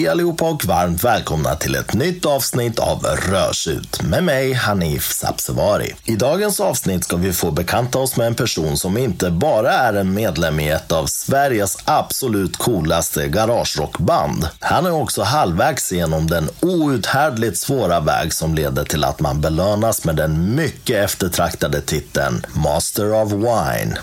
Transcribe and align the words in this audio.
Hej 0.00 0.08
allihopa 0.08 0.50
och 0.50 0.64
varmt 0.64 1.04
välkomna 1.04 1.54
till 1.54 1.74
ett 1.74 1.94
nytt 1.94 2.26
avsnitt 2.26 2.78
av 2.78 3.02
Rörsut 3.02 4.02
med 4.02 4.24
mig 4.24 4.52
Hanif 4.52 5.12
Sabsevari. 5.12 5.94
I 6.04 6.16
dagens 6.16 6.60
avsnitt 6.60 7.04
ska 7.04 7.16
vi 7.16 7.32
få 7.32 7.50
bekanta 7.50 7.98
oss 7.98 8.16
med 8.16 8.26
en 8.26 8.34
person 8.34 8.76
som 8.76 8.96
inte 8.96 9.30
bara 9.30 9.72
är 9.72 9.94
en 9.94 10.14
medlem 10.14 10.60
i 10.60 10.68
ett 10.68 10.92
av 10.92 11.06
Sveriges 11.06 11.78
absolut 11.84 12.56
coolaste 12.56 13.28
garagerockband. 13.28 14.48
Han 14.60 14.86
är 14.86 14.92
också 14.92 15.22
halvvägs 15.22 15.92
genom 15.92 16.26
den 16.26 16.48
outhärdligt 16.60 17.58
svåra 17.58 18.00
väg 18.00 18.32
som 18.32 18.54
leder 18.54 18.84
till 18.84 19.04
att 19.04 19.20
man 19.20 19.40
belönas 19.40 20.04
med 20.04 20.16
den 20.16 20.54
mycket 20.54 21.04
eftertraktade 21.04 21.80
titeln 21.80 22.46
Master 22.54 23.22
of 23.22 23.32
Wine. 23.32 23.98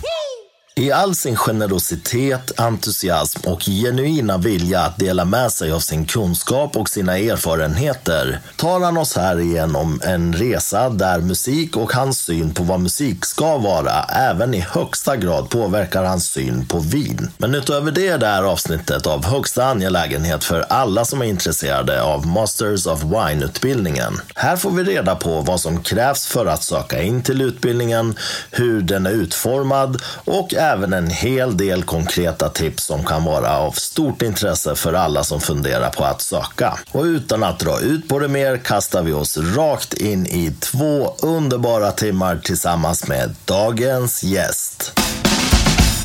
I 0.77 0.91
all 0.91 1.16
sin 1.16 1.36
generositet, 1.36 2.59
entusiasm 2.59 3.40
och 3.48 3.62
genuina 3.62 4.38
vilja 4.38 4.81
att 4.81 4.98
dela 4.98 5.26
med 5.26 5.52
sig 5.52 5.72
av 5.72 5.80
sin 5.80 6.05
kunskap 6.05 6.77
och 6.77 6.90
sina 6.90 7.17
erfarenheter 7.17 8.40
tar 8.55 8.80
han 8.80 8.98
oss 8.98 9.16
här 9.16 9.40
igenom 9.40 10.02
en 10.03 10.34
resa 10.34 10.90
där 10.90 11.20
musik 11.20 11.77
och 11.77 11.94
hans 11.94 12.20
syn 12.20 12.53
på 12.53 12.63
vad 12.63 12.80
musik 12.80 13.26
ska 13.26 13.58
vara 13.58 14.03
även 14.03 14.53
i 14.53 14.59
högsta 14.59 15.16
grad 15.16 15.50
påverkar 15.50 16.03
hans 16.03 16.27
syn 16.27 16.67
på 16.67 16.80
vin. 16.80 17.31
Men 17.38 17.55
utöver 17.55 17.91
det 17.91 18.08
är 18.08 18.17
det 18.17 18.28
här 18.28 18.44
avsnittet 18.44 19.08
av 19.08 19.25
högsta 19.25 19.66
angelägenhet 19.66 20.44
för 20.44 20.66
alla 20.70 21.05
som 21.05 21.22
är 21.22 21.25
intresserade 21.25 22.02
av 22.02 22.28
Masters 22.28 22.86
of 22.86 23.03
Wine-utbildningen. 23.03 24.20
Här 24.36 24.55
får 24.55 24.72
vi 24.72 24.84
reda 24.84 25.16
på 25.16 25.41
vad 25.41 25.59
som 25.59 25.84
krävs 25.84 26.25
för 26.25 26.45
att 26.45 26.64
söka 26.64 27.02
in 27.02 27.23
till 27.23 27.41
utbildningen, 27.41 28.16
hur 28.52 28.81
den 28.81 29.06
är 29.06 29.12
utformad 29.12 30.02
och 30.25 30.53
även 30.71 30.93
en 30.93 31.09
hel 31.09 31.57
del 31.57 31.83
konkreta 31.83 32.49
tips 32.49 32.83
som 32.83 33.03
kan 33.03 33.23
vara 33.23 33.57
av 33.57 33.71
stort 33.71 34.21
intresse 34.21 34.75
för 34.75 34.93
alla 34.93 35.23
som 35.23 35.41
funderar 35.41 35.89
på 35.89 36.03
att 36.03 36.21
söka. 36.21 36.79
Och 36.91 37.03
utan 37.03 37.43
att 37.43 37.59
dra 37.59 37.79
ut 37.79 38.07
på 38.07 38.19
det 38.19 38.27
mer 38.27 38.57
kastar 38.57 39.03
vi 39.03 39.13
oss 39.13 39.38
rakt 39.38 39.93
in 39.93 40.27
i 40.27 40.51
två 40.59 41.15
underbara 41.21 41.91
timmar 41.91 42.39
tillsammans 42.43 43.07
med 43.07 43.35
dagens 43.45 44.23
gäst. 44.23 44.99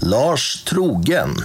Lars 0.01 0.65
Trogen. 0.65 1.37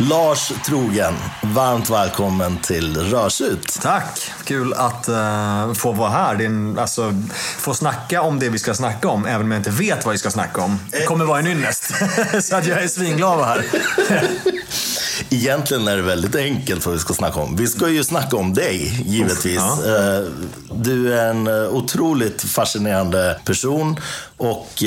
Lars 0.00 0.52
Trogen, 0.66 1.14
varmt 1.42 1.90
välkommen 1.90 2.58
till 2.58 2.96
Rörsut. 2.96 3.78
Tack! 3.82 4.30
Kul 4.44 4.74
att 4.74 5.08
uh, 5.08 5.74
få 5.74 5.92
vara 5.92 6.10
här. 6.10 6.42
En, 6.42 6.78
alltså, 6.78 7.14
få 7.58 7.74
snacka 7.74 8.22
om 8.22 8.38
det 8.38 8.48
vi 8.48 8.58
ska 8.58 8.74
snacka 8.74 9.08
om, 9.08 9.26
även 9.26 9.42
om 9.42 9.52
jag 9.52 9.58
inte 9.60 9.70
vet 9.70 10.04
vad 10.04 10.12
vi 10.12 10.18
ska 10.18 10.30
snacka 10.30 10.60
om. 10.60 10.78
Det 10.90 11.04
kommer 11.04 11.24
vara 11.24 11.38
en 11.38 11.46
ynnest. 11.46 11.92
Så 12.40 12.56
att 12.56 12.66
jag 12.66 12.82
är 12.82 12.88
svinglad 12.88 13.44
här. 13.44 13.64
Egentligen 15.30 15.88
är 15.88 15.96
det 15.96 16.02
väldigt 16.02 16.36
enkelt 16.36 16.86
vad 16.86 16.94
vi 16.94 17.00
ska 17.00 17.14
snacka 17.14 17.40
om. 17.40 17.56
Vi 17.56 17.66
ska 17.66 17.88
ju 17.88 18.04
snacka 18.04 18.36
om 18.36 18.54
dig, 18.54 19.02
givetvis. 19.06 19.56
Ja. 19.56 20.18
Eh, 20.18 20.24
Du 20.72 21.14
är 21.14 21.30
en 21.30 21.46
eh, 21.46 21.68
otroligt 21.68 22.42
fascinerande 22.42 23.40
person 23.44 24.00
och 24.36 24.82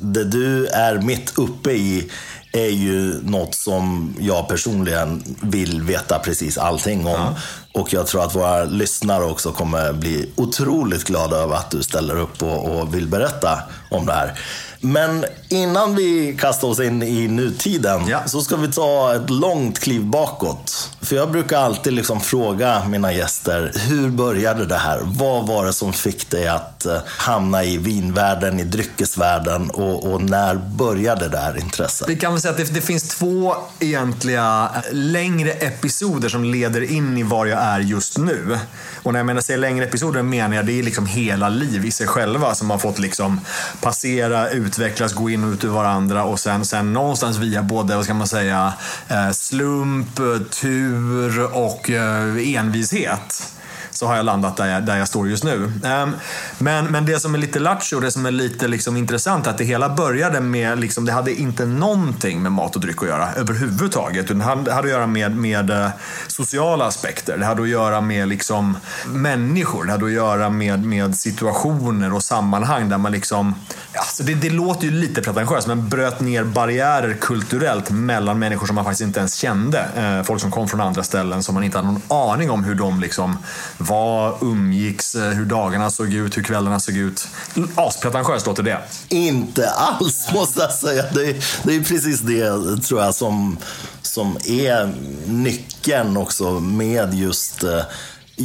det 0.00 0.24
du 0.24 0.66
är 0.66 0.98
mitt 0.98 1.38
uppe 1.38 1.70
i 1.72 2.10
är 2.52 2.70
ju 2.70 3.22
något 3.22 3.54
som 3.54 4.14
jag 4.20 4.48
personligen 4.48 5.36
vill 5.42 5.82
veta 5.82 6.18
precis 6.18 6.58
allting 6.58 7.06
om. 7.06 7.34
Och 7.72 7.92
jag 7.92 8.06
tror 8.06 8.24
att 8.24 8.34
våra 8.34 8.64
lyssnare 8.64 9.24
också 9.24 9.52
kommer 9.52 9.92
bli 9.92 10.30
otroligt 10.36 11.04
glada 11.04 11.36
över 11.36 11.54
att 11.54 11.70
du 11.70 11.82
ställer 11.82 12.20
upp 12.20 12.42
och, 12.42 12.78
och 12.78 12.94
vill 12.94 13.06
berätta 13.06 13.62
om 13.90 14.06
det 14.06 14.12
här. 14.12 14.38
Men 14.80 15.24
innan 15.48 15.94
vi 15.94 16.36
kastar 16.40 16.68
oss 16.68 16.80
in 16.80 17.02
i 17.02 17.28
nutiden 17.28 18.06
Ja. 18.08 18.20
så 18.26 18.40
ska 18.40 18.56
vi 18.56 18.68
ta 18.72 19.14
ett 19.14 19.30
långt 19.30 19.78
kliv 19.78 20.04
bakåt. 20.04 20.90
För 21.00 21.16
jag 21.16 21.30
brukar 21.30 21.58
alltid 21.58 21.92
liksom 21.92 22.20
fråga 22.20 22.82
mina 22.88 23.12
gäster, 23.12 23.72
hur 23.88 24.08
började 24.10 24.66
det 24.66 24.76
här? 24.76 25.00
Vad 25.04 25.46
var 25.46 25.66
det 25.66 25.72
som 25.72 25.92
fick 25.92 26.30
dig 26.30 26.48
att 26.48 26.86
eh, 26.86 26.96
hamna 27.06 27.64
i 27.64 27.78
vinvärlden, 27.78 28.60
i 28.60 28.64
dryckesvärlden 28.64 29.70
och, 29.70 30.12
och 30.12 30.22
när 30.22 30.54
började 30.54 31.28
det 31.28 31.38
här 31.38 31.58
intresset? 31.58 32.08
Vi 32.08 32.16
kan 32.16 32.32
väl 32.32 32.42
säga 32.42 32.50
att 32.52 32.56
det, 32.58 32.74
det 32.74 32.80
finns 32.80 33.08
två 33.08 33.54
egentliga 33.80 34.70
eh, 34.74 34.80
längre 34.92 35.50
episoder 35.50 36.28
som 36.28 36.44
leder 36.44 36.92
in 36.92 37.18
i 37.18 37.22
var 37.22 37.46
jag 37.46 37.60
är 37.62 37.80
just 37.80 38.18
nu. 38.18 38.58
Och 39.02 39.12
när 39.12 39.20
jag 39.20 39.26
menar 39.26 39.40
säger 39.40 39.58
längre 39.58 39.84
episoder 39.84 40.22
menar 40.22 40.56
jag 40.56 40.66
det 40.66 40.78
är 40.78 40.82
liksom 40.82 41.06
hela 41.06 41.48
liv 41.48 41.84
i 41.84 41.90
sig 41.90 42.06
själva 42.06 42.54
som 42.54 42.70
har 42.70 42.78
fått 42.78 42.98
liksom 42.98 43.40
passera, 43.80 44.50
utvecklas, 44.68 45.12
gå 45.12 45.30
in 45.30 45.44
och 45.44 45.50
ut 45.50 45.64
ur 45.64 45.68
varandra 45.68 46.24
och 46.24 46.40
sen, 46.40 46.64
sen 46.64 46.92
någonstans 46.92 47.36
via 47.36 47.62
både, 47.62 47.96
vad 47.96 48.04
ska 48.04 48.14
man 48.14 48.26
säga, 48.26 48.72
eh, 49.08 49.30
slump, 49.30 50.18
eh, 50.18 50.38
tur 50.38 51.56
och 51.56 51.90
eh, 51.90 52.56
envishet 52.56 53.57
så 53.98 54.06
har 54.06 54.16
jag 54.16 54.24
landat 54.24 54.56
där 54.56 54.66
jag, 54.66 54.82
där 54.82 54.96
jag 54.96 55.08
står 55.08 55.28
just 55.28 55.44
nu. 55.44 55.72
Ehm, 55.84 56.12
men, 56.58 56.86
men 56.86 57.06
det 57.06 57.20
som 57.20 57.34
är 57.34 57.38
lite 57.38 57.58
lattjo, 57.58 58.00
det 58.00 58.10
som 58.10 58.26
är 58.26 58.30
lite 58.30 58.68
liksom 58.68 58.96
intressant, 58.96 59.46
är 59.46 59.50
att 59.50 59.58
det 59.58 59.64
hela 59.64 59.88
började 59.88 60.40
med, 60.40 60.80
liksom, 60.80 61.04
det 61.04 61.12
hade 61.12 61.34
inte 61.34 61.66
någonting 61.66 62.42
med 62.42 62.52
mat 62.52 62.76
och 62.76 62.80
dryck 62.80 63.02
att 63.02 63.08
göra 63.08 63.32
överhuvudtaget. 63.32 64.24
utan 64.24 64.38
Det 64.38 64.44
hade, 64.44 64.74
att 64.74 64.88
göra 64.88 65.06
med, 65.06 65.36
med 65.36 65.70
eh, 65.70 65.88
sociala 66.26 66.86
aspekter. 66.86 67.38
Det 67.38 67.44
hade 67.44 67.62
att 67.62 67.68
göra 67.68 68.00
med 68.00 68.28
liksom, 68.28 68.76
människor. 69.06 69.84
Det 69.84 69.92
hade 69.92 70.04
att 70.04 70.12
göra 70.12 70.50
med, 70.50 70.84
med 70.84 71.16
situationer 71.16 72.14
och 72.14 72.22
sammanhang 72.22 72.88
där 72.88 72.98
man 72.98 73.12
liksom, 73.12 73.54
alltså 73.94 74.22
det, 74.22 74.34
det 74.34 74.50
låter 74.50 74.84
ju 74.84 74.90
lite 74.90 75.22
pretentiöst, 75.22 75.66
men 75.66 75.88
bröt 75.88 76.20
ner 76.20 76.44
barriärer 76.44 77.14
kulturellt 77.14 77.90
mellan 77.90 78.38
människor 78.38 78.66
som 78.66 78.74
man 78.74 78.84
faktiskt 78.84 79.02
inte 79.02 79.18
ens 79.18 79.34
kände. 79.34 79.88
Eh, 79.96 80.22
folk 80.22 80.40
som 80.40 80.50
kom 80.50 80.68
från 80.68 80.80
andra 80.80 81.02
ställen 81.02 81.42
som 81.42 81.54
man 81.54 81.64
inte 81.64 81.78
hade 81.78 81.88
någon 81.88 82.02
aning 82.08 82.50
om 82.50 82.64
hur 82.64 82.74
de 82.74 83.00
liksom 83.00 83.38
var, 83.88 84.38
umgicks, 84.40 85.14
eh, 85.14 85.30
hur 85.30 85.44
dagarna 85.44 85.90
såg 85.90 86.14
ut, 86.14 86.36
hur 86.36 86.42
kvällarna 86.42 86.80
såg 86.80 86.96
ut. 86.96 87.28
Aspretentiöst 87.74 88.46
låter 88.46 88.62
det. 88.62 88.80
Inte 89.08 89.70
alls 89.70 90.28
måste 90.34 90.60
jag 90.60 90.72
säga. 90.72 91.04
Det 91.14 91.30
är, 91.30 91.44
det 91.62 91.76
är 91.76 91.80
precis 91.80 92.20
det 92.20 92.82
tror 92.82 93.02
jag 93.02 93.14
som, 93.14 93.58
som 94.02 94.36
är 94.46 94.94
nyckeln 95.26 96.16
också 96.16 96.50
med 96.60 97.14
just 97.14 97.64
eh, 97.64 97.80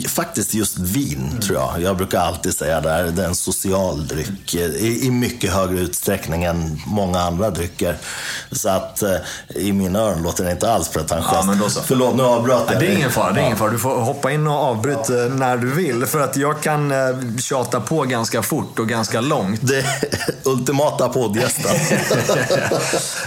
Faktiskt 0.07 0.53
just 0.53 0.77
vin, 0.77 1.39
tror 1.41 1.59
jag. 1.59 1.81
Jag 1.81 1.97
brukar 1.97 2.19
alltid 2.19 2.55
säga 2.55 2.81
det, 2.81 2.89
här, 2.89 3.03
det 3.03 3.23
är 3.23 3.27
en 3.27 3.35
social 3.35 4.07
dryck 4.07 4.55
eh, 4.55 4.61
i, 4.61 5.05
i 5.05 5.11
mycket 5.11 5.53
högre 5.53 5.79
utsträckning 5.79 6.43
än 6.43 6.81
många 6.85 7.19
andra 7.19 7.49
drycker. 7.49 7.97
Så 8.51 8.69
att 8.69 9.01
eh, 9.01 9.15
i 9.55 9.73
mina 9.73 9.99
öron 9.99 10.23
låter 10.23 10.43
det 10.43 10.51
inte 10.51 10.71
alls 10.71 10.89
pretentiöst. 10.89 11.33
Ja, 11.33 11.43
men 11.45 11.59
då 11.59 11.69
så. 11.69 11.81
Förlåt, 11.81 12.15
nu 12.15 12.23
avbröt 12.23 12.63
jag 12.71 12.79
Det 12.79 12.87
är 12.87 12.95
ingen 12.95 13.11
fara, 13.11 13.31
det 13.31 13.41
är 13.41 13.45
ingen 13.45 13.57
fara. 13.57 13.71
Du 13.71 13.79
får 13.79 13.99
hoppa 13.99 14.31
in 14.31 14.47
och 14.47 14.53
avbryta 14.53 15.13
när 15.13 15.57
du 15.57 15.71
vill. 15.71 16.05
För 16.05 16.19
att 16.19 16.37
jag 16.37 16.61
kan 16.61 16.91
eh, 16.91 16.97
tjata 17.39 17.81
på 17.81 18.01
ganska 18.01 18.43
fort 18.43 18.79
och 18.79 18.87
ganska 18.87 19.21
långt. 19.21 19.59
Det 19.61 19.85
ultimata 20.43 21.09
poddgästen. 21.09 21.75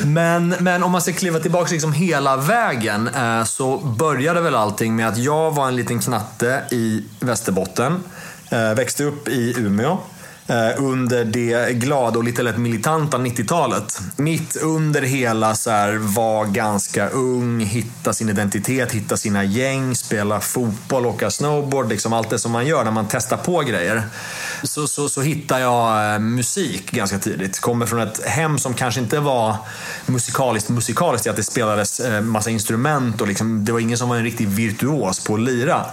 Men, 0.07 0.49
men 0.49 0.83
om 0.83 0.93
man 0.93 1.01
ska 1.01 1.13
kliva 1.13 1.39
tillbaka 1.39 1.73
liksom 1.73 1.93
hela 1.93 2.37
vägen 2.37 3.09
eh, 3.09 3.45
så 3.45 3.79
började 3.79 4.41
väl 4.41 4.55
allting 4.55 4.97
med 4.97 5.09
att 5.09 5.19
jag 5.19 5.55
var 5.55 5.69
en 5.69 5.77
liten 5.77 6.01
knatte 6.01 6.56
i 6.71 7.05
Västerbotten. 7.21 8.03
Eh, 8.51 8.75
växte 8.75 9.05
upp 9.05 9.29
i 9.29 9.55
Umeå. 9.59 9.99
Eh, 10.49 10.83
under 10.83 11.25
det 11.25 11.73
glada 11.73 12.19
och 12.19 12.25
lite 12.25 12.43
lätt 12.43 12.59
militanta 12.59 13.19
90-talet. 13.19 14.01
Mitt 14.17 14.57
under 14.57 15.03
hela 15.03 15.55
så 15.55 15.71
här, 15.71 15.93
var 15.95 16.45
ganska 16.45 17.09
ung, 17.09 17.61
hitta 17.61 18.13
sin 18.13 18.29
identitet, 18.29 18.93
hitta 18.93 19.17
sina 19.17 19.45
gäng, 19.45 19.95
spela 19.95 20.41
fotboll, 20.41 21.07
åka 21.07 21.31
snowboard. 21.31 21.89
Liksom 21.89 22.13
allt 22.13 22.31
det 22.31 22.39
som 22.39 22.53
man 22.53 22.67
gör 22.67 22.85
när 22.85 22.91
man 22.91 23.07
testar 23.11 23.37
på 23.37 23.61
grejer. 23.61 24.03
Så, 24.63 24.87
så, 24.87 25.09
så 25.09 25.23
hittade 25.23 25.61
jag 25.61 26.15
eh, 26.15 26.19
musik 26.19 26.91
ganska 26.91 27.19
tidigt. 27.19 27.61
Kommer 27.61 27.87
från 27.87 28.01
ett 28.01 28.27
hem 28.27 28.59
som 28.59 28.75
kanske 28.75 29.01
inte 29.01 29.21
var 29.21 29.57
musikaliskt 30.07 30.69
musikaliskt 30.69 31.27
i 31.27 31.31
att 31.31 31.37
det 31.37 31.43
spelades 31.43 32.01
eh, 32.01 32.21
massa 32.21 32.51
instrument 32.51 33.21
och 33.21 33.29
liksom, 33.29 33.65
det 33.65 33.73
var 33.73 33.81
ingen 33.81 33.99
som 33.99 34.09
var 34.09 34.17
en 34.17 34.25
riktig 34.25 34.49
virtuos 34.49 35.25
på 35.25 35.35
att 35.35 35.41
lira. 35.41 35.85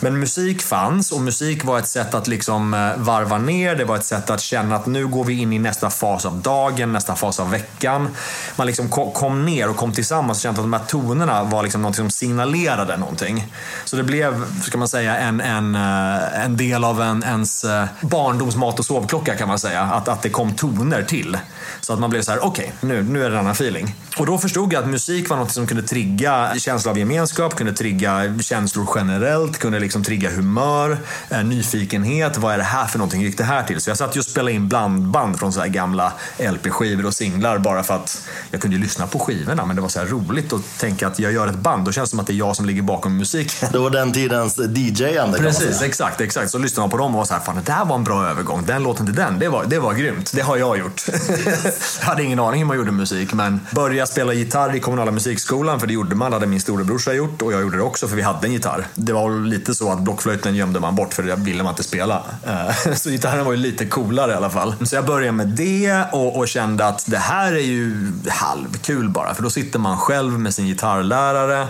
Men 0.00 0.18
musik 0.18 0.62
fanns 0.62 1.12
och 1.12 1.20
musik 1.20 1.64
var 1.64 1.78
ett 1.78 1.88
sätt 1.88 2.14
att 2.14 2.28
liksom 2.28 2.92
varva 2.96 3.38
ner. 3.38 3.74
Det 3.74 3.84
var 3.84 3.93
ett 3.94 4.04
sätt 4.04 4.30
att 4.30 4.40
känna 4.40 4.76
att 4.76 4.86
nu 4.86 5.06
går 5.06 5.24
vi 5.24 5.40
in 5.40 5.52
i 5.52 5.58
nästa 5.58 5.90
fas 5.90 6.26
av 6.26 6.42
dagen, 6.42 6.92
nästa 6.92 7.16
fas 7.16 7.40
av 7.40 7.50
veckan. 7.50 8.08
Man 8.56 8.66
liksom 8.66 8.88
kom 8.88 9.44
ner 9.44 9.70
och 9.70 9.76
kom 9.76 9.92
tillsammans 9.92 10.38
och 10.38 10.42
kände 10.42 10.60
att 10.60 10.64
de 10.64 10.72
här 10.72 10.84
tonerna 10.86 11.44
var 11.44 11.62
liksom 11.62 11.82
något 11.82 11.96
som 11.96 12.10
signalerade 12.10 12.96
någonting. 12.96 13.46
Så 13.84 13.96
det 13.96 14.02
blev, 14.02 14.60
ska 14.62 14.78
man 14.78 14.88
säga, 14.88 15.16
en, 15.16 15.40
en, 15.40 15.74
eh, 15.74 16.44
en 16.44 16.56
del 16.56 16.84
av 16.84 17.02
en, 17.02 17.22
ens 17.22 17.64
eh, 17.64 17.84
barndomsmat 18.00 18.78
och 18.78 18.84
sovklocka 18.84 19.36
kan 19.36 19.48
man 19.48 19.58
säga. 19.58 19.82
Att, 19.82 20.08
att 20.08 20.22
det 20.22 20.30
kom 20.30 20.54
toner 20.54 21.02
till. 21.02 21.38
Så 21.80 21.92
att 21.92 21.98
man 21.98 22.10
blev 22.10 22.22
så 22.22 22.30
här: 22.30 22.44
okej, 22.44 22.72
nu, 22.80 23.02
nu 23.02 23.24
är 23.24 23.30
det 23.30 23.36
en 23.36 23.40
annan 23.40 23.52
feeling. 23.52 23.94
Och 24.18 24.26
då 24.26 24.38
förstod 24.38 24.72
jag 24.72 24.82
att 24.82 24.90
musik 24.90 25.30
var 25.30 25.36
något 25.36 25.50
som 25.50 25.66
kunde 25.66 25.82
trigga 25.82 26.54
känsla 26.58 26.90
av 26.90 26.98
gemenskap, 26.98 27.56
kunde 27.56 27.72
trigga 27.72 28.38
känslor 28.40 28.88
generellt, 28.94 29.58
kunde 29.58 29.80
liksom 29.80 30.04
trigga 30.04 30.30
humör, 30.30 30.98
eh, 31.30 31.44
nyfikenhet. 31.44 32.36
Vad 32.36 32.54
är 32.54 32.58
det 32.58 32.64
här 32.64 32.86
för 32.86 32.98
någonting? 32.98 33.20
Hur 33.20 33.26
gick 33.26 33.38
det 33.38 33.44
här 33.44 33.62
till? 33.62 33.80
Så 33.84 33.90
jag 33.90 33.98
satt 33.98 34.16
ju 34.16 34.20
och 34.20 34.26
spelade 34.26 34.52
in 34.52 34.68
blandband 34.68 35.38
från 35.38 35.52
så 35.52 35.60
här 35.60 35.68
gamla 35.68 36.12
LP-skivor 36.38 37.06
och 37.06 37.14
singlar 37.14 37.58
bara 37.58 37.82
för 37.82 37.94
att 37.94 38.22
jag 38.50 38.60
kunde 38.60 38.76
ju 38.76 38.82
lyssna 38.82 39.06
på 39.06 39.18
skivorna 39.18 39.66
men 39.66 39.76
det 39.76 39.82
var 39.82 39.88
så 39.88 39.98
här 39.98 40.06
roligt 40.06 40.52
att 40.52 40.78
tänka 40.78 41.06
att 41.06 41.18
jag 41.18 41.32
gör 41.32 41.46
ett 41.46 41.54
band. 41.54 41.84
Då 41.84 41.92
känns 41.92 42.08
det 42.08 42.10
som 42.10 42.20
att 42.20 42.26
det 42.26 42.32
är 42.32 42.34
jag 42.34 42.56
som 42.56 42.66
ligger 42.66 42.82
bakom 42.82 43.16
musiken. 43.16 43.68
Det 43.72 43.78
var 43.78 43.90
den 43.90 44.12
tidens 44.12 44.58
DJ-ande 44.58 45.38
Precis, 45.38 45.82
exakt, 45.82 46.20
exakt. 46.20 46.50
Så 46.50 46.58
lyssnade 46.58 46.82
man 46.82 46.90
på 46.90 46.96
dem 46.96 47.14
och 47.14 47.18
var 47.18 47.24
så 47.24 47.34
här, 47.34 47.40
fan 47.40 47.56
det 47.56 47.72
där 47.72 47.84
var 47.84 47.96
en 47.96 48.04
bra 48.04 48.26
övergång. 48.26 48.64
Den 48.66 48.82
låten 48.82 49.06
till 49.06 49.14
den, 49.14 49.38
det 49.38 49.48
var, 49.48 49.64
det 49.64 49.78
var 49.78 49.94
grymt. 49.94 50.32
Det 50.34 50.42
har 50.42 50.56
jag 50.56 50.78
gjort. 50.78 51.02
jag 52.00 52.06
hade 52.06 52.22
ingen 52.22 52.38
aning 52.38 52.60
hur 52.60 52.66
man 52.66 52.76
gjorde 52.76 52.92
musik 52.92 53.32
men 53.32 53.60
började 53.70 54.06
spela 54.06 54.32
gitarr 54.32 54.76
i 54.76 54.80
kommunala 54.80 55.10
musikskolan 55.10 55.80
för 55.80 55.86
det 55.86 55.92
gjorde 55.92 56.14
man, 56.14 56.30
det 56.30 56.36
hade 56.36 56.46
min 56.46 56.60
storebrorsa 56.60 57.12
gjort 57.12 57.42
och 57.42 57.52
jag 57.52 57.60
gjorde 57.60 57.76
det 57.76 57.82
också 57.82 58.08
för 58.08 58.16
vi 58.16 58.22
hade 58.22 58.46
en 58.46 58.52
gitarr. 58.52 58.86
Det 58.94 59.12
var 59.12 59.46
lite 59.46 59.74
så 59.74 59.92
att 59.92 60.00
blockflöjten 60.00 60.54
gömde 60.54 60.80
man 60.80 60.94
bort 60.94 61.14
för 61.14 61.22
det 61.22 61.36
ville 61.36 61.62
man 61.62 61.72
inte 61.72 61.82
spela. 61.82 62.22
Så 62.94 63.10
gitarren 63.10 63.44
var 63.44 63.52
ju 63.52 63.58
lite 63.58 63.73
coolare 63.78 64.32
i 64.32 64.34
alla 64.34 64.50
fall. 64.50 64.74
Så 64.86 64.94
jag 64.94 65.06
började 65.06 65.32
med 65.32 65.48
det 65.48 66.04
och, 66.12 66.36
och 66.36 66.48
kände 66.48 66.86
att 66.86 67.04
det 67.06 67.18
här 67.18 67.52
är 67.52 67.58
ju 67.58 68.12
halvkul 68.28 69.08
bara 69.08 69.34
för 69.34 69.42
då 69.42 69.50
sitter 69.50 69.78
man 69.78 69.96
själv 69.96 70.38
med 70.38 70.54
sin 70.54 70.66
gitarrlärare 70.66 71.68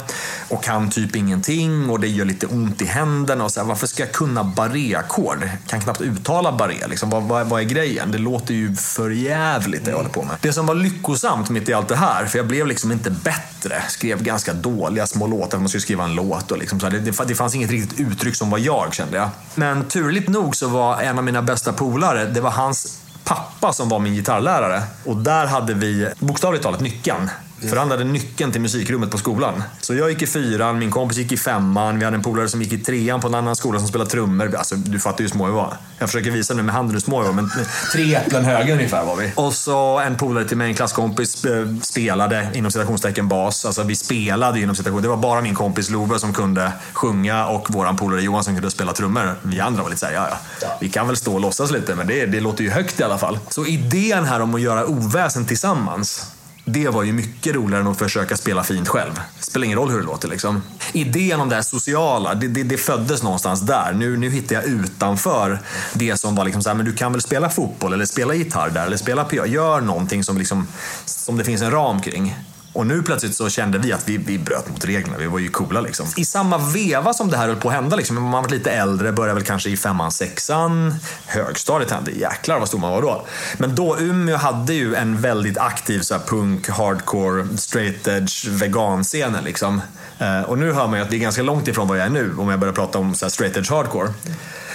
och 0.49 0.63
kan 0.65 0.91
typ 0.91 1.17
ingenting 1.17 1.91
och 1.91 2.01
det 2.01 2.09
gör 2.09 2.25
lite 2.25 2.47
ont 2.47 2.83
i 2.83 2.85
händerna 2.85 3.45
och 3.45 3.53
så 3.53 3.61
här, 3.61 3.67
varför 3.67 3.87
ska 3.87 4.03
jag 4.03 4.13
kunna 4.13 4.45
barré-ackord? 4.45 5.49
Kan 5.67 5.81
knappt 5.81 6.01
uttala 6.01 6.53
barré, 6.53 6.87
liksom. 6.87 7.11
vad, 7.11 7.23
vad, 7.23 7.47
vad 7.47 7.61
är 7.61 7.65
grejen? 7.65 8.11
Det 8.13 8.19
låter 8.19 8.55
ju 8.55 8.75
för 8.75 9.11
jävligt 9.11 9.85
det 9.85 9.91
jag 9.91 9.99
håller 9.99 10.11
på 10.11 10.23
med. 10.23 10.37
Det 10.41 10.53
som 10.53 10.67
var 10.67 10.75
lyckosamt 10.75 11.51
mitt 11.51 11.69
i 11.69 11.73
allt 11.73 11.89
det 11.89 11.97
här, 11.97 12.27
för 12.27 12.39
jag 12.39 12.47
blev 12.47 12.67
liksom 12.67 12.93
inte 12.93 13.11
bättre, 13.11 13.83
skrev 13.89 14.23
ganska 14.23 14.53
dåliga 14.53 15.07
små 15.07 15.27
låtar, 15.27 15.59
man 15.59 15.69
skulle 15.69 15.83
skriva 15.83 16.05
en 16.05 16.15
låt 16.15 16.51
och 16.51 16.59
liksom 16.59 16.81
så 16.81 16.87
här, 16.87 16.99
det, 16.99 17.25
det 17.29 17.35
fanns 17.35 17.55
inget 17.55 17.71
riktigt 17.71 18.01
uttryck 18.01 18.37
som 18.37 18.51
var 18.51 18.59
jag 18.59 18.95
kände 18.95 19.17
jag. 19.17 19.29
Men 19.55 19.85
turligt 19.85 20.29
nog 20.29 20.57
så 20.57 20.69
var 20.69 21.01
en 21.01 21.19
av 21.19 21.25
mina 21.25 21.43
bästa 21.43 21.73
polare, 21.73 21.94
det 22.01 22.41
var 22.41 22.51
hans 22.51 23.01
pappa 23.25 23.73
som 23.73 23.89
var 23.89 23.99
min 23.99 24.15
gitarrlärare. 24.15 24.83
Och 25.05 25.17
där 25.17 25.47
hade 25.47 25.75
vi 25.75 26.09
bokstavligt 26.19 26.65
talat 26.65 26.81
nyckeln. 26.81 27.31
För 27.71 27.77
han 27.77 27.91
hade 27.91 28.05
nyckeln 28.05 28.53
till 28.53 28.61
musikrummet 28.61 29.11
på 29.11 29.19
skolan. 29.19 29.63
Så 29.81 29.95
jag 29.95 30.11
gick 30.11 30.23
i 30.23 30.27
fyran, 30.27 30.79
min 30.79 30.91
kompis 30.91 31.19
gick 31.19 31.33
i 31.33 31.37
femman, 31.37 31.99
vi 31.99 32.05
hade 32.05 32.17
en 32.17 32.23
polare 32.23 32.49
som 32.49 32.63
gick 32.63 32.73
i 32.73 32.79
trean 32.79 33.21
på 33.21 33.27
en 33.27 33.35
annan 33.35 33.57
skola 33.57 33.79
som 33.79 33.89
spelade 33.89 34.11
trummor. 34.11 34.55
Alltså, 34.57 34.75
du 34.75 35.01
fattar 35.01 35.19
ju 35.19 35.25
hur 35.25 35.31
små 35.31 35.47
vi 35.47 35.53
var. 35.53 35.77
Jag 35.99 36.09
försöker 36.09 36.31
visa 36.31 36.55
nu 36.55 36.63
med 36.63 36.75
handen 36.75 36.95
hur 36.95 37.01
små 37.01 37.21
vi 37.21 37.27
var, 37.27 37.35
men 37.35 37.51
tre 37.93 38.15
äpplen 38.15 38.45
höga 38.45 38.75
ungefär 38.75 39.05
var 39.05 39.17
vi. 39.17 39.33
Och 39.37 39.55
så 39.55 39.99
en 39.99 40.17
polare 40.17 40.45
till 40.45 40.57
mig, 40.57 40.69
en 40.69 40.75
klasskompis, 40.75 41.45
eh, 41.45 41.67
spelade 41.83 42.49
inom 42.55 42.71
citationstecken 42.71 43.29
bas. 43.29 43.65
Alltså 43.65 43.83
vi 43.83 43.97
spelade 43.97 44.61
inom 44.61 44.77
citation. 44.77 45.03
Det 45.03 45.09
var 45.09 45.17
bara 45.17 45.41
min 45.41 45.55
kompis 45.55 45.91
Love 45.91 46.19
som 46.19 46.33
kunde 46.33 46.73
sjunga 46.93 47.47
och 47.47 47.71
våran 47.71 47.97
polare 47.97 48.23
Johan 48.23 48.45
som 48.45 48.55
kunde 48.55 48.71
spela 48.71 48.93
trummor. 48.93 49.35
Vi 49.43 49.61
andra 49.61 49.83
var 49.83 49.91
lite 49.91 50.01
såhär, 50.01 50.15
ja 50.15 50.29
ja, 50.31 50.69
vi 50.81 50.89
kan 50.89 51.07
väl 51.07 51.17
stå 51.17 51.35
och 51.35 51.41
låtsas 51.41 51.71
lite, 51.71 51.95
men 51.95 52.07
det, 52.07 52.27
det 52.27 52.41
låter 52.41 52.65
ju 52.65 52.71
högt 52.71 53.01
i 53.01 53.03
alla 53.03 53.19
fall. 53.19 53.39
Så 53.49 53.67
idén 53.67 54.25
här 54.25 54.41
om 54.41 54.55
att 54.55 54.61
göra 54.61 54.87
oväsen 54.87 55.47
tillsammans 55.47 56.34
det 56.65 56.89
var 56.89 57.03
ju 57.03 57.13
mycket 57.13 57.55
roligare 57.55 57.83
än 57.83 57.89
att 57.89 57.99
försöka 57.99 58.37
spela 58.37 58.65
fint 58.65 58.89
själv. 58.89 59.15
Det 59.15 59.45
spelar 59.45 59.65
ingen 59.65 59.79
roll 59.79 59.91
hur 59.91 59.99
det 59.99 60.07
låter 60.07 60.29
liksom. 60.29 60.63
Idén 60.93 61.41
om 61.41 61.49
det 61.49 61.55
här 61.55 61.63
sociala, 61.63 62.35
det, 62.35 62.49
det, 62.49 62.63
det 62.63 62.77
föddes 62.77 63.23
någonstans 63.23 63.61
där. 63.61 63.93
Nu, 63.93 64.17
nu 64.17 64.31
hittar 64.31 64.55
jag 64.55 64.65
utanför 64.65 65.59
det 65.93 66.17
som 66.17 66.35
var 66.35 66.45
liksom 66.45 66.63
så 66.63 66.69
här, 66.69 66.77
men 66.77 66.87
du 66.87 66.93
kan 66.93 67.13
väl 67.13 67.23
spela 67.23 67.51
fotboll 67.51 67.93
eller 67.93 68.07
spela 68.07 68.35
gitarr 68.35 68.71
där 68.71 68.87
eller 68.87 68.97
spela 68.97 69.25
piano. 69.25 69.49
Gör 69.49 69.81
någonting 69.81 70.25
som, 70.25 70.39
liksom, 70.39 70.67
som 71.05 71.37
det 71.37 71.45
finns 71.45 71.63
en 71.63 71.71
ram 71.71 72.01
kring. 72.01 72.37
Och 72.75 72.87
nu 72.87 73.03
plötsligt 73.03 73.35
så 73.35 73.49
kände 73.49 73.79
vi 73.79 73.93
att 73.93 74.09
vi, 74.09 74.17
vi 74.17 74.39
bröt 74.39 74.69
mot 74.69 74.85
reglerna. 74.85 75.19
Vi 75.19 75.27
var 75.27 75.39
ju 75.39 75.49
coola 75.49 75.81
liksom. 75.81 76.07
I 76.17 76.25
samma 76.25 76.59
veva 76.59 77.15
som 77.15 77.31
det 77.31 77.37
här 77.37 77.47
höll 77.47 77.57
på 77.57 77.69
att 77.69 77.75
hända, 77.75 77.97
liksom, 77.97 78.23
man 78.23 78.43
var 78.43 78.51
lite 78.51 78.71
äldre, 78.71 79.13
började 79.13 79.35
väl 79.35 79.45
kanske 79.45 79.71
i 79.71 79.77
femman, 79.77 80.13
sexan, 80.13 80.95
högstadiet 81.27 81.91
hände. 81.91 82.11
Jäklar 82.11 82.59
vad 82.59 82.69
stor 82.69 82.79
man 82.79 82.91
var 82.91 83.03
då. 83.03 83.27
Men 83.59 83.75
då, 83.75 83.99
Umeå 83.99 84.37
hade 84.37 84.75
ju 84.75 84.95
en 84.95 85.21
väldigt 85.21 85.59
aktiv 85.59 86.01
så 86.01 86.15
här, 86.15 86.21
punk, 86.27 86.69
hardcore, 86.69 87.47
straight 87.57 88.09
edge, 88.09 88.49
veganscenen 88.49 89.45
liksom. 89.45 89.81
Eh, 90.19 90.41
och 90.41 90.59
nu 90.59 90.73
hör 90.73 90.87
man 90.87 90.99
ju 90.99 91.05
att 91.05 91.11
det 91.11 91.17
är 91.17 91.21
ganska 91.21 91.43
långt 91.43 91.69
ifrån 91.69 91.89
vad 91.89 91.99
jag 91.99 92.07
är 92.07 92.11
nu, 92.11 92.35
om 92.39 92.49
jag 92.49 92.61
börjar 92.61 92.75
prata 92.75 92.99
om 92.99 93.15
så 93.15 93.25
här, 93.25 93.31
straight 93.31 93.57
edge 93.57 93.71
hardcore. 93.71 94.13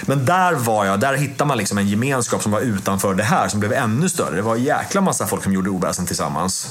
Men 0.02 0.24
där 0.24 0.54
var 0.54 0.84
jag, 0.84 1.00
där 1.00 1.14
hittade 1.14 1.48
man 1.48 1.58
liksom 1.58 1.78
en 1.78 1.88
gemenskap 1.88 2.42
som 2.42 2.52
var 2.52 2.60
utanför 2.60 3.14
det 3.14 3.24
här, 3.24 3.48
som 3.48 3.60
blev 3.60 3.72
ännu 3.72 4.08
större. 4.08 4.36
Det 4.36 4.42
var 4.42 4.56
en 4.56 4.62
jäkla 4.62 5.00
massa 5.00 5.26
folk 5.26 5.42
som 5.42 5.52
gjorde 5.52 5.70
oväsen 5.70 6.06
tillsammans. 6.06 6.68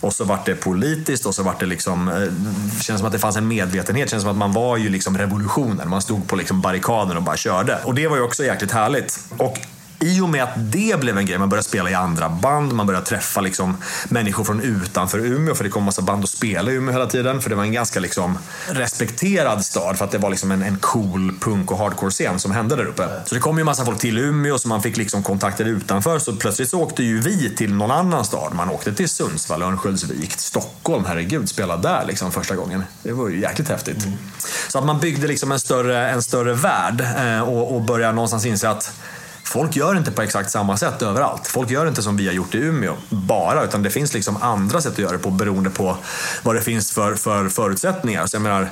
Och 0.00 0.12
så 0.12 0.24
vart 0.24 0.46
det 0.46 0.54
politiskt 0.54 1.26
och 1.26 1.34
så 1.34 1.42
vart 1.42 1.60
det 1.60 1.66
liksom, 1.66 2.08
eh, 2.08 2.14
det 2.14 2.82
känns 2.82 2.98
som 2.98 3.06
att 3.06 3.12
det 3.12 3.18
fanns 3.18 3.36
en 3.36 3.48
medvetenhet. 3.48 4.06
Det 4.06 4.10
känns 4.10 4.22
som 4.22 4.30
att 4.30 4.36
man 4.36 4.52
var 4.52 4.76
ju 4.76 4.88
liksom 4.88 5.18
revolutionen. 5.18 5.88
Man 5.88 6.02
stod 6.02 6.28
på 6.28 6.36
liksom 6.36 6.60
barrikaden 6.60 7.16
och 7.16 7.22
bara 7.22 7.36
körde. 7.36 7.78
Och 7.84 7.94
det 7.94 8.08
var 8.08 8.16
ju 8.16 8.22
också 8.22 8.44
jäkligt 8.44 8.72
härligt. 8.72 9.20
Och 9.36 9.58
i 10.00 10.20
och 10.20 10.28
med 10.28 10.42
att 10.42 10.72
det 10.72 11.00
blev 11.00 11.18
en 11.18 11.26
grej, 11.26 11.38
man 11.38 11.48
började 11.48 11.68
spela 11.68 11.90
i 11.90 11.94
andra 11.94 12.28
band, 12.28 12.72
man 12.72 12.86
började 12.86 13.06
träffa 13.06 13.40
liksom 13.40 13.76
människor 14.08 14.44
från 14.44 14.60
utanför 14.60 15.18
Umeå, 15.18 15.54
för 15.54 15.64
det 15.64 15.70
kom 15.70 15.84
massa 15.84 16.02
band 16.02 16.24
att 16.24 16.30
spela 16.30 16.70
i 16.70 16.74
Umeå 16.74 16.92
hela 16.92 17.06
tiden. 17.06 17.40
För 17.40 17.50
det 17.50 17.56
var 17.56 17.62
en 17.62 17.72
ganska 17.72 18.00
liksom 18.00 18.38
respekterad 18.68 19.64
stad, 19.64 19.98
för 19.98 20.04
att 20.04 20.10
det 20.10 20.18
var 20.18 20.30
liksom 20.30 20.50
en, 20.50 20.62
en 20.62 20.78
cool 20.78 21.34
punk 21.40 21.70
och 21.70 21.78
hardcore-scen 21.78 22.38
som 22.38 22.50
hände 22.50 22.76
där 22.76 22.84
uppe. 22.84 23.08
Så 23.26 23.34
det 23.34 23.40
kom 23.40 23.58
ju 23.58 23.64
massa 23.64 23.84
folk 23.84 23.98
till 23.98 24.18
Umeå, 24.18 24.58
så 24.58 24.68
man 24.68 24.82
fick 24.82 24.96
liksom 24.96 25.22
kontakter 25.22 25.64
utanför. 25.64 26.18
Så 26.18 26.36
plötsligt 26.36 26.68
så 26.68 26.80
åkte 26.80 27.02
ju 27.02 27.20
vi 27.20 27.54
till 27.56 27.74
någon 27.74 27.90
annan 27.90 28.24
stad. 28.24 28.52
Man 28.54 28.70
åkte 28.70 28.92
till 28.92 29.08
Sundsvall, 29.08 29.62
Örnsköldsvik, 29.62 30.32
Stockholm, 30.32 31.04
herregud, 31.06 31.48
spela 31.48 31.76
där 31.76 32.04
liksom 32.06 32.32
första 32.32 32.56
gången. 32.56 32.82
Det 33.02 33.12
var 33.12 33.28
ju 33.28 33.40
jäkligt 33.40 33.68
häftigt. 33.68 34.04
Mm. 34.04 34.18
Så 34.68 34.78
att 34.78 34.84
man 34.84 35.00
byggde 35.00 35.26
liksom 35.26 35.52
en 35.52 35.60
större, 35.60 36.10
en 36.10 36.22
större 36.22 36.54
värld 36.54 37.00
eh, 37.18 37.40
och, 37.40 37.74
och 37.74 37.82
började 37.82 38.12
någonstans 38.12 38.46
inse 38.46 38.70
att 38.70 38.92
Folk 39.48 39.76
gör 39.76 39.96
inte 39.96 40.10
på 40.10 40.22
exakt 40.22 40.50
samma 40.50 40.76
sätt 40.76 41.02
överallt. 41.02 41.46
Folk 41.46 41.70
gör 41.70 41.88
inte 41.88 42.02
som 42.02 42.16
vi 42.16 42.26
har 42.26 42.34
gjort 42.34 42.54
i 42.54 42.58
Umeå 42.58 42.94
bara, 43.08 43.64
utan 43.64 43.82
det 43.82 43.90
finns 43.90 44.14
liksom 44.14 44.36
andra 44.42 44.80
sätt 44.80 44.92
att 44.92 44.98
göra 44.98 45.12
det 45.12 45.18
på 45.18 45.30
beroende 45.30 45.70
på 45.70 45.96
vad 46.42 46.54
det 46.54 46.60
finns 46.60 46.92
för, 46.92 47.14
för 47.14 47.48
förutsättningar. 47.48 48.26
Så 48.26 48.36
jag 48.36 48.42
menar, 48.42 48.68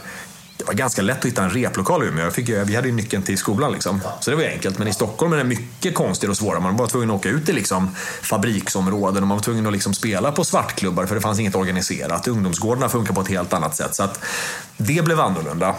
det 0.56 0.64
var 0.64 0.74
ganska 0.74 1.02
lätt 1.02 1.18
att 1.18 1.24
hitta 1.24 1.42
en 1.44 1.50
replokal 1.50 2.04
i 2.04 2.06
Umeå. 2.06 2.24
Jag 2.24 2.32
fick, 2.32 2.48
vi 2.48 2.74
hade 2.74 2.88
ju 2.88 2.94
nyckeln 2.94 3.22
till 3.22 3.38
skolan. 3.38 3.72
Liksom. 3.72 4.00
Så 4.20 4.30
det 4.30 4.36
var 4.36 4.44
enkelt. 4.44 4.78
Men 4.78 4.88
i 4.88 4.92
Stockholm 4.92 5.32
är 5.32 5.36
det 5.36 5.44
mycket 5.44 5.94
konstigare 5.94 6.30
och 6.30 6.36
svårare. 6.36 6.60
Man 6.60 6.76
var 6.76 6.86
tvungen 6.86 7.10
att 7.10 7.16
åka 7.16 7.28
ut 7.28 7.46
till 7.46 7.54
liksom, 7.54 7.94
fabriksområden 8.22 9.22
och 9.22 9.28
man 9.28 9.36
var 9.36 9.42
tvungen 9.42 9.66
att 9.66 9.72
liksom 9.72 9.94
spela 9.94 10.32
på 10.32 10.44
svartklubbar 10.44 11.06
för 11.06 11.14
det 11.14 11.20
fanns 11.20 11.40
inget 11.40 11.54
organiserat. 11.54 12.28
Ungdomsgårdarna 12.28 12.88
funkar 12.88 13.14
på 13.14 13.20
ett 13.20 13.28
helt 13.28 13.52
annat 13.52 13.76
sätt. 13.76 13.94
Så 13.94 14.02
att 14.02 14.20
det 14.76 15.04
blev 15.04 15.20
annorlunda. 15.20 15.74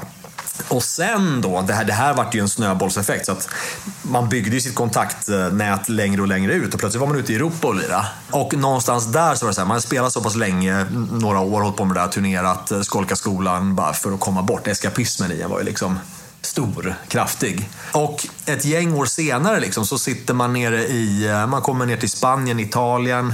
Och 0.67 0.83
sen 0.83 1.41
då, 1.41 1.61
det 1.61 1.73
här, 1.73 1.85
det 1.85 1.93
här 1.93 2.13
vart 2.13 2.35
ju 2.35 2.39
en 2.39 2.49
snöbollseffekt. 2.49 3.25
Så 3.25 3.31
att 3.31 3.49
man 4.01 4.29
byggde 4.29 4.51
ju 4.51 4.61
sitt 4.61 4.75
kontaktnät 4.75 5.89
längre 5.89 6.21
och 6.21 6.27
längre 6.27 6.53
ut 6.53 6.73
och 6.73 6.79
plötsligt 6.79 7.01
var 7.01 7.07
man 7.07 7.17
ute 7.17 7.33
i 7.33 7.35
Europa 7.35 7.67
och 7.67 7.75
lira. 7.75 8.05
Och 8.31 8.53
någonstans 8.53 9.05
där 9.05 9.35
så 9.35 9.45
var 9.45 9.51
det 9.51 9.55
så 9.55 9.61
här, 9.61 9.65
man 9.65 9.75
hade 9.75 9.81
spelat 9.81 10.13
så 10.13 10.21
pass 10.21 10.35
länge, 10.35 10.85
några 11.11 11.39
år, 11.39 11.61
hållit 11.61 11.77
på 11.77 11.85
med 11.85 11.97
det 11.97 12.01
där, 12.01 12.07
turnerat, 12.07 12.71
skolka 12.81 13.15
skolan 13.15 13.75
bara 13.75 13.93
för 13.93 14.13
att 14.13 14.19
komma 14.19 14.41
bort. 14.41 14.67
Eskapismen 14.67 15.31
i 15.31 15.41
en 15.41 15.49
var 15.49 15.59
ju 15.59 15.65
liksom 15.65 15.99
stor, 16.41 16.95
kraftig. 17.07 17.69
Och 17.91 18.27
ett 18.45 18.65
gäng 18.65 18.93
år 18.93 19.05
senare 19.05 19.59
liksom, 19.59 19.85
så 19.85 19.97
sitter 19.97 20.33
man 20.33 20.53
nere 20.53 20.83
i, 20.83 21.31
man 21.49 21.61
kommer 21.61 21.85
ner 21.85 21.97
till 21.97 22.09
Spanien, 22.11 22.59
Italien 22.59 23.33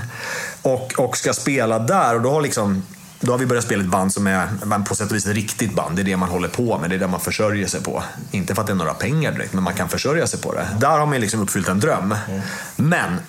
och, 0.62 0.94
och 0.98 1.18
ska 1.18 1.34
spela 1.34 1.80
där 1.80 2.16
och 2.16 2.22
då 2.22 2.32
har 2.32 2.42
liksom 2.42 2.84
då 3.26 3.32
har 3.34 3.38
vi 3.38 3.46
börjat 3.46 3.64
spela 3.66 3.84
ett 3.84 3.90
band 3.90 4.14
som 4.14 4.28
är 4.28 4.86
på 4.86 4.96
sätt 4.96 5.10
och 5.10 5.16
vis 5.16 5.26
ett 5.26 5.36
riktigt 5.36 5.76
band. 5.76 5.96
Det 5.96 6.02
är 6.02 6.04
det 6.04 6.18
man 6.18 6.30
håller 6.30 6.48
på 6.48 6.80
med, 6.80 6.90
det 6.90 6.96
är 6.96 7.00
det 7.00 7.08
man 7.08 7.20
försörjer 7.20 7.68
sig 7.68 7.84
på. 7.84 8.04
Inte 8.32 8.56
för 8.56 8.62
att 8.62 8.68
det 8.68 8.74
är 8.74 8.78
några 8.78 8.94
pengar 8.94 9.32
direkt, 9.32 9.54
men 9.54 9.64
man 9.64 9.74
kan 9.74 9.90
försörja 9.90 10.28
sig 10.28 10.42
på 10.42 10.54
det. 10.54 10.68
Där 10.80 11.00
har 11.00 11.06
man 11.06 11.20
liksom 11.22 11.42
uppfyllt 11.42 11.68
en 11.68 11.80
dröm. 11.80 12.16
Mm. 12.30 12.42
Men 12.76 13.20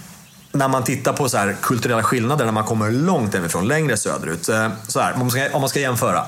när 0.55 0.69
man 0.69 0.85
tittar 0.85 1.13
på 1.13 1.29
så 1.29 1.37
här 1.37 1.57
kulturella 1.63 2.03
skillnader 2.03 2.45
när 2.45 2.53
man 2.53 2.65
kommer 2.65 2.91
långt 2.91 3.35
hemifrån, 3.35 3.69
längre 3.69 3.97
söderut. 3.97 4.49
Eh, 4.49 4.69
så 4.89 5.01
här, 5.01 5.13
om, 5.13 5.19
man 5.19 5.31
ska, 5.31 5.49
om 5.53 5.61
man 5.61 5.69
ska 5.71 5.81
jämföra. 5.81 6.25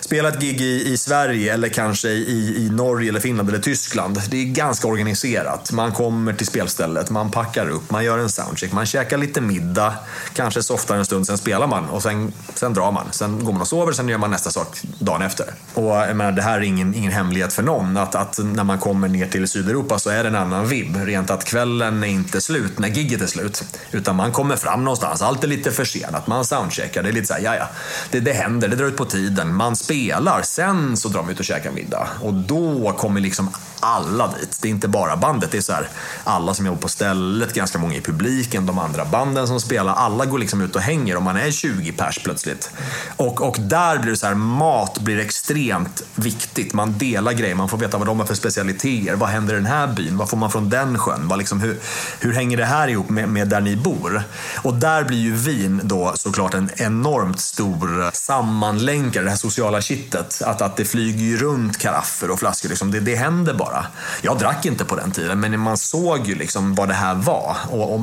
Spela 0.00 0.28
ett 0.28 0.40
gig 0.40 0.60
i, 0.60 0.92
i 0.92 0.96
Sverige 0.96 1.54
eller 1.54 1.68
kanske 1.68 2.08
i, 2.08 2.66
i 2.66 2.70
Norge, 2.70 3.08
eller 3.08 3.20
Finland 3.20 3.48
eller 3.48 3.58
Tyskland. 3.58 4.22
Det 4.30 4.36
är 4.36 4.44
ganska 4.44 4.88
organiserat. 4.88 5.72
Man 5.72 5.92
kommer 5.92 6.32
till 6.32 6.46
spelstället, 6.46 7.10
man 7.10 7.30
packar 7.30 7.68
upp, 7.68 7.90
man 7.90 8.04
gör 8.04 8.18
en 8.18 8.30
soundcheck, 8.30 8.72
man 8.72 8.86
käkar 8.86 9.18
lite 9.18 9.40
middag, 9.40 9.94
kanske 10.34 10.62
softar 10.62 10.96
en 10.96 11.04
stund, 11.04 11.26
sen 11.26 11.38
spelar 11.38 11.66
man 11.66 11.88
och 11.88 12.02
sen, 12.02 12.32
sen 12.54 12.74
drar 12.74 12.92
man. 12.92 13.06
Sen 13.10 13.44
går 13.44 13.52
man 13.52 13.60
och 13.60 13.68
sover, 13.68 13.92
sen 13.92 14.08
gör 14.08 14.18
man 14.18 14.30
nästa 14.30 14.50
sak 14.50 14.78
dagen 14.98 15.22
efter. 15.22 15.46
Och 15.74 15.84
jag 15.84 16.16
menar, 16.16 16.32
det 16.32 16.42
här 16.42 16.58
är 16.58 16.62
ingen, 16.62 16.94
ingen 16.94 17.12
hemlighet 17.12 17.52
för 17.52 17.62
någon, 17.62 17.96
att, 17.96 18.14
att 18.14 18.38
när 18.38 18.64
man 18.64 18.78
kommer 18.78 19.08
ner 19.08 19.26
till 19.26 19.48
Sydeuropa 19.48 19.98
så 19.98 20.10
är 20.10 20.22
det 20.22 20.28
en 20.28 20.36
annan 20.36 20.68
vibb. 20.68 20.96
Rent 20.96 21.30
att 21.30 21.44
kvällen 21.44 22.04
är 22.04 22.08
inte 22.08 22.40
slut 22.40 22.78
när 22.78 22.88
gigget 22.88 23.22
är 23.22 23.26
slut. 23.26 23.57
Utan 23.90 24.16
man 24.16 24.32
kommer 24.32 24.56
fram 24.56 24.84
någonstans, 24.84 25.22
allt 25.22 25.44
är 25.44 25.48
lite 25.48 25.72
försenat, 25.72 26.26
man 26.26 26.44
soundcheckar, 26.44 27.02
det 27.02 27.08
är 27.08 27.12
lite 27.12 27.26
såhär, 27.26 27.40
ja 27.40 27.56
ja, 27.56 27.68
det, 28.10 28.20
det 28.20 28.32
händer, 28.32 28.68
det 28.68 28.76
drar 28.76 28.86
ut 28.86 28.96
på 28.96 29.04
tiden, 29.04 29.54
man 29.54 29.76
spelar, 29.76 30.42
sen 30.42 30.96
så 30.96 31.08
drar 31.08 31.22
man 31.22 31.30
ut 31.30 31.38
och 31.38 31.44
käkar 31.44 31.70
middag. 31.70 32.08
Och 32.22 32.34
då 32.34 32.92
kommer 32.98 33.20
liksom 33.20 33.50
alla 33.80 34.26
dit. 34.40 34.58
Det 34.62 34.68
är 34.68 34.70
inte 34.70 34.88
bara 34.88 35.16
bandet, 35.16 35.50
det 35.50 35.58
är 35.58 35.62
så 35.62 35.72
här, 35.72 35.88
alla 36.24 36.54
som 36.54 36.66
jobbar 36.66 36.80
på 36.80 36.88
stället, 36.88 37.54
ganska 37.54 37.78
många 37.78 37.94
i 37.94 38.00
publiken, 38.00 38.66
de 38.66 38.78
andra 38.78 39.04
banden 39.04 39.46
som 39.46 39.60
spelar. 39.60 39.94
Alla 39.94 40.26
går 40.26 40.38
liksom 40.38 40.60
ut 40.60 40.76
och 40.76 40.82
hänger 40.82 41.16
och 41.16 41.22
man 41.22 41.36
är 41.36 41.50
20 41.50 41.92
pers 41.92 42.18
plötsligt. 42.24 42.70
Och, 43.16 43.42
och 43.42 43.56
där 43.60 43.98
blir 43.98 44.10
det 44.10 44.16
så 44.16 44.26
här, 44.26 44.34
mat 44.34 44.98
blir 44.98 45.18
extremt 45.18 46.02
viktigt. 46.14 46.72
Man 46.72 46.98
delar 46.98 47.32
grejer, 47.32 47.54
man 47.54 47.68
får 47.68 47.78
veta 47.78 47.98
vad 47.98 48.06
de 48.06 48.20
har 48.20 48.26
för 48.26 48.34
specialiteter. 48.34 49.14
Vad 49.14 49.28
händer 49.28 49.54
i 49.54 49.56
den 49.56 49.66
här 49.66 49.86
byn? 49.86 50.16
Vad 50.16 50.30
får 50.30 50.36
man 50.36 50.50
från 50.50 50.70
den 50.70 50.98
sjön? 50.98 51.28
Vad 51.28 51.38
liksom, 51.38 51.60
hur, 51.60 51.78
hur 52.20 52.32
hänger 52.32 52.56
det 52.56 52.64
här 52.64 52.88
ihop 52.88 53.08
med, 53.08 53.28
med 53.28 53.47
där 53.48 53.60
ni 53.60 53.76
bor? 53.76 54.22
Och 54.62 54.74
där 54.74 55.04
blir 55.04 55.18
ju 55.18 55.32
vin 55.32 55.80
då 55.84 56.12
såklart 56.14 56.54
en 56.54 56.70
enormt 56.76 57.40
stor 57.40 58.10
sammanlänkare, 58.12 59.24
det 59.24 59.30
här 59.30 59.36
sociala 59.36 59.80
kittet. 59.80 60.42
Att, 60.44 60.62
att 60.62 60.76
det 60.76 60.84
flyger 60.84 61.24
ju 61.24 61.36
runt 61.38 61.78
karaffer 61.78 62.30
och 62.30 62.38
flaskor. 62.38 62.68
Liksom. 62.68 62.90
Det, 62.90 63.00
det 63.00 63.14
händer 63.14 63.54
bara. 63.54 63.86
Jag 64.22 64.38
drack 64.38 64.66
inte 64.66 64.84
på 64.84 64.96
den 64.96 65.10
tiden, 65.10 65.40
men 65.40 65.60
man 65.60 65.76
såg 65.76 66.26
ju 66.26 66.34
liksom 66.34 66.74
vad 66.74 66.88
det 66.88 66.94
här 66.94 67.14
var. 67.14 67.56
Och, 67.70 67.94
och 67.94 68.00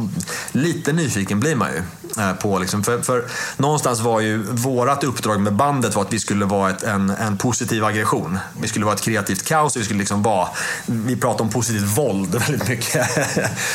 lite 0.52 0.94
nyfiken 0.94 1.40
blir 1.40 1.56
man 1.56 1.70
ju. 1.72 1.84
Eh, 2.18 2.34
på 2.34 2.60
liksom, 2.60 2.84
för, 2.84 3.02
för 3.02 3.26
någonstans 3.58 4.00
var 4.00 4.20
ju 4.20 4.44
vårt 4.44 5.04
uppdrag 5.04 5.42
med 5.42 5.54
bandet 5.54 5.96
var 5.96 6.02
att 6.02 6.14
vi 6.14 6.20
skulle 6.20 6.46
vara 6.46 6.70
ett, 6.70 6.84
en, 6.84 7.10
en 7.10 7.38
positiv 7.38 7.86
aggression. 7.86 8.40
Vi 8.62 8.68
skulle 8.68 8.86
vara 8.86 8.96
ett 8.96 9.02
kreativt 9.02 9.46
kaos. 9.46 9.78
Vi 9.78 9.84
skulle 9.84 10.00
liksom 10.00 10.24
vara, 10.24 10.48
vi 10.86 11.16
pratade 11.16 11.44
om 11.44 11.50
positivt 11.50 11.98
våld 11.98 12.36
väldigt 12.48 12.68
mycket. 12.68 13.08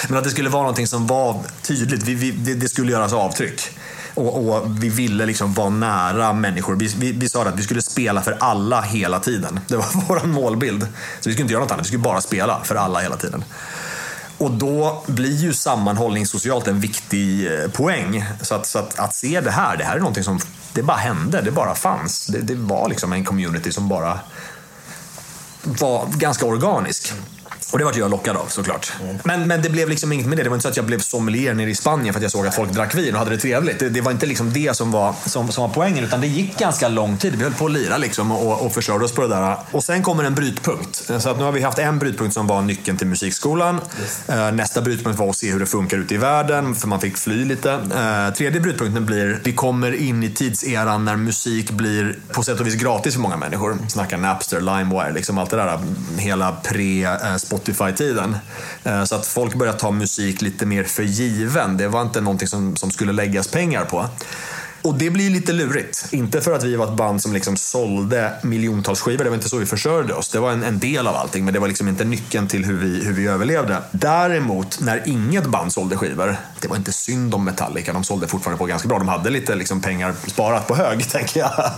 men 0.09 0.19
att 0.19 0.25
det 0.25 0.31
skulle 0.31 0.49
vara 0.49 0.62
någonting 0.62 0.87
som 0.87 1.07
var 1.07 1.41
tydligt. 1.62 2.02
Vi, 2.02 2.14
vi, 2.14 2.31
det, 2.31 2.55
det 2.55 2.69
skulle 2.69 2.93
göras 2.93 3.12
avtryck. 3.12 3.62
Och, 4.14 4.49
och, 4.49 4.83
vi 4.83 4.88
ville 4.88 5.26
liksom 5.26 5.55
vara 5.55 5.71
nära 5.71 6.33
människor. 6.33 6.76
Vi, 6.76 6.87
vi, 6.99 7.12
vi, 7.12 7.29
sa 7.29 7.45
att 7.45 7.59
vi 7.59 7.62
skulle 7.62 7.83
spela 7.83 8.23
för 8.23 8.37
alla 8.40 8.81
hela 8.81 9.21
tiden. 9.21 9.61
Det 9.69 9.76
var 9.76 9.87
vår 10.09 10.26
målbild. 10.26 10.83
Så 11.21 11.29
vi 11.29 11.33
skulle 11.33 11.43
inte 11.43 11.52
göra 11.52 11.62
något 11.62 11.73
annat, 11.73 11.85
vi 11.85 11.88
skulle 11.88 12.02
bara 12.02 12.21
spela 12.21 12.61
för 12.64 12.75
alla 12.75 13.00
hela 13.00 13.17
tiden. 13.17 13.45
Och 14.38 14.50
då 14.50 15.05
blir 15.07 15.37
ju 15.37 15.55
sammanhållning 15.55 16.26
socialt 16.26 16.69
en 16.69 16.81
viktig 16.81 17.47
eh, 17.47 17.71
poäng. 17.71 18.25
Så 18.43 18.55
att, 18.55 18.67
så 18.67 18.79
att, 18.79 18.99
att 18.99 19.14
se 19.14 19.40
det 19.40 19.50
här, 19.50 19.76
det 19.76 19.85
här 19.85 19.95
är 19.95 19.99
någonting 19.99 20.25
som 20.25 20.40
det 20.73 20.83
bara 20.83 20.97
hände, 20.97 21.40
det 21.40 21.50
bara 21.50 21.75
fanns. 21.75 22.26
Det, 22.26 22.38
det 22.38 22.55
var 22.55 22.88
liksom 22.88 23.12
en 23.12 23.25
community 23.25 23.73
som 23.73 23.88
bara 23.88 24.19
var 25.62 26.07
ganska 26.07 26.47
organisk. 26.47 27.12
Och 27.73 27.79
det 27.79 27.85
var 27.85 27.99
jag 27.99 28.11
lockad 28.11 28.37
av 28.37 28.47
såklart. 28.47 28.93
Mm. 29.02 29.17
Men, 29.25 29.49
men 29.49 29.62
det 29.62 29.71
blev 29.71 29.88
liksom 29.88 30.12
inget 30.12 30.26
med 30.26 30.38
det. 30.38 30.43
Det 30.43 30.49
var 30.49 30.57
inte 30.57 30.62
så 30.62 30.69
att 30.69 30.76
jag 30.76 30.87
blev 30.87 30.99
sommelier 30.99 31.55
nere 31.55 31.71
i 31.71 31.75
Spanien 31.75 32.14
för 32.14 32.19
att 32.19 32.23
jag 32.23 32.33
såg 32.33 32.47
att 32.47 32.55
folk 32.55 32.73
drack 32.73 32.95
vin 32.95 33.14
och 33.14 33.19
hade 33.19 33.31
det 33.31 33.38
trevligt. 33.38 33.79
Det, 33.79 33.88
det 33.88 34.00
var 34.00 34.12
inte 34.12 34.26
liksom 34.26 34.52
det 34.52 34.76
som 34.76 34.90
var, 34.90 35.14
som, 35.26 35.52
som 35.52 35.62
var 35.62 35.75
poängen. 35.75 36.05
Utan 36.05 36.21
det 36.21 36.26
gick 36.26 36.59
ganska 36.59 36.88
lång 36.88 37.17
tid. 37.17 37.35
Vi 37.37 37.45
höll 37.45 37.52
på 37.52 37.67
att 37.67 37.73
lira 37.73 37.97
liksom 37.97 38.33
och, 38.33 38.67
och 38.67 38.73
försörjde 38.73 39.05
oss 39.05 39.12
på 39.12 39.23
det 39.23 39.29
där. 39.29 39.57
Och 39.71 39.85
sen 39.85 40.02
kommer 40.02 40.25
en 40.25 40.35
brytpunkt. 40.35 41.11
Så 41.19 41.31
att 41.31 41.38
nu 41.38 41.45
har 41.45 41.52
vi 41.52 41.62
haft 41.62 41.79
en 41.79 41.99
brytpunkt 41.99 42.35
som 42.35 42.47
var 42.47 42.62
nyckeln 42.62 42.97
till 42.97 43.07
musikskolan. 43.07 43.81
Yes. 44.00 44.21
Nästa 44.52 44.81
brytpunkt 44.81 45.19
var 45.19 45.31
att 45.31 45.37
se 45.37 45.52
hur 45.52 45.61
det 45.61 45.67
funkar 45.67 45.99
ute 45.99 46.14
i 46.14 46.19
världen, 46.19 46.75
för 46.75 46.88
man 46.88 47.00
fick 47.00 47.17
fly 47.17 47.45
lite. 47.45 47.73
Eh, 47.73 48.35
tredje 48.35 48.61
brytpunkten 48.61 49.07
blir, 49.07 49.40
vi 49.45 49.52
kommer 49.52 49.93
in 49.93 50.23
i 50.23 50.31
tidseran 50.31 51.05
när 51.05 51.17
musik 51.17 51.71
blir 51.71 52.19
på 52.33 52.43
sätt 52.43 52.61
och 52.61 52.67
vis 52.67 52.75
gratis 52.75 53.14
för 53.14 53.21
många 53.21 53.37
människor. 53.37 53.79
Snacka 53.88 54.17
Napster, 54.17 54.61
LimeWire, 54.61 55.12
liksom 55.12 55.38
allt 55.38 55.50
det 55.50 55.57
där. 55.57 55.79
Hela 56.19 56.57
pre-Spotify 56.64 57.50
Spotify-tiden. 57.50 58.37
Eh, 58.85 59.04
så 59.04 59.14
att 59.14 59.26
folk 59.26 59.54
började 59.54 59.78
ta 59.78 59.90
musik 59.90 60.42
lite 60.42 60.66
mer 60.66 60.85
för 60.85 61.02
given. 61.02 61.76
Det 61.76 61.88
var 61.88 62.02
inte 62.02 62.21
någonting 62.21 62.49
som, 62.49 62.76
som 62.76 62.90
skulle 62.90 63.12
läggas 63.12 63.49
pengar 63.49 63.85
på. 63.85 64.09
Och 64.83 64.95
det 64.95 65.11
blir 65.11 65.30
lite 65.30 65.52
lurigt. 65.52 66.09
Inte 66.11 66.40
för 66.40 66.52
att 66.52 66.64
vi 66.64 66.76
var 66.76 66.87
ett 66.87 66.97
band 66.97 67.23
som 67.23 67.33
liksom 67.33 67.57
sålde 67.57 68.33
miljontals 68.42 69.00
skivor, 69.00 69.25
det 69.25 69.30
var 69.30 69.37
inte 69.37 69.49
så 69.49 69.57
vi 69.57 69.66
försörjde 69.66 70.14
oss. 70.14 70.28
Det 70.28 70.38
var 70.38 70.52
en, 70.52 70.62
en 70.62 70.78
del 70.78 71.07
av 71.07 71.16
allting, 71.16 71.45
men 71.45 71.54
det 71.54 71.61
var 71.61 71.69
liksom 71.69 71.88
inte 71.88 72.04
nyckeln 72.04 72.49
till 72.49 72.64
hur 72.64 72.76
vi, 72.76 73.04
hur 73.04 73.12
vi 73.12 73.26
överlevde. 73.26 73.83
Däremot, 73.90 74.80
när 74.80 75.09
inget 75.09 75.47
band 75.47 75.73
sålde 75.73 75.97
skivor, 75.97 76.37
det 76.61 76.69
var 76.69 76.76
inte 76.76 76.92
synd 76.92 77.35
om 77.35 77.45
Metallica, 77.45 77.92
de 77.92 78.04
sålde 78.04 78.28
fortfarande 78.28 78.59
på 78.59 78.66
ganska 78.66 78.88
bra. 78.88 78.99
De 78.99 79.09
hade 79.09 79.30
lite 79.30 79.54
liksom 79.54 79.80
pengar 79.80 80.14
sparat 80.26 80.69
på 80.69 80.75
hög, 80.75 81.11
tänker 81.11 81.40
jag. 81.40 81.71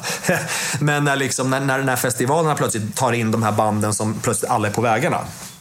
men 0.81 1.05
när, 1.05 1.17
liksom, 1.17 1.51
när, 1.51 1.61
när, 1.61 1.83
när 1.83 1.97
festivalerna 1.97 2.55
plötsligt 2.55 2.97
tar 2.97 3.13
in 3.13 3.31
de 3.31 3.43
här 3.43 3.53
banden 3.53 3.95
som 3.95 4.15
plötsligt 4.15 4.51
alla 4.51 4.69
är 4.69 4.73
på 4.73 4.81
vägarna. 4.81 5.19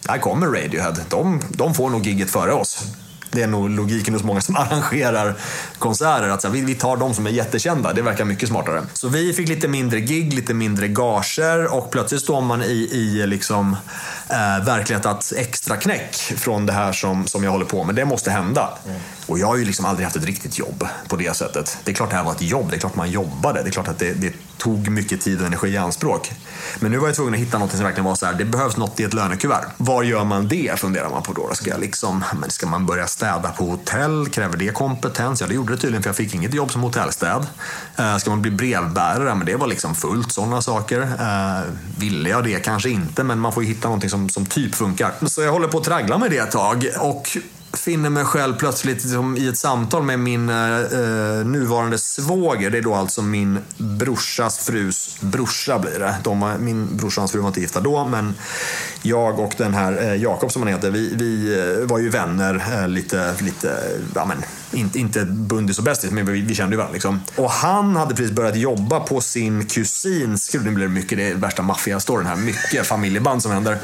Här 0.07 0.17
kommer 0.17 0.47
Radiohead. 0.47 0.95
De, 1.09 1.41
de 1.49 1.73
får 1.73 1.89
nog 1.89 2.05
gigget 2.05 2.29
före 2.29 2.53
oss 2.53 2.83
det 3.31 3.41
är 3.41 3.47
nog 3.47 3.69
logiken 3.69 4.13
hos 4.13 4.23
många 4.23 4.41
som 4.41 4.55
arrangerar 4.57 5.35
konserter. 5.79 6.29
Att 6.29 6.41
så 6.41 6.47
här, 6.47 6.55
vi, 6.55 6.75
tar 6.75 6.97
de 6.97 7.13
som 7.13 7.27
är 7.27 7.31
jättekända, 7.31 7.93
det 7.93 8.01
verkar 8.01 8.25
mycket 8.25 8.49
smartare. 8.49 8.83
Så 8.93 9.07
vi 9.07 9.33
fick 9.33 9.49
lite 9.49 9.67
mindre 9.67 9.99
gig, 9.99 10.33
lite 10.33 10.53
mindre 10.53 10.87
gager 10.87 11.73
och 11.73 11.91
plötsligt 11.91 12.21
står 12.21 12.41
man 12.41 12.63
i, 12.63 12.89
i 12.91 13.27
liksom, 13.27 13.75
eh, 14.29 14.65
verklighet 14.65 15.05
att 15.05 15.33
extra 15.37 15.77
knäck 15.77 16.15
från 16.15 16.65
det 16.65 16.73
här 16.73 16.91
som, 16.91 17.27
som 17.27 17.43
jag 17.43 17.51
håller 17.51 17.65
på 17.65 17.83
med. 17.83 17.95
Det 17.95 18.05
måste 18.05 18.31
hända. 18.31 18.69
Mm. 18.85 19.01
Och 19.27 19.39
jag 19.39 19.47
har 19.47 19.57
ju 19.57 19.65
liksom 19.65 19.85
aldrig 19.85 20.05
haft 20.05 20.15
ett 20.15 20.25
riktigt 20.25 20.59
jobb 20.59 20.87
på 21.07 21.15
det 21.15 21.35
sättet. 21.35 21.77
Det 21.83 21.91
är 21.91 21.95
klart 21.95 22.09
det 22.09 22.15
här 22.15 22.23
var 22.23 22.31
ett 22.31 22.41
jobb, 22.41 22.69
det 22.69 22.75
är 22.75 22.79
klart 22.79 22.95
man 22.95 23.11
jobbade. 23.11 23.63
Det 23.63 23.69
är 23.69 23.71
klart 23.71 23.87
att 23.87 23.99
det, 23.99 24.13
det 24.13 24.33
tog 24.61 24.89
mycket 24.89 25.21
tid 25.21 25.41
och 25.41 25.47
energi 25.47 25.67
i 25.67 25.77
anspråk. 25.77 26.31
Men 26.79 26.91
nu 26.91 26.97
var 26.97 27.07
jag 27.07 27.15
tvungen 27.15 27.33
att 27.33 27.39
hitta 27.39 27.57
något 27.57 27.71
som 27.71 27.83
verkligen 27.83 28.05
var 28.05 28.15
så 28.15 28.25
här, 28.25 28.33
det 28.33 28.45
behövs 28.45 28.77
något 28.77 28.99
i 28.99 29.03
ett 29.03 29.13
lönekuvert. 29.13 29.65
Var 29.77 30.03
gör 30.03 30.23
man 30.23 30.47
det, 30.47 30.79
funderar 30.79 31.09
man 31.09 31.23
på 31.23 31.33
då. 31.33 31.49
Ska, 31.53 31.69
jag 31.69 31.79
liksom, 31.79 32.23
men 32.41 32.49
ska 32.49 32.67
man 32.67 32.85
börja 32.85 33.07
städa 33.07 33.49
på 33.49 33.65
hotell? 33.65 34.29
Kräver 34.29 34.57
det 34.57 34.73
kompetens? 34.73 35.41
Ja, 35.41 35.47
det 35.47 35.53
gjorde 35.53 35.73
det 35.73 35.77
tydligen 35.77 36.03
för 36.03 36.09
jag 36.09 36.15
fick 36.15 36.35
inget 36.35 36.53
jobb 36.53 36.71
som 36.71 36.81
hotellstäd. 36.81 37.47
Uh, 37.99 38.17
ska 38.17 38.29
man 38.29 38.41
bli 38.41 38.51
brevbärare? 38.51 39.35
Men 39.35 39.45
det 39.45 39.55
var 39.55 39.67
liksom 39.67 39.95
fullt 39.95 40.31
sådana 40.31 40.61
saker. 40.61 41.01
Uh, 41.01 41.71
ville 41.97 42.29
jag 42.29 42.43
det? 42.43 42.59
Kanske 42.59 42.89
inte, 42.89 43.23
men 43.23 43.39
man 43.39 43.53
får 43.53 43.63
ju 43.63 43.69
hitta 43.69 43.87
någonting 43.87 44.09
som, 44.09 44.29
som 44.29 44.45
typ 44.45 44.75
funkar. 44.75 45.11
Så 45.27 45.41
jag 45.41 45.51
håller 45.51 45.67
på 45.67 45.77
att 45.77 45.83
traggla 45.83 46.17
med 46.17 46.31
det 46.31 46.37
ett 46.37 46.51
tag. 46.51 46.85
Och 46.99 47.37
finner 47.73 48.09
mig 48.09 48.25
själv 48.25 48.57
plötsligt 48.57 49.03
liksom, 49.03 49.37
i 49.37 49.47
ett 49.47 49.57
samtal 49.57 50.03
med 50.03 50.19
min 50.19 50.49
eh, 50.49 50.79
eh, 50.79 51.45
nuvarande 51.45 51.97
svåger. 51.97 52.69
Det 52.69 52.77
är 52.77 52.81
då 52.81 52.95
alltså 52.95 53.21
min 53.21 53.59
brorsas 53.77 54.59
frus 54.59 55.17
brorsa 55.19 55.79
blir 55.79 55.99
det. 55.99 56.15
De, 56.23 56.53
min 56.59 56.97
brorsa 56.97 57.19
och 57.19 57.21
hans 57.21 57.31
fru 57.31 57.39
var 57.39 57.47
inte 57.47 57.61
gifta 57.61 57.79
då, 57.79 58.05
men 58.05 58.33
jag 59.01 59.39
och 59.39 59.53
den 59.57 59.73
här 59.73 60.03
eh, 60.03 60.15
Jakob 60.15 60.51
som 60.51 60.61
han 60.61 60.71
heter, 60.71 60.91
vi, 60.91 61.15
vi 61.15 61.59
eh, 61.59 61.87
var 61.87 61.99
ju 61.99 62.09
vänner 62.09 62.63
eh, 62.73 62.87
lite, 62.87 63.35
lite 63.41 63.79
ja, 64.15 64.25
men, 64.25 64.37
inte, 64.71 64.99
inte 64.99 65.25
bundis 65.25 65.77
och 65.77 65.83
bästis, 65.83 66.11
men 66.11 66.25
vi, 66.25 66.41
vi 66.41 66.55
kände 66.55 66.73
ju 66.73 66.77
varandra. 66.77 66.93
Liksom. 66.93 67.21
Och 67.35 67.51
han 67.51 67.95
hade 67.95 68.15
precis 68.15 68.31
börjat 68.31 68.55
jobba 68.55 68.99
på 68.99 69.21
sin 69.21 69.65
kusins, 69.65 70.53
nu 70.53 70.71
blir 70.71 70.85
det 70.85 70.91
mycket, 70.91 71.17
det 71.17 71.27
är 71.27 71.35
värsta 71.35 71.61
maffiastoryn 71.61 72.25
här, 72.27 72.35
mycket 72.35 72.87
familjeband 72.87 73.43
som 73.43 73.51
händer. 73.51 73.77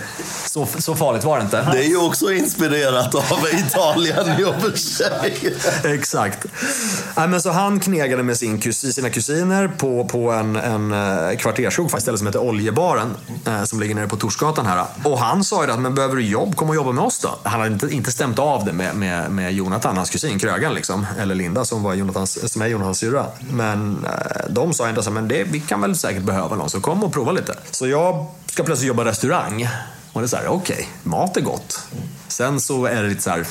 Så, 0.46 0.68
så 0.78 0.96
farligt 0.96 1.24
var 1.24 1.38
det 1.38 1.44
inte. 1.44 1.70
Det 1.72 1.86
är 1.86 1.90
ju 1.90 1.98
också 1.98 2.32
inspirerat 2.34 3.16
av 3.16 3.40
Italien 3.54 4.40
i 4.40 4.44
och 4.44 4.62
för 4.62 4.78
sig. 4.78 5.58
Exakt. 5.84 6.46
Nej, 7.16 7.28
men 7.28 7.42
så 7.42 7.52
han 7.52 7.80
knegade 7.80 8.24
med 8.24 8.38
sin 8.38 8.60
kusin, 8.60 8.94
sina 8.94 9.10
kusiner 9.10 9.68
på, 9.68 10.06
på 10.06 10.32
en, 10.32 10.56
en 10.56 10.92
eh, 10.92 11.38
kvarterskrog, 11.38 11.94
ett 11.94 12.02
ställe 12.02 12.18
som 12.18 12.28
heter 12.28 12.40
Oljebaren, 12.40 13.16
eh, 13.46 13.64
som 13.64 13.80
ligger 13.80 13.96
nere 13.96 14.08
på 14.08 14.16
Torsgatan 14.16 14.66
här. 14.66 14.86
Och 15.04 15.20
han 15.20 15.44
sa 15.44 15.66
ju 15.66 15.72
att, 15.72 15.80
men 15.80 15.96
behöver 15.96 16.16
du 16.16 16.22
jobb, 16.22 16.56
kom 16.56 16.70
och 16.70 16.76
jobba 16.76 16.92
med 16.92 17.04
oss 17.04 17.20
då. 17.20 17.40
Han 17.44 17.60
hade 17.60 17.74
inte, 17.74 17.88
inte 17.88 18.12
stämt 18.12 18.40
av 18.40 18.66
det 18.66 18.74
med, 18.74 18.96
med, 18.96 19.32
med 19.32 19.54
Jonathan, 19.54 19.98
hans 19.98 20.10
kusin, 20.10 20.40
Krögan 20.40 20.74
liksom. 20.78 21.06
Eller 21.20 21.36
Linda 21.36 21.66
som, 21.66 21.84
var 21.84 21.94
Jonathans, 21.94 22.52
som 22.52 22.62
är 22.62 22.68
Jonathans 22.68 22.98
syrra. 22.98 23.26
Men 23.52 24.06
eh, 24.06 24.50
de 24.50 24.74
sa 24.74 24.88
ändå 24.88 25.02
så 25.02 25.12
men 25.12 25.28
det, 25.28 25.44
vi 25.44 25.60
kan 25.60 25.82
väl 25.82 25.96
säkert 25.96 26.24
behöva 26.24 26.56
någon, 26.56 26.70
så 26.70 26.82
kom 26.82 27.04
och 27.04 27.14
prova 27.14 27.32
lite. 27.32 27.56
Så 27.72 27.88
jag 27.88 28.26
ska 28.46 28.64
plötsligt 28.64 28.88
jobba 28.88 29.06
restaurang. 29.06 29.68
Och 30.14 30.22
det 30.22 30.26
är 30.26 30.28
så 30.28 30.38
här, 30.38 30.48
okej, 30.48 30.76
okay, 30.76 30.86
mat 31.04 31.38
är 31.38 31.42
gott. 31.42 31.80
Sen 32.28 32.60
så 32.60 32.86
är 32.86 33.04
det 33.04 33.10
lite 33.10 33.22
så 33.22 33.30
här, 33.30 33.46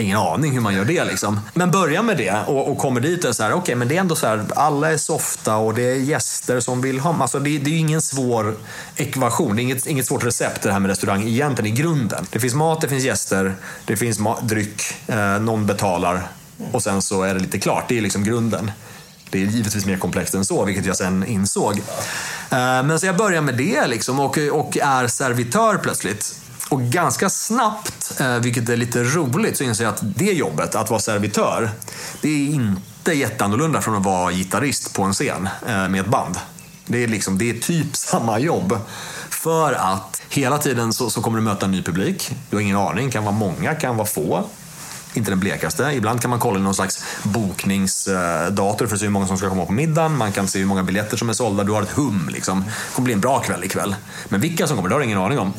ingen 0.00 0.18
aning 0.18 0.52
hur 0.52 0.60
man 0.60 0.74
gör 0.74 0.84
det. 0.84 1.04
Liksom. 1.04 1.40
Men 1.54 1.70
börja 1.70 2.02
med 2.02 2.16
det 2.16 2.36
och, 2.46 2.70
och 2.70 2.78
kommer 2.78 3.00
dit 3.00 3.24
och 3.24 3.36
så 3.36 3.42
här, 3.42 3.50
okej, 3.50 3.62
okay, 3.62 3.74
men 3.74 3.88
det 3.88 3.96
är 3.96 4.00
ändå 4.00 4.14
så 4.14 4.26
här, 4.26 4.44
alla 4.56 4.92
är 4.92 4.96
softa 4.96 5.56
och 5.56 5.74
det 5.74 5.82
är 5.82 5.94
gäster 5.94 6.60
som 6.60 6.80
vill 6.80 7.00
ha. 7.00 7.22
Alltså 7.22 7.38
det, 7.38 7.58
det 7.58 7.70
är 7.70 7.72
ju 7.72 7.78
ingen 7.78 8.02
svår 8.02 8.54
ekvation, 8.96 9.56
det 9.56 9.62
är 9.62 9.64
inget, 9.64 9.86
inget 9.86 10.06
svårt 10.06 10.24
recept 10.24 10.62
det 10.62 10.72
här 10.72 10.80
med 10.80 10.88
restaurang 10.88 11.28
egentligen 11.28 11.74
i 11.74 11.76
grunden. 11.76 12.26
Det 12.30 12.40
finns 12.40 12.54
mat, 12.54 12.80
det 12.80 12.88
finns 12.88 13.04
gäster, 13.04 13.54
det 13.84 13.96
finns 13.96 14.18
dryck, 14.42 14.82
eh, 15.06 15.40
någon 15.40 15.66
betalar 15.66 16.28
och 16.72 16.82
sen 16.82 17.02
så 17.02 17.22
är 17.22 17.34
det 17.34 17.40
lite 17.40 17.58
klart. 17.58 17.84
Det 17.88 17.98
är 17.98 18.02
liksom 18.02 18.24
grunden. 18.24 18.70
Det 19.30 19.42
är 19.42 19.46
givetvis 19.46 19.86
mer 19.86 19.96
komplext 19.96 20.34
än 20.34 20.44
så, 20.44 20.64
vilket 20.64 20.86
jag 20.86 20.96
sen 20.96 21.26
insåg. 21.26 21.78
Eh, 22.50 22.82
men 22.82 23.00
så 23.00 23.06
jag 23.06 23.16
börjar 23.16 23.42
med 23.42 23.56
det 23.56 23.86
liksom 23.86 24.20
och, 24.20 24.38
och 24.38 24.76
är 24.76 25.06
servitör 25.06 25.78
plötsligt. 25.78 26.40
Och 26.68 26.82
ganska 26.82 27.30
snabbt, 27.30 28.20
eh, 28.20 28.36
vilket 28.36 28.68
är 28.68 28.76
lite 28.76 29.04
roligt, 29.04 29.56
så 29.56 29.64
inser 29.64 29.84
jag 29.84 29.94
att 29.94 30.02
det 30.02 30.32
jobbet, 30.32 30.74
att 30.74 30.90
vara 30.90 31.00
servitör, 31.00 31.70
det 32.22 32.28
är 32.28 32.54
inte 32.54 33.12
jätteannorlunda 33.12 33.80
från 33.80 33.94
att 33.94 34.04
vara 34.04 34.32
gitarrist 34.32 34.94
på 34.94 35.02
en 35.02 35.12
scen 35.12 35.48
eh, 35.66 35.88
med 35.88 36.00
ett 36.00 36.06
band. 36.06 36.36
Det 36.86 37.04
är, 37.04 37.08
liksom, 37.08 37.38
det 37.38 37.50
är 37.50 37.54
typ 37.54 37.86
samma 37.96 38.38
jobb. 38.38 38.78
För 39.30 39.72
att 39.72 40.22
hela 40.28 40.58
tiden 40.58 40.92
så, 40.92 41.10
så 41.10 41.22
kommer 41.22 41.38
du 41.38 41.44
möta 41.44 41.66
en 41.66 41.72
ny 41.72 41.82
publik. 41.82 42.30
Du 42.50 42.56
har 42.56 42.62
ingen 42.62 42.76
aning, 42.76 43.10
kan 43.10 43.24
vara 43.24 43.34
många, 43.34 43.74
kan 43.74 43.96
vara 43.96 44.06
få 44.06 44.44
inte 45.18 45.30
den 45.30 45.40
blekaste. 45.40 45.92
Ibland 45.94 46.20
kan 46.20 46.30
man 46.30 46.38
kolla 46.38 46.58
i 46.58 46.62
någon 46.62 46.74
slags 46.74 47.04
bokningsdator 47.22 48.86
för 48.86 48.94
att 48.94 49.00
se 49.00 49.06
hur 49.06 49.12
många 49.12 49.26
som 49.26 49.38
ska 49.38 49.48
komma 49.48 49.66
på 49.66 49.72
middagen. 49.72 50.16
Man 50.16 50.32
kan 50.32 50.48
se 50.48 50.58
hur 50.58 50.66
många 50.66 50.82
biljetter 50.82 51.16
som 51.16 51.28
är 51.28 51.32
sålda. 51.32 51.64
Du 51.64 51.72
har 51.72 51.82
ett 51.82 51.90
hum 51.90 52.28
liksom. 52.32 52.60
Det 52.60 52.94
kommer 52.94 53.04
bli 53.04 53.14
en 53.14 53.20
bra 53.20 53.40
kväll 53.40 53.64
ikväll. 53.64 53.96
Men 54.28 54.40
vilka 54.40 54.66
som 54.66 54.76
kommer, 54.76 54.88
det 54.88 54.94
har 54.94 55.00
du 55.00 55.06
ingen 55.06 55.18
aning 55.18 55.38
om. 55.38 55.52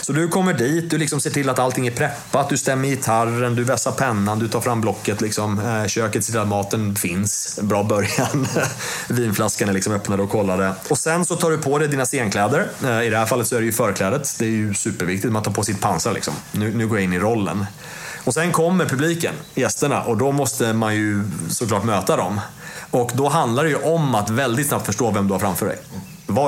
Så 0.00 0.12
du 0.12 0.28
kommer 0.28 0.54
dit, 0.54 0.90
du 0.90 0.98
liksom 0.98 1.20
ser 1.20 1.30
till 1.30 1.48
att 1.48 1.58
allting 1.58 1.86
är 1.86 1.90
preppat, 1.90 2.48
du 2.48 2.56
stämmer 2.56 2.88
gitarren, 2.88 3.54
du 3.54 3.64
vässar 3.64 3.92
pennan, 3.92 4.38
du 4.38 4.48
tar 4.48 4.60
fram 4.60 4.80
blocket. 4.80 5.20
Liksom. 5.20 5.58
Eh, 5.58 5.86
köket 5.86 6.24
ser 6.24 6.32
till 6.32 6.40
att 6.40 6.48
maten 6.48 6.96
finns. 6.96 7.58
Bra 7.62 7.82
början. 7.82 8.46
Vinflaskan 9.08 9.68
är 9.68 9.72
liksom 9.72 9.92
öppnad 9.92 10.20
och 10.20 10.30
kollade. 10.30 10.74
Och 10.88 10.98
sen 10.98 11.24
så 11.24 11.36
tar 11.36 11.50
du 11.50 11.58
på 11.58 11.78
dig 11.78 11.88
dina 11.88 12.04
scenkläder. 12.04 12.68
Eh, 12.84 13.02
I 13.02 13.10
det 13.10 13.18
här 13.18 13.26
fallet 13.26 13.46
så 13.46 13.56
är 13.56 13.60
det 13.60 13.66
ju 13.66 13.72
förklädet. 13.72 14.36
Det 14.38 14.44
är 14.44 14.50
ju 14.50 14.74
superviktigt. 14.74 15.32
Man 15.32 15.42
tar 15.42 15.52
på 15.52 15.62
sitt 15.62 15.80
pansar 15.80 16.12
liksom. 16.12 16.34
Nu, 16.52 16.74
nu 16.74 16.88
går 16.88 16.98
jag 16.98 17.04
in 17.04 17.12
i 17.12 17.18
rollen. 17.18 17.66
Och 18.24 18.34
sen 18.34 18.52
kommer 18.52 18.86
publiken, 18.86 19.34
gästerna, 19.54 20.02
och 20.02 20.16
då 20.16 20.32
måste 20.32 20.72
man 20.72 20.94
ju 20.94 21.24
såklart 21.50 21.84
möta 21.84 22.16
dem. 22.16 22.40
Och 22.90 23.10
då 23.14 23.28
handlar 23.28 23.64
det 23.64 23.70
ju 23.70 23.76
om 23.76 24.14
att 24.14 24.30
väldigt 24.30 24.68
snabbt 24.68 24.86
förstå 24.86 25.10
vem 25.10 25.26
du 25.26 25.32
har 25.32 25.40
framför 25.40 25.66
dig 25.66 25.78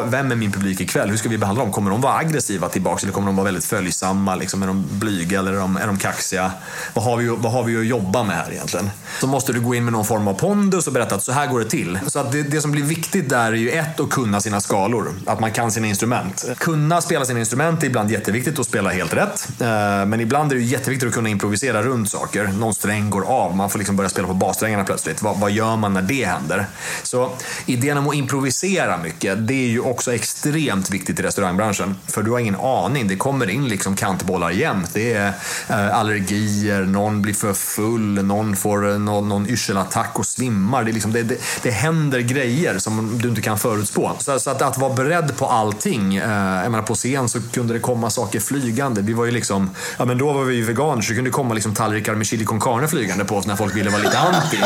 vem 0.04 0.32
är 0.32 0.36
min 0.36 0.52
publik 0.52 0.80
ikväll? 0.80 1.10
Hur 1.10 1.16
ska 1.16 1.28
vi 1.28 1.38
behandla 1.38 1.64
dem? 1.64 1.72
Kommer 1.72 1.90
de 1.90 2.00
vara 2.00 2.14
aggressiva 2.14 2.68
tillbaka 2.68 3.02
eller 3.02 3.12
kommer 3.12 3.26
de 3.26 3.36
vara 3.36 3.44
väldigt 3.44 3.64
följsamma? 3.64 4.34
Liksom, 4.34 4.62
är 4.62 4.66
de 4.66 4.84
blyga 4.90 5.38
eller 5.38 5.52
är 5.52 5.58
de, 5.58 5.76
är 5.76 5.86
de 5.86 5.98
kaxiga? 5.98 6.52
Vad 6.94 7.04
har, 7.04 7.16
vi, 7.16 7.28
vad 7.28 7.52
har 7.52 7.62
vi 7.64 7.80
att 7.80 7.86
jobba 7.86 8.22
med 8.22 8.36
här 8.36 8.52
egentligen? 8.52 8.90
Så 9.20 9.26
måste 9.26 9.52
du 9.52 9.60
gå 9.60 9.74
in 9.74 9.84
med 9.84 9.92
någon 9.92 10.04
form 10.04 10.28
av 10.28 10.34
pondus 10.34 10.86
och 10.86 10.92
berätta 10.92 11.14
att 11.14 11.22
så 11.22 11.32
här 11.32 11.46
går 11.46 11.58
det 11.58 11.70
till. 11.70 11.98
Så 12.06 12.18
att 12.18 12.32
det, 12.32 12.42
det 12.42 12.60
som 12.60 12.70
blir 12.72 12.82
viktigt 12.82 13.28
där 13.28 13.52
är 13.52 13.56
ju 13.56 13.70
ett, 13.70 14.00
att 14.00 14.10
kunna 14.10 14.40
sina 14.40 14.60
skalor. 14.60 15.14
Att 15.26 15.40
man 15.40 15.52
kan 15.52 15.72
sina 15.72 15.86
instrument. 15.86 16.44
Kunna 16.58 17.00
spela 17.00 17.24
sina 17.24 17.38
instrument 17.38 17.82
är 17.82 17.86
ibland 17.86 18.10
jätteviktigt 18.10 18.58
och 18.58 18.66
spela 18.66 18.90
helt 18.90 19.14
rätt. 19.14 19.48
Eh, 19.60 19.66
men 20.06 20.20
ibland 20.20 20.52
är 20.52 20.56
det 20.56 20.62
jätteviktigt 20.62 21.08
att 21.08 21.14
kunna 21.14 21.28
improvisera 21.28 21.82
runt 21.82 22.10
saker. 22.10 22.46
Någon 22.46 22.74
sträng 22.74 23.10
går 23.10 23.24
av, 23.24 23.56
man 23.56 23.70
får 23.70 23.78
liksom 23.78 23.96
börja 23.96 24.10
spela 24.10 24.28
på 24.28 24.34
bassträngarna 24.34 24.84
plötsligt. 24.84 25.22
Vad, 25.22 25.40
vad 25.40 25.50
gör 25.50 25.76
man 25.76 25.94
när 25.94 26.02
det 26.02 26.24
händer? 26.24 26.66
Så 27.02 27.30
idén 27.66 27.98
om 27.98 28.08
att 28.08 28.14
improvisera 28.14 28.96
mycket, 28.96 29.48
det 29.48 29.63
är 29.64 29.68
ju 29.68 29.80
också 29.80 30.14
extremt 30.14 30.90
viktigt 30.90 31.20
i 31.20 31.22
restaurangbranschen. 31.22 31.96
För 32.06 32.22
du 32.22 32.30
har 32.30 32.38
ingen 32.38 32.56
aning. 32.56 33.08
Det 33.08 33.16
kommer 33.16 33.50
in 33.50 33.68
liksom 33.68 33.96
kantbollar 33.96 34.50
jämt. 34.50 34.90
Det 34.92 35.12
är 35.12 35.32
eh, 35.68 35.98
allergier, 35.98 36.82
någon 36.82 37.22
blir 37.22 37.34
för 37.34 37.52
full, 37.52 38.24
någon 38.24 38.56
får 38.56 38.90
eh, 38.90 38.98
någon, 38.98 39.28
någon 39.28 39.50
yrselattack 39.50 40.18
och 40.18 40.26
svimmar. 40.26 40.84
Det, 40.84 40.92
liksom, 40.92 41.12
det, 41.12 41.22
det, 41.22 41.38
det 41.62 41.70
händer 41.70 42.20
grejer 42.20 42.78
som 42.78 43.18
du 43.18 43.28
inte 43.28 43.40
kan 43.40 43.58
förutspå. 43.58 44.12
Så, 44.18 44.40
så 44.40 44.50
att, 44.50 44.62
att, 44.62 44.78
vara 44.78 44.94
beredd 44.94 45.36
på 45.36 45.46
allting. 45.46 46.16
Eh, 46.16 46.62
jag 46.62 46.70
menar, 46.70 46.82
på 46.82 46.94
scen 46.94 47.28
så 47.28 47.40
kunde 47.52 47.74
det 47.74 47.80
komma 47.80 48.10
saker 48.10 48.40
flygande. 48.40 49.02
Vi 49.02 49.12
var 49.12 49.24
ju 49.24 49.30
liksom, 49.30 49.70
ja 49.98 50.04
men 50.04 50.18
då 50.18 50.32
var 50.32 50.44
vi 50.44 50.54
ju 50.54 50.64
veganer 50.64 51.02
så 51.02 51.08
det 51.08 51.14
kunde 51.14 51.30
komma 51.30 51.54
liksom 51.54 51.74
tallrikar 51.74 52.14
med 52.14 52.26
chili 52.26 52.44
con 52.44 52.60
carne 52.60 52.88
flygande 52.88 53.24
på 53.24 53.36
oss 53.36 53.46
när 53.46 53.56
folk 53.56 53.76
ville 53.76 53.90
vara 53.90 54.02
lite 54.02 54.18
anti. 54.18 54.58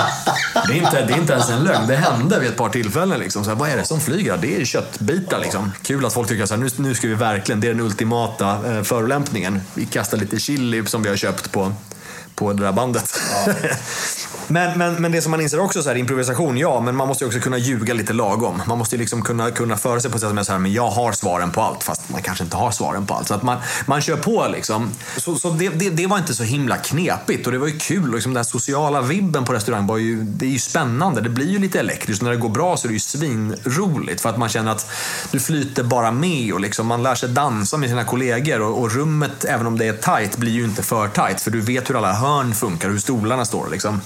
Det 0.67 0.73
är 0.73 0.77
inte, 0.77 1.05
det 1.07 1.13
är 1.13 1.19
inte 1.19 1.33
ens 1.33 1.51
en 1.51 1.65
lögn. 1.65 1.87
Det 1.87 1.97
hände 1.97 2.41
vid 2.41 2.49
ett 2.49 2.57
par 2.57 2.69
tillfällen. 2.69 3.19
Liksom. 3.19 3.45
Så 3.45 3.51
här, 3.51 3.57
vad 3.57 3.71
är 3.71 3.77
det 3.77 3.85
som 3.85 4.01
flyger? 4.01 4.37
Det 4.37 4.61
är 4.61 4.65
köttbitar 4.89 5.41
liksom. 5.41 5.73
Kul 5.83 6.07
att 6.07 6.13
folk 6.13 6.29
tycker 6.29 6.45
att 6.45 6.61
nu, 6.61 6.69
nu 6.77 6.95
ska 6.95 7.09
vi 7.09 7.15
verkligen, 7.15 7.61
det 7.61 7.67
är 7.69 7.75
den 7.75 7.81
ultimata 7.81 8.77
eh, 8.77 8.83
förolämpningen. 8.83 9.61
Vi 9.75 9.87
kastar 9.87 10.19
lite 10.19 10.39
chili 10.39 10.87
som 10.87 11.03
vi 11.03 11.09
har 11.09 11.17
köpt 11.17 11.53
på 11.53 11.73
på 12.35 12.53
det 12.53 12.63
där 12.63 12.73
bandet. 12.73 13.21
Ja. 13.47 13.53
men, 14.49 14.79
men, 14.79 14.95
men 14.95 15.13
det 15.13 15.23
som 15.23 15.31
man 15.31 15.41
inser 15.41 15.61
också, 15.61 15.83
så 15.83 15.89
här, 15.89 15.97
improvisation, 15.97 16.57
ja, 16.57 16.81
men 16.81 16.97
man 16.97 17.09
måste 17.09 17.27
också 17.27 17.41
kunna 17.41 17.59
ljuga 17.59 17.95
lite 17.95 18.13
lagom. 18.13 18.63
Man 18.67 18.79
måste 18.79 18.97
liksom 18.97 19.23
kunna, 19.23 19.51
kunna 19.51 19.77
föra 19.77 20.01
sig 20.01 20.11
på 20.11 20.17
ett 20.17 20.21
sätt 20.21 20.31
som 20.31 20.39
är 20.39 20.43
så 20.43 20.53
här, 20.53 20.59
men 20.59 20.73
jag 20.73 20.91
har 20.91 21.13
svaren 21.13 21.51
på 21.51 21.63
allt, 21.63 21.83
fast 21.83 22.09
man 22.09 22.23
kanske 22.23 22.45
inte 22.45 22.57
har 22.57 22.71
svaren 22.71 23.07
på 23.07 23.15
allt. 23.15 23.29
Så 23.29 23.35
att 23.35 23.43
man, 23.43 23.59
man 23.87 24.01
kör 24.01 24.17
på 24.17 24.47
liksom. 24.53 24.91
Så, 25.17 25.35
så 25.35 25.51
det, 25.51 25.69
det, 25.69 25.91
det 25.91 26.07
var 26.07 26.19
inte 26.19 26.35
så 26.35 26.43
himla 26.43 26.77
knepigt 26.77 27.47
och 27.47 27.53
det 27.53 27.59
var 27.59 27.67
ju 27.67 27.79
kul. 27.79 28.15
Liksom, 28.15 28.35
den 28.35 28.45
sociala 28.45 29.01
vibben 29.01 29.45
på 29.45 29.53
restaurang 29.53 29.87
var 29.87 29.99
ju, 29.99 30.23
det 30.23 30.47
är 30.47 30.51
ju 30.51 30.59
spännande. 30.59 31.21
Det 31.21 31.31
blir 31.31 31.51
ju 31.51 31.59
lite 31.59 31.81
elektriskt. 31.81 32.23
När 32.23 32.31
det 32.31 32.37
går 32.37 32.49
bra 32.49 32.77
så 32.77 32.87
är 32.87 32.89
det 32.89 32.95
ju 32.95 33.01
svinroligt 33.01 34.21
för 34.21 34.29
att 34.29 34.39
man 34.39 34.49
känner 34.49 34.73
att 34.73 34.91
du 35.31 35.41
flyter 35.41 35.83
bara 35.83 36.11
med 36.11 36.53
och 36.53 36.61
liksom, 36.61 36.87
man 36.87 37.03
lär 37.03 37.15
sig 37.15 37.29
dansa 37.29 37.77
med 37.77 37.89
sina 37.89 38.05
kollegor 38.05 38.61
och, 38.61 38.81
och 38.81 38.93
rummet, 38.93 39.45
även 39.45 39.67
om 39.67 39.79
det 39.79 39.87
är 39.87 39.93
tight, 39.93 40.37
blir 40.37 40.53
ju 40.53 40.65
inte 40.65 40.83
för 40.83 41.09
tight 41.09 41.41
för 41.41 41.51
du 41.51 41.61
vet 41.61 41.91
hur 41.91 41.97
alla 41.97 42.13
hörn 42.13 42.55
funkar, 42.55 42.89
hur 42.89 42.99
stolarna 42.99 43.45
står. 43.45 43.69
Liksom. 43.71 44.01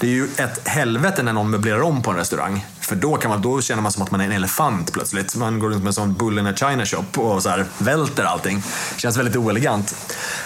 Det 0.00 0.06
är 0.06 0.10
ju 0.10 0.24
ett 0.24 0.68
helvete 0.68 1.22
när 1.22 1.32
någon 1.32 1.50
möblerar 1.50 1.80
om 1.80 2.02
på 2.02 2.10
en 2.10 2.16
restaurang. 2.16 2.66
För 2.88 2.96
då, 2.96 3.16
kan 3.16 3.30
man, 3.30 3.42
då 3.42 3.60
känner 3.60 3.82
man 3.82 3.92
som 3.92 4.02
att 4.02 4.10
man 4.10 4.20
är 4.20 4.24
en 4.24 4.32
elefant 4.32 4.92
plötsligt. 4.92 5.36
Man 5.36 5.58
går 5.58 5.68
runt 5.70 5.82
med 5.82 5.86
en 5.86 5.94
sån 5.94 6.14
bull 6.14 6.38
in 6.38 6.46
a 6.46 6.54
china 6.56 6.86
shop 6.86 7.22
och 7.22 7.42
så 7.42 7.48
här, 7.48 7.66
välter 7.78 8.24
allting. 8.24 8.62
Känns 8.96 9.16
väldigt 9.16 9.36
oelegant. 9.36 9.94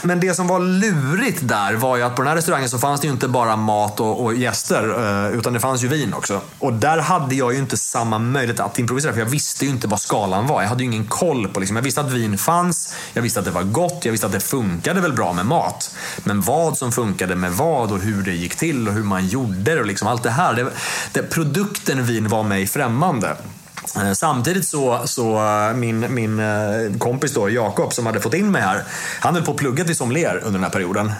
Men 0.02 0.20
det 0.20 0.34
som 0.34 0.46
var 0.46 0.60
lurigt 0.60 1.38
där 1.42 1.74
var 1.74 1.96
ju 1.96 2.02
att 2.02 2.16
på 2.16 2.22
den 2.22 2.28
här 2.28 2.36
restaurangen 2.36 2.68
så 2.68 2.78
fanns 2.78 3.00
det 3.00 3.06
ju 3.06 3.12
inte 3.12 3.28
bara 3.28 3.56
mat 3.56 4.00
och, 4.00 4.24
och 4.24 4.34
gäster, 4.34 4.82
eh, 5.28 5.38
utan 5.38 5.52
det 5.52 5.60
fanns 5.60 5.84
ju 5.84 5.88
vin 5.88 6.14
också. 6.14 6.40
Och 6.58 6.72
där 6.72 6.98
hade 6.98 7.34
jag 7.34 7.52
ju 7.52 7.58
inte 7.58 7.76
samma 7.76 8.18
möjlighet 8.18 8.60
att 8.60 8.78
improvisera, 8.78 9.12
för 9.12 9.20
jag 9.20 9.26
visste 9.26 9.64
ju 9.64 9.70
inte 9.70 9.88
vad 9.88 10.00
skalan 10.00 10.46
var. 10.46 10.62
Jag 10.62 10.68
hade 10.68 10.84
ju 10.84 10.90
ingen 10.90 11.06
koll 11.06 11.48
på 11.48 11.60
liksom. 11.60 11.76
Jag 11.76 11.82
visste 11.82 12.00
att 12.00 12.12
vin 12.12 12.38
fanns, 12.38 12.94
jag 13.12 13.22
visste 13.22 13.38
att 13.40 13.46
det 13.46 13.50
var 13.50 13.62
gott, 13.62 14.04
jag 14.04 14.12
visste 14.12 14.26
att 14.26 14.32
det 14.32 14.40
funkade 14.40 15.00
väl 15.00 15.12
bra 15.12 15.32
med 15.32 15.46
mat. 15.46 15.94
Men 16.24 16.40
vad 16.40 16.78
som 16.78 16.92
funkade 16.92 17.36
med 17.36 17.52
vad 17.52 17.92
och 17.92 17.98
hur 17.98 18.22
det 18.22 18.32
gick 18.32 18.56
till 18.56 18.88
och 18.88 18.94
hur 18.94 19.02
man 19.02 19.26
gjorde 19.26 19.74
det 19.74 19.80
och 19.80 19.86
liksom 19.86 20.08
allt 20.08 20.22
det 20.22 20.30
här. 20.30 20.54
Det, 20.54 20.70
det, 21.12 21.22
produkten 21.22 22.06
vin 22.06 22.28
var 22.32 22.42
mig 22.42 22.66
främmande. 22.66 23.36
Eh, 23.96 24.12
samtidigt 24.12 24.68
så, 24.68 25.00
så 25.04 25.36
eh, 25.36 25.74
min, 25.74 26.14
min 26.14 26.40
eh, 26.40 26.98
kompis 26.98 27.34
då, 27.34 27.50
Jakob, 27.50 27.92
som 27.92 28.06
hade 28.06 28.20
fått 28.20 28.34
in 28.34 28.50
mig 28.50 28.62
här, 28.62 28.84
han 29.20 29.34
höll 29.34 29.44
på 29.44 29.50
att 29.50 29.56
plugga 29.56 29.84
till 29.84 29.96
sommelier 29.96 30.36
under 30.36 30.52
den 30.52 30.62
här 30.62 30.70
perioden. 30.70 31.12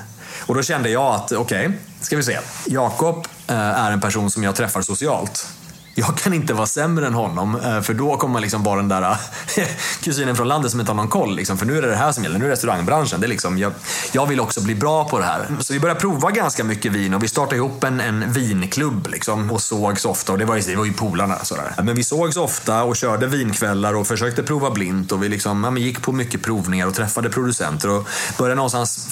Och 0.47 0.55
då 0.55 0.63
kände 0.63 0.91
jag 0.91 1.15
att, 1.15 1.33
okej, 1.33 1.67
okay, 1.67 1.79
ska 2.01 2.17
vi 2.17 2.23
se. 2.23 2.39
Jakob 2.67 3.27
är 3.47 3.91
en 3.91 4.01
person 4.01 4.31
som 4.31 4.43
jag 4.43 4.57
träffar 4.57 4.83
socialt 4.83 5.47
jag 5.95 6.17
kan 6.17 6.35
inte 6.35 6.55
vara 6.55 6.67
sämre 6.67 7.07
än 7.07 7.15
honom 7.15 7.61
eh, 7.61 7.81
för 7.81 7.95
då 7.95 8.17
kommer 8.17 8.33
man 8.33 8.43
liksom 8.43 8.63
vara 8.63 8.77
den 8.77 8.89
där 8.89 9.03
eh, 9.03 9.67
kusinen 10.03 10.37
från 10.37 10.49
landet 10.49 10.71
som 10.71 10.81
inte 10.81 10.93
har 10.93 10.97
någon 10.97 11.09
koll. 11.09 11.37
Liksom. 11.37 11.59
För 11.59 11.67
nu 11.67 11.79
är 11.79 11.83
det 11.83 11.89
det 11.89 11.97
här 11.97 12.13
som 12.13 12.25
gäller, 12.25 12.39
nu 12.39 12.45
är 12.45 12.49
det 12.49 12.55
restaurangbranschen. 12.55 13.21
Det 13.21 13.27
är 13.27 13.29
liksom, 13.29 13.59
jag, 13.59 13.73
jag 14.13 14.27
vill 14.27 14.41
också 14.41 14.61
bli 14.61 14.75
bra 14.75 15.09
på 15.09 15.19
det 15.19 15.25
här. 15.25 15.47
Så 15.61 15.73
vi 15.73 15.81
började 15.81 16.01
prova 16.01 16.31
ganska 16.31 16.65
mycket 16.65 16.93
vin 16.93 17.15
och 17.15 17.23
vi 17.23 17.29
startade 17.29 17.57
ihop 17.57 17.85
en, 17.85 18.01
en 18.01 18.33
vinklubb 18.33 19.09
liksom, 19.11 19.51
och 19.51 19.63
sågs 19.63 20.05
ofta. 20.05 20.33
Och 20.33 20.39
det 20.39 20.45
var 20.45 20.57
ju, 20.57 20.63
det 20.63 20.77
var 20.77 20.85
ju 20.85 20.93
polarna. 20.93 21.39
Sådär. 21.43 21.75
Men 21.83 21.95
vi 21.95 22.05
sågs 22.05 22.37
ofta 22.37 22.83
och 22.83 22.97
körde 22.97 23.27
vinkvällar 23.27 23.95
och 23.95 24.07
försökte 24.07 24.43
prova 24.43 24.71
blint. 24.71 25.13
Och 25.13 25.23
vi 25.23 25.29
liksom, 25.29 25.65
ja, 25.65 25.79
gick 25.79 26.03
på 26.03 26.13
mycket 26.13 26.43
provningar 26.43 26.87
och 26.87 26.95
träffade 26.95 27.31
producenter 27.31 27.91
och 27.91 28.09
började 28.39 28.55
någonstans 28.55 29.07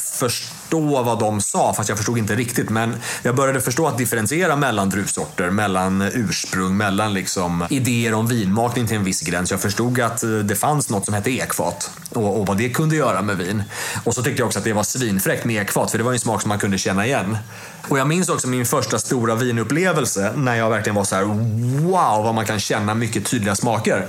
förstå 0.70 1.02
vad 1.02 1.18
de 1.18 1.40
sa, 1.40 1.74
fast 1.74 1.88
jag 1.88 1.98
förstod 1.98 2.18
inte 2.18 2.36
riktigt. 2.36 2.70
Men 2.70 2.96
jag 3.22 3.36
började 3.36 3.60
förstå 3.60 3.86
att 3.86 3.98
differentiera 3.98 4.56
mellan 4.56 4.90
druvsorter, 4.90 5.50
mellan 5.50 6.02
ursprung 6.02 6.76
mellan 6.76 7.14
liksom 7.14 7.66
idéer 7.70 8.14
om 8.14 8.26
vinmakning 8.26 8.86
till 8.86 8.96
en 8.96 9.04
viss 9.04 9.20
gräns. 9.20 9.50
Jag 9.50 9.60
förstod 9.60 10.00
att 10.00 10.22
eh, 10.22 10.30
det 10.30 10.54
fanns 10.56 10.90
något 10.90 11.04
som 11.04 11.14
hette 11.14 11.30
ekfat 11.30 11.90
och, 12.10 12.40
och 12.40 12.46
vad 12.46 12.56
det 12.56 12.68
kunde 12.68 12.96
göra 12.96 13.22
med 13.22 13.36
vin. 13.36 13.62
Och 14.04 14.14
så 14.14 14.22
tyckte 14.22 14.40
jag 14.40 14.46
också 14.46 14.58
att 14.58 14.64
det 14.64 14.72
var 14.72 14.82
svinfräckt 14.82 15.44
med 15.44 15.62
ekfat 15.62 15.90
för 15.90 15.98
det 15.98 16.04
var 16.04 16.12
en 16.12 16.18
smak 16.18 16.42
som 16.42 16.48
man 16.48 16.58
kunde 16.58 16.78
känna 16.78 17.06
igen. 17.06 17.38
Och 17.88 17.98
jag 17.98 18.08
minns 18.08 18.28
också 18.28 18.48
min 18.48 18.66
första 18.66 18.98
stora 18.98 19.34
vinupplevelse 19.34 20.32
när 20.36 20.54
jag 20.54 20.70
verkligen 20.70 20.96
var 20.96 21.04
så 21.04 21.16
här: 21.16 21.24
wow 21.24 22.24
vad 22.24 22.34
man 22.34 22.46
kan 22.46 22.60
känna 22.60 22.94
mycket 22.94 23.26
tydliga 23.26 23.56
smaker. 23.56 24.06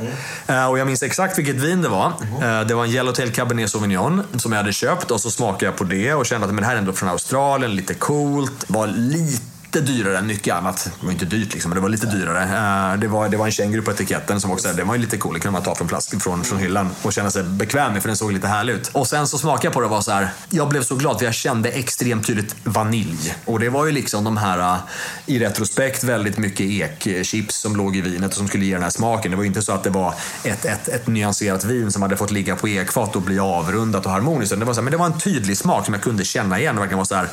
Mm. 0.47 0.69
Och 0.69 0.79
jag 0.79 0.87
minns 0.87 1.03
exakt 1.03 1.37
vilket 1.37 1.55
vin 1.55 1.81
det 1.81 1.89
var. 1.89 2.13
Mm. 2.41 2.67
Det 2.67 2.73
var 2.73 2.83
en 2.85 2.91
Yellowtail 2.91 3.31
Cabernet 3.31 3.69
Sauvignon 3.69 4.23
som 4.37 4.51
jag 4.51 4.59
hade 4.59 4.73
köpt 4.73 5.11
och 5.11 5.21
så 5.21 5.31
smakade 5.31 5.65
jag 5.65 5.75
på 5.75 5.83
det 5.83 6.13
och 6.13 6.25
kände 6.25 6.47
att 6.47 6.53
men 6.53 6.61
det 6.61 6.67
här 6.67 6.75
är 6.75 6.79
ändå 6.79 6.93
från 6.93 7.09
Australien, 7.09 7.75
lite 7.75 7.93
coolt, 7.93 8.65
var 8.67 8.87
lite 8.87 9.50
lite 9.75 9.91
dyrare 9.91 10.17
än 10.17 10.27
mycket 10.27 10.55
annat. 10.55 10.89
Det 10.99 11.05
var 11.05 11.13
inte 11.13 11.25
dyrt 11.25 11.53
liksom, 11.53 11.69
men 11.69 11.75
det 11.75 11.81
var 11.81 11.89
lite 11.89 12.05
dyrare. 12.05 12.43
Eh, 12.43 12.99
det 12.99 13.07
var, 13.07 13.29
det 13.29 13.37
var 13.37 13.45
en 13.45 13.51
känguru 13.51 13.81
på 13.81 13.91
etiketten 13.91 14.41
som 14.41 14.51
också, 14.51 14.73
det 14.73 14.83
var 14.83 14.95
ju 14.95 15.01
lite 15.01 15.17
cool. 15.17 15.33
Det 15.33 15.39
kunde 15.39 15.53
man 15.53 15.63
ta 15.63 15.75
från 15.75 15.87
flask 15.87 16.21
från, 16.21 16.43
från 16.43 16.59
hyllan 16.59 16.89
och 17.01 17.13
känna 17.13 17.31
sig 17.31 17.43
bekväm 17.43 17.93
med 17.93 18.01
för 18.01 18.09
den 18.09 18.17
såg 18.17 18.31
lite 18.31 18.47
härlig 18.47 18.73
ut. 18.73 18.89
Och 18.93 19.07
sen 19.07 19.27
så 19.27 19.37
smakade 19.37 19.65
jag 19.65 19.73
på 19.73 19.79
det 19.79 19.85
och 19.85 19.91
var 19.91 20.01
så 20.01 20.11
här, 20.11 20.29
jag 20.49 20.69
blev 20.69 20.83
så 20.83 20.95
glad 20.95 21.17
för 21.17 21.25
jag 21.25 21.33
kände 21.33 21.69
extremt 21.69 22.27
tydligt 22.27 22.55
vanilj. 22.63 23.35
Och 23.45 23.59
det 23.59 23.69
var 23.69 23.85
ju 23.85 23.91
liksom 23.91 24.23
de 24.23 24.37
här, 24.37 24.59
eh, 24.59 24.79
i 25.25 25.39
retrospekt, 25.39 26.03
väldigt 26.03 26.37
mycket 26.37 26.65
ekchips 27.05 27.55
som 27.55 27.75
låg 27.75 27.95
i 27.95 28.01
vinet 28.01 28.31
och 28.31 28.37
som 28.37 28.47
skulle 28.47 28.65
ge 28.65 28.73
den 28.73 28.83
här 28.83 28.89
smaken. 28.89 29.31
Det 29.31 29.37
var 29.37 29.43
ju 29.43 29.47
inte 29.47 29.61
så 29.61 29.71
att 29.71 29.83
det 29.83 29.89
var 29.89 30.13
ett, 30.43 30.65
ett, 30.65 30.87
ett 30.87 31.07
nyanserat 31.07 31.63
vin 31.63 31.91
som 31.91 32.01
hade 32.01 32.17
fått 32.17 32.31
ligga 32.31 32.55
på 32.55 32.67
ekfat 32.67 33.15
och 33.15 33.21
bli 33.21 33.39
avrundat 33.39 34.05
och 34.05 34.11
harmoniskt. 34.11 34.59
Det 34.59 34.65
var, 34.65 34.73
så 34.73 34.79
här, 34.79 34.83
men 34.83 34.91
det 34.91 34.97
var 34.97 35.05
en 35.05 35.19
tydlig 35.19 35.57
smak 35.57 35.85
som 35.85 35.93
jag 35.93 36.03
kunde 36.03 36.25
känna 36.25 36.59
igen 36.59 36.75
Det 36.75 36.81
verkligen 36.81 36.97
var 36.97 37.05
så 37.05 37.15
här, 37.15 37.29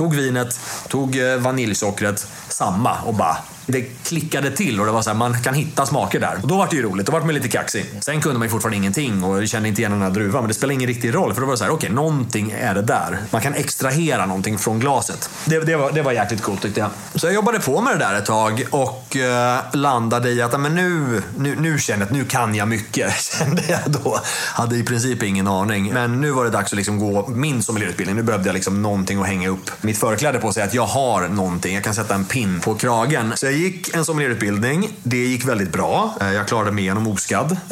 Tog 0.00 0.14
vinet, 0.14 0.60
tog 0.88 1.16
eh, 1.16 1.36
vaniljsockret, 1.36 2.26
samma 2.48 3.00
och 3.00 3.14
bara 3.14 3.36
det 3.70 3.80
klickade 4.04 4.50
till 4.50 4.80
och 4.80 4.86
det 4.86 4.92
var 4.92 5.02
så 5.02 5.10
här, 5.10 5.16
man 5.16 5.42
kan 5.42 5.54
hitta 5.54 5.86
smaker 5.86 6.20
där. 6.20 6.38
Och 6.42 6.48
då 6.48 6.56
var 6.56 6.68
det 6.70 6.76
ju 6.76 6.82
roligt, 6.82 7.06
då 7.06 7.12
var 7.12 7.20
man 7.20 7.34
lite 7.34 7.48
kaxig. 7.48 7.86
Sen 8.00 8.20
kunde 8.20 8.38
man 8.38 8.46
ju 8.46 8.50
fortfarande 8.50 8.76
ingenting 8.76 9.24
och 9.24 9.48
kände 9.48 9.68
inte 9.68 9.80
igen 9.80 9.92
den 9.92 10.02
här 10.02 10.10
druvan, 10.10 10.42
men 10.42 10.48
det 10.48 10.54
spelar 10.54 10.74
ingen 10.74 10.88
riktig 10.88 11.14
roll 11.14 11.34
för 11.34 11.40
då 11.40 11.46
var 11.46 11.54
det 11.54 11.58
så 11.58 11.64
här, 11.64 11.70
okej, 11.70 11.86
okay, 11.86 11.94
någonting 11.94 12.50
är 12.50 12.74
det 12.74 12.82
där. 12.82 13.18
Man 13.30 13.40
kan 13.40 13.54
extrahera 13.54 14.26
någonting 14.26 14.58
från 14.58 14.80
glaset. 14.80 15.30
Det, 15.44 15.60
det, 15.60 15.76
var, 15.76 15.92
det 15.92 16.02
var 16.02 16.12
jäkligt 16.12 16.42
coolt 16.42 16.62
tyckte 16.62 16.80
jag. 16.80 16.90
Så 17.14 17.26
jag 17.26 17.34
jobbade 17.34 17.60
på 17.60 17.80
med 17.80 17.94
det 17.94 18.04
där 18.04 18.14
ett 18.14 18.26
tag 18.26 18.66
och 18.70 19.16
eh, 19.16 19.60
landade 19.72 20.30
i 20.30 20.42
att 20.42 20.60
men 20.60 20.74
nu, 20.74 21.22
nu, 21.38 21.56
nu 21.56 21.78
känner 21.78 22.00
jag 22.00 22.06
att 22.06 22.12
nu 22.12 22.24
kan 22.24 22.54
jag 22.54 22.68
mycket. 22.68 23.12
Kände 23.38 23.62
jag 23.68 23.80
då. 23.86 24.20
Hade 24.54 24.76
i 24.76 24.82
princip 24.82 25.22
ingen 25.22 25.46
aning. 25.46 25.92
Men 25.92 26.20
nu 26.20 26.30
var 26.30 26.44
det 26.44 26.50
dags 26.50 26.72
att 26.72 26.76
liksom 26.76 26.98
gå 26.98 27.28
min 27.28 27.62
sommelierutbildning. 27.62 28.16
Nu 28.16 28.22
behövde 28.22 28.48
jag 28.48 28.54
liksom 28.54 28.82
någonting 28.82 29.20
att 29.20 29.26
hänga 29.26 29.48
upp 29.48 29.70
mitt 29.80 29.98
förkläde 29.98 30.38
på 30.38 30.46
och 30.46 30.54
säga 30.54 30.66
att 30.66 30.74
jag 30.74 30.86
har 30.86 31.28
någonting. 31.28 31.74
Jag 31.74 31.84
kan 31.84 31.94
sätta 31.94 32.14
en 32.14 32.24
pin 32.24 32.60
på 32.60 32.74
kragen. 32.74 33.32
Så 33.36 33.46
jag 33.46 33.52
gick 33.60 33.94
en 33.94 34.04
sommelierutbildning. 34.04 34.88
Det 35.02 35.16
gick 35.16 35.44
väldigt 35.44 35.72
bra. 35.72 36.16
Eh, 36.20 36.32
jag 36.32 36.48
klarade 36.48 36.72
mig 36.72 36.84
igenom 36.84 37.06
oskadd. 37.06 37.56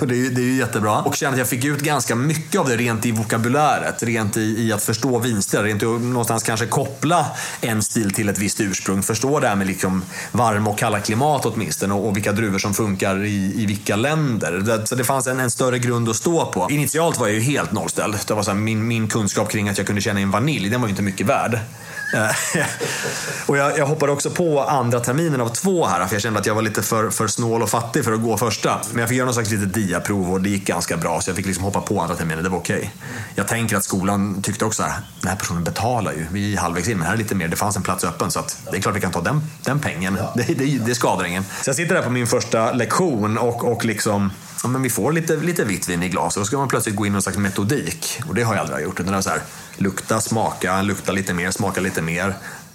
det, 0.00 0.14
är, 0.14 0.30
det 0.30 0.40
är 0.40 0.44
ju 0.44 0.56
jättebra. 0.56 1.02
Och 1.02 1.16
kände 1.16 1.32
att 1.32 1.38
jag 1.38 1.48
fick 1.48 1.64
ut 1.64 1.80
ganska 1.80 2.14
mycket 2.14 2.60
av 2.60 2.68
det 2.68 2.76
rent 2.76 3.06
i 3.06 3.10
vokabuläret. 3.10 4.02
Rent 4.02 4.36
i, 4.36 4.40
i 4.40 4.72
att 4.72 4.82
förstå 4.82 5.18
vinster. 5.18 5.62
Rent 5.62 5.82
i 5.82 5.86
att 5.86 6.00
någonstans 6.00 6.42
kanske 6.42 6.66
koppla 6.66 7.26
en 7.60 7.82
stil 7.82 8.10
till 8.10 8.28
ett 8.28 8.38
visst 8.38 8.60
ursprung. 8.60 9.02
Förstå 9.02 9.40
det 9.40 9.48
här 9.48 9.56
med 9.56 9.66
liksom 9.66 10.02
varma 10.32 10.70
och 10.70 10.78
kalla 10.78 11.00
klimat 11.00 11.46
åtminstone 11.46 11.94
och, 11.94 12.08
och 12.08 12.16
vilka 12.16 12.32
druvor 12.32 12.58
som 12.58 12.74
funkar 12.74 13.24
i, 13.24 13.52
i 13.56 13.66
vilka 13.66 13.96
länder. 13.96 14.52
Det, 14.52 14.86
så 14.86 14.94
det 14.94 15.04
fanns 15.04 15.26
en, 15.26 15.40
en, 15.40 15.50
större 15.50 15.78
grund 15.78 16.08
att 16.08 16.16
stå 16.16 16.46
på. 16.46 16.66
Initialt 16.70 17.18
var 17.18 17.26
jag 17.26 17.34
ju 17.34 17.40
helt 17.40 17.72
nollställd. 17.72 18.16
Det 18.26 18.34
var 18.34 18.42
så 18.42 18.50
här, 18.50 18.58
min, 18.58 18.86
min 18.86 19.08
kunskap 19.08 19.50
kring 19.50 19.68
att 19.68 19.78
jag 19.78 19.86
kunde 19.86 20.02
känna 20.02 20.20
en 20.20 20.30
vanilj, 20.30 20.68
den 20.68 20.80
var 20.80 20.88
ju 20.88 20.90
inte 20.90 21.02
mycket 21.02 21.26
värd. 21.26 21.58
Och 23.46 23.56
jag, 23.56 23.78
jag 23.78 23.86
hoppade 23.86 24.12
också 24.12 24.30
på 24.30 24.62
andra 24.62 25.00
terminen 25.00 25.40
av 25.40 25.48
två 25.48 25.86
här, 25.86 26.06
för 26.06 26.14
jag 26.14 26.22
kände 26.22 26.40
att 26.40 26.46
jag 26.46 26.54
var 26.54 26.62
lite 26.62 26.82
för, 26.82 27.10
för 27.10 27.26
snål 27.26 27.62
och 27.62 27.70
fattig 27.70 28.04
för 28.04 28.12
att 28.12 28.22
gå 28.22 28.36
första. 28.36 28.80
Men 28.90 29.00
jag 29.00 29.08
fick 29.08 29.18
göra 29.18 29.26
något 29.26 29.34
slags 29.34 29.50
litet 29.50 29.74
diaprov 29.74 30.32
och 30.32 30.40
det 30.40 30.48
gick 30.48 30.66
ganska 30.66 30.96
bra, 30.96 31.20
så 31.20 31.30
jag 31.30 31.36
fick 31.36 31.46
liksom 31.46 31.64
hoppa 31.64 31.80
på 31.80 32.00
andra 32.00 32.16
terminen. 32.16 32.44
Det 32.44 32.50
var 32.50 32.58
okej. 32.58 32.76
Okay. 32.76 32.90
Jag 33.34 33.48
tänker 33.48 33.76
att 33.76 33.84
skolan 33.84 34.42
tyckte 34.42 34.64
också 34.64 34.82
att 34.82 34.92
den 35.20 35.30
här 35.30 35.36
personen 35.36 35.64
betalar 35.64 36.12
ju. 36.12 36.26
Vi 36.30 36.54
är 36.54 36.58
halvvägs 36.58 36.88
in, 36.88 36.98
men 36.98 37.06
här 37.06 37.14
är 37.14 37.18
lite 37.18 37.34
mer. 37.34 37.48
Det 37.48 37.56
fanns 37.56 37.76
en 37.76 37.82
plats 37.82 38.04
öppen, 38.04 38.30
så 38.30 38.40
att 38.40 38.62
det 38.70 38.76
är 38.76 38.80
klart 38.80 38.96
vi 38.96 39.00
kan 39.00 39.12
ta 39.12 39.20
den, 39.20 39.42
den 39.64 39.80
pengen. 39.80 40.18
Det, 40.34 40.54
det, 40.54 40.78
det 40.86 40.94
skadar 40.94 41.24
ingen. 41.24 41.44
Så 41.62 41.68
jag 41.68 41.76
sitter 41.76 41.94
där 41.94 42.02
på 42.02 42.10
min 42.10 42.26
första 42.26 42.72
lektion 42.72 43.38
och, 43.38 43.64
och 43.64 43.84
liksom 43.84 44.30
ja, 44.62 44.68
men 44.68 44.82
vi 44.82 44.90
får 44.90 45.12
lite, 45.12 45.36
lite 45.36 45.64
vitt 45.64 45.88
vin 45.88 46.02
i 46.02 46.08
glas 46.08 46.36
och 46.36 46.40
då 46.40 46.46
ska 46.46 46.56
man 46.56 46.68
plötsligt 46.68 46.96
gå 46.96 47.06
in 47.06 47.10
i 47.10 47.12
någon 47.12 47.22
slags 47.22 47.38
metodik. 47.38 48.20
Och 48.28 48.34
det 48.34 48.42
har 48.42 48.54
jag 48.54 48.60
aldrig 48.60 48.84
gjort. 48.84 49.00
Utan 49.00 49.12
det 49.12 49.18
är 49.18 49.22
så 49.22 49.30
här, 49.30 49.40
lukta, 49.76 50.20
smaka, 50.20 50.82
lukta 50.82 51.12
lite 51.12 51.34
mer, 51.34 51.50
smaka 51.50 51.80
lite 51.80 52.02
mer. 52.02 52.34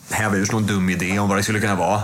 Häva 0.10 0.36
ur 0.36 0.52
någon 0.52 0.65
dum 0.65 0.89
idé 0.89 1.20
om 1.20 1.30
vad 1.30 1.38
det 1.38 1.44
skulle 1.44 1.60
kunna 1.60 1.76
vara. 1.76 2.02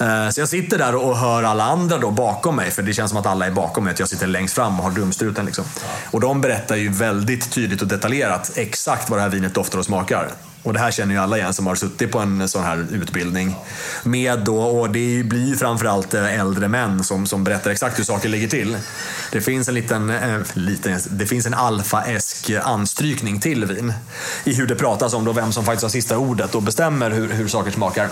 Eh, 0.00 0.30
så 0.30 0.40
jag 0.40 0.48
sitter 0.48 0.78
där 0.78 0.94
och 0.94 1.16
hör 1.16 1.42
alla 1.42 1.64
andra 1.64 1.98
då 1.98 2.10
bakom 2.10 2.56
mig, 2.56 2.70
för 2.70 2.82
det 2.82 2.92
känns 2.92 3.10
som 3.10 3.20
att 3.20 3.26
alla 3.26 3.46
är 3.46 3.50
bakom 3.50 3.84
mig, 3.84 3.92
att 3.92 3.98
jag 3.98 4.08
sitter 4.08 4.26
längst 4.26 4.54
fram 4.54 4.80
och 4.80 4.84
har 4.84 4.92
dumstruten. 4.92 5.46
Liksom. 5.46 5.64
Och 6.10 6.20
de 6.20 6.40
berättar 6.40 6.76
ju 6.76 6.88
väldigt 6.88 7.50
tydligt 7.50 7.82
och 7.82 7.88
detaljerat 7.88 8.52
exakt 8.54 9.10
vad 9.10 9.18
det 9.18 9.22
här 9.22 9.30
vinet 9.30 9.54
doftar 9.54 9.78
och 9.78 9.84
smakar. 9.84 10.30
Och 10.62 10.72
det 10.72 10.78
här 10.78 10.90
känner 10.90 11.14
ju 11.14 11.20
alla 11.20 11.38
igen 11.38 11.54
som 11.54 11.66
har 11.66 11.74
suttit 11.74 12.12
på 12.12 12.18
en 12.18 12.48
sån 12.48 12.64
här 12.64 12.86
utbildning. 12.90 13.54
Med 14.02 14.38
då, 14.38 14.62
och 14.62 14.90
det 14.90 15.22
blir 15.24 15.48
ju 15.48 15.56
framförallt 15.56 16.14
eh, 16.14 16.40
äldre 16.40 16.68
män 16.68 17.04
som, 17.04 17.26
som 17.26 17.44
berättar 17.44 17.70
exakt 17.70 17.98
hur 17.98 18.04
saker 18.04 18.28
ligger 18.28 18.48
till. 18.48 18.76
Det 19.32 19.40
finns 19.40 19.68
en 19.68 19.74
liten, 19.74 20.10
äh, 20.10 20.40
liten 20.54 20.98
det 21.10 21.26
finns 21.26 21.46
en 21.46 21.54
alfa-esk 21.54 22.50
anstrykning 22.62 23.40
till 23.40 23.64
vin. 23.64 23.92
I 24.44 24.54
hur 24.54 24.66
det 24.66 24.74
pratas 24.74 25.14
om 25.14 25.24
då 25.24 25.32
vem 25.32 25.52
som 25.52 25.64
faktiskt 25.64 25.82
har 25.82 25.90
sista 25.90 26.18
ordet 26.18 26.54
och 26.54 26.62
bestämmer 26.62 27.10
hur, 27.10 27.28
hur 27.28 27.48
saker 27.48 27.70
smakar. 27.70 28.08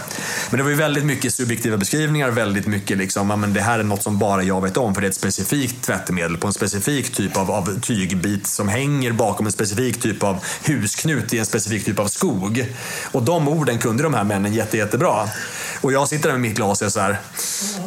Men 0.51 0.59
det 0.59 0.63
var 0.63 0.71
ju 0.71 0.77
väldigt 0.77 1.05
mycket 1.05 1.35
subjektiva 1.35 1.77
beskrivningar, 1.77 2.31
väldigt 2.31 2.67
mycket 2.67 2.99
liksom, 2.99 3.29
men 3.29 3.53
det 3.53 3.61
här 3.61 3.79
är 3.79 3.83
något 3.83 4.03
som 4.03 4.19
bara 4.19 4.43
jag 4.43 4.61
vet 4.61 4.77
om 4.77 4.95
för 4.95 5.01
det 5.01 5.07
är 5.07 5.11
ett 5.11 5.17
specifikt 5.17 5.85
tvättmedel 5.85 6.37
på 6.37 6.47
en 6.47 6.53
specifik 6.53 7.15
typ 7.15 7.37
av, 7.37 7.51
av 7.51 7.81
tygbit 7.81 8.47
som 8.47 8.69
hänger 8.69 9.13
bakom 9.13 9.47
en 9.47 9.53
specifik 9.53 10.01
typ 10.01 10.23
av 10.23 10.45
husknut 10.65 11.33
i 11.33 11.39
en 11.39 11.47
specifik 11.47 11.85
typ 11.85 11.99
av 11.99 12.07
skog 12.07 12.38
nog. 12.41 12.67
Och 13.13 13.23
de 13.23 13.49
orden 13.49 13.79
kunde 13.79 14.03
de 14.03 14.15
här 14.15 14.25
männen 14.25 14.53
jätte, 14.53 14.77
jättebra. 14.77 15.29
Och 15.81 15.93
jag 15.93 16.09
sitter 16.09 16.29
där 16.29 16.33
med 16.33 16.41
mitt 16.41 16.57
glas 16.57 16.81
och 16.81 16.87
är 16.87 16.91
så 16.91 17.01
här, 17.01 17.21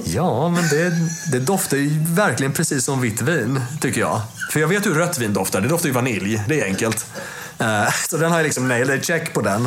ja 0.06 0.50
men 0.50 0.70
det, 0.70 0.92
det 1.32 1.40
doftar 1.40 1.78
ju 1.78 1.90
verkligen 2.08 2.54
precis 2.54 2.86
som 2.86 3.02
vitt 3.02 3.22
vin, 3.22 3.62
tycker 3.82 4.02
jag. 4.02 4.22
För 4.52 4.60
jag 4.60 4.68
vet 4.68 4.86
hur 4.86 4.96
rött 4.96 5.18
vin 5.18 5.34
doftar, 5.34 5.62
det 5.62 5.68
doftar 5.68 5.88
ju 5.88 5.94
vanilj, 5.94 6.42
det 6.48 6.62
är 6.62 6.66
enkelt. 6.66 7.06
Eh, 7.62 7.94
så 8.10 8.18
den 8.18 8.32
har 8.32 8.38
jag 8.38 8.44
liksom 8.44 8.68
nailed 8.68 9.06
check 9.06 9.34
på 9.34 9.42
den. 9.42 9.66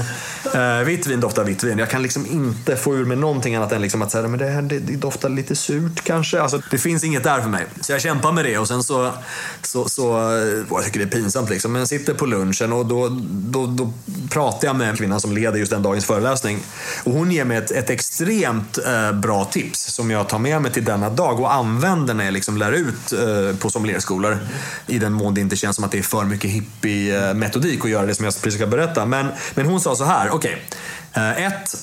Eh, 0.55 0.85
vitt 0.85 1.07
vin 1.07 1.21
doftar 1.21 1.45
vitt 1.45 1.65
vin. 1.65 1.79
Jag 1.79 1.91
kan 1.91 2.03
liksom 2.03 2.27
inte 2.27 2.77
få 2.77 2.95
ur 2.95 3.05
mig 3.05 3.17
någonting 3.17 3.55
annat 3.55 3.73
än 3.73 3.83
liksom 3.83 4.03
att 4.03 4.11
säga, 4.11 4.29
men 4.29 4.39
det, 4.39 4.47
här, 4.47 4.63
det, 4.63 4.79
det 4.79 4.97
doftar 4.97 5.29
lite 5.29 5.57
surt 5.57 6.05
kanske. 6.05 6.41
Alltså, 6.41 6.63
det 6.71 6.79
finns 6.79 7.05
inget 7.05 7.25
där 7.25 7.41
för 7.41 7.49
mig. 7.49 7.67
Så 7.81 7.93
jag 7.93 8.01
kämpar 8.01 8.33
med 8.33 8.45
det 8.45 8.59
och 8.59 8.69
sen 8.69 8.83
så, 8.83 9.13
så, 9.63 9.89
så 9.89 10.37
eh, 10.37 10.65
jag 10.71 10.85
tycker 10.85 10.99
det 10.99 11.05
är 11.05 11.21
pinsamt 11.21 11.51
liksom. 11.51 11.73
Men 11.73 11.79
jag 11.79 11.89
sitter 11.89 12.15
på 12.15 12.27
lunchen 12.27 12.73
och 12.73 12.87
då, 12.87 13.09
då, 13.31 13.67
då 13.67 13.93
pratar 14.31 14.69
jag 14.69 14.77
med 14.77 14.99
kvinnan 14.99 15.21
som 15.21 15.33
leder 15.33 15.59
just 15.59 15.73
den 15.73 15.83
dagens 15.83 16.05
föreläsning. 16.05 16.59
Och 17.05 17.13
hon 17.13 17.33
ger 17.33 17.45
mig 17.45 17.57
ett, 17.57 17.71
ett 17.71 17.91
extremt 17.91 18.79
eh, 18.79 19.13
bra 19.13 19.45
tips 19.45 19.95
som 19.95 20.11
jag 20.11 20.29
tar 20.29 20.39
med 20.39 20.63
mig 20.63 20.73
till 20.73 20.85
denna 20.85 21.11
dag 21.11 21.41
och 21.41 21.55
använder 21.55 22.15
när 22.15 22.25
jag 22.25 22.33
liksom 22.33 22.57
lär 22.57 22.73
ut 22.73 23.13
eh, 23.13 23.57
på 23.57 23.71
sommelierskolor. 23.71 24.39
I 24.87 24.99
den 24.99 25.13
mån 25.13 25.35
det 25.35 25.41
inte 25.41 25.57
känns 25.57 25.77
som 25.77 25.85
att 25.85 25.93
det 25.93 25.99
är 25.99 26.03
för 26.03 26.25
mycket 26.25 26.51
hippie-metodik 26.51 27.84
att 27.85 27.91
göra 27.91 28.07
det 28.07 28.15
som 28.15 28.25
jag 28.25 28.35
precis 28.35 28.55
ska 28.55 28.67
berätta. 28.67 29.07
Men, 29.07 29.29
men 29.55 29.67
hon 29.67 29.81
sa 29.81 29.97
så 29.97 30.05
här, 30.05 30.31
okej. 30.31 30.63
Okay. 31.13 31.25
Eh, 31.25 31.47
ett, 31.47 31.77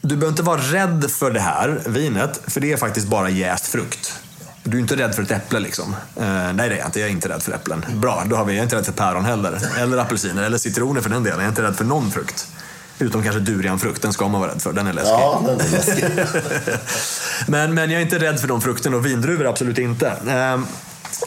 du 0.00 0.08
behöver 0.08 0.28
inte 0.28 0.42
vara 0.42 0.60
rädd 0.60 1.10
för 1.10 1.30
det 1.30 1.40
här 1.40 1.80
vinet, 1.86 2.40
för 2.46 2.60
det 2.60 2.72
är 2.72 2.76
faktiskt 2.76 3.06
bara 3.06 3.30
jäst 3.30 3.66
frukt. 3.66 4.14
Du 4.62 4.76
är 4.76 4.80
inte 4.80 4.96
rädd 4.96 5.14
för 5.14 5.22
ett 5.22 5.30
äpple 5.30 5.60
liksom? 5.60 5.92
Uh, 6.20 6.52
nej, 6.52 6.54
det 6.54 6.64
är 6.64 6.78
jag 6.78 6.86
inte. 6.86 7.00
Jag 7.00 7.08
är 7.08 7.12
inte 7.12 7.28
rädd 7.28 7.42
för 7.42 7.52
äpplen. 7.52 7.84
Bra, 7.94 8.24
då 8.26 8.36
har 8.36 8.44
vi, 8.44 8.52
jag 8.52 8.58
är 8.58 8.62
inte 8.62 8.76
rädd 8.76 8.86
för 8.86 8.92
päron 8.92 9.24
heller. 9.24 9.58
Eller 9.78 9.98
apelsiner, 9.98 10.42
eller 10.42 10.58
citroner 10.58 11.00
för 11.00 11.10
den 11.10 11.22
delen. 11.22 11.38
Jag 11.38 11.44
är 11.44 11.48
inte 11.48 11.62
rädd 11.62 11.76
för 11.76 11.84
någon 11.84 12.10
frukt. 12.10 12.46
Utom 12.98 13.22
kanske 13.22 13.40
durianfrukt, 13.40 14.02
den 14.02 14.12
ska 14.12 14.28
man 14.28 14.40
vara 14.40 14.50
rädd 14.50 14.62
för. 14.62 14.72
Den 14.72 14.86
är 14.86 14.92
läskig. 14.92 15.10
Ja, 15.10 15.42
den 15.46 15.60
är 15.60 15.70
läskig. 15.70 16.04
men, 17.46 17.74
men 17.74 17.90
jag 17.90 18.00
är 18.00 18.04
inte 18.04 18.18
rädd 18.18 18.40
för 18.40 18.48
de 18.48 18.60
frukterna 18.60 18.96
och 18.96 19.06
vindruvor 19.06 19.46
absolut 19.46 19.78
inte. 19.78 20.06
Uh, 20.26 20.64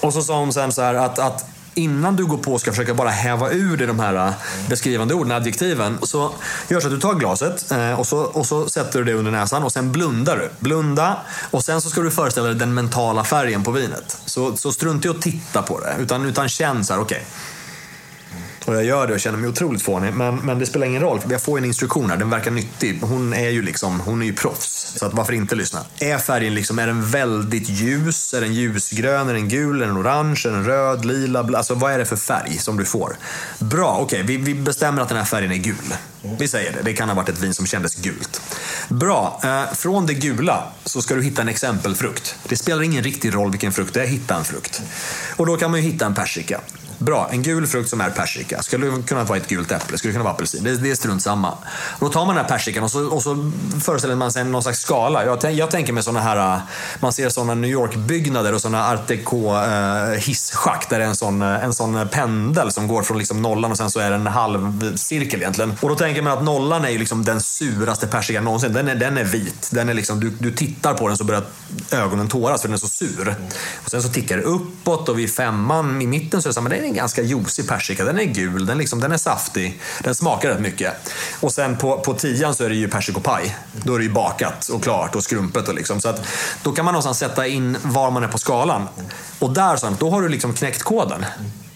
och 0.01 0.13
så 0.13 0.21
sa 0.21 0.39
hon 0.39 0.53
sen 0.53 0.71
så 0.71 0.81
här 0.81 0.93
att, 0.95 1.19
att 1.19 1.45
innan 1.73 2.15
du 2.15 2.25
går 2.25 2.37
på 2.37 2.53
och 2.53 2.61
ska 2.61 2.71
försöka 2.71 2.93
bara 2.93 3.09
häva 3.09 3.51
ur 3.51 3.77
dig 3.77 3.87
de 3.87 3.99
här 3.99 4.27
äh, 4.27 4.33
beskrivande 4.69 5.13
orden, 5.13 5.31
adjektiven, 5.31 5.97
så 6.03 6.31
gör 6.67 6.79
så 6.79 6.87
att 6.87 6.93
du 6.93 6.99
tar 6.99 7.13
glaset 7.13 7.71
äh, 7.71 7.99
och 7.99 8.07
så, 8.07 8.17
och 8.17 8.45
så 8.45 8.69
sätter 8.69 8.99
du 8.99 9.05
det 9.05 9.13
under 9.13 9.31
näsan 9.31 9.63
och 9.63 9.71
sen 9.71 9.91
blundar 9.91 10.37
du. 10.37 10.49
Blunda 10.59 11.17
och 11.51 11.63
sen 11.63 11.81
så 11.81 11.89
ska 11.89 12.01
du 12.01 12.11
föreställa 12.11 12.47
dig 12.47 12.55
den 12.55 12.73
mentala 12.73 13.23
färgen 13.23 13.63
på 13.63 13.71
vinet. 13.71 14.17
Så, 14.25 14.57
så 14.57 14.71
strunt 14.71 15.05
i 15.05 15.09
att 15.09 15.21
titta 15.21 15.61
på 15.61 15.79
det, 15.79 15.95
utan, 15.99 16.25
utan 16.25 16.49
känn 16.49 16.85
så 16.85 16.93
här, 16.93 17.01
okej. 17.01 17.17
Okay 17.17 17.27
och 18.65 18.75
jag 18.75 18.83
gör 18.83 19.07
det 19.07 19.13
och 19.13 19.19
känner 19.19 19.37
mig 19.37 19.49
otroligt 19.49 19.81
fånig. 19.81 20.13
Men, 20.13 20.35
men 20.35 20.59
det 20.59 20.65
spelar 20.65 20.87
ingen 20.87 21.01
roll, 21.01 21.19
för 21.19 21.31
jag 21.31 21.41
får 21.41 21.57
en 21.57 21.65
instruktion 21.65 22.09
här. 22.09 22.17
Den 22.17 22.29
verkar 22.29 22.51
nyttig. 22.51 22.99
Hon 23.01 23.33
är 23.33 23.49
ju 23.49 23.61
liksom, 23.61 23.99
hon 23.99 24.21
är 24.21 24.25
ju 24.25 24.33
proffs. 24.33 24.93
Så 24.99 25.05
att 25.05 25.13
varför 25.13 25.33
inte 25.33 25.55
lyssna? 25.55 25.79
Är 25.99 26.17
färgen 26.17 26.53
liksom, 26.53 26.79
är 26.79 26.87
den 26.87 27.05
väldigt 27.05 27.69
ljus? 27.69 28.33
Är 28.33 28.41
den 28.41 28.53
ljusgrön? 28.53 29.29
Är 29.29 29.33
den 29.33 29.49
gul? 29.49 29.81
Är 29.81 29.85
den 29.85 29.97
orange? 29.97 30.41
Är 30.45 30.51
den 30.51 30.65
röd? 30.65 31.05
Lila? 31.05 31.43
Bla? 31.43 31.57
Alltså 31.57 31.75
vad 31.75 31.91
är 31.91 31.99
det 31.99 32.05
för 32.05 32.15
färg 32.15 32.57
som 32.57 32.77
du 32.77 32.85
får? 32.85 33.15
Bra, 33.59 33.97
okej. 33.99 34.23
Okay, 34.23 34.37
vi, 34.37 34.43
vi 34.53 34.61
bestämmer 34.61 35.01
att 35.01 35.09
den 35.09 35.17
här 35.17 35.25
färgen 35.25 35.51
är 35.51 35.55
gul. 35.55 35.95
Vi 36.39 36.47
säger 36.47 36.73
det. 36.73 36.81
Det 36.81 36.93
kan 36.93 37.09
ha 37.09 37.15
varit 37.15 37.29
ett 37.29 37.39
vin 37.39 37.53
som 37.53 37.65
kändes 37.65 37.95
gult. 37.95 38.41
Bra. 38.89 39.41
Eh, 39.43 39.73
från 39.73 40.05
det 40.05 40.13
gula 40.13 40.63
så 40.85 41.01
ska 41.01 41.15
du 41.15 41.23
hitta 41.23 41.41
en 41.41 41.49
exempelfrukt. 41.49 42.35
Det 42.47 42.57
spelar 42.57 42.83
ingen 42.83 43.03
riktig 43.03 43.35
roll 43.35 43.51
vilken 43.51 43.71
frukt 43.71 43.93
det 43.93 44.01
är. 44.01 44.07
Hitta 44.07 44.35
en 44.35 44.43
frukt. 44.43 44.81
Och 45.37 45.45
då 45.45 45.57
kan 45.57 45.71
man 45.71 45.83
ju 45.83 45.91
hitta 45.91 46.05
en 46.05 46.15
persika. 46.15 46.61
Bra, 47.01 47.29
en 47.31 47.41
gul 47.41 47.67
frukt 47.67 47.89
som 47.89 48.01
är 48.01 48.09
persika. 48.09 48.63
Skulle 48.63 49.01
kunna 49.01 49.23
vara 49.23 49.37
ett 49.37 49.47
gult 49.47 49.71
äpple, 49.71 49.97
skulle 49.97 50.13
kunna 50.13 50.23
vara 50.23 50.33
apelsin. 50.33 50.63
Det, 50.63 50.75
det 50.75 50.91
är 50.91 50.95
strunt 50.95 51.21
samma. 51.21 51.57
Då 51.99 52.09
tar 52.09 52.25
man 52.25 52.35
den 52.35 52.45
här 52.45 52.49
persikan 52.49 52.83
och 52.83 52.91
så, 52.91 53.07
och 53.07 53.23
så 53.23 53.51
föreställer 53.81 54.15
man 54.15 54.31
sig 54.31 54.43
någon 54.43 54.63
slags 54.63 54.79
skala. 54.79 55.25
Jag, 55.25 55.53
jag 55.53 55.71
tänker 55.71 55.93
mig 55.93 56.03
såna 56.03 56.19
här, 56.19 56.55
äh, 56.55 56.61
man 56.99 57.13
ser 57.13 57.29
såna 57.29 57.55
New 57.55 57.71
York-byggnader 57.71 58.53
och 58.53 58.61
såna 58.61 58.87
art 58.87 59.07
deco 59.07 59.55
eh, 59.55 60.11
äh, 60.11 60.19
hisschakt 60.19 60.89
där 60.89 60.99
det 60.99 61.05
är 61.05 61.09
en 61.09 61.15
sån, 61.15 61.41
äh, 61.41 61.63
en 61.63 61.73
sån 61.73 62.07
pendel 62.07 62.71
som 62.71 62.87
går 62.87 63.03
från 63.03 63.17
liksom 63.17 63.41
nollan 63.41 63.71
och 63.71 63.77
sen 63.77 63.91
så 63.91 63.99
är 63.99 64.09
det 64.09 64.15
en 64.15 64.27
halv 64.27 64.95
cirkel 64.97 65.39
egentligen. 65.39 65.73
Och 65.81 65.89
då 65.89 65.95
tänker 65.95 66.21
man 66.21 66.37
att 66.37 66.43
nollan 66.43 66.85
är 66.85 66.89
ju 66.89 66.97
liksom 66.97 67.25
den 67.25 67.41
suraste 67.41 68.07
persikan 68.07 68.43
någonsin. 68.43 68.73
Den 68.73 68.87
är, 68.87 68.95
den 68.95 69.17
är 69.17 69.23
vit. 69.23 69.69
Den 69.71 69.89
är 69.89 69.93
liksom, 69.93 70.19
du, 70.19 70.29
du 70.29 70.51
tittar 70.51 70.93
på 70.93 71.07
den 71.07 71.17
så 71.17 71.23
börjar 71.23 71.43
ögonen 71.91 72.27
tåras 72.27 72.61
för 72.61 72.67
den 72.67 72.73
är 72.73 72.79
så 72.79 72.87
sur. 72.87 73.35
Och 73.83 73.91
sen 73.91 74.01
så 74.01 74.09
tickar 74.09 74.37
det 74.37 74.43
uppåt 74.43 75.09
och 75.09 75.19
vid 75.19 75.33
femman 75.33 76.01
i 76.01 76.07
mitten 76.07 76.41
så 76.41 76.47
är 76.47 76.49
det 76.49 76.53
samma. 76.53 76.69
det 76.69 76.77
är 76.77 76.90
en 76.91 76.97
ganska 76.97 77.21
juicy 77.21 77.63
persika. 77.63 78.05
Den 78.05 78.19
är 78.19 78.23
gul, 78.23 78.65
den, 78.65 78.77
liksom, 78.77 78.99
den 78.99 79.11
är 79.11 79.17
saftig, 79.17 79.81
den 80.03 80.15
smakar 80.15 80.49
rätt 80.49 80.59
mycket. 80.59 80.93
Och 81.39 81.51
sen 81.51 81.77
på, 81.77 81.99
på 81.99 82.13
tian 82.13 82.55
så 82.55 82.63
är 82.63 82.69
det 82.69 82.75
ju 82.75 82.87
persikopaj. 82.87 83.57
Då 83.83 83.93
är 83.93 83.97
det 83.97 84.03
ju 84.03 84.11
bakat 84.11 84.67
och 84.67 84.83
klart 84.83 85.15
och 85.15 85.23
skrumpet. 85.23 85.67
Och 85.67 85.73
liksom. 85.75 86.01
så 86.01 86.09
att, 86.09 86.27
då 86.63 86.71
kan 86.71 86.85
man 86.85 86.93
någonstans 86.93 87.17
sätta 87.17 87.47
in 87.47 87.77
var 87.83 88.11
man 88.11 88.23
är 88.23 88.27
på 88.27 88.37
skalan. 88.37 88.87
Och 89.39 89.53
där 89.53 89.75
så, 89.75 89.89
då 89.99 90.09
har 90.09 90.21
du 90.21 90.29
liksom 90.29 90.53
knäckt 90.53 90.83
koden. 90.83 91.25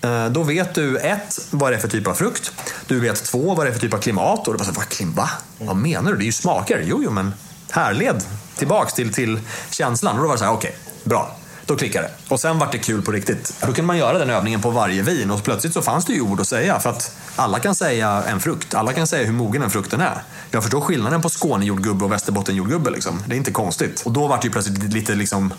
Eh, 0.02 0.26
då 0.26 0.44
vet 0.44 0.76
du 0.76 0.98
ett, 0.98 1.40
vad 1.50 1.72
det 1.72 1.76
är 1.76 1.80
för 1.80 1.88
typ 1.88 2.08
av 2.08 2.14
frukt. 2.14 2.52
Du 2.88 3.00
vet 3.00 3.24
två, 3.24 3.56
vad 3.56 3.66
det 3.66 3.70
är 3.70 3.74
för 3.74 3.80
typ 3.80 3.94
av 3.94 4.00
klimat. 4.00 4.48
Och 4.48 4.54
du 4.54 4.60
bara, 4.60 4.72
vad, 4.72 5.16
va? 5.16 5.30
vad 5.58 5.76
menar 5.76 6.12
du? 6.12 6.18
Det 6.18 6.24
är 6.24 6.26
ju 6.26 6.32
smaker. 6.32 6.84
Jo, 6.86 7.02
jo, 7.04 7.12
men 7.12 7.34
härled 7.72 8.24
tillbaks 8.58 8.94
till, 8.94 9.14
till 9.14 9.40
känslan. 9.70 10.16
Och 10.16 10.22
då 10.22 10.28
var 10.28 10.36
det 10.36 10.40
så 10.40 10.46
här, 10.46 10.54
okej, 10.54 10.70
okay, 10.70 11.10
bra. 11.10 11.36
Då 11.66 11.76
klickade 11.76 12.08
det. 12.08 12.34
Och 12.34 12.40
sen 12.40 12.60
vart 12.60 12.72
det 12.72 12.78
kul 12.78 13.02
på 13.02 13.12
riktigt. 13.12 13.54
Då 13.62 13.66
kunde 13.66 13.82
man 13.82 13.98
göra 13.98 14.18
den 14.18 14.30
övningen 14.30 14.62
på 14.62 14.70
varje 14.70 15.02
vin 15.02 15.32
och 15.32 15.44
plötsligt 15.44 15.74
så 15.74 15.82
fanns 15.82 16.06
det 16.06 16.14
ju 16.14 16.22
ord 16.22 16.40
att 16.40 16.48
säga. 16.48 16.80
För 16.80 16.90
att 16.90 17.18
alla 17.36 17.60
kan 17.60 17.76
säga 17.76 18.24
en 18.28 18.40
frukt. 18.40 18.74
Alla 18.74 18.94
kan 18.94 19.08
säga 19.08 19.26
hur 19.26 19.34
mogen 19.34 19.62
den 19.62 19.70
frukten 19.70 20.02
är. 20.02 20.24
Jag 20.52 20.64
förstår 20.64 20.82
skillnaden 20.82 21.22
på 21.22 21.30
Skånejordgubbe 21.30 22.06
och 22.06 22.12
Västerbottenjordgubbe. 22.12 22.90
Liksom. 22.90 23.24
Det 23.28 23.36
är 23.36 23.38
inte 23.38 23.52
konstigt. 23.52 24.02
Och 24.06 24.12
då 24.12 24.28
vart 24.28 24.42
det 24.42 24.46
ju 24.46 24.52
plötsligt 24.52 24.94
lite 24.94 25.16
liksom 25.16 25.54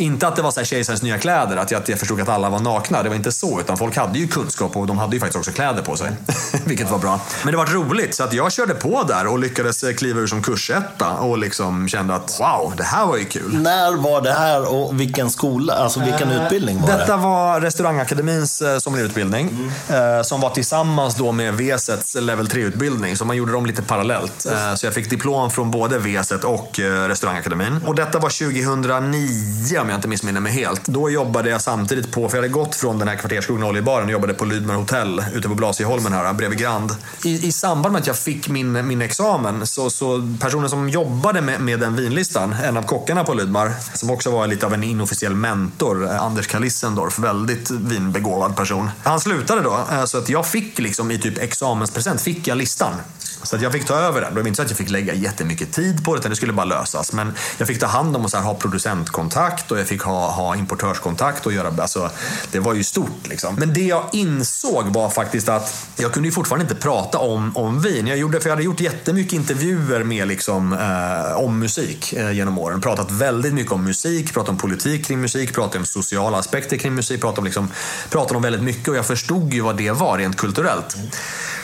inte 0.00 0.28
att 0.28 0.36
det 0.36 0.42
var 0.42 0.50
så 0.50 0.60
här 0.60 0.64
kejsarens 0.64 1.02
nya 1.02 1.18
kläder, 1.18 1.56
att 1.56 1.70
jag, 1.70 1.82
att 1.82 1.88
jag 1.88 1.98
förstod 1.98 2.20
att 2.20 2.28
alla 2.28 2.50
var 2.50 2.58
nakna. 2.58 3.02
Det 3.02 3.08
var 3.08 3.16
inte 3.16 3.32
så, 3.32 3.60
utan 3.60 3.76
folk 3.76 3.96
hade 3.96 4.18
ju 4.18 4.28
kunskap 4.28 4.76
och 4.76 4.86
de 4.86 4.98
hade 4.98 5.16
ju 5.16 5.20
faktiskt 5.20 5.38
också 5.38 5.50
kläder 5.50 5.82
på 5.82 5.96
sig. 5.96 6.12
Vilket 6.64 6.90
var 6.90 6.98
bra. 6.98 7.20
Men 7.42 7.52
det 7.52 7.58
var 7.58 7.66
roligt, 7.66 8.14
så 8.14 8.24
att 8.24 8.32
jag 8.32 8.52
körde 8.52 8.74
på 8.74 9.02
där 9.02 9.26
och 9.26 9.38
lyckades 9.38 9.84
kliva 9.98 10.20
ur 10.20 10.26
som 10.26 10.42
kursetta 10.42 11.10
och 11.12 11.38
liksom 11.38 11.88
kände 11.88 12.14
att 12.14 12.40
wow, 12.40 12.72
det 12.76 12.84
här 12.84 13.06
var 13.06 13.16
ju 13.16 13.24
kul. 13.24 13.58
När 13.62 13.96
var 13.96 14.20
det 14.20 14.32
här 14.32 14.74
och 14.74 15.00
vilken 15.00 15.30
skola, 15.30 15.74
alltså 15.74 16.00
vilken 16.00 16.30
uh, 16.30 16.42
utbildning 16.42 16.80
var 16.80 16.86
detta 16.86 16.98
det? 16.98 17.04
Detta 17.04 17.16
var 17.16 17.60
Restaurangakademins 17.60 18.62
uh, 18.62 18.78
sommelierutbildning 18.78 19.48
mm. 19.48 20.16
uh, 20.16 20.22
som 20.22 20.40
var 20.40 20.50
tillsammans 20.50 21.14
då 21.14 21.32
med 21.32 21.54
VSETs 21.54 22.14
level 22.14 22.48
3-utbildning. 22.48 23.16
Så 23.16 23.24
man 23.24 23.36
gjorde 23.36 23.52
dem 23.52 23.66
lite 23.66 23.82
parallellt. 23.82 24.46
Uh, 24.50 24.74
så 24.74 24.86
jag 24.86 24.94
fick 24.94 25.10
diplom 25.10 25.50
från 25.50 25.70
både 25.70 25.98
VSET 25.98 26.44
och 26.44 26.78
Restaurangakademin. 27.08 27.80
Och 27.86 27.94
detta 27.94 28.18
var 28.18 28.30
2009 28.54 29.84
jag 29.90 29.98
inte 29.98 30.08
missminner 30.08 30.40
mig 30.40 30.52
helt. 30.52 30.86
Då 30.86 31.10
jobbade 31.10 31.50
jag 31.50 31.60
samtidigt 31.60 32.12
på, 32.12 32.28
för 32.28 32.36
jag 32.36 32.42
hade 32.42 32.52
gått 32.52 32.74
från 32.74 32.98
den 32.98 33.08
här 33.08 33.16
kvartersskolan 33.16 33.68
Oljebaren 33.68 34.04
och 34.04 34.12
jobbade 34.12 34.34
på 34.34 34.44
Lydmar 34.44 34.74
hotell 34.74 35.24
ute 35.34 35.48
på 35.48 35.54
Blasieholmen 35.54 36.12
här 36.12 36.32
bredvid 36.32 36.58
Grand. 36.58 36.96
I, 37.24 37.48
I 37.48 37.52
samband 37.52 37.92
med 37.92 38.00
att 38.00 38.06
jag 38.06 38.18
fick 38.18 38.48
min, 38.48 38.86
min 38.86 39.02
examen 39.02 39.66
så, 39.66 39.90
så 39.90 40.36
personen 40.40 40.70
som 40.70 40.88
jobbade 40.88 41.40
med, 41.40 41.60
med 41.60 41.80
den 41.80 41.96
vinlistan, 41.96 42.52
en 42.64 42.76
av 42.76 42.82
kockarna 42.82 43.24
på 43.24 43.34
Lydmar, 43.34 43.72
som 43.94 44.10
också 44.10 44.30
var 44.30 44.46
lite 44.46 44.66
av 44.66 44.74
en 44.74 44.84
inofficiell 44.84 45.34
mentor, 45.34 46.04
eh, 46.04 46.22
Anders 46.22 46.46
Kalissendorf, 46.46 47.18
väldigt 47.18 47.70
vinbegåvad 47.70 48.56
person. 48.56 48.90
Han 49.02 49.20
slutade 49.20 49.60
då, 49.60 49.84
eh, 49.92 50.04
så 50.04 50.18
att 50.18 50.28
jag 50.28 50.46
fick 50.46 50.78
liksom 50.78 51.10
i 51.10 51.18
typ 51.18 51.38
examenspresent, 51.38 52.20
fick 52.20 52.46
jag 52.46 52.58
listan. 52.58 52.94
Så 53.42 53.56
att 53.56 53.62
jag 53.62 53.72
fick 53.72 53.86
ta 53.86 53.94
över 53.94 54.20
den. 54.20 54.34
Det 54.34 54.40
var 54.40 54.48
inte 54.48 54.56
så 54.56 54.62
att 54.62 54.70
jag 54.70 54.78
fick 54.78 54.90
lägga 54.90 55.14
jättemycket 55.14 55.72
tid 55.72 56.04
på 56.04 56.14
det, 56.14 56.18
utan 56.18 56.30
det 56.30 56.36
skulle 56.36 56.52
bara 56.52 56.64
lösas. 56.64 57.12
Men 57.12 57.32
jag 57.58 57.68
fick 57.68 57.80
ta 57.80 57.86
hand 57.86 58.16
om 58.16 58.24
och 58.24 58.30
så 58.30 58.36
här, 58.36 58.44
ha 58.44 58.54
producentkontakt 58.54 59.70
och 59.70 59.78
jag 59.78 59.86
fick 59.86 60.02
ha, 60.02 60.30
ha 60.30 60.56
importörskontakt 60.56 61.46
och 61.46 61.52
göra, 61.52 61.82
alltså, 61.82 62.10
det 62.52 62.58
var 62.58 62.74
ju 62.74 62.84
stort 62.84 63.26
liksom. 63.28 63.54
Men 63.54 63.74
det 63.74 63.80
jag 63.80 64.04
insåg 64.12 64.86
var 64.86 65.10
faktiskt 65.10 65.48
att 65.48 65.86
jag 65.96 66.12
kunde 66.12 66.28
ju 66.28 66.32
fortfarande 66.32 66.62
inte 66.62 66.82
prata 66.82 67.18
om, 67.18 67.56
om 67.56 67.80
vin. 67.80 68.06
Jag, 68.06 68.18
gjorde, 68.18 68.40
för 68.40 68.48
jag 68.48 68.56
hade 68.56 68.64
gjort 68.64 68.80
jättemycket 68.80 69.32
intervjuer 69.32 70.04
med 70.04 70.28
liksom, 70.28 70.72
eh, 70.72 71.38
om 71.38 71.58
musik 71.58 72.12
eh, 72.12 72.32
genom 72.32 72.58
åren. 72.58 72.80
Pratat 72.80 73.10
väldigt 73.10 73.54
mycket 73.54 73.72
om 73.72 73.84
musik, 73.84 74.34
pratat 74.34 74.48
om 74.48 74.56
politik 74.56 75.06
kring 75.06 75.20
musik, 75.20 75.54
pratat 75.54 75.76
om 75.76 75.86
sociala 75.86 76.38
aspekter 76.38 76.76
kring 76.76 76.94
musik, 76.94 77.20
pratat 77.20 77.38
om, 77.38 77.44
liksom, 77.44 77.68
pratat 78.10 78.36
om 78.36 78.42
väldigt 78.42 78.62
mycket 78.62 78.88
och 78.88 78.96
jag 78.96 79.06
förstod 79.06 79.52
ju 79.52 79.60
vad 79.60 79.76
det 79.76 79.90
var 79.90 80.18
rent 80.18 80.36
kulturellt. 80.36 80.96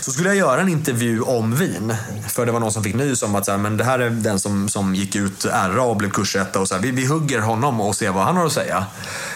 Så 0.06 0.12
skulle 0.12 0.28
jag 0.28 0.36
göra 0.36 0.60
en 0.60 0.68
intervju 0.68 1.20
om 1.20 1.54
vin. 1.54 1.96
För 2.28 2.46
det 2.46 2.52
var 2.52 2.60
någon 2.60 2.72
som 2.72 2.84
fick 2.84 2.94
nys 2.94 3.22
om 3.22 3.34
att 3.34 3.44
så 3.44 3.50
här, 3.50 3.58
men 3.58 3.76
det 3.76 3.84
här 3.84 3.98
är 3.98 4.10
den 4.10 4.40
som, 4.40 4.68
som 4.68 4.94
gick 4.94 5.16
ut 5.16 5.44
RA 5.44 5.82
och 5.82 5.96
blev 5.96 6.10
kursetta. 6.10 6.60
Och 6.60 6.68
så 6.68 6.74
här, 6.74 6.82
vi, 6.82 6.90
vi 6.90 7.06
hugger 7.06 7.40
honom 7.40 7.80
och 7.80 7.96
ser 7.96 8.10
vad 8.10 8.24
han 8.24 8.36
har 8.36 8.46
att 8.46 8.52
säga. 8.52 8.86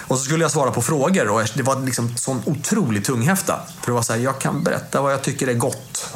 Och 0.07 0.19
så 0.19 0.25
skulle 0.25 0.45
jag 0.45 0.51
svara 0.51 0.71
på 0.71 0.83
frågor 0.83 1.29
och 1.29 1.43
det 1.55 1.63
var 1.63 1.81
liksom 1.81 2.17
sån 2.17 2.43
otrolig 2.47 3.05
tunghäfta. 3.05 3.61
För 3.81 3.87
det 3.87 3.93
var 3.93 4.03
så 4.03 4.13
här, 4.13 4.21
jag 4.21 4.39
kan 4.39 4.63
berätta 4.63 5.01
vad 5.01 5.13
jag 5.13 5.23
tycker 5.23 5.49
är 5.49 5.55
gott. 5.55 6.15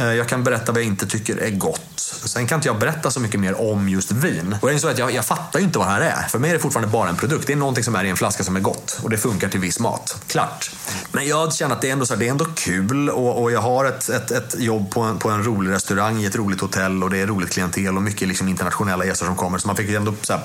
Eh, 0.00 0.14
jag 0.14 0.28
kan 0.28 0.44
berätta 0.44 0.72
vad 0.72 0.80
jag 0.80 0.86
inte 0.86 1.06
tycker 1.06 1.36
är 1.36 1.50
gott. 1.50 2.00
Sen 2.24 2.46
kan 2.46 2.58
inte 2.58 2.68
jag 2.68 2.78
berätta 2.78 3.10
så 3.10 3.20
mycket 3.20 3.40
mer 3.40 3.60
om 3.60 3.88
just 3.88 4.12
vin. 4.12 4.56
Och 4.60 4.68
det 4.68 4.74
är 4.74 4.78
så 4.78 4.88
att 4.88 4.98
jag, 4.98 5.14
jag 5.14 5.24
fattar 5.24 5.58
ju 5.58 5.64
inte 5.64 5.78
vad 5.78 5.88
det 5.88 5.92
här 5.92 6.00
är. 6.00 6.28
För 6.28 6.38
mig 6.38 6.50
är 6.50 6.54
det 6.54 6.60
fortfarande 6.60 6.92
bara 6.92 7.08
en 7.08 7.16
produkt. 7.16 7.46
Det 7.46 7.52
är 7.52 7.56
någonting 7.56 7.84
som 7.84 7.94
är 7.94 8.04
i 8.04 8.10
en 8.10 8.16
flaska 8.16 8.44
som 8.44 8.56
är 8.56 8.60
gott. 8.60 9.00
Och 9.02 9.10
det 9.10 9.18
funkar 9.18 9.48
till 9.48 9.60
viss 9.60 9.78
mat. 9.80 10.22
Klart. 10.26 10.70
Men 11.12 11.26
jag 11.26 11.54
känner 11.54 11.74
att 11.74 11.82
det 11.82 11.88
är 11.88 11.92
ändå, 11.92 12.06
så 12.06 12.14
här, 12.14 12.20
det 12.20 12.26
är 12.26 12.30
ändå 12.30 12.44
kul 12.44 13.10
och, 13.10 13.42
och 13.42 13.52
jag 13.52 13.60
har 13.60 13.84
ett, 13.84 14.08
ett, 14.08 14.30
ett 14.30 14.54
jobb 14.58 14.90
på 14.90 15.00
en, 15.00 15.18
på 15.18 15.28
en 15.28 15.44
rolig 15.44 15.70
restaurang 15.72 16.20
i 16.20 16.26
ett 16.26 16.36
roligt 16.36 16.60
hotell 16.60 17.02
och 17.02 17.10
det 17.10 17.20
är 17.20 17.26
roligt 17.26 17.50
klientel 17.50 17.96
och 17.96 18.02
mycket 18.02 18.28
liksom 18.28 18.48
internationella 18.48 19.04
gäster 19.04 19.26
som 19.26 19.36
kommer. 19.36 19.58
Så 19.58 19.66
man 19.66 19.76
fick 19.76 19.88
ju 19.88 19.96
ändå 19.96 20.14
så 20.22 20.32
här, 20.32 20.42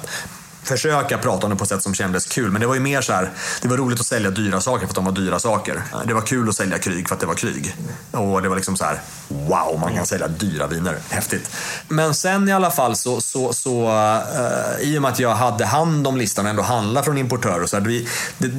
försöka 0.66 1.18
prata 1.18 1.46
om 1.46 1.50
det 1.50 1.56
på 1.56 1.64
ett 1.64 1.70
sätt 1.70 1.84
som 1.84 1.94
kändes 1.94 2.26
kul. 2.26 2.52
Men 2.52 2.62
det 2.62 2.68
var 2.68 2.76
ju 2.76 2.82
mer 2.82 3.02
så 3.02 3.14
här, 3.14 3.32
det 3.62 3.68
var 3.68 3.78
roligt 3.78 4.00
att 4.00 4.06
sälja 4.06 4.30
dyra 4.30 4.62
saker 4.62 4.86
för 4.86 4.92
att 4.92 4.96
de 4.96 5.06
var 5.06 5.12
dyra 5.12 5.40
saker. 5.40 5.82
Det 6.06 6.14
var 6.14 6.22
kul 6.22 6.50
att 6.50 6.56
sälja 6.56 6.80
kryg 6.80 7.08
för 7.08 7.16
att 7.16 7.22
det 7.22 7.28
var 7.28 7.36
krig. 7.36 7.76
Och 8.12 8.42
det 8.42 8.50
var 8.50 8.56
liksom 8.56 8.78
så 8.78 8.84
här, 8.84 9.02
wow, 9.28 9.80
man 9.80 9.96
kan 9.96 10.06
sälja 10.06 10.28
dyra 10.28 10.68
viner. 10.68 10.98
Häftigt. 11.10 11.52
Men 11.88 12.14
sen 12.14 12.50
i 12.50 12.52
alla 12.52 12.72
fall 12.72 12.96
så, 12.96 13.22
så, 13.22 13.54
så 13.54 13.88
uh, 13.88 14.82
i 14.82 14.98
och 14.98 15.02
med 15.02 15.12
att 15.12 15.20
jag 15.20 15.36
hade 15.36 15.66
hand 15.66 16.08
om 16.08 16.18
listan 16.18 16.46
och 16.46 16.50
ändå 16.50 16.64
handla 16.64 17.04
från 17.04 17.18
importörer. 17.18 17.66
Så 17.66 17.78
här, 17.78 17.84
vi, 17.84 18.08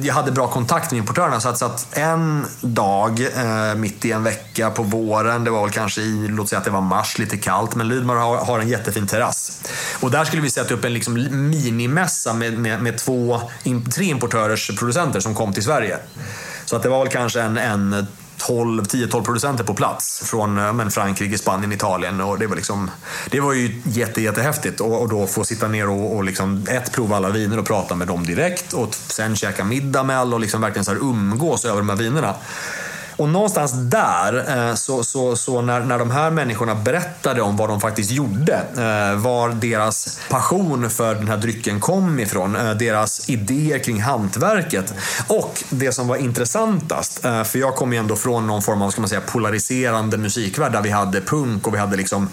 jag 0.03 0.13
hade 0.13 0.31
bra 0.31 0.47
kontakt 0.47 0.91
med 0.91 0.97
importörerna. 0.97 1.39
Så 1.39 1.49
att, 1.49 1.57
så 1.57 1.65
att 1.65 1.87
en 1.97 2.45
dag, 2.61 3.19
uh, 3.19 3.75
mitt 3.75 4.05
i 4.05 4.11
en 4.11 4.23
vecka 4.23 4.69
på 4.69 4.83
våren, 4.83 5.43
det 5.43 5.51
var 5.51 5.61
väl 5.63 5.71
kanske 5.71 6.01
i, 6.01 6.27
låt 6.27 6.49
säga 6.49 6.59
att 6.59 6.65
det 6.65 6.71
var 6.71 6.81
mars, 6.81 7.17
lite 7.17 7.37
kallt. 7.37 7.75
Men 7.75 7.87
Lydmar 7.87 8.15
har, 8.15 8.37
har 8.37 8.59
en 8.59 8.69
jättefin 8.69 9.07
terrass. 9.07 9.61
Och 9.99 10.11
där 10.11 10.25
skulle 10.25 10.41
vi 10.41 10.49
sätta 10.49 10.73
upp 10.73 10.85
en 10.85 10.93
liksom 10.93 11.13
minimum 11.49 11.96
mässa 11.97 12.33
med, 12.33 12.53
med, 12.53 12.81
med 12.81 12.97
två, 12.97 13.41
tre 13.95 14.05
importörers 14.05 14.71
producenter 14.79 15.19
som 15.19 15.35
kom 15.35 15.53
till 15.53 15.63
Sverige. 15.63 15.97
Så 16.65 16.75
att 16.75 16.83
det 16.83 16.89
var 16.89 16.99
väl 16.99 17.13
kanske 17.13 17.41
en, 17.41 17.57
en 17.57 18.07
10-12 18.37 19.23
producenter 19.23 19.63
på 19.63 19.73
plats 19.73 20.21
från 20.25 20.53
men, 20.53 20.91
Frankrike, 20.91 21.37
Spanien, 21.37 21.71
Italien. 21.71 22.21
Och 22.21 22.39
det, 22.39 22.47
var 22.47 22.55
liksom, 22.55 22.91
det 23.29 23.39
var 23.39 23.53
ju 23.53 23.81
jätte, 23.85 24.21
jättehäftigt 24.21 24.81
och, 24.81 25.01
och 25.01 25.09
då 25.09 25.27
få 25.27 25.43
sitta 25.43 25.67
ner 25.67 25.89
och, 25.89 26.15
och 26.15 26.23
liksom, 26.23 26.65
ett, 26.69 26.91
prova 26.91 27.15
alla 27.15 27.29
viner 27.29 27.59
och 27.59 27.65
prata 27.65 27.95
med 27.95 28.07
dem 28.07 28.25
direkt 28.25 28.73
och 28.73 28.95
sen 28.95 29.35
käka 29.35 29.63
middag 29.63 30.03
med 30.03 30.19
alla 30.19 30.35
och 30.35 30.41
liksom 30.41 30.61
verkligen 30.61 30.85
så 30.85 30.91
här 30.91 30.99
umgås 30.99 31.65
över 31.65 31.77
de 31.77 31.89
här 31.89 31.95
vinerna. 31.95 32.35
Och 33.17 33.29
någonstans 33.29 33.71
där, 33.73 34.57
eh, 34.69 34.75
så, 34.75 35.03
så, 35.03 35.35
så 35.35 35.61
när, 35.61 35.79
när 35.79 35.99
de 35.99 36.11
här 36.11 36.31
människorna 36.31 36.75
berättade 36.75 37.41
om 37.41 37.57
vad 37.57 37.69
de 37.69 37.81
faktiskt 37.81 38.11
gjorde, 38.11 38.53
eh, 38.53 39.19
var 39.19 39.49
deras 39.49 40.19
passion 40.29 40.89
för 40.89 41.15
den 41.15 41.27
här 41.27 41.37
drycken 41.37 41.79
kom 41.79 42.19
ifrån, 42.19 42.55
eh, 42.55 42.71
deras 42.71 43.29
idéer 43.29 43.79
kring 43.79 44.01
hantverket 44.01 44.93
och 45.27 45.63
det 45.69 45.91
som 45.91 46.07
var 46.07 46.15
intressantast, 46.15 47.19
för 47.21 47.57
jag 47.57 47.75
kom 47.75 47.93
ju 47.93 47.99
ändå 47.99 48.15
från 48.15 48.47
någon 48.47 48.61
form 48.61 48.81
av 48.81 48.91
ska 48.91 49.01
man 49.01 49.09
säga, 49.09 49.21
polariserande 49.21 50.17
musikvärld 50.17 50.71
där 50.71 50.81
vi 50.81 50.89
hade 50.89 51.21
punk 51.21 51.67
och 51.67 51.73
vi 51.73 51.77
hade 51.77 51.97
liksom 51.97 52.29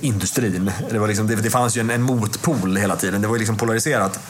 industrin. 0.00 0.70
Det, 0.90 0.98
var 0.98 1.08
liksom, 1.08 1.26
det, 1.26 1.34
det 1.34 1.50
fanns 1.50 1.76
ju 1.76 1.80
en, 1.80 1.90
en 1.90 2.02
motpol 2.02 2.76
hela 2.76 2.96
tiden. 2.96 3.22
Det 3.22 3.28
var 3.28 3.38
liksom 3.38 3.56
polariserat. 3.56 4.20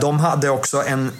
De 0.00 0.20
hade 0.20 0.50
också 0.50 0.82
en 0.86 1.12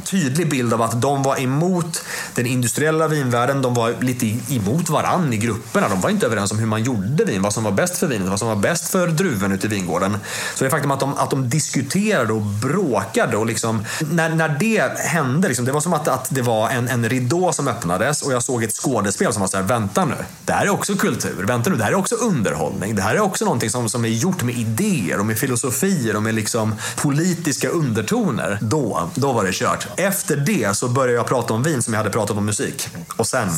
tydlig 0.00 0.50
bild 0.50 0.74
av 0.74 0.82
att 0.82 1.02
de 1.02 1.22
var 1.22 1.40
emot 1.40 2.02
den 2.34 2.46
industriella 2.46 3.08
vinvärlden. 3.08 3.62
De 3.62 3.74
var 3.74 3.94
lite 4.00 4.26
emot 4.54 4.88
varann 4.88 5.32
i 5.32 5.36
grupperna. 5.36 5.88
De 5.88 6.00
var 6.00 6.10
inte 6.10 6.26
överens 6.26 6.52
om 6.52 6.58
hur 6.58 6.66
man 6.66 6.82
gjorde 6.82 7.24
vin, 7.24 7.42
vad 7.42 7.52
som 7.52 7.64
var 7.64 7.72
bäst 7.72 7.98
för 7.98 8.06
vinet, 8.06 8.28
vad 8.28 8.38
som 8.38 8.48
var 8.48 8.56
bäst 8.56 8.88
för 8.88 9.08
druven 9.08 9.52
ute 9.52 9.66
i 9.66 9.70
vingården. 9.70 10.16
Så 10.54 10.64
det 10.64 10.70
faktum 10.70 10.90
att 10.90 11.00
de, 11.00 11.14
att 11.14 11.30
de 11.30 11.48
diskuterade 11.48 12.32
och 12.32 12.42
bråkade 12.42 13.36
och 13.36 13.46
liksom, 13.46 13.84
när, 14.10 14.28
när 14.28 14.48
det 14.48 14.98
hände, 14.98 15.48
liksom, 15.48 15.64
det 15.64 15.72
var 15.72 15.80
som 15.80 15.92
att, 15.92 16.08
att 16.08 16.26
det 16.30 16.42
var 16.42 16.70
en, 16.70 16.88
en 16.88 17.08
ridå 17.08 17.52
som 17.52 17.68
öppnades 17.68 18.22
och 18.22 18.32
jag 18.32 18.42
såg 18.42 18.62
ett 18.62 18.72
skådespel 18.72 19.32
som 19.32 19.40
var 19.40 19.48
så 19.48 19.56
här, 19.56 19.64
vänta 19.64 20.04
nu, 20.04 20.14
det 20.44 20.52
här 20.52 20.66
är 20.66 20.70
också 20.70 20.94
kultur, 20.94 21.44
vänta 21.44 21.70
nu, 21.70 21.76
det 21.76 21.84
här 21.84 21.92
är 21.92 21.98
också 21.98 22.14
underhållning, 22.14 22.94
det 22.94 23.02
här 23.02 23.14
är 23.14 23.20
också 23.20 23.44
någonting 23.44 23.70
som, 23.70 23.88
som 23.88 24.04
är 24.04 24.08
gjort 24.08 24.42
med 24.42 24.54
idéer 24.54 25.18
och 25.18 25.26
med 25.26 25.38
filosofier 25.38 26.16
och 26.16 26.22
med 26.22 26.34
liksom 26.34 26.74
politiska 26.96 27.68
undertoner. 27.68 28.58
Då, 28.60 29.10
då 29.14 29.32
var 29.32 29.44
det 29.44 29.52
kört. 29.52 29.88
Efter 29.96 30.36
det 30.36 30.76
så 30.76 30.88
började 30.88 31.12
jag 31.12 31.26
prata 31.26 31.54
om 31.54 31.62
vin 31.62 31.82
som 31.82 31.94
jag 31.94 31.98
hade 31.98 32.10
pratat 32.10 32.36
om 32.36 32.46
musik. 32.46 32.88
Och 33.16 33.26
sen, 33.26 33.48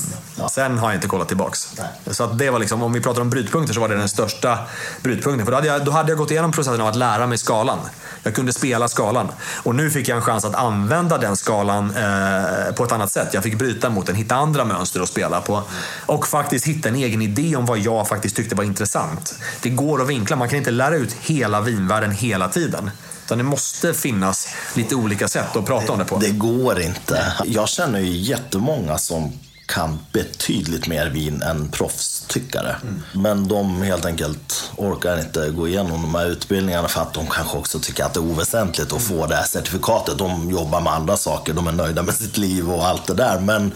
sen 0.51 0.79
har 0.79 0.89
jag 0.89 0.97
inte 0.97 1.09
kollat 1.09 1.29
tillbaks. 1.29 1.69
Så 2.11 2.25
att 2.25 2.39
det 2.39 2.51
var 2.51 2.59
liksom, 2.59 2.83
om 2.83 2.93
vi 2.93 3.01
pratar 3.01 3.21
om 3.21 3.31
brytpunkter 3.31 3.75
så 3.75 3.81
var 3.81 3.89
det 3.89 3.97
den 3.97 4.09
största 4.09 4.59
brytpunkten. 5.03 5.47
För 5.47 5.53
då 5.53 5.57
hade, 5.57 5.67
jag, 5.67 5.85
då 5.85 5.93
hade 5.93 6.11
jag 6.11 6.19
gått 6.19 6.31
igenom 6.31 6.53
processen 6.53 6.81
av 6.81 6.89
att 6.89 6.97
lära 6.97 7.27
mig 7.27 7.39
skalan. 7.39 7.79
Jag 8.23 8.35
kunde 8.35 8.53
spela 8.53 8.89
skalan. 8.89 9.29
Och 9.63 9.75
nu 9.75 9.91
fick 9.91 10.09
jag 10.09 10.17
en 10.17 10.23
chans 10.23 10.45
att 10.45 10.55
använda 10.55 11.19
den 11.19 11.37
skalan 11.37 11.97
eh, 11.97 12.75
på 12.75 12.85
ett 12.85 12.93
annat 12.93 13.13
sätt. 13.13 13.35
Jag 13.35 13.43
fick 13.43 13.59
bryta 13.59 13.91
mot 13.91 14.07
den, 14.07 14.17
hitta 14.17 14.35
andra 14.35 14.65
mönster 14.65 15.01
att 15.01 15.09
spela 15.09 15.41
på. 15.41 15.63
Och 16.07 16.27
faktiskt 16.27 16.67
hitta 16.67 16.89
en 16.89 16.97
egen 16.97 17.23
idé 17.23 17.57
om 17.57 17.67
vad 17.67 17.79
jag 17.79 18.09
faktiskt 18.09 18.37
tyckte 18.37 18.55
var 18.55 18.65
intressant. 18.65 19.35
Det 19.63 19.71
går 19.71 20.03
att 20.03 20.09
vinkla, 20.09 20.37
man 20.37 20.49
kan 20.49 20.59
inte 20.59 20.71
lära 20.71 20.97
ut 20.97 21.13
hela 21.13 21.61
vinvärlden 21.61 22.11
hela 22.11 22.49
tiden. 22.49 22.91
Utan 23.33 23.39
det 23.39 23.51
måste 23.51 23.95
finnas 23.95 24.49
lite 24.75 24.95
olika 24.95 25.29
sätt 25.29 25.57
att 25.57 25.67
prata 25.67 25.93
om 25.93 25.99
det 25.99 26.05
på. 26.05 26.19
Det 26.19 26.31
går 26.31 26.81
inte. 26.81 27.33
Jag 27.45 27.69
känner 27.69 28.01
ju 28.01 28.17
jättemånga 28.17 28.99
som 28.99 29.33
kan 29.67 29.99
betydligt 30.13 30.87
mer 30.87 31.07
vin 31.07 31.43
än 31.43 31.69
proffstyckare. 31.69 32.77
Mm. 32.83 33.03
Men 33.13 33.49
de 33.49 33.83
helt 33.83 34.05
enkelt 34.05 34.71
orkar 34.77 35.21
inte 35.21 35.51
gå 35.51 35.69
igenom 35.69 36.03
de 36.03 36.15
här 36.15 36.27
utbildningarna 36.27 36.89
för 36.89 37.01
att 37.01 37.15
de 37.15 37.27
kanske 37.27 37.59
också 37.59 37.79
tycker 37.79 38.05
att 38.05 38.15
det 38.15 38.21
är 38.21 38.25
oväsentligt 38.25 38.93
att 38.93 39.03
få 39.03 39.27
det 39.27 39.35
här 39.37 39.45
certifikatet. 39.45 40.19
De 40.19 40.51
jobbar 40.51 40.81
med 40.81 40.93
andra 40.93 41.17
saker, 41.17 41.55
de 41.55 41.67
är 41.67 41.73
nöjda 41.73 42.03
med 42.03 42.15
sitt 42.15 42.37
liv 42.37 42.73
och 42.73 42.87
allt 42.87 43.07
det 43.07 43.15
där. 43.15 43.41
Men 43.41 43.73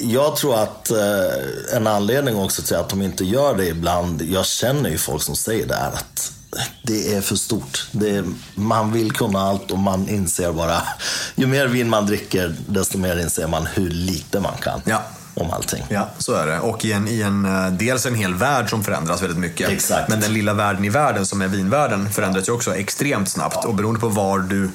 jag 0.00 0.36
tror 0.36 0.62
att 0.62 0.90
eh, 0.90 1.76
en 1.76 1.86
anledning 1.86 2.36
också 2.36 2.62
till 2.62 2.76
att 2.76 2.88
de 2.88 3.02
inte 3.02 3.24
gör 3.24 3.54
det 3.54 3.66
ibland, 3.66 4.22
jag 4.22 4.46
känner 4.46 4.90
ju 4.90 4.98
folk 4.98 5.22
som 5.22 5.36
säger 5.36 5.66
det 5.66 5.74
här 5.74 5.92
att 5.92 6.32
det 6.82 7.14
är 7.14 7.20
för 7.20 7.36
stort. 7.36 7.86
Är, 7.92 8.24
man 8.54 8.92
vill 8.92 9.12
kunna 9.12 9.40
allt 9.40 9.70
och 9.70 9.78
man 9.78 10.08
inser 10.08 10.52
bara, 10.52 10.82
ju 11.34 11.46
mer 11.46 11.66
vin 11.66 11.88
man 11.88 12.06
dricker, 12.06 12.54
desto 12.66 12.98
mer 12.98 13.16
inser 13.16 13.46
man 13.46 13.66
hur 13.66 13.90
lite 13.90 14.40
man 14.40 14.56
kan. 14.62 14.80
Ja. 14.84 15.02
Om 15.34 15.50
allting. 15.50 15.84
Ja, 15.88 16.08
så 16.18 16.32
är 16.32 16.46
det. 16.46 16.60
Och 16.60 16.84
i 16.84 16.92
en, 16.92 17.08
i 17.08 17.20
en, 17.20 17.44
eh, 17.44 17.72
dels 17.72 18.06
en 18.06 18.14
hel 18.14 18.34
värld 18.34 18.70
som 18.70 18.84
förändras 18.84 19.22
väldigt 19.22 19.38
mycket. 19.38 19.70
Exakt. 19.70 20.08
Men 20.08 20.20
den 20.20 20.32
lilla 20.32 20.54
världen 20.54 20.84
i 20.84 20.88
världen, 20.88 21.26
som 21.26 21.42
är 21.42 21.48
vinvärlden, 21.48 22.10
förändras 22.12 22.48
ju 22.48 22.52
också 22.52 22.74
extremt 22.76 23.28
snabbt. 23.28 23.64
Och 23.64 23.74
beroende 23.74 24.00
på 24.00 24.08
var 24.08 24.38
du 24.38 24.70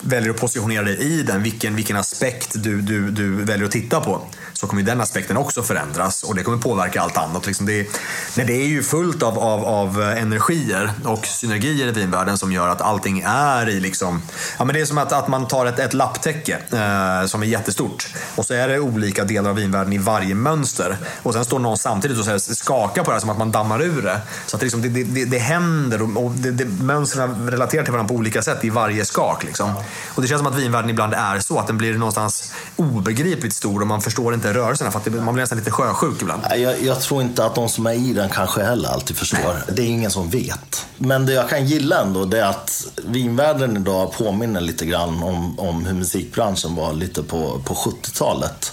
väljer 0.00 0.30
att 0.30 0.40
positionera 0.40 0.82
dig 0.82 0.96
i 0.98 1.22
den, 1.22 1.42
vilken, 1.42 1.76
vilken 1.76 1.96
aspekt 1.96 2.50
du, 2.54 2.80
du, 2.80 3.10
du 3.10 3.44
väljer 3.44 3.66
att 3.66 3.72
titta 3.72 4.00
på, 4.00 4.22
så 4.52 4.66
kommer 4.66 4.82
den 4.82 5.00
aspekten 5.00 5.36
också 5.36 5.62
förändras 5.62 6.22
och 6.22 6.34
det 6.34 6.42
kommer 6.42 6.58
påverka 6.58 7.00
allt 7.00 7.16
annat. 7.16 7.46
Liksom 7.46 7.66
det, 7.66 7.88
nej, 8.36 8.46
det 8.46 8.52
är 8.52 8.66
ju 8.66 8.82
fullt 8.82 9.22
av, 9.22 9.38
av, 9.38 9.64
av 9.64 10.02
energier 10.02 10.90
och 11.04 11.26
synergier 11.26 11.86
i 11.86 11.92
vinvärlden 11.92 12.38
som 12.38 12.52
gör 12.52 12.68
att 12.68 12.80
allting 12.80 13.22
är 13.26 13.68
i 13.68 13.80
liksom... 13.80 14.22
Ja, 14.58 14.64
men 14.64 14.74
det 14.74 14.80
är 14.80 14.86
som 14.86 14.98
att, 14.98 15.12
att 15.12 15.28
man 15.28 15.48
tar 15.48 15.66
ett, 15.66 15.78
ett 15.78 15.94
lapptäcke 15.94 16.58
eh, 16.72 17.26
som 17.26 17.42
är 17.42 17.46
jättestort 17.46 18.08
och 18.34 18.46
så 18.46 18.54
är 18.54 18.68
det 18.68 18.80
olika 18.80 19.24
delar 19.24 19.50
av 19.50 19.56
vinvärlden 19.56 19.92
i 19.92 19.98
varje 19.98 20.34
mönster. 20.34 20.96
Och 21.22 21.34
sen 21.34 21.44
står 21.44 21.58
någon 21.58 21.78
samtidigt 21.78 22.18
och 22.18 22.24
så 22.24 22.30
här, 22.30 22.38
skakar 22.38 23.04
på 23.04 23.10
det 23.10 23.14
här 23.14 23.20
som 23.20 23.30
att 23.30 23.38
man 23.38 23.50
dammar 23.50 23.82
ur 23.82 24.02
det. 24.02 24.20
Så 24.46 24.56
att 24.56 24.62
liksom 24.62 24.82
det, 24.82 24.88
liksom, 24.88 25.14
det, 25.14 25.24
det, 25.24 25.30
det 25.30 25.38
händer 25.38 26.02
och, 26.02 26.24
och 26.24 26.30
det, 26.30 26.50
det, 26.50 26.64
mönstren 26.64 27.50
relaterar 27.50 27.84
till 27.84 27.92
varandra 27.92 28.08
på 28.08 28.14
olika 28.14 28.42
sätt 28.42 28.64
i 28.64 28.70
varje 28.70 29.04
skak. 29.04 29.44
Liksom. 29.44 29.74
Och 30.14 30.22
det 30.22 30.28
känns 30.28 30.38
som 30.38 30.46
att 30.46 30.58
vinvärlden 30.58 30.90
ibland 30.90 31.14
är 31.14 31.40
så, 31.40 31.58
att 31.58 31.66
den 31.66 31.78
blir 31.78 31.94
någonstans 31.94 32.52
obegripligt 32.76 33.54
stor 33.54 33.80
och 33.80 33.86
man 33.86 34.02
förstår 34.02 34.34
inte 34.34 34.54
rörelserna. 34.54 34.90
För 34.90 34.98
att 34.98 35.24
man 35.24 35.34
blir 35.34 35.42
nästan 35.42 35.58
lite 35.58 35.70
sjösjuk 35.70 36.22
ibland. 36.22 36.42
Jag, 36.56 36.82
jag, 36.82 37.00
tror 37.00 37.22
inte 37.22 37.44
att 37.44 37.54
de 37.54 37.68
som 37.68 37.86
är 37.86 37.92
i 37.92 38.12
den 38.12 38.28
kanske 38.28 38.62
heller 38.62 38.88
alltid 38.88 39.16
förstår. 39.16 39.62
Det 39.72 39.82
är 39.82 39.86
ingen 39.86 40.10
som 40.10 40.30
vet. 40.30 40.86
Men 40.98 41.26
det 41.26 41.32
jag 41.32 41.48
kan 41.48 41.66
gilla 41.66 42.00
ändå, 42.00 42.24
det 42.24 42.40
är 42.40 42.46
att 42.46 42.86
vinvärlden 43.06 43.76
idag 43.76 44.12
påminner 44.12 44.60
lite 44.60 44.86
grann 44.86 45.22
om, 45.22 45.58
om 45.58 45.86
hur 45.86 45.94
musikbranschen 45.94 46.74
var 46.74 46.92
lite 46.92 47.22
på, 47.22 47.60
på 47.64 47.74
70-talet. 47.74 48.72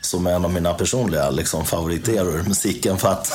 Som 0.00 0.26
är 0.26 0.30
en 0.30 0.44
av 0.44 0.52
mina 0.52 0.74
personliga 0.74 1.30
liksom, 1.30 1.64
favoriteror 1.64 2.42
musiken. 2.48 2.98
För 2.98 3.08
att 3.08 3.32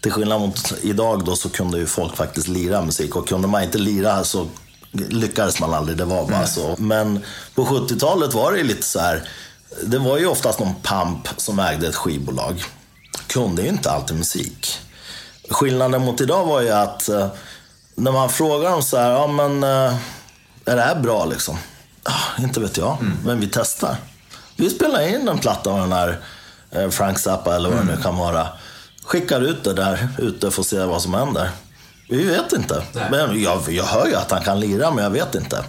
till 0.00 0.12
skillnad 0.12 0.40
mot 0.40 0.72
idag 0.82 1.24
då 1.24 1.36
så 1.36 1.48
kunde 1.48 1.78
ju 1.78 1.86
folk 1.86 2.16
faktiskt 2.16 2.48
lira 2.48 2.82
musik. 2.82 3.16
Och 3.16 3.28
kunde 3.28 3.48
man 3.48 3.62
inte 3.62 3.78
lira 3.78 4.24
så 4.24 4.46
lyckades 4.94 5.60
man 5.60 5.74
aldrig, 5.74 5.98
det 5.98 6.04
var 6.04 6.24
bara 6.24 6.36
mm. 6.36 6.46
så. 6.46 6.74
Men 6.78 7.24
på 7.54 7.64
70-talet 7.64 8.34
var 8.34 8.52
det 8.52 8.62
lite 8.62 8.86
så 8.86 8.98
här, 8.98 9.28
det 9.82 9.98
var 9.98 10.18
ju 10.18 10.26
oftast 10.26 10.60
någon 10.60 10.74
pamp 10.74 11.28
som 11.36 11.58
ägde 11.58 11.88
ett 11.88 11.96
skivbolag. 11.96 12.64
Kunde 13.26 13.62
ju 13.62 13.68
inte 13.68 13.90
alltid 13.90 14.16
musik. 14.16 14.78
Skillnaden 15.50 16.02
mot 16.02 16.20
idag 16.20 16.46
var 16.46 16.60
ju 16.60 16.70
att 16.70 17.08
eh, 17.08 17.28
när 17.94 18.12
man 18.12 18.30
frågar 18.30 18.70
dem 18.70 18.82
så 18.82 18.96
här, 18.96 19.10
ja 19.10 19.26
men 19.26 19.62
eh, 19.62 19.94
är 20.64 20.76
det 20.76 20.82
här 20.82 21.00
bra 21.00 21.24
liksom? 21.24 21.58
Ah, 22.02 22.42
inte 22.42 22.60
vet 22.60 22.76
jag, 22.76 22.96
mm. 23.00 23.18
men 23.24 23.40
vi 23.40 23.48
testar. 23.52 23.96
Vi 24.56 24.70
spelar 24.70 25.08
in 25.08 25.28
en 25.28 25.38
platta 25.38 25.70
av 25.70 25.78
den 25.78 25.92
här 25.92 26.20
eh, 26.70 26.90
Frank 26.90 27.18
Zappa 27.18 27.56
eller 27.56 27.68
vad 27.68 27.78
mm. 27.78 27.88
det 27.88 27.96
nu 27.96 28.02
kan 28.02 28.16
vara. 28.16 28.48
Skickar 29.04 29.40
ut 29.40 29.64
det 29.64 29.72
där 29.72 30.08
ute 30.18 30.46
att 30.46 30.66
se 30.66 30.78
vad 30.78 31.02
som 31.02 31.14
händer. 31.14 31.50
Vi 32.16 32.24
vet 32.24 32.52
inte. 32.52 32.82
Men 33.10 33.42
jag, 33.42 33.60
jag 33.68 33.84
hör 33.84 34.06
ju 34.06 34.14
att 34.14 34.30
han 34.30 34.42
kan 34.42 34.60
lira, 34.60 34.90
men 34.90 35.04
jag 35.04 35.10
vet 35.10 35.34
inte. 35.34 35.64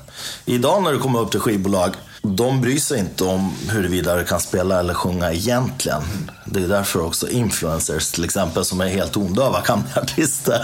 Idag 0.45 0.83
när 0.83 0.91
du 0.91 0.99
kommer 0.99 1.19
upp 1.19 1.31
till 1.31 1.39
skivbolag, 1.39 1.95
de 2.21 2.61
bryr 2.61 2.79
sig 2.79 2.99
inte 2.99 3.23
om 3.23 3.53
huruvida 3.69 4.15
du 4.15 4.23
kan 4.23 4.39
spela 4.39 4.79
eller 4.79 4.93
sjunga 4.93 5.33
egentligen. 5.33 6.01
Det 6.45 6.63
är 6.63 6.67
därför 6.67 7.01
också 7.01 7.29
influencers 7.29 8.11
till 8.11 8.25
exempel, 8.25 8.65
som 8.65 8.81
är 8.81 8.87
helt 8.87 9.13
tondöva, 9.13 9.61
kan 9.61 9.81
bli 9.81 9.91
artister. 10.01 10.61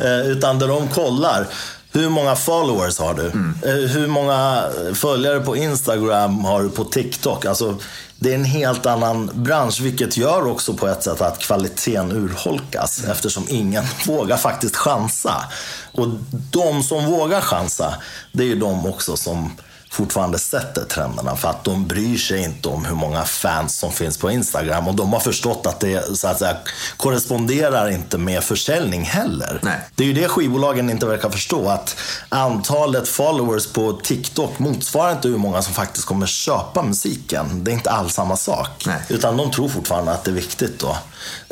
Eh, 0.00 0.20
utan 0.20 0.58
där 0.58 0.68
de 0.68 0.88
kollar, 0.88 1.46
hur 1.92 2.08
många 2.08 2.36
followers 2.36 2.98
har 2.98 3.14
du? 3.14 3.26
Mm. 3.26 3.54
Eh, 3.62 3.90
hur 3.90 4.06
många 4.06 4.64
följare 4.94 5.40
på 5.40 5.56
Instagram 5.56 6.44
har 6.44 6.62
du 6.62 6.70
på 6.70 6.84
TikTok? 6.84 7.44
Alltså, 7.44 7.78
det 8.20 8.30
är 8.30 8.34
en 8.34 8.44
helt 8.44 8.86
annan 8.86 9.30
bransch, 9.34 9.80
vilket 9.80 10.16
gör 10.16 10.46
också 10.46 10.74
på 10.74 10.88
ett 10.88 11.02
sätt 11.02 11.20
att 11.20 11.38
kvaliteten 11.38 12.12
urholkas 12.12 13.04
eftersom 13.04 13.46
ingen 13.48 13.84
vågar 14.06 14.36
faktiskt 14.36 14.76
chansa. 14.76 15.44
Och 15.92 16.08
de 16.50 16.82
som 16.82 17.06
vågar 17.06 17.40
chansa, 17.40 17.94
det 18.32 18.42
är 18.42 18.46
ju 18.46 18.54
de 18.54 18.86
också 18.86 19.16
som 19.16 19.52
fortfarande 19.90 20.38
sätter 20.38 20.84
trenderna 20.84 21.36
för 21.36 21.48
att 21.48 21.64
de 21.64 21.86
bryr 21.86 22.18
sig 22.18 22.44
inte 22.44 22.68
om 22.68 22.84
hur 22.84 22.94
många 22.94 23.24
fans 23.24 23.78
som 23.78 23.92
finns 23.92 24.18
på 24.18 24.30
Instagram 24.30 24.88
och 24.88 24.94
de 24.94 25.12
har 25.12 25.20
förstått 25.20 25.66
att 25.66 25.80
det 25.80 26.18
så 26.18 26.28
att 26.28 26.38
säga, 26.38 26.56
korresponderar 26.96 27.90
inte 27.90 28.18
med 28.18 28.44
försäljning 28.44 29.02
heller. 29.02 29.60
Nej. 29.62 29.80
Det 29.94 30.02
är 30.02 30.06
ju 30.06 30.12
det 30.12 30.28
skivbolagen 30.28 30.90
inte 30.90 31.06
verkar 31.06 31.30
förstå 31.30 31.68
att 31.68 31.96
antalet 32.28 33.08
followers 33.08 33.66
på 33.66 33.92
TikTok 33.92 34.58
motsvarar 34.58 35.12
inte 35.12 35.28
hur 35.28 35.38
många 35.38 35.62
som 35.62 35.74
faktiskt 35.74 36.06
kommer 36.06 36.26
köpa 36.26 36.82
musiken. 36.82 37.64
Det 37.64 37.70
är 37.70 37.74
inte 37.74 37.90
alls 37.90 38.14
samma 38.14 38.36
sak. 38.36 38.84
Nej. 38.86 39.02
Utan 39.08 39.36
de 39.36 39.50
tror 39.50 39.68
fortfarande 39.68 40.12
att 40.12 40.24
det 40.24 40.30
är 40.30 40.34
viktigt 40.34 40.78
då. 40.78 40.96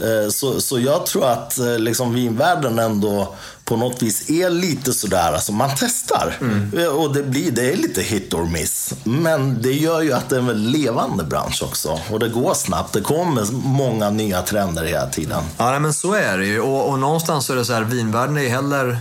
Eh, 0.05 0.31
så, 0.31 0.61
så 0.61 0.81
jag 0.81 1.07
tror 1.07 1.27
att 1.27 1.59
eh, 1.59 1.79
liksom 1.79 2.15
vinvärlden 2.15 2.79
ändå 2.79 3.35
på 3.69 3.77
något 3.77 4.03
vis 4.03 4.31
är 4.31 4.51
lite 4.51 4.93
sådär, 4.93 5.33
alltså 5.33 5.53
man 5.53 5.71
testar. 5.77 6.37
Mm. 6.41 6.97
Och 6.97 7.15
det, 7.15 7.23
blir, 7.23 7.51
det 7.51 7.73
är 7.73 7.77
lite 7.77 8.03
hit 8.03 8.35
or 8.35 8.45
miss. 8.45 8.95
Men 9.05 9.63
det 9.63 9.73
gör 9.73 10.03
ju 10.03 10.13
att 10.13 10.29
det 10.29 10.37
är 10.37 10.41
en 10.41 10.47
väldigt 10.47 10.81
levande 10.81 11.25
bransch 11.25 11.63
också. 11.63 12.01
Och 12.11 12.19
det 12.19 12.29
går 12.29 12.55
snabbt. 12.55 12.93
Det 12.93 13.01
kommer 13.01 13.53
många 13.53 14.11
nya 14.11 14.43
trender 14.43 14.85
hela 14.85 15.07
tiden. 15.07 15.43
Ja, 15.59 15.71
nej, 15.71 15.81
men 15.81 15.95
så 15.95 16.15
är 16.15 16.39
det 16.39 16.47
ju. 16.47 16.61
Och, 16.61 16.91
och 16.91 16.99
någonstans 16.99 17.47
så 17.47 17.53
är 17.53 17.57
det 17.57 17.65
så 17.65 17.73
här, 17.73 17.83
vinvärlden 17.83 18.37
är 18.37 18.43
ju 18.43 18.49
heller 18.49 18.99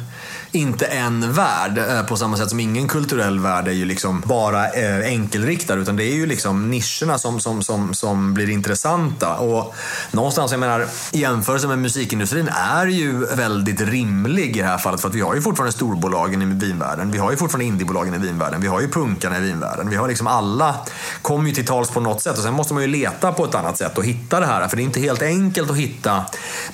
inte 0.57 0.85
en 0.85 1.33
värld 1.33 1.77
eh, 1.77 2.03
på 2.03 2.17
samma 2.17 2.37
sätt 2.37 2.49
som 2.49 2.59
ingen 2.59 2.87
kulturell 2.87 3.39
värld 3.39 3.67
är 3.67 3.71
ju 3.71 3.85
liksom 3.85 4.23
bara 4.25 4.69
eh, 4.69 5.05
enkelriktad 5.05 5.75
utan 5.75 5.95
det 5.95 6.03
är 6.03 6.15
ju 6.15 6.25
liksom 6.25 6.71
nischerna 6.71 7.17
som, 7.17 7.39
som, 7.39 7.63
som, 7.63 7.93
som 7.93 8.33
blir 8.33 8.49
intressanta. 8.49 9.35
Och 9.35 9.75
någonstans, 10.11 10.51
jag 10.51 10.59
menar, 10.59 10.87
jämförelsen 11.11 11.69
med 11.69 11.79
musikindustrin 11.79 12.47
är 12.47 12.85
ju 12.85 13.25
väldigt 13.25 13.81
rimlig 13.81 14.57
i 14.57 14.59
det 14.59 14.67
här 14.67 14.77
fallet 14.77 15.01
för 15.01 15.09
att 15.09 15.15
vi 15.15 15.21
har 15.21 15.35
ju 15.35 15.41
fortfarande 15.41 15.71
storbolagen 15.71 16.41
i 16.41 16.45
vinvärlden. 16.45 17.11
Vi 17.11 17.17
har 17.17 17.31
ju 17.31 17.37
fortfarande 17.37 17.65
indiebolagen 17.65 18.13
i 18.13 18.17
vinvärlden. 18.17 18.61
Vi 18.61 18.67
har 18.67 18.81
ju 18.81 18.87
punkarna 18.87 19.37
i 19.37 19.41
vinvärlden. 19.41 19.89
Vi 19.89 19.95
har 19.95 20.07
liksom 20.07 20.27
alla 20.27 20.75
kommer 21.21 21.49
ju 21.49 21.55
till 21.55 21.65
tals 21.65 21.89
på 21.89 21.99
något 21.99 22.21
sätt 22.21 22.37
och 22.37 22.43
sen 22.43 22.53
måste 22.53 22.73
man 22.73 22.83
ju 22.83 22.89
leta 22.89 23.31
på 23.31 23.45
ett 23.45 23.55
annat 23.55 23.77
sätt 23.77 23.97
och 23.97 24.05
hitta 24.05 24.39
det 24.39 24.45
här. 24.45 24.67
För 24.67 24.77
det 24.77 24.83
är 24.83 24.85
inte 24.85 24.99
helt 24.99 25.21
enkelt 25.21 25.71
att 25.71 25.77
hitta 25.77 26.25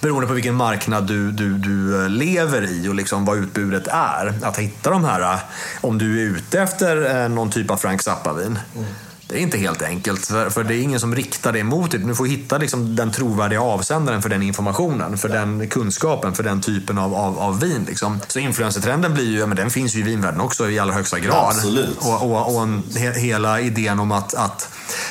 beroende 0.02 0.28
på 0.28 0.34
vilken 0.34 0.56
marknad 0.56 1.08
du, 1.08 1.32
du, 1.32 1.58
du 1.58 2.04
eh, 2.04 2.10
lever 2.10 2.64
i 2.64 2.88
och 2.88 2.96
liksom 2.96 3.26
vad 3.26 3.38
utbudet 3.38 3.73
utbudet 3.74 3.88
är. 3.94 4.34
Att 4.42 4.58
hitta 4.58 4.90
de 4.90 5.04
här, 5.04 5.22
eh, 5.22 5.40
om 5.82 5.98
du 5.98 6.22
är 6.22 6.26
ute 6.26 6.62
efter 6.62 7.24
eh, 7.24 7.30
någon 7.30 7.50
typ 7.50 7.72
av 7.72 7.78
Frank 7.78 8.02
Zappa-vin. 8.02 8.60
Mm. 8.76 8.88
Det 9.28 9.36
är 9.36 9.40
inte 9.40 9.58
helt 9.58 9.82
enkelt, 9.82 10.26
för 10.26 10.64
det 10.64 10.76
är 10.76 10.82
ingen 10.82 11.00
som 11.00 11.16
riktar 11.16 11.52
det 11.52 11.64
mot 11.64 11.92
dig. 11.92 12.00
Du 12.00 12.16
får 12.16 12.26
hitta 12.26 12.58
liksom 12.58 12.96
den 12.96 13.12
trovärdiga 13.12 13.62
avsändaren 13.62 14.22
för 14.22 14.30
den 14.30 14.44
informationen, 14.44 15.18
för 15.18 15.30
ja. 15.30 15.36
den 15.36 15.70
kunskapen, 15.70 16.34
för 16.34 16.44
den 16.44 16.62
typen 16.62 16.98
av, 16.98 17.16
av, 17.16 17.40
av 17.40 17.60
vin. 17.60 17.86
Liksom. 17.88 18.20
Så 18.28 18.40
influencertrenden 18.40 19.14
blir 19.14 19.32
ju, 19.32 19.48
men 19.48 19.58
den 19.58 19.70
finns 19.70 19.96
ju 19.96 20.00
i 20.00 20.04
vinvärlden 20.04 20.42
också 20.42 20.70
i 20.70 20.80
allra 20.80 20.94
högsta 20.94 21.20
grad. 21.20 21.56
Absolut. 21.56 21.98
Och, 21.98 22.32
och, 22.32 22.56
och 22.56 22.64
en, 22.64 22.84
he, 22.98 23.20
hela 23.20 23.62
idén 23.62 24.00
om 24.00 24.12
att, 24.12 24.34
att 24.34 24.70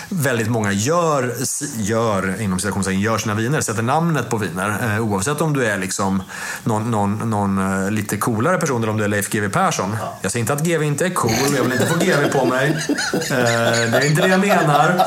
väldigt 0.09 0.49
många 0.49 0.73
gör, 0.73 1.35
gör, 1.77 2.41
inom 2.41 2.59
citationstecken, 2.59 3.01
gör 3.01 3.19
sina 3.19 3.35
viner, 3.35 3.61
sätter 3.61 3.83
namnet 3.83 4.31
på 4.31 4.37
viner. 4.37 4.95
Eh, 4.97 5.01
oavsett 5.01 5.41
om 5.41 5.53
du 5.53 5.67
är 5.67 5.79
liksom 5.79 6.23
någon, 6.65 6.91
någon, 6.91 7.31
någon 7.31 7.85
eh, 7.85 7.91
lite 7.91 8.17
coolare 8.17 8.59
person 8.59 8.83
eller 8.83 8.93
om 8.93 8.99
du 8.99 9.05
är 9.05 9.09
Leif 9.09 9.31
GW 9.31 9.49
Persson. 9.49 9.97
Ja. 10.01 10.19
Jag 10.23 10.33
säger 10.33 10.41
inte 10.41 10.53
att 10.53 10.65
GW 10.65 10.87
inte 10.87 11.07
är 11.07 11.11
cool, 11.11 11.33
jag 11.57 11.63
vill 11.63 11.73
inte 11.73 11.87
få 11.87 11.95
GW 11.95 12.29
på 12.33 12.45
mig. 12.45 12.77
Eh, 13.13 14.02
är 14.03 14.11
inte 14.11 14.23
det 14.23 14.29
jag 14.29 14.41
menar. 14.41 15.03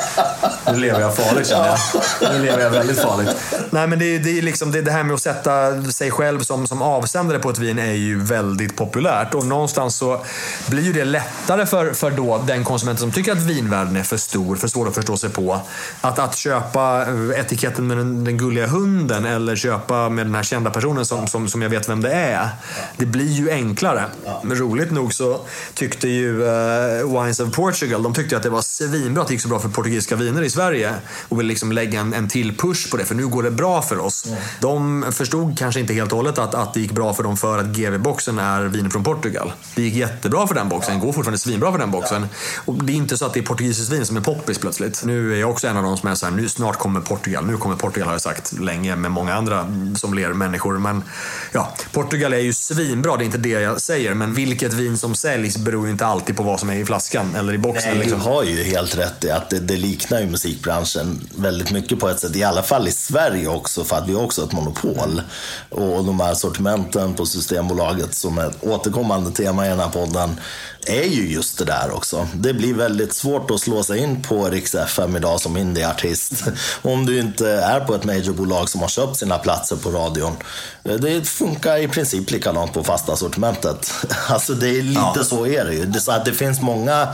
Nu 0.74 0.80
lever 0.80 1.00
jag 1.00 1.16
farligt 1.16 1.48
känner 1.48 1.68
jag. 1.68 2.34
Nu 2.34 2.46
lever 2.46 2.64
jag 2.64 2.70
väldigt 2.70 3.00
farligt. 3.02 3.30
Nej 3.70 3.88
men 3.88 4.00
det, 4.00 4.18
det 4.18 4.38
är 4.38 4.42
liksom 4.42 4.72
det, 4.72 4.82
det 4.82 4.92
här 4.92 5.04
med 5.04 5.14
att 5.14 5.22
sätta 5.22 5.84
sig 5.84 6.12
själv 6.12 6.40
som, 6.40 6.68
som 6.68 6.82
avsändare 6.82 7.40
på 7.40 7.50
ett 7.50 7.58
vin 7.58 7.80
är 7.80 7.92
ju 7.92 8.22
väldigt 8.22 8.76
populärt. 8.78 9.34
Och 9.34 9.46
någonstans 9.46 9.96
så 9.96 10.26
blir 10.68 10.84
ju 10.84 10.94
det 10.94 11.06
lättare 11.06 11.66
för, 11.66 11.94
för 11.94 12.12
då 12.12 12.44
den 12.48 12.64
konsumenten 12.64 13.02
som 13.02 13.12
tycker 13.12 13.32
att 13.32 13.42
vinvärlden 13.42 13.96
är 13.96 14.04
för 14.04 14.18
stor, 14.18 14.56
för 14.56 14.68
svår 14.68 14.88
att 14.88 14.96
förstå 14.96 15.18
sig 15.18 15.30
på. 15.30 15.62
Att, 16.02 16.20
att 16.20 16.36
köpa 16.36 17.06
etiketten 17.36 17.88
med 17.88 17.98
den, 17.98 18.24
den 18.24 18.38
gulliga 18.38 18.68
hunden 18.68 19.26
eller 19.26 19.56
köpa 19.56 20.10
med 20.10 20.26
den 20.26 20.36
här 20.36 20.44
kända 20.44 20.72
personen 20.72 21.06
som, 21.06 21.28
som, 21.28 21.48
som 21.48 21.62
jag 21.62 21.70
vet 21.70 21.90
vem 21.90 22.02
det 22.02 22.12
är. 22.12 22.50
Det 22.98 23.06
blir 23.06 23.32
ju 23.32 23.52
enklare. 23.52 24.06
Men 24.44 24.58
roligt 24.58 24.92
nog 24.92 25.14
så 25.14 25.42
tyckte 25.74 26.08
ju 26.08 26.42
uh, 26.42 27.22
Wines 27.22 27.40
of 27.40 27.56
Portugal, 27.56 28.04
de 28.04 28.14
tyckte 28.14 28.38
att 28.38 28.44
det 28.44 28.50
var 28.50 28.62
svinbra 28.88 29.22
att 29.22 29.28
det 29.28 29.34
gick 29.34 29.42
så 29.42 29.48
bra 29.48 29.60
för 29.60 29.70
portugisiska 29.70 30.16
viner 30.16 30.42
i 30.42 30.50
Sverige. 30.50 30.94
Och 31.30 31.40
ville 31.40 31.48
liksom 31.48 31.72
lägga 31.72 32.00
en, 32.00 32.14
en 32.14 32.28
till 32.28 32.58
push 32.58 32.92
på 32.92 32.98
det, 32.98 33.06
för 33.06 33.16
nu 33.16 33.28
går 33.28 33.44
det 33.44 33.52
bra 33.52 33.82
för 33.82 34.00
oss. 34.00 34.26
Mm. 34.26 34.40
De 34.60 35.06
förstod 35.12 35.58
kanske 35.58 35.80
inte 35.80 35.94
helt 35.94 36.12
och 36.12 36.18
hållet 36.18 36.38
att, 36.38 36.56
att 36.56 36.74
det 36.74 36.80
gick 36.80 36.92
bra 36.92 37.14
för 37.14 37.24
dem 37.24 37.38
för 37.38 37.60
att 37.60 37.66
GV-boxen 37.66 38.40
är 38.40 38.64
vin 38.64 38.92
från 38.92 39.04
Portugal. 39.04 39.54
Det 39.76 39.82
gick 39.82 39.94
jättebra 39.94 40.48
för 40.48 40.56
den 40.56 40.70
boxen, 40.70 40.94
det 40.94 41.06
går 41.06 41.14
fortfarande 41.14 41.40
svinbra 41.40 41.72
för 41.72 41.80
den 41.80 41.92
boxen. 41.92 42.28
Och 42.66 42.84
det 42.84 42.94
är 42.94 42.96
inte 42.96 43.18
så 43.18 43.26
att 43.26 43.34
det 43.34 43.40
är 43.40 43.44
portugisiskt 43.44 43.92
vin 43.92 44.06
som 44.06 44.18
är 44.18 44.22
poppis 44.22 44.58
plötsligt. 44.58 45.04
Nu 45.06 45.34
är 45.34 45.40
jag 45.40 45.50
också 45.50 45.68
en 45.68 45.78
av 45.78 45.84
de 45.84 45.98
som 45.98 46.10
är 46.10 46.16
så 46.16 46.26
här, 46.26 46.34
nu 46.34 46.50
snart 46.50 46.78
kommer 46.78 47.02
Portugal. 47.02 47.46
Nu 47.46 47.58
kommer 47.58 47.76
Portugal 47.76 48.08
har 48.08 48.14
jag 48.14 48.22
sagt 48.22 48.60
länge 48.60 48.96
med 48.96 49.12
många 49.12 49.34
andra 49.34 49.68
som 49.96 50.14
ler 50.14 50.34
människor. 50.34 50.78
Men 50.78 51.04
ja, 51.52 51.76
Portugal 51.92 52.34
är 52.34 52.38
ju 52.38 52.54
svinbra, 52.54 53.18
det 53.18 53.24
är 53.24 53.26
inte 53.26 53.38
det 53.38 53.50
jag 53.50 53.82
säger. 53.82 54.14
Men 54.14 54.34
vilket 54.34 54.74
vin 54.74 54.98
som 54.98 55.16
säljs 55.16 55.58
beror 55.58 55.86
ju 55.86 55.92
inte 55.92 56.06
alltid 56.06 56.38
på 56.38 56.44
vad 56.44 56.60
som 56.60 56.70
är 56.70 56.76
i 56.76 56.86
flaskan 56.86 57.36
eller 57.36 57.54
i 57.54 57.58
boxen. 57.58 57.90
Nej, 57.90 58.00
liksom. 58.00 58.20
Du 58.20 58.26
har 58.26 58.44
ju 58.44 58.64
helt 58.76 58.98
rätt 58.98 59.24
i 59.24 59.32
att 59.32 59.50
det, 59.50 59.60
det, 59.60 59.78
liknar 59.78 60.20
ju 60.20 60.26
musikbranschen 60.26 61.28
väldigt 61.36 61.72
mycket 61.72 62.00
på 62.00 62.10
ett 62.10 62.20
sätt. 62.20 62.36
I 62.36 62.44
alla 62.44 62.64
fall 62.64 62.88
i 62.88 62.92
Sverige 62.92 63.48
också, 63.48 63.84
för 63.84 63.96
att 63.96 64.10
vi 64.10 64.14
har 64.14 64.24
också 64.24 64.44
ett 64.44 64.52
monopol. 64.52 65.22
Och 65.70 66.06
de 66.06 66.20
här 66.20 66.34
sortimenten 66.34 67.14
på 67.14 67.26
Systembolaget 67.26 68.14
som 68.14 68.38
är 68.38 68.50
ett 68.50 68.64
återkommande 68.64 69.32
tema 69.32 69.66
i 69.66 69.70
den 69.70 69.80
här 69.80 69.90
podden 69.90 70.40
är 70.86 71.04
ju 71.04 71.32
just 71.32 71.58
det 71.58 71.66
där 71.66 71.92
också. 71.92 72.28
Det 72.34 72.54
blir 72.54 72.74
väldigt 72.74 73.14
svårt 73.14 73.52
att 73.52 73.60
slå 73.60 73.84
sig 73.84 74.00
in 74.00 74.22
på 74.22 74.50
Rix 74.50 74.76
FM 74.76 75.16
idag 75.16 75.42
som 75.42 75.58
indieartist. 75.58 76.44
Om 76.82 77.06
du 77.06 77.20
inte 77.20 77.50
är 77.50 77.80
på 77.80 77.96
ett 77.96 78.04
majorbolag 78.04 78.70
som 78.70 78.82
har 78.82 78.88
köpt 78.88 79.18
sina 79.18 79.38
platser 79.38 79.76
på 79.76 79.90
radion. 79.90 80.36
Det 80.84 81.28
funkar 81.28 81.78
i 81.78 81.88
princip 81.88 82.32
likadant 82.32 82.74
på 82.74 82.84
fasta 82.84 83.16
sortimentet. 83.16 83.92
Alltså 84.30 84.54
det 84.54 84.70
är 84.70 84.82
lite 84.82 85.12
ja. 85.16 85.24
så 85.24 85.48
är 85.48 85.66
det 85.66 85.74
ju. 85.74 85.86
Det, 85.86 86.00
så 86.00 86.12
att 86.12 86.26
det 86.26 86.34
finns 86.34 86.62
många 86.62 87.08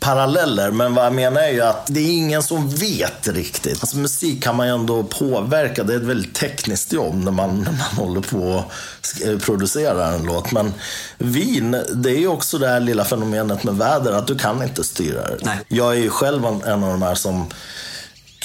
paralleller. 0.00 0.70
Men 0.70 0.94
vad 0.94 1.06
jag 1.06 1.12
menar 1.12 1.40
är 1.40 1.52
ju 1.52 1.60
att 1.60 1.86
det 1.86 2.00
är 2.00 2.12
ingen 2.12 2.42
som 2.42 2.70
vet 2.70 3.28
riktigt. 3.28 3.80
Alltså 3.80 3.96
musik 3.96 4.42
kan 4.42 4.56
man 4.56 4.66
ju 4.66 4.74
ändå 4.74 5.02
påverka. 5.02 5.84
Det 5.84 5.92
är 5.92 5.96
ett 5.96 6.02
väldigt 6.02 6.34
tekniskt 6.34 6.92
jobb 6.92 7.24
när 7.24 7.32
man, 7.32 7.60
när 7.60 7.72
man 7.72 8.06
håller 8.06 8.20
på 8.20 8.38
och 8.38 9.42
producerar 9.42 10.12
en 10.12 10.24
låt. 10.24 10.52
Men 10.52 10.74
vin, 11.18 11.70
det 11.94 12.10
är 12.10 12.18
ju 12.18 12.28
också 12.28 12.58
det 12.58 12.68
här 12.68 12.80
lilla 12.80 13.04
fenomenet 13.10 13.64
med 13.64 13.74
väder, 13.74 14.12
att 14.12 14.26
du 14.26 14.38
kan 14.38 14.62
inte 14.62 14.84
styra 14.84 15.22
det. 15.22 15.38
Nej. 15.42 15.58
Jag 15.68 15.96
är 15.96 16.00
ju 16.00 16.10
själv 16.10 16.44
en 16.46 16.84
av 16.84 16.90
de 16.90 17.02
här 17.02 17.14
som 17.14 17.46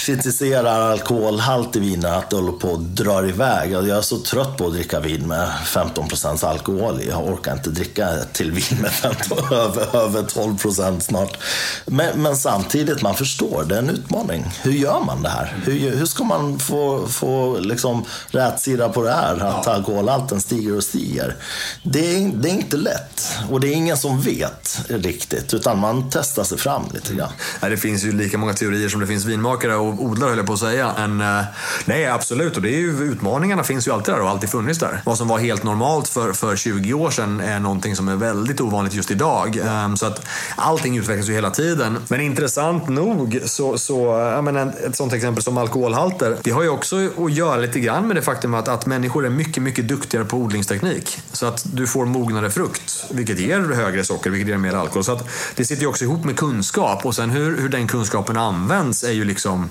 kritiserar 0.06 0.92
alkoholhalt 0.92 1.76
i 1.76 1.80
viner, 1.80 2.18
att 2.18 2.30
det 2.30 2.36
håller 2.36 2.52
på 2.52 2.74
att 2.74 2.96
dra 2.96 3.28
iväg. 3.28 3.72
Jag 3.72 3.90
är 3.90 4.02
så 4.02 4.18
trött 4.18 4.58
på 4.58 4.68
att 4.68 4.74
dricka 4.74 5.00
vin 5.00 5.28
med 5.28 5.50
15% 5.66 6.46
alkohol 6.46 7.02
i. 7.02 7.10
Jag 7.10 7.28
orkar 7.28 7.54
inte 7.54 7.70
dricka 7.70 8.10
till 8.34 8.52
vin 8.52 8.82
med 8.82 8.92
15, 8.92 9.38
över, 9.52 9.96
över 9.96 10.22
12% 10.24 11.00
snart. 11.00 11.38
Men, 11.86 12.22
men, 12.22 12.36
samtidigt, 12.36 13.02
man 13.02 13.16
förstår, 13.16 13.66
det 13.70 13.76
är 13.76 13.80
en 13.80 13.90
utmaning. 13.90 14.46
Hur 14.62 14.72
gör 14.72 15.00
man 15.00 15.24
det 15.24 15.30
här? 15.30 15.56
Hur, 15.66 15.96
hur 15.96 16.06
ska 16.06 16.24
man 16.24 16.60
få, 16.60 17.08
få 17.08 17.60
liksom 17.60 18.06
rätsida 18.28 18.90
på 18.90 19.04
det 19.04 19.12
här? 19.12 19.40
Att 19.40 19.68
alkoholhalten 19.68 20.42
stiger 20.42 20.78
och 20.78 20.84
stiger. 20.84 21.36
Det 21.84 22.16
är, 22.16 22.32
det 22.36 22.50
är 22.50 22.54
inte 22.54 22.78
lätt. 22.78 23.28
Och 23.50 23.60
det 23.60 23.68
är 23.68 23.74
ingen 23.74 23.98
som 23.98 24.22
vet 24.22 24.80
riktigt, 24.88 25.54
utan 25.54 25.80
man 25.80 26.10
testar 26.12 26.44
sig 26.44 26.58
fram 26.58 26.84
lite 26.94 27.14
grann. 27.14 27.32
Det 27.62 27.78
finns 27.78 28.04
ju 28.04 28.12
lika 28.12 28.38
många 28.38 28.54
teorier 28.54 28.90
som 28.90 29.02
det 29.02 29.08
finns 29.08 29.26
vinmakare 29.26 29.76
och 29.76 29.95
odlare 30.00 30.30
höll 30.30 30.38
jag 30.38 30.48
på 30.48 30.54
att 30.54 30.60
säga. 30.60 30.94
Men 30.98 31.22
eh, 31.22 31.46
nej, 31.86 32.08
absolut. 32.08 32.56
Och 32.56 32.62
det 32.62 32.70
är 32.70 32.80
ju, 32.80 33.04
utmaningarna 33.04 33.64
finns 33.64 33.88
ju 33.88 33.92
alltid 33.92 34.14
där 34.14 34.22
och 34.22 34.30
alltid 34.30 34.50
funnits 34.50 34.80
där. 34.80 35.02
Vad 35.06 35.18
som 35.18 35.28
var 35.28 35.40
helt 35.40 35.64
normalt 35.64 36.08
för, 36.08 36.34
för 36.34 36.56
20 36.56 36.94
år 36.94 37.12
sedan 37.12 37.40
är 37.40 37.60
någonting 37.60 37.96
som 37.96 38.08
är 38.08 38.16
väldigt 38.16 38.62
ovanligt 38.62 38.94
just 38.94 39.12
idag. 39.12 39.62
Ehm, 39.68 39.98
så 39.98 40.06
att 40.06 40.26
allting 40.56 40.98
utvecklas 40.98 41.30
ju 41.30 41.34
hela 41.34 41.52
tiden. 41.52 41.98
Men 42.08 42.22
intressant 42.22 42.88
nog 42.88 43.40
så, 43.46 43.78
så 43.78 44.04
menar, 44.44 44.74
ett 44.88 44.96
sånt 44.96 45.14
exempel 45.14 45.44
som 45.44 45.58
alkoholhalter. 45.58 46.38
Det 46.44 46.52
har 46.52 46.64
ju 46.64 46.70
också 46.70 47.10
att 47.18 47.34
göra 47.34 47.58
lite 47.58 47.80
grann 47.80 48.08
med 48.08 48.16
det 48.16 48.22
faktum 48.22 48.54
att, 48.54 48.68
att 48.68 48.86
människor 48.86 49.26
är 49.26 49.30
mycket, 49.30 49.64
mycket 49.64 49.88
duktigare 49.88 50.26
på 50.26 50.38
odlingsteknik. 50.38 51.20
Så 51.32 51.46
att 51.46 51.66
du 51.74 51.88
får 51.88 52.06
mognare 52.06 52.52
frukt, 52.52 53.06
vilket 53.12 53.40
ger 53.40 53.60
högre 53.60 54.04
socker, 54.04 54.30
vilket 54.30 54.50
ger 54.50 54.58
mer 54.58 54.74
alkohol. 54.74 55.04
Så 55.04 55.12
att 55.12 55.28
det 55.56 55.66
sitter 55.66 55.82
ju 55.82 55.88
också 55.88 56.04
ihop 56.04 56.24
med 56.24 56.38
kunskap 56.38 57.06
och 57.06 57.16
sen 57.16 57.30
hur, 57.30 57.58
hur 57.58 57.70
den 57.70 57.88
kunskapen 57.88 58.38
används 58.38 59.04
är 59.04 59.12
ju 59.12 59.24
liksom 59.24 59.70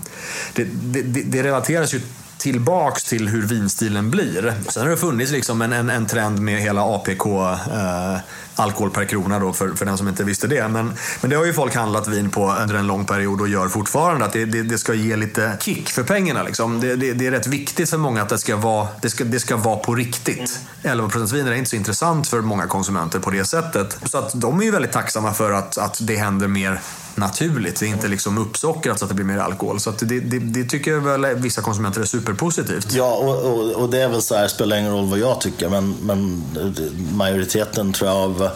det, 0.53 0.65
det, 0.65 1.23
det 1.23 1.43
relateras 1.43 1.95
ju 1.95 2.01
tillbaks 2.45 3.05
till 3.05 3.29
hur 3.29 3.43
vinstilen 3.43 4.11
blir. 4.11 4.55
Sen 4.69 4.83
har 4.83 4.91
det 4.91 4.97
funnits 4.97 5.33
liksom 5.33 5.63
en, 5.63 5.73
en, 5.73 5.91
en 5.91 6.07
trend 6.07 6.41
med 6.41 6.61
hela 6.61 6.83
APK 6.83 7.27
eh, 7.27 8.19
alkohol 8.55 8.91
per 8.91 9.05
krona 9.05 9.39
då 9.39 9.53
för, 9.53 9.69
för 9.69 9.87
den 9.87 9.99
som 9.99 10.09
inte 10.09 10.25
visste 10.25 10.47
det. 10.47 10.69
Men, 10.69 10.93
men 11.21 11.31
det 11.31 11.37
har 11.37 11.45
ju 11.45 11.53
folk 11.53 11.75
handlat 11.75 12.09
vin 12.09 12.31
på 12.31 12.53
under 12.53 12.75
en 12.75 12.87
lång 12.87 13.05
period 13.05 13.41
och 13.41 13.49
gör 13.49 13.69
fortfarande. 13.69 14.25
Att 14.25 14.33
det, 14.33 14.45
det, 14.45 14.63
det 14.63 14.79
ska 14.79 14.95
ge 14.95 15.17
lite 15.17 15.57
kick 15.61 15.91
för 15.91 16.03
pengarna. 16.03 16.43
Liksom. 16.43 16.81
Det, 16.81 16.97
det, 16.97 17.13
det, 17.13 17.27
är 17.27 17.31
rätt 17.31 17.47
viktigt 17.47 17.91
för 17.91 17.99
många 17.99 18.23
att 18.23 18.29
det 18.29 18.39
ska 18.39 18.57
vara, 18.57 18.89
det 19.01 19.11
ska, 19.11 19.25
det 19.25 19.41
ska 19.41 19.57
vara 19.57 19.77
på 19.77 19.95
riktigt. 19.95 20.61
11 20.83 21.09
vin 21.33 21.47
är 21.47 21.53
inte 21.53 21.71
så 21.71 21.77
intressant 21.77 22.29
för 22.29 22.41
många 22.41 22.67
konsumenter 22.67 23.19
på 23.19 23.31
det 23.31 23.45
sättet. 23.45 23.99
Så 24.05 24.19
att 24.19 24.41
de 24.41 24.61
är 24.61 24.65
ju 24.65 24.71
väldigt 24.71 24.93
tacksamma 24.93 25.35
för 25.35 25.53
att, 25.53 25.79
att 25.79 25.99
det 26.07 26.17
händer 26.17 26.49
mer 26.49 26.81
naturligt. 27.17 27.81
Det 27.81 27.87
är 27.87 27.91
inte 27.91 28.09
liksom 28.09 28.39
uppsockrat 28.39 28.99
så 28.99 29.05
att 29.05 29.09
det 29.09 29.15
blir 29.15 29.25
mer 29.25 29.39
alkohol. 29.39 29.81
Så 29.81 29.91
det, 29.91 30.21
det, 30.21 30.39
det, 30.39 30.65
tycker 30.65 30.95
väl 30.95 31.35
vissa 31.37 31.63
konsumenter 31.63 32.01
är 32.01 32.05
superpositivt. 32.05 32.93
Ja, 32.93 33.15
och, 33.15 33.53
och, 33.53 33.71
och 33.71 33.91
det 33.91 34.03
är 34.03 34.09
väl 34.09 34.23
så 34.23 34.35
här, 34.35 34.49
spelar 34.49 34.77
ingen 34.77 34.93
roll 34.93 35.07
vad 35.07 35.19
jag 35.19 35.41
tycker, 35.41 35.69
men, 35.69 35.97
men 36.03 36.45
majoriteten 37.13 37.93
tror 37.93 38.11
jag 38.11 38.19
av 38.19 38.51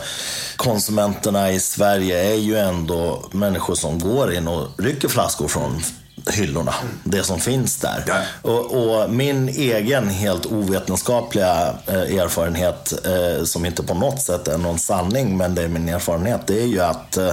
konsumenterna 0.57 1.53
i 1.53 1.61
Sverige 1.61 2.33
är 2.33 2.37
ju 2.37 2.57
ändå 2.57 3.29
människor 3.33 3.75
som 3.75 3.99
går 3.99 4.33
in 4.33 4.49
och 4.49 4.69
rycker 4.77 5.09
flaskor 5.09 5.49
från 5.49 5.83
hyllorna, 6.31 6.75
det 7.05 7.23
som 7.23 7.41
finns 7.41 7.77
där. 7.77 8.05
Ja. 8.07 8.15
Och, 8.43 9.01
och, 9.03 9.11
min 9.11 9.49
egen 9.49 10.09
helt 10.09 10.47
ovetenskapliga 10.47 11.75
eh, 11.87 12.19
erfarenhet, 12.19 13.07
eh, 13.07 13.45
som 13.45 13.67
inte 13.67 13.83
på 13.83 13.95
något 13.95 14.23
sätt 14.23 14.49
är 14.49 14.59
någon 14.59 14.79
sanning, 14.79 15.37
men 15.37 15.55
det 15.55 15.63
är 15.63 15.69
min 15.69 15.89
erfarenhet, 15.89 16.41
det 16.47 16.63
är 16.63 16.67
ju 16.67 16.81
att 16.81 17.17
eh, 17.17 17.31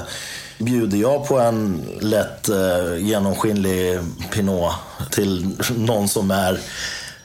Bjuder 0.58 0.98
jag 0.98 1.28
på 1.28 1.40
en 1.40 1.86
lätt 2.02 2.50
eh, 2.50 2.98
genomskinlig 2.98 4.00
Pinot 4.32 4.72
till 5.12 5.58
någon 5.76 6.08
som 6.08 6.32
är 6.32 6.60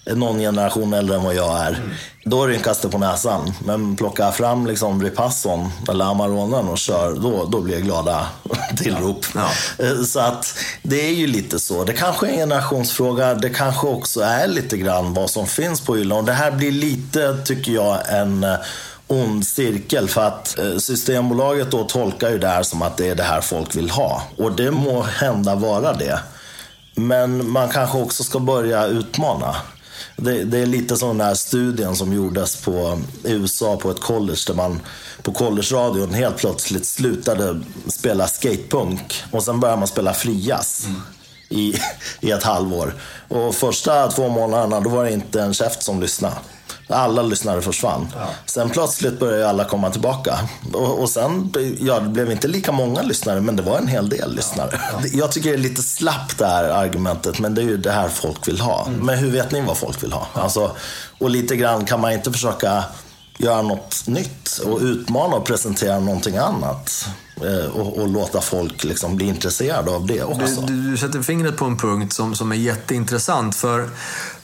någon 0.07 0.39
generation 0.39 0.93
äldre 0.95 1.17
än 1.17 1.23
vad 1.23 1.35
jag 1.35 1.61
är. 1.61 1.83
Då 2.25 2.47
rynkas 2.47 2.81
det 2.81 2.89
på 2.89 2.99
näsan. 2.99 3.53
Men 3.65 3.97
plockar 3.97 4.25
jag 4.25 4.35
fram 4.35 4.67
liksom 4.67 5.03
Ripasson 5.03 5.69
eller 5.89 6.05
Amaronen 6.05 6.69
och 6.69 6.79
kör, 6.79 7.15
då, 7.15 7.45
då 7.45 7.61
blir 7.61 7.75
jag 7.75 7.83
glada 7.83 8.27
tillrop. 8.77 9.27
Ja. 9.35 9.49
Ja. 9.79 9.85
Eh, 9.85 10.03
så 10.03 10.21
att 10.21 10.55
det 10.83 11.09
är 11.09 11.13
ju 11.13 11.27
lite 11.27 11.59
så. 11.59 11.85
Det 11.85 11.93
kanske 11.93 12.27
är 12.27 12.31
en 12.31 12.37
generationsfråga. 12.39 13.35
Det 13.35 13.51
kanske 13.51 13.87
också 13.87 14.21
är 14.21 14.49
lite 14.49 14.77
grann 14.77 15.15
vad 15.15 15.31
som 15.31 15.47
finns 15.47 15.81
på 15.81 15.97
hyllan. 15.97 16.19
Och 16.19 16.25
det 16.25 16.33
här 16.33 16.51
blir 16.51 16.73
lite, 16.73 17.37
tycker 17.45 17.73
jag, 17.73 17.99
en 18.09 18.45
eh, 18.45 18.57
ond 19.11 19.47
cirkel. 19.47 20.09
För 20.09 20.25
att 20.25 20.59
eh, 20.59 20.77
Systembolaget 20.77 21.71
då 21.71 21.85
tolkar 21.85 22.31
ju 22.31 22.39
det 22.39 22.49
här 22.49 22.63
som 22.63 22.83
att 22.83 22.97
det 22.97 23.09
är 23.09 23.15
det 23.15 23.23
här 23.23 23.41
folk 23.41 23.77
vill 23.77 23.91
ha. 23.91 24.23
Och 24.37 24.53
det 24.53 24.71
må 24.71 25.03
hända 25.03 25.55
vara 25.55 25.93
det. 25.93 26.21
Men 26.95 27.51
man 27.51 27.69
kanske 27.69 27.99
också 27.99 28.25
ska 28.25 28.39
börja 28.39 28.87
utmana. 28.87 29.57
Det, 30.17 30.45
det, 30.45 30.59
är 30.59 30.67
lite 30.67 30.97
som 30.97 31.19
den 31.19 31.27
här 31.27 31.35
studien 31.35 31.97
som 31.97 32.13
gjordes 32.13 32.57
på 32.57 33.01
USA 33.25 33.77
på 33.77 33.91
ett 33.91 34.01
college 34.01 34.41
där 34.47 34.55
man 34.55 34.81
på 35.23 35.33
college-radion 35.33 36.15
helt 36.15 36.37
plötsligt 36.37 36.87
slutade 36.87 37.61
spela 37.87 38.27
skatepunk 38.27 39.23
och 39.31 39.43
sen 39.43 39.61
började 39.61 39.79
man 39.79 39.89
spela 39.89 40.15
frias. 40.15 40.85
Mm. 40.87 41.01
I, 41.49 41.75
I 42.21 42.31
ett 42.31 42.43
halvår. 42.43 42.95
Och 43.29 43.55
första 43.55 44.09
två 44.09 44.29
månaderna 44.29 44.81
då 44.81 44.91
var 44.91 45.05
det 45.05 45.13
inte 45.13 45.43
en 45.43 45.55
käft 45.55 45.83
som 45.83 46.01
lyssnade. 46.01 46.37
Alla 46.91 47.23
lyssnare 47.23 47.63
försvann. 47.63 48.09
Ja. 48.17 48.29
Sen 48.47 48.71
plötsligt 48.71 49.21
började 49.21 49.49
alla 49.49 49.65
komma 49.65 49.91
tillbaka. 49.91 50.39
Och, 50.73 51.01
och 51.01 51.11
sen, 51.11 51.53
ja, 51.81 52.01
det 52.01 52.09
blev 52.09 52.31
inte 52.31 52.49
lika 52.49 52.73
många 52.73 53.03
lyssnare, 53.03 53.41
men 53.41 53.57
det 53.57 53.63
var 53.63 53.79
en 53.79 53.89
hel 53.89 54.09
del 54.09 54.35
lyssnare. 54.35 54.71
Ja. 54.73 55.09
Jag 55.13 55.33
tycker 55.33 55.51
det 55.51 55.57
är 55.57 55.59
lite 55.59 55.83
slappt 55.83 56.39
det 56.39 56.47
här 56.47 56.65
argumentet, 56.65 57.39
men 57.39 57.55
det 57.55 57.61
är 57.61 57.65
ju 57.65 57.77
det 57.77 57.93
här 57.93 58.09
folk 58.09 58.49
vill 58.49 58.61
ha. 58.61 58.87
Mm. 58.87 59.07
Men 59.07 59.19
hur 59.19 59.31
vet 59.31 59.51
ni 59.51 59.61
vad 59.61 59.77
folk 59.77 60.03
vill 60.03 60.13
ha? 60.13 60.27
Alltså, 60.33 60.71
och 61.19 61.31
lite 61.31 61.57
grann 61.57 61.85
kan 61.85 62.01
man 62.01 62.13
inte 62.13 62.33
försöka 62.33 62.85
göra 63.39 63.63
något 63.63 64.03
nytt 64.07 64.61
och 64.67 64.81
utmana 64.81 65.37
och 65.37 65.45
presentera 65.45 66.01
någonting 66.01 66.37
annat. 66.37 67.07
Eh, 67.45 67.71
och, 67.77 67.99
och, 67.99 68.09
låta 68.09 68.41
folk 68.41 68.85
liksom 68.85 69.17
bli 69.17 69.27
intresserade 69.27 69.91
av 69.91 70.07
det 70.07 70.23
också. 70.23 70.61
Du, 70.61 70.91
du, 70.91 70.97
sätter 70.97 71.23
fingret 71.23 71.57
på 71.57 71.65
en 71.65 71.77
punkt 71.77 72.13
som, 72.13 72.35
som 72.35 72.53
är 72.53 72.57
jätteintressant. 72.57 73.57
För 73.57 73.89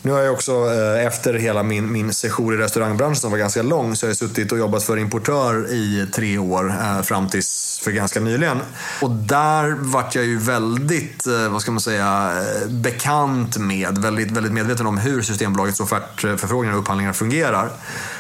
nu 0.03 0.13
har 0.13 0.21
jag 0.21 0.33
också 0.33 0.53
eh, 0.53 1.07
efter 1.07 1.35
hela 1.35 1.63
min, 1.63 1.93
min 1.93 2.15
session 2.15 2.55
i 2.55 2.57
restaurangbranschen 2.57 3.17
som 3.17 3.31
var 3.31 3.39
ganska 3.39 3.63
lång 3.63 3.97
så 3.97 4.07
har 4.07 4.11
jag 4.11 4.17
suttit 4.17 4.53
och 4.53 4.59
jobbat 4.59 4.83
för 4.83 4.97
importör 4.97 5.73
i 5.73 6.07
tre 6.15 6.39
år 6.39 6.69
eh, 6.69 7.03
fram 7.03 7.29
tills 7.29 7.81
för 7.83 7.91
ganska 7.91 8.21
nyligen. 8.21 8.59
Och 9.03 9.11
där 9.11 9.77
vart 9.79 10.15
jag 10.15 10.25
ju 10.25 10.39
väldigt, 10.39 11.27
vad 11.51 11.63
ska 11.63 11.71
man 11.71 11.81
säga, 11.81 12.33
bekant 12.69 13.57
med, 13.57 13.99
väldigt, 13.99 14.31
väldigt 14.31 14.53
medveten 14.53 14.87
om 14.87 14.99
hur 14.99 15.23
Systembolagets 15.23 15.81
offertförfrågningar 15.81 16.75
och 16.75 16.83
upphandlingar 16.83 17.13
fungerar. 17.13 17.71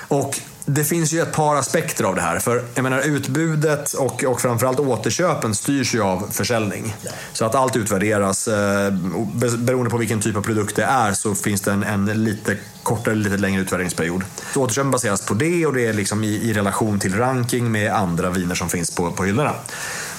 Och 0.09 0.41
det 0.67 0.85
finns 0.85 1.13
ju 1.13 1.21
ett 1.21 1.33
par 1.33 1.57
aspekter 1.57 2.05
av 2.05 2.15
det 2.15 2.21
här. 2.21 2.39
För 2.39 2.65
jag 2.75 2.83
menar, 2.83 3.01
utbudet 3.01 3.93
och, 3.93 4.25
och 4.25 4.41
framförallt 4.41 4.81
återköpen 4.81 5.55
styrs 5.55 5.95
ju 5.95 6.03
av 6.03 6.29
försäljning. 6.31 6.95
Så 7.33 7.45
att 7.45 7.55
allt 7.55 7.77
utvärderas. 7.77 8.49
Eh, 8.49 8.93
beroende 9.59 9.91
på 9.91 9.97
vilken 9.97 10.21
typ 10.21 10.37
av 10.37 10.43
produkt 10.43 10.77
det 10.77 10.85
är 10.85 11.13
så 11.13 11.35
finns 11.35 11.61
det 11.61 11.73
en, 11.73 11.83
en 11.83 12.25
lite 12.25 12.57
kortare, 12.83 13.15
lite 13.15 13.37
längre 13.37 13.63
utvärderingsperiod. 13.63 14.25
Så 14.55 14.63
återköpen 14.63 14.91
baseras 14.91 15.27
på 15.27 15.35
det 15.35 15.67
och 15.67 15.75
det 15.75 15.87
är 15.87 15.93
liksom 15.93 16.25
i, 16.25 16.29
i 16.29 16.53
relation 16.53 17.01
till 17.01 17.15
ranking 17.15 17.73
med 17.73 17.93
andra 17.93 18.31
viner 18.31 18.55
som 18.55 18.69
finns 18.69 18.95
på, 18.95 19.11
på 19.11 19.25
hyllorna. 19.25 19.55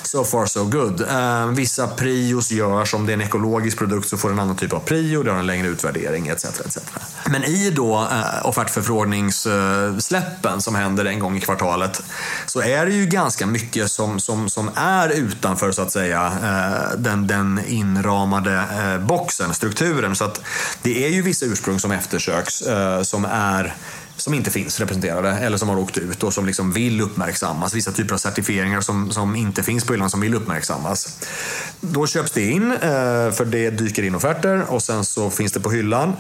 So 0.08 0.24
far 0.24 0.46
so 0.46 0.64
good. 0.64 1.02
Eh, 1.02 1.48
vissa 1.48 1.88
prios 1.88 2.52
görs, 2.52 2.94
om 2.94 3.06
det 3.06 3.12
är 3.12 3.14
en 3.14 3.22
ekologisk 3.22 3.78
produkt 3.78 4.10
så 4.10 4.18
får 4.18 4.32
en 4.32 4.40
annan 4.40 4.56
typ 4.56 4.74
av 4.74 4.80
prio, 4.80 5.24
det 5.24 5.32
har 5.32 5.40
en 5.40 5.46
längre 5.46 5.68
utvärdering 5.68 6.28
etc. 6.28 6.46
etc. 6.46 6.78
Men 7.26 7.44
i 7.44 7.70
då 7.70 7.96
eh, 7.96 8.46
offertförfrågningssläppen 8.46 10.62
som 10.62 10.76
händer 10.76 11.06
en 11.06 11.20
gång 11.20 11.38
i 11.38 11.42
kvartalet 11.42 12.04
så 12.46 12.62
är 12.62 12.86
det 12.86 12.92
ju 12.92 13.06
ganska 13.06 13.46
mycket 13.46 13.92
som, 13.92 14.20
som, 14.20 14.50
som 14.50 14.70
är 14.76 15.10
utanför 15.10 15.72
så 15.72 15.82
att 15.82 15.92
säga 15.92 16.26
eh, 16.26 16.98
den, 16.98 17.28
den 17.28 17.62
inramade 17.68 18.54
eh, 18.54 18.98
boxen, 19.06 19.54
strukturen. 19.54 20.16
Så 20.16 20.24
att 20.24 20.42
det 20.82 21.06
är 21.06 21.10
ju 21.10 21.22
vissa 21.22 21.46
ursprung 21.46 21.80
som 21.80 21.92
eftersöks 21.92 22.62
eh, 22.62 23.02
som 23.02 23.26
är 23.26 23.76
som 24.18 24.34
inte 24.34 24.52
finns 24.52 24.80
representerade 24.80 25.32
eller 25.32 25.58
som 25.58 25.70
har 25.70 25.78
åkt 25.78 25.98
ut 25.98 26.24
och 26.24 26.34
som 26.34 26.46
liksom 26.46 26.72
vill 26.72 27.02
uppmärksammas. 27.02 27.74
Vissa 27.74 27.92
typer 27.92 28.14
av 28.14 28.18
certifieringar 28.18 28.82
som, 28.82 29.12
som 29.12 29.36
inte 29.36 29.64
finns 29.64 29.84
på 29.84 29.94
hyllan 29.94 30.10
som 30.10 30.22
vill 30.22 30.36
uppmärksammas. 30.36 31.20
Då 31.82 32.08
köps 32.08 32.32
det 32.32 32.42
in, 32.42 32.72
eh, 32.72 32.80
för 33.32 33.46
det 33.46 33.70
dyker 33.70 34.04
in 34.04 34.16
offerter 34.16 34.64
och 34.68 34.84
sen 34.84 35.06
så 35.06 35.30
finns 35.30 35.52
det 35.52 35.60
på 35.60 35.72
hyllan. 35.72 36.14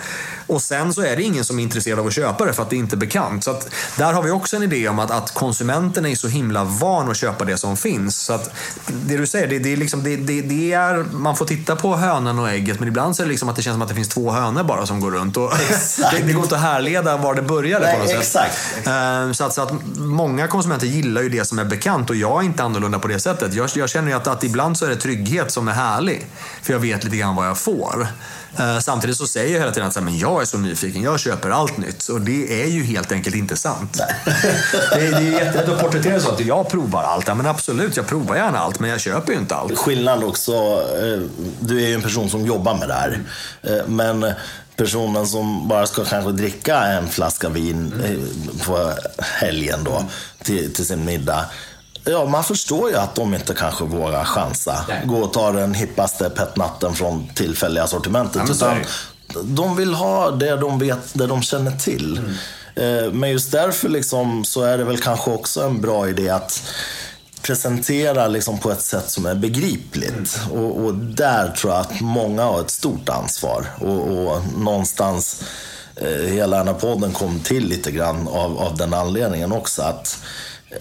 Och 0.48 0.62
sen 0.62 0.93
så 0.93 1.02
är 1.02 1.16
det 1.16 1.24
ingen 1.24 1.45
som 1.45 1.60
är 1.60 1.64
intresserad 1.64 2.00
av 2.00 2.08
att 2.08 2.14
köpa 2.14 2.45
det 2.45 2.54
för 2.54 2.64
att 2.64 2.70
det 2.70 2.76
inte 2.76 2.95
är 2.95 2.98
bekant. 2.98 3.43
Så 3.43 3.52
att 3.52 3.70
där 3.98 4.14
har 4.14 4.24
vi 4.24 4.32
också 4.32 4.56
en 4.56 4.64
idé 4.64 4.88
om 4.88 5.00
att, 5.00 5.12
att 5.12 5.34
konsumenten 5.34 6.06
är 6.06 6.16
så 6.16 6.28
himla 6.28 6.64
van 6.64 7.10
att 7.10 7.18
köpa 7.18 7.45
det 7.45 7.58
som 7.58 7.78
finns. 7.78 8.22
Så 8.22 8.34
att 8.34 8.50
det 8.86 9.18
du 9.18 9.28
säger, 9.28 9.48
det, 9.48 9.60
det, 9.60 9.74
är 9.74 9.78
liksom, 9.78 10.04
det, 10.04 10.16
det, 10.16 10.41
det, 10.41 10.74
är, 10.74 11.06
man 11.12 11.36
får 11.36 11.45
titta 11.45 11.76
på 11.76 11.95
hönan 11.95 12.39
och 12.39 12.50
ägget 12.50 12.80
men 12.80 12.88
ibland 12.88 13.16
så 13.16 13.24
är 13.24 13.26
det 13.26 13.32
liksom 13.32 13.50
att 13.50 13.56
det 13.56 13.62
känns 13.62 13.76
som 13.76 13.82
att 13.82 13.89
det 13.89 13.95
finns 13.95 14.08
två 14.08 14.32
hönor 14.32 14.64
bara 14.64 14.86
som 14.86 15.00
går 15.00 15.12
runt. 15.12 15.38
Och 15.38 15.54
det, 16.12 16.24
det 16.26 16.34
går 16.34 16.43
inte 16.43 16.56
att 16.56 16.62
härleda 16.62 17.18
var 17.18 17.36
det 17.36 17.41
började 17.41 17.86
Nej, 17.88 17.97
på 17.97 18.03
något 18.03 18.23
exakt, 18.23 18.57
sätt. 18.57 18.77
Exakt. 18.77 19.38
Så, 19.38 19.43
att, 19.43 19.53
så 19.53 19.61
att 19.61 19.71
många 19.97 20.47
konsumenter 20.47 20.88
gillar 20.88 21.21
ju 21.21 21.29
det 21.29 21.45
som 21.45 21.59
är 21.59 21.65
bekant 21.65 22.09
och 22.09 22.15
jag 22.15 22.41
är 22.41 22.45
inte 22.45 22.63
annorlunda 22.63 22.99
på 22.99 23.07
det 23.07 23.19
sättet. 23.19 23.53
Jag, 23.53 23.69
jag 23.75 23.89
känner 23.89 24.07
ju 24.07 24.17
att, 24.17 24.27
att 24.27 24.43
ibland 24.43 24.77
så 24.77 24.85
är 24.85 24.89
det 24.89 24.95
trygghet 24.95 25.51
som 25.51 25.67
är 25.67 25.73
härlig. 25.73 26.27
För 26.61 26.73
jag 26.73 26.79
vet 26.79 27.03
lite 27.03 27.17
grann 27.17 27.35
vad 27.35 27.47
jag 27.47 27.57
får. 27.57 28.07
Eh, 28.59 28.79
samtidigt 28.79 29.17
så 29.17 29.27
säger 29.27 29.53
jag 29.53 29.59
hela 29.59 29.71
tiden 29.71 29.88
att 29.88 30.03
men 30.03 30.17
jag 30.17 30.41
är 30.41 30.45
så 30.45 30.57
nyfiken, 30.57 31.01
jag 31.01 31.19
köper 31.19 31.49
allt 31.49 31.77
nytt. 31.77 32.07
Och 32.07 32.21
det 32.21 32.63
är 32.63 32.67
ju 32.67 32.83
helt 32.83 33.11
enkelt 33.11 33.35
inte 33.35 33.57
sant. 33.57 34.01
det, 34.25 35.07
är, 35.07 35.11
det 35.11 35.17
är 35.17 35.21
jättelätt 35.21 35.69
att 35.69 35.81
porträttera 35.81 36.19
så 36.19 36.31
att 36.31 36.39
jag 36.39 36.69
provar 36.69 37.03
allt. 37.03 37.27
Ja, 37.27 37.35
men 37.35 37.45
absolut, 37.45 37.97
jag 37.97 38.07
provar 38.07 38.35
gärna 38.35 38.59
allt, 38.59 38.79
men 38.79 38.89
jag 38.89 38.99
köper 38.99 39.33
ju 39.33 39.39
inte 39.39 39.55
allt. 39.55 39.77
Skillnad 39.77 40.23
också, 40.23 40.53
eh, 40.53 41.21
du 41.59 41.83
är 41.83 41.88
ju 41.88 41.93
en 41.93 42.01
person 42.01 42.29
som 42.29 42.45
jobbar 42.45 42.77
med 42.77 42.88
det 42.88 42.93
här. 42.93 43.19
Eh, 43.63 43.88
men 43.88 44.33
personen 44.78 45.28
som 45.28 45.67
bara 45.67 45.88
ska 45.88 46.03
kanske 46.05 46.32
dricka 46.32 46.84
en 46.84 47.07
flaska 47.07 47.49
vin 47.49 47.93
på 48.65 48.93
helgen 49.19 49.84
då, 49.84 50.03
till, 50.43 50.73
till 50.73 50.86
sin 50.86 51.05
middag 51.05 51.45
Ja, 52.09 52.25
man 52.25 52.43
förstår 52.43 52.89
ju 52.89 52.95
att 52.95 53.15
de 53.15 53.34
inte 53.34 53.53
kanske 53.53 53.84
vågar 53.84 54.23
chansa. 54.23 54.86
Nej. 54.88 55.01
Gå 55.05 55.17
och 55.17 55.34
ta 55.34 55.51
den 55.51 55.73
hippaste 55.73 56.30
petnatten 56.30 56.93
från 56.93 57.28
tillfälliga 57.28 57.88
sortimentet. 57.88 58.41
Ja, 58.47 58.53
utan 58.53 58.78
de 59.55 59.75
vill 59.75 59.93
ha 59.93 60.32
det 60.32 60.55
de 60.55 60.80
vet, 60.80 61.13
det 61.13 61.28
de 61.28 61.41
känner 61.41 61.71
till. 61.71 62.17
Mm. 62.17 63.05
Eh, 63.05 63.11
men 63.13 63.30
just 63.30 63.51
därför 63.51 63.89
liksom, 63.89 64.45
så 64.45 64.63
är 64.63 64.78
det 64.78 64.84
väl 64.84 64.97
kanske 64.97 65.32
också 65.32 65.61
en 65.61 65.82
bra 65.82 66.09
idé 66.09 66.30
att 66.30 66.63
presentera 67.48 68.28
liksom 68.28 68.58
på 68.58 68.72
ett 68.72 68.82
sätt 68.82 69.10
som 69.10 69.26
är 69.26 69.36
begripligt. 69.36 70.39
Och, 70.52 70.86
och, 70.86 70.93
där 70.95 71.52
tror 71.52 71.74
jag 71.74 71.82
att 71.82 72.02
många 72.02 72.43
har 72.43 72.62
ett 72.62 72.70
stort 72.70 73.10
ansvar. 73.10 73.66
Och, 73.80 74.28
och 74.28 74.41
någonstans, 74.58 75.43
eh, 75.95 76.32
hela 76.32 76.58
den 76.58 76.68
här 76.68 76.74
podden 76.74 77.12
kom 77.12 77.39
till 77.39 77.68
lite 77.68 77.91
grann 77.91 78.28
av, 78.28 78.58
av 78.58 78.78
den 78.78 78.93
anledningen 78.93 79.52
också. 79.52 79.82
att 79.82 80.20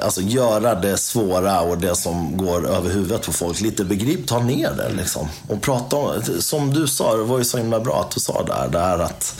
Alltså 0.02 0.20
göra 0.20 0.74
det 0.74 0.96
svåra 0.96 1.60
och 1.60 1.78
det 1.78 1.96
som 1.96 2.36
går 2.36 2.68
över 2.68 2.90
huvudet 2.90 3.26
på 3.26 3.32
folk 3.32 3.60
lite 3.60 3.84
begripligt. 3.84 4.28
Ta 4.28 4.38
ner 4.38 4.72
det 4.72 4.92
liksom. 4.96 5.28
Och 5.48 5.62
prata 5.62 5.96
om 5.96 6.22
Som 6.40 6.74
du 6.74 6.86
sa, 6.86 7.16
det 7.16 7.22
var 7.22 7.38
ju 7.38 7.44
så 7.44 7.58
himla 7.58 7.80
bra 7.80 8.00
att 8.00 8.10
du 8.10 8.20
sa 8.20 8.42
där, 8.42 8.68
det 8.68 8.78
här 8.78 8.98
att 8.98 9.34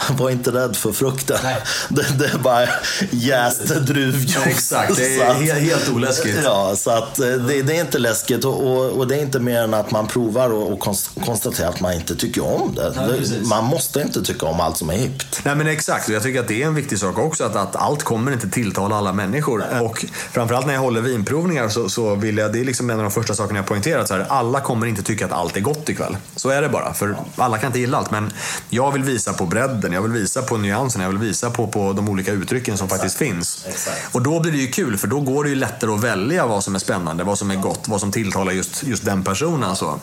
var 0.18 0.30
inte 0.30 0.50
rädd 0.50 0.76
för 0.76 0.92
frukten. 0.92 1.38
Det, 1.88 2.18
det, 2.18 2.26
är 2.26 2.38
bara 2.38 2.68
jäst 3.10 3.66
druvjuice. 3.66 4.34
Ja, 4.34 4.50
exakt, 4.50 4.96
det 4.96 5.20
är 5.20 5.34
helt, 5.34 5.60
helt 5.60 5.88
oläskigt. 5.88 6.38
Ja, 6.44 6.76
så 6.76 6.90
att 6.90 7.18
eh, 7.18 7.26
det, 7.26 7.62
det 7.62 7.76
är 7.76 7.80
inte 7.80 7.98
läskigt 7.98 8.44
och, 8.44 8.66
och, 8.66 8.90
och, 8.90 9.06
det 9.06 9.16
är 9.16 9.20
inte 9.20 9.40
mer 9.40 9.62
än 9.62 9.74
att 9.74 9.90
man 9.90 10.06
provar 10.06 10.50
och, 10.50 10.72
och 10.72 10.80
konstaterar 11.24 11.68
att 11.68 11.80
man 11.80 11.92
inte 11.92 12.16
tycker 12.16 12.44
om 12.44 12.74
det. 12.74 12.92
Nej, 12.96 13.42
man 13.44 13.64
måste 13.64 14.00
inte 14.00 14.22
tycka 14.22 14.46
om 14.46 14.60
allt 14.60 14.76
som 14.76 14.90
är 14.90 14.94
hippt. 14.94 15.40
Nej 15.44 15.56
men 15.56 15.66
exakt, 15.66 16.08
och 16.08 16.14
jag 16.14 16.22
tycker 16.22 16.40
att 16.40 16.48
det 16.48 16.62
är 16.62 16.66
en 16.66 16.74
viktig 16.74 16.98
sak 16.98 17.18
också 17.18 17.44
att, 17.44 17.56
att 17.56 17.76
allt 17.76 18.02
kommer 18.02 18.32
inte 18.32 18.50
tilltala 18.50 18.96
alla 18.96 19.12
människor. 19.12 19.64
Och 19.90 20.04
framförallt 20.32 20.66
när 20.66 20.74
jag 20.74 20.80
håller 20.80 21.00
vinprovningar 21.00 21.68
så, 21.68 21.88
så 21.88 22.14
vill 22.14 22.38
jag, 22.38 22.52
det 22.52 22.60
är 22.60 22.64
liksom 22.64 22.90
en 22.90 22.96
av 22.96 23.02
de 23.02 23.10
första 23.10 23.34
sakerna 23.34 23.58
jag 23.58 23.66
poängterat. 23.66 24.08
Så 24.08 24.14
här, 24.14 24.26
alla 24.28 24.60
kommer 24.60 24.86
inte 24.86 25.02
tycka 25.02 25.26
att 25.26 25.32
allt 25.32 25.56
är 25.56 25.60
gott 25.60 25.88
ikväll. 25.88 26.16
Så 26.36 26.48
är 26.48 26.62
det 26.62 26.68
bara, 26.68 26.94
för 26.94 27.16
alla 27.36 27.58
kan 27.58 27.66
inte 27.66 27.78
gilla 27.78 27.98
allt. 27.98 28.10
Men 28.10 28.32
jag 28.68 28.92
vill 28.92 29.02
visa 29.02 29.32
på 29.32 29.46
bredden, 29.46 29.92
jag 29.92 30.02
vill 30.02 30.12
visa 30.12 30.42
på 30.42 30.56
nyanserna, 30.56 31.04
jag 31.04 31.10
vill 31.10 31.18
visa 31.18 31.50
på, 31.50 31.66
på 31.66 31.92
de 31.92 32.08
olika 32.08 32.32
uttrycken 32.32 32.76
som 32.76 32.84
Exakt. 32.84 33.02
faktiskt 33.02 33.18
finns. 33.18 33.64
Exakt. 33.68 34.14
Och 34.14 34.22
då 34.22 34.40
blir 34.40 34.52
det 34.52 34.58
ju 34.58 34.68
kul, 34.68 34.96
för 34.96 35.08
då 35.08 35.20
går 35.20 35.44
det 35.44 35.50
ju 35.50 35.56
lättare 35.56 35.90
att 35.90 36.00
välja 36.00 36.46
vad 36.46 36.64
som 36.64 36.74
är 36.74 36.78
spännande, 36.78 37.24
vad 37.24 37.38
som 37.38 37.50
är 37.50 37.56
gott, 37.56 37.88
vad 37.88 38.00
som 38.00 38.12
tilltalar 38.12 38.52
just, 38.52 38.82
just 38.82 39.04
den 39.04 39.24
personen. 39.24 39.76
Så. 39.76 40.00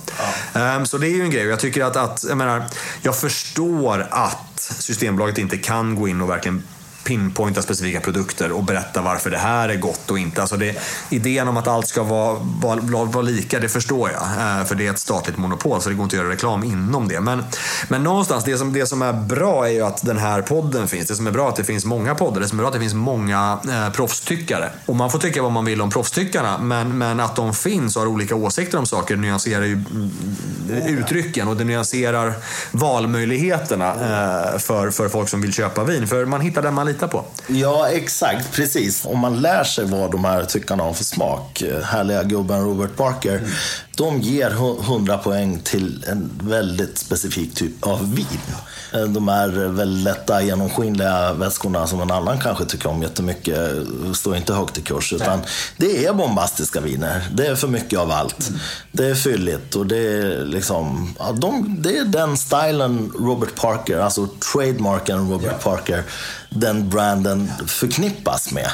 Ja. 0.54 0.76
Um, 0.76 0.86
så 0.86 0.98
det 0.98 1.08
är 1.08 1.16
ju 1.16 1.22
en 1.22 1.32
grej. 1.32 1.46
Jag 1.46 1.60
tycker 1.60 1.84
att, 1.84 1.96
att 1.96 2.26
jag, 2.28 2.38
menar, 2.38 2.64
jag 3.02 3.16
förstår 3.16 4.08
att 4.12 4.60
Systembolaget 4.80 5.38
inte 5.38 5.58
kan 5.58 5.96
gå 5.96 6.08
in 6.08 6.22
och 6.22 6.30
verkligen 6.30 6.64
pinpointa 7.08 7.62
specifika 7.62 7.99
produkter 7.99 8.51
och 8.51 8.64
berätta 8.64 9.01
varför 9.01 9.30
det 9.30 9.38
här 9.38 9.70
är 9.70 9.76
gott 9.76 10.12
och 10.12 10.20
inte. 10.20 10.41
Alltså 10.41 10.58
det, 10.58 10.78
idén 11.10 11.47
om 11.47 11.58
att 11.58 11.68
allt 11.68 11.88
ska 11.88 12.03
vara, 12.03 12.39
vara, 12.62 13.05
vara 13.05 13.22
lika, 13.22 13.60
det 13.60 13.70
förstår 13.70 14.12
jag. 14.12 14.22
Eh, 14.22 14.66
för 14.66 14.76
det 14.76 14.88
är 14.88 14.91
ett 14.91 14.99
statligt 14.99 15.38
monopol 15.38 15.82
så 15.82 15.89
det 15.89 15.95
går 15.95 16.03
inte 16.03 16.16
att 16.16 16.24
göra 16.24 16.34
reklam 16.34 16.64
inom 16.64 17.08
det. 17.08 17.22
Men, 17.22 17.43
men 17.88 18.03
någonstans, 18.03 18.43
det 18.43 18.58
som, 18.58 18.74
det 18.74 18.86
som 18.86 19.01
är 19.01 19.14
bra 19.14 19.68
är 19.68 19.72
ju 19.72 19.82
att 19.82 20.05
den 20.05 20.18
här 20.18 20.41
podden 20.41 20.88
finns. 20.88 21.08
Det 21.08 21.16
som 21.16 21.28
är 21.28 21.32
bra 21.32 21.45
är 21.45 21.49
att 21.49 21.55
det 21.55 21.64
finns 21.64 21.86
många 21.86 22.16
poddar. 22.16 22.41
Det 22.41 22.47
som 22.47 22.60
är 22.60 22.62
bra 22.62 22.68
är 22.68 22.70
att 22.70 22.74
det 22.74 22.80
finns 22.80 22.93
många 22.93 23.60
eh, 23.70 23.93
proffstyckare. 23.93 24.70
Och 24.86 24.95
man 24.95 25.12
får 25.12 25.20
tycka 25.20 25.41
vad 25.41 25.51
man 25.51 25.66
vill 25.66 25.82
om 25.82 25.89
proffstyckarna, 25.89 26.58
men, 26.58 26.97
men 26.97 27.20
att 27.20 27.36
de 27.36 27.53
finns 27.53 27.95
och 27.95 28.01
har 28.01 28.08
olika 28.10 28.36
åsikter 28.36 28.78
om 28.78 28.86
saker 28.86 29.16
nyanserar 29.16 29.66
ju 29.66 29.74
mm, 29.74 30.12
uttrycken 30.88 31.47
och 31.47 31.58
det 31.58 31.64
nyanserar 31.64 32.34
valmöjligheterna 32.72 33.93
eh, 33.93 34.60
för, 34.60 34.91
för 34.91 35.10
folk 35.10 35.30
som 35.30 35.41
vill 35.41 35.53
köpa 35.53 35.84
vin. 35.84 36.08
För 36.08 36.26
man 36.26 36.41
hittar 36.41 36.62
där 36.62 36.72
man 36.72 36.88
lita 36.98 37.08
på. 37.08 37.26
Ja, 37.48 37.89
exakt. 37.89 38.52
Precis. 38.52 39.06
Om 39.06 39.20
man 39.20 39.41
lär 39.41 39.64
sig 39.64 39.86
vad 39.86 40.12
de 40.12 40.26
här 40.26 40.43
tyckarna 40.43 40.84
har 40.84 40.93
för 40.93 41.04
smak. 41.04 41.62
Eh, 41.62 41.82
härliga 41.82 42.24
gubben 42.24 42.66
Robert 42.66 42.95
Parker. 42.95 43.41
De 43.98 44.22
ger 44.22 44.52
100 44.52 45.18
poäng 45.18 45.60
till 45.60 46.06
en 46.08 46.30
väldigt 46.43 46.98
specifik 46.98 47.56
typ 47.56 47.88
av 47.88 48.16
vin. 48.16 48.26
De 49.14 49.28
här 49.28 49.50
väldigt 49.50 50.04
lätta, 50.04 50.41
genomskinliga 50.41 51.34
väskorna 51.34 51.88
som 51.88 52.02
en 52.02 52.12
annan 52.12 52.39
kanske 52.39 52.66
tycker 52.66 52.89
om 52.89 53.02
jättemycket 53.02 53.58
står 54.14 54.36
inte 54.36 54.54
högt 54.54 54.78
i 54.78 54.82
kurs. 54.82 55.14
Utan 55.14 55.39
det 55.78 56.06
är 56.06 56.14
bombastiska 56.14 56.82
viner. 56.82 57.28
Det 57.34 57.48
är 57.48 57.56
för 57.56 57.68
mycket 57.68 58.00
av 58.00 58.12
allt. 58.12 58.50
Mm. 58.50 58.60
Det 58.91 59.06
är 59.06 59.16
fylligt 59.16 59.76
och 59.76 59.86
det 59.86 59.98
är 59.98 60.45
liksom... 60.45 61.16
Ja, 61.20 61.32
de, 61.32 61.76
det 61.80 61.98
är 61.98 62.06
den 62.06 62.38
stilen 62.38 63.12
Robert 63.20 63.56
Parker, 63.56 64.00
alltså 64.00 64.28
trademarken 64.54 65.32
Robert. 65.32 65.64
Parker, 65.64 66.04
den 66.50 66.89
branden 66.89 67.52
förknippas 67.68 68.52
med. 68.52 68.70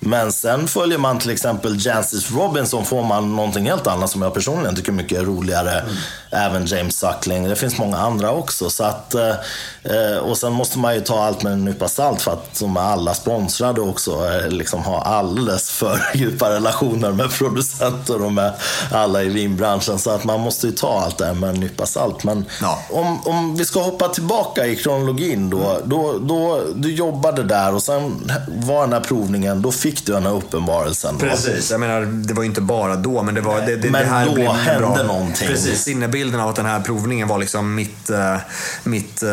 Men 0.00 0.32
sen 0.32 0.68
följer 0.68 0.98
man 0.98 1.18
till 1.18 1.30
exempel 1.30 1.86
Jancis 1.86 2.32
Robinson 2.32 2.84
får 2.84 3.02
man 3.02 3.36
någonting 3.36 3.66
helt 3.66 3.86
annat 3.86 4.10
som 4.10 4.22
jag 4.22 4.34
personligen 4.34 4.76
tycker 4.76 4.92
mycket 4.92 5.18
är 5.18 5.24
roligare. 5.24 5.80
Mm. 5.80 5.94
Även 6.30 6.66
James 6.66 6.98
Suckling. 6.98 7.48
Det 7.48 7.56
finns 7.56 7.78
många 7.78 7.96
andra 7.96 8.30
också. 8.30 8.70
Så 8.70 8.84
att, 8.84 9.14
eh, 9.14 10.16
och 10.22 10.38
sen 10.38 10.52
måste 10.52 10.78
man 10.78 10.94
ju 10.94 11.00
ta 11.00 11.24
allt 11.24 11.42
med 11.42 11.52
en 11.52 11.64
nypa 11.64 11.88
salt 11.88 12.22
för 12.22 12.32
att 12.32 12.56
som 12.56 12.76
alla 12.76 13.14
sponsrade 13.14 13.80
också 13.80 14.30
eh, 14.30 14.48
liksom 14.48 14.82
ha 14.82 15.02
alldeles 15.02 15.70
för 15.70 16.00
djupa 16.14 16.50
relationer 16.50 17.12
med 17.12 17.30
producenter 17.30 18.22
och 18.22 18.32
med 18.32 18.52
alla 18.92 19.22
i 19.22 19.28
vinbranschen. 19.28 19.98
Så 19.98 20.10
att 20.10 20.24
man 20.24 20.40
måste 20.40 20.66
ju 20.66 20.72
ta 20.72 21.00
allt 21.00 21.18
det 21.18 21.26
här 21.26 21.34
med 21.34 21.50
en 21.50 21.60
nypa 21.60 21.86
salt. 21.86 22.24
Men 22.24 22.44
ja. 22.60 22.78
om, 22.90 23.26
om 23.26 23.56
vi 23.56 23.64
ska 23.64 23.82
hoppa 23.82 24.08
tillbaka 24.08 24.66
i 24.66 24.76
kronologin 24.76 25.50
då, 25.50 25.80
då, 25.84 26.18
då. 26.18 26.60
Du 26.74 26.94
jobbade 26.94 27.42
där 27.42 27.74
och 27.74 27.82
sen 27.82 28.30
var 28.46 28.80
den 28.80 28.92
här 28.92 29.00
provningen. 29.00 29.62
Då 29.62 29.72
fick 29.86 30.06
du 30.06 30.12
den 30.12 30.22
här 30.22 30.34
uppenbarelsen. 30.34 31.18
Precis, 31.18 31.70
jag 31.70 31.80
menar 31.80 32.00
det 32.00 32.34
var 32.34 32.42
ju 32.42 32.48
inte 32.48 32.60
bara 32.60 32.96
då 32.96 33.22
men 33.22 33.34
det 33.34 33.40
var... 33.40 33.60
Det, 33.60 33.76
det, 33.76 33.90
men 33.90 34.02
det 34.02 34.08
här 34.08 34.26
då 34.26 34.34
blev 34.34 34.50
hände 34.50 34.80
bra. 34.80 35.02
någonting. 35.02 35.48
Precis, 35.48 35.82
sinnebilden 35.82 36.40
av 36.40 36.48
att 36.48 36.56
den 36.56 36.66
här 36.66 36.80
provningen 36.80 37.28
var 37.28 37.38
liksom 37.38 37.74
mitt, 37.74 38.10
uh, 38.10 38.36
mitt 38.84 39.22
uh, 39.22 39.30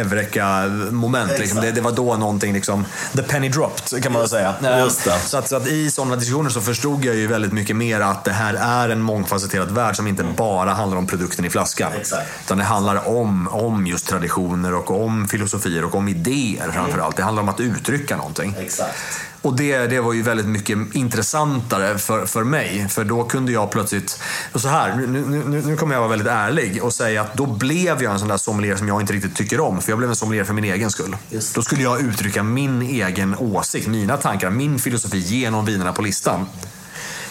Eureka-moment. 0.00 1.38
Liksom. 1.38 1.60
Det, 1.60 1.70
det, 1.70 1.80
var 1.80 1.92
då 1.92 2.16
någonting, 2.16 2.52
liksom, 2.52 2.84
the 3.16 3.22
penny 3.22 3.48
dropped 3.48 4.02
kan 4.02 4.12
man 4.12 4.22
väl 4.22 4.28
säga. 4.28 4.54
Just 4.78 5.04
det. 5.04 5.18
Så, 5.18 5.36
att, 5.36 5.48
så 5.48 5.56
att 5.56 5.66
i 5.66 5.90
sådana 5.90 6.16
diskussioner 6.16 6.50
så 6.50 6.60
förstod 6.60 7.04
jag 7.04 7.14
ju 7.14 7.26
väldigt 7.26 7.52
mycket 7.52 7.76
mer 7.76 8.00
att 8.00 8.24
det 8.24 8.32
här 8.32 8.54
är 8.54 8.88
en 8.88 9.00
mångfacetterad 9.00 9.70
värld 9.70 9.96
som 9.96 10.06
inte 10.06 10.22
mm. 10.22 10.34
bara 10.34 10.70
handlar 10.70 10.98
om 10.98 11.06
produkten 11.06 11.44
i 11.44 11.50
flaskan. 11.50 11.92
Exakt. 12.00 12.28
Utan 12.44 12.58
det 12.58 12.64
handlar 12.64 13.08
om, 13.08 13.48
om 13.48 13.86
just 13.86 14.08
traditioner 14.08 14.74
och 14.74 15.04
om 15.04 15.28
filosofier 15.28 15.84
och 15.84 15.94
om 15.94 16.08
idéer 16.08 16.70
framförallt. 16.72 17.16
Det 17.16 17.22
handlar 17.22 17.42
om 17.42 17.48
att 17.48 17.60
uttrycka 17.60 18.16
någonting. 18.16 18.54
Exakt. 18.58 18.94
Och 19.42 19.56
det, 19.56 19.86
det 19.86 20.00
var 20.00 20.12
ju 20.12 20.22
väldigt 20.22 20.46
mycket 20.46 20.78
intressantare 20.94 21.98
för, 21.98 22.26
för 22.26 22.44
mig. 22.44 22.88
För 22.88 23.04
då 23.04 23.24
kunde 23.24 23.52
jag 23.52 23.70
plötsligt, 23.70 24.20
och 24.52 24.60
så 24.60 24.68
här, 24.68 24.96
nu, 24.96 25.06
nu, 25.06 25.62
nu 25.66 25.76
kommer 25.76 25.94
jag 25.94 26.00
vara 26.00 26.10
väldigt 26.10 26.28
ärlig 26.28 26.84
och 26.84 26.92
säga 26.92 27.22
att 27.22 27.34
då 27.34 27.46
blev 27.46 28.02
jag 28.02 28.12
en 28.12 28.18
sån 28.18 28.28
där 28.28 28.36
sommelier 28.36 28.76
som 28.76 28.88
jag 28.88 29.00
inte 29.00 29.12
riktigt 29.12 29.36
tycker 29.36 29.60
om. 29.60 29.80
För 29.80 29.92
jag 29.92 29.98
blev 29.98 30.10
en 30.10 30.16
sommelier 30.16 30.44
för 30.44 30.54
min 30.54 30.64
egen 30.64 30.90
skull. 30.90 31.16
Just. 31.30 31.54
Då 31.54 31.62
skulle 31.62 31.82
jag 31.82 32.00
uttrycka 32.00 32.42
min 32.42 32.82
egen 32.82 33.36
åsikt, 33.38 33.86
mina 33.86 34.16
tankar, 34.16 34.50
min 34.50 34.78
filosofi 34.78 35.18
genom 35.18 35.64
vinerna 35.64 35.92
på 35.92 36.02
listan. 36.02 36.46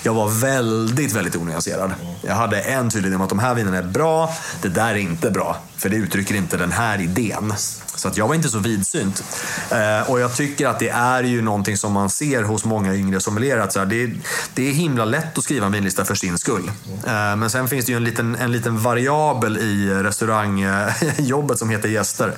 Jag 0.04 0.14
var 0.14 0.30
väldigt, 0.30 1.14
väldigt 1.14 1.36
onyanserad. 1.36 1.92
Jag 2.22 2.36
hade 2.36 2.62
en 2.62 2.90
tydlig 2.90 3.16
om 3.16 3.22
att 3.22 3.30
de 3.30 3.40
här 3.40 3.56
vinerna 3.56 3.78
är 3.78 3.84
bra, 3.84 4.34
det 4.62 4.70
där 4.70 4.90
är 4.90 4.96
inte 4.96 5.32
bra. 5.32 5.58
För 5.80 5.90
det 5.90 5.96
uttrycker 5.96 6.36
inte 6.36 6.58
den 6.58 6.72
här 6.72 7.02
idén. 7.02 7.54
Så 7.96 8.08
att 8.08 8.18
jag 8.18 8.28
var 8.28 8.36
inte 8.36 8.50
så 8.50 8.60
vidsynt. 8.60 9.24
Eh, 9.72 10.12
och 10.12 10.20
jag 10.20 10.36
tycker 10.36 10.68
att 10.68 10.80
det 10.80 10.90
är 10.90 11.24
ju 11.24 11.42
någonting 11.42 11.78
som 11.78 11.94
man 11.94 12.10
ser 12.10 12.44
hos 12.44 12.66
många 12.66 12.96
yngre 12.96 13.20
sommelierer. 13.20 13.62
Att 13.62 13.74
så 13.74 13.80
här, 13.80 13.86
det, 13.86 14.04
är, 14.04 14.12
det 14.54 14.70
är 14.70 14.72
himla 14.72 15.06
lätt 15.06 15.38
att 15.38 15.44
skriva 15.44 15.66
en 15.66 15.72
vinlista 15.72 16.06
för 16.06 16.16
sin 16.16 16.38
skull. 16.38 16.72
Eh, 17.08 17.36
men 17.36 17.50
sen 17.50 17.68
finns 17.68 17.86
det 17.86 17.92
ju 17.92 17.96
en 17.96 18.04
liten, 18.04 18.36
en 18.36 18.52
liten 18.52 18.80
variabel 18.80 19.58
i 19.58 19.94
restaurangjobbet 19.94 21.60
som 21.60 21.70
heter 21.70 21.90
gäster. 21.90 22.34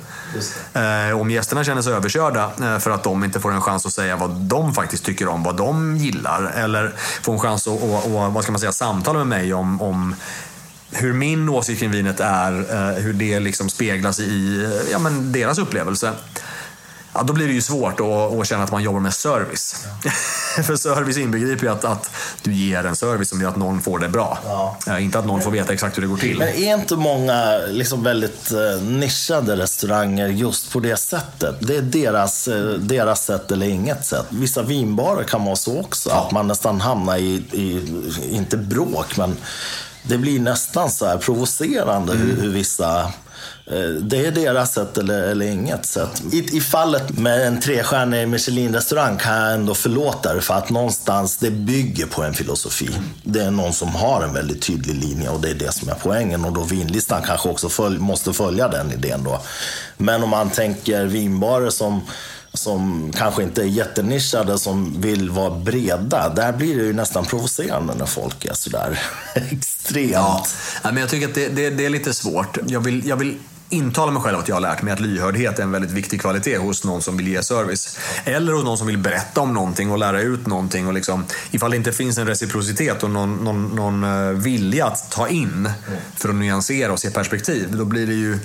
Eh, 0.72 1.20
om 1.20 1.30
gästerna 1.30 1.64
känner 1.64 1.82
sig 1.82 1.92
överkörda 1.92 2.50
eh, 2.62 2.78
för 2.78 2.90
att 2.90 3.02
de 3.02 3.24
inte 3.24 3.40
får 3.40 3.52
en 3.52 3.60
chans 3.60 3.86
att 3.86 3.92
säga 3.92 4.16
vad 4.16 4.30
de 4.30 4.74
faktiskt 4.74 5.04
tycker 5.04 5.28
om, 5.28 5.42
vad 5.42 5.56
de 5.56 5.96
gillar. 5.96 6.52
Eller 6.56 6.94
får 7.22 7.32
en 7.32 7.40
chans 7.40 7.66
att 7.68 7.82
och, 7.82 8.04
och, 8.04 8.32
vad 8.32 8.42
ska 8.42 8.52
man 8.52 8.60
säga, 8.60 8.72
samtala 8.72 9.18
med 9.18 9.26
mig 9.26 9.54
om, 9.54 9.82
om 9.82 10.14
hur 10.92 11.12
min 11.12 11.48
åsikt 11.48 11.80
kring 11.80 11.90
vinet 11.90 12.20
är, 12.20 12.52
eh, 12.52 13.02
hur 13.02 13.12
det 13.12 13.40
liksom 13.40 13.68
speglas 13.68 14.20
i 14.20 14.64
eh, 14.64 14.92
ja, 14.92 14.98
men 14.98 15.32
deras 15.32 15.58
upplevelse. 15.58 16.12
Ja, 17.14 17.22
då 17.22 17.32
blir 17.32 17.46
det 17.46 17.52
ju 17.52 17.62
svårt 17.62 18.00
att, 18.00 18.40
att 18.40 18.46
känna 18.46 18.64
att 18.64 18.72
man 18.72 18.82
jobbar 18.82 19.00
med 19.00 19.14
service. 19.14 19.86
Ja. 20.04 20.10
För 20.62 20.76
service 20.76 21.16
inbegriper 21.16 21.66
ju 21.66 21.72
att, 21.72 21.84
att 21.84 22.10
du 22.42 22.52
ger 22.52 22.84
en 22.84 22.96
service 22.96 23.28
som 23.28 23.40
gör 23.40 23.48
att 23.48 23.56
någon 23.56 23.80
får 23.80 23.98
det 23.98 24.08
bra. 24.08 24.38
Ja. 24.86 24.98
Inte 24.98 25.18
att 25.18 25.26
någon 25.26 25.40
får 25.40 25.50
veta 25.50 25.72
exakt 25.72 25.96
hur 25.96 26.02
det 26.02 26.08
går 26.08 26.16
till. 26.16 26.38
Men 26.38 26.48
är 26.48 26.74
inte 26.74 26.96
många 26.96 27.58
liksom 27.68 28.02
väldigt 28.02 28.52
nischade 28.82 29.56
restauranger 29.56 30.28
just 30.28 30.72
på 30.72 30.80
det 30.80 30.96
sättet? 30.96 31.56
Det 31.60 31.76
är 31.76 31.82
deras, 31.82 32.48
deras 32.78 33.24
sätt 33.24 33.50
eller 33.50 33.66
inget 33.66 34.06
sätt. 34.06 34.26
Vissa 34.28 34.62
vinbarer 34.62 35.24
kan 35.24 35.44
vara 35.44 35.56
så 35.56 35.80
också. 35.80 36.08
Ja. 36.08 36.26
Att 36.26 36.32
man 36.32 36.48
nästan 36.48 36.80
hamnar 36.80 37.16
i, 37.16 37.44
i, 37.52 37.80
inte 38.30 38.56
bråk, 38.56 39.16
men 39.16 39.36
det 40.02 40.18
blir 40.18 40.40
nästan 40.40 40.90
så 40.90 41.06
här 41.06 41.18
provocerande 41.18 42.12
mm. 42.12 42.26
hur, 42.26 42.42
hur 42.42 42.48
vissa 42.48 43.00
eh, 43.66 43.90
det 44.00 44.26
är 44.26 44.30
deras 44.30 44.74
sätt 44.74 44.98
eller, 44.98 45.22
eller 45.22 45.46
inget 45.46 45.86
sätt. 45.86 46.22
I, 46.32 46.56
I 46.56 46.60
fallet 46.60 47.18
med 47.18 47.46
en 47.46 47.60
trestjärnig 47.60 48.28
Michelin-restaurang 48.28 49.18
kan 49.18 49.34
jag 49.34 49.54
ändå 49.54 49.74
förlåta 49.74 50.34
det 50.34 50.40
för 50.40 50.54
att 50.54 50.70
någonstans 50.70 51.36
det 51.36 51.50
bygger 51.50 52.06
på 52.06 52.22
en 52.22 52.34
filosofi. 52.34 52.90
Det 53.22 53.40
är 53.40 53.50
någon 53.50 53.72
som 53.72 53.88
har 53.88 54.22
en 54.22 54.34
väldigt 54.34 54.62
tydlig 54.62 54.94
linje 54.94 55.28
och 55.28 55.40
det 55.40 55.50
är 55.50 55.54
det 55.54 55.72
som 55.72 55.88
är 55.88 55.94
poängen. 55.94 56.44
Och 56.44 56.52
då 56.52 56.62
vinlistan 56.62 57.22
kanske 57.22 57.48
också 57.48 57.68
följ, 57.68 57.98
måste 57.98 58.32
följa 58.32 58.68
den 58.68 58.92
idén 58.92 59.24
då. 59.24 59.40
Men 59.96 60.22
om 60.22 60.30
man 60.30 60.50
tänker 60.50 61.04
vinbarer 61.04 61.70
som 61.70 62.00
som 62.54 63.12
kanske 63.16 63.42
inte 63.42 63.62
är 63.62 63.66
jättenischade, 63.66 64.58
som 64.58 65.00
vill 65.00 65.30
vara 65.30 65.50
breda. 65.50 66.28
Där 66.28 66.52
blir 66.52 66.76
det 66.76 66.84
ju 66.84 66.92
nästan 66.92 67.24
provocerande 67.24 67.94
när 67.94 68.06
folk 68.06 68.44
är 68.44 68.54
sådär 68.54 69.00
extremt. 69.50 70.12
Ja, 70.12 70.44
men 70.82 70.96
jag 70.96 71.08
tycker 71.08 71.28
att 71.28 71.34
det, 71.34 71.48
det, 71.48 71.70
det 71.70 71.86
är 71.86 71.90
lite 71.90 72.14
svårt. 72.14 72.58
Jag 72.66 72.80
vill, 72.80 73.06
jag 73.06 73.16
vill 73.16 73.38
intala 73.72 74.12
mig 74.12 74.22
själv 74.22 74.38
att 74.38 74.48
jag 74.48 74.56
har 74.56 74.60
lärt 74.60 74.82
mig 74.82 74.92
att 74.92 75.00
lyhördhet 75.00 75.58
är 75.58 75.62
en 75.62 75.70
väldigt 75.72 75.90
viktig 75.90 76.20
kvalitet 76.20 76.56
hos 76.56 76.84
någon 76.84 77.02
som 77.02 77.16
vill 77.16 77.28
ge 77.28 77.42
service. 77.42 77.98
Eller 78.24 78.52
hos 78.52 78.64
någon 78.64 78.78
som 78.78 78.86
vill 78.86 78.98
berätta 78.98 79.40
om 79.40 79.54
någonting 79.54 79.90
och 79.90 79.98
lära 79.98 80.20
ut 80.20 80.46
någonting. 80.46 80.86
Och 80.86 80.92
liksom, 80.92 81.24
ifall 81.50 81.70
det 81.70 81.76
inte 81.76 81.92
finns 81.92 82.18
en 82.18 82.26
reciprocitet 82.26 83.02
och 83.02 83.10
någon, 83.10 83.36
någon, 83.36 83.68
någon 83.68 84.04
eh, 84.04 84.30
vilja 84.30 84.86
att 84.86 85.10
ta 85.10 85.28
in 85.28 85.70
för 86.16 86.28
att 86.28 86.34
nyansera 86.34 86.92
och 86.92 86.98
se 86.98 87.10
perspektiv, 87.10 87.76
då 87.76 87.84
blir 87.84 88.06
det 88.06 88.14
ju 88.14 88.38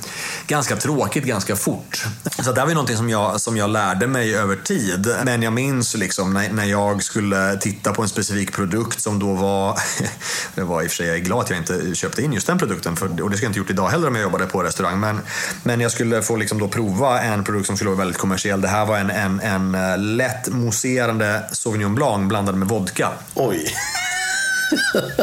ganska 0.47 0.75
tråkigt 0.75 1.23
ganska 1.23 1.55
fort. 1.55 2.05
Så 2.43 2.51
det 2.51 2.59
här 2.59 2.67
var 2.67 2.73
någonting 2.73 2.97
som 2.97 3.09
jag, 3.09 3.41
som 3.41 3.57
jag 3.57 3.69
lärde 3.69 4.07
mig 4.07 4.35
över 4.35 4.55
tid. 4.55 5.15
Men 5.25 5.41
jag 5.41 5.53
minns 5.53 5.95
liksom 5.95 6.33
när, 6.33 6.49
när 6.49 6.65
jag 6.65 7.03
skulle 7.03 7.57
titta 7.57 7.93
på 7.93 8.01
en 8.01 8.09
specifik 8.09 8.53
produkt 8.53 9.01
som 9.01 9.19
då 9.19 9.33
var, 9.33 9.79
det 10.55 10.63
var 10.63 10.83
i 10.83 10.87
och 10.87 10.89
för 10.89 10.95
sig, 10.95 11.07
jag 11.07 11.15
är 11.15 11.19
glad 11.21 11.39
att 11.39 11.49
jag 11.49 11.59
inte 11.59 11.95
köpte 11.95 12.21
in 12.21 12.33
just 12.33 12.47
den 12.47 12.57
produkten, 12.57 12.95
för, 12.95 13.05
och 13.05 13.29
det 13.29 13.37
skulle 13.37 13.45
jag 13.45 13.49
inte 13.49 13.59
gjort 13.59 13.69
idag 13.69 13.89
heller 13.89 14.07
om 14.07 14.15
jag 14.15 14.21
jobbade 14.21 14.45
på 14.45 14.63
restaurang. 14.63 14.99
Men 14.99 15.16
men, 15.63 15.79
jag 15.81 15.91
skulle 15.91 16.21
få 16.21 16.35
liksom 16.35 16.59
då 16.59 16.67
prova 16.67 17.21
en 17.21 17.43
produkt 17.43 17.67
som 17.67 17.75
skulle 17.75 17.89
vara 17.89 17.99
väldigt 17.99 18.17
kommersiell. 18.17 18.61
Det 18.61 18.67
här 18.67 18.85
var 18.85 18.97
en, 18.97 19.09
en, 19.09 19.39
en 19.39 19.75
eh, 19.75 19.97
lätt 19.97 20.49
mousserande 20.49 21.43
Sauvignon 21.51 21.95
Blanc 21.95 22.29
blandad 22.29 22.55
med 22.55 22.67
vodka. 22.67 23.09
Oj. 23.33 23.67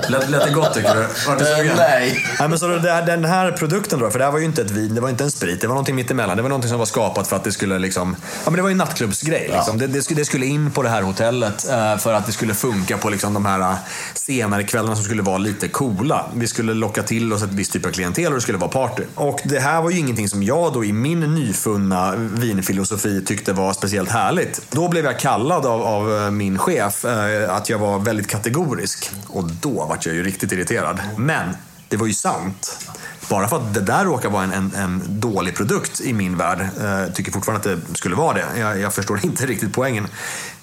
Lät, 0.09 0.30
lät 0.30 0.45
det 0.45 0.51
gott 0.51 0.74
tycker 0.74 0.95
du? 0.95 1.01
Var 1.26 1.38
du 1.38 1.45
sugen? 1.45 1.76
nej. 1.76 2.24
nej 2.38 2.49
men 2.49 2.59
så 2.59 2.66
det, 2.66 3.03
den 3.07 3.24
här 3.24 3.53
produkten 3.53 3.99
då, 3.99 4.11
för 4.11 4.18
det 4.18 4.24
här 4.24 4.32
var 4.32 4.38
ju 4.38 4.45
inte 4.45 4.62
ett 4.62 4.70
vin, 4.70 4.95
det 4.95 5.01
var 5.01 5.09
inte 5.09 5.24
en 5.24 5.30
sprit, 5.30 5.61
det 5.61 5.66
var 5.66 5.74
någonting 5.74 5.97
mittemellan. 5.97 6.36
Det 6.36 6.42
var 6.42 6.49
någonting 6.49 6.70
som 6.70 6.78
var 6.78 6.86
skapat 6.86 7.26
för 7.26 7.36
att 7.36 7.45
det 7.45 7.53
skulle 7.53 7.78
liksom, 7.78 8.16
ja 8.45 8.51
men 8.51 8.55
det 8.55 8.62
var 8.62 8.68
ju 8.68 8.72
en 8.72 8.78
nattklubbsgrej. 8.78 9.51
Liksom. 9.53 9.80
Ja. 9.80 9.86
Det, 9.86 9.92
det, 9.92 10.03
skulle, 10.03 10.20
det, 10.20 10.24
skulle 10.24 10.47
in 10.47 10.70
på 10.70 10.82
det 10.82 10.88
här 10.88 11.03
hotellet 11.03 11.66
uh, 11.70 11.97
för 11.97 12.12
att 12.12 12.26
det 12.26 12.32
skulle 12.32 12.55
funka 12.55 12.99
på 12.99 13.11
liksom 13.11 13.34
de 13.34 13.47
här 13.47 13.59
uh, 13.59 13.76
senare 14.14 14.62
kvällarna 14.62 14.97
som 14.97 15.05
skulle 15.05 15.22
vara 15.22 15.38
lite 15.38 15.68
coola. 15.68 16.26
Vi 16.34 16.47
skulle 16.47 16.74
locka 16.74 17.03
till 17.03 17.32
oss 17.32 17.42
ett 17.42 17.53
visst 17.53 17.72
typ 17.72 17.86
av 17.86 17.90
klientel 17.90 18.26
och 18.26 18.34
det 18.34 18.40
skulle 18.40 18.59
vara 18.59 18.70
party. 18.70 19.03
Och 19.14 19.40
det 19.45 19.59
här 19.59 19.82
var 19.82 19.90
ju 19.90 19.99
ingenting 19.99 20.28
som 20.28 20.42
jag 20.42 20.72
då 20.72 20.84
i 20.84 20.92
min 20.92 21.20
nyfunna 21.20 22.14
vinfilosofi 22.16 23.24
tyckte 23.24 23.53
var 23.53 23.72
speciellt 23.72 24.11
härligt. 24.11 24.62
Då 24.70 24.88
blev 24.88 25.05
jag 25.05 25.18
kallad 25.18 25.66
av, 25.66 25.82
av 25.82 26.16
eh, 26.16 26.30
min 26.30 26.59
chef 26.59 27.05
att 27.49 27.68
jag 27.68 27.78
var 27.78 27.99
väldigt 27.99 28.26
kategorisk. 28.28 29.11
Och 29.35 29.45
då 29.45 29.85
vart 29.85 30.07
jag 30.07 30.14
ju 30.14 30.22
riktigt 30.22 30.53
irriterad. 30.53 31.01
Men 31.16 31.57
det 31.89 31.97
var 31.97 32.07
ju 32.07 32.14
sant. 32.14 32.89
Bara 33.28 33.49
för 33.49 33.57
att 33.57 33.74
det 33.74 33.80
där 33.80 34.05
råkar 34.05 34.30
vara 34.30 34.45
en, 34.45 34.53
en, 34.53 34.74
en 34.74 35.03
dålig 35.20 35.55
produkt 35.55 36.01
i 36.01 36.12
min 36.12 36.37
värld. 36.37 36.61
Eh, 36.61 37.12
tycker 37.12 37.32
fortfarande 37.32 37.72
att 37.72 37.89
det 37.89 37.99
skulle 37.99 38.16
vara 38.16 38.35
det. 38.35 38.61
Jag, 38.61 38.80
jag 38.80 38.95
förstår 38.95 39.20
inte 39.24 39.47
riktigt 39.47 39.72
poängen. 39.72 40.07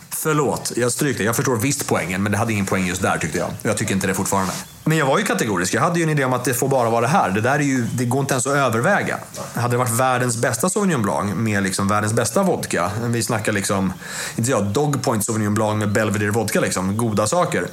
Förlåt, 0.09 0.71
jag 0.75 0.91
stryker 0.91 1.23
Jag 1.23 1.35
förstår 1.35 1.55
visst 1.55 1.87
poängen, 1.87 2.23
men 2.23 2.31
det 2.31 2.37
hade 2.37 2.53
ingen 2.53 2.65
poäng 2.65 2.87
just 2.87 3.01
där 3.01 3.17
tyckte 3.17 3.37
jag. 3.37 3.49
Jag 3.63 3.77
tycker 3.77 3.93
inte 3.93 4.07
det 4.07 4.13
fortfarande. 4.13 4.53
Men 4.83 4.97
jag 4.97 5.05
var 5.05 5.17
ju 5.17 5.23
kategorisk. 5.23 5.73
Jag 5.73 5.81
hade 5.81 5.99
ju 5.99 6.03
en 6.03 6.09
idé 6.09 6.25
om 6.25 6.33
att 6.33 6.45
det 6.45 6.53
får 6.53 6.67
bara 6.67 6.89
vara 6.89 7.01
det 7.01 7.07
här. 7.07 7.29
Det 7.29 7.41
där 7.41 7.55
är 7.55 7.59
ju, 7.59 7.87
det 7.93 8.05
går 8.05 8.21
inte 8.21 8.33
ens 8.33 8.47
att 8.47 8.53
överväga. 8.53 9.19
Hade 9.55 9.73
det 9.73 9.77
varit 9.77 9.99
världens 9.99 10.37
bästa 10.37 10.69
Sauvignon 10.69 11.01
Blanc 11.01 11.35
med 11.35 11.63
liksom 11.63 11.87
världens 11.87 12.13
bästa 12.13 12.43
vodka. 12.43 12.91
Vi 13.03 13.23
snackar 13.23 13.51
liksom, 13.51 13.93
inte 14.35 14.51
jag, 14.51 14.65
Dog 14.65 15.03
Point 15.03 15.25
Sauvignon 15.25 15.53
Blanc 15.53 15.79
med 15.79 15.91
Belvedere 15.91 16.31
vodka 16.31 16.59
liksom. 16.59 16.97
Goda 16.97 17.27
saker. 17.27 17.67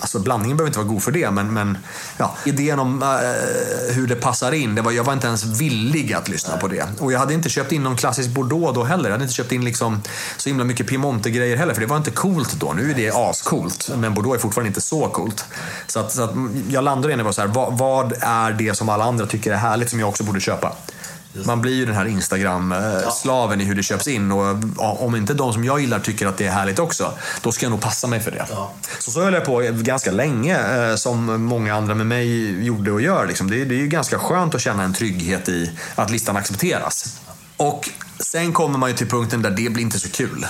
Alltså 0.00 0.18
blandningen 0.18 0.56
behöver 0.56 0.68
inte 0.68 0.78
vara 0.78 0.88
god 0.88 1.02
för 1.02 1.12
det, 1.12 1.30
men, 1.30 1.54
men 1.54 1.78
ja, 2.16 2.36
idén 2.44 2.78
om 2.78 3.02
äh, 3.02 3.08
hur 3.94 4.06
det 4.06 4.16
passar 4.16 4.52
in. 4.52 4.74
Det 4.74 4.82
var, 4.82 4.92
jag 4.92 5.04
var 5.04 5.12
inte 5.12 5.26
ens 5.26 5.44
villig 5.44 6.12
att 6.12 6.28
lyssna 6.28 6.56
på 6.56 6.68
det. 6.68 6.84
Och 6.98 7.12
jag 7.12 7.18
hade 7.18 7.34
inte 7.34 7.48
köpt 7.48 7.72
in 7.72 7.82
någon 7.82 7.96
klassisk 7.96 8.30
Bordeaux 8.30 8.74
då 8.74 8.84
heller. 8.84 9.04
Jag 9.04 9.12
hade 9.12 9.24
inte 9.24 9.34
köpt 9.34 9.52
in 9.52 9.64
liksom 9.64 10.02
så 10.36 10.48
himla 10.48 10.64
mycket 10.64 10.86
Piemonte-grejer 10.86 11.56
heller, 11.56 11.74
för 11.74 11.80
det 11.80 11.86
var 11.86 11.96
inte 11.96 12.10
coolt 12.10 12.52
då. 12.52 12.72
Nu 12.72 12.90
är 12.90 12.94
det 12.94 13.10
ascoolt, 13.14 13.90
men 13.96 14.14
Bordeaux 14.14 14.36
är 14.36 14.40
fortfarande 14.40 14.68
inte 14.68 14.80
så 14.80 15.08
coolt. 15.08 15.44
Så 15.86 16.00
att, 16.00 16.12
så 16.12 16.22
att 16.22 16.34
jag 16.68 16.84
landade 16.84 17.14
i 17.14 17.22
var 17.22 17.32
så 17.32 17.40
här, 17.40 17.48
vad, 17.48 17.78
vad, 17.78 18.12
är 18.20 18.52
det 18.52 18.74
som 18.74 18.88
alla 18.88 19.04
andra 19.04 19.26
tycker 19.26 19.52
är 19.52 19.56
härligt 19.56 19.90
som 19.90 20.00
jag 20.00 20.08
också 20.08 20.24
borde 20.24 20.40
köpa? 20.40 20.72
Man 21.46 21.60
blir 21.60 21.74
ju 21.74 21.86
den 21.86 21.94
här 21.94 22.06
Instagram-slaven 22.06 23.60
i 23.60 23.64
hur 23.64 23.74
det 23.74 23.82
köps 23.82 24.08
in 24.08 24.32
och 24.32 25.04
om 25.04 25.16
inte 25.16 25.34
de 25.34 25.52
som 25.52 25.64
jag 25.64 25.80
gillar 25.80 25.98
tycker 25.98 26.26
att 26.26 26.36
det 26.36 26.46
är 26.46 26.50
härligt 26.50 26.78
också, 26.78 27.12
då 27.42 27.52
ska 27.52 27.64
jag 27.66 27.70
nog 27.70 27.80
passa 27.80 28.06
mig 28.06 28.20
för 28.20 28.30
det. 28.30 28.46
Ja. 28.50 28.72
Så 28.98 29.10
så 29.10 29.22
höll 29.22 29.34
jag 29.34 29.44
på 29.44 29.60
ganska 29.72 30.10
länge, 30.10 30.88
eh, 30.90 30.96
som 30.96 31.42
många 31.42 31.74
andra 31.74 31.94
med 31.94 32.06
mig 32.06 32.64
gjorde 32.64 32.92
och 32.92 33.00
gör. 33.00 33.26
Liksom. 33.26 33.50
Det, 33.50 33.60
är, 33.60 33.66
det 33.66 33.74
är 33.74 33.78
ju 33.78 33.88
ganska 33.88 34.18
skönt 34.18 34.54
att 34.54 34.60
känna 34.60 34.82
en 34.82 34.94
trygghet 34.94 35.48
i 35.48 35.70
att 35.94 36.10
listan 36.10 36.36
accepteras. 36.36 37.20
Och 37.56 37.90
sen 38.20 38.52
kommer 38.52 38.78
man 38.78 38.90
ju 38.90 38.96
till 38.96 39.08
punkten 39.08 39.42
där 39.42 39.50
det 39.50 39.70
blir 39.70 39.82
inte 39.82 39.98
så 39.98 40.10
kul 40.10 40.46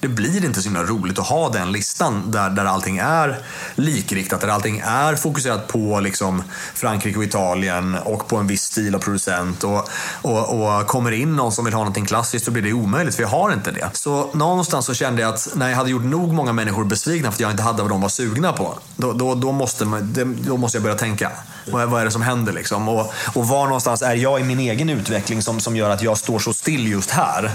det 0.00 0.08
blir 0.08 0.44
inte 0.44 0.62
så 0.62 0.68
himla 0.68 0.82
roligt 0.82 1.18
att 1.18 1.26
ha 1.26 1.48
den 1.48 1.72
listan 1.72 2.30
där, 2.30 2.50
där 2.50 2.64
allting 2.64 2.98
är 2.98 3.38
likriktat, 3.74 4.40
där 4.40 4.48
allting 4.48 4.82
är 4.84 5.16
fokuserat 5.16 5.68
på 5.68 6.00
liksom 6.00 6.42
Frankrike 6.74 7.18
och 7.18 7.24
Italien 7.24 7.94
och 7.94 8.28
på 8.28 8.36
en 8.36 8.46
viss 8.46 8.62
stil 8.62 8.94
av 8.94 8.98
producent. 8.98 9.64
Och, 9.64 9.88
och, 10.22 10.78
och 10.78 10.86
kommer 10.86 11.12
in 11.12 11.36
någon 11.36 11.52
som 11.52 11.64
vill 11.64 11.74
ha 11.74 11.80
någonting 11.80 12.06
klassiskt 12.06 12.44
så 12.44 12.50
blir 12.50 12.62
det 12.62 12.72
omöjligt, 12.72 13.14
för 13.14 13.22
jag 13.22 13.30
har 13.30 13.52
inte 13.52 13.70
det. 13.70 13.90
Så 13.92 14.30
någonstans 14.32 14.86
så 14.86 14.94
kände 14.94 15.22
jag 15.22 15.34
att 15.34 15.48
när 15.54 15.68
jag 15.68 15.76
hade 15.76 15.90
gjort 15.90 16.04
nog 16.04 16.32
många 16.32 16.52
människor 16.52 16.84
besvikna 16.84 17.30
för 17.30 17.36
att 17.36 17.40
jag 17.40 17.50
inte 17.50 17.62
hade 17.62 17.82
vad 17.82 17.90
de 17.90 18.00
var 18.00 18.08
sugna 18.08 18.52
på, 18.52 18.78
då, 18.96 19.12
då, 19.12 19.34
då, 19.34 19.52
måste, 19.52 19.84
man, 19.84 20.16
då 20.46 20.56
måste 20.56 20.78
jag 20.78 20.82
börja 20.82 20.96
tänka. 20.96 21.30
Vad, 21.72 21.88
vad 21.88 22.00
är 22.00 22.04
det 22.04 22.10
som 22.10 22.22
händer 22.22 22.52
liksom? 22.52 22.88
Och, 22.88 23.12
och 23.34 23.48
var 23.48 23.64
någonstans 23.64 24.02
är 24.02 24.14
jag 24.14 24.40
i 24.40 24.44
min 24.44 24.58
egen 24.58 24.90
utveckling 24.90 25.42
som, 25.42 25.60
som 25.60 25.76
gör 25.76 25.90
att 25.90 26.02
jag 26.02 26.18
står 26.18 26.38
så 26.38 26.52
still 26.52 26.88
just 26.88 27.10
här? 27.10 27.50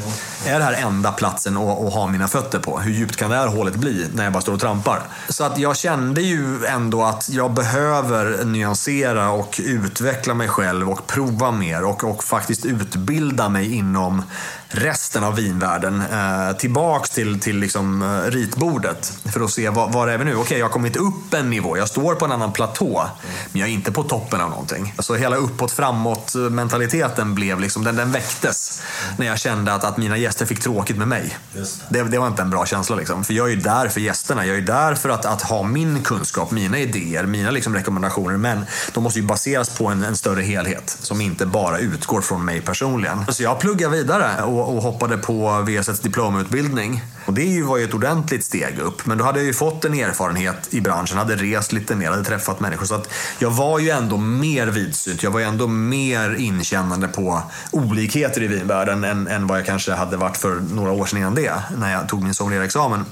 Är 0.45 0.59
det 0.59 0.65
här 0.65 0.73
enda 0.73 1.11
platsen 1.11 1.57
att, 1.57 1.79
att 1.79 1.93
ha 1.93 2.07
mina 2.07 2.27
fötter 2.33 2.59
på? 2.59 2.79
Hur 2.79 2.91
djupt 2.91 3.15
kan 3.15 3.29
det 3.29 3.35
här 3.35 3.47
hålet 3.47 3.75
bli 3.75 4.07
när 4.13 4.23
jag 4.23 4.33
bara 4.33 4.41
står 4.41 4.53
och 4.53 4.59
trampar? 4.59 5.01
Så 5.29 5.43
att 5.43 5.57
jag 5.57 5.77
kände 5.77 6.21
ju 6.21 6.65
ändå 6.65 7.03
att 7.03 7.29
jag 7.29 7.53
behöver 7.53 8.45
nyansera 8.45 9.31
och 9.31 9.61
utveckla 9.63 10.33
mig 10.33 10.47
själv 10.47 10.89
och 10.89 11.07
prova 11.07 11.51
mer 11.51 11.83
och, 11.83 12.03
och 12.03 12.23
faktiskt 12.23 12.65
utbilda 12.65 13.49
mig 13.49 13.73
inom 13.73 14.23
resten 14.73 15.23
av 15.23 15.35
vinvärlden 15.35 16.01
eh, 16.11 16.57
tillbaks 16.57 17.09
till, 17.09 17.39
till 17.39 17.57
liksom, 17.57 18.01
eh, 18.01 18.31
ritbordet 18.31 19.13
för 19.25 19.41
att 19.41 19.51
se 19.51 19.69
var, 19.69 19.89
var 19.89 20.07
är 20.07 20.17
vi 20.17 20.25
nu? 20.25 20.35
Okej, 20.35 20.57
jag 20.57 20.65
har 20.65 20.71
kommit 20.71 20.95
upp 20.95 21.33
en 21.33 21.49
nivå. 21.49 21.77
Jag 21.77 21.89
står 21.89 22.15
på 22.15 22.25
en 22.25 22.31
annan 22.31 22.51
platå, 22.51 23.09
men 23.51 23.59
jag 23.59 23.69
är 23.69 23.73
inte 23.73 23.91
på 23.91 24.03
toppen 24.03 24.41
av 24.41 24.49
någonting. 24.49 24.93
Så 24.99 25.15
hela 25.15 25.35
uppåt 25.35 25.71
framåt 25.71 26.33
mentaliteten 26.35 27.35
blev 27.35 27.59
liksom, 27.59 27.83
den, 27.83 27.95
den 27.95 28.11
väcktes 28.11 28.81
när 29.17 29.25
jag 29.25 29.39
kände 29.39 29.73
att, 29.73 29.83
att 29.83 29.97
mina 29.97 30.17
gäster 30.17 30.45
fick 30.45 30.59
tråkigt 30.59 30.97
med 30.97 31.07
mig. 31.07 31.37
Det. 31.89 32.03
Det, 32.03 32.17
var 32.17 32.27
inte 32.27 32.41
en 32.41 32.49
bra 32.49 32.65
känsla. 32.65 32.95
Liksom. 32.95 33.23
För 33.23 33.33
jag 33.33 33.47
är 33.47 33.51
ju 33.51 33.61
där 33.61 33.87
för 33.87 34.01
gästerna. 34.01 34.45
Jag 34.45 34.57
är 34.57 34.61
där 34.61 34.95
för 34.95 35.09
att, 35.09 35.25
att 35.25 35.41
ha 35.41 35.63
min 35.63 36.03
kunskap, 36.03 36.51
mina 36.51 36.77
idéer, 36.77 37.25
mina 37.25 37.51
liksom 37.51 37.75
rekommendationer. 37.75 38.37
Men 38.37 38.65
de 38.93 39.03
måste 39.03 39.19
ju 39.19 39.25
baseras 39.25 39.69
på 39.69 39.87
en, 39.87 40.03
en 40.03 40.17
större 40.17 40.41
helhet 40.41 40.97
som 41.01 41.21
inte 41.21 41.45
bara 41.45 41.79
utgår 41.79 42.21
från 42.21 42.45
mig 42.45 42.61
personligen. 42.61 43.25
Så 43.29 43.43
jag 43.43 43.59
pluggade 43.59 43.97
vidare 43.97 44.43
och, 44.43 44.62
och 44.63 44.83
hoppade 44.83 45.17
på 45.17 45.61
VSS 45.67 45.99
diplomautbildning. 45.99 47.01
Och 47.25 47.33
det 47.33 47.63
var 47.63 47.77
ju 47.77 47.83
ett 47.83 47.93
ordentligt 47.93 48.43
steg 48.43 48.79
upp. 48.79 49.05
Men 49.05 49.17
då 49.17 49.23
hade 49.23 49.39
jag 49.39 49.45
ju 49.45 49.53
fått 49.53 49.85
en 49.85 49.93
erfarenhet 49.93 50.73
i 50.73 50.81
branschen, 50.81 51.17
hade 51.17 51.35
rest 51.35 51.71
lite 51.73 51.95
mer, 51.95 52.09
hade 52.09 52.23
träffat 52.23 52.59
människor. 52.59 52.85
Så 52.85 52.95
att 52.95 53.09
jag 53.39 53.51
var 53.51 53.79
ju 53.79 53.89
ändå 53.89 54.17
mer 54.17 54.67
vidsynt. 54.67 55.23
Jag 55.23 55.31
var 55.31 55.39
ju 55.39 55.45
ändå 55.45 55.67
mer 55.67 56.35
inkännande 56.35 57.07
på 57.07 57.41
olikheter 57.71 58.43
i 58.43 58.47
vinvärlden 58.47 59.03
än, 59.03 59.27
än 59.27 59.47
vad 59.47 59.57
jag 59.57 59.65
kanske 59.65 59.91
hade 59.91 60.17
varit 60.17 60.37
för 60.37 60.63
några 60.71 60.91
år 60.91 61.05
sedan 61.05 61.19
innan 61.19 61.35
det, 61.35 61.53
när 61.77 61.91
jag 61.91 62.09
tog 62.09 62.23
min 62.23 62.33
sommelierexamen. 62.33 63.05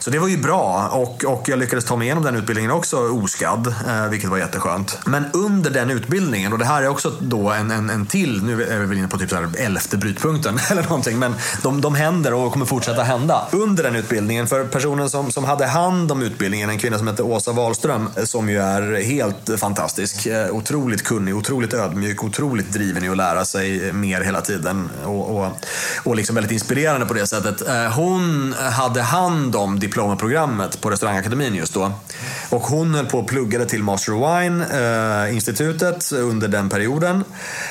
Så 0.00 0.10
det 0.10 0.18
var 0.18 0.28
ju 0.28 0.38
bra 0.38 0.88
och, 0.92 1.24
och 1.24 1.48
jag 1.48 1.58
lyckades 1.58 1.84
ta 1.84 1.96
mig 1.96 2.06
igenom 2.06 2.24
den 2.24 2.36
utbildningen 2.36 2.70
också 2.70 2.96
oskadd, 2.96 3.74
eh, 3.88 4.08
vilket 4.08 4.30
var 4.30 4.38
jätteskönt. 4.38 4.98
Men 5.06 5.24
under 5.32 5.70
den 5.70 5.90
utbildningen, 5.90 6.52
och 6.52 6.58
det 6.58 6.64
här 6.64 6.82
är 6.82 6.88
också 6.88 7.12
då 7.20 7.50
en, 7.50 7.70
en, 7.70 7.90
en 7.90 8.06
till, 8.06 8.44
nu 8.44 8.62
är 8.62 8.78
vi 8.78 8.86
väl 8.86 8.98
inne 8.98 9.08
på 9.08 9.18
typ 9.18 9.30
så 9.30 9.36
här 9.36 9.48
elfte 9.58 9.96
brytpunkten 9.96 10.58
eller 10.78 10.88
någonting, 10.88 11.18
men 11.18 11.34
de, 11.62 11.80
de 11.80 11.94
händer 11.94 12.34
och 12.34 12.52
kommer 12.52 12.66
fortsätta 12.66 13.02
hända 13.02 13.46
under 13.50 13.82
den 13.82 13.96
utbildningen. 13.96 14.46
För 14.46 14.64
personen 14.64 15.10
som, 15.10 15.32
som 15.32 15.44
hade 15.44 15.66
hand 15.66 16.12
om 16.12 16.22
utbildningen, 16.22 16.70
en 16.70 16.78
kvinna 16.78 16.98
som 16.98 17.08
heter 17.08 17.26
Åsa 17.26 17.52
Wahlström, 17.52 18.08
som 18.24 18.48
ju 18.48 18.58
är 18.58 19.02
helt 19.02 19.60
fantastisk. 19.60 20.26
Eh, 20.26 20.50
otroligt 20.50 21.04
kunnig, 21.04 21.36
otroligt 21.36 21.74
ödmjuk, 21.74 22.24
otroligt 22.24 22.72
driven 22.72 23.04
i 23.04 23.08
att 23.08 23.16
lära 23.16 23.44
sig 23.44 23.92
mer 23.92 24.20
hela 24.20 24.40
tiden. 24.40 24.90
Och, 25.04 25.36
och, 25.36 25.46
och 26.04 26.16
liksom 26.16 26.34
väldigt 26.34 26.52
inspirerande 26.52 27.06
på 27.06 27.14
det 27.14 27.26
sättet. 27.26 27.68
Eh, 27.68 27.92
hon 27.92 28.54
hade 28.72 29.02
hand 29.02 29.56
om 29.56 29.80
diplomaprogrammet 29.80 30.80
på 30.80 30.90
restaurangakademin 30.90 31.54
just 31.54 31.74
då. 31.74 31.92
Och 32.50 32.62
hon 32.62 32.94
höll 32.94 33.06
på 33.06 33.18
och 33.18 33.28
pluggade 33.28 33.66
till 33.66 33.82
Master 33.82 34.12
of 34.12 34.20
Wine-institutet 34.20 36.12
eh, 36.12 36.18
under 36.18 36.48
den 36.48 36.68
perioden. 36.68 37.24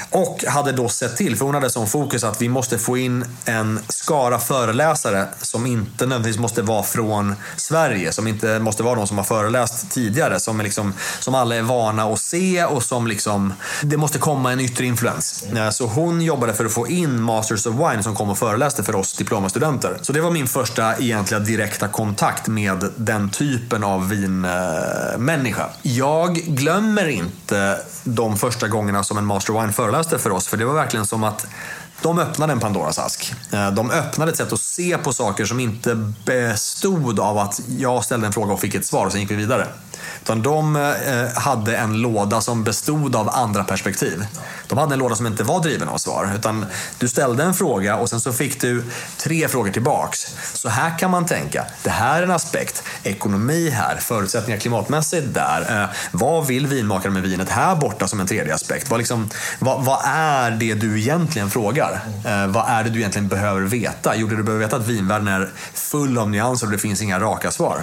Och 0.10 0.43
hade 0.47 0.72
då 0.72 0.89
sett 0.89 1.18
till, 1.18 1.36
för 1.36 1.45
hon 1.45 1.53
hade 1.53 1.70
som 1.70 1.88
fokus 1.88 2.24
att 2.24 2.41
vi 2.41 2.49
måste 2.49 2.78
få 2.88 2.98
in 2.98 3.26
en 3.46 3.80
skara 3.90 4.40
föreläsare 4.40 5.28
som 5.42 5.66
inte 5.66 6.06
nödvändigtvis 6.06 6.40
måste 6.40 6.62
vara 6.62 6.84
från 6.84 7.36
Sverige, 7.56 8.12
som 8.12 8.28
inte 8.28 8.60
måste 8.60 8.84
vara 8.84 8.96
de 8.96 9.08
som 9.08 9.18
har 9.18 9.26
föreläst 9.26 9.92
tidigare, 9.92 10.40
som, 10.40 10.60
är 10.60 10.64
liksom, 10.64 10.94
som 11.20 11.36
alla 11.36 11.56
är 11.56 11.62
vana 11.62 12.04
att 12.04 12.20
se 12.20 12.66
och 12.66 12.84
som 12.84 13.08
liksom, 13.08 13.54
det 13.82 13.98
måste 13.98 14.20
komma 14.20 14.52
en 14.52 14.60
yttre 14.60 14.86
influens. 14.86 15.44
Eh, 15.56 15.70
så 15.70 15.86
hon 15.86 16.22
jobbade 16.22 16.54
för 16.54 16.66
att 16.66 16.72
få 16.72 16.88
in 16.88 17.22
Masters 17.22 17.66
of 17.66 17.76
Wine 17.76 18.04
som 18.04 18.16
kom 18.16 18.30
och 18.30 18.38
föreläste 18.38 18.84
för 18.84 18.96
oss 18.96 19.14
diplomastudenter. 19.14 19.98
Så 20.02 20.14
det 20.14 20.22
var 20.22 20.32
min 20.32 20.48
första 20.48 20.98
egentliga 20.98 21.40
direkta 21.40 21.88
kontakt 21.88 22.48
med 22.48 22.86
den 22.96 23.30
typen 23.30 23.84
av 23.84 24.10
vinmänniska. 24.10 25.70
Jag 25.82 26.36
glömmer 26.36 27.08
inte 27.08 27.78
de 28.04 28.38
första 28.38 28.68
gångerna 28.68 29.04
som 29.04 29.18
en 29.18 29.26
Master 29.26 29.56
of 29.56 29.64
Wine 29.64 29.74
föreläste 29.74 30.20
för 30.20 30.30
oss, 30.30 30.48
för 30.48 30.58
det 30.58 30.66
var 30.66 30.74
verkligen 30.74 31.06
som 31.06 31.24
att 31.24 31.48
de 32.02 32.20
öppnade 32.20 32.54
en 32.54 32.60
Pandoras 32.60 33.00
ask. 33.00 33.34
Eh, 33.52 33.72
de 33.72 33.91
öppnade 33.91 34.32
ett 34.32 34.38
sätt 34.38 34.54
att 34.54 34.60
se 34.60 34.98
på 34.98 35.14
saker 35.14 35.45
som 35.45 35.60
inte 35.60 36.14
bestod 36.26 37.20
av 37.20 37.38
att 37.38 37.62
jag 37.78 38.04
ställde 38.04 38.28
en 38.28 38.34
fråga 38.34 38.54
och 38.54 38.60
fick 38.60 38.76
ett 38.76 38.86
svar 38.86 39.06
och 39.06 39.12
sen 39.12 39.22
gick 39.22 39.32
vi 39.32 39.36
vidare. 39.36 39.68
Utan 40.24 40.41
de 40.41 40.76
eh, 40.76 41.41
hade 41.41 41.78
en 41.78 42.01
låda 42.01 42.41
som 42.41 42.64
bestod 42.64 43.16
av 43.16 43.30
andra 43.30 43.64
perspektiv. 43.64 44.26
De 44.68 44.78
hade 44.78 44.93
en 44.93 44.99
låda 44.99 45.16
som 45.16 45.28
inte 45.28 45.43
var 45.43 45.62
driven 45.62 45.89
av 45.89 45.97
svar. 45.97 46.32
Utan 46.36 46.66
du 46.99 47.08
ställde 47.08 47.43
en 47.43 47.53
fråga 47.53 47.97
och 47.97 48.10
sen 48.10 48.20
så 48.20 48.34
fick 48.34 48.62
du 48.62 48.84
tre 49.18 49.47
frågor 49.47 49.72
tillbaks. 49.72 50.28
Så 50.53 50.70
här 50.70 50.99
kan 50.99 51.12
man 51.12 51.26
tänka. 51.26 51.66
Det 51.84 51.89
här 51.89 52.20
är 52.20 52.24
en 52.24 52.32
aspekt. 52.32 52.84
Ekonomi 53.03 53.70
här. 53.70 53.95
Förutsättningar 53.95 54.60
klimatmässigt 54.60 55.34
där. 55.34 55.84
Eh, 55.84 55.89
vad 56.12 56.47
vill 56.47 56.68
vinmakaren 56.68 57.14
med 57.14 57.24
vinet 57.24 57.49
här 57.49 57.76
borta 57.76 58.08
som 58.08 58.20
en 58.20 58.28
tredje 58.28 58.55
aspekt? 58.55 58.89
Vad, 58.89 58.99
liksom, 58.99 59.30
vad, 59.60 59.86
vad 59.86 59.99
är 60.05 60.51
det 60.51 60.74
du 60.74 60.99
egentligen 60.99 61.49
frågar? 61.49 61.99
Eh, 62.26 62.47
vad 62.47 62.70
är 62.70 62.84
det 62.84 62.89
du 62.89 62.99
egentligen 62.99 63.28
behöver 63.28 63.62
veta? 63.62 64.16
Jo, 64.16 64.28
det 64.28 64.36
du 64.36 64.43
behöver 64.43 64.66
veta 64.66 64.76
är 64.76 64.80
att 64.80 64.88
vinvärlden 64.88 65.28
är 65.28 65.49
full 65.74 66.18
av 66.18 66.30
nyanser 66.30 66.66
och 66.66 66.72
det 66.72 66.78
finns 66.78 67.01
inga 67.01 67.20
raka 67.20 67.51
svar. 67.51 67.82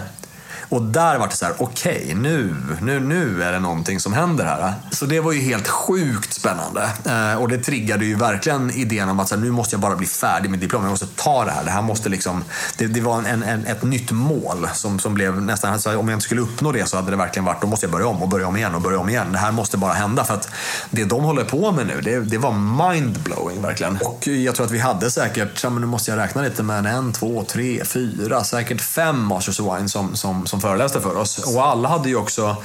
Och 0.74 0.82
där 0.82 1.18
var 1.18 1.28
det 1.28 1.36
så 1.36 1.44
här, 1.44 1.54
okej, 1.58 2.02
okay, 2.02 2.14
nu, 2.14 2.56
nu, 2.82 3.00
nu 3.00 3.42
är 3.42 3.52
det 3.52 3.58
någonting 3.58 4.00
som 4.00 4.12
händer 4.12 4.44
här. 4.44 4.74
Så 4.90 5.06
det 5.06 5.20
var 5.20 5.32
ju 5.32 5.40
helt 5.40 5.68
sjukt 5.68 6.32
spännande. 6.32 6.90
Eh, 7.04 7.42
och 7.42 7.48
det 7.48 7.58
triggade 7.58 8.04
ju 8.04 8.14
verkligen 8.14 8.70
idén 8.70 9.08
om 9.08 9.20
att 9.20 9.28
så 9.28 9.34
här, 9.34 9.42
nu 9.42 9.50
måste 9.50 9.74
jag 9.74 9.80
bara 9.80 9.96
bli 9.96 10.06
färdig 10.06 10.50
med 10.50 10.58
diplomet. 10.58 10.84
Jag 10.84 10.90
måste 10.90 11.22
ta 11.22 11.44
det 11.44 11.50
här. 11.50 11.64
Det 11.64 11.70
här 11.70 11.82
måste 11.82 12.08
liksom, 12.08 12.44
det, 12.78 12.86
det 12.86 13.00
var 13.00 13.18
en, 13.18 13.42
en, 13.42 13.66
ett 13.66 13.82
nytt 13.82 14.10
mål 14.10 14.68
som, 14.74 14.98
som 14.98 15.14
blev 15.14 15.42
nästan, 15.42 15.72
alltså, 15.72 15.98
om 15.98 16.08
jag 16.08 16.16
inte 16.16 16.24
skulle 16.24 16.40
uppnå 16.40 16.72
det 16.72 16.86
så 16.86 16.96
hade 16.96 17.10
det 17.10 17.16
verkligen 17.16 17.44
varit, 17.44 17.60
då 17.60 17.66
måste 17.66 17.86
jag 17.86 17.92
börja 17.92 18.06
om 18.06 18.22
och 18.22 18.28
börja 18.28 18.46
om 18.46 18.56
igen 18.56 18.74
och 18.74 18.82
börja 18.82 18.98
om 18.98 19.08
igen. 19.08 19.32
Det 19.32 19.38
här 19.38 19.52
måste 19.52 19.76
bara 19.76 19.92
hända 19.92 20.24
för 20.24 20.34
att 20.34 20.48
det 20.90 21.04
de 21.04 21.24
håller 21.24 21.44
på 21.44 21.72
med 21.72 21.86
nu, 21.86 22.00
det, 22.00 22.20
det 22.20 22.38
var 22.38 22.52
mindblowing 22.52 23.62
verkligen. 23.62 23.98
Och 24.04 24.26
jag 24.26 24.54
tror 24.54 24.66
att 24.66 24.72
vi 24.72 24.78
hade 24.78 25.10
säkert, 25.10 25.62
ja, 25.62 25.70
men 25.70 25.80
nu 25.80 25.86
måste 25.86 26.10
jag 26.10 26.18
räkna 26.18 26.42
lite, 26.42 26.62
men 26.62 26.86
en, 26.86 27.12
två, 27.12 27.44
tre, 27.48 27.84
fyra, 27.84 28.44
säkert 28.44 28.80
fem 28.80 29.24
Masters 29.24 29.60
of 29.60 29.76
Wine 29.76 29.88
som, 29.88 30.16
som, 30.16 30.46
som 30.46 30.60
föreläste 30.64 31.00
för 31.00 31.16
oss. 31.16 31.38
Och 31.38 31.66
alla 31.66 31.88
hade 31.88 32.08
ju 32.08 32.16
också 32.16 32.56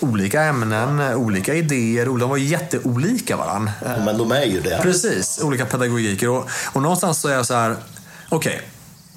olika 0.00 0.42
ämnen, 0.42 1.14
olika 1.14 1.54
idéer. 1.54 2.06
De 2.06 2.30
var 2.30 2.36
jätteolika 2.36 3.36
varandra. 3.36 3.72
Men 4.04 4.18
de 4.18 4.32
är 4.32 4.44
ju 4.44 4.60
det. 4.60 4.78
Precis, 4.82 5.40
olika 5.42 5.66
pedagogiker. 5.66 6.28
Och, 6.28 6.48
och 6.72 6.82
någonstans 6.82 7.20
så 7.20 7.28
är 7.28 7.34
jag 7.34 7.46
så 7.46 7.54
här, 7.54 7.76
okej, 8.28 8.60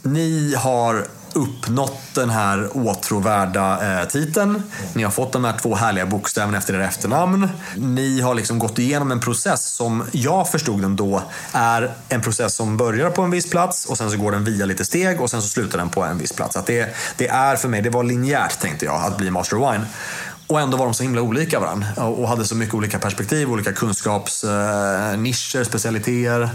okay, 0.02 0.12
ni 0.12 0.56
har 0.56 1.08
uppnått 1.36 2.02
den 2.14 2.30
här 2.30 2.70
åtråvärda 2.74 4.00
eh, 4.02 4.08
titeln. 4.08 4.64
Ni 4.94 5.04
har 5.04 5.12
fått 5.12 5.34
de 5.34 5.44
här 5.44 5.58
två 5.58 5.76
härliga 5.76 6.06
bokstäverna 6.06 6.58
efter 6.58 6.74
era 6.74 6.86
efternamn. 6.86 7.50
Ni 7.76 8.22
har 8.22 8.36
liksom 8.36 8.60
gått 8.60 8.80
igenom 8.80 9.12
en 9.12 9.20
process 9.20 9.66
som 9.66 10.04
jag 10.12 10.50
förstod 10.50 10.82
den 10.82 10.96
då 10.96 11.22
är 11.52 11.94
en 12.10 12.22
process 12.22 12.56
som 12.56 12.78
börjar 12.78 13.10
på 13.10 13.22
en 13.22 13.32
viss 13.32 13.50
plats 13.50 13.86
och 13.86 13.98
sen 13.98 14.12
så 14.12 14.18
går 14.18 14.32
den 14.32 14.44
via 14.44 14.66
lite 14.66 14.86
steg 14.86 15.22
och 15.22 15.30
sen 15.30 15.42
så 15.42 15.48
slutar 15.48 15.78
den 15.78 15.90
på 15.90 16.04
en 16.04 16.18
viss 16.18 16.34
plats. 16.34 16.56
Att 16.56 16.66
det, 16.66 16.96
det 17.18 17.28
är 17.28 17.56
för 17.56 17.68
mig, 17.68 17.82
det 17.82 17.90
var 17.90 18.04
linjärt 18.04 18.60
tänkte 18.60 18.86
jag, 18.86 19.06
att 19.06 19.18
bli 19.18 19.32
Master 19.32 19.58
of 19.58 19.74
Wine. 19.74 19.86
Och 20.48 20.62
ändå 20.62 20.78
var 20.78 20.86
de 20.86 20.94
så 20.94 21.04
himla 21.04 21.22
olika 21.22 21.60
varandra 21.60 22.04
och 22.04 22.28
hade 22.28 22.46
så 22.46 22.56
mycket 22.56 22.76
olika 22.76 23.00
perspektiv, 23.00 23.52
olika 23.52 23.74
kunskapsnischer, 23.74 25.60
eh, 25.60 25.64
specialiteter. 25.64 26.50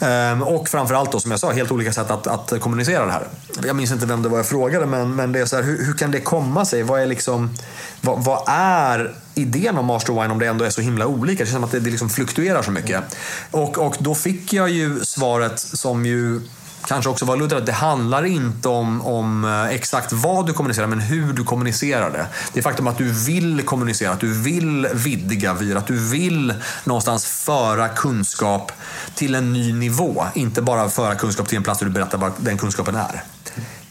Ehm, 0.00 0.42
och 0.42 0.68
framförallt 0.68 1.12
då, 1.12 1.20
som 1.20 1.30
jag 1.30 1.40
sa, 1.40 1.50
helt 1.50 1.70
olika 1.70 1.92
sätt 1.92 2.10
att, 2.10 2.26
att 2.26 2.60
kommunicera 2.60 3.06
det 3.06 3.12
här. 3.12 3.26
Jag 3.64 3.76
minns 3.76 3.92
inte 3.92 4.06
vem 4.06 4.22
det 4.22 4.28
var 4.28 4.36
jag 4.36 4.46
frågade, 4.46 4.86
men, 4.86 5.16
men 5.16 5.32
det 5.32 5.40
är 5.40 5.46
så 5.46 5.56
här, 5.56 5.62
hur, 5.62 5.84
hur 5.84 5.94
kan 5.94 6.10
det 6.10 6.20
komma 6.20 6.64
sig? 6.64 6.82
Vad 6.82 7.00
är, 7.00 7.06
liksom, 7.06 7.54
vad, 8.00 8.24
vad 8.24 8.42
är 8.46 9.14
idén 9.34 9.78
om 9.78 9.86
Master 9.86 10.12
Wine 10.12 10.28
om 10.28 10.38
det 10.38 10.46
ändå 10.46 10.64
är 10.64 10.70
så 10.70 10.80
himla 10.80 11.06
olika? 11.06 11.44
Det 11.44 11.50
känns 11.50 11.54
som 11.54 11.64
att 11.64 11.72
det, 11.72 11.80
det 11.80 11.90
liksom 11.90 12.10
fluktuerar 12.10 12.62
så 12.62 12.70
mycket. 12.70 13.16
Och, 13.50 13.78
och 13.78 13.96
då 13.98 14.14
fick 14.14 14.52
jag 14.52 14.70
ju 14.70 15.00
svaret 15.00 15.58
som 15.58 16.06
ju 16.06 16.40
kanske 16.88 17.10
också 17.10 17.24
vara 17.24 17.36
luddigt, 17.36 17.66
det 17.66 17.72
handlar 17.72 18.24
inte 18.24 18.68
om, 18.68 19.02
om 19.02 19.44
eh, 19.44 19.74
exakt 19.74 20.12
vad 20.12 20.46
du 20.46 20.52
kommunicerar, 20.52 20.86
men 20.86 21.00
hur 21.00 21.32
du 21.32 21.44
kommunicerar 21.44 22.10
det. 22.10 22.26
Det 22.52 22.62
faktum 22.62 22.86
att 22.86 22.98
du 22.98 23.12
vill 23.12 23.62
kommunicera, 23.62 24.10
att 24.10 24.20
du 24.20 24.42
vill 24.42 24.88
vidga 24.94 25.54
vyer, 25.54 25.76
att 25.76 25.86
du 25.86 26.10
vill 26.10 26.54
någonstans 26.84 27.26
föra 27.26 27.88
kunskap 27.88 28.72
till 29.14 29.34
en 29.34 29.52
ny 29.52 29.72
nivå. 29.72 30.24
Inte 30.34 30.62
bara 30.62 30.88
föra 30.88 31.14
kunskap 31.14 31.48
till 31.48 31.56
en 31.56 31.62
plats 31.62 31.78
där 31.78 31.86
du 31.86 31.92
berättar 31.92 32.18
vad 32.18 32.32
den 32.36 32.58
kunskapen 32.58 32.94
är. 32.94 33.22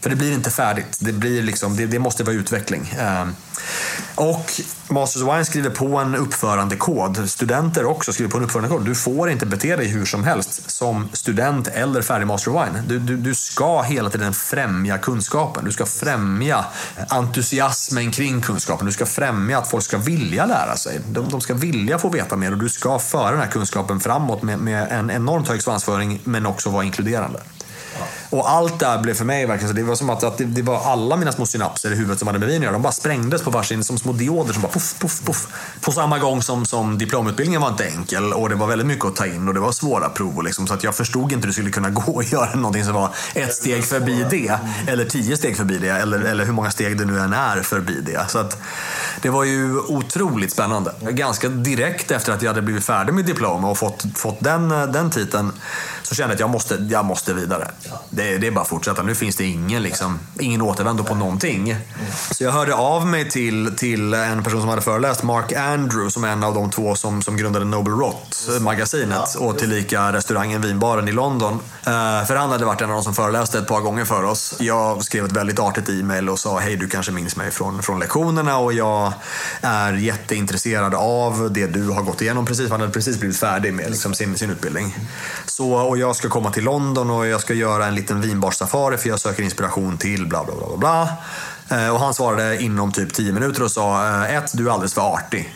För 0.00 0.10
det 0.10 0.16
blir 0.16 0.32
inte 0.32 0.50
färdigt. 0.50 0.98
Det, 1.00 1.12
blir 1.12 1.42
liksom, 1.42 1.76
det, 1.76 1.86
det 1.86 1.98
måste 1.98 2.24
vara 2.24 2.34
utveckling. 2.34 2.94
Ehm, 2.98 3.34
och 4.14 4.60
Masters 4.88 5.22
of 5.22 5.34
Wine 5.34 5.44
skriver 5.44 5.70
på 5.70 5.96
en 5.96 6.14
uppförandekod. 6.14 7.30
Studenter 7.30 7.84
också 7.84 8.12
skriver 8.12 8.30
på 8.30 8.38
en 8.38 8.44
uppförandekod. 8.44 8.84
Du 8.84 8.94
får 8.94 9.30
inte 9.30 9.46
bete 9.46 9.76
dig 9.76 9.86
hur 9.86 10.04
som 10.04 10.24
helst 10.24 10.70
som 10.70 11.08
student 11.12 11.68
eller 11.68 12.02
färdig 12.02 12.26
Master 12.26 12.56
of 12.56 12.66
Wine. 12.66 12.82
Du, 12.88 12.98
du, 12.98 13.16
du 13.16 13.34
ska 13.34 13.82
hela 13.82 14.10
tiden 14.10 14.34
främja 14.34 14.98
kunskapen. 14.98 15.64
Du 15.64 15.72
ska 15.72 15.86
främja 15.86 16.64
entusiasmen 17.08 18.10
kring 18.10 18.40
kunskapen. 18.40 18.86
Du 18.86 18.92
ska 18.92 19.06
främja 19.06 19.58
att 19.58 19.70
folk 19.70 19.84
ska 19.84 19.98
vilja 19.98 20.46
lära 20.46 20.76
sig. 20.76 21.00
De, 21.08 21.28
de 21.28 21.40
ska 21.40 21.54
vilja 21.54 21.98
få 21.98 22.08
veta 22.08 22.36
mer 22.36 22.52
och 22.52 22.58
du 22.58 22.68
ska 22.68 22.98
föra 22.98 23.30
den 23.30 23.40
här 23.40 23.48
kunskapen 23.48 24.00
framåt 24.00 24.42
med, 24.42 24.58
med 24.58 24.86
en 24.90 25.10
enormt 25.10 25.48
hög 25.48 25.62
svansföring 25.62 26.20
men 26.24 26.46
också 26.46 26.70
vara 26.70 26.84
inkluderande. 26.84 27.40
Och 28.30 28.50
allt 28.50 28.78
där 28.78 28.98
blev 28.98 29.14
för 29.14 29.24
mig 29.24 29.46
verkligen 29.46 29.68
så. 29.68 29.76
Det 29.76 29.82
var 29.82 29.94
som 29.94 30.10
att, 30.10 30.24
att 30.24 30.38
det, 30.38 30.44
det, 30.44 30.62
var 30.62 30.80
alla 30.84 31.16
mina 31.16 31.32
små 31.32 31.46
synapser 31.46 31.92
i 31.92 31.94
huvudet 31.94 32.18
som 32.18 32.28
hade 32.28 32.38
med 32.38 32.48
vin 32.48 32.56
att 32.56 32.62
göra. 32.62 32.72
De 32.72 32.82
bara 32.82 32.92
sprängdes 32.92 33.42
på 33.42 33.50
varsin, 33.50 33.84
som 33.84 33.98
små 33.98 34.12
dioder 34.12 34.52
som 34.52 34.62
bara 34.62 34.72
puff, 34.72 34.98
puff, 34.98 35.22
puff. 35.24 35.46
På 35.80 35.92
samma 35.92 36.18
gång 36.18 36.42
som, 36.42 36.66
som 36.66 36.98
diplomutbildningen 36.98 37.60
var 37.60 37.68
inte 37.68 37.86
enkel 37.86 38.32
och 38.32 38.48
det 38.48 38.54
var 38.54 38.66
väldigt 38.66 38.86
mycket 38.86 39.04
att 39.04 39.16
ta 39.16 39.26
in 39.26 39.48
och 39.48 39.54
det 39.54 39.60
var 39.60 39.72
svåra 39.72 40.08
prov. 40.08 40.44
Liksom, 40.44 40.66
så 40.66 40.74
att 40.74 40.84
jag 40.84 40.94
förstod 40.94 41.32
inte 41.32 41.36
hur 41.36 41.46
det 41.46 41.52
skulle 41.52 41.70
kunna 41.70 41.90
gå 42.00 42.20
att 42.20 42.32
göra 42.32 42.54
någonting 42.54 42.84
som 42.84 42.94
var 42.94 43.10
ett 43.34 43.54
steg 43.54 43.84
förbi 43.84 44.26
det. 44.30 44.58
Eller 44.86 45.04
tio 45.04 45.36
steg 45.36 45.56
förbi 45.56 45.78
det. 45.78 45.88
Eller, 45.88 46.20
eller 46.20 46.44
hur 46.44 46.52
många 46.52 46.70
steg 46.70 46.98
det 46.98 47.04
nu 47.04 47.20
än 47.20 47.32
är 47.32 47.62
förbi 47.62 48.00
det. 48.00 48.24
Så 48.28 48.38
att, 48.38 48.58
det 49.22 49.30
var 49.30 49.44
ju 49.44 49.78
otroligt 49.78 50.52
spännande. 50.52 50.94
Ganska 51.00 51.48
direkt 51.48 52.10
efter 52.10 52.32
att 52.32 52.42
jag 52.42 52.50
hade 52.50 52.62
blivit 52.62 52.84
färdig 52.84 53.14
med 53.14 53.24
diplom 53.24 53.64
och 53.64 53.78
fått, 53.78 54.04
fått 54.14 54.40
den, 54.40 54.68
den 54.68 55.10
titeln 55.10 55.52
så 56.02 56.14
kände 56.14 56.32
jag 56.32 56.34
att 56.34 56.40
jag 56.40 56.50
måste, 56.50 56.74
jag 56.90 57.04
måste 57.04 57.34
vidare. 57.34 57.70
Det, 58.10 58.38
det 58.38 58.46
är 58.46 58.50
bara 58.50 58.60
att 58.60 58.68
fortsätta. 58.68 59.02
Nu 59.02 59.14
finns 59.14 59.36
det 59.36 59.44
ingen, 59.44 59.82
liksom, 59.82 60.18
ingen 60.40 60.62
återvändo 60.62 61.04
på 61.04 61.14
någonting. 61.14 61.76
Så 62.30 62.44
jag 62.44 62.52
hörde 62.52 62.74
av 62.74 63.06
mig 63.06 63.30
till, 63.30 63.76
till 63.76 64.14
en 64.14 64.42
person 64.42 64.60
som 64.60 64.68
hade 64.68 64.82
föreläst, 64.82 65.22
Mark 65.22 65.52
Andrew, 65.52 66.10
som 66.10 66.24
är 66.24 66.28
en 66.28 66.44
av 66.44 66.54
de 66.54 66.70
två 66.70 66.94
som, 66.94 67.22
som 67.22 67.36
grundade 67.36 67.64
Noble 67.64 67.94
Rot-magasinet 67.94 69.34
och 69.34 69.58
tillika 69.58 70.12
restaurangen 70.12 70.62
Vinbaren 70.62 71.08
i 71.08 71.12
London. 71.12 71.52
Uh, 71.52 71.60
för 72.26 72.36
han 72.36 72.50
hade 72.50 72.64
varit 72.64 72.80
en 72.80 72.90
av 72.90 72.96
de 72.96 73.04
som 73.04 73.14
föreläste 73.14 73.58
ett 73.58 73.68
par 73.68 73.80
gånger 73.80 74.04
för 74.04 74.24
oss. 74.24 74.54
Jag 74.58 75.04
skrev 75.04 75.24
ett 75.24 75.32
väldigt 75.32 75.58
artigt 75.58 75.88
e-mail 75.88 76.28
och 76.28 76.38
sa, 76.38 76.58
hej 76.58 76.76
du 76.76 76.88
kanske 76.88 77.12
minns 77.12 77.36
mig 77.36 77.50
från, 77.50 77.82
från 77.82 77.98
lektionerna 77.98 78.58
och 78.58 78.72
jag 78.72 79.12
är 79.60 79.92
jätteintresserad 79.92 80.94
av 80.94 81.52
det 81.52 81.66
du 81.66 81.88
har 81.88 82.02
gått 82.02 82.22
igenom 82.22 82.46
precis. 82.46 82.70
Han 82.70 82.80
hade 82.80 82.92
precis 82.92 83.18
blivit 83.18 83.38
färdig 83.38 83.74
med 83.74 83.90
liksom, 83.90 84.14
sin, 84.14 84.38
sin 84.38 84.50
utbildning. 84.50 84.96
Så, 85.46 85.72
och 85.72 85.98
jag 85.98 86.16
ska 86.16 86.28
komma 86.28 86.50
till 86.50 86.64
London 86.64 87.10
och 87.10 87.26
jag 87.26 87.40
ska 87.40 87.54
göra 87.54 87.67
en 87.68 87.94
liten 87.94 88.20
vinbarsafari 88.20 88.96
för 88.96 89.08
jag 89.08 89.20
söker 89.20 89.42
inspiration 89.42 89.98
till 89.98 90.26
bla 90.26 90.44
bla 90.44 90.54
bla. 90.54 90.76
bla. 90.76 91.08
Eh, 91.78 91.94
och 91.94 92.00
han 92.00 92.14
svarade 92.14 92.62
inom 92.62 92.92
typ 92.92 93.14
10 93.14 93.32
minuter 93.32 93.62
och 93.62 93.70
sa 93.70 94.06
eh, 94.06 94.36
ett, 94.36 94.50
du 94.54 94.68
är 94.68 94.72
alldeles 94.72 94.94
för 94.94 95.02
artig. 95.02 95.54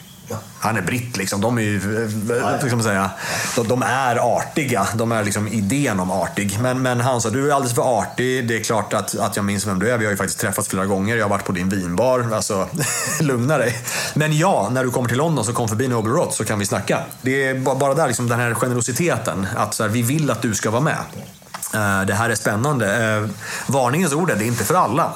Han 0.58 0.76
är 0.76 0.82
britt 0.82 1.16
liksom. 1.16 1.40
De 1.40 1.58
är 1.58 1.62
ju, 1.62 2.04
eh, 2.36 2.72
man 2.72 2.82
säga, 2.82 3.10
de, 3.68 3.82
är 3.82 4.36
artiga. 4.36 4.86
De 4.94 5.12
är 5.12 5.24
liksom 5.24 5.48
idén 5.48 6.00
om 6.00 6.10
artig. 6.10 6.58
Men, 6.60 6.82
men 6.82 7.00
han 7.00 7.20
sa, 7.20 7.30
du 7.30 7.50
är 7.50 7.54
alldeles 7.54 7.74
för 7.74 7.98
artig. 7.98 8.48
Det 8.48 8.56
är 8.56 8.64
klart 8.64 8.92
att, 8.92 9.18
att 9.18 9.36
jag 9.36 9.44
minns 9.44 9.66
vem 9.66 9.78
du 9.78 9.90
är. 9.90 9.98
Vi 9.98 10.04
har 10.04 10.10
ju 10.10 10.16
faktiskt 10.16 10.40
träffats 10.40 10.68
flera 10.68 10.86
gånger. 10.86 11.16
Jag 11.16 11.24
har 11.24 11.30
varit 11.30 11.44
på 11.44 11.52
din 11.52 11.68
vinbar. 11.68 12.28
Alltså, 12.34 12.68
lugna 13.20 13.58
dig. 13.58 13.78
Men 14.14 14.38
ja, 14.38 14.68
när 14.72 14.84
du 14.84 14.90
kommer 14.90 15.08
till 15.08 15.18
London 15.18 15.44
så 15.44 15.52
kom 15.52 15.68
förbi 15.68 15.88
Noble 15.88 16.12
Rot 16.12 16.34
så 16.34 16.44
kan 16.44 16.58
vi 16.58 16.66
snacka. 16.66 17.00
Det 17.22 17.48
är 17.48 17.54
bara 17.74 17.94
där, 17.94 18.06
liksom, 18.06 18.28
den 18.28 18.40
här 18.40 18.54
generositeten. 18.54 19.46
Att 19.56 19.74
så 19.74 19.82
här, 19.82 19.90
vi 19.90 20.02
vill 20.02 20.30
att 20.30 20.42
du 20.42 20.54
ska 20.54 20.70
vara 20.70 20.82
med. 20.82 20.98
Eh, 21.74 22.02
det 22.06 22.14
här 22.14 22.30
är 22.30 22.34
spännande. 22.34 23.16
Eh, 23.16 23.30
varningens 23.66 24.12
ord 24.12 24.30
är, 24.30 24.36
det 24.36 24.44
är 24.44 24.46
inte 24.46 24.64
för 24.64 24.74
alla. 24.74 25.12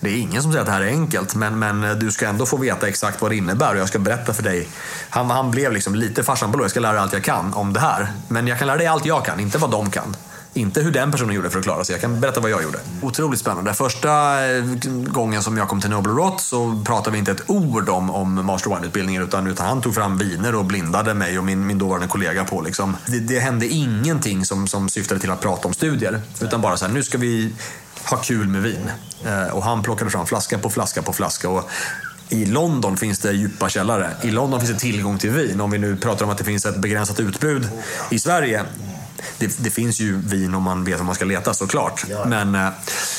Det 0.00 0.10
är 0.10 0.16
ingen 0.16 0.42
som 0.42 0.52
säger 0.52 0.60
att 0.60 0.66
det 0.66 0.72
här 0.72 0.82
är 0.82 0.86
enkelt, 0.86 1.34
men, 1.34 1.58
men 1.58 1.84
eh, 1.84 1.90
du 1.90 2.10
ska 2.10 2.26
ändå 2.26 2.46
få 2.46 2.56
veta 2.56 2.88
exakt 2.88 3.20
vad 3.20 3.30
det 3.30 3.36
innebär 3.36 3.74
och 3.74 3.80
jag 3.80 3.88
ska 3.88 3.98
berätta 3.98 4.32
för 4.32 4.42
dig. 4.42 4.68
Han, 5.10 5.30
han 5.30 5.50
blev 5.50 5.72
liksom 5.72 5.94
lite 5.94 6.22
farsan 6.22 6.52
på 6.52 6.62
jag 6.62 6.70
ska 6.70 6.80
lära 6.80 6.92
dig 6.92 7.00
allt 7.00 7.12
jag 7.12 7.24
kan 7.24 7.54
om 7.54 7.72
det 7.72 7.80
här. 7.80 8.12
Men 8.28 8.46
jag 8.46 8.58
kan 8.58 8.66
lära 8.66 8.76
dig 8.76 8.86
allt 8.86 9.06
jag 9.06 9.24
kan, 9.24 9.40
inte 9.40 9.58
vad 9.58 9.70
de 9.70 9.90
kan. 9.90 10.16
Inte 10.56 10.80
hur 10.80 10.90
den 10.90 11.12
personen 11.12 11.34
gjorde 11.34 11.50
för 11.50 11.58
att 11.58 11.64
klara 11.64 11.84
sig. 11.84 11.92
Jag 11.92 12.00
kan 12.00 12.20
berätta 12.20 12.40
vad 12.40 12.50
jag 12.50 12.62
gjorde. 12.62 12.78
Otroligt 13.02 13.40
spännande. 13.40 13.74
Första 13.74 14.10
eh, 14.46 14.64
gången 15.06 15.42
som 15.42 15.56
jag 15.56 15.68
kom 15.68 15.80
till 15.80 15.90
Noble 15.90 16.12
Rot 16.12 16.40
så 16.40 16.82
pratade 16.86 17.10
vi 17.10 17.18
inte 17.18 17.32
ett 17.32 17.42
ord 17.46 17.88
om, 17.88 18.10
om 18.10 18.46
Master 18.46 18.70
Wine-utbildningen 18.70 19.22
utan, 19.22 19.46
utan 19.46 19.66
han 19.66 19.80
tog 19.80 19.94
fram 19.94 20.18
viner 20.18 20.54
och 20.54 20.64
blindade 20.64 21.14
mig 21.14 21.38
och 21.38 21.44
min, 21.44 21.66
min 21.66 21.78
dåvarande 21.78 22.08
kollega 22.08 22.44
på. 22.44 22.60
Liksom. 22.60 22.96
Det, 23.06 23.18
det 23.18 23.38
hände 23.38 23.66
ingenting 23.66 24.44
som, 24.44 24.66
som 24.66 24.88
syftade 24.88 25.20
till 25.20 25.30
att 25.30 25.40
prata 25.40 25.68
om 25.68 25.74
studier. 25.74 26.20
Utan 26.40 26.60
bara 26.60 26.76
så 26.76 26.86
här, 26.86 26.92
nu 26.92 27.02
ska 27.02 27.18
vi 27.18 27.54
ha 28.10 28.16
kul 28.16 28.48
med 28.48 28.62
vin. 28.62 28.90
Eh, 29.24 29.54
och 29.54 29.62
han 29.62 29.82
plockade 29.82 30.10
fram 30.10 30.26
flaska 30.26 30.58
på 30.58 30.70
flaska 30.70 31.02
på 31.02 31.12
flaska. 31.12 31.48
Och 31.48 31.70
i 32.28 32.44
London 32.46 32.96
finns 32.96 33.18
det 33.18 33.32
djupa 33.32 33.68
källare. 33.68 34.10
I 34.22 34.30
London 34.30 34.60
finns 34.60 34.72
det 34.72 34.78
tillgång 34.78 35.18
till 35.18 35.30
vin. 35.30 35.60
Om 35.60 35.70
vi 35.70 35.78
nu 35.78 35.96
pratar 35.96 36.24
om 36.24 36.30
att 36.30 36.38
det 36.38 36.44
finns 36.44 36.66
ett 36.66 36.76
begränsat 36.76 37.20
utbud 37.20 37.68
i 38.10 38.18
Sverige 38.18 38.64
det, 39.38 39.58
det, 39.58 39.70
finns 39.70 40.00
ju 40.00 40.16
vin 40.16 40.54
om 40.54 40.62
man 40.62 40.84
vet 40.84 40.98
var 40.98 41.04
man 41.04 41.14
ska 41.14 41.24
leta 41.24 41.54
såklart. 41.54 42.04
Ja. 42.10 42.24
Men, 42.24 42.54
eh, 42.54 42.68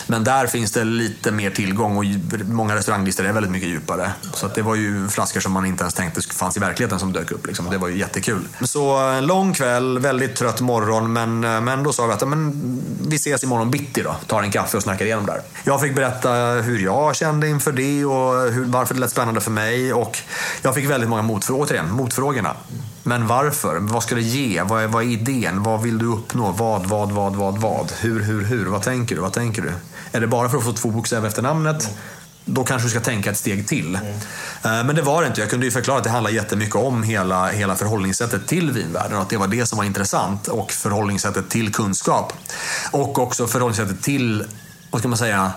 men 0.07 0.23
där 0.23 0.47
finns 0.47 0.71
det 0.71 0.83
lite 0.83 1.31
mer 1.31 1.49
tillgång 1.49 1.97
och 1.97 2.03
många 2.45 2.75
restauranglistor 2.75 3.25
är 3.25 3.33
väldigt 3.33 3.51
mycket 3.51 3.69
djupare. 3.69 4.11
Så 4.33 4.47
det 4.47 4.61
var 4.61 4.75
ju 4.75 5.07
flaskor 5.07 5.39
som 5.39 5.51
man 5.51 5.65
inte 5.65 5.83
ens 5.83 5.93
tänkte 5.93 6.21
fanns 6.21 6.57
i 6.57 6.59
verkligheten 6.59 6.99
som 6.99 7.13
dök 7.13 7.31
upp. 7.31 7.47
Liksom. 7.47 7.69
Det 7.69 7.77
var 7.77 7.87
ju 7.87 7.97
jättekul. 7.97 8.47
Så 8.61 8.97
en 8.97 9.25
lång 9.25 9.53
kväll, 9.53 9.99
väldigt 9.99 10.35
trött 10.35 10.61
morgon, 10.61 11.13
men, 11.13 11.43
eh, 11.43 11.61
men 11.61 11.83
då 11.83 11.93
sa 11.93 12.07
vi 12.07 12.13
att 12.13 12.27
men, 12.27 12.81
vi 13.07 13.15
ses 13.15 13.43
imorgon 13.43 13.71
bitti 13.71 14.01
då. 14.01 14.15
Tar 14.27 14.43
en 14.43 14.51
kaffe 14.51 14.77
och 14.77 14.83
snackar 14.83 15.05
igenom 15.05 15.25
där. 15.25 15.41
Jag 15.63 15.81
fick 15.81 15.95
berätta 15.95 16.31
hur 16.39 16.79
jag 16.79 17.15
kände 17.15 17.49
inför 17.49 17.71
det 17.71 18.05
och 18.05 18.53
hur, 18.53 18.65
varför 18.65 18.95
det 18.97 19.01
lät 19.01 19.11
spännande 19.11 19.41
för 19.41 19.51
mig. 19.51 19.93
Och 19.93 20.17
jag 20.61 20.75
fick 20.75 20.89
väldigt 20.89 21.09
många 21.09 21.21
motfrågor, 21.21 21.63
återigen, 21.65 21.91
motfrågorna. 21.91 22.55
Men 23.03 23.27
varför? 23.27 23.77
Vad 23.79 24.03
ska 24.03 24.15
det 24.15 24.21
ge? 24.21 24.61
Vad 24.61 24.83
är, 24.83 24.87
vad 24.87 25.03
är 25.03 25.07
idén? 25.07 25.63
Vad 25.63 25.81
vill 25.81 25.97
du 25.97 26.05
uppnå? 26.05 26.51
Vad, 26.51 26.85
vad, 26.85 27.11
vad, 27.11 27.35
vad, 27.35 27.57
vad? 27.57 27.91
Hur, 27.99 28.21
hur, 28.21 28.45
hur? 28.45 28.65
Vad 28.65 28.81
tänker 28.81 29.15
du? 29.15 29.21
Vad 29.21 29.33
tänker 29.33 29.61
du? 29.61 29.71
Är 30.11 30.21
det 30.21 30.27
bara 30.27 30.49
för 30.49 30.57
att 30.57 30.63
få 30.63 30.73
två 30.73 30.89
bokstäver 30.89 31.27
efter 31.27 31.41
namnet? 31.41 31.89
Då 32.45 32.63
kanske 32.63 32.85
du 32.85 32.89
ska 32.89 32.99
tänka 32.99 33.29
ett 33.29 33.37
steg 33.37 33.67
till. 33.67 33.95
Mm. 33.95 34.13
Eh, 34.63 34.85
men 34.85 34.95
det 34.95 35.01
var 35.01 35.21
det 35.21 35.27
inte. 35.27 35.41
Jag 35.41 35.49
kunde 35.49 35.65
ju 35.65 35.71
förklara 35.71 35.97
att 35.97 36.03
det 36.03 36.09
handlar 36.09 36.31
jättemycket 36.31 36.75
om 36.75 37.03
hela, 37.03 37.47
hela 37.47 37.75
förhållningssättet 37.75 38.47
till 38.47 38.71
vinvärlden. 38.71 39.17
Att 39.17 39.29
det 39.29 39.37
var 39.37 39.47
det 39.47 39.65
som 39.65 39.77
var 39.77 39.85
intressant. 39.85 40.47
Och 40.47 40.71
förhållningssättet 40.71 41.49
till 41.49 41.73
kunskap. 41.73 42.33
Och 42.91 43.19
också 43.19 43.47
förhållningssättet 43.47 44.03
till, 44.03 44.43
vad 44.91 45.01
ska 45.01 45.07
man 45.07 45.17
säga, 45.17 45.51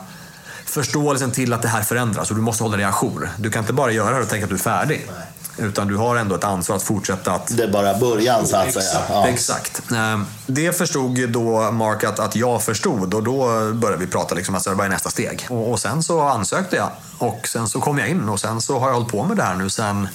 förståelsen 0.70 1.30
till 1.30 1.52
att 1.52 1.62
det 1.62 1.68
här 1.68 1.82
förändras 1.82 2.30
och 2.30 2.36
du 2.36 2.42
måste 2.42 2.62
hålla 2.62 2.76
dig 2.76 2.86
ajour. 2.86 3.30
Du 3.38 3.50
kan 3.50 3.62
inte 3.62 3.72
bara 3.72 3.92
göra 3.92 4.16
det 4.16 4.22
och 4.22 4.28
tänka 4.28 4.44
att 4.44 4.50
du 4.50 4.56
är 4.56 4.60
färdig. 4.60 5.06
Nej. 5.16 5.26
Utan 5.68 5.88
du 5.88 5.96
har 5.96 6.16
ändå 6.16 6.34
ett 6.34 6.44
ansvar 6.44 6.76
att 6.76 6.82
fortsätta 6.82 7.32
att... 7.32 7.56
Det 7.56 7.62
är 7.62 7.72
bara 7.72 7.98
början 7.98 8.46
så 8.46 8.56
att 8.56 8.66
exakt, 8.66 8.86
säga. 8.86 9.02
Ja. 9.08 9.28
Exakt. 9.28 9.82
Ehm, 9.92 10.26
det 10.46 10.78
förstod 10.78 11.30
då 11.30 11.70
Mark 11.70 12.04
att, 12.04 12.18
att 12.18 12.36
jag 12.36 12.62
förstod 12.62 13.14
och 13.14 13.22
då 13.22 13.46
började 13.72 14.04
vi 14.04 14.06
prata 14.06 14.34
liksom, 14.34 14.54
alltså, 14.54 14.74
vad 14.74 14.86
är 14.86 14.90
nästa 14.90 15.10
steg? 15.10 15.46
Och, 15.50 15.70
och, 15.70 15.80
sen 15.80 16.02
så 16.02 16.20
ansökte 16.20 16.76
jag 16.76 16.90
och 17.18 17.48
sen 17.48 17.68
så 17.68 17.80
kom 17.80 17.98
jag 17.98 18.08
in 18.08 18.28
och 18.28 18.40
sen 18.40 18.60
så 18.60 18.78
har 18.78 18.88
jag 18.88 18.94
hållit 18.94 19.10
på 19.10 19.24
med 19.24 19.36
det 19.36 19.42
här 19.42 19.54
nu 19.54 19.70
sen 19.70 20.08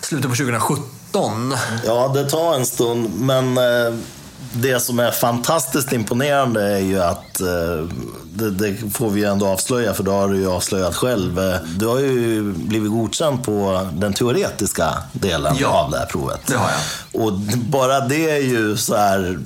slutet 0.00 0.30
på 0.30 0.36
2017. 0.36 1.54
Ja, 1.84 2.08
det 2.14 2.30
tar 2.30 2.54
en 2.54 2.66
stund 2.66 3.20
men 3.20 3.58
eh, 3.58 3.94
det 4.52 4.80
som 4.80 4.98
är 4.98 5.10
fantastiskt 5.10 5.92
imponerande 5.92 6.62
är 6.62 6.78
ju 6.78 7.02
att, 7.02 7.40
eh, 7.40 7.88
det, 8.32 8.50
det, 8.50 8.76
får 8.94 9.10
vi 9.10 9.20
ju 9.20 9.26
ändå 9.26 9.46
avslöja, 9.46 9.94
för 9.94 10.02
det 10.02 10.10
har 10.10 10.28
du 10.28 10.36
ju 10.36 10.50
avslöjat 10.50 10.94
själv. 10.94 11.38
Eh, 11.38 11.60
du 11.78 11.86
har 11.86 11.98
ju 11.98 12.42
blivit 12.52 12.90
godkänd 12.90 13.44
på 13.44 13.88
den 13.92 14.12
teoretiska 14.12 14.94
delen 15.12 15.56
ja, 15.60 15.68
av 15.68 15.90
det 15.90 15.98
här 15.98 16.06
provet. 16.06 16.40
det 16.46 16.56
har 16.56 16.70
jag. 16.70 17.22
Och 17.22 17.32
bara 17.56 18.00
det 18.00 18.30
är 18.30 18.42
ju 18.42 18.76
så 18.76 18.96
här, 18.96 19.38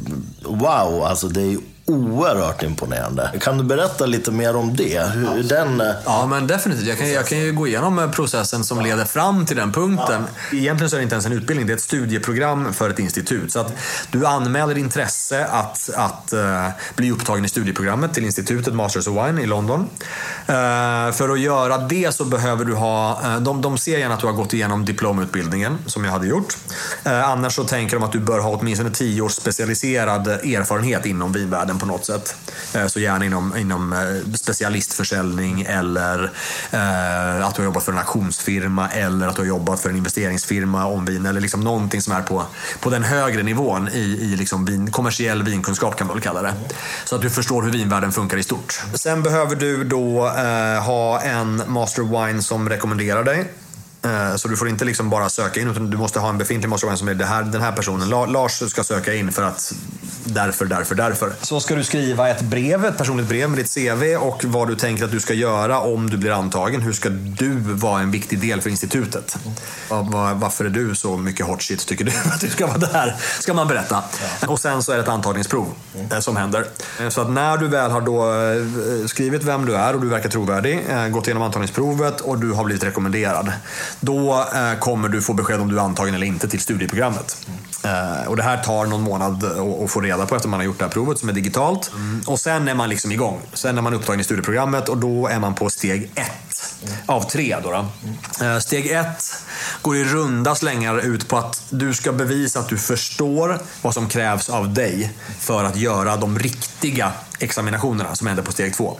wow, 0.43 1.05
alltså 1.05 1.29
det 1.29 1.41
är 1.41 1.47
ju 1.47 1.61
oerhört 1.87 2.63
imponerande. 2.63 3.33
Kan 3.41 3.59
du 3.59 3.65
berätta 3.65 4.07
lite 4.07 4.31
mer 4.31 4.57
om 4.57 4.77
det? 4.77 5.03
Hur 5.03 5.43
den... 5.43 5.81
Eh, 5.81 5.87
ja, 6.05 6.27
men 6.27 6.47
definitivt. 6.47 6.87
Jag 6.87 6.99
kan, 6.99 7.11
jag 7.11 7.27
kan 7.27 7.39
ju 7.39 7.53
gå 7.53 7.67
igenom 7.67 7.99
eh, 7.99 8.11
processen 8.11 8.65
som 8.65 8.81
leder 8.81 9.05
fram 9.05 9.47
till 9.47 9.57
den 9.57 9.73
punkten. 9.73 10.25
Ja. 10.51 10.59
Egentligen 10.59 10.91
så 10.91 10.97
är 10.97 10.99
det 10.99 11.03
inte 11.03 11.15
ens 11.15 11.27
en 11.27 11.33
utbildning, 11.33 11.67
det 11.67 11.73
är 11.73 11.77
ett 11.77 11.83
studieprogram 11.83 12.73
för 12.73 12.91
ett 12.91 12.99
institut. 12.99 13.53
Så 13.53 13.61
att 13.61 13.73
du 14.11 14.27
anmäler 14.27 14.79
intresse 14.79 15.47
att, 15.47 15.91
att 15.95 16.33
uh, 16.33 16.69
bli 16.97 17.11
upptagen 17.11 17.45
i 17.45 17.49
studieprogrammet 17.49 18.15
till 18.15 18.25
institutet 18.25 18.75
Masters 18.75 19.07
of 19.07 19.27
Wine 19.27 19.43
i 19.43 19.47
London. 19.47 19.81
Uh, 19.81 21.13
för 21.13 21.33
att 21.33 21.41
göra 21.41 21.79
det 21.79 22.15
så 22.15 22.25
behöver 22.25 22.65
du 22.65 22.75
ha, 22.75 23.21
uh, 23.25 23.41
de, 23.41 23.63
de 23.63 23.79
ser 23.79 23.99
gärna 23.99 24.15
att 24.15 24.21
du 24.21 24.27
har 24.27 24.35
gått 24.35 24.55
igenom 24.55 24.85
diplomutbildningen, 24.85 25.79
som 25.87 26.05
jag 26.05 26.13
hade 26.13 26.27
gjort. 26.27 26.57
annars 27.05 27.55
så 27.55 27.65
tänker 27.65 27.97
de 27.97 28.03
att 28.03 28.13
du 28.13 28.21
bör 28.21 28.39
ha 28.39 28.51
åtminstone 28.51 28.91
tio 28.91 29.23
års 29.23 29.33
specialiserad 29.33 30.29
erfarenhet 30.29 31.07
inom 31.07 31.33
vinvärlden 31.33 31.79
på 31.83 31.87
något 31.87 32.05
sätt. 32.05 32.37
Eh, 32.75 32.87
så 32.87 33.01
gärna 33.01 33.25
inom, 33.25 33.57
inom 33.57 33.93
eh, 33.93 34.35
specialistförsäljning 34.35 35.63
eller 35.63 36.25
eh, 36.71 37.47
att 37.47 37.55
du 37.55 37.63
har 37.63 37.65
jobbat 37.65 37.83
för 37.83 37.93
en 37.93 37.99
auktionsfirma 37.99 38.89
eller 38.89 39.29
att 39.29 39.37
du 39.37 39.43
har 39.43 39.47
jobbat 39.47 39.81
för 39.81 39.91
en 39.91 39.97
investeringsfirma 39.97 40.87
om 40.87 41.05
vin 41.05 41.27
eller 41.27 41.41
liksom 41.41 41.61
någonting 41.61 42.03
som 42.03 42.13
är 42.13 42.23
på, 42.23 42.43
på 42.81 42.91
den 42.91 43.03
högre 43.03 43.43
nivån 43.43 43.89
i, 43.89 43.99
i 43.99 44.37
liksom 44.37 44.65
vin, 44.65 44.91
kommersiell 44.91 45.43
vinkunskap 45.43 45.97
kan 45.97 46.07
man 46.07 46.17
väl 46.17 46.23
kalla 46.23 46.43
det. 46.43 46.55
Så 47.05 47.17
att 47.17 47.23
du 47.23 47.31
förstår 47.31 47.63
hur 47.63 47.71
vinvärlden 47.71 48.13
funkar 48.13 48.37
i 48.37 48.43
stort. 48.43 48.83
Sen 48.95 49.23
behöver 49.23 49.57
du 49.57 49.85
då 49.85 50.27
eh, 50.27 50.85
ha 50.85 51.21
en 51.21 51.63
master 51.67 52.27
wine 52.27 52.43
som 52.43 52.69
rekommenderar 52.69 53.25
dig 53.25 53.53
så 54.37 54.49
du 54.49 54.57
får 54.57 54.69
inte 54.69 54.85
liksom 54.85 55.11
bara 55.11 55.29
söka 55.29 55.61
in, 55.61 55.71
utan 55.71 55.91
du 55.91 55.97
måste 55.97 56.21
ha 56.21 56.29
en 56.29 56.39
befintlig 56.39 56.69
mastermind 56.69 56.99
som 56.99 57.09
är 57.09 57.15
det 57.15 57.25
här, 57.27 57.43
den 57.43 57.61
här 57.63 57.73
personen. 57.73 58.09
La- 58.09 58.27
Lars 58.27 58.71
ska 58.71 58.85
söka 58.85 59.15
in 59.15 59.33
för 59.33 59.43
att 59.43 59.73
därför, 60.25 60.65
därför, 60.65 60.95
därför. 60.95 61.33
Så 61.43 61.61
ska 61.61 61.75
du 61.75 61.85
skriva 61.85 62.29
ett 62.29 62.41
brev, 62.43 62.85
ett 62.85 62.99
personligt 62.99 63.29
brev 63.29 63.51
med 63.51 63.59
ditt 63.59 63.75
CV 63.75 64.17
och 64.17 64.45
vad 64.45 64.69
du 64.69 64.77
tänker 64.77 65.05
att 65.05 65.11
du 65.11 65.21
ska 65.21 65.35
göra 65.35 65.81
om 65.81 66.11
du 66.11 66.17
blir 66.17 66.31
antagen. 66.31 66.81
Hur 66.83 66.93
ska 66.93 67.09
du 67.09 67.53
vara 67.59 68.01
en 68.01 68.11
viktig 68.11 68.39
del 68.41 68.61
för 68.61 68.71
institutet? 68.71 69.37
Va- 69.89 70.35
Varför 70.35 70.65
är 70.65 70.69
du 70.71 70.95
så 70.95 71.17
mycket 71.17 71.47
hot 71.47 71.63
shit 71.63 71.87
tycker 71.87 72.05
du 72.05 72.11
att 72.25 72.41
du 72.41 72.49
ska 72.49 72.67
vara 72.67 72.79
där? 72.79 73.17
Ska 73.41 73.55
man 73.55 73.69
berätta. 73.69 74.03
Och 74.47 74.61
sen 74.61 74.83
så 74.83 74.93
är 74.93 74.97
det 74.97 75.03
ett 75.03 75.09
antagningsprov 75.09 75.67
eh, 76.13 76.19
som 76.21 76.37
händer. 76.37 76.65
Eh, 77.01 77.09
Så 77.09 77.21
att 77.21 77.31
när 77.31 77.57
du 77.57 77.69
väl 77.69 77.91
har 77.91 78.01
då 78.01 78.33
eh, 78.33 79.07
skrivit 79.07 79.43
vem 79.45 79.67
du 79.67 79.75
är 79.77 79.95
och 79.95 80.01
du 80.01 80.09
verkar 80.09 80.29
trovärdig, 80.29 80.87
eh, 80.91 81.09
gått 81.09 81.27
igenom 81.27 81.43
antagningsprovet 81.43 82.21
och 82.21 82.39
du 82.39 82.53
har 82.53 82.65
blivit 82.65 82.85
rekommenderad. 82.85 83.53
Då 84.01 84.47
eh, 84.55 84.79
kommer 84.79 85.09
du 85.09 85.23
få 85.23 85.33
besked 85.35 85.61
om 85.61 85.69
du 85.69 85.77
är 85.79 85.83
antagen 85.83 86.15
eller 86.15 86.27
inte 86.27 86.49
till 86.49 86.61
studieprogrammet. 86.61 87.47
Eh, 87.85 88.29
och 88.29 88.37
det 88.37 88.43
här 88.43 88.57
tar 88.63 88.87
någon 88.87 89.03
månad 89.03 89.45
att- 89.45 89.91
få 89.91 90.01
reda 90.01 90.27
på 90.27 90.37
efter 90.37 90.49
man 90.49 90.61
har 90.61 90.65
gjort 90.65 90.79
det 90.79 90.85
här 90.85 90.93
provet 90.93 91.19
som 91.19 91.29
är 91.29 91.33
digitalt. 91.33 91.91
Och 92.27 92.41
sen 92.41 92.69
är 92.69 92.75
man 92.75 92.89
liksom 92.89 93.13
igång. 93.13 93.41
Sen 93.53 93.79
är 93.79 93.83
man 93.83 93.95
upptagen 93.95 94.21
i 94.21 94.25
studieprogrammet 94.25 94.89
och 94.89 94.97
då 94.97 95.27
är 95.29 95.39
man 95.39 95.55
på 95.55 95.71
steg 95.71 96.11
ett 96.15 96.75
av 97.07 97.23
tre. 97.31 97.57
Då 97.63 97.71
då. 97.71 97.87
Eh, 98.47 98.59
steg 98.59 98.87
ett 98.91 99.35
går 99.83 99.97
i 99.97 100.05
runda 100.05 100.55
slängar 100.55 100.99
ut 100.99 101.29
på 101.29 101.37
att 101.39 101.63
du 101.71 101.95
ska 101.95 102.13
bevisa 102.13 102.59
att 102.61 102.69
du 102.69 102.79
förstår 102.79 103.59
vad 103.83 103.95
som 103.95 104.09
krävs 104.09 104.49
av 104.49 104.75
dig 104.75 105.13
för 105.39 105.65
att 105.65 105.77
göra 105.77 106.17
de 106.17 106.39
riktiga 106.39 107.13
examinationerna 107.39 108.15
som 108.15 108.27
händer 108.27 108.43
på 108.43 108.53
steg 108.53 108.75
två. 108.75 108.99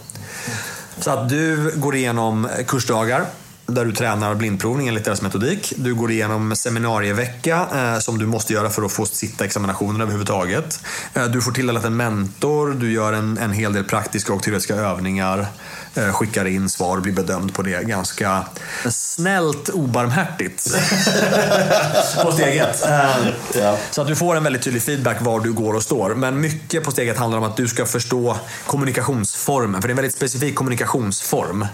Så 0.99 1.11
att 1.11 1.29
du 1.29 1.73
går 1.75 1.95
igenom 1.95 2.49
kursdagar 2.67 3.25
där 3.65 3.85
du 3.85 3.91
tränar 3.91 4.35
blindprovning 4.35 4.87
enligt 4.87 5.05
deras 5.05 5.21
metodik. 5.21 5.73
Du 5.77 5.95
går 5.95 6.11
igenom 6.11 6.55
seminarievecka 6.55 7.67
eh, 7.75 7.99
som 7.99 8.17
du 8.17 8.25
måste 8.25 8.53
göra 8.53 8.69
för 8.69 8.85
att 8.85 8.91
få 8.91 9.05
sitta 9.05 9.45
examinationen 9.45 10.01
överhuvudtaget. 10.01 10.79
Eh, 11.13 11.25
du 11.25 11.41
får 11.41 11.51
tilldelat 11.51 11.85
en 11.85 11.95
mentor, 11.95 12.71
du 12.79 12.91
gör 12.91 13.13
en, 13.13 13.37
en 13.37 13.51
hel 13.51 13.73
del 13.73 13.83
praktiska 13.83 14.33
och 14.33 14.43
teoretiska 14.43 14.75
övningar. 14.75 15.47
Eh, 15.95 16.13
skickar 16.13 16.45
in 16.45 16.69
svar 16.69 16.97
och 16.97 17.03
blir 17.03 17.13
bedömd 17.13 17.53
på 17.53 17.61
det 17.61 17.83
ganska 17.83 18.45
snällt 18.89 19.69
obarmhärtigt. 19.69 20.63
på 22.23 22.31
steg 22.31 22.57
ett. 22.57 22.85
Eh, 22.89 23.27
Ja. 23.61 23.77
så 23.91 24.01
att 24.01 24.07
du 24.07 24.15
får 24.15 24.35
en 24.35 24.43
väldigt 24.43 24.61
tydlig 24.61 24.83
feedback 24.83 25.21
var 25.21 25.39
du 25.39 25.53
går 25.53 25.73
och 25.73 25.83
står. 25.83 26.15
Men 26.15 26.41
mycket 26.41 26.83
på 26.83 26.91
steget 26.91 27.17
handlar 27.17 27.37
om 27.37 27.43
att 27.43 27.57
du 27.57 27.67
ska 27.67 27.85
förstå 27.85 28.37
kommunikationsformen. 28.65 29.81
För 29.81 29.87
det 29.87 29.91
är 29.91 29.93
en 29.93 29.95
väldigt 29.95 30.15
specifik 30.15 30.55
kommunikationsform. 30.55 31.65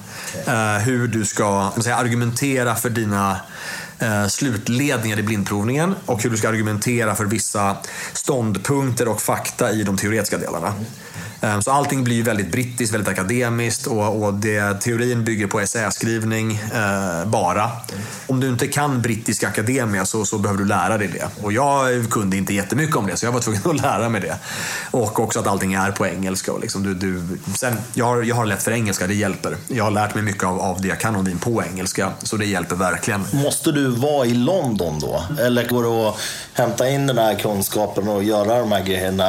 Eh, 0.46 0.78
hur 0.78 1.08
du 1.08 1.26
ska 1.26 1.72
säga, 1.82 1.96
argumentera 1.96 2.76
för 2.76 2.90
dina 2.90 3.38
slutledningar 4.30 5.20
i 5.20 5.24
blindprovningen 5.24 5.96
och 6.06 6.24
hur 6.24 6.30
du 6.30 6.38
ska 6.38 6.50
argumentera 6.50 7.16
för 7.16 7.26
vissa 7.26 7.78
ståndpunkter 8.14 9.08
och 9.08 9.22
fakta 9.22 9.72
i 9.72 9.84
de 9.84 9.98
teoretiska 9.98 10.38
delarna. 10.38 10.74
Eh, 11.42 11.60
så 11.60 11.72
allting 11.72 12.04
blir 12.04 12.24
väldigt 12.24 12.52
brittiskt, 12.52 12.94
väldigt 12.94 13.10
akademiskt 13.10 13.88
och, 13.88 14.24
och 14.24 14.34
det, 14.34 14.82
teorin 14.82 15.24
bygger 15.24 15.48
på 15.48 15.60
essäskrivning 15.60 16.52
eh, 16.74 17.26
bara. 17.26 17.72
Om 18.28 18.40
du 18.40 18.50
inte 18.50 18.68
kan 18.68 19.02
brittisk 19.02 19.44
akademia 19.44 20.06
så, 20.06 20.26
så 20.26 20.38
behöver 20.38 20.60
du 20.60 20.68
lära 20.68 20.98
dig 20.98 21.08
det. 21.08 21.44
Och 21.44 21.54
jag 21.54 22.10
kunde 22.10 22.38
inte 22.38 22.54
jättemycket 22.54 22.96
om 22.96 23.08
det 23.08 23.18
så 23.18 23.26
jag 23.26 23.32
var 23.32 23.40
tvungen 23.40 23.62
att 23.70 23.82
lära 23.82 24.10
mig 24.10 24.22
det. 24.22 24.36
Och 24.92 25.20
också 25.20 25.40
att 25.40 25.48
allting 25.48 25.74
är 25.74 25.92
på 25.92 26.08
engelska. 26.08 26.54
Och 26.54 26.60
liksom 26.62 26.84
du, 26.84 26.94
du, 26.94 27.24
sen, 27.56 27.78
jag, 27.94 28.06
har, 28.06 28.24
jag 28.24 28.36
har 28.36 28.46
lätt 28.46 28.64
för 28.64 28.72
engelska, 28.72 29.08
det 29.08 29.14
hjälper. 29.14 29.58
Jag 29.68 29.84
har 29.84 29.92
lärt 29.92 30.16
mig 30.16 30.24
mycket 30.24 30.44
av, 30.44 30.60
av 30.60 30.82
det 30.82 30.88
jag 30.88 31.00
kan 31.00 31.16
om 31.16 31.26
vin 31.26 31.40
på 31.40 31.64
engelska, 31.64 32.12
så 32.24 32.38
det 32.38 32.46
hjälper 32.46 32.76
verkligen. 32.76 33.26
Måste 33.34 33.72
du 33.72 33.88
vara 33.88 34.26
i 34.26 34.34
London 34.34 35.00
då? 35.00 35.24
Eller 35.40 35.68
går 35.68 35.84
det 35.84 36.10
att 36.10 36.20
hämta 36.54 36.90
in 36.90 37.08
den 37.08 37.18
här 37.18 37.36
kunskapen 37.36 38.08
och 38.08 38.24
göra 38.24 38.60
de 38.60 38.72
här 38.72 38.84
grejerna 38.84 39.24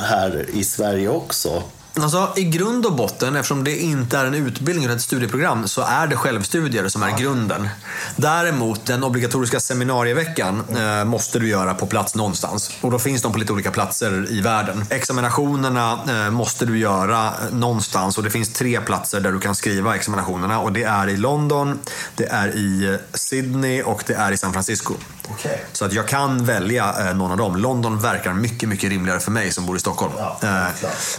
här 0.00 0.46
i 0.52 0.64
Sverige 0.64 1.13
också? 1.14 1.62
Alltså, 2.00 2.32
I 2.36 2.44
grund 2.44 2.86
och 2.86 2.92
botten, 2.92 3.36
eftersom 3.36 3.64
det 3.64 3.76
inte 3.76 4.18
är 4.18 4.24
en 4.24 4.34
utbildning 4.34 4.84
utan 4.84 4.96
ett 4.96 5.02
studieprogram, 5.02 5.68
så 5.68 5.82
är 5.82 6.06
det 6.06 6.16
självstudier 6.16 6.88
som 6.88 7.02
är 7.02 7.18
grunden. 7.18 7.68
Däremot, 8.16 8.86
den 8.86 9.04
obligatoriska 9.04 9.60
seminarieveckan 9.60 10.62
eh, 10.76 11.04
måste 11.04 11.38
du 11.38 11.48
göra 11.48 11.74
på 11.74 11.86
plats 11.86 12.14
någonstans. 12.14 12.70
Och 12.80 12.90
då 12.90 12.98
finns 12.98 13.22
de 13.22 13.32
på 13.32 13.38
lite 13.38 13.52
olika 13.52 13.70
platser 13.70 14.26
i 14.30 14.40
världen. 14.40 14.84
Examinationerna 14.90 15.98
eh, 16.08 16.30
måste 16.30 16.66
du 16.66 16.78
göra 16.78 17.26
eh, 17.26 17.54
någonstans 17.56 18.18
och 18.18 18.24
det 18.24 18.30
finns 18.30 18.52
tre 18.52 18.80
platser 18.80 19.20
där 19.20 19.32
du 19.32 19.40
kan 19.40 19.54
skriva 19.54 19.96
examinationerna. 19.96 20.60
Och 20.60 20.72
det 20.72 20.82
är 20.82 21.08
i 21.08 21.16
London, 21.16 21.78
det 22.16 22.24
är 22.26 22.48
i 22.56 22.84
eh, 22.92 22.96
Sydney 23.14 23.82
och 23.82 24.02
det 24.06 24.14
är 24.14 24.32
i 24.32 24.36
San 24.36 24.52
Francisco. 24.52 24.94
Okej. 25.28 25.64
Så 25.72 25.84
att 25.84 25.92
jag 25.92 26.08
kan 26.08 26.44
välja 26.44 27.08
eh, 27.08 27.16
någon 27.16 27.30
av 27.30 27.36
dem. 27.36 27.56
London 27.56 27.98
verkar 28.00 28.32
mycket, 28.32 28.68
mycket 28.68 28.90
rimligare 28.90 29.20
för 29.20 29.30
mig 29.30 29.52
som 29.52 29.66
bor 29.66 29.76
i 29.76 29.80
Stockholm. 29.80 30.12
Ja, 30.18 30.38
Eh, 30.42 30.66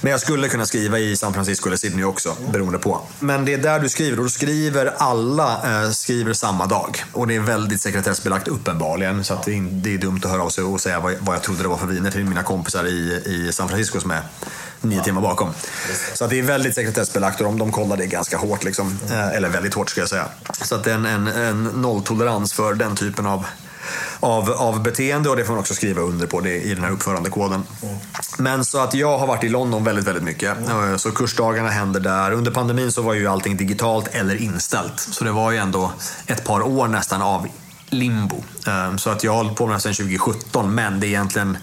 men 0.02 0.12
jag 0.12 0.20
skulle 0.20 0.48
kunna 0.48 0.65
skriva 0.66 1.00
i 1.00 1.18
San 1.18 1.34
Francisco 1.34 1.68
eller 1.68 1.78
Sydney 1.78 2.04
också, 2.04 2.36
beroende 2.52 2.80
på. 2.80 3.02
Men 3.20 3.46
det 3.46 3.54
är 3.54 3.58
där 3.58 3.80
du 3.80 3.90
skriver 3.90 4.18
och 4.18 4.24
då 4.24 4.30
skriver 4.30 4.94
alla 4.98 5.84
eh, 5.84 5.92
skriver 5.92 6.34
samma 6.34 6.66
dag. 6.66 7.04
Och 7.12 7.28
det 7.28 7.36
är 7.36 7.40
väldigt 7.40 7.82
sekretessbelagt 7.82 8.48
uppenbarligen. 8.48 9.24
Så 9.24 9.34
att 9.34 9.44
det, 9.44 9.58
är, 9.58 9.62
det 9.62 9.94
är 9.94 9.98
dumt 9.98 10.22
att 10.24 10.32
höra 10.32 10.44
av 10.44 10.50
sig 10.50 10.64
och 10.64 10.82
säga 10.82 11.00
vad, 11.00 11.14
vad 11.20 11.36
jag 11.36 11.44
trodde 11.44 11.62
det 11.62 11.68
var 11.68 11.78
för 11.78 11.88
viner 11.88 12.12
till 12.12 12.26
mina 12.26 12.44
kompisar 12.44 12.86
i, 12.86 13.24
i 13.26 13.52
San 13.52 13.68
Francisco 13.68 14.00
som 14.00 14.12
är 14.12 14.22
nio 14.82 15.04
timmar 15.04 15.22
bakom. 15.22 15.50
Så 16.14 16.24
att 16.24 16.30
det 16.30 16.40
är 16.40 16.44
väldigt 16.44 16.76
sekretessbelagt 16.76 17.42
och 17.42 17.46
de, 17.46 17.60
de 17.60 17.72
kollar 17.72 17.98
det 17.98 18.06
ganska 18.06 18.38
hårt. 18.38 18.64
Liksom. 18.64 19.00
Eh, 19.12 19.28
eller 19.30 19.50
väldigt 19.50 19.74
hårt 19.74 19.90
ska 19.90 20.02
jag 20.02 20.10
säga. 20.10 20.28
Så 20.62 20.76
att 20.76 20.84
det 20.84 20.92
är 20.92 20.96
en, 20.96 21.06
en, 21.06 21.28
en 21.28 21.64
nolltolerans 21.64 22.54
för 22.54 22.74
den 22.74 22.96
typen 22.96 23.26
av 23.26 23.46
av, 24.20 24.52
av 24.52 24.84
beteende 24.84 25.30
och 25.30 25.36
det 25.36 25.46
får 25.46 25.54
man 25.54 25.60
också 25.60 25.74
skriva 25.74 26.02
under 26.02 26.28
på 26.28 26.42
det 26.42 26.62
i 26.62 26.74
den 26.74 26.84
här 26.84 26.92
uppförandekoden. 26.92 27.64
Men 28.38 28.66
så 28.66 28.80
att 28.80 28.94
jag 28.94 29.18
har 29.18 29.28
varit 29.28 29.44
i 29.44 29.50
London 29.50 29.84
väldigt, 29.84 30.08
väldigt 30.08 30.24
mycket. 30.24 30.58
Mm. 30.70 31.00
Så 31.00 31.12
kursdagarna 31.12 31.70
händer 31.70 32.00
där. 32.00 32.32
Under 32.32 32.52
pandemin 32.52 32.92
så 32.92 33.02
var 33.02 33.14
ju 33.14 33.28
allting 33.28 33.58
digitalt 33.58 34.08
eller 34.08 34.42
inställt. 34.42 35.00
Så 35.00 35.24
det 35.24 35.32
var 35.32 35.52
ju 35.52 35.58
ändå 35.58 35.92
ett 36.28 36.44
par 36.44 36.62
år 36.62 36.88
nästan 36.88 37.22
av 37.22 37.48
limbo. 37.90 38.44
Eh, 38.68 38.96
så 38.96 39.10
att 39.10 39.24
jag 39.24 39.32
har 39.32 39.38
hållit 39.44 39.58
på 39.58 39.66
med 39.66 39.72
det 39.72 39.76
här 39.76 39.94
sedan 39.94 39.94
2017 39.94 40.76
men 40.76 41.00
det 41.00 41.08
är 41.08 41.10
egentligen 41.10 41.58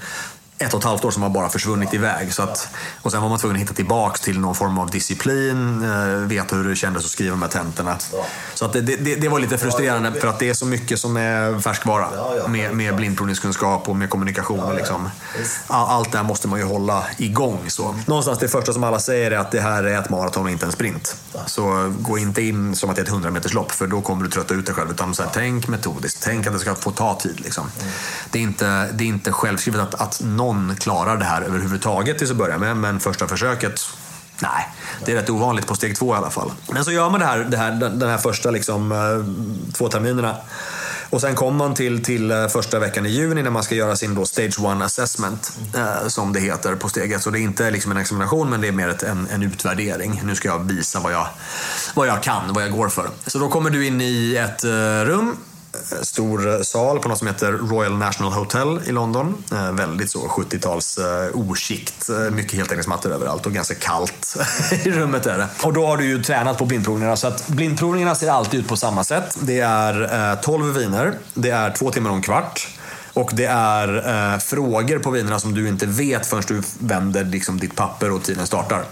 ett 0.63 0.75
och 0.75 0.79
ett 0.81 0.85
halvt 0.85 1.05
år 1.05 1.11
som 1.11 1.23
har 1.23 1.31
bara 1.31 1.49
försvunnit 1.49 1.95
iväg. 1.95 2.35
Så 2.35 2.43
att, 2.43 2.69
och 3.03 3.13
sen 3.13 3.23
var 3.23 3.29
man 3.29 3.39
tvungen 3.39 3.57
att 3.57 3.63
hitta 3.63 3.75
tillbaks 3.75 4.21
till 4.21 4.41
någon 4.41 4.55
form 4.55 4.79
av 4.79 4.91
disciplin, 4.91 5.83
eh, 5.83 6.07
veta 6.09 6.57
hur 6.57 6.69
det 6.69 6.77
kändes 6.77 7.05
att 7.05 7.11
skriva 7.11 7.37
här 7.37 7.49
tentorna. 7.49 7.97
Så 8.55 8.65
att 8.65 8.73
det, 8.73 8.81
det, 8.81 9.15
det 9.15 9.29
var 9.29 9.41
lite 9.41 9.59
frustrerande 9.59 10.13
för 10.21 10.29
att 10.29 10.39
det 10.39 10.49
är 10.49 10.55
så 10.55 10.67
mycket 10.67 10.99
som 10.99 11.17
är 11.17 11.61
färskvara 11.61 12.09
med, 12.49 12.75
med 12.75 12.97
blindprovningskunskap 12.97 13.89
och 13.89 13.97
med 13.97 14.11
kommunikation. 14.11 14.61
och 14.61 14.75
liksom. 14.75 15.11
All- 15.67 15.89
Allt 15.93 16.13
det 16.13 16.19
här 16.19 16.25
måste 16.25 16.49
man 16.49 16.59
ju 16.59 16.65
hålla 16.65 17.05
igång. 17.17 17.59
Så. 17.69 17.95
Någonstans 18.07 18.39
det 18.39 18.49
första 18.49 18.73
som 18.73 18.85
alla 18.85 18.99
säger 18.99 19.31
är 19.31 19.39
att 19.39 19.51
det 19.51 19.61
här 19.61 19.85
är 19.85 19.99
ett 19.99 20.11
maraton 20.11 20.45
och 20.45 20.51
inte 20.51 20.67
en 20.67 20.73
sprint. 20.73 21.17
Så 21.47 21.93
gå 21.99 22.19
inte 22.19 22.43
in 22.43 22.77
som 22.77 22.91
att 22.91 22.97
det 22.97 23.03
är 23.03 23.05
ett 23.05 23.09
100 23.11 23.31
meters 23.31 23.55
lopp 23.55 23.73
för 23.73 23.87
då 23.87 24.01
kommer 24.01 24.25
du 24.25 24.31
trötta 24.31 24.55
ut 24.55 24.67
dig 24.67 24.75
själv. 24.75 24.91
Utan 24.91 25.15
så 25.15 25.23
här, 25.23 25.31
tänk 25.35 25.69
metodiskt, 25.69 26.23
tänk 26.23 26.47
att 26.47 26.53
det 26.53 26.59
ska 26.59 26.75
få 26.75 26.91
ta 26.91 27.19
tid. 27.21 27.41
Liksom. 27.41 27.67
Det, 28.31 28.39
är 28.39 28.43
inte, 28.43 28.89
det 28.93 29.05
är 29.05 29.09
inte 29.09 29.33
självskrivet 29.33 29.81
att, 29.81 29.95
att 30.01 30.21
någon 30.25 30.52
klarar 30.81 31.17
det 31.17 31.25
här 31.25 31.43
överhuvudtaget 31.43 32.19
till 32.19 32.31
att 32.31 32.37
börja 32.37 32.59
med. 32.59 32.77
Men 32.77 33.01
första 33.01 33.29
försöket 33.29 33.81
Nej, 34.43 34.69
det 35.05 35.13
är 35.13 35.17
rätt 35.17 35.31
ovanligt 35.31 35.67
på 35.67 35.75
steg 35.75 35.97
två 35.97 36.15
i 36.15 36.17
alla 36.17 36.31
fall. 36.31 36.53
Men 36.73 36.85
så 36.85 36.93
gör 36.93 37.11
man 37.11 37.21
det 37.21 37.27
här, 37.27 37.39
det 37.39 37.57
här, 37.57 37.73
den 37.73 38.09
här 38.09 38.19
första 38.19 38.51
liksom, 38.51 38.93
eh, 38.93 39.73
två 39.73 39.89
terminerna. 39.89 40.37
Och 41.11 41.21
sen 41.21 41.35
kommer 41.35 41.59
man 41.59 41.75
till, 41.75 42.05
till 42.05 42.31
eh, 42.31 42.49
första 42.49 42.79
veckan 42.79 43.07
i 43.07 43.09
juni 43.09 43.43
när 43.43 43.51
man 43.51 43.63
ska 43.63 43.75
göra 43.75 43.97
sin 43.97 44.15
då 44.15 44.27
stage 44.27 44.59
1 44.59 44.83
assessment, 44.83 45.53
eh, 45.75 46.09
som 46.09 46.33
det 46.33 46.41
heter 46.41 46.75
på 46.75 46.89
steget. 46.89 47.23
Så 47.23 47.31
det 47.31 47.39
är 47.39 47.41
inte 47.41 47.71
liksom 47.71 47.93
en 47.93 47.99
examination, 47.99 48.51
men 48.51 48.61
det 48.61 48.69
är 48.69 48.73
mer 48.73 48.89
ett, 48.89 49.03
en, 49.03 49.29
en 49.31 49.43
utvärdering. 49.43 50.21
Nu 50.25 50.35
ska 50.35 50.49
jag 50.49 50.69
visa 50.69 51.01
vad 51.01 51.13
jag, 51.13 51.27
vad 51.95 52.09
jag 52.09 52.23
kan, 52.23 52.53
vad 52.53 52.63
jag 52.63 52.73
går 52.73 52.89
för. 52.89 53.11
Så 53.27 53.39
då 53.39 53.49
kommer 53.49 53.71
du 53.71 53.87
in 53.87 54.01
i 54.01 54.37
ett 54.37 54.65
eh, 54.65 54.71
rum 55.05 55.37
Eh, 55.75 56.03
stor 56.03 56.55
eh, 56.55 56.61
sal 56.61 56.99
på 56.99 57.09
något 57.09 57.19
som 57.19 57.27
heter 57.27 57.53
Royal 57.53 57.93
National 57.93 58.33
Hotel 58.33 58.81
i 58.87 58.93
London. 58.93 59.45
Eh, 59.53 59.73
väldigt 59.73 60.11
så 60.11 60.19
70-tals 60.19 60.99
eh, 60.99 61.37
oskikt. 61.37 62.09
Eh, 62.09 62.35
mycket 62.35 62.53
heltäckningsmattor 62.53 63.13
överallt 63.13 63.47
och 63.47 63.53
ganska 63.53 63.75
kallt 63.75 64.37
i 64.85 64.91
rummet 64.91 65.27
är 65.27 65.39
det. 65.39 65.49
Och 65.63 65.73
då 65.73 65.87
har 65.87 65.97
du 65.97 66.05
ju 66.05 66.23
tränat 66.23 66.59
på 66.59 66.65
blindprovningarna 66.65 67.17
så 67.17 67.27
att 67.27 67.49
blindprovningarna 67.49 68.15
ser 68.15 68.31
alltid 68.31 68.61
ut 68.61 68.69
på 68.69 68.77
samma 68.77 69.05
sätt. 69.05 69.39
Det 69.41 69.61
är 69.61 70.33
eh, 70.33 70.41
12 70.41 70.75
viner, 70.75 71.15
det 71.35 71.51
är 71.51 71.71
två 71.71 71.91
timmar 71.91 72.11
och 72.11 72.17
en 72.17 72.23
kvart. 72.23 72.69
Och 73.15 73.31
det 73.35 73.45
är 73.45 74.09
eh, 74.33 74.39
frågor 74.39 74.99
på 74.99 75.11
vinerna 75.11 75.39
som 75.39 75.55
du 75.55 75.69
inte 75.69 75.87
vet 75.87 76.27
förrän 76.27 76.43
du 76.49 76.63
vänder 76.79 77.25
liksom, 77.25 77.59
ditt 77.59 77.77
papper 77.77 78.11
och 78.11 78.23
tiden 78.23 78.47
startar. 78.47 78.85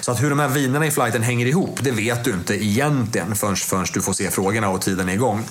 Så 0.00 0.12
att 0.12 0.22
hur 0.22 0.30
de 0.30 0.38
här 0.38 0.48
vinerna 0.48 0.86
i 0.86 0.90
flighten 0.90 1.22
hänger 1.22 1.46
ihop, 1.46 1.78
det 1.82 1.90
vet 1.90 2.24
du 2.24 2.30
inte 2.30 2.64
egentligen 2.64 3.34
förrän, 3.34 3.56
förrän 3.56 3.86
du 3.94 4.02
får 4.02 4.12
se 4.12 4.30
frågorna 4.30 4.68
och 4.68 4.80
tiden 4.80 5.08
är 5.08 5.12
igång. 5.12 5.44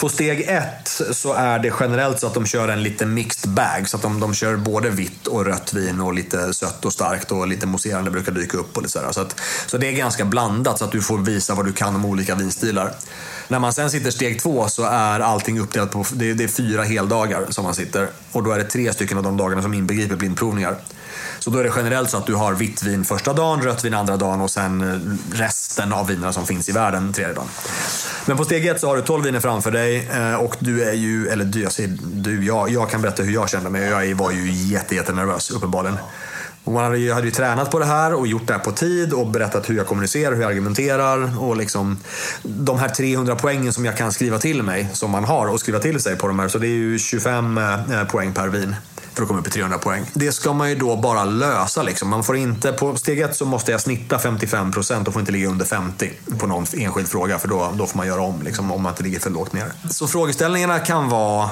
På 0.00 0.08
steg 0.08 0.40
ett 0.40 1.00
så 1.12 1.32
är 1.32 1.58
det 1.58 1.72
generellt 1.80 2.20
så 2.20 2.26
att 2.26 2.34
de 2.34 2.46
kör 2.46 2.68
en 2.68 2.82
lite 2.82 3.06
mixed 3.06 3.50
bag. 3.50 3.88
Så 3.88 3.96
att 3.96 4.02
de, 4.02 4.20
de 4.20 4.34
kör 4.34 4.56
både 4.56 4.90
vitt 4.90 5.26
och 5.26 5.46
rött 5.46 5.72
vin 5.72 6.00
och 6.00 6.14
lite 6.14 6.54
sött 6.54 6.84
och 6.84 6.92
starkt 6.92 7.32
och 7.32 7.48
lite 7.48 7.66
mousserande 7.66 8.10
brukar 8.10 8.32
dyka 8.32 8.58
upp. 8.58 8.76
Och 8.76 8.82
lite 8.82 8.92
sådär. 8.92 9.12
Så, 9.12 9.20
att, 9.20 9.40
så 9.66 9.78
det 9.78 9.88
är 9.88 9.92
ganska 9.92 10.24
blandat 10.24 10.78
så 10.78 10.84
att 10.84 10.92
du 10.92 11.02
får 11.02 11.18
visa 11.18 11.54
vad 11.54 11.66
du 11.66 11.72
kan 11.72 11.96
om 11.96 12.04
olika 12.04 12.34
vinstilar. 12.34 12.94
När 13.48 13.58
man 13.58 13.72
sen 13.72 13.90
sitter 13.90 14.10
steg 14.10 14.40
två 14.40 14.68
så 14.68 14.84
är 14.84 15.20
allting 15.20 15.60
uppdelat 15.60 15.90
på 15.90 16.04
det 16.12 16.30
är, 16.30 16.34
det 16.34 16.44
är 16.44 16.48
fyra 16.48 16.82
heldagar 16.82 17.46
som 17.48 17.64
man 17.64 17.74
sitter. 17.74 18.08
Och 18.32 18.42
då 18.42 18.52
är 18.52 18.58
det 18.58 18.64
tre 18.64 18.92
stycken 18.92 19.18
av 19.18 19.24
de 19.24 19.36
dagarna 19.36 19.62
som 19.62 19.74
inbegriper 19.74 20.16
blindprovningar. 20.16 20.76
Så 21.38 21.50
då 21.50 21.58
är 21.58 21.64
det 21.64 21.72
generellt 21.76 22.10
så 22.10 22.16
att 22.16 22.26
du 22.26 22.34
har 22.34 22.54
vitt 22.54 22.82
vin 22.82 23.04
första 23.04 23.32
dagen, 23.32 23.62
rött 23.62 23.84
vin 23.84 23.94
andra 23.94 24.16
dagen 24.16 24.40
och 24.40 24.50
sen 24.50 24.82
eh, 24.82 25.38
resten 25.38 25.92
av 25.92 26.06
vinerna 26.06 26.32
som 26.32 26.46
finns 26.46 26.68
i 26.68 26.72
världen 26.72 27.12
tredje 27.12 27.34
dagen. 27.34 27.48
Men 28.26 28.36
på 28.36 28.44
steg 28.44 28.66
ett 28.66 28.80
så 28.80 28.88
har 28.88 28.96
du 28.96 29.02
12 29.02 29.24
viner 29.24 29.40
framför 29.40 29.70
dig 29.70 30.08
eh, 30.12 30.34
och 30.34 30.56
du 30.58 30.84
är 30.84 30.92
ju, 30.92 31.28
eller 31.28 31.44
du, 31.44 31.62
jag 31.62 31.72
säger 31.72 31.98
du, 32.02 32.44
jag, 32.44 32.70
jag 32.70 32.90
kan 32.90 33.02
berätta 33.02 33.22
hur 33.22 33.32
jag 33.32 33.50
kände 33.50 33.70
mig. 33.70 33.82
Jag 33.82 34.14
var 34.14 34.30
ju 34.30 34.52
jätte, 34.52 34.94
jättenervös 34.94 35.50
uppenbarligen. 35.50 35.98
Och 36.68 36.74
man 36.74 36.84
hade 36.84 36.98
ju, 36.98 37.12
hade 37.12 37.26
ju 37.26 37.30
tränat 37.30 37.70
på 37.70 37.78
det 37.78 37.84
här 37.84 38.14
och 38.14 38.26
gjort 38.26 38.46
det 38.46 38.52
här 38.52 38.60
på 38.60 38.72
tid 38.72 39.12
och 39.12 39.26
berättat 39.26 39.70
hur 39.70 39.76
jag 39.76 39.86
kommunicerar, 39.86 40.34
hur 40.34 40.42
jag 40.42 40.50
argumenterar. 40.50 41.42
Och 41.42 41.56
liksom, 41.56 41.98
de 42.42 42.78
här 42.78 42.88
300 42.88 43.36
poängen 43.36 43.72
som 43.72 43.84
jag 43.84 43.96
kan 43.96 44.12
skriva 44.12 44.38
till 44.38 44.62
mig, 44.62 44.88
som 44.92 45.10
man 45.10 45.24
har 45.24 45.46
och 45.46 45.60
skriva 45.60 45.78
till 45.78 46.00
sig 46.00 46.16
på 46.16 46.26
de 46.26 46.38
här. 46.38 46.48
Så 46.48 46.58
det 46.58 46.66
är 46.66 46.76
ju 46.76 46.98
25 46.98 47.58
eh, 47.58 48.00
eh, 48.00 48.04
poäng 48.04 48.32
per 48.32 48.48
vin 48.48 48.76
för 49.14 49.22
att 49.22 49.28
komma 49.28 49.40
upp 49.40 49.46
i 49.46 49.50
300 49.50 49.78
poäng. 49.78 50.04
Det 50.14 50.32
ska 50.32 50.52
man 50.52 50.68
ju 50.68 50.74
då 50.74 50.96
bara 50.96 51.24
lösa. 51.24 51.82
Liksom. 51.82 52.08
Man 52.08 52.24
får 52.24 52.36
inte, 52.36 52.72
på 52.72 52.96
steg 52.96 53.20
ett 53.20 53.36
så 53.36 53.44
måste 53.44 53.72
jag 53.72 53.80
snitta 53.80 54.18
55 54.18 54.72
procent 54.72 55.08
och 55.08 55.14
får 55.14 55.20
inte 55.20 55.32
ligga 55.32 55.48
under 55.48 55.64
50 55.64 56.12
på 56.38 56.46
någon 56.46 56.66
enskild 56.76 57.08
fråga 57.08 57.38
för 57.38 57.48
då, 57.48 57.72
då 57.74 57.86
får 57.86 57.96
man 57.96 58.06
göra 58.06 58.20
om 58.20 58.42
liksom, 58.42 58.72
om 58.72 58.82
man 58.82 58.92
inte 58.92 59.02
ligger 59.02 59.20
för 59.20 59.30
lågt 59.30 59.52
ner. 59.52 59.72
Så 59.90 60.06
frågeställningarna 60.06 60.78
kan 60.78 61.08
vara 61.08 61.50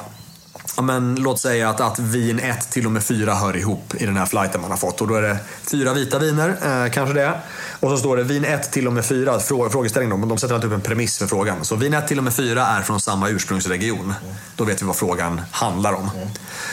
men, 0.82 1.14
låt 1.14 1.40
säga 1.40 1.70
att, 1.70 1.80
att 1.80 1.98
vin 1.98 2.38
1 2.38 2.70
till 2.70 2.86
och 2.86 2.92
med 2.92 3.02
4 3.02 3.34
hör 3.34 3.56
ihop 3.56 3.94
i 3.94 4.06
den 4.06 4.16
här 4.16 4.26
flighten 4.26 4.60
man 4.60 4.70
har 4.70 4.78
fått. 4.78 5.00
Och 5.00 5.08
då 5.08 5.14
är 5.14 5.22
det 5.22 5.38
fyra 5.70 5.94
vita 5.94 6.18
viner, 6.18 6.48
eh, 6.48 6.90
kanske 6.90 7.14
det. 7.14 7.40
Och 7.80 7.90
så 7.90 7.96
står 7.96 8.16
det 8.16 8.22
vin 8.22 8.44
1 8.44 8.72
till 8.72 8.86
och 8.86 8.92
med 8.92 9.04
4, 9.04 9.40
frå, 9.40 9.70
frågeställning 9.70 10.20
då, 10.20 10.26
de 10.26 10.38
sätter 10.38 10.54
alltid 10.54 10.70
upp 10.70 10.74
en 10.74 10.80
premiss 10.80 11.18
för 11.18 11.26
frågan. 11.26 11.64
Så 11.64 11.76
vin 11.76 11.94
1 11.94 12.08
till 12.08 12.18
och 12.18 12.24
med 12.24 12.34
4 12.34 12.66
är 12.66 12.82
från 12.82 13.00
samma 13.00 13.28
ursprungsregion. 13.28 14.14
Då 14.56 14.64
vet 14.64 14.82
vi 14.82 14.86
vad 14.86 14.96
frågan 14.96 15.40
handlar 15.50 15.92
om. 15.92 16.10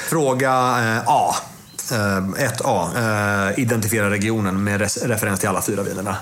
Fråga 0.10 0.52
eh, 0.52 1.08
A. 1.08 1.36
Eh, 1.92 1.98
1A. 1.98 3.50
Eh, 3.50 3.60
identifiera 3.60 4.10
regionen 4.10 4.64
med 4.64 4.82
referens 4.82 5.40
till 5.40 5.50
alla 5.50 5.62
fyra 5.62 5.84
vinerna. 5.84 6.16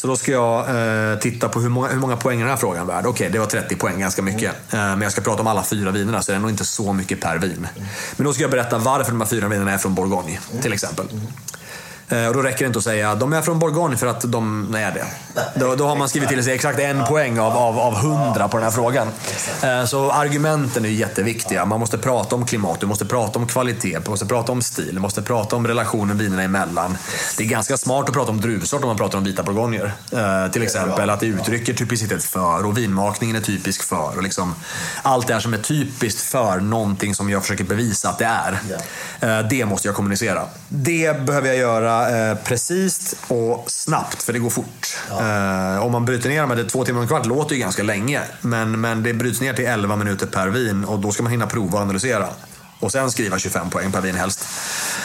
Så 0.00 0.06
då 0.06 0.16
ska 0.16 0.32
jag 0.32 0.58
eh, 1.12 1.18
titta 1.18 1.48
på 1.48 1.60
hur 1.60 1.68
många, 1.68 1.88
hur 1.88 1.98
många 1.98 2.16
poäng 2.16 2.38
är 2.38 2.44
den 2.44 2.50
här 2.50 2.56
frågan 2.56 2.86
värd. 2.86 3.06
Okej, 3.06 3.10
okay, 3.10 3.28
det 3.28 3.38
var 3.38 3.46
30 3.46 3.76
poäng, 3.76 4.00
ganska 4.00 4.22
mycket. 4.22 4.72
Mm. 4.72 4.84
Eh, 4.84 4.90
men 4.90 5.00
jag 5.00 5.12
ska 5.12 5.20
prata 5.20 5.40
om 5.40 5.46
alla 5.46 5.64
fyra 5.64 5.90
vinerna, 5.90 6.22
så 6.22 6.32
det 6.32 6.36
är 6.36 6.40
nog 6.40 6.50
inte 6.50 6.64
så 6.64 6.92
mycket 6.92 7.20
per 7.20 7.38
vin. 7.38 7.68
Mm. 7.76 7.88
Men 8.16 8.26
då 8.26 8.32
ska 8.32 8.42
jag 8.42 8.50
berätta 8.50 8.78
varför 8.78 9.10
de 9.10 9.20
här 9.20 9.28
fyra 9.28 9.48
vinerna 9.48 9.72
är 9.72 9.78
från 9.78 9.94
Bourgogne, 9.94 10.38
mm. 10.50 10.62
till 10.62 10.72
exempel. 10.72 11.06
Eh, 12.10 12.26
och 12.26 12.34
då 12.34 12.42
räcker 12.42 12.58
det 12.58 12.66
inte 12.66 12.78
att 12.78 12.84
säga 12.84 13.14
de 13.14 13.32
är 13.32 13.42
från 13.42 13.58
Bourgogne 13.58 13.96
för 13.96 14.06
att 14.06 14.32
de 14.32 14.74
är 14.74 14.92
det. 14.92 15.04
Då, 15.54 15.74
då 15.74 15.86
har 15.86 15.96
man 15.96 16.08
skrivit 16.08 16.28
till 16.28 16.44
sig 16.44 16.54
exakt 16.54 16.78
en 16.78 17.04
poäng 17.04 17.38
av, 17.38 17.56
av, 17.56 17.78
av 17.78 17.94
100 17.94 18.48
på 18.48 18.56
den 18.56 18.64
här 18.64 18.70
frågan. 18.70 19.08
Eh, 19.62 19.84
så 19.84 20.10
argumenten 20.10 20.84
är 20.84 20.88
jätteviktiga. 20.88 21.64
Man 21.64 21.80
måste 21.80 21.98
prata 21.98 22.36
om 22.36 22.46
klimat, 22.46 22.80
du 22.80 22.86
måste 22.86 23.06
prata 23.06 23.38
om 23.38 23.46
kvalitet, 23.46 23.98
du 24.04 24.10
måste 24.10 24.26
prata 24.26 24.52
om 24.52 24.62
stil, 24.62 24.90
du 24.94 25.00
måste 25.00 25.22
prata 25.22 25.56
om 25.56 25.66
relationen 25.66 26.18
vinerna 26.18 26.42
emellan. 26.42 26.98
Det 27.36 27.44
är 27.44 27.48
ganska 27.48 27.76
smart 27.76 28.08
att 28.08 28.14
prata 28.14 28.30
om 28.30 28.40
druvsort 28.40 28.82
om 28.82 28.88
man 28.88 28.96
pratar 28.96 29.18
om 29.18 29.24
vita 29.24 29.42
bourgogner. 29.42 29.92
Eh, 30.12 30.52
till 30.52 30.62
exempel 30.62 31.10
att 31.10 31.20
det 31.20 31.26
uttrycker 31.26 31.74
typicitet 31.74 32.24
för 32.24 32.66
och 32.66 32.78
vinmakningen 32.78 33.36
är 33.36 33.40
typisk 33.40 33.82
för. 33.82 34.16
Och 34.16 34.22
liksom, 34.22 34.54
allt 35.02 35.26
det 35.26 35.32
här 35.32 35.40
som 35.40 35.54
är 35.54 35.58
typiskt 35.58 36.20
för 36.20 36.60
någonting 36.60 37.14
som 37.14 37.30
jag 37.30 37.42
försöker 37.42 37.64
bevisa 37.64 38.08
att 38.08 38.18
det 38.18 38.24
är. 38.24 39.42
Det 39.42 39.64
måste 39.64 39.88
jag 39.88 39.94
kommunicera. 39.94 40.42
Det 40.68 41.26
behöver 41.26 41.48
jag 41.48 41.56
göra 41.56 41.99
eh, 42.08 42.36
precis 42.44 43.16
och 43.28 43.64
snabbt, 43.70 44.22
för 44.22 44.32
det 44.32 44.38
går 44.38 44.50
fort. 44.50 44.98
Ja. 45.10 45.74
Eh, 45.74 45.84
om 45.84 45.92
man 45.92 46.04
bryter 46.04 46.28
ner 46.28 46.46
med 46.46 46.68
två 46.68 46.84
timmar 46.84 46.98
och 46.98 47.02
en 47.02 47.08
kvart 47.08 47.26
låter 47.26 47.54
ju 47.54 47.60
ganska 47.60 47.82
länge. 47.82 48.20
Men, 48.40 48.80
men 48.80 49.02
det 49.02 49.14
bryts 49.14 49.40
ner 49.40 49.52
till 49.52 49.66
11 49.66 49.96
minuter 49.96 50.26
per 50.26 50.48
vin 50.48 50.84
och 50.84 50.98
då 50.98 51.10
ska 51.10 51.22
man 51.22 51.32
hinna 51.32 51.46
prova 51.46 51.78
och 51.78 51.84
analysera. 51.84 52.26
Och 52.80 52.92
sen 52.92 53.10
skriva 53.10 53.38
25 53.38 53.70
poäng 53.70 53.92
per 53.92 54.00
vin 54.00 54.14
helst. 54.14 54.48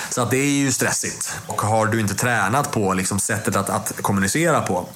Så 0.09 0.21
att 0.21 0.31
det 0.31 0.37
är 0.37 0.49
ju 0.49 0.71
stressigt. 0.71 1.35
Och 1.47 1.61
har 1.61 1.85
du 1.85 1.99
inte 1.99 2.15
tränat 2.15 2.71
på 2.71 2.93
liksom 2.93 3.19
sättet 3.19 3.55
att, 3.55 3.69
att 3.69 3.93
kommunicera 4.01 4.61
på 4.61 4.87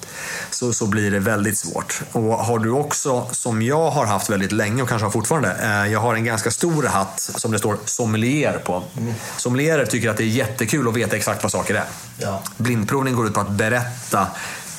så, 0.50 0.72
så 0.72 0.86
blir 0.86 1.10
det 1.10 1.18
väldigt 1.18 1.58
svårt. 1.58 2.02
Och 2.12 2.22
har 2.22 2.58
du 2.58 2.70
också, 2.70 3.28
som 3.32 3.62
jag 3.62 3.90
har 3.90 4.06
haft 4.06 4.30
väldigt 4.30 4.52
länge 4.52 4.82
och 4.82 4.88
kanske 4.88 5.06
har 5.06 5.12
fortfarande, 5.12 5.56
eh, 5.62 5.92
jag 5.92 6.00
har 6.00 6.14
en 6.14 6.24
ganska 6.24 6.50
stor 6.50 6.82
hatt 6.82 7.20
som 7.20 7.52
det 7.52 7.58
står 7.58 7.76
sommelier 7.84 8.58
på. 8.58 8.82
Mm. 8.98 9.14
Sommelierer 9.36 9.86
tycker 9.86 10.10
att 10.10 10.16
det 10.16 10.24
är 10.24 10.26
jättekul 10.26 10.88
att 10.88 10.96
veta 10.96 11.16
exakt 11.16 11.42
vad 11.42 11.52
saker 11.52 11.74
är. 11.74 11.84
Ja. 12.18 12.42
Blindprovning 12.56 13.14
går 13.14 13.26
ut 13.26 13.34
på 13.34 13.40
att 13.40 13.50
berätta 13.50 14.26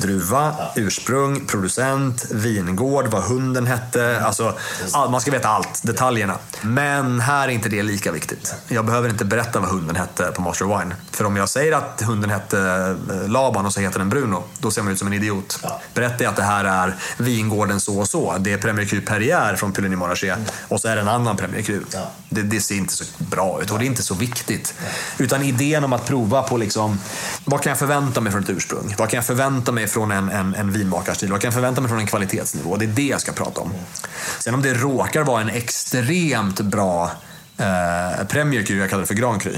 druva, 0.01 0.55
ja. 0.57 0.71
ursprung, 0.75 1.45
producent, 1.45 2.25
vingård, 2.31 3.07
vad 3.07 3.23
hunden 3.23 3.67
hette. 3.67 4.25
Alltså, 4.25 4.57
all, 4.91 5.09
man 5.09 5.21
ska 5.21 5.31
veta 5.31 5.49
allt, 5.49 5.83
detaljerna. 5.83 6.37
Men 6.61 7.19
här 7.19 7.47
är 7.47 7.51
inte 7.51 7.69
det 7.69 7.83
lika 7.83 8.11
viktigt. 8.11 8.55
Jag 8.67 8.85
behöver 8.85 9.09
inte 9.09 9.25
berätta 9.25 9.59
vad 9.59 9.69
hunden 9.69 9.95
hette 9.95 10.23
på 10.23 10.41
Master 10.41 10.71
of 10.71 10.81
Wine. 10.81 10.95
För 11.11 11.25
om 11.25 11.35
jag 11.35 11.49
säger 11.49 11.71
att 11.71 12.01
hunden 12.01 12.29
hette 12.29 12.59
eh, 13.11 13.29
Laban 13.29 13.65
och 13.65 13.73
så 13.73 13.79
heter 13.79 13.99
den 13.99 14.09
Bruno, 14.09 14.43
då 14.59 14.71
ser 14.71 14.81
man 14.81 14.93
ut 14.93 14.99
som 14.99 15.07
en 15.07 15.13
idiot. 15.13 15.59
Ja. 15.63 15.81
Berättar 15.93 16.23
jag 16.23 16.31
att 16.31 16.37
det 16.37 16.43
här 16.43 16.65
är 16.65 16.95
vingården 17.17 17.79
så 17.79 17.99
och 17.99 18.09
så, 18.09 18.37
det 18.39 18.53
är 18.53 18.57
Premier 18.57 18.85
Cru 18.85 19.01
Perrier 19.01 19.55
från 19.55 19.73
Puligny 19.73 19.95
Monarché 19.95 20.29
mm. 20.29 20.45
och 20.67 20.81
så 20.81 20.87
är 20.87 20.95
det 20.95 21.01
en 21.01 21.07
annan 21.07 21.37
Premier 21.37 21.61
Cru. 21.61 21.81
Ja. 21.93 22.11
Det, 22.29 22.41
det, 22.41 22.61
ser 22.61 22.75
inte 22.75 22.93
så 22.93 23.03
bra 23.17 23.61
ut 23.61 23.71
och 23.71 23.79
det 23.79 23.85
är 23.85 23.87
inte 23.87 24.03
så 24.03 24.15
viktigt. 24.15 24.73
Utan 25.17 25.43
idén 25.43 25.83
om 25.83 25.93
att 25.93 26.05
prova 26.07 26.43
på 26.43 26.57
liksom, 26.57 26.99
vad 27.45 27.61
kan 27.61 27.69
jag 27.69 27.79
förvänta 27.79 28.21
mig 28.21 28.31
från 28.31 28.43
ett 28.43 28.49
ursprung? 28.49 28.95
Vad 28.97 29.09
kan 29.09 29.17
jag 29.17 29.25
förvänta 29.25 29.71
mig 29.71 29.87
från 29.91 30.11
en, 30.11 30.29
en, 30.29 30.55
en 30.55 30.71
vinmakarstil. 30.71 31.31
Vad 31.31 31.41
kan 31.41 31.47
jag 31.47 31.53
förvänta 31.53 31.81
mig 31.81 31.89
från 31.89 31.99
en 31.99 32.07
kvalitetsnivå? 32.07 32.77
Det 32.77 32.85
är 32.85 32.87
det 32.87 33.07
jag 33.07 33.21
ska 33.21 33.31
prata 33.31 33.61
om. 33.61 33.73
Sen 34.39 34.53
om 34.53 34.61
det 34.61 34.73
råkar 34.73 35.23
vara 35.23 35.41
en 35.41 35.49
extremt 35.49 36.61
bra 36.61 37.11
eh, 37.57 38.25
Premier 38.27 38.63
Cru, 38.63 38.79
jag 38.79 38.89
kallar 38.89 39.01
det 39.01 39.07
för 39.07 39.13
Grand 39.13 39.41
Cru. 39.41 39.53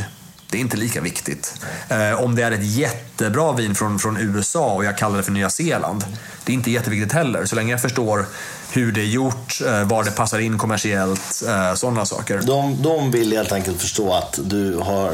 Det 0.54 0.58
är 0.58 0.62
inte 0.62 0.78
lika 0.78 1.02
viktigt. 1.02 1.62
Eh, 1.90 2.24
om 2.24 2.36
det 2.36 2.44
är 2.44 2.52
ett 2.52 2.66
jättebra 2.66 3.54
vin 3.54 3.76
från, 3.76 4.00
från 4.00 4.18
USA 4.18 4.74
och 4.74 4.86
jag 4.86 4.98
kallar 4.98 5.18
det 5.18 5.24
för 5.24 5.32
Nya 5.32 5.50
Zeeland. 5.50 6.06
Det 6.46 6.52
är 6.52 6.54
inte 6.54 6.72
jätteviktigt 6.72 7.12
heller. 7.12 7.46
Så 7.46 7.56
länge 7.56 7.72
jag 7.72 7.82
förstår 7.82 8.26
hur 8.72 8.92
det 8.92 9.02
är 9.02 9.06
gjort, 9.06 9.62
eh, 9.66 9.84
var 9.84 10.04
det 10.04 10.12
passar 10.12 10.40
in 10.40 10.58
kommersiellt, 10.58 11.44
eh, 11.48 11.74
sådana 11.74 12.06
saker. 12.06 12.42
De, 12.44 12.82
de 12.82 13.12
vill 13.12 13.32
helt 13.32 13.52
enkelt 13.52 13.82
förstå 13.82 14.14
att 14.14 14.40
du 14.44 14.78
har 14.78 15.14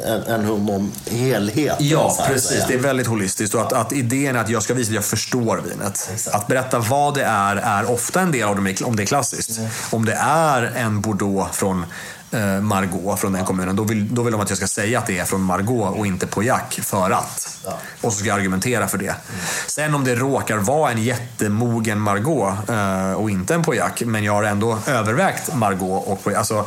en, 0.00 0.22
en 0.22 0.44
hum 0.44 0.70
om 0.70 0.92
helhet. 1.10 1.76
Ja, 1.80 2.24
precis. 2.26 2.64
Det 2.68 2.74
är 2.74 2.78
väldigt 2.78 3.06
holistiskt. 3.06 3.54
Och 3.54 3.60
att, 3.60 3.72
att 3.72 3.92
idén 3.92 4.36
är 4.36 4.40
att 4.40 4.48
jag 4.48 4.62
ska 4.62 4.74
visa 4.74 4.90
att 4.90 4.94
jag 4.94 5.04
förstår 5.04 5.62
vinet. 5.64 6.10
Exakt. 6.12 6.36
Att 6.36 6.46
berätta 6.46 6.78
vad 6.78 7.14
det 7.14 7.24
är, 7.24 7.56
är 7.56 7.90
ofta 7.90 8.20
en 8.20 8.32
del 8.32 8.48
av 8.48 8.64
det, 8.64 8.82
om 8.82 8.96
det 8.96 9.02
är 9.02 9.06
klassiskt. 9.06 9.58
Mm. 9.58 9.70
Om 9.90 10.04
det 10.04 10.14
är 10.20 10.62
en 10.62 11.00
Bordeaux 11.00 11.56
från 11.56 11.84
eh, 12.30 12.60
Margot 12.60 13.20
från 13.20 13.32
den 13.32 13.44
kommunen, 13.44 13.76
då 13.76 13.84
vill, 13.84 14.14
då 14.14 14.22
vill 14.22 14.32
de 14.32 14.40
att 14.40 14.48
jag 14.48 14.56
ska 14.56 14.66
säga 14.66 14.98
att 14.98 15.06
det 15.06 15.18
är 15.18 15.24
från 15.24 15.40
Margot 15.40 15.96
och 15.96 16.06
inte 16.06 16.26
Jack 16.42 16.80
för 16.82 17.10
att. 17.10 17.58
Ja. 17.64 17.78
Och 18.00 18.12
så 18.12 18.18
ska 18.18 18.28
jag 18.28 18.38
argumentera 18.38 18.88
för 18.88 18.98
det. 18.98 19.04
Mm. 19.04 19.40
Sen 19.66 19.94
om 19.94 20.04
det 20.04 20.14
råkar 20.14 20.56
vara 20.56 20.90
en 20.90 21.02
jättemogen 21.02 22.00
Margot 22.00 22.68
eh, 22.68 23.12
och 23.12 23.30
inte 23.30 23.54
en 23.54 23.62
Pauillac, 23.62 23.92
men 24.00 24.24
jag 24.24 24.32
har 24.32 24.42
ändå 24.42 24.78
övervägt 24.86 25.54
Margot 25.54 26.06
och 26.06 26.24
Pauillac. 26.24 26.38
Alltså, 26.38 26.66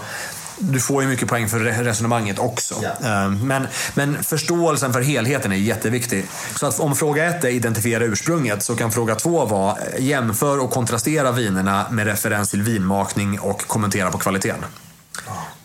du 0.59 0.79
får 0.79 1.03
ju 1.03 1.09
mycket 1.09 1.27
poäng 1.27 1.49
för 1.49 1.59
resonemanget 1.59 2.39
också. 2.39 2.75
Eh, 3.03 3.29
men, 3.29 3.67
men 3.93 4.23
förståelsen 4.23 4.93
för 4.93 5.01
helheten 5.01 5.51
är 5.51 5.55
jätteviktig. 5.55 6.25
Så 6.55 6.65
att 6.65 6.79
om 6.79 6.95
fråga 6.95 7.25
ett 7.25 7.43
är 7.43 7.49
identifiera 7.49 8.03
ursprunget 8.03 8.63
så 8.63 8.75
kan 8.75 8.91
fråga 8.91 9.15
två 9.15 9.45
vara 9.45 9.77
jämför 9.99 10.59
och 10.59 10.71
kontrastera 10.71 11.31
vinerna 11.31 11.85
med 11.91 12.07
referens 12.07 12.49
till 12.49 12.61
vinmakning 12.61 13.39
och 13.39 13.67
kommentera 13.67 14.11
på 14.11 14.17
kvaliteten. 14.17 14.65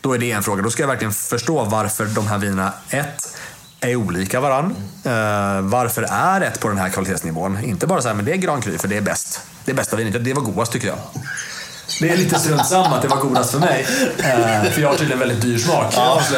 Då 0.01 0.15
är 0.15 0.19
det 0.19 0.33
en 0.33 0.43
fråga. 0.43 0.63
Då 0.63 0.71
ska 0.71 0.83
jag 0.83 0.89
verkligen 0.89 1.13
förstå 1.13 1.65
varför 1.65 2.07
de 2.07 2.27
här 2.27 2.39
vinerna, 2.39 2.73
ett, 2.91 3.37
är 3.81 3.97
olika 3.97 4.41
varann. 4.41 4.67
Uh, 4.67 5.61
varför 5.61 6.03
är 6.03 6.41
ett 6.41 6.61
på 6.61 6.69
den 6.69 6.79
här 6.79 6.89
kvalitetsnivån? 6.89 7.65
Inte 7.65 7.87
bara 7.87 8.03
så 8.03 8.09
här, 8.09 8.15
men 8.15 8.25
det 8.25 8.33
är 8.33 8.37
Grand 8.37 8.65
Cru 8.65 8.79
för 8.79 8.89
det 8.89 8.97
är 8.97 9.01
bäst. 9.01 9.41
Det 9.65 9.71
är 9.73 9.77
bästa 9.77 9.97
vinet. 9.97 10.25
Det 10.25 10.35
var 10.35 10.43
godast 10.43 10.73
tycker 10.73 10.89
jag. 10.89 10.99
Det 12.01 12.11
är 12.11 12.17
lite 12.17 12.39
strunt 12.39 12.67
samma 12.67 12.97
att 12.97 13.03
det 13.03 13.09
var 13.09 13.21
godast 13.21 13.51
för 13.51 13.59
mig. 13.59 13.87
Eh, 14.19 14.71
för 14.71 14.81
jag 14.81 14.89
har 14.89 14.97
tydligen 14.97 15.19
väldigt 15.19 15.41
dyr 15.41 15.59
smak. 15.59 15.95
Ja. 15.97 16.23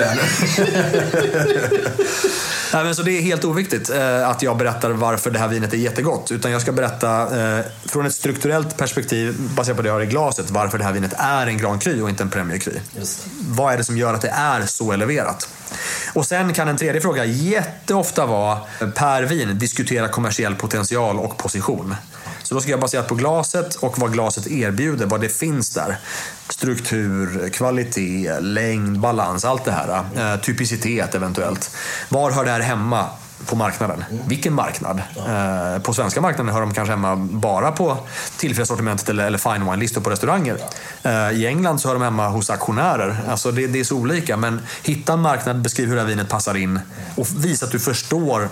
Nej, 2.73 2.85
men 2.85 2.95
så 2.95 3.03
det 3.03 3.19
är 3.19 3.23
helt 3.23 3.45
oviktigt 3.45 3.91
eh, 3.91 4.29
att 4.29 4.43
jag 4.43 4.57
berättar 4.57 4.91
varför 4.91 5.31
det 5.31 5.39
här 5.39 5.49
vinet 5.49 5.73
är 5.73 5.77
jättegott. 5.77 6.31
Utan 6.31 6.51
jag 6.51 6.61
ska 6.63 6.73
berätta 6.73 7.41
eh, 7.59 7.65
från 7.87 8.07
ett 8.07 8.15
strukturellt 8.15 8.77
perspektiv, 8.77 9.35
baserat 9.39 9.77
på 9.77 9.83
det 9.83 9.89
jag 9.89 9.95
har 9.95 10.03
i 10.03 10.07
glaset, 10.07 10.51
varför 10.51 10.79
det 10.79 10.85
här 10.85 10.93
vinet 10.93 11.15
är 11.19 11.47
en 11.47 11.59
Grand 11.59 11.83
Cru 11.83 12.03
och 12.03 12.09
inte 12.09 12.23
en 12.23 12.31
Premier 12.31 12.59
Cru. 12.59 12.73
Vad 13.49 13.73
är 13.73 13.79
det 13.79 13.85
som 13.85 13.99
gör 13.99 14.15
att 14.15 14.23
det 14.23 14.29
är 14.29 14.67
så 14.67 14.93
eleverat? 14.93 15.49
Och 16.13 16.27
sen 16.27 16.53
kan 16.53 16.69
en 16.69 16.77
tredje 16.77 17.01
fråga 17.01 17.25
jätteofta 17.25 18.27
vara, 18.27 18.59
per 18.95 19.23
vin, 19.23 19.59
diskutera 19.59 20.09
kommersiell 20.09 20.55
potential 20.55 21.19
och 21.19 21.37
position. 21.37 21.95
Så 22.49 22.55
då 22.55 22.61
ska 22.61 22.71
jag 22.71 22.81
baserat 22.81 23.09
på 23.09 23.15
glaset 23.15 23.75
och 23.75 23.99
vad 23.99 24.13
glaset 24.13 24.47
erbjuder, 24.47 25.07
vad 25.07 25.21
det 25.21 25.29
finns 25.29 25.71
där. 25.71 25.97
Struktur, 26.49 27.49
kvalitet, 27.49 28.41
längd, 28.41 29.01
balans, 29.01 29.45
allt 29.45 29.65
det 29.65 29.73
här. 29.73 30.05
Eh, 30.17 30.41
typicitet 30.41 31.15
eventuellt. 31.15 31.71
Var 32.09 32.31
hör 32.31 32.45
det 32.45 32.51
här 32.51 32.61
hemma? 32.61 33.07
på 33.47 33.57
marknaden. 33.57 34.05
Mm. 34.11 34.29
Vilken 34.29 34.55
marknad? 34.55 35.03
Ja. 35.17 35.75
Eh, 35.75 35.83
på 35.83 35.95
svenska 35.95 36.21
marknaden 36.21 36.55
hör 36.55 36.61
de 36.61 36.75
kanske 36.75 36.93
hemma 36.93 37.17
bara 37.17 37.73
på 37.73 37.99
tillfälliga 38.37 38.97
eller, 39.07 39.25
eller 39.25 39.39
fine 39.39 39.71
wine-listor 39.71 40.01
på 40.01 40.11
restauranger. 40.11 40.59
Eh, 41.03 41.31
I 41.31 41.47
England 41.47 41.79
så 41.79 41.89
hör 41.89 41.95
de 41.95 42.03
hemma 42.03 42.29
hos 42.29 42.51
auktionärer. 42.51 43.17
Alltså 43.29 43.53
det, 43.53 43.67
det, 43.67 43.81
är 43.81 43.85
så 43.85 43.97
olika. 43.97 44.37
Men 44.37 44.61
hitta 44.83 45.13
en 45.13 45.21
marknad, 45.21 45.63
beskriv 45.63 45.89
hur 45.89 45.95
det 45.95 46.01
här 46.01 46.09
vinet 46.09 46.29
passar 46.29 46.57
in 46.57 46.81
och 47.17 47.27
visa 47.37 47.67
att 47.67 47.73
du 47.73 47.79
förstår 47.79 48.49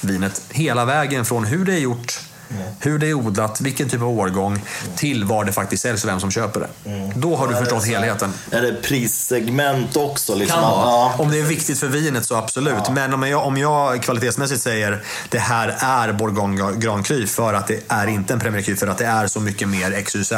vinet 0.00 0.42
hela 0.50 0.84
vägen 0.84 1.24
från 1.24 1.44
hur 1.44 1.64
det 1.64 1.72
är 1.72 1.78
gjort 1.78 2.20
Mm. 2.50 2.62
Hur 2.80 2.98
det 2.98 3.06
är 3.06 3.14
odlat, 3.14 3.60
vilken 3.60 3.88
typ 3.88 4.02
av 4.02 4.08
årgång, 4.08 4.52
mm. 4.52 4.96
till 4.96 5.24
var 5.24 5.44
det 5.44 5.52
faktiskt 5.52 5.82
säljs 5.82 6.04
och 6.04 6.10
vem 6.10 6.20
som 6.20 6.30
köper 6.30 6.60
det. 6.60 6.90
Mm. 6.90 7.20
Då 7.20 7.36
har 7.36 7.46
du 7.46 7.54
ja, 7.54 7.60
förstått 7.60 7.86
helheten. 7.86 8.32
Är 8.50 8.62
det 8.62 8.72
prissegment 8.82 9.96
också? 9.96 10.34
Liksom? 10.34 10.60
Kan 10.60 10.70
vara. 10.70 10.84
Ja. 10.84 11.14
Om 11.18 11.30
det 11.30 11.38
är 11.38 11.44
viktigt 11.44 11.78
för 11.78 11.86
vinet 11.86 12.24
så 12.24 12.36
absolut. 12.36 12.74
Ja. 12.84 12.92
Men 12.92 13.14
om 13.14 13.28
jag, 13.28 13.46
om 13.46 13.56
jag 13.56 14.02
kvalitetsmässigt 14.02 14.62
säger 14.62 15.02
det 15.28 15.38
här 15.38 15.76
är 15.78 16.12
Bourgogne 16.12 16.72
Grand 16.76 17.06
Cru 17.06 17.26
för 17.26 17.54
att 17.54 17.66
det 17.66 17.80
är 17.88 18.06
inte 18.06 18.32
en 18.32 18.40
Premier 18.40 18.62
Cru 18.62 18.76
för 18.76 18.86
att 18.86 18.98
det 18.98 19.06
är 19.06 19.26
så 19.26 19.40
mycket 19.40 19.68
mer 19.68 20.02
XYZ. 20.02 20.32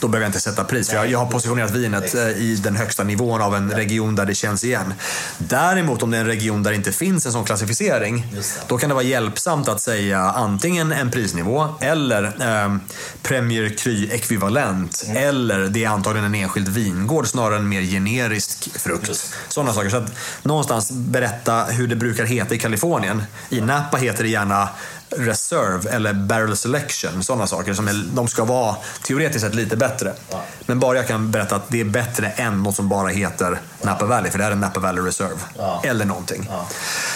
Då 0.00 0.08
behöver 0.08 0.24
jag 0.24 0.28
inte 0.28 0.40
sätta 0.40 0.64
pris. 0.64 0.88
För 0.88 0.96
jag, 0.96 1.10
jag 1.10 1.18
har 1.18 1.26
positionerat 1.26 1.70
vinet 1.70 2.14
eh, 2.14 2.28
i 2.28 2.60
den 2.62 2.76
högsta 2.76 3.04
nivån 3.04 3.42
av 3.42 3.54
en 3.54 3.70
region 3.70 4.14
där 4.14 4.26
det 4.26 4.34
känns 4.34 4.64
igen. 4.64 4.94
Däremot 5.38 6.02
om 6.02 6.10
det 6.10 6.16
är 6.16 6.20
en 6.20 6.26
region 6.26 6.62
där 6.62 6.70
det 6.70 6.76
inte 6.76 6.92
finns 6.92 7.26
en 7.26 7.32
sån 7.32 7.44
klassificering. 7.44 8.26
Då 8.66 8.78
kan 8.78 8.88
det 8.88 8.94
vara 8.94 9.04
hjälpsamt 9.04 9.68
att 9.68 9.80
säga 9.80 10.20
antingen 10.20 10.92
en 10.92 11.10
pris 11.10 11.23
prisnivå 11.24 11.68
eller 11.80 12.24
eh, 12.24 12.76
Premier 13.22 13.68
Cry-ekvivalent. 13.68 15.04
Mm. 15.06 15.16
Eller 15.16 15.58
det 15.58 15.84
är 15.84 15.88
antagligen 15.88 16.26
en 16.26 16.34
enskild 16.34 16.68
vingård 16.68 17.26
snarare 17.26 17.56
än 17.56 17.68
mer 17.68 17.80
generisk 17.80 18.80
frukt. 18.80 19.08
Just. 19.08 19.34
Sådana 19.48 19.72
saker. 19.72 19.90
Så 19.90 19.96
att 19.96 20.12
någonstans 20.42 20.90
berätta 20.90 21.64
hur 21.64 21.86
det 21.86 21.96
brukar 21.96 22.24
heta 22.24 22.54
i 22.54 22.58
Kalifornien. 22.58 23.22
I 23.50 23.60
Napa 23.60 23.96
heter 23.96 24.22
det 24.24 24.30
gärna 24.30 24.68
reserve 25.16 25.90
eller 25.90 26.12
barrel 26.12 26.56
selection. 26.56 27.24
Sådana 27.24 27.46
saker. 27.46 27.74
som 27.74 27.88
är, 27.88 28.04
De 28.14 28.28
ska 28.28 28.44
vara 28.44 28.76
teoretiskt 29.02 29.44
sett 29.44 29.54
lite 29.54 29.76
bättre. 29.76 30.12
Ja. 30.30 30.42
Men 30.66 30.80
bara 30.80 30.96
jag 30.96 31.08
kan 31.08 31.30
berätta 31.30 31.56
att 31.56 31.68
det 31.68 31.80
är 31.80 31.84
bättre 31.84 32.28
än 32.28 32.62
något 32.62 32.76
som 32.76 32.88
bara 32.88 33.08
heter 33.08 33.58
Napa 33.82 34.06
Valley. 34.06 34.30
För 34.30 34.38
det 34.38 34.44
här 34.44 34.50
är 34.50 34.56
Napa 34.56 34.80
Valley 34.80 35.04
Reserve. 35.04 35.36
Ja. 35.58 35.80
Eller 35.84 36.04
någonting. 36.04 36.48
Ja. 36.50 36.66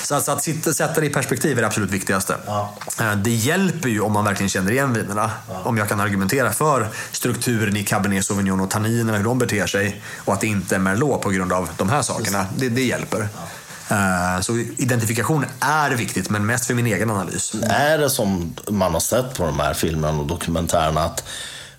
Så, 0.02 0.14
att, 0.14 0.24
så 0.24 0.32
att 0.32 0.42
sitta, 0.42 0.72
sätta 0.72 1.00
det 1.00 1.06
i 1.06 1.10
perspektiv 1.10 1.58
är 1.58 1.62
det 1.62 1.66
absolut 1.66 1.90
viktigaste. 1.90 2.36
Eh, 3.00 3.14
det 3.16 3.30
hjälper 3.30 3.88
ju 3.88 4.00
om 4.00 4.12
man 4.12 4.24
verkligen 4.24 4.50
känner 4.50 4.72
igen 4.72 4.92
vinerna. 4.92 5.30
Om 5.64 5.78
jag 5.78 5.88
kan 5.88 6.00
argumentera 6.00 6.52
för 6.52 6.88
strukturen 7.12 7.76
i 7.76 7.84
Cabernet 7.84 8.24
Sauvignon 8.24 8.60
och 8.60 8.70
tanninerna, 8.70 9.18
hur 9.18 9.24
de 9.24 9.38
beter 9.38 9.66
sig. 9.66 10.02
Och 10.24 10.32
att 10.32 10.40
det 10.40 10.46
inte 10.46 10.74
är 10.74 10.78
Merlot 10.78 11.22
på 11.22 11.30
grund 11.30 11.52
av 11.52 11.68
de 11.76 11.88
här 11.88 12.02
sakerna. 12.02 12.46
Det, 12.56 12.68
det 12.68 12.82
hjälper. 12.82 13.28
Eh, 13.90 14.40
så 14.40 14.56
identifikation 14.58 15.46
är 15.60 15.90
viktigt, 15.90 16.30
men 16.30 16.46
mest 16.46 16.66
för 16.66 16.74
min 16.74 16.86
egen 16.86 17.10
analys. 17.10 17.54
Är 17.62 17.98
det 17.98 18.10
som 18.10 18.54
man 18.68 18.92
har 18.92 19.00
sett 19.00 19.34
på 19.34 19.46
de 19.46 19.60
här 19.60 19.74
filmerna 19.74 20.18
och 20.18 20.26
dokumentärerna 20.26 21.00
att 21.00 21.24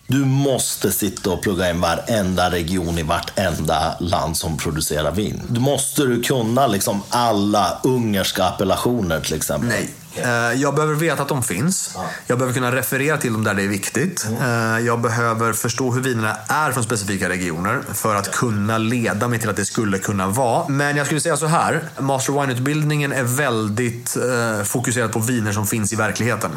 du 0.10 0.26
måste 0.26 0.92
sitta 0.92 1.30
och 1.30 1.42
plugga 1.42 1.70
in 1.70 1.82
varenda 1.82 2.52
region 2.52 2.98
i 2.98 3.04
vartenda 3.04 3.96
land 4.00 4.38
som 4.38 4.58
producerar 4.58 5.12
vin. 5.12 5.42
Du 5.50 5.60
måste 5.60 6.04
du 6.04 6.24
kunna 6.24 6.68
liksom 6.68 7.02
alla 7.10 7.80
ungerska 7.84 8.44
appellationer 8.44 9.22
till 9.22 9.36
exempel. 9.36 9.70
Nej, 9.70 9.90
jag 10.56 10.76
behöver 10.76 10.96
veta 10.96 11.22
att 11.22 11.28
de 11.28 11.44
finns. 11.44 11.98
Jag 12.28 12.38
behöver 12.38 12.54
kunna 12.54 12.76
referera 12.76 13.18
till 13.18 13.34
dem 13.34 13.44
där 13.44 13.54
det 13.54 13.64
är 13.64 13.68
viktigt. 13.68 14.28
Mm. 14.28 14.76
Eh, 14.76 14.86
jag 14.86 15.02
behöver 15.02 15.54
förstå 15.54 15.92
hur 15.92 16.02
vinerna 16.02 16.38
är 16.48 16.72
från 16.72 16.84
specifika 16.84 17.30
regioner 17.30 17.82
för 17.94 18.16
att 18.16 18.32
kunna 18.32 18.78
leda 18.78 19.28
mig 19.28 19.40
till 19.40 19.50
att 19.50 19.56
det 19.56 19.66
skulle 19.66 19.98
kunna 19.98 20.28
vara. 20.28 20.68
Men 20.68 20.96
jag 20.98 21.06
skulle 21.06 21.22
säga 21.22 21.38
så 21.38 21.46
här. 21.46 21.84
Master 22.00 22.34
Wine-utbildningen 22.34 23.12
är 23.12 23.24
väldigt 23.24 24.18
eh, 24.18 24.64
fokuserad 24.64 25.12
på 25.12 25.20
viner 25.20 25.52
som 25.52 25.68
finns 25.68 25.94
i 25.94 25.96
verkligheten. 25.96 26.52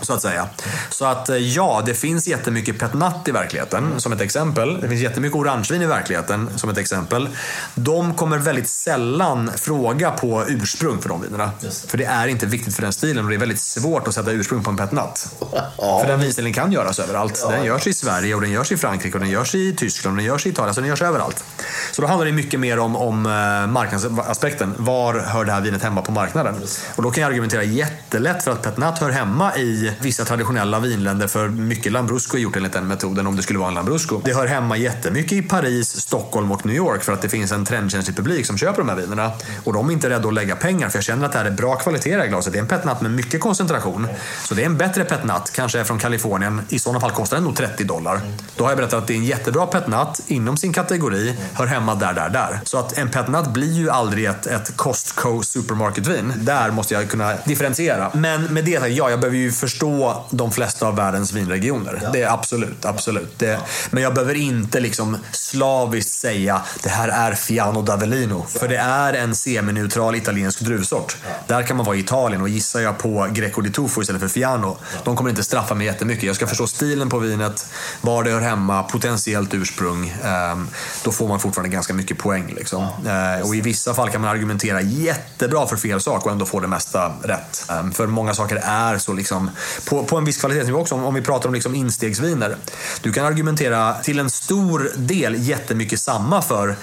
Så 0.00 0.12
att 0.12 0.22
säga. 0.22 0.48
Så 0.90 1.04
att 1.04 1.30
ja, 1.40 1.82
det 1.86 1.94
finns 1.94 2.28
jättemycket 2.28 2.78
petnat 2.78 3.28
i 3.28 3.30
verkligheten, 3.30 3.84
mm. 3.84 4.00
som 4.00 4.12
ett 4.12 4.20
exempel. 4.20 4.80
Det 4.80 4.88
finns 4.88 5.00
jättemycket 5.00 5.36
orangevin 5.36 5.82
i 5.82 5.86
verkligheten, 5.86 6.50
som 6.56 6.70
ett 6.70 6.78
exempel. 6.78 7.28
De 7.74 8.14
kommer 8.14 8.38
väldigt 8.38 8.68
sällan 8.68 9.50
fråga 9.56 10.10
på 10.10 10.44
ursprung 10.48 11.02
för 11.02 11.08
de 11.08 11.22
vinerna. 11.22 11.50
För 11.86 11.98
det 11.98 12.04
är 12.04 12.26
inte 12.26 12.46
viktigt 12.46 12.74
för 12.74 12.81
den 12.82 12.92
stilen 12.92 13.24
och 13.24 13.30
det 13.30 13.36
är 13.36 13.40
väldigt 13.40 13.60
svårt 13.60 14.08
att 14.08 14.14
sätta 14.14 14.30
ursprung 14.30 14.62
på 14.62 14.70
en 14.70 14.76
petnat. 14.76 15.34
Ja. 15.78 16.00
För 16.00 16.08
den 16.08 16.20
vinstilen 16.20 16.52
kan 16.52 16.72
göras 16.72 16.98
överallt. 16.98 17.40
Ja. 17.42 17.50
Den 17.50 17.64
görs 17.64 17.86
i 17.86 17.94
Sverige 17.94 18.34
och 18.34 18.40
den 18.40 18.50
görs 18.50 18.72
i 18.72 18.76
Frankrike 18.76 19.14
och 19.14 19.20
den 19.20 19.30
görs 19.30 19.54
i 19.54 19.74
Tyskland 19.76 20.14
och 20.14 20.16
den 20.16 20.26
görs 20.26 20.46
i 20.46 20.48
Italien. 20.48 20.74
Så 20.74 20.80
den 20.80 20.88
görs 20.88 21.02
överallt. 21.02 21.44
Så 21.92 22.02
då 22.02 22.08
handlar 22.08 22.26
det 22.26 22.32
mycket 22.32 22.60
mer 22.60 22.78
om, 22.78 22.96
om 22.96 23.26
eh, 23.26 23.72
marknadsaspekten. 23.72 24.74
Var 24.78 25.14
hör 25.14 25.44
det 25.44 25.52
här 25.52 25.60
vinet 25.60 25.82
hemma 25.82 26.02
på 26.02 26.12
marknaden? 26.12 26.54
Och 26.96 27.02
då 27.02 27.10
kan 27.10 27.22
jag 27.22 27.30
argumentera 27.30 27.62
jättelätt 27.62 28.44
för 28.44 28.50
att 28.50 28.62
petnat 28.62 28.98
hör 28.98 29.10
hemma 29.10 29.56
i 29.56 29.92
vissa 30.00 30.24
traditionella 30.24 30.80
vinländer 30.80 31.28
för 31.28 31.48
mycket 31.48 31.92
Lambrusco 31.92 32.36
är 32.36 32.40
gjort 32.40 32.56
enligt 32.56 32.72
den 32.72 32.88
metoden 32.88 33.26
om 33.26 33.36
det 33.36 33.42
skulle 33.42 33.58
vara 33.58 33.68
en 33.68 33.74
Lambrusco. 33.74 34.20
Det 34.24 34.34
hör 34.34 34.46
hemma 34.46 34.76
jättemycket 34.76 35.32
i 35.32 35.42
Paris, 35.42 36.00
Stockholm 36.00 36.52
och 36.52 36.66
New 36.66 36.76
York 36.76 37.02
för 37.02 37.12
att 37.12 37.22
det 37.22 37.28
finns 37.28 37.52
en 37.52 37.64
trendkänslig 37.64 38.16
publik 38.16 38.46
som 38.46 38.58
köper 38.58 38.78
de 38.78 38.88
här 38.88 38.96
vinerna. 38.96 39.32
Och 39.64 39.72
de 39.72 39.88
är 39.88 39.92
inte 39.92 40.10
rädda 40.10 40.28
att 40.28 40.34
lägga 40.34 40.56
pengar 40.56 40.88
för 40.88 40.98
jag 40.98 41.04
känner 41.04 41.26
att 41.26 41.32
det 41.32 41.38
här 41.38 41.44
är 41.44 41.50
bra 41.50 41.76
kvalitet 41.76 42.10
i 42.10 42.14
det 42.14 42.20
här 42.20 42.28
glaset. 42.28 42.52
Det 42.52 42.58
är 42.58 42.62
en 42.62 42.68
petnat 42.72 43.00
med 43.00 43.10
mycket 43.10 43.40
koncentration. 43.40 44.08
Så 44.44 44.54
det 44.54 44.62
är 44.62 44.66
en 44.66 44.76
bättre 44.76 45.04
petnat, 45.04 45.52
kanske 45.52 45.80
är 45.80 45.84
från 45.84 45.98
Kalifornien. 45.98 46.62
I 46.68 46.78
sådana 46.78 47.00
fall 47.00 47.10
kostar 47.10 47.36
den 47.36 47.44
nog 47.44 47.56
30 47.56 47.84
dollar. 47.84 48.20
Då 48.56 48.64
har 48.64 48.70
jag 48.70 48.78
berättat 48.78 48.98
att 48.98 49.06
det 49.06 49.14
är 49.14 49.16
en 49.16 49.24
jättebra 49.24 49.66
petnat 49.66 50.20
inom 50.26 50.56
sin 50.56 50.72
kategori, 50.72 51.36
hör 51.54 51.66
hemma 51.66 51.94
där, 51.94 52.12
där, 52.12 52.28
där. 52.28 52.60
Så 52.64 52.78
att 52.78 52.98
en 52.98 53.10
petnat 53.10 53.52
blir 53.52 53.72
ju 53.72 53.90
aldrig 53.90 54.24
ett, 54.24 54.46
ett 54.46 54.76
Costco 54.76 55.42
supermarketvin. 55.42 56.32
Där 56.36 56.70
måste 56.70 56.94
jag 56.94 57.10
kunna 57.10 57.34
differentiera. 57.44 58.10
Men 58.14 58.44
med 58.44 58.64
det 58.64 58.80
sagt, 58.80 58.92
ja, 58.92 59.10
jag 59.10 59.20
behöver 59.20 59.38
ju 59.38 59.52
förstå 59.52 60.24
de 60.30 60.52
flesta 60.52 60.86
av 60.86 60.96
världens 60.96 61.32
vinregioner. 61.32 62.00
Ja. 62.02 62.10
Det 62.12 62.22
är 62.22 62.32
absolut, 62.32 62.84
absolut. 62.84 63.38
Det, 63.38 63.60
men 63.90 64.02
jag 64.02 64.14
behöver 64.14 64.34
inte 64.34 64.80
liksom 64.80 65.16
slaviskt 65.32 66.12
säga 66.12 66.62
det 66.82 66.88
här 66.88 67.08
är 67.08 67.34
Fiano 67.34 67.82
d'Avellino. 67.82 68.46
För 68.46 68.68
det 68.68 68.76
är 68.76 69.12
en 69.12 69.34
semineutral 69.34 70.14
italiensk 70.14 70.60
druvsort. 70.60 71.16
Där 71.46 71.62
kan 71.62 71.76
man 71.76 71.86
vara 71.86 71.96
i 71.96 72.00
Italien 72.00 72.42
och 72.42 72.48
gissar 72.62 72.80
jag 72.80 72.98
på 72.98 73.28
Greco 73.32 73.60
di 73.60 73.70
Tufo 73.70 74.02
istället 74.02 74.20
för 74.20 74.28
Fiano. 74.28 74.78
De 75.04 75.16
kommer 75.16 75.30
inte 75.30 75.42
straffa 75.42 75.74
mig 75.74 75.86
jättemycket. 75.86 76.24
Jag 76.24 76.36
ska 76.36 76.46
förstå 76.46 76.66
stilen 76.66 77.08
på 77.08 77.18
vinet, 77.18 77.66
var 78.00 78.24
det 78.24 78.30
hör 78.30 78.40
hemma, 78.40 78.82
potentiellt 78.82 79.54
ursprung. 79.54 80.14
Ehm, 80.24 80.68
då 81.04 81.12
får 81.12 81.28
man 81.28 81.40
fortfarande 81.40 81.68
ganska 81.68 81.94
mycket 81.94 82.18
poäng. 82.18 82.54
Liksom. 82.56 82.86
Ehm, 83.06 83.42
och 83.42 83.54
i 83.54 83.60
vissa 83.60 83.94
fall 83.94 84.10
kan 84.10 84.20
man 84.20 84.30
argumentera 84.30 84.80
jättebra 84.80 85.66
för 85.66 85.76
fel 85.76 86.00
sak 86.00 86.26
och 86.26 86.32
ändå 86.32 86.46
få 86.46 86.60
det 86.60 86.68
mesta 86.68 87.12
rätt. 87.22 87.64
Ehm, 87.70 87.92
för 87.92 88.06
många 88.06 88.34
saker 88.34 88.56
är 88.56 88.98
så 88.98 89.12
liksom, 89.12 89.50
på, 89.88 90.04
på 90.04 90.16
en 90.16 90.24
viss 90.24 90.40
kvalitetsnivå 90.40 90.80
också. 90.80 90.94
Om 90.94 91.14
vi 91.14 91.22
pratar 91.22 91.48
om 91.48 91.54
liksom 91.54 91.74
instegsviner. 91.74 92.56
Du 93.02 93.12
kan 93.12 93.26
argumentera 93.26 93.94
till 93.94 94.18
en 94.18 94.30
stor 94.30 94.92
del 94.96 95.48
jättemycket 95.48 96.00
samma 96.00 96.42
för 96.42 96.76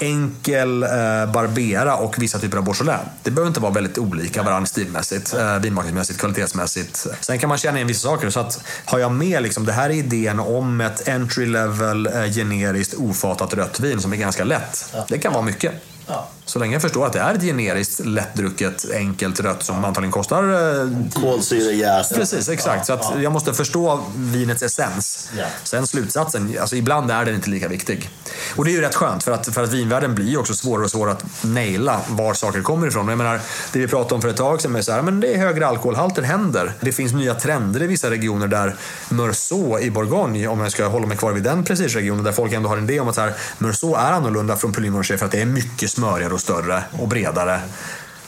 enkel 0.00 0.82
eh, 0.82 0.88
Barbera 1.32 1.96
och 1.96 2.22
vissa 2.22 2.38
typer 2.38 2.58
av 2.58 2.64
Beaujolais. 2.64 3.00
Det 3.22 3.30
behöver 3.30 3.48
inte 3.48 3.60
vara 3.60 3.72
väldigt 3.72 3.98
olika 3.98 4.42
varandra 4.42 4.66
stilmässigt, 4.66 5.34
eh, 5.34 5.58
vinmakningsmässigt, 5.58 6.20
kvalitetsmässigt. 6.20 7.06
Sen 7.20 7.38
kan 7.38 7.48
man 7.48 7.58
känna 7.58 7.76
igen 7.76 7.88
vissa 7.88 8.08
saker. 8.08 8.30
Så 8.30 8.40
att 8.40 8.64
har 8.84 8.98
jag 8.98 9.12
med 9.12 9.42
liksom, 9.42 9.64
det 9.64 9.72
här 9.72 9.90
är 9.90 9.94
idén 9.94 10.40
om 10.40 10.80
ett 10.80 11.08
entry 11.08 11.46
level 11.46 12.06
eh, 12.06 12.12
generiskt 12.32 12.94
ofatat 12.94 13.54
rött 13.54 13.80
vin 13.80 14.00
som 14.00 14.12
är 14.12 14.16
ganska 14.16 14.44
lätt. 14.44 14.94
Det 15.08 15.18
kan 15.18 15.32
vara 15.32 15.42
mycket. 15.42 15.72
Ja. 16.06 16.28
Så 16.46 16.58
länge 16.58 16.72
jag 16.72 16.82
förstår 16.82 17.06
att 17.06 17.12
det 17.12 17.20
är 17.20 17.34
ett 17.34 17.42
generiskt, 17.42 18.06
lättdrucket, 18.06 18.90
enkelt 18.94 19.40
rött 19.40 19.62
som 19.62 19.84
antagligen 19.84 20.12
kostar... 20.12 20.42
Eh, 20.42 20.88
Kolsyrejäst. 21.14 22.14
Precis, 22.14 22.48
exakt. 22.48 22.86
Så 22.86 22.92
att 22.92 23.12
jag 23.22 23.32
måste 23.32 23.54
förstå 23.54 24.00
vinets 24.16 24.62
essens. 24.62 25.30
Sen 25.62 25.86
slutsatsen, 25.86 26.56
alltså 26.60 26.76
ibland 26.76 27.10
är 27.10 27.24
den 27.24 27.34
inte 27.34 27.50
lika 27.50 27.68
viktig. 27.68 28.10
Och 28.56 28.64
det 28.64 28.70
är 28.70 28.72
ju 28.72 28.80
rätt 28.80 28.94
skönt 28.94 29.24
för 29.24 29.32
att, 29.32 29.54
för 29.54 29.62
att 29.62 29.72
vinvärlden 29.72 30.14
blir 30.14 30.26
ju 30.26 30.36
också 30.36 30.54
svårare 30.54 30.84
och 30.84 30.90
svårare 30.90 31.12
att 31.12 31.24
naila 31.40 32.00
var 32.08 32.34
saker 32.34 32.62
kommer 32.62 32.86
ifrån. 32.86 33.08
Jag 33.08 33.18
menar, 33.18 33.40
det 33.72 33.78
vi 33.78 33.88
pratade 33.88 34.14
om 34.14 34.22
för 34.22 34.28
ett 34.28 34.36
tag 34.36 34.60
sedan 34.60 34.84
så 34.84 34.92
här, 34.92 35.02
men 35.02 35.20
det 35.20 35.34
är 35.34 35.38
högre 35.38 35.66
alkoholhalter 35.66 36.22
händer. 36.22 36.72
Det 36.80 36.92
finns 36.92 37.12
nya 37.12 37.34
trender 37.34 37.82
i 37.82 37.86
vissa 37.86 38.10
regioner 38.10 38.46
där 38.46 38.76
Meursault 39.08 39.82
i 39.82 39.90
Bourgogne, 39.90 40.46
om 40.46 40.60
jag 40.60 40.72
ska 40.72 40.86
hålla 40.86 41.06
mig 41.06 41.16
kvar 41.16 41.32
vid 41.32 41.42
den 41.42 41.64
prestigeregionen, 41.64 42.24
där 42.24 42.32
folk 42.32 42.52
ändå 42.52 42.68
har 42.68 42.76
en 42.76 42.84
idé 42.84 43.00
om 43.00 43.08
att 43.08 43.14
så 43.14 43.20
här, 43.20 43.34
Meursault 43.58 43.96
är 43.96 44.12
annorlunda 44.12 44.56
från 44.56 44.72
Puligny 44.72 45.02
för 45.02 45.24
att 45.24 45.32
det 45.32 45.40
är 45.40 45.46
mycket 45.46 45.90
smörigare 45.90 46.33
och 46.34 46.40
större 46.40 46.84
och 46.92 47.08
bredare 47.08 47.60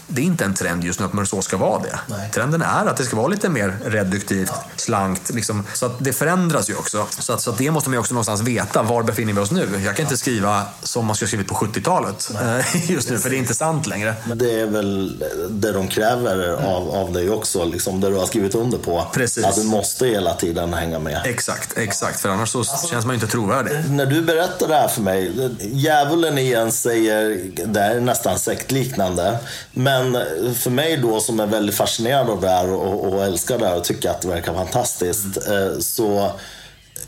det 0.06 0.20
är 0.20 0.24
inte 0.24 0.44
en 0.44 0.54
trend 0.54 0.84
just 0.84 1.00
nu 1.00 1.06
att 1.06 1.12
Meursault 1.12 1.44
ska 1.44 1.56
vara 1.56 1.82
det. 1.82 1.98
Nej. 2.06 2.30
Trenden 2.30 2.62
är 2.62 2.86
att 2.86 2.96
det 2.96 3.04
ska 3.04 3.16
vara 3.16 3.26
lite 3.26 3.48
mer 3.48 3.78
reduktivt, 3.84 4.50
ja. 4.52 4.64
slankt. 4.76 5.34
Liksom. 5.34 5.64
Så 5.74 5.86
att 5.86 5.92
det 5.98 6.12
förändras 6.12 6.70
ju 6.70 6.74
också. 6.74 7.06
Så, 7.18 7.32
att, 7.32 7.40
så 7.40 7.50
att 7.50 7.58
det 7.58 7.70
måste 7.70 7.90
man 7.90 7.94
ju 7.94 8.00
också 8.00 8.14
någonstans 8.14 8.42
veta. 8.42 8.82
Var 8.82 9.02
befinner 9.02 9.32
vi 9.32 9.40
oss 9.40 9.50
nu? 9.50 9.68
Jag 9.84 9.96
kan 9.96 10.04
inte 10.04 10.16
skriva 10.16 10.62
som 10.82 11.06
man 11.06 11.16
skulle 11.16 11.28
skrivit 11.28 11.48
på 11.48 11.54
70-talet 11.54 12.30
eh, 12.42 12.90
just 12.90 13.10
nu, 13.10 13.18
för 13.18 13.30
det 13.30 13.36
är 13.36 13.38
inte 13.38 13.54
sant 13.54 13.86
längre. 13.86 14.14
Men 14.28 14.38
det 14.38 14.60
är 14.60 14.66
väl 14.66 15.24
det 15.50 15.72
de 15.72 15.88
kräver 15.88 16.48
av, 16.48 16.90
av 16.90 17.12
dig 17.12 17.30
också, 17.30 17.64
liksom 17.64 18.00
det 18.00 18.10
du 18.10 18.16
har 18.16 18.26
skrivit 18.26 18.54
under 18.54 18.78
på. 18.78 19.06
Precis. 19.12 19.44
Att 19.44 19.56
du 19.56 19.64
måste 19.64 20.06
hela 20.06 20.34
tiden 20.34 20.74
hänga 20.74 20.98
med. 20.98 21.22
Exakt, 21.24 21.78
exakt. 21.78 22.20
För 22.20 22.28
annars 22.28 22.48
så 22.48 22.58
alltså, 22.58 22.88
känns 22.88 23.06
man 23.06 23.14
ju 23.14 23.20
inte 23.20 23.32
trovärdig. 23.32 23.90
När 23.90 24.06
du 24.06 24.22
berättar 24.22 24.68
det 24.68 24.74
här 24.74 24.88
för 24.88 25.02
mig, 25.02 25.50
djävulen 25.60 26.38
igen 26.38 26.72
säger, 26.72 27.50
det 27.66 27.80
är 27.80 28.00
nästan 28.00 28.38
sektliknande. 28.38 29.38
Men 29.72 29.95
men 30.04 30.54
för 30.54 30.70
mig 30.70 30.96
då 30.96 31.20
som 31.20 31.40
är 31.40 31.46
väldigt 31.46 31.74
fascinerad 31.74 32.30
av 32.30 32.40
det 32.40 32.48
här 32.48 32.70
och, 32.70 33.12
och 33.12 33.24
älskar 33.24 33.58
det 33.58 33.66
här 33.66 33.76
och 33.76 33.84
tycker 33.84 34.10
att 34.10 34.20
det 34.22 34.28
verkar 34.28 34.54
fantastiskt. 34.54 35.46
Mm. 35.46 35.82
Så 35.82 36.30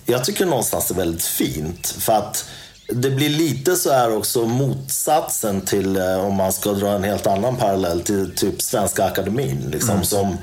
jag 0.06 0.24
tycker 0.24 0.46
någonstans 0.46 0.88
det 0.88 0.94
är 0.94 0.98
väldigt 0.98 1.24
fint. 1.24 1.86
För 1.86 2.12
att 2.12 2.44
det 2.88 3.10
blir 3.10 3.28
lite 3.28 3.76
så 3.76 3.92
här 3.92 4.16
också 4.16 4.44
motsatsen 4.44 5.60
till, 5.60 5.96
eh, 5.96 6.26
om 6.26 6.34
man 6.34 6.52
ska 6.52 6.72
dra 6.72 6.88
en 6.88 7.04
helt 7.04 7.26
annan 7.26 7.56
parallell, 7.56 8.00
till 8.00 8.34
typ 8.36 8.62
Svenska 8.62 9.04
Akademin. 9.04 9.68
Liksom, 9.72 9.90
mm. 9.90 10.04
Som 10.04 10.36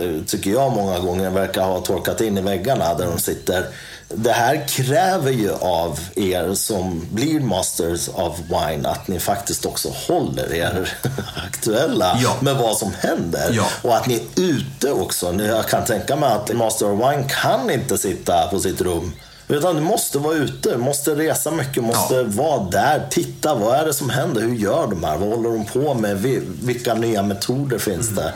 eh, 0.00 0.24
tycker 0.26 0.50
jag 0.50 0.72
många 0.72 0.98
gånger 0.98 1.30
verkar 1.30 1.62
ha 1.62 1.80
torkat 1.80 2.20
in 2.20 2.38
i 2.38 2.40
väggarna 2.40 2.94
där 2.94 3.06
de 3.06 3.18
sitter 3.18 3.66
det 4.14 4.32
här 4.32 4.68
kräver 4.68 5.30
ju 5.30 5.52
av 5.52 6.00
er 6.16 6.54
som 6.54 7.06
blir 7.10 7.40
masters 7.40 8.08
of 8.08 8.38
wine 8.38 8.88
att 8.88 9.08
ni 9.08 9.20
faktiskt 9.20 9.66
också 9.66 9.88
håller 9.88 10.54
er 10.54 10.92
aktuella 11.46 12.18
ja. 12.22 12.36
med 12.40 12.56
vad 12.56 12.76
som 12.76 12.92
händer. 13.00 13.50
Ja. 13.52 13.66
Och 13.82 13.96
att 13.96 14.06
ni 14.06 14.14
är 14.14 14.42
ute 14.42 14.92
också. 14.92 15.34
Jag 15.34 15.68
kan 15.68 15.84
tänka 15.84 16.16
mig 16.16 16.32
att 16.32 16.56
master 16.56 16.92
of 16.92 16.98
wine 16.98 17.24
kan 17.28 17.70
inte 17.70 17.98
sitta 17.98 18.48
på 18.48 18.60
sitt 18.60 18.80
rum 18.80 19.12
utan 19.50 19.76
du 19.76 19.82
måste 19.82 20.18
vara 20.18 20.34
ute, 20.34 20.76
måste 20.76 21.14
resa 21.14 21.50
mycket, 21.50 21.84
måste 21.84 22.14
ja. 22.14 22.24
vara 22.26 22.64
där, 22.70 23.06
titta. 23.10 23.54
Vad 23.54 23.78
är 23.78 23.86
det 23.86 23.94
som 23.94 24.10
händer? 24.10 24.40
Hur 24.40 24.54
gör 24.54 24.86
de 24.86 25.04
här? 25.04 25.16
Vad 25.16 25.28
håller 25.28 25.50
de 25.50 25.66
på 25.66 25.94
med? 25.94 26.16
Vilka 26.62 26.94
nya 26.94 27.22
metoder 27.22 27.78
finns 27.78 28.08
mm. 28.08 28.24
det? 28.24 28.32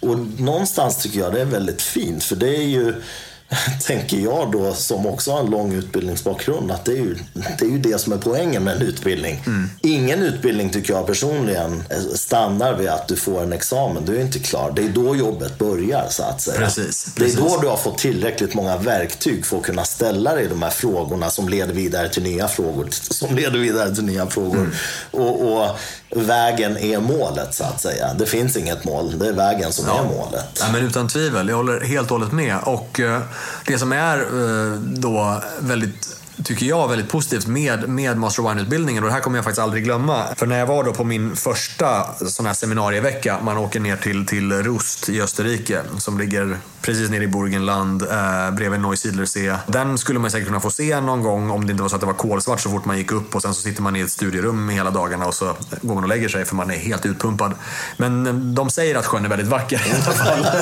Och 0.00 0.18
någonstans 0.40 0.96
tycker 0.96 1.18
jag 1.18 1.32
det 1.32 1.40
är 1.40 1.44
väldigt 1.44 1.82
fint, 1.82 2.24
för 2.24 2.36
det 2.36 2.56
är 2.56 2.62
ju 2.62 3.02
tänker 3.86 4.16
jag 4.16 4.52
då, 4.52 4.74
som 4.74 5.06
också 5.06 5.32
har 5.32 5.40
en 5.40 5.50
lång 5.50 5.72
utbildningsbakgrund, 5.72 6.70
att 6.70 6.84
det 6.84 6.92
är 6.92 6.96
ju 6.96 7.16
det, 7.58 7.64
är 7.64 7.68
ju 7.68 7.78
det 7.78 7.98
som 7.98 8.12
är 8.12 8.18
poängen 8.18 8.64
med 8.64 8.76
en 8.76 8.82
utbildning. 8.82 9.42
Mm. 9.46 9.70
Ingen 9.80 10.22
utbildning 10.22 10.70
tycker 10.70 10.94
jag 10.94 11.06
personligen 11.06 11.84
stannar 12.14 12.74
vid 12.74 12.88
att 12.88 13.08
du 13.08 13.16
får 13.16 13.42
en 13.42 13.52
examen. 13.52 14.04
Du 14.04 14.16
är 14.16 14.20
inte 14.20 14.38
klar. 14.38 14.72
Det 14.76 14.82
är 14.82 14.88
då 14.88 15.16
jobbet 15.16 15.58
börjar 15.58 16.06
så 16.10 16.22
att 16.22 16.40
säga. 16.40 16.58
Precis, 16.58 17.14
precis. 17.14 17.36
Det 17.36 17.42
är 17.42 17.48
då 17.48 17.60
du 17.60 17.68
har 17.68 17.76
fått 17.76 17.98
tillräckligt 17.98 18.54
många 18.54 18.76
verktyg 18.76 19.46
för 19.46 19.56
att 19.56 19.62
kunna 19.62 19.84
ställa 19.84 20.34
dig 20.34 20.48
de 20.48 20.62
här 20.62 20.70
frågorna 20.70 21.30
som 21.30 21.48
leder 21.48 21.74
vidare 21.74 22.08
till 22.08 22.22
nya 22.22 22.48
frågor. 22.48 22.88
Som 22.90 23.36
leder 23.36 23.58
vidare 23.58 23.94
till 23.94 24.04
nya 24.04 24.26
frågor. 24.26 24.58
Mm. 24.58 24.72
Och, 25.10 25.62
och 25.62 25.76
vägen 26.10 26.76
är 26.76 27.00
målet 27.00 27.54
så 27.54 27.64
att 27.64 27.80
säga. 27.80 28.14
Det 28.14 28.26
finns 28.26 28.56
inget 28.56 28.84
mål, 28.84 29.18
det 29.18 29.28
är 29.28 29.32
vägen 29.32 29.72
som 29.72 29.84
ja. 29.88 29.98
är 30.00 30.04
målet. 30.04 30.58
Ja, 30.60 30.66
men 30.72 30.86
utan 30.86 31.08
tvivel, 31.08 31.48
jag 31.48 31.56
håller 31.56 31.80
helt 31.80 32.10
och 32.10 32.18
hållet 32.18 32.32
med. 32.32 32.58
Och 32.62 33.00
eh, 33.00 33.20
det 33.66 33.78
som 33.78 33.92
är 33.92 34.18
eh, 34.18 34.78
då 34.78 35.42
väldigt 35.60 36.15
tycker 36.44 36.66
jag, 36.66 36.88
väldigt 36.88 37.08
positivt 37.08 37.46
med, 37.46 37.88
med 37.88 38.16
Master 38.16 38.42
Wine-utbildningen. 38.42 39.02
Och 39.02 39.08
det 39.08 39.14
här 39.14 39.20
kommer 39.20 39.38
jag 39.38 39.44
faktiskt 39.44 39.62
aldrig 39.62 39.84
glömma. 39.84 40.24
För 40.36 40.46
när 40.46 40.58
jag 40.58 40.66
var 40.66 40.84
då 40.84 40.92
på 40.92 41.04
min 41.04 41.36
första 41.36 42.14
sån 42.14 42.46
här 42.46 42.54
seminarievecka, 42.54 43.38
man 43.42 43.56
åker 43.58 43.80
ner 43.80 43.96
till, 43.96 44.26
till 44.26 44.52
Rust 44.52 45.08
i 45.08 45.22
Österrike, 45.22 45.82
som 45.98 46.18
ligger 46.18 46.58
precis 46.86 47.10
nere 47.10 47.24
i 47.24 47.28
Burgenland, 47.28 48.02
eh, 48.02 48.50
bredvid 48.50 48.80
Neusiedlersee. 48.80 49.58
Den 49.66 49.98
skulle 49.98 50.18
man 50.18 50.30
säkert 50.30 50.46
kunna 50.46 50.60
få 50.60 50.70
se 50.70 51.00
någon 51.00 51.22
gång 51.22 51.50
om 51.50 51.66
det 51.66 51.70
inte 51.70 51.82
var 51.82 51.88
så 51.88 51.94
att 51.94 52.00
det 52.00 52.06
var 52.06 52.14
kolsvart 52.14 52.60
så 52.60 52.70
fort 52.70 52.84
man 52.84 52.98
gick 52.98 53.12
upp 53.12 53.34
och 53.34 53.42
sen 53.42 53.54
så 53.54 53.60
sitter 53.60 53.82
man 53.82 53.96
i 53.96 54.00
ett 54.00 54.10
studierum 54.10 54.68
hela 54.68 54.90
dagarna 54.90 55.26
och 55.26 55.34
så 55.34 55.54
går 55.80 55.94
man 55.94 56.02
och 56.02 56.08
lägger 56.08 56.28
sig 56.28 56.44
för 56.44 56.54
man 56.54 56.70
är 56.70 56.74
helt 56.74 57.06
utpumpad. 57.06 57.52
Men 57.96 58.26
eh, 58.26 58.34
de 58.34 58.70
säger 58.70 58.94
att 58.94 59.06
sjön 59.06 59.24
är 59.24 59.28
väldigt 59.28 59.48
vacker 59.48 59.76
i 59.76 59.92
alla 59.92 60.12
fall. 60.14 60.46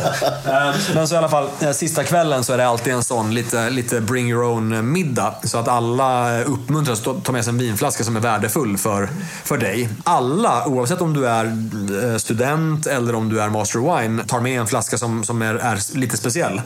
Eh, 0.45 0.75
men 0.95 1.09
så 1.09 1.15
i 1.15 1.19
alla 1.19 1.29
fall, 1.29 1.49
eh, 1.61 1.73
sista 1.73 2.05
kvällen 2.05 2.45
så 2.45 2.53
är 2.53 2.57
det 2.57 2.67
alltid 2.67 2.93
en 2.93 3.03
sån 3.03 3.35
lite, 3.35 3.71
lite 3.71 4.01
bring 4.01 4.31
your 4.31 4.45
own 4.45 4.93
middag. 4.93 5.35
Så 5.45 5.59
att 5.65 5.69
alla 5.69 6.43
uppmuntras 6.43 7.07
att 7.07 7.25
ta 7.25 7.33
med 7.33 7.45
sig 7.45 7.51
en 7.51 7.59
vinflaska 7.59 8.05
som 8.05 8.17
är 8.17 8.21
värdefull 8.21 8.79
för, 8.79 9.09
för 9.45 9.59
dig. 9.59 9.89
Alla, 10.05 10.67
oavsett 10.67 11.01
om 11.01 11.15
du 11.15 11.29
är 11.29 11.45
eh, 11.45 12.17
student 12.17 12.87
eller 12.87 13.15
om 13.15 13.29
du 13.29 13.41
är 13.41 13.49
master 13.49 14.01
wine, 14.01 14.25
tar 14.25 14.41
med 14.41 14.61
en 14.61 14.67
flaska 14.67 14.99
som, 14.99 15.25
som 15.25 15.43
är, 15.43 15.55
är 15.55 15.97
lite 15.99 16.17
speciell. 16.17 16.63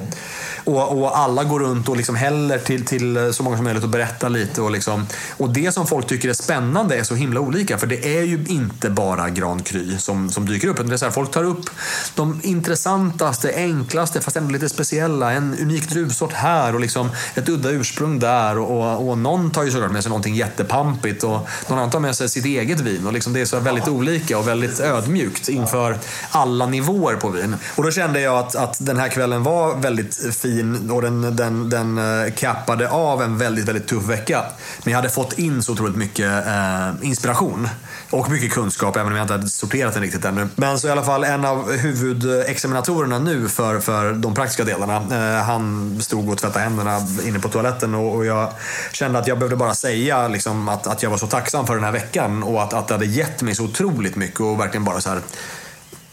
Och, 0.64 0.98
och, 0.98 1.18
alla 1.18 1.44
går 1.44 1.60
runt 1.60 1.88
och 1.88 1.96
liksom 1.96 2.16
häller 2.16 2.58
till, 2.58 2.84
till 2.84 3.34
så 3.34 3.42
många 3.42 3.56
som 3.56 3.64
möjligt 3.64 3.84
och 3.84 3.88
berättar 3.88 4.28
lite. 4.28 4.62
Och, 4.62 4.70
liksom, 4.70 5.06
och 5.36 5.50
det 5.50 5.72
som 5.72 5.86
folk 5.86 6.06
tycker 6.06 6.28
är 6.28 6.32
spännande 6.32 6.96
är 6.96 7.02
så 7.02 7.14
himla 7.14 7.40
olika. 7.40 7.78
För 7.78 7.86
det 7.86 8.18
är 8.18 8.22
ju 8.22 8.44
inte 8.48 8.90
bara 8.90 9.30
Grand 9.30 9.66
Cru 9.66 9.98
som, 9.98 10.30
som 10.30 10.46
dyker 10.46 10.68
upp. 10.68 10.76
Det 10.86 10.92
är 10.92 10.96
så 10.96 11.04
här, 11.04 11.12
folk 11.12 11.30
tar 11.30 11.44
upp 11.44 11.70
de 12.14 12.40
intressantaste, 12.42 13.52
enklaste, 13.54 14.20
fast 14.20 14.36
ändå 14.36 14.50
lite 14.50 14.68
speciella. 14.68 15.32
En 15.32 15.56
unik 15.60 15.88
druvsort 15.88 16.32
här 16.32 16.74
och 16.74 16.80
liksom 16.80 17.10
ett 17.34 17.48
udda 17.48 17.70
ursprung 17.70 18.18
där. 18.18 18.58
Och, 18.58 18.78
och, 18.78 18.87
och 18.96 19.18
någon 19.18 19.50
tar 19.50 19.64
ju 19.64 19.70
såklart 19.70 19.92
med 19.92 20.02
sig 20.02 20.10
någonting 20.10 20.34
jättepampigt 20.34 21.24
och 21.24 21.48
någon 21.68 21.78
annan 21.78 21.90
tar 21.90 22.00
med 22.00 22.16
sig 22.16 22.28
sitt 22.28 22.44
eget 22.44 22.80
vin. 22.80 23.06
Och 23.06 23.12
liksom 23.12 23.32
det 23.32 23.40
är 23.40 23.44
så 23.44 23.60
väldigt 23.60 23.88
olika 23.88 24.38
och 24.38 24.48
väldigt 24.48 24.80
ödmjukt 24.80 25.48
inför 25.48 25.98
alla 26.30 26.66
nivåer 26.66 27.16
på 27.16 27.28
vin. 27.28 27.56
Och 27.76 27.84
då 27.84 27.90
kände 27.90 28.20
jag 28.20 28.38
att, 28.38 28.56
att 28.56 28.76
den 28.80 28.96
här 28.96 29.08
kvällen 29.08 29.42
var 29.42 29.76
väldigt 29.76 30.36
fin 30.36 30.90
och 30.90 31.02
den, 31.02 31.36
den, 31.36 31.70
den 31.70 31.98
eh, 31.98 32.32
kappade 32.32 32.90
av 32.90 33.22
en 33.22 33.38
väldigt, 33.38 33.64
väldigt 33.64 33.86
tuff 33.86 34.04
vecka. 34.04 34.44
Men 34.84 34.92
jag 34.92 34.98
hade 34.98 35.10
fått 35.10 35.38
in 35.38 35.62
så 35.62 35.72
otroligt 35.72 35.96
mycket 35.96 36.46
eh, 36.46 36.88
inspiration 37.02 37.68
och 38.10 38.30
mycket 38.30 38.52
kunskap, 38.52 38.96
även 38.96 39.12
om 39.12 39.16
jag 39.16 39.24
inte 39.24 39.34
hade 39.34 39.48
sorterat 39.48 39.94
den 39.94 40.02
riktigt 40.02 40.24
ännu. 40.24 40.48
Men 40.56 40.78
så 40.78 40.88
i 40.88 40.90
alla 40.90 41.02
fall 41.02 41.24
en 41.24 41.44
av 41.44 41.72
huvudexaminatorerna 41.72 43.18
nu 43.18 43.48
för, 43.48 43.80
för 43.80 44.12
de 44.12 44.34
praktiska 44.34 44.64
delarna, 44.64 45.02
Eh, 45.18 45.44
han 45.44 45.96
stod 46.00 46.30
och 46.30 46.38
tvättade 46.38 46.64
händerna 46.64 47.00
inne 47.24 47.38
på 47.38 47.48
toaletten 47.48 47.94
och, 47.94 48.14
och 48.14 48.26
jag 48.26 48.52
kände 48.92 49.18
att 49.18 49.26
jag 49.26 49.38
behövde 49.38 49.56
bara 49.56 49.74
säga 49.74 50.28
liksom, 50.28 50.68
att, 50.68 50.86
att 50.86 51.02
jag 51.02 51.10
var 51.10 51.16
så 51.16 51.26
tacksam 51.26 51.66
för 51.66 51.74
den 51.74 51.84
här 51.84 51.92
veckan 51.92 52.42
och 52.42 52.62
att, 52.62 52.72
att 52.72 52.88
det 52.88 52.94
hade 52.94 53.06
gett 53.06 53.42
mig 53.42 53.54
så 53.54 53.64
otroligt 53.64 54.16
mycket 54.16 54.40
och 54.40 54.60
verkligen 54.60 54.84
bara 54.84 55.00
så 55.00 55.10
här 55.10 55.20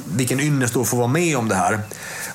vilken 0.06 0.40
ynnest 0.40 0.76
att 0.76 0.88
få 0.88 0.98
vara 0.98 1.08
med 1.08 1.38
om 1.38 1.50
det 1.50 1.56
här. 1.56 1.80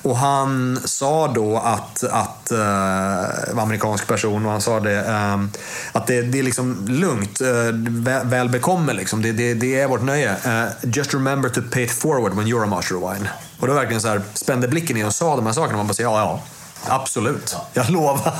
Och 0.03 0.17
han 0.17 0.79
sa 0.85 1.27
då 1.27 1.57
att, 1.57 2.03
att 2.03 2.51
eh, 2.51 2.57
uh, 2.57 3.55
var 3.55 3.63
amerikansk 3.63 4.07
person 4.07 4.45
och 4.45 4.51
han 4.51 4.61
sa 4.61 4.79
det, 4.79 4.99
uh, 4.99 5.45
att 5.91 6.07
det, 6.07 6.21
det 6.21 6.39
är 6.39 6.43
liksom 6.43 6.85
lugnt, 6.87 7.41
uh, 7.41 8.23
väl 8.23 8.49
bekommen 8.49 8.95
liksom. 8.95 9.21
Det, 9.21 9.31
det, 9.31 9.53
det 9.53 9.81
är 9.81 9.87
vårt 9.87 10.01
nöje. 10.01 10.31
Uh, 10.45 10.69
just 10.83 11.13
remember 11.13 11.49
to 11.49 11.61
pay 11.71 11.83
it 11.83 11.91
forward 11.91 12.33
when 12.33 12.47
you're 12.47 12.63
a 12.63 12.67
master 12.67 13.03
of 13.03 13.13
wine. 13.13 13.29
Och 13.59 13.67
då 13.67 13.73
verkligen 13.73 14.01
så 14.01 14.07
här, 14.07 14.21
spände 14.33 14.67
blicken 14.67 14.97
i 14.97 15.03
och 15.03 15.15
sa 15.15 15.35
de 15.35 15.45
här 15.45 15.53
sakerna. 15.53 15.77
Man 15.77 15.87
bara 15.87 15.93
säger 15.93 16.09
ja, 16.09 16.19
ja. 16.19 16.41
Absolut. 16.87 17.55
Jag 17.73 17.89
lovar. 17.89 18.33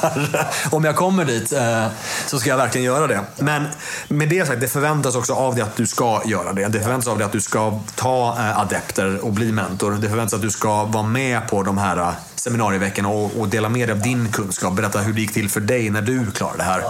Om 0.72 0.84
jag 0.84 0.96
kommer 0.96 1.26
dit 1.26 1.54
eh, 1.54 1.88
så 2.28 2.40
ska 2.40 2.50
jag 2.50 2.58
verkligen 2.58 2.86
göra 2.86 3.08
det. 3.08 3.22
Men 3.40 3.66
med 4.08 4.30
det 4.30 4.46
sagt, 4.46 4.62
det 4.62 4.68
förväntas 4.68 5.16
också 5.16 5.34
av 5.34 5.56
dig 5.56 5.64
att 5.64 5.76
du 5.76 5.88
ska 5.88 6.22
göra 6.26 6.54
det. 6.54 6.68
Det 6.68 6.80
förväntas 6.80 7.08
av 7.08 7.18
dig 7.18 7.26
att 7.26 7.32
du 7.32 7.42
ska 7.42 7.80
ta 7.96 8.38
eh, 8.40 8.60
adepter 8.60 9.26
och 9.26 9.32
bli 9.32 9.52
mentor. 9.52 9.92
Det 9.92 10.10
förväntas 10.10 10.34
att 10.34 10.42
du 10.42 10.52
ska 10.52 10.84
vara 10.84 11.04
med 11.04 11.50
på 11.50 11.64
de 11.64 11.78
här 11.78 11.98
eh, 11.98 12.10
seminarieveckorna 12.36 13.10
och, 13.10 13.40
och 13.40 13.48
dela 13.48 13.70
med 13.70 13.90
dig 13.90 13.94
av 13.94 14.02
din 14.02 14.32
kunskap. 14.32 14.74
Berätta 14.74 15.00
hur 15.00 15.14
det 15.14 15.22
gick 15.22 15.34
till 15.34 15.50
för 15.50 15.62
dig 15.62 15.90
när 15.90 16.02
du 16.02 16.32
klarade 16.32 16.58
det 16.58 16.64
här. 16.64 16.84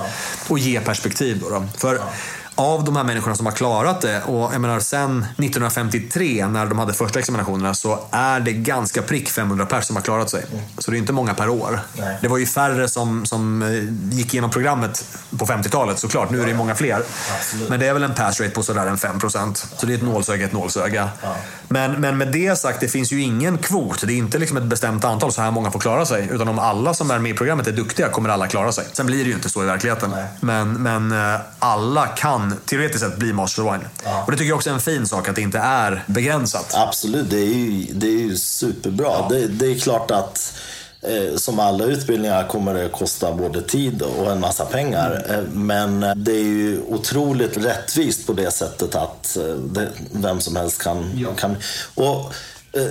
Och 0.47 0.59
ge 0.59 0.79
perspektiv. 0.79 1.39
Då, 1.39 1.49
då. 1.49 1.63
För 1.77 1.99
av 2.61 2.83
de 2.83 2.95
här 2.95 3.03
människorna 3.03 3.35
som 3.35 3.45
har 3.45 3.53
klarat 3.53 4.01
det, 4.01 4.21
och 4.21 4.53
jag 4.53 4.61
menar 4.61 4.79
sen 4.79 5.19
1953 5.19 6.47
när 6.47 6.65
de 6.65 6.79
hade 6.79 6.93
första 6.93 7.19
examinationerna 7.19 7.73
så 7.73 7.99
är 8.11 8.39
det 8.39 8.51
ganska 8.51 9.01
prick 9.01 9.29
500 9.29 9.65
pers 9.65 9.85
som 9.85 9.95
har 9.95 10.03
klarat 10.03 10.29
sig. 10.29 10.45
Mm. 10.51 10.63
Så 10.77 10.91
det 10.91 10.97
är 10.97 10.99
inte 10.99 11.13
många 11.13 11.33
per 11.33 11.49
år. 11.49 11.79
Nej. 11.97 12.17
Det 12.21 12.27
var 12.27 12.37
ju 12.37 12.45
färre 12.45 12.87
som, 12.87 13.25
som 13.25 13.61
eh, 13.61 14.17
gick 14.17 14.33
igenom 14.33 14.49
programmet 14.49 15.05
på 15.37 15.45
50-talet 15.45 15.99
såklart. 15.99 16.29
Nu 16.29 16.41
är 16.41 16.45
det 16.45 16.53
många 16.53 16.75
fler. 16.75 17.03
Absolut. 17.37 17.69
Men 17.69 17.79
det 17.79 17.87
är 17.87 17.93
väl 17.93 18.03
en 18.03 18.15
pass 18.15 18.39
rate 18.41 18.51
på 18.51 18.63
sådär 18.63 18.87
en 18.87 18.97
5%. 18.97 19.65
Så 19.77 19.85
det 19.85 19.93
är 19.93 19.97
ett 19.97 20.03
nålsöga, 20.03 20.45
ett 20.45 20.53
nålsöga. 20.53 21.09
Ja. 21.21 21.35
Men, 21.71 22.01
men 22.01 22.17
med 22.17 22.31
det 22.31 22.55
sagt, 22.59 22.79
det 22.79 22.87
finns 22.87 23.11
ju 23.11 23.21
ingen 23.21 23.57
kvot. 23.57 24.03
Det 24.07 24.13
är 24.13 24.17
inte 24.17 24.37
liksom 24.37 24.57
ett 24.57 24.63
bestämt 24.63 25.05
antal, 25.05 25.31
så 25.31 25.41
här 25.41 25.51
många 25.51 25.71
får 25.71 25.79
klara 25.79 26.05
sig. 26.05 26.29
Utan 26.31 26.47
om 26.47 26.59
alla 26.59 26.93
som 26.93 27.11
är 27.11 27.19
med 27.19 27.31
i 27.31 27.33
programmet 27.33 27.67
är 27.67 27.71
duktiga 27.71 28.09
kommer 28.09 28.29
alla 28.29 28.47
klara 28.47 28.71
sig. 28.71 28.85
Sen 28.93 29.05
blir 29.05 29.23
det 29.23 29.29
ju 29.29 29.35
inte 29.35 29.49
så 29.49 29.63
i 29.63 29.65
verkligheten. 29.65 30.13
Men, 30.39 30.73
men 30.73 31.11
eh, 31.11 31.39
alla 31.59 32.07
kan 32.07 32.55
teoretiskt 32.65 33.03
sett 33.03 33.17
bli 33.17 33.33
Master 33.33 33.63
Wine. 33.63 33.85
Ja. 34.03 34.23
Och 34.25 34.31
det 34.31 34.37
tycker 34.37 34.49
jag 34.49 34.55
också 34.55 34.69
är 34.69 34.73
en 34.73 34.79
fin 34.79 35.07
sak, 35.07 35.29
att 35.29 35.35
det 35.35 35.41
inte 35.41 35.59
är 35.59 36.03
begränsat. 36.07 36.73
Absolut, 36.75 37.29
det 37.29 37.39
är 37.39 37.45
ju, 37.45 37.85
det 37.93 38.07
är 38.07 38.21
ju 38.21 38.37
superbra. 38.37 39.07
Ja. 39.07 39.27
Det, 39.29 39.47
det 39.47 39.65
är 39.65 39.79
klart 39.79 40.11
att 40.11 40.53
som 41.35 41.59
alla 41.59 41.83
utbildningar 41.83 42.47
kommer 42.47 42.73
det 42.73 42.89
kosta 42.89 43.31
både 43.31 43.61
tid 43.61 44.01
och 44.01 44.31
en 44.31 44.39
massa 44.39 44.65
pengar. 44.65 45.25
Eh, 45.29 45.41
men 45.51 45.99
det 46.15 46.31
är 46.31 46.43
ju 46.43 46.81
otroligt 46.87 47.57
rättvist 47.57 48.27
på 48.27 48.33
det 48.33 48.51
sättet 48.51 48.95
att 48.95 49.37
vem 50.11 50.41
som 50.41 50.55
helst 50.55 50.81
kan, 50.81 51.11
ja. 51.15 51.29
kan 51.37 51.55
och 51.95 52.33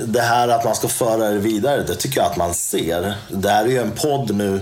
det 0.04 0.20
här 0.20 0.48
att 0.48 0.64
man 0.64 0.74
ska 0.74 0.88
föra 0.88 1.28
det 1.28 1.38
vidare, 1.38 1.82
det 1.82 1.94
tycker 1.94 2.20
jag 2.20 2.30
att 2.30 2.36
man 2.36 2.54
ser. 2.54 3.14
Det 3.28 3.48
här 3.48 3.64
är 3.64 3.68
ju 3.68 3.78
en 3.78 3.92
podd 3.92 4.34
nu 4.34 4.60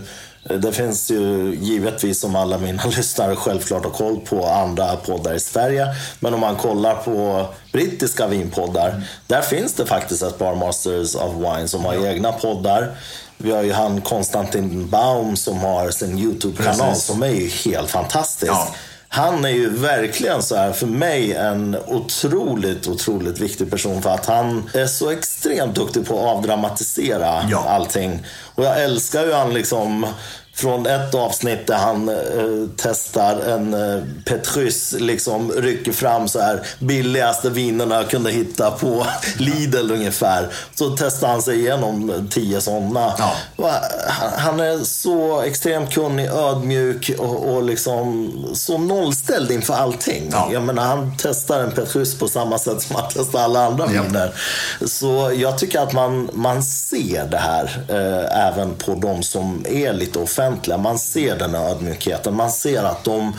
det 0.49 0.73
finns 0.73 1.11
ju 1.11 1.55
givetvis 1.61 2.20
som 2.20 2.37
alla 2.37 2.59
mina 2.59 2.83
lyssnare 2.97 3.37
självklart 3.37 3.85
har 3.85 3.91
koll 3.91 4.20
på 4.20 4.47
andra 4.47 4.97
poddar 4.97 5.35
i 5.35 5.41
Sverige. 5.41 5.87
Men 6.20 6.35
om 6.35 6.41
man 6.41 6.57
kollar 6.57 6.95
på 6.95 7.47
brittiska 7.73 8.27
vinpoddar, 8.27 8.89
mm. 8.89 9.03
där 9.27 9.43
finns 9.43 9.75
det 9.75 9.87
faktiskt 9.87 10.23
ett 10.23 10.39
par 10.39 10.55
Masters 10.55 11.15
of 11.15 11.35
Wine 11.35 11.69
som 11.69 11.85
har 11.85 11.95
ja. 11.95 12.07
egna 12.07 12.33
poddar. 12.33 12.97
Vi 13.39 13.51
har 13.51 13.62
ju 13.62 13.73
han 13.73 14.01
Konstantin 14.01 14.89
Baum 14.89 15.36
som 15.36 15.59
har 15.59 15.90
sin 15.90 16.19
YouTube-kanal 16.19 16.97
som 16.97 17.23
är 17.23 17.31
ju 17.31 17.48
helt 17.48 17.90
fantastisk. 17.90 18.52
Ja 18.52 18.69
han 19.09 19.44
är 19.44 19.48
ju 19.48 19.70
verkligen 19.70 20.43
så 20.43 20.56
här, 20.56 20.73
för 20.73 20.86
mig, 20.86 21.32
en 21.32 21.77
otroligt, 21.86 22.89
otroligt 22.89 23.40
viktig 23.40 23.70
person. 23.70 24.02
För 24.02 24.10
att 24.10 24.27
han 24.27 24.70
är 24.74 24.86
så 24.86 25.10
extremt 25.10 25.74
duktig 25.74 26.06
på 26.06 26.19
att 26.19 26.36
avdramatisera 26.36 27.47
ja. 27.51 27.65
allting. 27.69 28.27
Och 28.55 28.65
jag 28.65 28.82
älskar 28.85 29.24
ju 29.24 29.32
han 29.32 29.55
liksom 29.55 30.06
från 30.59 30.86
ett 30.86 31.14
avsnitt 31.14 31.66
där 31.66 31.76
han 31.76 32.09
eh, 32.09 32.68
testar 32.76 33.40
en 33.40 33.74
eh, 33.74 34.02
Petrus, 34.24 34.94
liksom 34.98 35.52
rycker 35.52 35.93
fram 35.93 36.28
så 36.28 36.40
här 36.40 36.62
billigaste 36.78 37.51
vinerna 37.51 37.94
jag 37.94 38.10
kunde 38.10 38.30
hitta 38.30 38.70
på 38.70 39.06
Lidl 39.36 39.90
ungefär. 39.93 40.48
Så 40.74 40.97
testar 40.97 41.28
han 41.28 41.43
sig 41.43 41.59
igenom 41.59 42.28
tio 42.30 42.60
sådana. 42.60 43.12
Ja. 43.18 43.32
Han 44.36 44.60
är 44.60 44.78
så 44.85 45.40
extremt 45.40 45.93
kunnig, 45.93 46.26
ödmjuk 46.26 47.10
och, 47.18 47.55
och 47.55 47.62
liksom 47.62 48.32
så 48.55 48.78
nollställd 48.78 49.51
inför 49.51 49.74
allting. 49.74 50.28
Ja. 50.32 50.48
Jag 50.52 50.62
menar, 50.62 50.82
han 50.82 51.14
testar 51.18 51.60
en 51.60 51.70
Petrus 51.70 52.18
på 52.18 52.28
samma 52.28 52.59
sätt 52.59 52.82
som 52.82 52.97
han 52.97 53.10
testar 53.14 53.40
alla 53.40 53.66
andra 53.66 53.89
ja. 53.94 54.02
viner. 54.02 54.35
Så 54.86 55.32
jag 55.36 55.59
tycker 55.59 55.80
att 55.80 55.93
man, 55.93 56.30
man 56.32 56.62
ser 56.62 57.26
det 57.26 57.39
här 57.39 57.85
eh, 57.89 58.47
även 58.48 58.74
på 58.74 58.94
de 58.94 59.22
som 59.22 59.64
är 59.68 59.93
lite 59.93 60.18
offentliga 60.18 60.48
offentliga. 60.49 60.79
Man 60.79 60.99
ser 60.99 61.39
den 61.39 61.55
här 61.55 61.70
ödmjukheten. 61.70 62.35
Man 62.35 62.51
ser 62.51 62.85
att 62.85 63.05
de 63.05 63.33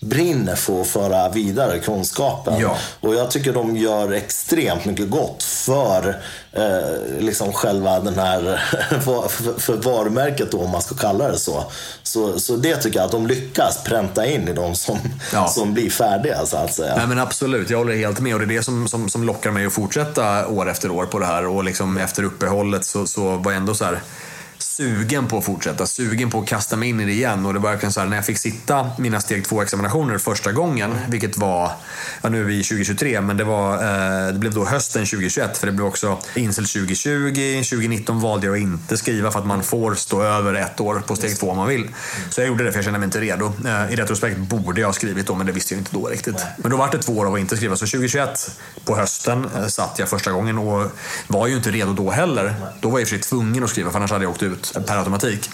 brinner 0.00 0.54
för 0.54 0.80
att 0.80 0.86
föra 0.86 1.28
vidare 1.28 1.78
kunskapen. 1.78 2.60
Ja. 2.60 2.76
Och 3.00 3.14
jag 3.14 3.30
tycker 3.30 3.52
de 3.52 3.76
gör 3.76 4.12
extremt 4.12 4.84
mycket 4.84 5.10
gott 5.10 5.42
för 5.42 6.22
eh, 6.52 7.20
liksom 7.20 7.52
själva 7.52 8.00
den 8.00 8.18
här, 8.18 8.60
för, 9.00 9.58
för 9.58 9.76
varumärket 9.76 10.52
då, 10.52 10.60
om 10.60 10.70
man 10.70 10.82
ska 10.82 10.94
kalla 10.94 11.28
det 11.28 11.38
så. 11.38 11.64
så. 12.02 12.40
Så 12.40 12.56
det 12.56 12.76
tycker 12.76 12.98
jag 12.98 13.06
att 13.06 13.12
de 13.12 13.26
lyckas 13.26 13.84
pränta 13.84 14.26
in 14.26 14.48
i 14.48 14.52
de 14.52 14.74
som, 14.74 14.98
ja. 15.32 15.48
som 15.48 15.74
blir 15.74 15.90
färdiga 15.90 16.46
så 16.46 16.56
att 16.56 16.74
säga. 16.74 16.96
Nej 16.96 17.06
men 17.06 17.18
absolut, 17.18 17.70
jag 17.70 17.78
håller 17.78 17.96
helt 17.96 18.20
med 18.20 18.34
och 18.34 18.40
det 18.40 18.46
är 18.46 18.56
det 18.56 18.62
som, 18.62 18.88
som, 18.88 19.08
som 19.08 19.24
lockar 19.24 19.50
mig 19.50 19.66
att 19.66 19.72
fortsätta 19.72 20.46
år 20.48 20.70
efter 20.70 20.90
år 20.90 21.06
på 21.06 21.18
det 21.18 21.26
här 21.26 21.46
och 21.46 21.64
liksom 21.64 21.98
efter 21.98 22.22
uppehållet 22.22 22.84
så, 22.84 23.06
så 23.06 23.36
var 23.36 23.52
ändå 23.52 23.74
så 23.74 23.84
här 23.84 24.00
sugen 24.76 25.28
på 25.28 25.38
att 25.38 25.44
fortsätta, 25.44 25.86
sugen 25.86 26.30
på 26.30 26.40
att 26.40 26.46
kasta 26.46 26.76
mig 26.76 26.88
in 26.88 27.00
i 27.00 27.04
det 27.04 27.12
igen. 27.12 27.46
Och 27.46 27.54
det 27.54 27.58
var 27.58 27.70
verkligen 27.70 27.92
så 27.92 28.00
här, 28.00 28.06
när 28.06 28.16
jag 28.16 28.26
fick 28.26 28.38
sitta 28.38 28.90
mina 28.98 29.20
steg 29.20 29.44
två 29.44 29.62
examinationer 29.62 30.18
första 30.18 30.52
gången, 30.52 30.94
vilket 31.08 31.36
var, 31.36 31.72
ja 32.22 32.28
nu 32.28 32.40
är 32.40 32.44
vi 32.44 32.62
2023, 32.62 33.20
men 33.20 33.36
det, 33.36 33.44
var, 33.44 33.74
eh, 33.74 34.32
det 34.32 34.38
blev 34.38 34.54
då 34.54 34.64
hösten 34.64 35.06
2021, 35.06 35.58
för 35.58 35.66
det 35.66 35.72
blev 35.72 35.86
också 35.86 36.18
Insel 36.34 36.66
2020. 36.66 37.62
2019 37.62 38.20
valde 38.20 38.46
jag 38.46 38.56
att 38.56 38.62
inte 38.62 38.96
skriva 38.96 39.30
för 39.30 39.38
att 39.38 39.46
man 39.46 39.62
får 39.62 39.94
stå 39.94 40.22
över 40.22 40.54
ett 40.54 40.80
år 40.80 41.02
på 41.06 41.16
steg 41.16 41.38
två 41.38 41.50
om 41.50 41.56
man 41.56 41.68
vill. 41.68 41.88
Så 42.30 42.40
jag 42.40 42.48
gjorde 42.48 42.64
det 42.64 42.72
för 42.72 42.78
jag 42.78 42.84
kände 42.84 42.98
mig 42.98 43.06
inte 43.06 43.20
redo. 43.20 43.52
Eh, 43.64 43.92
I 43.92 43.96
retrospekt 43.96 44.38
borde 44.38 44.80
jag 44.80 44.88
ha 44.88 44.92
skrivit 44.92 45.26
då, 45.26 45.34
men 45.34 45.46
det 45.46 45.52
visste 45.52 45.74
jag 45.74 45.80
inte 45.80 45.94
då 45.94 46.06
riktigt. 46.06 46.44
Men 46.56 46.70
då 46.70 46.76
var 46.76 46.90
det 46.90 46.98
två 46.98 47.12
år 47.12 47.26
av 47.26 47.34
att 47.34 47.40
inte 47.40 47.56
skriva. 47.56 47.76
Så 47.76 47.86
2021 47.86 48.50
på 48.84 48.96
hösten 48.96 49.48
eh, 49.56 49.66
satt 49.66 49.98
jag 49.98 50.08
första 50.08 50.32
gången 50.32 50.58
och 50.58 50.90
var 51.26 51.46
ju 51.46 51.56
inte 51.56 51.70
redo 51.70 51.92
då 51.92 52.10
heller. 52.10 52.54
Då 52.80 52.88
var 52.88 52.98
jag 52.98 53.02
i 53.02 53.04
och 53.04 53.08
för 53.08 53.16
sig 53.16 53.22
tvungen 53.22 53.64
att 53.64 53.70
skriva, 53.70 53.90
för 53.90 53.98
annars 53.98 54.10
hade 54.10 54.24
jag 54.24 54.30
åkt 54.30 54.42
ut 54.42 54.61
per 54.86 54.96
automatik. 54.96 55.50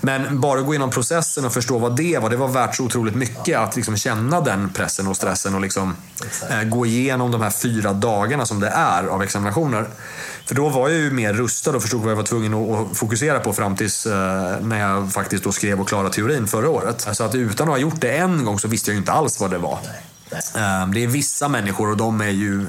Men 0.00 0.40
bara 0.40 0.60
att 0.60 0.66
gå 0.66 0.72
igenom 0.72 0.90
processen 0.90 1.44
och 1.44 1.52
förstå 1.52 1.78
vad 1.78 1.96
det 1.96 2.18
var, 2.18 2.30
det 2.30 2.36
var 2.36 2.48
värt 2.48 2.76
så 2.76 2.84
otroligt 2.84 3.14
mycket. 3.14 3.58
Att 3.58 3.76
liksom 3.76 3.96
känna 3.96 4.40
den 4.40 4.68
pressen 4.68 5.06
och 5.06 5.16
stressen 5.16 5.54
och 5.54 5.60
liksom, 5.60 5.96
eh, 6.50 6.62
gå 6.62 6.86
igenom 6.86 7.30
de 7.30 7.40
här 7.42 7.50
fyra 7.50 7.92
dagarna 7.92 8.46
som 8.46 8.60
det 8.60 8.68
är 8.68 9.06
av 9.06 9.22
examinationer. 9.22 9.86
För 10.46 10.54
då 10.54 10.68
var 10.68 10.88
jag 10.88 10.98
ju 10.98 11.10
mer 11.10 11.32
rustad 11.32 11.70
och 11.70 11.82
förstod 11.82 12.00
vad 12.00 12.10
jag 12.10 12.16
var 12.16 12.22
tvungen 12.22 12.54
att 12.54 12.96
fokusera 12.96 13.40
på 13.40 13.52
fram 13.52 13.76
tills 13.76 14.06
eh, 14.06 14.60
när 14.60 14.80
jag 14.80 15.12
faktiskt 15.12 15.44
då 15.44 15.52
skrev 15.52 15.80
och 15.80 15.88
klarade 15.88 16.10
teorin 16.10 16.46
förra 16.46 16.70
året. 16.70 17.08
Så 17.12 17.24
att 17.24 17.34
utan 17.34 17.68
att 17.68 17.74
ha 17.74 17.78
gjort 17.78 18.00
det 18.00 18.10
en 18.10 18.44
gång 18.44 18.58
så 18.58 18.68
visste 18.68 18.90
jag 18.90 18.94
ju 18.94 18.98
inte 18.98 19.12
alls 19.12 19.40
vad 19.40 19.50
det 19.50 19.58
var. 19.58 19.78
Eh, 20.32 20.86
det 20.94 21.04
är 21.04 21.06
vissa 21.06 21.48
människor 21.48 21.90
och 21.90 21.96
de 21.96 22.20
är 22.20 22.28
ju 22.28 22.66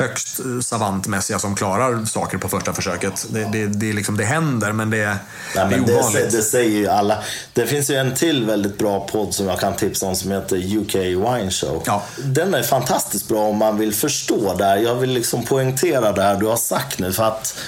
högst 0.00 0.40
savantmässiga 0.62 1.38
som 1.38 1.54
klarar 1.54 2.04
saker 2.04 2.38
på 2.38 2.48
första 2.48 2.72
försöket. 2.72 3.26
Det, 3.30 3.48
det, 3.52 3.66
det, 3.66 3.92
liksom, 3.92 4.16
det 4.16 4.24
händer, 4.24 4.72
men 4.72 4.90
det, 4.90 5.16
Nej, 5.56 5.66
det 5.68 5.74
är 5.74 5.80
ovanligt. 5.80 6.30
Det, 6.30 6.36
det, 6.36 6.42
säger 6.42 6.78
ju 6.78 6.88
alla. 6.88 7.18
Det 7.52 7.66
finns 7.66 7.90
ju 7.90 7.94
en 7.94 8.14
till 8.14 8.46
väldigt 8.46 8.78
bra 8.78 9.06
podd 9.06 9.34
som 9.34 9.48
jag 9.48 9.60
kan 9.60 9.76
tipsa 9.76 10.06
om 10.06 10.16
som 10.16 10.30
heter 10.30 10.56
UK 10.56 10.94
Wine 10.94 11.50
Show. 11.50 11.82
Ja. 11.86 12.02
Den 12.24 12.54
är 12.54 12.62
fantastiskt 12.62 13.28
bra 13.28 13.40
om 13.40 13.56
man 13.56 13.78
vill 13.78 13.94
förstå 13.94 14.54
det 14.54 14.64
här. 14.64 14.76
Jag 14.76 14.94
vill 14.94 15.10
liksom 15.10 15.44
poängtera 15.44 16.12
det 16.12 16.22
här 16.22 16.36
du 16.36 16.46
har 16.46 16.56
sagt 16.56 16.98
nu. 16.98 17.12
för 17.12 17.24
att 17.24 17.58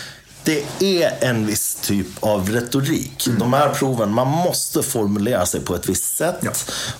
det 0.44 0.64
är 0.80 1.24
en 1.24 1.46
viss 1.46 1.74
typ 1.74 2.06
av 2.20 2.50
retorik. 2.50 3.26
Mm. 3.26 3.38
De 3.38 3.52
här 3.52 3.68
proven, 3.68 4.12
man 4.12 4.28
måste 4.28 4.82
formulera 4.82 5.46
sig 5.46 5.60
på 5.60 5.74
ett 5.74 5.88
visst 5.88 6.16
sätt. 6.16 6.36
Ja. 6.40 6.50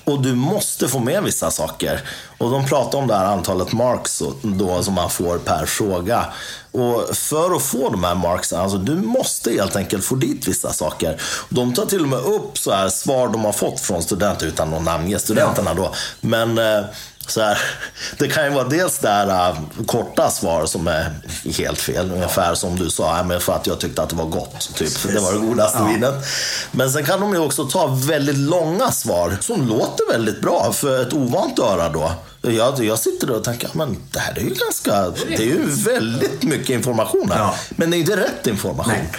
Och 0.05 0.23
du 0.23 0.35
måste 0.35 0.89
få 0.89 0.99
med 0.99 1.23
vissa 1.23 1.51
saker. 1.51 2.01
Och 2.39 2.51
de 2.51 2.67
pratar 2.67 2.99
om 2.99 3.07
det 3.07 3.15
här 3.15 3.25
antalet 3.25 3.73
marks 3.73 4.23
då, 4.43 4.83
som 4.83 4.95
man 4.95 5.11
får 5.11 5.39
per 5.39 5.67
fråga. 5.67 6.25
Och 6.73 7.17
för 7.17 7.57
att 7.57 7.63
få 7.63 7.91
de 7.91 8.05
här 8.05 8.15
marksen, 8.15 8.61
alltså 8.61 8.79
du 8.79 8.95
måste 8.95 9.51
helt 9.51 9.77
enkelt 9.77 10.05
få 10.05 10.15
dit 10.15 10.49
vissa 10.49 10.73
saker. 10.73 11.21
De 11.49 11.75
tar 11.75 11.87
till 11.87 12.03
och 12.03 12.09
med 12.09 12.19
upp 12.19 12.59
så 12.59 12.73
här 12.73 12.89
svar 12.89 13.29
de 13.29 13.45
har 13.45 13.53
fått 13.53 13.81
från 13.81 14.03
studenter, 14.03 14.47
utan 14.47 14.75
att 14.75 14.83
namnge 14.83 15.19
studenterna 15.19 15.71
ja. 15.71 15.75
då. 15.75 15.95
Men 16.21 16.59
eh, 16.59 16.85
så 17.27 17.41
här, 17.41 17.59
det 18.19 18.29
kan 18.29 18.45
ju 18.45 18.51
vara 18.51 18.69
dels 18.69 18.99
det 18.99 19.09
här 19.09 19.51
uh, 19.51 19.59
korta 19.87 20.31
svar 20.31 20.67
som 20.67 20.87
är 20.87 21.13
helt 21.59 21.79
fel. 21.79 22.13
Ungefär 22.13 22.55
som 22.55 22.79
du 22.79 22.91
sa, 22.91 23.23
men 23.23 23.41
för 23.41 23.53
att 23.53 23.67
jag 23.67 23.81
tyckte 23.81 24.03
att 24.03 24.09
det 24.09 24.17
var 24.17 24.25
gott. 24.25 24.75
Typ. 24.75 25.03
Det 25.03 25.21
var 25.21 25.33
det 25.33 25.39
godaste 25.39 25.79
ja. 25.79 25.85
vinet. 25.85 26.15
Men 26.71 26.91
sen 26.91 27.05
kan 27.05 27.21
de 27.21 27.33
ju 27.33 27.39
också 27.39 27.65
ta 27.65 27.87
väldigt 27.87 28.37
långa 28.37 28.91
svar 28.91 29.37
som 29.41 29.69
låter 29.69 30.13
väldigt 30.13 30.41
bra 30.41 30.73
för 30.73 31.03
ett 31.03 31.13
ovant 31.13 31.59
öra 31.59 31.89
då. 31.89 32.13
Jag, 32.43 32.85
jag 32.85 32.99
sitter 32.99 33.27
där 33.27 33.37
och 33.37 33.45
tänker, 33.45 33.71
men 33.73 33.97
det 34.13 34.19
här 34.19 34.39
är 34.39 34.43
ju 34.43 34.55
ganska, 34.55 35.11
det 35.29 35.35
är 35.35 35.41
ju 35.41 35.67
väldigt 35.67 36.43
mycket 36.43 36.71
information 36.71 37.31
här. 37.33 37.39
Ja. 37.39 37.55
Men 37.71 37.91
det 37.91 37.97
är 37.97 37.99
inte 37.99 38.17
rätt 38.17 38.47
information. 38.47 38.93
Nej. 38.93 39.11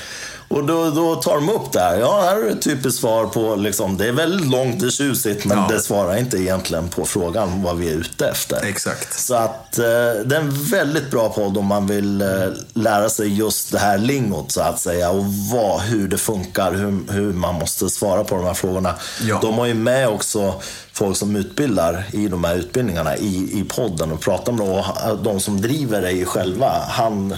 Och 0.51 0.65
då, 0.65 0.89
då 0.89 1.15
tar 1.15 1.35
de 1.35 1.49
upp 1.49 1.71
det 1.71 1.79
här. 1.79 1.99
Ja, 1.99 2.21
här 2.21 2.35
är 2.35 2.49
ett 2.49 2.61
typiskt 2.61 2.99
svar 2.99 3.25
på, 3.25 3.55
liksom, 3.55 3.97
det 3.97 4.07
är 4.07 4.11
väldigt 4.11 4.47
långt, 4.47 4.83
är 4.83 4.89
tjusigt, 4.89 5.45
men 5.45 5.57
ja. 5.57 5.67
det 5.69 5.79
svarar 5.79 6.17
inte 6.17 6.37
egentligen 6.37 6.89
på 6.89 7.05
frågan 7.05 7.63
vad 7.63 7.77
vi 7.77 7.89
är 7.89 7.93
ute 7.93 8.27
efter. 8.27 8.65
Exakt. 8.65 9.19
Så 9.19 9.35
att 9.35 9.77
eh, 9.77 9.83
det 10.25 10.35
är 10.35 10.39
en 10.39 10.63
väldigt 10.63 11.11
bra 11.11 11.29
podd 11.29 11.57
om 11.57 11.65
man 11.65 11.87
vill 11.87 12.21
eh, 12.21 12.27
lära 12.73 13.09
sig 13.09 13.37
just 13.37 13.71
det 13.71 13.79
här 13.79 13.97
lingot 13.97 14.51
så 14.51 14.61
att 14.61 14.79
säga. 14.79 15.09
Och 15.09 15.25
vad, 15.25 15.81
hur 15.81 16.07
det 16.07 16.17
funkar, 16.17 16.71
hur, 16.71 17.13
hur 17.13 17.33
man 17.33 17.55
måste 17.55 17.89
svara 17.89 18.23
på 18.23 18.35
de 18.35 18.45
här 18.45 18.53
frågorna. 18.53 18.95
Ja. 19.21 19.39
De 19.41 19.57
har 19.57 19.65
ju 19.65 19.73
med 19.73 20.09
också 20.09 20.61
folk 20.93 21.17
som 21.17 21.35
utbildar 21.35 22.05
i 22.11 22.27
de 22.27 22.43
här 22.43 22.55
utbildningarna 22.55 23.17
i, 23.17 23.59
i 23.59 23.63
podden 23.63 24.11
och 24.11 24.21
pratar 24.21 24.51
med 24.51 24.67
dem. 24.67 24.83
Och 25.11 25.17
de 25.17 25.39
som 25.39 25.61
driver 25.61 26.01
det 26.01 26.07
är 26.07 26.15
ju 26.15 26.25
själva. 26.25 26.71
Han 26.89 27.35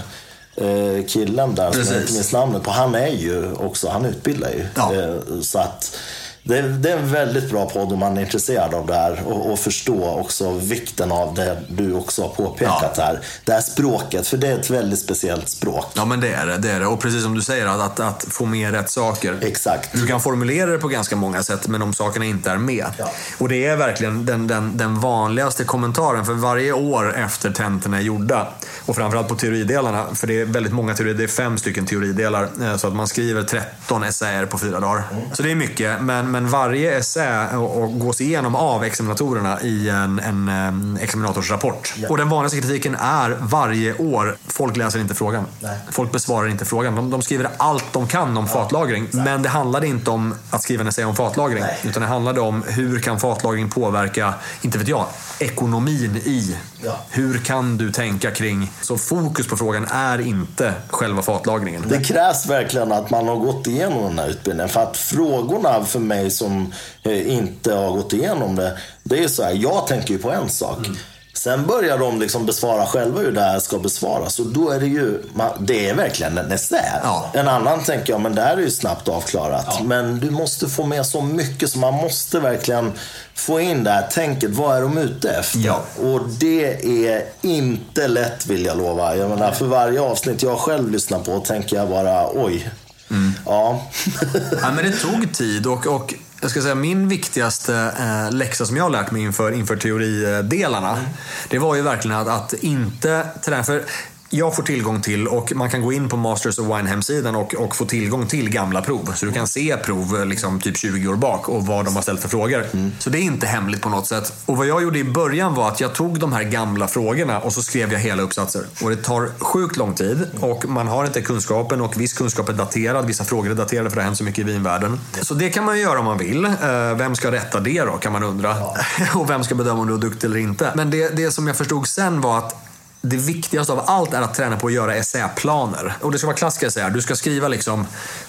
eh, 0.56 1.04
killen 1.06 1.54
där, 1.54 1.70
Precis. 1.70 1.86
som 1.86 1.94
jag 1.94 2.02
inte 2.02 2.12
minns 2.12 2.32
namnet 2.32 2.62
på, 2.62 2.70
han 2.70 2.94
är 2.94 3.08
ju 3.08 3.52
också, 3.52 3.88
han 3.88 4.04
utbildar 4.04 4.50
ju. 4.50 4.66
Ja. 4.76 4.94
Eh, 4.94 5.40
så 5.42 5.58
att 5.58 5.96
det, 6.46 6.62
det, 6.62 6.90
är 6.90 6.96
en 6.96 7.12
väldigt 7.12 7.50
bra 7.50 7.68
podd 7.70 7.92
om 7.92 7.98
man 7.98 8.16
är 8.16 8.20
intresserad 8.20 8.74
av 8.74 8.86
det 8.86 8.94
här 8.94 9.22
och, 9.26 9.52
och 9.52 9.58
förstå 9.58 10.20
också 10.20 10.52
vikten 10.52 11.12
av 11.12 11.34
det 11.34 11.60
du 11.68 11.94
också 11.94 12.22
har 12.22 12.28
påpekat 12.28 12.94
ja. 12.96 13.02
här. 13.02 13.20
Det 13.44 13.52
här 13.52 13.60
språket, 13.60 14.26
för 14.26 14.36
det 14.36 14.48
är 14.48 14.58
ett 14.58 14.70
väldigt 14.70 14.98
speciellt 14.98 15.48
språk. 15.48 15.86
Ja, 15.94 16.04
men 16.04 16.20
det 16.20 16.32
är 16.32 16.46
det. 16.46 16.58
det, 16.58 16.70
är 16.70 16.80
det. 16.80 16.86
Och 16.86 17.00
precis 17.00 17.22
som 17.22 17.34
du 17.34 17.42
säger, 17.42 17.66
att, 17.66 17.80
att, 17.80 18.00
att, 18.00 18.24
få 18.28 18.46
med 18.46 18.70
rätt 18.70 18.90
saker. 18.90 19.38
Exakt. 19.42 19.92
Du 19.92 20.06
kan 20.06 20.20
formulera 20.20 20.70
det 20.70 20.78
på 20.78 20.88
ganska 20.88 21.16
många 21.16 21.42
sätt, 21.42 21.68
men 21.68 21.80
de 21.80 21.92
sakerna 21.92 22.24
inte 22.24 22.50
är 22.50 22.58
med. 22.58 22.86
Ja. 22.98 23.12
Och 23.38 23.48
det 23.48 23.66
är 23.66 23.76
verkligen 23.76 24.26
den, 24.26 24.46
den, 24.46 24.76
den 24.76 25.00
vanligaste 25.00 25.64
kommentaren, 25.64 26.24
för 26.24 26.34
varje 26.34 26.72
år 26.72 27.16
efter 27.16 27.50
tentorna 27.50 27.96
är 27.96 28.02
gjorda, 28.02 28.48
och 28.86 28.96
framförallt 28.96 29.28
på 29.28 29.34
teoridelarna, 29.34 30.06
för 30.14 30.26
det 30.26 30.40
är 30.40 30.44
väldigt 30.44 30.72
många 30.72 30.94
teorier, 30.94 31.14
det 31.14 31.24
är 31.24 31.28
fem 31.28 31.58
stycken 31.58 31.86
teoridelar, 31.86 32.48
eh, 32.62 32.76
så 32.76 32.88
att 32.88 32.94
man 32.94 33.08
skriver 33.08 33.42
13 33.42 34.02
essäer 34.02 34.46
på 34.46 34.58
fyra 34.58 34.80
dagar. 34.80 35.02
Mm. 35.12 35.24
Så 35.32 35.42
det 35.42 35.50
är 35.50 35.54
mycket, 35.54 36.02
men 36.02 36.33
men 36.34 36.48
varje 36.48 36.98
essä 36.98 37.56
och, 37.56 37.98
gås 37.98 38.20
igenom 38.20 38.54
av 38.54 38.84
examinatorerna 38.84 39.60
i 39.60 39.88
en, 39.88 40.18
en, 40.18 40.48
en 40.48 40.98
examinatorsrapport. 41.02 41.94
Ja. 41.96 42.08
Och 42.08 42.16
den 42.16 42.28
vanligaste 42.28 42.60
kritiken 42.60 42.94
är 42.94 43.36
varje 43.40 43.94
år, 43.98 44.36
folk 44.46 44.76
läser 44.76 44.98
inte 44.98 45.14
frågan. 45.14 45.46
Nej. 45.60 45.78
Folk 45.90 46.12
besvarar 46.12 46.48
inte 46.48 46.64
frågan. 46.64 46.94
De, 46.94 47.10
de 47.10 47.22
skriver 47.22 47.50
allt 47.56 47.84
de 47.92 48.06
kan 48.06 48.36
om 48.36 48.44
ja. 48.44 48.52
fatlagring. 48.52 49.08
Nej. 49.10 49.24
Men 49.24 49.42
det 49.42 49.48
handlade 49.48 49.86
inte 49.86 50.10
om 50.10 50.34
att 50.50 50.62
skriva 50.62 50.80
en 50.80 50.88
essä 50.88 51.04
om 51.04 51.16
fatlagring. 51.16 51.60
Nej. 51.60 51.78
Utan 51.82 52.02
det 52.02 52.08
handlade 52.08 52.40
om 52.40 52.62
hur 52.68 53.00
kan 53.00 53.20
fatlagring 53.20 53.70
påverka, 53.70 54.34
inte 54.62 54.78
vet 54.78 54.88
jag, 54.88 55.06
ekonomin 55.38 56.16
i. 56.16 56.56
Ja. 56.84 56.96
Hur 57.10 57.38
kan 57.38 57.76
du 57.76 57.92
tänka 57.92 58.30
kring... 58.30 58.72
Så 58.80 58.98
fokus 58.98 59.46
på 59.48 59.56
frågan 59.56 59.86
är 59.90 60.20
inte 60.20 60.74
själva 60.88 61.22
fatlagringen. 61.22 61.84
Det 61.88 62.00
krävs 62.00 62.46
verkligen 62.46 62.92
att 62.92 63.10
man 63.10 63.28
har 63.28 63.36
gått 63.36 63.66
igenom 63.66 64.02
den 64.02 64.18
här 64.18 64.28
utbildningen. 64.28 64.68
För 64.68 64.82
att 64.82 64.96
frågorna 64.96 65.84
för 65.84 65.98
mig 65.98 66.23
som 66.30 66.72
eh, 67.02 67.32
inte 67.32 67.74
har 67.74 67.90
gått 67.90 68.12
igenom 68.12 68.56
det. 68.56 68.78
Det 69.02 69.24
är 69.24 69.28
så 69.28 69.42
här, 69.42 69.52
jag 69.52 69.86
tänker 69.86 70.14
ju 70.14 70.18
på 70.18 70.30
en 70.30 70.48
sak. 70.48 70.86
Mm. 70.86 70.96
Sen 71.34 71.66
börjar 71.66 71.98
de 71.98 72.20
liksom 72.20 72.46
besvara 72.46 72.86
själva 72.86 73.20
hur 73.20 73.32
det 73.32 73.40
här 73.40 73.58
ska 73.58 73.78
besvaras. 73.78 74.38
Och 74.38 74.46
då 74.46 74.70
är 74.70 74.80
det 74.80 74.86
ju, 74.86 75.22
det 75.60 75.88
är 75.88 75.94
verkligen 75.94 76.38
en 76.38 76.52
essä. 76.52 77.00
Ja. 77.02 77.30
En 77.34 77.48
annan 77.48 77.84
tänker 77.84 78.12
jag, 78.12 78.20
men 78.20 78.34
det 78.34 78.42
här 78.42 78.56
är 78.56 78.60
ju 78.60 78.70
snabbt 78.70 79.08
avklarat. 79.08 79.66
Ja. 79.68 79.84
Men 79.84 80.20
du 80.20 80.30
måste 80.30 80.68
få 80.68 80.86
med 80.86 81.06
så 81.06 81.22
mycket 81.22 81.70
så 81.70 81.78
man 81.78 81.94
måste 81.94 82.40
verkligen 82.40 82.92
få 83.34 83.60
in 83.60 83.84
det 83.84 83.90
här 83.90 84.06
tänket. 84.06 84.50
Vad 84.50 84.76
är 84.76 84.82
de 84.82 84.98
ute 84.98 85.30
efter? 85.30 85.58
Ja. 85.58 85.80
Och 86.02 86.20
det 86.28 86.74
är 87.06 87.22
inte 87.42 88.08
lätt 88.08 88.46
vill 88.46 88.64
jag 88.64 88.78
lova. 88.78 89.16
Jag 89.16 89.30
menar, 89.30 89.52
för 89.52 89.66
varje 89.66 90.00
avsnitt 90.00 90.42
jag 90.42 90.58
själv 90.58 90.90
lyssnar 90.90 91.18
på 91.18 91.40
tänker 91.40 91.76
jag 91.76 91.88
bara, 91.88 92.28
oj. 92.34 92.70
Mm. 93.10 93.32
Ja. 93.46 93.90
ja. 94.62 94.72
Men 94.72 94.84
det 94.84 94.92
tog 94.92 95.32
tid 95.32 95.66
och, 95.66 95.86
och 95.86 96.14
jag 96.40 96.50
ska 96.50 96.62
säga 96.62 96.74
min 96.74 97.08
viktigaste 97.08 97.94
eh, 97.98 98.36
läxa 98.36 98.66
som 98.66 98.76
jag 98.76 98.84
har 98.84 98.90
lärt 98.90 99.10
mig 99.10 99.22
inför, 99.22 99.52
inför 99.52 99.76
teoridelarna. 99.76 100.90
Mm. 100.90 101.10
Det 101.48 101.58
var 101.58 101.74
ju 101.74 101.82
verkligen 101.82 102.16
att, 102.16 102.28
att 102.28 102.52
inte 102.52 103.26
träna. 103.44 103.64
För 103.64 103.84
jag 104.34 104.56
får 104.56 104.62
tillgång 104.62 105.00
till 105.00 105.28
och 105.28 105.52
man 105.54 105.70
kan 105.70 105.82
gå 105.82 105.92
in 105.92 106.08
på 106.08 106.16
Masters 106.16 106.58
of 106.58 106.66
Wine 106.66 106.88
hemsidan 106.88 107.36
och, 107.36 107.54
och 107.54 107.76
få 107.76 107.84
tillgång 107.84 108.26
till 108.26 108.50
gamla 108.50 108.82
prov. 108.82 109.12
Så 109.14 109.26
du 109.26 109.32
kan 109.32 109.46
se 109.46 109.76
prov 109.76 110.26
liksom 110.26 110.60
typ 110.60 110.76
20 110.76 111.08
år 111.08 111.16
bak 111.16 111.48
och 111.48 111.66
vad 111.66 111.84
de 111.84 111.94
har 111.94 112.02
ställt 112.02 112.20
för 112.20 112.28
frågor. 112.28 112.64
Mm. 112.72 112.92
Så 112.98 113.10
det 113.10 113.18
är 113.18 113.22
inte 113.22 113.46
hemligt 113.46 113.82
på 113.82 113.88
något 113.88 114.06
sätt. 114.06 114.32
Och 114.46 114.56
vad 114.56 114.66
jag 114.66 114.82
gjorde 114.82 114.98
i 114.98 115.04
början 115.04 115.54
var 115.54 115.68
att 115.68 115.80
jag 115.80 115.94
tog 115.94 116.18
de 116.18 116.32
här 116.32 116.42
gamla 116.42 116.88
frågorna 116.88 117.40
och 117.40 117.52
så 117.52 117.62
skrev 117.62 117.92
jag 117.92 118.00
hela 118.00 118.22
uppsatser. 118.22 118.66
Och 118.82 118.90
det 118.90 118.96
tar 118.96 119.30
sjukt 119.38 119.76
lång 119.76 119.94
tid 119.94 120.26
och 120.40 120.68
man 120.68 120.88
har 120.88 121.04
inte 121.04 121.20
kunskapen 121.20 121.80
och 121.80 122.00
viss 122.00 122.12
kunskap 122.12 122.48
är 122.48 122.52
daterad. 122.52 123.06
Vissa 123.06 123.24
frågor 123.24 123.50
är 123.50 123.54
daterade 123.54 123.90
för 123.90 123.96
det 123.96 124.02
har 124.02 124.06
hänt 124.06 124.18
så 124.18 124.24
mycket 124.24 124.38
i 124.38 124.42
vinvärlden. 124.42 125.00
Så 125.22 125.34
det 125.34 125.50
kan 125.50 125.64
man 125.64 125.80
göra 125.80 125.98
om 125.98 126.04
man 126.04 126.18
vill. 126.18 126.44
Eh, 126.44 126.50
vem 126.96 127.14
ska 127.14 127.32
rätta 127.32 127.60
det 127.60 127.82
då 127.82 127.92
kan 127.92 128.12
man 128.12 128.22
undra. 128.22 128.48
Ja. 128.48 128.76
och 129.20 129.30
vem 129.30 129.44
ska 129.44 129.54
bedöma 129.54 129.80
om 129.80 129.86
du 129.86 129.94
är 129.94 129.98
duktig 129.98 130.26
eller 130.26 130.38
inte. 130.38 130.72
Men 130.74 130.90
det, 130.90 131.16
det 131.16 131.30
som 131.30 131.46
jag 131.46 131.56
förstod 131.56 131.86
sen 131.86 132.20
var 132.20 132.38
att 132.38 132.64
det 133.04 133.16
viktigaste 133.16 133.72
av 133.72 133.82
allt 133.86 134.14
är 134.14 134.22
att 134.22 134.34
träna 134.34 134.56
på 134.56 134.66
att 134.66 134.72
göra 134.72 134.94
essäplaner. 134.94 135.96
Och 136.00 136.12
det 136.12 136.18
ska 136.18 136.26
vara 136.26 136.36
klassiska 136.36 136.66
essäer. 136.66 136.90
Du 136.90 137.02
ska 137.02 137.16
skriva 137.16 137.48
liksom, 137.48 137.86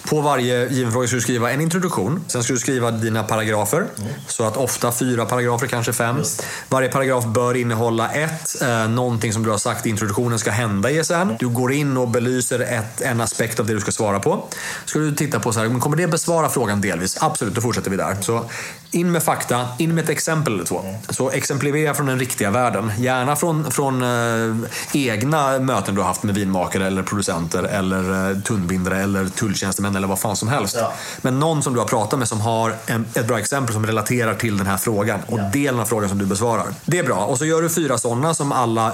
på 0.08 0.20
varje 0.20 0.68
given 0.68 0.92
fråga 0.92 1.06
ska 1.06 1.16
du 1.16 1.20
skriva 1.20 1.52
en 1.52 1.60
introduktion. 1.60 2.24
Sen 2.28 2.42
ska 2.42 2.52
du 2.52 2.58
skriva 2.58 2.90
dina 2.90 3.22
paragrafer. 3.22 3.76
Mm. 3.78 4.12
Så 4.26 4.44
att 4.44 4.56
ofta 4.56 4.92
fyra 4.92 5.24
paragrafer, 5.24 5.66
kanske 5.66 5.92
fem. 5.92 6.16
Just. 6.18 6.46
Varje 6.68 6.88
paragraf 6.88 7.24
bör 7.24 7.56
innehålla 7.56 8.10
ett, 8.10 8.62
eh, 8.62 8.88
någonting 8.88 9.32
som 9.32 9.42
du 9.42 9.50
har 9.50 9.58
sagt 9.58 9.86
i 9.86 9.88
introduktionen 9.88 10.38
ska 10.38 10.50
hända 10.50 10.90
i 10.90 10.98
essän. 10.98 11.36
Du 11.38 11.48
går 11.48 11.72
in 11.72 11.96
och 11.96 12.08
belyser 12.08 12.60
ett, 12.60 13.00
en 13.00 13.20
aspekt 13.20 13.60
av 13.60 13.66
det 13.66 13.74
du 13.74 13.80
ska 13.80 13.92
svara 13.92 14.20
på. 14.20 14.44
Ska 14.84 14.98
du 14.98 15.14
titta 15.14 15.40
på 15.40 15.52
så 15.52 15.60
här, 15.60 15.68
men 15.68 15.80
kommer 15.80 15.96
det 15.96 16.06
besvara 16.06 16.48
frågan 16.48 16.80
delvis? 16.80 17.16
Absolut, 17.20 17.54
då 17.54 17.60
fortsätter 17.60 17.90
vi 17.90 17.96
där. 17.96 18.16
Så 18.20 18.44
in 18.90 19.12
med 19.12 19.22
fakta, 19.22 19.68
in 19.78 19.94
med 19.94 20.04
ett 20.04 20.10
exempel 20.10 20.54
eller 20.54 20.64
två. 20.64 20.84
Så 21.08 21.30
exemplifiera 21.30 21.94
från 21.94 22.06
den 22.06 22.18
riktiga 22.18 22.50
världen. 22.50 22.92
Gärna 22.98 23.36
från, 23.36 23.70
från 23.70 24.02
eh, 24.02 24.65
egna 24.92 25.58
möten 25.58 25.94
du 25.94 26.00
har 26.00 26.08
haft 26.08 26.22
med 26.22 26.34
vinmakare 26.34 26.86
eller 26.86 27.02
producenter 27.02 27.62
eller 27.62 28.30
eh, 28.30 28.38
tunnbindare 28.38 29.02
eller 29.02 29.26
tulltjänstemän 29.26 29.96
eller 29.96 30.08
vad 30.08 30.20
fan 30.20 30.36
som 30.36 30.48
helst. 30.48 30.76
Ja. 30.80 30.92
Men 31.22 31.38
någon 31.38 31.62
som 31.62 31.74
du 31.74 31.80
har 31.80 31.86
pratat 31.86 32.18
med 32.18 32.28
som 32.28 32.40
har 32.40 32.74
en, 32.86 33.06
ett 33.14 33.26
bra 33.26 33.38
exempel 33.38 33.74
som 33.74 33.86
relaterar 33.86 34.34
till 34.34 34.58
den 34.58 34.66
här 34.66 34.76
frågan 34.76 35.20
och 35.26 35.38
ja. 35.38 35.50
delen 35.52 35.80
av 35.80 35.84
frågan 35.84 36.08
som 36.08 36.18
du 36.18 36.26
besvarar. 36.26 36.66
Det 36.84 36.98
är 36.98 37.04
bra. 37.04 37.24
Och 37.24 37.38
så 37.38 37.44
gör 37.44 37.62
du 37.62 37.68
fyra 37.68 37.98
sådana 37.98 38.34
som 38.34 38.52
alla 38.52 38.92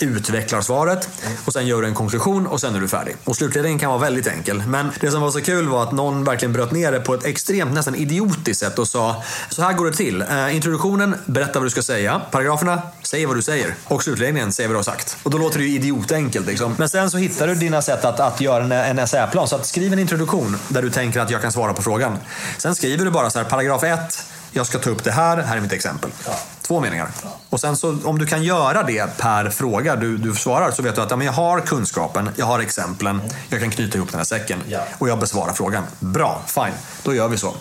utvecklar 0.00 0.60
svaret 0.60 1.08
och 1.44 1.52
sen 1.52 1.66
gör 1.66 1.82
du 1.82 1.88
en 1.88 1.94
konklusion 1.94 2.46
och 2.46 2.60
sen 2.60 2.74
är 2.74 2.80
du 2.80 2.88
färdig. 2.88 3.16
Och 3.24 3.36
slutledningen 3.36 3.78
kan 3.78 3.90
vara 3.90 4.00
väldigt 4.00 4.26
enkel. 4.26 4.62
Men 4.66 4.90
det 5.00 5.10
som 5.10 5.22
var 5.22 5.30
så 5.30 5.40
kul 5.40 5.68
var 5.68 5.82
att 5.82 5.92
någon 5.92 6.24
verkligen 6.24 6.52
bröt 6.52 6.72
ner 6.72 6.92
det 6.92 7.00
på 7.00 7.14
ett 7.14 7.24
extremt, 7.24 7.72
nästan 7.72 7.94
idiotiskt 7.94 8.60
sätt 8.60 8.78
och 8.78 8.88
sa 8.88 9.22
så 9.48 9.62
här 9.62 9.72
går 9.72 9.86
det 9.86 9.92
till. 9.92 10.22
Uh, 10.22 10.56
introduktionen, 10.56 11.14
berätta 11.26 11.58
vad 11.58 11.66
du 11.66 11.70
ska 11.70 11.82
säga. 11.82 12.20
Paragraferna, 12.30 12.82
säg 13.10 13.26
vad 13.26 13.36
du 13.36 13.42
säger. 13.42 13.74
Och 13.84 14.02
slutledningen, 14.02 14.52
säg 14.52 14.66
vad 14.66 14.74
du 14.74 14.78
har 14.78 14.82
sagt. 14.82 15.16
Och 15.22 15.30
då 15.30 15.38
låter 15.38 15.58
det 15.58 15.64
ju 15.64 15.74
idiotenkelt. 15.74 16.46
Liksom. 16.46 16.74
Men 16.78 16.88
sen 16.88 17.10
så 17.10 17.18
hittar 17.18 17.46
du 17.46 17.54
dina 17.54 17.82
sätt 17.82 18.04
att, 18.04 18.20
att 18.20 18.40
göra 18.40 18.64
en, 18.64 18.72
en 18.72 18.98
essäplan. 18.98 19.48
Så 19.48 19.56
att 19.56 19.66
skriv 19.66 19.92
en 19.92 19.98
introduktion 19.98 20.56
där 20.68 20.82
du 20.82 20.90
tänker 20.90 21.20
att 21.20 21.30
jag 21.30 21.42
kan 21.42 21.52
svara 21.52 21.74
på 21.74 21.82
frågan. 21.82 22.18
Sen 22.58 22.74
skriver 22.74 23.04
du 23.04 23.10
bara 23.10 23.30
så 23.30 23.38
här, 23.38 23.46
paragraf 23.46 23.82
1 23.84 24.24
jag 24.52 24.66
ska 24.66 24.78
ta 24.78 24.90
upp 24.90 25.04
det 25.04 25.10
här, 25.10 25.36
här 25.36 25.56
är 25.56 25.60
mitt 25.60 25.72
exempel. 25.72 26.10
Ja. 26.26 26.32
Två 26.70 26.80
meningar. 26.80 27.08
Och 27.48 27.60
sen 27.60 27.76
så, 27.76 27.96
om 28.04 28.18
du 28.18 28.26
kan 28.26 28.42
göra 28.42 28.82
det 28.82 29.18
per 29.18 29.50
fråga 29.50 29.96
du, 29.96 30.16
du 30.16 30.34
svarar 30.34 30.70
så 30.70 30.82
vet 30.82 30.94
du 30.94 31.00
att 31.00 31.10
ja, 31.10 31.16
men 31.16 31.26
jag 31.26 31.32
har 31.32 31.60
kunskapen, 31.60 32.30
jag 32.36 32.46
har 32.46 32.60
exemplen, 32.60 33.20
jag 33.48 33.60
kan 33.60 33.70
knyta 33.70 33.98
ihop 33.98 34.10
den 34.10 34.18
här 34.18 34.24
säcken 34.24 34.58
och 34.98 35.08
jag 35.08 35.18
besvarar 35.18 35.52
frågan. 35.52 35.84
Bra, 35.98 36.42
fine, 36.46 36.74
då 37.02 37.14
gör 37.14 37.28
vi 37.28 37.36
så. 37.36 37.54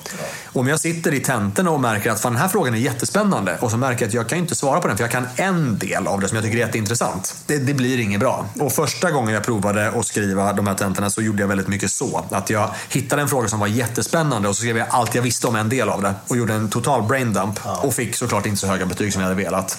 Om 0.53 0.67
jag 0.67 0.79
sitter 0.79 1.13
i 1.13 1.19
tenten 1.19 1.67
och 1.67 1.79
märker 1.79 2.11
att 2.11 2.21
fan, 2.21 2.33
den 2.33 2.41
här 2.41 2.47
frågan 2.47 2.73
är 2.73 2.77
jättespännande 2.77 3.57
och 3.61 3.71
så 3.71 3.77
märker 3.77 4.01
jag 4.01 4.07
att 4.07 4.13
jag 4.13 4.29
kan 4.29 4.37
inte 4.37 4.55
svara 4.55 4.79
på 4.79 4.87
den 4.87 4.97
för 4.97 5.03
jag 5.03 5.11
kan 5.11 5.27
en 5.35 5.77
del 5.77 6.07
av 6.07 6.19
det 6.19 6.27
som 6.27 6.35
jag 6.35 6.43
tycker 6.45 6.57
är 6.57 6.61
jätteintressant. 6.61 7.35
Det, 7.45 7.57
det 7.57 7.73
blir 7.73 7.99
inget 7.99 8.19
bra. 8.19 8.45
Och 8.59 8.71
första 8.71 9.11
gången 9.11 9.33
jag 9.33 9.43
provade 9.43 9.89
att 9.89 10.05
skriva 10.05 10.53
de 10.53 10.67
här 10.67 10.75
tentorna 10.75 11.09
så 11.09 11.21
gjorde 11.21 11.41
jag 11.41 11.47
väldigt 11.47 11.67
mycket 11.67 11.91
så. 11.91 12.25
Att 12.31 12.49
jag 12.49 12.69
hittade 12.89 13.21
en 13.21 13.27
fråga 13.27 13.47
som 13.47 13.59
var 13.59 13.67
jättespännande 13.67 14.49
och 14.49 14.55
så 14.55 14.59
skrev 14.59 14.77
jag 14.77 14.87
allt 14.89 15.15
jag 15.15 15.21
visste 15.21 15.47
om 15.47 15.55
en 15.55 15.69
del 15.69 15.89
av 15.89 16.01
det 16.01 16.13
och 16.27 16.37
gjorde 16.37 16.53
en 16.53 16.69
total 16.69 17.03
braindump 17.03 17.59
och 17.65 17.93
fick 17.93 18.15
såklart 18.15 18.45
inte 18.45 18.57
så 18.57 18.67
höga 18.67 18.85
betyg 18.85 18.98
som 19.11 19.21
jag 19.21 19.29
hade 19.29 19.43
velat. 19.43 19.77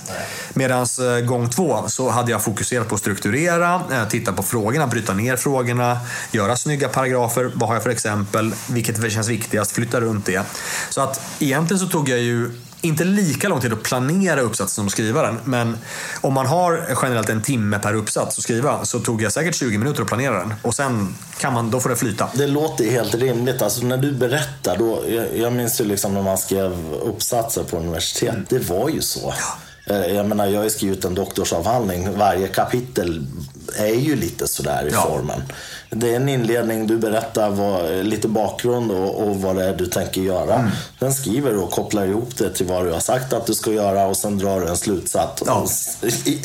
Medan 0.54 0.86
eh, 1.00 1.24
gång 1.24 1.50
två 1.50 1.84
så 1.88 2.10
hade 2.10 2.30
jag 2.30 2.42
fokuserat 2.42 2.88
på 2.88 2.94
att 2.94 3.00
strukturera, 3.00 3.82
eh, 3.92 4.08
titta 4.08 4.32
på 4.32 4.42
frågorna, 4.42 4.86
bryta 4.86 5.14
ner 5.14 5.36
frågorna, 5.36 5.98
göra 6.32 6.56
snygga 6.56 6.88
paragrafer. 6.88 7.50
Vad 7.54 7.68
har 7.68 7.76
jag 7.76 7.82
för 7.82 7.90
exempel? 7.90 8.54
Vilket 8.70 9.12
känns 9.12 9.28
viktigast? 9.28 9.72
Flytta 9.72 10.00
runt 10.00 10.26
det. 10.26 10.42
Så 10.90 11.00
att 11.00 11.20
egentligen 11.38 11.78
så 11.78 11.86
tog 11.86 12.08
jag 12.08 12.18
ju 12.18 12.50
inte 12.82 13.04
lika 13.04 13.48
lång 13.48 13.60
tid 13.60 13.72
att 13.72 13.82
planera 13.82 14.40
uppsatsen 14.40 14.74
som 14.74 14.86
att 14.86 14.92
skriva 14.92 15.22
den. 15.22 15.38
Men 15.44 15.78
om 16.20 16.34
man 16.34 16.46
har 16.46 16.96
generellt 17.02 17.28
en 17.28 17.42
timme 17.42 17.78
per 17.78 17.94
uppsats 17.94 18.38
att 18.38 18.44
skriva 18.44 18.84
så 18.84 19.00
tog 19.00 19.22
jag 19.22 19.32
säkert 19.32 19.54
20 19.54 19.78
minuter 19.78 20.02
att 20.02 20.08
planera 20.08 20.38
den. 20.38 20.54
Och 20.62 20.74
sen 20.74 21.14
kan 21.38 21.52
man, 21.52 21.70
då 21.70 21.80
får 21.80 21.90
det 21.90 21.96
flyta. 21.96 22.28
Det 22.34 22.46
låter 22.46 22.90
helt 22.90 23.14
rimligt. 23.14 23.62
Alltså 23.62 23.86
när 23.86 23.96
du 23.96 24.12
berättar, 24.12 24.76
då, 24.76 25.04
jag, 25.08 25.36
jag 25.36 25.52
minns 25.52 25.80
ju 25.80 25.84
liksom 25.84 26.14
när 26.14 26.22
man 26.22 26.38
skrev 26.38 26.92
uppsatser 26.92 27.64
på 27.64 27.76
universitet. 27.76 28.34
Mm. 28.34 28.46
Det 28.48 28.68
var 28.68 28.88
ju 28.88 29.00
så. 29.00 29.34
Ja. 29.38 29.94
Eh, 29.94 30.14
jag 30.14 30.26
menar, 30.26 30.46
jag 30.46 30.58
har 30.58 30.64
ju 30.64 30.70
skrivit 30.70 31.04
en 31.04 31.14
doktorsavhandling. 31.14 32.18
Varje 32.18 32.48
kapitel 32.48 33.26
är 33.76 33.94
ju 33.94 34.16
lite 34.16 34.48
sådär 34.48 34.86
i 34.88 34.92
ja. 34.92 35.06
formen. 35.08 35.42
Det 35.90 36.12
är 36.12 36.16
en 36.16 36.28
inledning, 36.28 36.86
du 36.86 36.96
berättar 36.96 37.50
vad, 37.50 38.06
lite 38.06 38.28
bakgrund 38.28 38.90
och, 38.90 39.28
och, 39.28 39.36
vad 39.36 39.56
det 39.56 39.64
är 39.64 39.74
du 39.74 39.86
tänker 39.86 40.20
göra. 40.20 40.54
Mm. 40.54 40.70
Sen 40.98 41.12
skriver 41.12 41.52
du 41.52 41.58
och 41.58 41.70
kopplar 41.70 42.06
ihop 42.06 42.36
det 42.36 42.50
till 42.50 42.66
vad 42.66 42.84
du 42.84 42.92
har 42.92 43.00
sagt 43.00 43.32
att 43.32 43.46
du 43.46 43.54
ska 43.54 43.72
göra 43.72 44.06
och 44.06 44.16
sen 44.16 44.38
drar 44.38 44.60
du 44.60 44.66
en 44.68 44.76
slutsats. 44.76 45.42
Ja. 45.46 45.66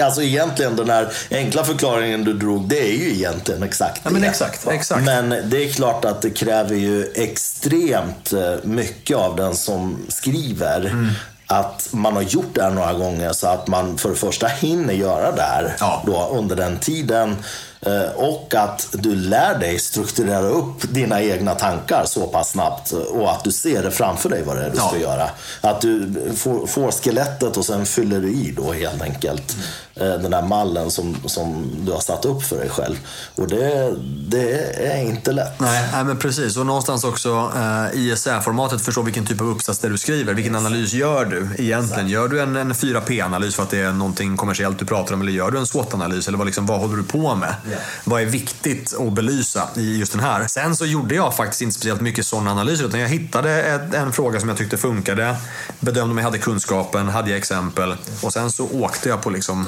Alltså 0.06 0.22
egentligen 0.22 0.76
den 0.76 0.89
här 0.89 1.10
enkla 1.31 1.64
förklaringen 1.64 2.23
du 2.23 2.34
drog, 2.34 2.68
det 2.69 2.80
är 2.80 2.97
ju 2.97 3.14
egentligen 3.14 3.64
exakt 3.64 4.02
ja, 4.03 4.10
men 4.10 4.23
exakt, 4.23 4.68
exakt. 4.68 5.06
Men 5.06 5.30
det 5.30 5.64
är 5.64 5.69
klart 5.73 6.06
att 6.06 6.22
det 6.22 6.30
kräver 6.30 6.76
ju 6.76 7.11
extremt 7.15 8.34
eh, 8.34 8.56
mycket 8.64 9.18
av 9.18 9.35
den 9.35 9.56
som 9.56 9.97
skriver. 10.10 10.85
Mm 10.85 11.10
att 11.47 11.88
man 11.91 12.13
har 12.15 12.22
gjort 12.22 12.55
det 12.55 12.63
här 12.63 12.72
några 12.72 12.93
gånger 12.93 13.34
så 13.34 13.47
att 13.47 13.67
man 13.67 13.97
för 13.97 14.09
det 14.09 14.15
första 14.15 14.47
hinner 14.47 14.93
göra 14.93 15.31
det 15.31 15.41
här 15.41 15.76
ja. 15.80 16.03
då, 16.05 16.30
under 16.31 16.55
den 16.55 16.80
tiden. 16.80 17.35
Eh, 17.81 18.09
och 18.15 18.53
att 18.55 18.88
du 18.91 19.15
lär 19.15 19.59
dig 19.59 19.80
strukturera 19.80 20.39
upp 20.47 20.93
dina 20.93 21.22
egna 21.22 21.55
tankar 21.55 22.05
så 22.05 22.27
pass 22.27 22.49
snabbt 22.49 22.91
och 22.91 23.31
att 23.31 23.43
du 23.43 23.51
ser 23.51 23.84
det 23.84 23.91
framför 23.91 24.30
dig 24.30 24.43
vad 24.43 24.57
det 24.57 24.65
är 24.65 24.69
du 24.69 24.77
Ja. 24.77 24.88
ska 24.88 24.97
göra. 24.99 25.30
Att 25.61 25.81
du 25.81 26.13
får, 26.35 26.67
får 26.67 26.91
skelettet 26.91 27.57
och 27.57 27.65
sen 27.65 27.85
fyller 27.85 28.19
du 28.19 28.27
i 28.34 28.53
då 28.57 28.73
helt 28.73 29.01
enkelt 29.01 29.55
eh, 29.57 29.63
den 29.95 30.31
där 30.31 30.41
mallen 30.41 30.91
som, 30.91 31.17
som 31.26 31.72
du 31.85 31.91
har 31.91 31.99
satt 31.99 32.26
upp 32.26 32.43
för 32.43 32.57
dig 32.57 32.69
själv. 32.69 32.95
Och 33.35 33.47
det, 33.47 33.95
det 34.27 34.59
är 34.88 35.01
inte 35.01 35.31
lätt. 35.31 35.59
Nej, 35.59 35.89
nej, 35.93 36.03
men 36.03 36.17
precis. 36.17 36.57
Och 36.57 36.65
någonstans 36.65 37.03
också 37.03 37.51
eh, 37.55 37.99
ISR-formatet 37.99 38.81
förstå 38.81 39.01
vilken 39.01 39.26
typ 39.26 39.41
av 39.41 39.49
uppsats 39.49 39.80
det 39.80 39.88
är 39.88 39.91
du 39.91 39.97
skriver. 39.97 40.34
Vilken 40.34 40.55
analys 40.55 40.93
gör 40.93 41.26
du 41.26 41.49
egentligen? 41.57 42.09
Gör 42.09 42.27
du 42.27 42.41
en, 42.41 42.55
en 42.55 42.73
4P-analys 42.73 43.55
för 43.55 43.63
att 43.63 43.69
det 43.69 43.80
är 43.80 43.91
någonting 43.91 44.38
kommersiellt 44.38 44.80
du 44.80 44.85
pratar 44.85 45.13
om? 45.15 45.22
Eller 45.22 45.31
gör 45.31 45.51
du 45.51 45.57
en 45.57 45.65
SWOT-analys? 45.65 46.27
Eller 46.27 46.38
vad, 46.38 46.47
liksom, 46.47 46.65
vad 46.65 46.80
håller 46.80 46.97
du 46.97 47.03
på 47.03 47.35
med? 47.35 47.55
Vad 48.03 48.22
är 48.22 48.26
viktigt 48.26 48.93
att 48.99 49.13
belysa 49.13 49.69
i 49.76 49.97
just 49.97 50.11
den 50.11 50.22
här? 50.22 50.47
Sen 50.47 50.76
så 50.76 50.85
gjorde 50.85 51.15
jag 51.15 51.35
faktiskt 51.35 51.61
inte 51.61 51.73
speciellt 51.73 52.01
mycket 52.01 52.26
sådana 52.26 52.51
analyser. 52.51 52.85
Utan 52.85 52.99
jag 52.99 53.09
hittade 53.09 53.63
ett, 53.63 53.93
en 53.93 54.13
fråga 54.13 54.39
som 54.39 54.49
jag 54.49 54.57
tyckte 54.57 54.77
funkade. 54.77 55.35
Bedömde 55.80 56.11
om 56.11 56.17
jag 56.17 56.26
hade 56.26 56.38
kunskapen, 56.38 57.09
hade 57.09 57.30
jag 57.30 57.38
exempel. 57.38 57.95
Och 58.22 58.34
sen 58.34 58.51
så 58.51 58.69
åkte 58.72 59.09
jag 59.09 59.22
på 59.22 59.30
liksom 59.30 59.67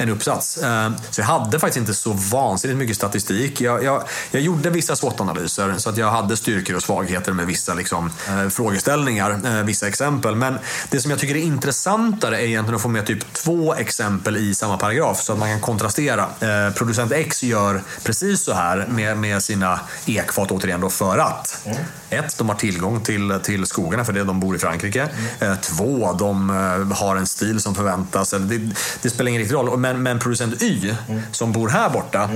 en 0.00 0.08
uppsats. 0.08 0.56
Eh, 0.56 0.90
Så 1.10 1.20
jag 1.20 1.26
hade 1.26 1.58
faktiskt 1.58 1.76
inte 1.78 1.94
så 1.94 2.12
vansinnigt 2.12 2.78
mycket 2.78 2.96
statistik. 2.96 3.60
Jag, 3.60 3.84
jag, 3.84 4.02
jag 4.30 4.42
gjorde 4.42 4.70
vissa 4.70 4.96
SWOT-analyser 4.96 5.74
så 5.78 5.90
att 5.90 5.96
jag 5.96 6.10
hade 6.10 6.36
styrkor 6.36 6.76
och 6.76 6.82
svagheter 6.82 7.32
med 7.32 7.46
vissa 7.46 7.74
liksom, 7.74 8.10
eh, 8.28 8.48
frågeställningar, 8.48 9.40
eh, 9.44 9.64
vissa 9.64 9.88
exempel. 9.88 10.34
Men 10.36 10.58
det 10.90 11.00
som 11.00 11.10
jag 11.10 11.20
tycker 11.20 11.34
är 11.36 11.40
intressantare 11.42 12.40
är 12.40 12.44
egentligen 12.46 12.76
att 12.76 12.82
få 12.82 12.88
med 12.88 13.06
typ 13.06 13.32
två 13.32 13.74
exempel 13.74 14.36
i 14.36 14.54
samma 14.54 14.76
paragraf 14.76 15.20
så 15.22 15.32
att 15.32 15.38
man 15.38 15.48
kan 15.48 15.60
kontrastera. 15.60 16.26
Eh, 16.40 16.74
producent 16.74 17.12
X 17.12 17.42
gör 17.42 17.82
precis 18.04 18.42
så 18.42 18.52
här 18.54 18.86
med, 18.88 19.16
med 19.18 19.42
sina 19.42 19.80
ekfat 20.06 20.50
återigen 20.50 20.80
då 20.80 20.90
för 20.90 21.18
att 21.18 21.68
ett, 22.10 22.38
de 22.38 22.48
har 22.48 22.56
tillgång 22.56 23.00
till, 23.00 23.38
till 23.42 23.66
skogarna 23.66 24.04
för 24.04 24.12
det 24.12 24.24
de 24.24 24.40
bor 24.40 24.56
i 24.56 24.58
Frankrike. 24.58 25.08
Eh, 25.40 25.54
två, 25.54 26.12
de 26.18 26.50
har 26.96 27.16
en 27.16 27.26
stil 27.26 27.60
som 27.60 27.74
förväntas. 27.74 28.30
Det, 28.30 28.70
det 29.02 29.10
spelar 29.10 29.28
ingen 29.28 29.40
riktig 29.40 29.54
roll. 29.56 29.78
Men, 29.78 29.89
men 29.96 30.18
producent 30.18 30.62
Y, 30.62 30.94
som 31.32 31.52
bor 31.52 31.68
här 31.68 31.90
borta, 31.90 32.30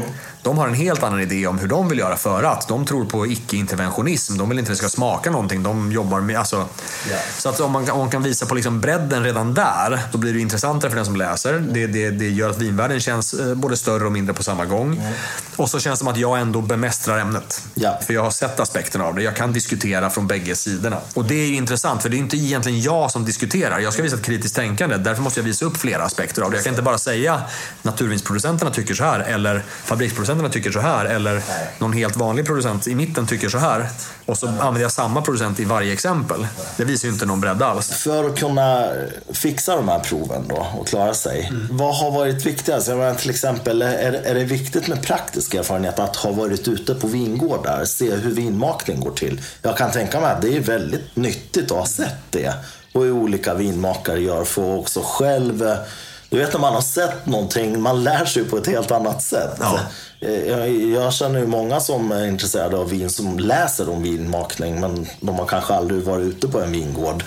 de 0.44 0.58
har 0.58 0.68
en 0.68 0.74
helt 0.74 1.02
annan 1.02 1.20
idé 1.20 1.46
om 1.46 1.58
hur 1.58 1.68
de 1.68 1.88
vill 1.88 1.98
göra 1.98 2.16
för 2.16 2.42
att. 2.42 2.68
De 2.68 2.84
tror 2.86 3.04
på 3.04 3.26
icke-interventionism. 3.26 4.38
De 4.38 4.48
vill 4.48 4.58
inte 4.58 4.72
att 4.72 4.78
det 4.78 4.88
ska 4.88 4.88
smaka 4.88 5.30
någonting. 5.30 5.62
De 5.62 5.92
jobbar 5.92 6.20
med... 6.20 6.38
Alltså, 6.38 6.68
Så 7.38 7.48
att 7.48 7.60
om 7.60 7.72
man, 7.72 7.86
kan- 7.86 7.94
om 7.94 8.00
man 8.00 8.10
kan 8.10 8.22
visa 8.22 8.46
på 8.46 8.54
liksom 8.54 8.80
bredden 8.80 9.24
redan 9.24 9.54
där, 9.54 10.00
då 10.12 10.18
blir 10.18 10.32
det 10.34 10.40
intressantare 10.40 10.90
för 10.90 10.96
den 10.96 11.04
som 11.04 11.16
läser. 11.16 11.52
Det, 11.70 11.86
det, 11.86 12.10
det 12.10 12.28
gör 12.28 12.50
att 12.50 12.58
vinvärlden 12.58 13.00
känns 13.00 13.34
eh, 13.34 13.54
både 13.54 13.76
större 13.76 14.04
och 14.06 14.12
mindre 14.12 14.34
på 14.34 14.42
samma 14.42 14.64
gång. 14.64 15.02
Och 15.56 15.70
så 15.70 15.80
känns 15.80 15.98
det 15.98 16.04
som 16.04 16.08
att 16.08 16.16
jag 16.16 16.40
ändå 16.40 16.60
bemästrar 16.60 17.18
ämnet. 17.18 17.62
Ja. 17.74 17.98
För 18.06 18.14
jag 18.14 18.22
har 18.22 18.30
sett 18.30 18.60
aspekterna 18.60 19.04
av 19.04 19.14
det. 19.14 19.22
Jag 19.22 19.36
kan 19.36 19.52
diskutera 19.52 20.10
från 20.10 20.26
bägge 20.26 20.56
sidorna. 20.56 20.96
Och 21.14 21.24
det 21.24 21.34
är 21.34 21.46
ju 21.46 21.54
intressant, 21.54 22.02
för 22.02 22.08
det 22.08 22.16
är 22.16 22.18
inte 22.18 22.36
egentligen 22.36 22.80
jag 22.80 23.10
som 23.10 23.24
diskuterar. 23.24 23.78
Jag 23.78 23.92
ska 23.92 24.02
visa 24.02 24.16
ett 24.16 24.22
kritiskt 24.24 24.56
tänkande. 24.56 24.96
Därför 24.96 25.22
måste 25.22 25.40
jag 25.40 25.44
visa 25.44 25.64
upp 25.64 25.76
flera 25.76 26.02
aspekter 26.04 26.42
av 26.42 26.50
det. 26.50 26.56
Jag 26.56 26.64
kan 26.64 26.72
inte 26.72 26.82
bara 26.82 26.98
säga 26.98 27.42
naturvindsproducenterna 27.82 28.70
tycker 28.70 28.94
så 28.94 29.04
här, 29.04 29.20
eller 29.20 29.62
fabriksproducenterna 29.84 30.33
tycker 30.52 30.70
så 30.70 30.80
här, 30.80 31.04
eller 31.04 31.42
någon 31.78 31.92
helt 31.92 32.16
vanlig 32.16 32.46
producent 32.46 32.86
i 32.86 32.94
mitten 32.94 33.26
tycker 33.26 33.48
så 33.48 33.58
här. 33.58 33.88
Och 34.26 34.38
så 34.38 34.48
använder 34.48 34.80
jag 34.80 34.92
samma 34.92 35.22
producent 35.22 35.60
i 35.60 35.64
varje 35.64 35.92
exempel. 35.92 36.46
Det 36.76 36.84
visar 36.84 37.08
ju 37.08 37.14
inte 37.14 37.26
någon 37.26 37.40
bredd 37.40 37.62
alls. 37.62 37.90
För 37.90 38.24
att 38.24 38.38
kunna 38.38 38.88
fixa 39.32 39.76
de 39.76 39.88
här 39.88 39.98
proven 39.98 40.48
då 40.48 40.66
och 40.78 40.88
klara 40.88 41.14
sig. 41.14 41.52
Vad 41.70 41.96
har 41.96 42.10
varit 42.10 42.46
viktigast? 42.46 42.88
Jag 42.88 42.98
menar, 42.98 43.14
till 43.14 43.30
exempel, 43.30 43.82
är, 43.82 44.12
är 44.12 44.34
det 44.34 44.44
viktigt 44.44 44.88
med 44.88 45.02
praktisk 45.02 45.54
erfarenhet 45.54 45.98
att 45.98 46.16
ha 46.16 46.30
varit 46.30 46.68
ute 46.68 46.94
på 46.94 47.06
vingårdar, 47.06 47.84
se 47.84 48.10
hur 48.10 48.34
vinmakning 48.34 49.00
går 49.00 49.12
till? 49.12 49.40
Jag 49.62 49.76
kan 49.76 49.90
tänka 49.90 50.20
mig 50.20 50.30
att 50.30 50.42
det 50.42 50.56
är 50.56 50.60
väldigt 50.60 51.16
nyttigt 51.16 51.70
att 51.70 51.78
ha 51.78 51.86
sett 51.86 52.18
det 52.30 52.54
och 52.92 53.02
hur 53.02 53.12
olika 53.12 53.54
vinmakare 53.54 54.20
gör 54.20 54.42
att 54.42 54.58
också 54.58 55.00
själv 55.04 55.76
du 56.34 56.40
vet 56.40 56.52
när 56.52 56.60
man 56.60 56.74
har 56.74 56.80
sett 56.80 57.26
någonting, 57.26 57.80
man 57.80 58.04
lär 58.04 58.24
sig 58.24 58.44
på 58.44 58.56
ett 58.56 58.66
helt 58.66 58.90
annat 58.90 59.22
sätt. 59.22 59.56
Ja. 59.60 59.80
Jag, 60.48 60.70
jag 60.70 61.12
känner 61.12 61.38
ju 61.40 61.46
många 61.46 61.80
som 61.80 62.12
är 62.12 62.26
intresserade 62.26 62.76
av 62.76 62.88
vin 62.90 63.10
som 63.10 63.38
läser 63.38 63.88
om 63.88 64.02
vinmakning 64.02 64.80
men 64.80 65.06
de 65.20 65.38
har 65.38 65.46
kanske 65.46 65.74
aldrig 65.74 66.02
varit 66.02 66.24
ute 66.26 66.48
på 66.48 66.60
en 66.60 66.72
vingård 66.72 67.24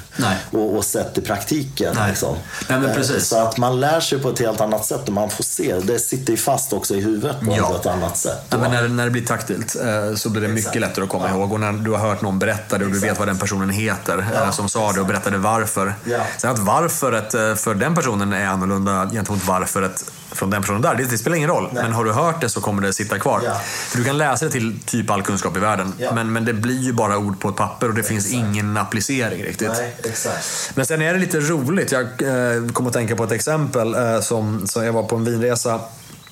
och, 0.52 0.76
och 0.76 0.86
sett 0.86 1.18
i 1.18 1.22
praktiken. 1.22 1.96
Nej. 1.96 2.10
Liksom. 2.10 2.36
Nej, 2.70 2.80
men 2.80 2.90
Eh, 2.90 2.96
precis. 2.96 3.28
Så 3.28 3.38
att 3.38 3.58
man 3.58 3.80
lär 3.80 4.00
sig 4.00 4.20
på 4.20 4.30
ett 4.30 4.40
helt 4.40 4.62
annat 4.62 4.86
sätt 4.86 5.08
och 5.08 5.14
man 5.14 5.30
får 5.30 5.44
se. 5.44 5.76
Det 5.84 6.00
sitter 6.00 6.32
ju 6.32 6.38
fast 6.38 6.74
också 6.74 6.96
i 6.96 7.02
huvudet 7.02 7.40
på 7.40 7.56
Ja. 7.58 7.76
ett 7.76 7.86
annat 7.86 8.18
sätt. 8.18 8.46
Ja, 8.50 8.58
men 8.58 8.72
när, 8.72 8.88
när 8.88 9.06
det 9.06 9.12
blir 9.12 9.26
taktilt 9.26 9.76
eh, 9.76 10.16
så 10.16 10.30
blir 10.30 10.42
det 10.42 10.48
mycket 10.48 10.82
lättare 10.82 11.04
att 11.04 11.10
komma 11.10 11.30
ihåg. 11.30 11.52
Och 11.54 11.60
när 11.60 11.72
du 11.72 11.92
har 11.92 11.98
hört 12.10 12.22
någon 12.22 12.40
berätta 12.40 12.78
det 12.78 12.86
och 12.86 12.92
du 12.92 13.00
vet 13.00 13.20
vad 13.20 13.28
den 13.28 13.38
personen 13.38 13.70
heter 13.70 14.26
eh, 14.44 14.52
som 14.52 14.70
sa 14.70 14.92
det 14.92 15.00
och 15.02 15.08
berättade 15.08 15.38
varför. 15.38 15.96
Ja. 16.06 16.20
Sen 16.38 16.52
att 16.52 16.60
varföret 16.60 17.34
eh, 17.34 17.56
för 17.56 17.76
den 17.76 17.96
personen 17.96 18.34
är 18.34 18.46
annorlunda 18.48 19.10
gentemot 19.14 19.46
varföret 19.46 20.04
från 20.32 20.50
den 20.50 20.62
personen 20.62 20.82
där, 20.82 20.96
det, 20.96 21.04
det 21.04 21.18
spelar 21.18 21.38
ingen 21.38 21.50
roll. 21.50 21.70
Men 21.74 21.94
har 21.94 22.06
du 22.06 22.12
hört 22.12 22.42
det 22.42 22.50
så 22.50 22.62
kommer 22.62 22.82
det 22.82 22.94
sitta 22.94 23.20
kvar. 23.20 23.42
Ja. 23.46 23.54
För 23.64 23.98
du 23.98 24.04
kan 24.04 24.18
läsa 24.18 24.46
det 24.46 24.52
till 24.52 24.80
typ 24.86 25.10
all 25.10 25.24
kunskap 25.24 25.58
i 25.58 25.60
världen. 25.60 25.94
Ja. 25.98 26.14
Men, 26.14 26.34
men 26.34 26.46
det 26.46 26.54
blir 26.54 26.80
ju 26.80 26.94
bara 26.94 27.18
ord 27.18 27.40
på 27.40 27.50
ett 27.50 27.56
papper 27.56 27.88
och 27.90 27.94
det 27.94 28.04
finns 28.04 28.32
ingen 28.32 28.78
applicering 28.78 29.44
riktigt. 29.44 29.70
Nej, 29.70 29.96
exakt. 30.04 30.72
Men 30.76 30.86
sen 30.86 31.02
är 31.02 31.14
det 31.14 31.20
lite 31.20 31.40
roligt. 31.40 31.92
Jag 31.92 32.04
eh, 32.04 32.68
kom 32.74 32.88
att 32.88 32.94
tänka 32.94 33.16
på 33.16 33.24
ett 33.24 33.32
exempel. 33.32 33.96
Eh, 33.96 34.20
som, 34.20 34.68
som 34.68 34.86
jag 34.86 34.94
var 34.94 35.04
på 35.04 35.16
en 35.16 35.26
vinresa 35.26 35.80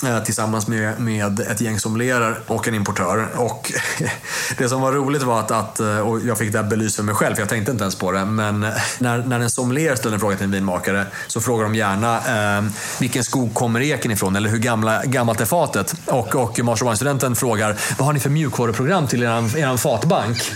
Eh, 0.03 0.23
tillsammans 0.23 0.67
med, 0.67 0.99
med 0.99 1.39
ett 1.39 1.61
gäng 1.61 1.79
somlerar 1.79 2.39
och 2.47 2.67
en 2.67 2.75
importör. 2.75 3.27
Och 3.35 3.71
det 4.57 4.69
som 4.69 4.81
var 4.81 4.91
roligt 4.91 5.23
var 5.23 5.39
att, 5.39 5.51
att 5.51 5.79
eh, 5.79 5.99
och 5.99 6.19
jag 6.25 6.37
fick 6.37 6.51
det 6.51 6.57
här 6.57 6.69
belyst 6.69 6.95
för 6.95 7.03
mig 7.03 7.15
själv, 7.15 7.35
för 7.35 7.41
jag 7.41 7.49
tänkte 7.49 7.71
inte 7.71 7.83
ens 7.83 7.95
på 7.95 8.11
det. 8.11 8.25
Men 8.25 8.63
eh, 8.63 8.69
när, 8.99 9.17
när 9.17 9.39
en 9.39 9.49
sommelier 9.49 9.95
ställer 9.95 10.13
en 10.13 10.19
fråga 10.19 10.35
till 10.35 10.45
en 10.45 10.51
vinmakare 10.51 11.05
så 11.27 11.41
frågar 11.41 11.63
de 11.63 11.75
gärna 11.75 12.17
eh, 12.57 12.63
vilken 12.99 13.23
skog 13.23 13.53
kommer 13.53 13.81
eken 13.81 14.11
ifrån 14.11 14.35
eller 14.35 14.49
hur 14.49 14.59
gamla, 14.59 15.05
gammalt 15.05 15.41
är 15.41 15.45
fatet? 15.45 15.95
Och, 16.05 16.35
och 16.35 16.59
Marshall 16.59 16.95
studenten 16.95 17.35
frågar 17.35 17.77
vad 17.97 18.05
har 18.05 18.13
ni 18.13 18.19
för 18.19 18.29
mjukvaruprogram 18.29 19.07
till 19.07 19.23
er, 19.23 19.57
eran 19.57 19.77
fatbank? 19.77 20.51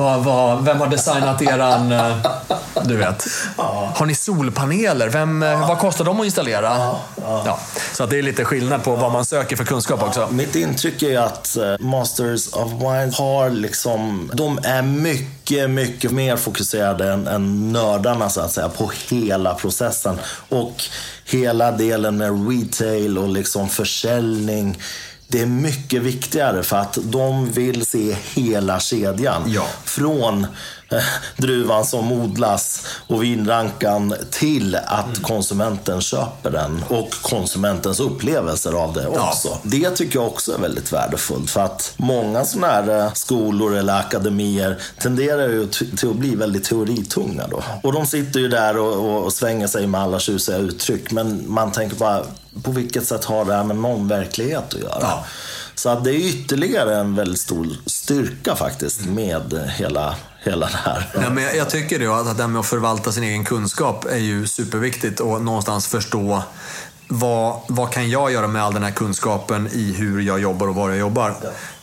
Vad, 0.00 0.24
vad, 0.24 0.64
vem 0.64 0.80
har 0.80 0.86
designat 0.86 1.42
eran... 1.42 1.92
eh, 1.92 2.16
Du 2.84 2.96
vet. 2.96 3.24
Har 3.94 4.06
ni 4.06 4.14
solpaneler? 4.14 5.08
Vem, 5.08 5.42
eh, 5.42 5.68
Vad 5.68 5.78
kostar 5.78 6.04
de 6.04 6.20
att 6.20 6.24
installera? 6.26 6.76
Ja, 7.22 7.58
Så 7.92 8.04
att 8.04 8.10
det 8.10 8.18
är 8.18 8.22
lite 8.22 8.44
skillnad 8.44 8.84
på 8.84 8.96
vad 8.96 9.12
man 9.12 9.24
söker 9.24 9.56
för 9.56 9.64
kunskap 9.64 10.02
också. 10.02 10.28
Mitt 10.30 10.56
intryck 10.56 11.02
är 11.02 11.20
att 11.20 11.56
eh, 11.56 11.78
Masters 11.80 12.48
of 12.52 12.72
Wine 12.72 13.12
har 13.14 13.50
liksom, 13.50 14.30
de 14.34 14.58
är 14.62 14.82
mycket, 14.82 15.70
mycket 15.70 16.10
mer 16.10 16.36
fokuserade 16.36 17.12
än, 17.12 17.26
än 17.26 17.72
nördarna 17.72 18.28
så 18.28 18.40
att 18.40 18.52
säga 18.52 18.68
på 18.68 18.90
hela 19.08 19.54
processen. 19.54 20.18
Och 20.48 20.82
hela 21.24 21.70
delen 21.72 22.16
med 22.16 22.48
retail 22.50 23.18
och 23.18 23.28
liksom 23.28 23.68
försäljning. 23.68 24.78
Det 25.30 25.40
är 25.40 25.46
mycket 25.46 26.02
viktigare 26.02 26.62
för 26.62 26.76
att 26.76 26.98
de 27.02 27.50
vill 27.52 27.86
se 27.86 28.16
hela 28.34 28.80
kedjan. 28.80 29.42
Ja. 29.46 29.66
Från 29.84 30.46
druvan 31.36 31.84
som 31.84 32.12
odlas 32.12 32.86
och 33.06 33.22
vinrankan 33.22 34.14
till 34.30 34.74
att 34.74 35.06
Mm. 35.10 35.22
konsumenten 35.22 36.00
köper 36.00 36.50
den 36.50 36.84
och 36.88 37.10
konsumentens 37.22 38.00
upplevelser 38.00 38.72
av 38.72 38.92
det 38.92 39.06
också. 39.06 39.58
Det 39.62 39.90
tycker 39.90 40.18
jag 40.18 40.26
också 40.26 40.54
är 40.54 40.58
väldigt 40.58 40.92
värdefullt 40.92 41.50
för 41.50 41.60
att 41.60 41.92
många 41.96 42.44
sådana 42.44 42.66
här 42.72 42.98
eh, 42.98 43.12
skolor 43.12 43.76
eller 43.76 43.98
akademier 44.00 44.78
tenderar 44.98 45.48
ju 45.48 45.66
till 45.66 46.08
att 46.10 46.16
bli 46.16 46.34
väldigt 46.34 46.64
teoritunga 46.64 47.46
då. 47.46 47.62
Och 47.82 47.92
de 47.92 48.06
sitter 48.06 48.40
ju 48.40 48.48
där 48.48 48.78
och, 48.78 49.24
och, 49.24 49.32
svänger 49.32 49.66
sig 49.66 49.86
med 49.86 50.00
alla 50.00 50.18
tjusiga 50.18 50.56
uttryck 50.56 51.10
men 51.10 51.44
man 51.52 51.72
tänker 51.72 51.96
bara 51.96 52.22
på 52.62 52.70
vilket 52.70 53.06
sätt 53.06 53.24
har 53.24 53.44
det 53.44 53.54
här 53.54 53.64
med 53.64 53.76
någon 53.76 54.08
verklighet 54.08 54.74
att 54.74 54.80
göra? 54.80 54.98
Ja. 55.00 55.24
Så 55.74 55.94
det 55.94 56.10
är 56.10 56.14
ytterligare 56.14 56.96
en 56.96 57.14
väldigt 57.14 57.40
stor 57.40 57.66
styrka 57.86 58.56
faktiskt 58.56 59.04
med 59.06 59.70
hela, 59.76 60.14
hela 60.42 60.66
det 60.66 60.76
här. 60.84 61.08
Ja, 61.14 61.30
men 61.30 61.56
jag, 61.56 61.70
tycker 61.70 61.98
det, 61.98 62.06
att 62.06 62.36
det 62.36 62.42
här 62.42 62.48
med 62.48 62.60
att 62.60 62.66
förvalta 62.66 63.12
sin 63.12 63.24
egen 63.24 63.44
kunskap 63.44 64.04
är 64.04 64.16
ju 64.16 64.46
superviktigt 64.46 65.20
och 65.20 65.42
någonstans 65.42 65.86
förstå 65.86 66.42
vad, 67.08 67.60
vad 67.68 67.92
kan 67.92 68.10
jag 68.10 68.32
göra 68.32 68.46
med 68.46 68.62
all 68.62 68.74
den 68.74 68.82
här 68.82 68.90
kunskapen 68.90 69.68
i 69.72 69.92
hur 69.92 70.20
jag 70.20 70.40
jobbar 70.40 70.68
och 70.68 70.74
var 70.74 70.88
jag 70.88 70.98
jobbar. 70.98 71.34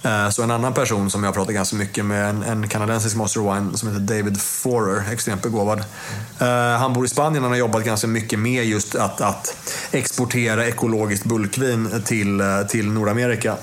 Eh, 0.08 0.30
så 0.30 0.44
en 0.44 0.52
annan 0.52 0.74
person 0.74 1.10
som 1.10 1.24
jag 1.24 1.34
pratar 1.34 1.54
ganska 1.54 1.76
mycket 1.76 2.06
med, 2.06 2.30
en, 2.30 2.44
en 2.44 2.68
kanadensisk 2.68 3.16
master 3.16 3.42
wine 3.42 3.78
som 3.78 3.90
heter 3.90 4.02
David 4.02 4.42
Forer, 4.42 5.04
extremt 5.12 5.44
begåvad. 5.44 5.84
Eh, 6.40 6.48
han 6.80 6.94
bor 6.94 7.06
i 7.06 7.10
Spanien 7.10 7.44
och 7.44 7.50
har 7.50 7.58
jobbat 7.58 7.84
ganska 7.84 8.08
mycket 8.08 8.40
med 8.40 8.66
just 8.66 8.96
att, 8.96 9.22
att 9.22 9.58
exportera 9.92 10.68
ekologiskt 10.68 11.26
bulkvin 11.26 12.02
till, 12.06 12.42
eh, 12.42 12.62
till 12.70 12.92
Nordamerika. 12.92 13.56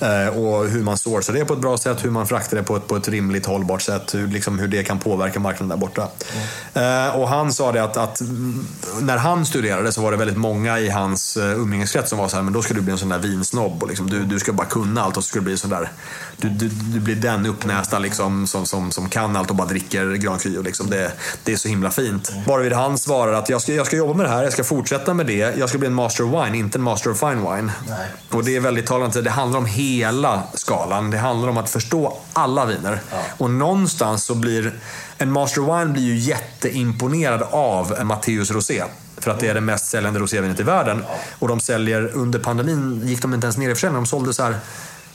Mm. 0.00 0.38
Och 0.38 0.68
hur 0.68 0.82
man 0.82 0.98
sourcar 0.98 1.32
det 1.32 1.44
på 1.44 1.54
ett 1.54 1.60
bra 1.60 1.78
sätt, 1.78 2.04
hur 2.04 2.10
man 2.10 2.26
fraktar 2.26 2.56
det 2.56 2.62
på 2.62 2.76
ett, 2.76 2.88
på 2.88 2.96
ett 2.96 3.08
rimligt 3.08 3.46
hållbart 3.46 3.82
sätt, 3.82 4.14
hur, 4.14 4.28
liksom, 4.28 4.58
hur 4.58 4.68
det 4.68 4.82
kan 4.82 4.98
påverka 4.98 5.40
marknaden 5.40 5.68
där 5.68 5.76
borta. 5.76 6.08
Mm. 6.74 7.20
Och 7.20 7.28
han 7.28 7.52
sa 7.52 7.72
det 7.72 7.84
att, 7.84 7.96
att, 7.96 8.22
när 9.00 9.16
han 9.16 9.46
studerade 9.46 9.92
så 9.92 10.02
var 10.02 10.10
det 10.10 10.16
väldigt 10.16 10.36
många 10.36 10.78
i 10.78 10.88
hans 10.88 11.36
umgängeskrets 11.36 12.10
som 12.10 12.18
var 12.18 12.28
så 12.28 12.36
här, 12.36 12.42
men 12.42 12.52
då 12.52 12.62
ska 12.62 12.74
du 12.74 12.80
bli 12.80 12.92
en 12.92 12.98
sån 12.98 13.08
där 13.08 13.18
vinsnobb 13.18 13.82
och 13.82 13.88
liksom, 13.88 14.10
du, 14.10 14.24
du 14.24 14.38
ska 14.38 14.52
bara 14.52 14.66
kunna 14.66 15.02
allt 15.02 15.16
och 15.16 15.24
så 15.24 15.28
ska 15.28 15.38
du 15.38 15.44
bli 15.44 15.52
en 15.52 15.58
sån 15.58 15.70
där 15.70 15.87
du, 16.40 16.48
du, 16.48 16.68
du 16.68 17.00
blir 17.00 17.16
den 17.16 17.46
uppnästa 17.46 17.98
liksom, 17.98 18.46
som, 18.46 18.66
som, 18.66 18.90
som 18.90 19.08
kan 19.08 19.36
allt 19.36 19.50
och 19.50 19.56
bara 19.56 19.68
dricker 19.68 20.14
Gran 20.14 20.38
Cru. 20.38 20.62
Liksom. 20.62 20.90
Det, 20.90 21.12
det 21.44 21.52
är 21.52 21.56
så 21.56 21.68
himla 21.68 21.90
fint. 21.90 22.32
Bara 22.46 22.62
vid 22.62 22.72
han 22.72 22.98
svarar 22.98 23.32
att 23.32 23.48
jag 23.48 23.62
ska, 23.62 23.74
jag 23.74 23.86
ska 23.86 23.96
jobba 23.96 24.14
med 24.14 24.26
det 24.26 24.30
här, 24.30 24.42
jag 24.42 24.52
ska 24.52 24.64
fortsätta 24.64 25.14
med 25.14 25.26
det. 25.26 25.58
Jag 25.58 25.68
ska 25.68 25.78
bli 25.78 25.86
en 25.86 25.94
master 25.94 26.24
of 26.24 26.44
wine, 26.44 26.58
inte 26.58 26.78
en 26.78 26.82
master 26.82 27.10
of 27.10 27.20
fine 27.20 27.38
wine. 27.38 27.72
Nej. 27.88 28.06
Och 28.30 28.44
det 28.44 28.56
är 28.56 28.60
väldigt 28.60 28.86
talande. 28.86 29.22
Det 29.22 29.30
handlar 29.30 29.58
om 29.58 29.66
hela 29.66 30.42
skalan. 30.54 31.10
Det 31.10 31.18
handlar 31.18 31.48
om 31.48 31.56
att 31.56 31.70
förstå 31.70 32.18
alla 32.32 32.66
viner. 32.66 33.00
Ja. 33.10 33.16
Och 33.38 33.50
någonstans 33.50 34.24
så 34.24 34.34
blir 34.34 34.72
en 35.18 35.32
master 35.32 35.60
of 35.60 35.80
wine 35.80 35.92
blir 35.92 36.02
ju 36.02 36.16
jätteimponerad 36.16 37.42
av 37.50 38.04
Matteus 38.04 38.50
Rosé. 38.50 38.84
För 39.20 39.30
att 39.30 39.40
det 39.40 39.48
är 39.48 39.54
det 39.54 39.60
mest 39.60 39.86
säljande 39.86 40.20
rosévinet 40.20 40.60
i 40.60 40.62
världen. 40.62 41.04
Och 41.38 41.48
de 41.48 41.60
säljer, 41.60 42.10
under 42.14 42.38
pandemin 42.38 43.02
gick 43.04 43.22
de 43.22 43.34
inte 43.34 43.44
ens 43.44 43.56
ner 43.56 43.70
i 43.70 43.74
försäljning. 43.74 44.02
De 44.02 44.06
sålde 44.06 44.34
så 44.34 44.42
här 44.42 44.56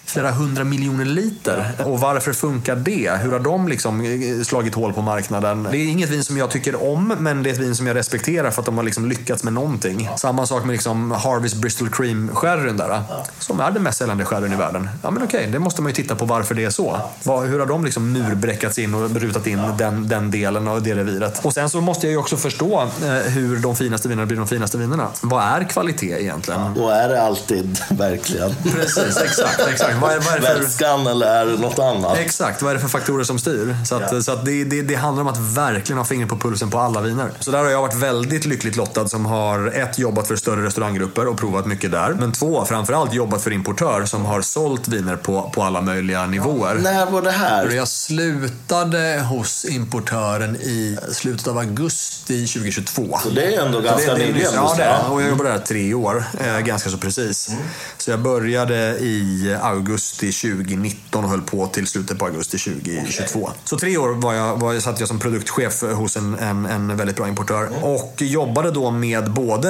flera 0.05 0.31
hundra 0.31 0.63
miljoner 0.63 1.05
liter. 1.05 1.71
Och 1.85 1.99
varför 1.99 2.34
funkar 2.34 2.75
det? 2.75 3.11
Hur 3.21 3.31
har 3.31 3.39
de 3.39 3.67
liksom 3.67 4.01
eh, 4.01 4.43
slagit 4.43 4.75
hål 4.75 4.93
på 4.93 5.01
marknaden? 5.01 5.67
Det 5.71 5.77
är 5.77 5.88
inget 5.88 6.09
vin 6.09 6.23
som 6.23 6.38
jag 6.38 6.51
tycker 6.51 6.84
om, 6.84 7.07
men 7.19 7.43
det 7.43 7.49
är 7.49 7.53
ett 7.53 7.59
vin 7.59 7.75
som 7.75 7.88
jag 7.88 7.95
respekterar 7.95 8.51
för 8.51 8.61
att 8.61 8.65
de 8.65 8.77
har 8.77 8.84
liksom 8.84 9.09
lyckats 9.09 9.43
med 9.43 9.53
någonting. 9.53 10.09
Samma 10.17 10.45
sak 10.45 10.63
med 10.65 10.73
liksom 10.73 11.11
Harveys 11.11 11.55
Bristol 11.55 11.89
Cream 11.89 12.30
sherryn 12.35 12.77
där, 12.77 13.01
som 13.39 13.59
är 13.59 13.71
den 13.71 13.84
mest 13.84 13.97
säljande 13.97 14.25
sherryn 14.25 14.53
i 14.53 14.55
världen. 14.55 14.89
Ja, 15.01 15.11
men 15.11 15.23
okej, 15.23 15.49
det 15.51 15.59
måste 15.59 15.81
man 15.81 15.89
ju 15.89 15.95
titta 15.95 16.15
på 16.15 16.25
varför 16.25 16.55
det 16.55 16.63
är 16.63 16.69
så. 16.69 16.99
Hur 17.25 17.59
har 17.59 17.65
de 17.65 17.85
liksom 17.85 18.11
murbräckats 18.11 18.80
in 18.80 18.93
och 18.95 19.09
rutat 19.09 19.47
in 19.47 19.61
den, 19.77 20.07
den 20.07 20.31
delen 20.31 20.67
av 20.67 20.84
det 20.84 20.95
reviret? 20.95 21.45
Och 21.45 21.53
sen 21.53 21.69
så 21.69 21.81
måste 21.81 22.07
jag 22.07 22.11
ju 22.11 22.17
också 22.17 22.38
förstå 22.38 22.81
eh, 22.81 23.09
hur 23.09 23.57
de 23.57 23.75
finaste 23.75 24.07
vinerna 24.07 24.25
blir 24.25 24.38
de 24.38 24.47
finaste 24.47 24.77
vinerna. 24.77 25.07
Vad 25.21 25.43
är 25.43 25.63
kvalitet 25.63 26.21
egentligen? 26.21 26.61
Ja, 26.61 26.71
då 26.75 26.89
är 26.89 27.09
det 27.09 27.21
alltid 27.21 27.80
verkligen. 27.89 28.55
Precis, 28.55 29.17
exakt. 29.17 29.59
exakt 29.67 29.93
vad 30.02 30.11
är, 30.11 30.20
vad 30.20 30.34
är 30.34 30.41
för... 30.41 30.60
Vätskan 30.60 31.07
eller 31.07 31.28
är 31.28 31.45
det 31.45 31.57
något 31.57 31.80
annat? 31.80 32.18
Exakt, 32.18 32.61
vad 32.61 32.72
är 32.72 32.76
det 32.76 32.82
för 32.82 32.88
faktorer 32.88 33.24
som 33.24 33.40
styr? 33.40 33.76
Så, 33.86 33.95
att, 33.95 34.11
ja. 34.11 34.22
så 34.22 34.32
att 34.32 34.45
det, 34.45 34.64
det, 34.64 34.82
det, 34.82 34.95
handlar 34.95 35.22
om 35.22 35.28
att 35.28 35.38
verkligen 35.38 35.98
ha 35.98 36.06
fingret 36.06 36.30
på 36.30 36.38
pulsen 36.38 36.70
på 36.70 36.80
alla 36.80 37.02
viner. 37.02 37.32
Så 37.40 37.52
där 37.52 37.60
har 37.60 37.70
jag 37.70 37.82
varit 37.82 37.95
väldigt 37.95 38.45
lyckligt 38.45 38.76
lottad 38.76 39.07
som 39.07 39.26
har 39.26 39.68
ett, 39.68 39.99
jobbat 39.99 40.28
för 40.28 40.36
större 40.36 40.65
restauranggrupper 40.65 41.28
och 41.28 41.38
provat 41.38 41.65
mycket 41.65 41.91
där. 41.91 42.14
Men 42.20 42.32
två, 42.32 42.65
framförallt 42.65 43.14
jobbat 43.14 43.41
för 43.44 43.52
importör 43.52 44.06
som 44.06 44.26
har 44.26 44.41
sålt 44.41 44.88
viner 44.88 45.15
på, 45.15 45.52
på 45.56 45.64
alla 45.64 45.82
möjliga 45.82 46.26
nivåer. 46.26 46.76
När 46.76 47.06
var 47.06 47.22
det 47.22 47.32
här? 47.32 47.70
Jag 47.70 47.88
slutade 47.88 49.26
hos 49.30 49.65
importören 49.65 50.56
i 50.56 50.98
slutet 51.11 51.48
av 51.48 51.57
augusti 51.57 52.48
2022. 52.48 53.20
Så 53.24 53.30
det 53.30 53.56
är 53.56 53.65
ändå 53.65 53.80
ganska 53.80 54.14
nyligen? 54.14 54.52
Ja, 54.53 54.74
det 54.78 54.84
är 54.84 55.11
Och 55.11 55.22
jag 55.22 55.30
jobbade 55.30 55.49
där 55.49 55.60
tre 55.60 55.94
år, 55.94 56.24
eh, 56.40 56.60
ganska 56.60 56.90
så 56.90 56.98
precis. 56.98 57.48
Mm. 57.49 57.61
Så 57.98 58.11
jag 58.11 58.20
började 58.20 58.76
i 58.99 59.57
augusti 59.61 59.82
augusti 59.84 60.31
2019 60.31 61.23
och 61.23 61.30
höll 61.30 61.41
på 61.41 61.68
till 61.68 61.88
slutet 61.88 62.19
på 62.19 62.26
augusti 62.26 62.57
2022. 62.57 63.39
Okay. 63.39 63.55
Så 63.64 63.77
tre 63.77 63.97
år 63.97 64.10
var 64.10 64.34
jag, 64.34 64.57
var, 64.57 64.80
satt 64.80 64.99
jag 64.99 65.10
som 65.10 65.19
produktchef 65.19 65.81
hos 65.81 66.18
en, 66.18 66.39
en, 66.39 66.65
en 66.65 66.97
väldigt 66.97 67.15
bra 67.15 67.27
importör. 67.27 67.68
Mm. 67.68 67.84
Och 67.84 68.15
jobbade 68.18 68.72
då 68.72 68.91
med 68.91 69.31
både 69.31 69.69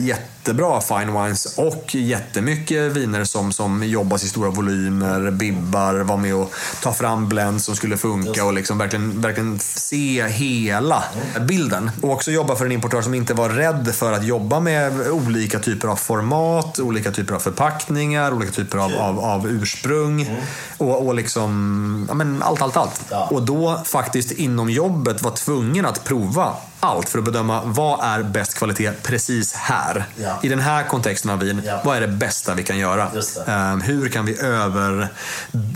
jättebra 0.00 0.80
fine 0.80 1.22
wines 1.22 1.58
och 1.58 1.94
jättemycket 1.94 2.92
viner 2.92 3.24
som, 3.24 3.52
som 3.52 3.82
jobbas 3.82 4.24
i 4.24 4.28
stora 4.28 4.50
volymer, 4.50 5.30
bibbar, 5.30 5.94
var 5.94 6.16
med 6.16 6.34
och 6.34 6.52
ta 6.82 6.92
fram 6.92 7.28
blends 7.28 7.64
som 7.64 7.76
skulle 7.76 7.96
funka 7.96 8.44
och 8.44 8.52
liksom 8.52 8.78
verkligen, 8.78 9.20
verkligen 9.20 9.58
se 9.58 10.26
hela 10.26 11.04
mm. 11.34 11.46
bilden. 11.46 11.90
Och 12.02 12.10
också 12.10 12.30
jobba 12.30 12.56
för 12.56 12.64
en 12.64 12.72
importör 12.72 13.02
som 13.02 13.14
inte 13.14 13.34
var 13.34 13.48
rädd 13.48 13.94
för 13.94 14.12
att 14.12 14.24
jobba 14.24 14.60
med 14.60 15.10
olika 15.10 15.58
typer 15.58 15.88
av 15.88 15.96
format, 15.96 16.78
olika 16.78 17.10
typer 17.10 17.34
av 17.34 17.38
förpackningar, 17.40 18.32
olika 18.32 18.52
typer 18.52 18.78
av, 18.78 18.92
av, 18.94 19.20
av 19.20 19.48
ursprung 19.52 20.22
mm. 20.22 20.42
och, 20.78 21.06
och 21.06 21.14
liksom, 21.14 22.04
ja, 22.08 22.14
men 22.14 22.42
allt, 22.42 22.62
allt, 22.62 22.76
allt. 22.76 23.00
Ja. 23.10 23.28
Och 23.30 23.42
då 23.42 23.80
faktiskt 23.84 24.32
inom 24.32 24.70
jobbet 24.70 25.22
var 25.22 25.30
tvungen 25.30 25.86
att 25.86 26.04
prova 26.04 26.54
allt 26.82 27.08
för 27.08 27.18
att 27.18 27.24
bedöma 27.24 27.62
vad 27.64 28.00
är 28.02 28.22
bäst 28.22 28.54
kvalitet 28.54 28.92
precis 29.02 29.54
här. 29.54 30.04
Ja. 30.16 30.38
I 30.42 30.48
den 30.48 30.58
här 30.58 30.84
kontexten 30.84 31.30
av 31.30 31.38
vin, 31.38 31.62
ja. 31.66 31.80
vad 31.84 31.96
är 31.96 32.00
det 32.00 32.08
bästa 32.08 32.54
vi 32.54 32.62
kan 32.62 32.78
göra? 32.78 33.10
Um, 33.46 33.80
hur 33.80 34.08
kan 34.08 34.26
vi 34.26 34.40
över, 34.40 35.08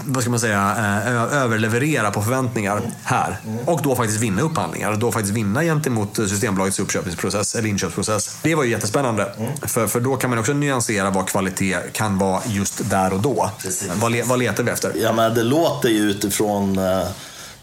vad 0.04 0.22
ska 0.22 0.30
man 0.30 0.40
säga, 0.40 0.74
uh, 1.06 1.34
överleverera 1.34 2.10
på 2.10 2.22
förväntningar 2.22 2.76
mm. 2.76 2.90
här? 3.04 3.36
Mm. 3.46 3.68
Och 3.68 3.82
då 3.82 3.96
faktiskt 3.96 4.20
vinna 4.20 4.42
upphandlingar. 4.42 4.96
Då 4.96 5.12
faktiskt 5.12 5.34
vinna 5.34 5.62
gentemot 5.62 6.16
Systembolagets 6.16 6.78
uppköpsprocess 6.78 7.54
eller 7.54 7.68
inköpsprocess. 7.68 8.36
Det 8.42 8.54
var 8.54 8.64
ju 8.64 8.70
jättespännande. 8.70 9.32
Mm. 9.38 9.52
För, 9.62 9.86
för 9.86 10.00
då 10.00 10.16
kan 10.16 10.30
man 10.30 10.38
också 10.38 10.52
nyansera 10.52 11.10
vad 11.10 11.28
kvalitet 11.28 11.76
kan 11.92 12.18
vara 12.18 12.42
just 12.46 12.90
där 12.90 13.12
och 13.12 13.20
då. 13.20 13.50
Vad, 13.94 14.16
vad 14.24 14.38
letar 14.38 14.62
vi 14.62 14.70
efter? 14.70 14.92
Ja, 14.94 15.12
men 15.12 15.34
det 15.34 15.42
låter 15.42 15.88
ju 15.88 16.10
utifrån 16.10 16.78
uh 16.78 17.06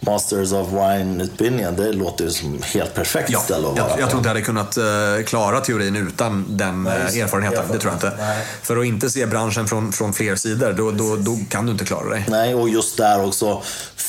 Masters 0.05 0.51
of 0.51 0.67
Wine-utbildningen, 0.71 1.75
det 1.75 1.93
låter 1.93 2.25
ju 2.25 2.31
som 2.31 2.61
helt 2.63 2.93
perfekt 2.93 3.29
ja, 3.29 3.39
ställe 3.39 3.67
att 3.67 3.79
vara 3.79 3.89
jag, 3.89 3.99
jag 3.99 4.09
tror 4.09 4.19
inte 4.19 4.29
jag 4.29 4.35
hade 4.35 4.41
kunnat 4.41 4.77
uh, 4.77 5.23
klara 5.25 5.61
teorin 5.61 5.95
utan 5.95 6.45
den 6.57 6.83
Nej, 6.83 6.97
uh, 6.97 7.23
erfarenheten. 7.23 7.65
Det 7.71 7.79
tror 7.79 7.93
jag 7.93 7.95
inte. 7.95 8.23
Nej. 8.23 8.45
För 8.61 8.77
att 8.77 8.85
inte 8.85 9.09
se 9.09 9.25
branschen 9.25 9.67
från, 9.67 9.91
från 9.91 10.13
fler 10.13 10.35
sidor, 10.35 10.73
då, 10.73 10.91
då, 10.91 11.15
då, 11.15 11.37
kan 11.49 11.65
du 11.65 11.71
inte 11.71 11.85
klara 11.85 12.09
dig. 12.09 12.25
Nej, 12.29 12.55
och 12.55 12.69
just 12.69 12.97
där 12.97 13.25
också 13.25 13.61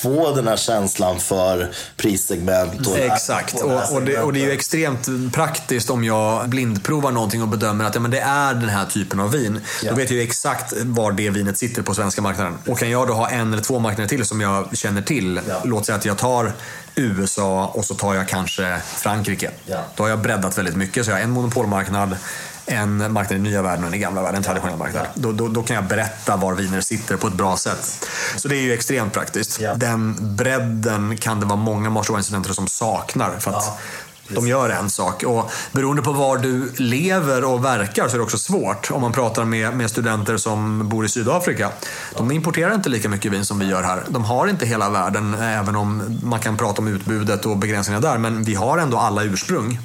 få 0.04 0.34
den 0.34 0.48
här 0.48 0.56
känslan 0.56 1.20
för 1.20 1.70
prissegment. 1.96 2.86
Och 2.86 2.98
Exakt, 2.98 3.62
och, 3.62 3.92
och, 3.92 4.02
det, 4.02 4.18
och 4.18 4.32
det 4.32 4.40
är 4.40 4.46
ju 4.46 4.52
extremt 4.52 5.32
praktiskt 5.32 5.90
om 5.90 6.04
jag 6.04 6.48
blindprovar 6.48 7.12
någonting 7.12 7.42
och 7.42 7.48
bedömer 7.48 7.84
att 7.84 7.94
ja, 7.94 8.00
men 8.00 8.10
det 8.10 8.20
är 8.20 8.54
den 8.54 8.68
här 8.68 8.86
typen 8.86 9.20
av 9.20 9.32
vin. 9.32 9.60
Ja. 9.82 9.90
Då 9.90 9.96
vet 9.96 10.10
jag 10.10 10.16
ju 10.16 10.22
exakt 10.22 10.72
var 10.82 11.12
det 11.12 11.30
vinet 11.30 11.58
sitter 11.58 11.82
på 11.82 11.94
svenska 11.94 12.22
marknaden. 12.22 12.58
Och 12.66 12.78
kan 12.78 12.90
jag 12.90 13.08
då 13.08 13.14
ha 13.14 13.30
en 13.30 13.52
eller 13.52 13.62
två 13.62 13.78
marknader 13.78 14.08
till 14.08 14.24
som 14.24 14.40
jag 14.40 14.76
känner 14.76 15.02
till, 15.02 15.40
ja. 15.48 15.60
Låt 15.84 15.86
säga 15.86 15.96
att 15.98 16.04
jag 16.04 16.18
tar 16.18 16.52
USA 16.94 17.66
och 17.66 17.84
så 17.84 17.94
tar 17.94 18.14
jag 18.14 18.28
kanske 18.28 18.80
Frankrike. 18.96 19.50
Ja. 19.66 19.84
Då 19.96 20.02
har 20.02 20.10
jag 20.10 20.18
breddat 20.18 20.58
väldigt 20.58 20.76
mycket. 20.76 21.04
Så 21.04 21.10
jag 21.10 21.16
har 21.16 21.22
en 21.22 21.30
monopolmarknad, 21.30 22.16
en 22.66 23.12
marknad 23.12 23.38
i 23.38 23.42
nya 23.42 23.62
världen 23.62 23.84
och 23.84 23.88
en 23.88 23.94
i 23.94 23.98
gamla 23.98 24.22
världen, 24.22 24.36
en 24.36 24.42
traditionell 24.42 24.78
marknad. 24.78 25.06
Då, 25.14 25.32
då, 25.32 25.48
då, 25.48 25.62
kan 25.62 25.76
jag 25.76 25.84
berätta 25.84 26.36
var 26.36 26.54
viner 26.54 26.80
sitter 26.80 27.16
på 27.16 27.26
ett 27.26 27.34
bra 27.34 27.56
sätt. 27.56 28.08
Så 28.36 28.48
det 28.48 28.56
är 28.56 28.60
ju 28.60 28.72
extremt 28.72 29.12
praktiskt. 29.12 29.60
Ja. 29.60 29.74
Den 29.74 30.16
bredden 30.36 31.16
kan 31.16 31.40
det 31.40 31.46
vara 31.46 31.56
många 31.56 31.90
master 31.90 32.22
studenter 32.22 32.52
som 32.52 32.68
saknar. 32.68 33.38
För 33.38 33.50
att 33.50 33.80
de 34.28 34.48
gör 34.48 34.70
en 34.70 34.90
sak. 34.90 35.22
Och 35.22 35.50
beroende 35.72 36.02
på 36.02 36.12
var 36.12 36.38
du 36.38 36.72
lever 36.76 37.44
och 37.44 37.64
verkar 37.64 38.08
så 38.08 38.14
är 38.14 38.18
det 38.18 38.24
också 38.24 38.38
svårt. 38.38 38.90
Om 38.90 39.00
man 39.00 39.12
pratar 39.12 39.44
med, 39.44 39.76
med 39.76 39.90
studenter 39.90 40.36
som 40.36 40.88
bor 40.88 41.04
i 41.04 41.08
Sydafrika. 41.08 41.70
De 42.16 42.30
importerar 42.30 42.74
inte 42.74 42.88
lika 42.88 43.08
mycket 43.08 43.32
vin 43.32 43.44
som 43.44 43.58
vi 43.58 43.66
gör 43.66 43.82
här. 43.82 44.02
De 44.08 44.24
har 44.24 44.46
inte 44.46 44.66
hela 44.66 44.90
världen, 44.90 45.34
även 45.34 45.76
om 45.76 46.18
man 46.22 46.40
kan 46.40 46.56
prata 46.56 46.82
om 46.82 46.88
utbudet 46.88 47.46
och 47.46 47.56
begränsningarna 47.56 48.08
där. 48.08 48.18
Men 48.18 48.44
vi 48.44 48.54
har 48.54 48.78
ändå 48.78 48.98
alla 48.98 49.22
ursprung. 49.22 49.78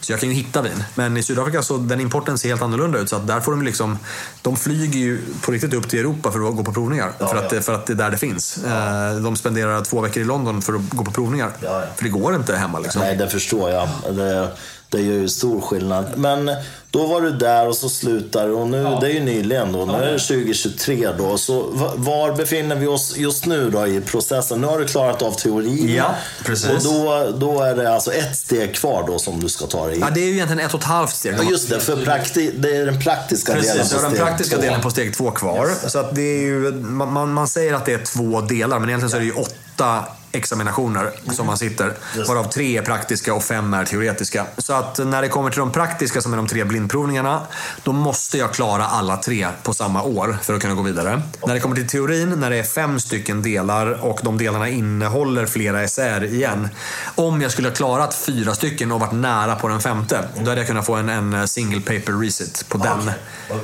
Så 0.00 0.12
jag 0.12 0.20
kan 0.20 0.28
ju 0.28 0.34
hitta 0.34 0.62
vin. 0.62 0.84
Men 0.94 1.16
i 1.16 1.22
Sydafrika 1.22 1.62
så 1.62 1.76
den 1.76 2.00
importen 2.00 2.38
ser 2.38 2.48
helt 2.48 2.62
annorlunda 2.62 2.98
ut. 2.98 3.08
Så 3.08 3.18
där 3.18 3.40
får 3.40 3.52
de 3.52 3.62
liksom, 3.62 3.98
de 4.42 4.56
flyger 4.56 4.98
ju 4.98 5.22
på 5.42 5.52
riktigt 5.52 5.74
upp 5.74 5.88
till 5.88 5.98
Europa 5.98 6.32
för 6.32 6.48
att 6.48 6.56
gå 6.56 6.64
på 6.64 6.72
provningar. 6.72 7.12
Ja, 7.18 7.26
för, 7.26 7.36
att, 7.36 7.52
ja. 7.52 7.60
för 7.60 7.74
att 7.74 7.86
det 7.86 7.92
är 7.92 7.94
där 7.94 8.10
det 8.10 8.18
finns. 8.18 8.58
Ja. 8.66 9.10
Eh, 9.10 9.16
de 9.16 9.36
spenderar 9.36 9.84
två 9.84 10.00
veckor 10.00 10.22
i 10.22 10.26
London 10.26 10.62
för 10.62 10.74
att 10.74 10.90
gå 10.90 11.04
på 11.04 11.10
provningar. 11.10 11.50
För 11.96 12.04
det 12.04 12.08
går 12.08 12.34
inte 12.34 12.56
hemma. 12.56 12.78
Liksom. 12.78 13.00
Nej, 13.00 13.16
det 13.16 13.28
förstår 13.28 13.70
jag. 13.70 13.85
Det, 14.10 14.48
det 14.88 15.00
gör 15.00 15.14
ju 15.14 15.28
stor 15.28 15.60
skillnad. 15.60 16.06
Men 16.16 16.50
då 16.90 17.06
var 17.06 17.20
du 17.20 17.30
där 17.30 17.68
och 17.68 17.76
så 17.76 17.88
slutar 17.88 18.48
och 18.48 18.68
nu, 18.68 18.76
ja. 18.76 18.98
det 19.00 19.06
är 19.06 19.12
ju 19.12 19.20
nyligen 19.20 19.72
då, 19.72 19.84
nu 19.84 19.92
är 19.92 20.12
det 20.12 20.18
2023 20.18 21.08
då. 21.18 21.38
Så 21.38 21.62
var 21.96 22.32
befinner 22.32 22.76
vi 22.76 22.86
oss 22.86 23.16
just 23.16 23.46
nu 23.46 23.70
då 23.70 23.86
i 23.86 24.00
processen? 24.00 24.60
Nu 24.60 24.66
har 24.66 24.78
du 24.78 24.86
klarat 24.86 25.22
av 25.22 25.32
teorin. 25.32 25.94
Ja, 25.94 26.14
precis. 26.44 26.70
Och 26.70 26.82
då, 26.82 27.30
då 27.38 27.62
är 27.62 27.74
det 27.74 27.94
alltså 27.94 28.12
ett 28.12 28.36
steg 28.36 28.74
kvar 28.74 29.04
då 29.06 29.18
som 29.18 29.40
du 29.40 29.48
ska 29.48 29.66
ta 29.66 29.86
dig 29.86 29.98
Ja, 29.98 30.10
det 30.14 30.20
är 30.20 30.26
ju 30.26 30.32
egentligen 30.32 30.66
ett 30.66 30.74
och 30.74 30.80
ett 30.80 30.86
halvt 30.86 31.14
steg. 31.14 31.34
Ja, 31.38 31.50
just 31.50 31.70
det, 31.70 31.80
för 31.80 32.04
prakti 32.04 32.52
det 32.58 32.76
är 32.76 32.86
den 32.86 33.00
praktiska 33.00 33.52
precis, 33.52 33.72
delen 33.72 33.88
på 33.88 33.98
steg 33.98 34.10
den 34.10 34.26
praktiska 34.26 34.56
två. 34.56 34.62
delen 34.62 34.80
på 34.80 34.90
steg 34.90 35.16
två 35.16 35.30
kvar. 35.30 35.68
Yes. 35.68 35.92
Så 35.92 35.98
att 35.98 36.14
det 36.14 36.22
är 36.22 36.42
ju, 36.42 36.72
man, 36.72 37.32
man 37.32 37.48
säger 37.48 37.74
att 37.74 37.86
det 37.86 37.92
är 37.92 38.04
två 38.04 38.40
delar, 38.40 38.78
men 38.78 38.88
egentligen 38.88 39.10
så 39.10 39.16
är 39.16 39.20
det 39.20 39.26
ju 39.26 39.32
åtta 39.32 40.04
examinationer 40.36 41.10
som 41.32 41.46
man 41.46 41.58
sitter. 41.58 41.92
Varav 42.28 42.44
tre 42.44 42.78
är 42.78 42.82
praktiska 42.82 43.34
och 43.34 43.42
fem 43.42 43.74
är 43.74 43.84
teoretiska. 43.84 44.46
Så 44.58 44.72
att 44.72 44.98
när 44.98 45.22
det 45.22 45.28
kommer 45.28 45.50
till 45.50 45.60
de 45.60 45.72
praktiska 45.72 46.20
som 46.20 46.32
är 46.32 46.36
de 46.36 46.46
tre 46.46 46.64
blindprovningarna, 46.64 47.40
då 47.82 47.92
måste 47.92 48.38
jag 48.38 48.54
klara 48.54 48.86
alla 48.86 49.16
tre 49.16 49.48
på 49.62 49.74
samma 49.74 50.02
år 50.02 50.38
för 50.42 50.54
att 50.54 50.62
kunna 50.62 50.74
gå 50.74 50.82
vidare. 50.82 51.22
När 51.46 51.54
det 51.54 51.60
kommer 51.60 51.76
till 51.76 51.88
teorin, 51.88 52.30
när 52.30 52.50
det 52.50 52.56
är 52.56 52.62
fem 52.62 53.00
stycken 53.00 53.42
delar 53.42 54.04
och 54.04 54.20
de 54.22 54.38
delarna 54.38 54.68
innehåller 54.68 55.46
flera 55.46 55.88
SR 55.88 56.24
igen. 56.24 56.68
Om 57.14 57.42
jag 57.42 57.52
skulle 57.52 57.68
ha 57.68 57.74
klarat 57.74 58.14
fyra 58.14 58.54
stycken 58.54 58.92
och 58.92 59.00
varit 59.00 59.12
nära 59.12 59.56
på 59.56 59.68
den 59.68 59.80
femte, 59.80 60.28
då 60.34 60.48
hade 60.48 60.60
jag 60.60 60.66
kunnat 60.66 60.86
få 60.86 60.94
en, 60.94 61.08
en 61.08 61.48
single 61.48 61.80
paper 61.80 62.20
reset 62.20 62.68
på 62.68 62.78
den. 62.78 63.10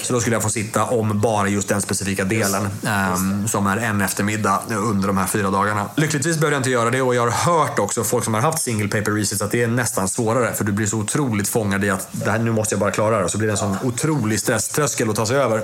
Så 0.03 0.13
då 0.13 0.21
skulle 0.21 0.37
jag 0.37 0.43
få 0.43 0.49
sitta 0.49 0.85
om 0.85 1.21
bara 1.21 1.49
just 1.49 1.69
den 1.69 1.83
specifika 1.83 2.25
delen. 2.25 2.69
Um, 2.83 3.49
som 3.49 3.67
är 3.67 3.77
en 3.77 4.01
eftermiddag 4.01 4.63
under 4.69 5.09
de 5.09 5.17
här 5.17 5.27
fyra 5.27 5.51
dagarna. 5.51 5.89
Lyckligtvis 5.97 6.39
behövde 6.39 6.57
jag 6.57 6.62
inte 6.63 6.71
göra 6.71 6.91
det 6.91 7.03
och 7.03 7.15
jag 7.15 7.27
har 7.27 7.53
hört 7.53 7.79
också 7.79 8.05
folk 8.05 8.25
som 8.25 8.35
har 8.35 8.41
haft 8.41 8.63
single 8.63 8.89
paper 8.89 9.13
resets 9.13 9.43
att 9.43 9.51
det 9.51 9.63
är 9.63 9.67
nästan 9.67 10.09
svårare. 10.09 10.55
För 10.55 10.65
du 10.65 10.73
blir 10.73 10.87
så 10.87 10.99
otroligt 10.99 11.49
fångad 11.49 11.85
i 11.85 11.91
att 11.91 12.09
det 12.13 12.31
här, 12.31 12.39
nu 12.39 12.53
måste 12.53 12.75
jag 12.75 12.81
bara 12.81 12.91
klara 12.91 13.19
det. 13.19 13.25
Och 13.25 13.31
så 13.31 13.39
blir 13.39 13.49
det 13.49 13.53
en 13.53 13.59
sån 13.59 13.77
otrolig 13.85 14.41
stresströskel 14.41 15.11
att 15.11 15.17
ta 15.17 15.27
sig 15.27 15.37
över. 15.37 15.63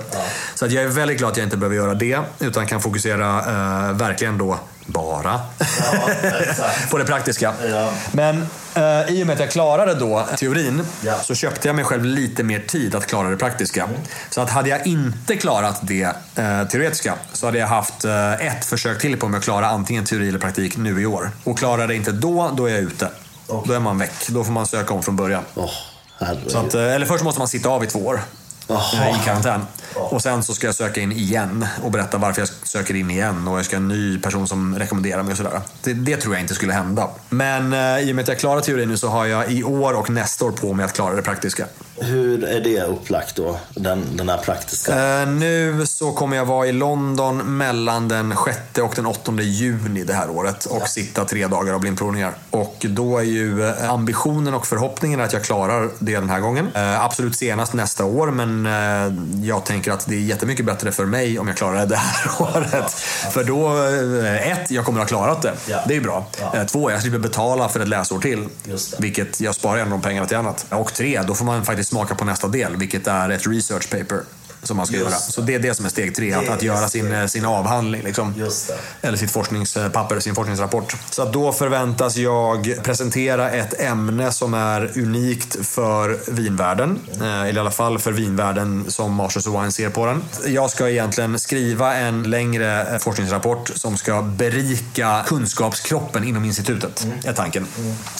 Så 0.55 0.65
att 0.65 0.71
jag 0.71 0.83
är 0.83 0.87
väldigt 0.87 1.17
glad 1.17 1.31
att 1.31 1.37
jag 1.37 1.45
inte 1.45 1.57
behöver 1.57 1.75
göra 1.75 1.93
det. 1.93 2.19
Utan 2.39 2.67
kan 2.67 2.81
fokusera 2.81 3.39
uh, 3.39 3.97
verkligen 3.97 4.37
då 4.37 4.59
bara 4.91 5.39
Ja, 5.59 6.09
på 6.91 6.97
det 6.97 7.05
praktiska. 7.05 7.53
Ja. 7.69 7.91
Men 8.11 8.45
eh, 8.75 9.09
i 9.09 9.23
och 9.23 9.27
med 9.27 9.33
att 9.33 9.39
jag 9.39 9.51
klarade 9.51 9.93
då 9.93 10.27
teorin 10.37 10.85
Ja. 11.01 11.19
så 11.23 11.35
köpte 11.35 11.67
jag 11.67 11.75
mig 11.75 11.85
själv 11.85 12.05
lite 12.05 12.43
mer 12.43 12.59
tid 12.59 12.95
att 12.95 13.07
klara 13.07 13.29
det 13.29 13.37
praktiska. 13.37 13.89
Så 14.29 14.41
att 14.41 14.49
hade 14.49 14.69
jag 14.69 14.87
inte 14.87 15.35
klarat 15.35 15.79
det 15.81 16.03
eh, 16.35 16.67
teoretiska 16.67 17.13
så 17.33 17.45
hade 17.45 17.57
jag 17.59 17.67
haft 17.67 18.05
eh, 18.05 18.33
ett 18.33 18.65
försök 18.65 19.01
till 19.01 19.17
på 19.17 19.27
mig 19.27 19.37
att 19.37 19.43
klara 19.43 19.67
antingen 19.67 20.05
teori 20.05 20.29
eller 20.29 20.39
praktik 20.39 20.77
nu 20.77 21.01
i 21.01 21.05
år. 21.05 21.31
Och 21.43 21.57
klarar 21.57 21.87
det 21.87 21.95
inte 21.95 22.11
då, 22.11 22.51
då 22.57 22.65
är 22.65 22.69
jag 22.71 22.79
ute. 22.79 23.09
Då 23.65 23.73
är 23.73 23.79
man 23.79 23.97
väck. 23.97 24.27
Då 24.27 24.43
får 24.43 24.51
man 24.51 24.67
söka 24.67 24.93
om 24.93 25.03
från 25.03 25.15
början. 25.15 25.43
Herregud. 26.19 26.51
Så 26.51 26.57
att, 26.59 26.73
eh, 26.73 26.81
eller 26.93 27.05
först 27.05 27.23
måste 27.23 27.39
man 27.39 27.47
sitta 27.47 27.69
av 27.69 27.83
i 27.83 27.87
två 27.87 27.99
år. 27.99 28.21
Jaha. 28.69 29.09
I 29.09 29.25
karantän. 29.25 29.61
Och 29.95 30.21
sen 30.21 30.43
så 30.43 30.53
ska 30.53 30.67
jag 30.67 30.75
söka 30.75 31.01
in 31.01 31.11
igen 31.11 31.65
och 31.83 31.91
berätta 31.91 32.17
varför 32.17 32.41
jag 32.41 32.49
söker 32.63 32.95
in 32.95 33.11
igen. 33.11 33.47
Och 33.47 33.57
jag 33.57 33.65
ska 33.65 33.75
ha 33.75 33.81
en 33.81 33.87
ny 33.87 34.19
person 34.19 34.47
som 34.47 34.79
rekommenderar 34.79 35.23
mig 35.23 35.31
och 35.31 35.37
sådär. 35.37 35.61
Det, 35.83 35.93
det 35.93 36.17
tror 36.17 36.33
jag 36.33 36.41
inte 36.41 36.55
skulle 36.55 36.73
hända. 36.73 37.09
Men 37.29 37.73
eh, 37.73 37.99
i 37.99 38.11
och 38.11 38.15
med 38.15 38.23
att 38.23 38.27
jag 38.27 38.39
klarar 38.39 38.61
teorin 38.61 38.89
nu 38.89 38.97
så 38.97 39.07
har 39.07 39.25
jag 39.25 39.51
i 39.51 39.63
år 39.63 39.93
och 39.93 40.09
nästa 40.09 40.45
år 40.45 40.51
på 40.51 40.73
mig 40.73 40.85
att 40.85 40.93
klara 40.93 41.15
det 41.15 41.21
praktiska. 41.21 41.65
Hur 42.01 42.43
är 42.43 42.61
det 42.61 42.83
upplagt 42.83 43.35
då? 43.35 43.59
Den, 43.75 44.17
den 44.17 44.29
här 44.29 44.37
praktiska? 44.37 45.21
Eh, 45.21 45.27
nu 45.27 45.85
så 45.85 46.11
kommer 46.11 46.37
jag 46.37 46.45
vara 46.45 46.67
i 46.67 46.71
London 46.71 47.57
mellan 47.57 48.07
den 48.07 48.35
6 48.45 48.57
och 48.81 48.93
den 48.95 49.05
8 49.05 49.31
juni 49.41 50.03
det 50.03 50.13
här 50.13 50.29
året 50.29 50.65
och 50.65 50.87
sitta 50.87 51.25
tre 51.25 51.47
dagar 51.47 51.73
av 51.73 51.79
blindprovningar. 51.79 52.33
Och 52.49 52.85
då 52.89 53.17
är 53.17 53.23
ju 53.23 53.67
eh, 53.67 53.91
ambitionen 53.91 54.53
och 54.53 54.67
förhoppningen 54.67 55.21
att 55.21 55.33
jag 55.33 55.43
klarar 55.43 55.89
det 55.99 56.15
den 56.15 56.29
här 56.29 56.39
gången. 56.39 56.69
Eh, 56.75 57.03
absolut 57.03 57.35
senast 57.35 57.73
nästa 57.73 58.05
år, 58.05 58.31
men 58.31 58.65
eh, 58.65 59.43
jag 59.47 59.65
tänker 59.65 59.91
att 59.91 60.05
det 60.07 60.15
är 60.15 60.19
jättemycket 60.19 60.65
bättre 60.65 60.91
för 60.91 61.05
mig 61.05 61.39
om 61.39 61.47
jag 61.47 61.57
klarar 61.57 61.79
det 61.79 61.85
det 61.85 61.95
här 61.95 62.41
året. 62.41 62.91
För 63.31 63.43
då, 63.43 63.83
ett, 64.51 64.71
jag 64.71 64.85
kommer 64.85 65.01
att 65.01 65.11
ha 65.11 65.17
klarat 65.17 65.41
det. 65.41 65.53
Ja. 65.65 65.83
Det 65.87 65.95
är 65.95 66.01
bra. 66.01 66.25
Ja. 66.53 66.65
Två, 66.65 66.91
jag 66.91 67.01
slipper 67.01 67.19
betala 67.19 67.69
för 67.69 67.79
ett 67.79 67.87
läsår 67.87 68.19
till. 68.19 68.47
Vilket 68.97 69.41
jag 69.41 69.55
sparar 69.55 69.77
gärna 69.77 69.91
de 69.91 70.01
pengarna 70.01 70.27
till 70.27 70.37
annat. 70.37 70.65
Och 70.69 70.93
tre, 70.93 71.21
då 71.27 71.35
får 71.35 71.45
man 71.45 71.65
faktiskt 71.65 71.88
smaka 71.89 72.15
på 72.15 72.25
nästa 72.25 72.47
del, 72.47 72.75
vilket 72.75 73.07
är 73.07 73.29
ett 73.29 73.47
research 73.47 73.89
paper 73.89 74.23
som 74.63 74.77
man 74.77 74.85
ska 74.85 74.95
Just 74.95 75.05
göra. 75.09 75.15
det. 75.15 75.31
Så 75.31 75.41
det 75.41 75.55
är 75.55 75.59
det 75.59 75.73
som 75.73 75.85
är 75.85 75.89
steg 75.89 76.15
tre, 76.15 76.33
att, 76.33 76.49
att 76.49 76.63
göra 76.63 76.87
sin, 76.87 77.29
sin 77.29 77.45
avhandling. 77.45 78.03
Liksom. 78.03 78.33
Eller 79.01 79.17
sitt 79.17 79.31
forskningspapper, 79.31 80.19
sin 80.19 80.35
forskningsrapport. 80.35 80.95
Så 81.09 81.25
då 81.25 81.51
förväntas 81.51 82.15
jag 82.17 82.79
presentera 82.83 83.51
ett 83.51 83.81
ämne 83.81 84.31
som 84.31 84.53
är 84.53 84.91
unikt 84.95 85.65
för 85.65 86.31
vinvärlden. 86.31 86.99
Eh, 87.21 87.41
Eller 87.41 87.53
i 87.53 87.59
alla 87.59 87.71
fall 87.71 87.99
för 87.99 88.11
vinvärlden 88.11 88.85
som 88.87 89.19
of 89.19 89.47
Wine 89.47 89.71
ser 89.71 89.89
på 89.89 90.05
den. 90.05 90.23
Jag 90.47 90.69
ska 90.69 90.89
egentligen 90.89 91.39
skriva 91.39 91.95
en 91.95 92.23
längre 92.23 92.93
eh, 92.93 92.97
forskningsrapport 92.97 93.71
som 93.75 93.97
ska 93.97 94.21
berika 94.21 95.23
kunskapskroppen 95.27 96.23
inom 96.23 96.45
institutet, 96.45 97.07
är 97.25 97.33
tanken. 97.33 97.67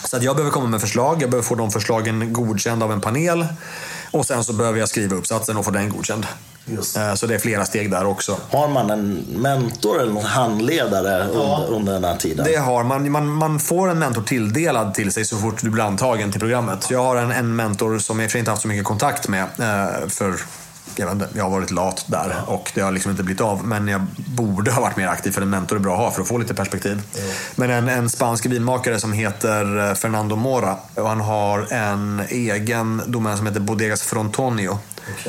Så 0.03 0.17
att 0.17 0.23
jag 0.23 0.35
behöver 0.35 0.51
komma 0.51 0.67
med 0.67 0.81
förslag, 0.81 1.21
jag 1.21 1.29
behöver 1.29 1.47
få 1.47 1.55
de 1.55 1.71
förslagen 1.71 2.33
godkända 2.33 2.85
av 2.85 2.91
en 2.91 3.01
panel. 3.01 3.47
Och 4.11 4.25
sen 4.25 4.43
så 4.43 4.53
behöver 4.53 4.79
jag 4.79 4.89
skriva 4.89 5.15
uppsatsen 5.15 5.57
och 5.57 5.65
få 5.65 5.71
den 5.71 5.89
godkänd. 5.89 6.25
Just. 6.65 6.97
Eh, 6.97 7.13
Så 7.13 7.27
det 7.27 7.35
är 7.35 7.39
flera 7.39 7.65
steg 7.65 7.91
där 7.91 8.05
också. 8.05 8.37
Har 8.51 8.67
man 8.67 8.89
en 8.89 9.13
mentor 9.35 10.01
eller 10.01 10.13
någon 10.13 10.23
handledare 10.25 11.27
under, 11.27 11.67
under 11.67 11.93
den 11.93 12.03
här 12.03 12.17
tiden? 12.17 12.45
Det 12.45 12.55
har 12.55 12.83
man. 12.83 13.11
man. 13.11 13.27
Man 13.27 13.59
får 13.59 13.89
en 13.89 13.99
mentor 13.99 14.21
tilldelad 14.21 14.93
till 14.93 15.11
sig 15.11 15.25
så 15.25 15.37
fort 15.37 15.61
du 15.61 15.69
blir 15.69 15.83
antagen 15.83 16.31
till 16.31 16.39
programmet. 16.39 16.87
Jag 16.89 17.03
har 17.03 17.15
en, 17.15 17.31
en 17.31 17.55
mentor 17.55 17.99
som 17.99 18.19
jag 18.19 18.25
i 18.25 18.27
och 18.27 18.29
för 18.29 18.31
sig 18.31 18.39
inte 18.39 18.51
haft 18.51 18.61
så 18.61 18.67
mycket 18.67 18.85
kontakt 18.85 19.27
med. 19.27 19.43
Eh, 19.43 20.07
för 20.07 20.33
jag, 20.99 21.11
inte, 21.11 21.27
jag 21.35 21.43
har 21.43 21.49
varit 21.49 21.71
lat 21.71 22.05
där 22.07 22.35
och 22.45 22.71
det 22.75 22.81
har 22.81 22.91
liksom 22.91 23.11
inte 23.11 23.23
blivit 23.23 23.41
av. 23.41 23.65
Men 23.65 23.87
jag 23.87 24.01
borde 24.15 24.71
ha 24.71 24.81
varit 24.81 24.97
mer 24.97 25.07
aktiv 25.07 25.31
för 25.31 25.41
en 25.41 25.49
mentor 25.49 25.75
är 25.75 25.79
bra 25.79 25.93
att 25.93 25.99
ha 25.99 26.11
för 26.11 26.21
att 26.21 26.27
få 26.27 26.37
lite 26.37 26.53
perspektiv. 26.53 27.01
Men 27.55 27.69
en, 27.69 27.89
en 27.89 28.09
spansk 28.09 28.45
vinmakare 28.45 28.99
som 28.99 29.13
heter 29.13 29.89
eh, 29.89 29.93
Fernando 29.93 30.35
Mora. 30.35 30.77
Och 30.95 31.09
han 31.09 31.21
har 31.21 31.73
en 31.73 32.21
egen 32.29 33.01
domän 33.07 33.37
som 33.37 33.47
heter 33.47 33.59
Bodegas 33.59 34.01
Frontonio. 34.01 34.77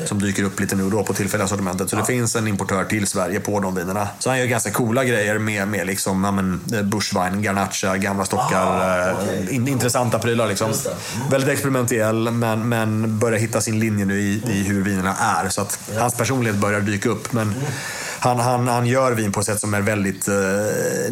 Som 0.05 0.19
dyker 0.21 0.43
upp 0.43 0.59
lite 0.59 0.75
nu 0.75 0.83
och 0.83 0.91
då 0.91 1.03
på 1.03 1.13
tillfälliga 1.13 1.47
sortimentet. 1.47 1.89
Så 1.89 1.95
det 1.95 2.05
finns 2.05 2.35
en 2.35 2.47
importör 2.47 2.83
till 2.83 3.07
Sverige 3.07 3.39
på 3.39 3.59
de 3.59 3.75
vinerna. 3.75 4.07
Så 4.19 4.29
han 4.29 4.39
gör 4.39 4.45
ganska 4.45 4.71
coola 4.71 5.03
grejer 5.03 5.37
med, 5.37 5.67
med 5.67 5.87
liksom, 5.87 6.23
ja, 6.23 6.31
men, 6.31 6.61
eh, 6.73 6.81
bushvine, 6.81 7.41
garnacha, 7.41 7.97
gamla 7.97 8.25
stockar. 8.25 9.09
eh, 9.09 9.55
in, 9.55 9.67
intressanta 9.67 10.19
prylar 10.19 10.47
liksom. 10.47 10.71
Det. 10.71 10.95
Väldigt 11.31 11.49
experimentell 11.49 12.31
men, 12.31 12.69
men 12.69 13.19
börjar 13.19 13.39
hitta 13.39 13.61
sin 13.61 13.79
linje 13.79 14.05
nu 14.05 14.19
i, 14.19 14.43
i 14.47 14.63
hur 14.63 14.83
vinerna 14.83 15.15
är. 15.15 15.49
Så 15.49 15.61
att 15.61 15.79
hans 15.97 16.13
personlighet 16.15 16.59
börjar 16.59 16.81
dyka 16.81 17.09
upp. 17.09 17.33
Men 17.33 17.53
han, 18.23 18.39
han, 18.39 18.67
han 18.67 18.85
gör 18.85 19.11
vin 19.11 19.31
på 19.31 19.39
ett 19.39 19.45
sätt 19.45 19.59
som 19.59 19.73
är 19.73 19.81
väldigt 19.81 20.27
eh, 20.27 20.35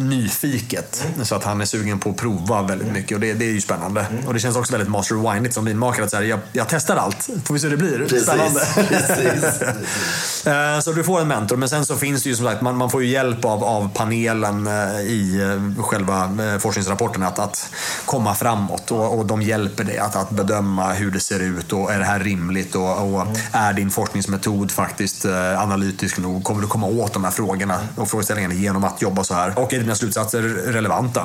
nyfiket. 0.04 1.04
Så 1.22 1.34
att 1.34 1.44
han 1.44 1.60
är 1.60 1.64
sugen 1.64 1.98
på 1.98 2.10
att 2.10 2.16
prova 2.16 2.62
väldigt 2.62 2.92
mycket 2.92 3.14
och 3.14 3.20
det, 3.20 3.32
det 3.32 3.44
är 3.44 3.52
ju 3.52 3.60
spännande. 3.60 4.06
Och 4.26 4.34
det 4.34 4.40
känns 4.40 4.56
också 4.56 4.72
väldigt 4.72 4.90
master 4.90 5.16
of 5.16 5.34
wine 5.34 5.52
som 5.52 5.64
vinmakare. 5.64 6.04
Att 6.04 6.10
så 6.10 6.16
här, 6.16 6.24
jag, 6.24 6.40
jag 6.52 6.66
testar 6.68 6.96
allt, 6.96 7.28
får 7.44 7.54
vi 7.54 7.60
se 7.60 7.68
hur 7.68 7.76
det 7.76 7.82
blir. 7.82 7.98
Precis, 7.98 8.22
Spännande. 8.22 8.60
precis, 8.88 9.62
Eh, 10.46 10.80
Så 10.80 10.92
du 10.92 11.04
får 11.04 11.20
en 11.20 11.28
mentor, 11.28 11.56
men 11.56 11.68
sen 11.68 11.86
så 11.86 11.96
finns 11.96 12.22
det 12.22 12.28
ju 12.28 12.36
som 12.36 12.46
sagt, 12.46 12.60
man, 12.62 12.76
man 12.76 12.90
får 12.90 13.02
ju 13.02 13.08
hjälp 13.08 13.44
av, 13.44 13.64
av 13.64 13.90
panelen 13.94 14.66
eh, 14.66 15.00
i 15.00 15.40
eh, 15.76 15.82
själva 15.82 16.30
forskningsrapporten 16.60 17.22
att, 17.22 17.38
att 17.38 17.70
komma 18.04 18.34
framåt. 18.34 18.90
Och, 18.90 19.18
och 19.18 19.26
de 19.26 19.42
hjälper 19.42 19.84
dig 19.84 19.98
att, 19.98 20.16
att 20.16 20.30
bedöma 20.30 20.92
hur 20.92 21.10
det 21.10 21.20
ser 21.20 21.40
ut 21.40 21.72
och 21.72 21.92
är 21.92 21.98
det 21.98 22.04
här 22.04 22.20
rimligt 22.20 22.74
och, 22.74 23.14
och 23.14 23.26
är 23.52 23.72
din 23.72 23.90
forskningsmetod 23.90 24.70
faktiskt 24.70 25.24
analytisk 25.58 26.18
nog? 26.18 26.44
Kommer 26.44 26.62
du 26.62 26.68
komma 26.68 26.86
åt 26.86 26.99
de 27.08 27.24
här 27.24 27.30
frågorna 27.30 27.80
och 27.96 28.08
frågeställningarna 28.10 28.54
genom 28.54 28.84
att 28.84 29.02
jobba 29.02 29.24
så 29.24 29.34
här? 29.34 29.58
Och 29.58 29.72
är 29.72 29.78
dina 29.78 29.94
slutsatser 29.94 30.42
relevanta? 30.66 31.22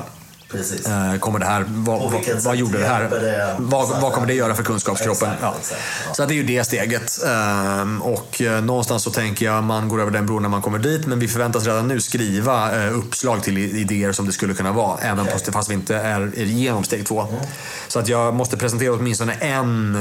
Precis. 0.52 0.88
Eh, 0.88 1.16
Kommer 1.16 1.40
det 1.40 1.46
här, 1.46 1.66
vad, 1.68 2.12
vad, 2.12 2.44
vad 2.44 2.56
gjorde 2.56 2.78
det 2.78 2.88
här? 2.88 3.10
det? 3.10 3.56
Vad, 3.60 4.02
vad 4.02 4.14
kommer 4.14 4.28
det 4.28 4.34
göra 4.34 4.56
för 4.56 4.64
kunskapskroppen? 4.64 5.30
Exakt, 5.30 5.42
ja. 5.42 5.56
exakt, 5.60 5.82
ja. 6.08 6.14
Så 6.14 6.26
det 6.26 6.34
är 6.34 6.36
ju 6.36 6.44
det 6.44 6.64
steget. 6.64 7.24
Ehm, 7.28 8.02
Och 8.02 8.42
eh, 8.42 8.62
någonstans 8.64 9.04
så 9.04 9.12
tänker 9.12 9.46
jag 9.46 9.64
man 9.64 9.90
går 9.90 10.02
över 10.02 10.12
den 10.12 10.26
bron 10.26 10.42
när 10.42 10.50
man 10.50 10.62
kommer 10.62 10.80
dit. 10.80 11.06
Men 11.08 11.20
vi 11.20 11.28
förväntas 11.28 11.66
redan 11.66 11.88
nu 11.88 12.02
skriva 12.02 12.84
eh, 12.86 12.98
uppslag 12.98 13.44
till 13.44 13.58
idéer 13.58 14.12
som 14.12 14.26
det 14.26 14.32
skulle 14.32 14.54
kunna 14.54 14.72
vara. 14.72 15.00
Även 15.00 15.26
fast, 15.26 15.54
fast 15.54 15.70
vi 15.70 15.74
inte 15.74 15.96
är 15.96 16.40
igenom 16.40 16.84
steg 16.84 17.06
två. 17.06 17.28
Så 17.88 18.00
att 18.00 18.08
jag 18.08 18.34
måste 18.34 18.58
presentera 18.58 18.94
åtminstone 18.94 19.34
en, 19.34 19.96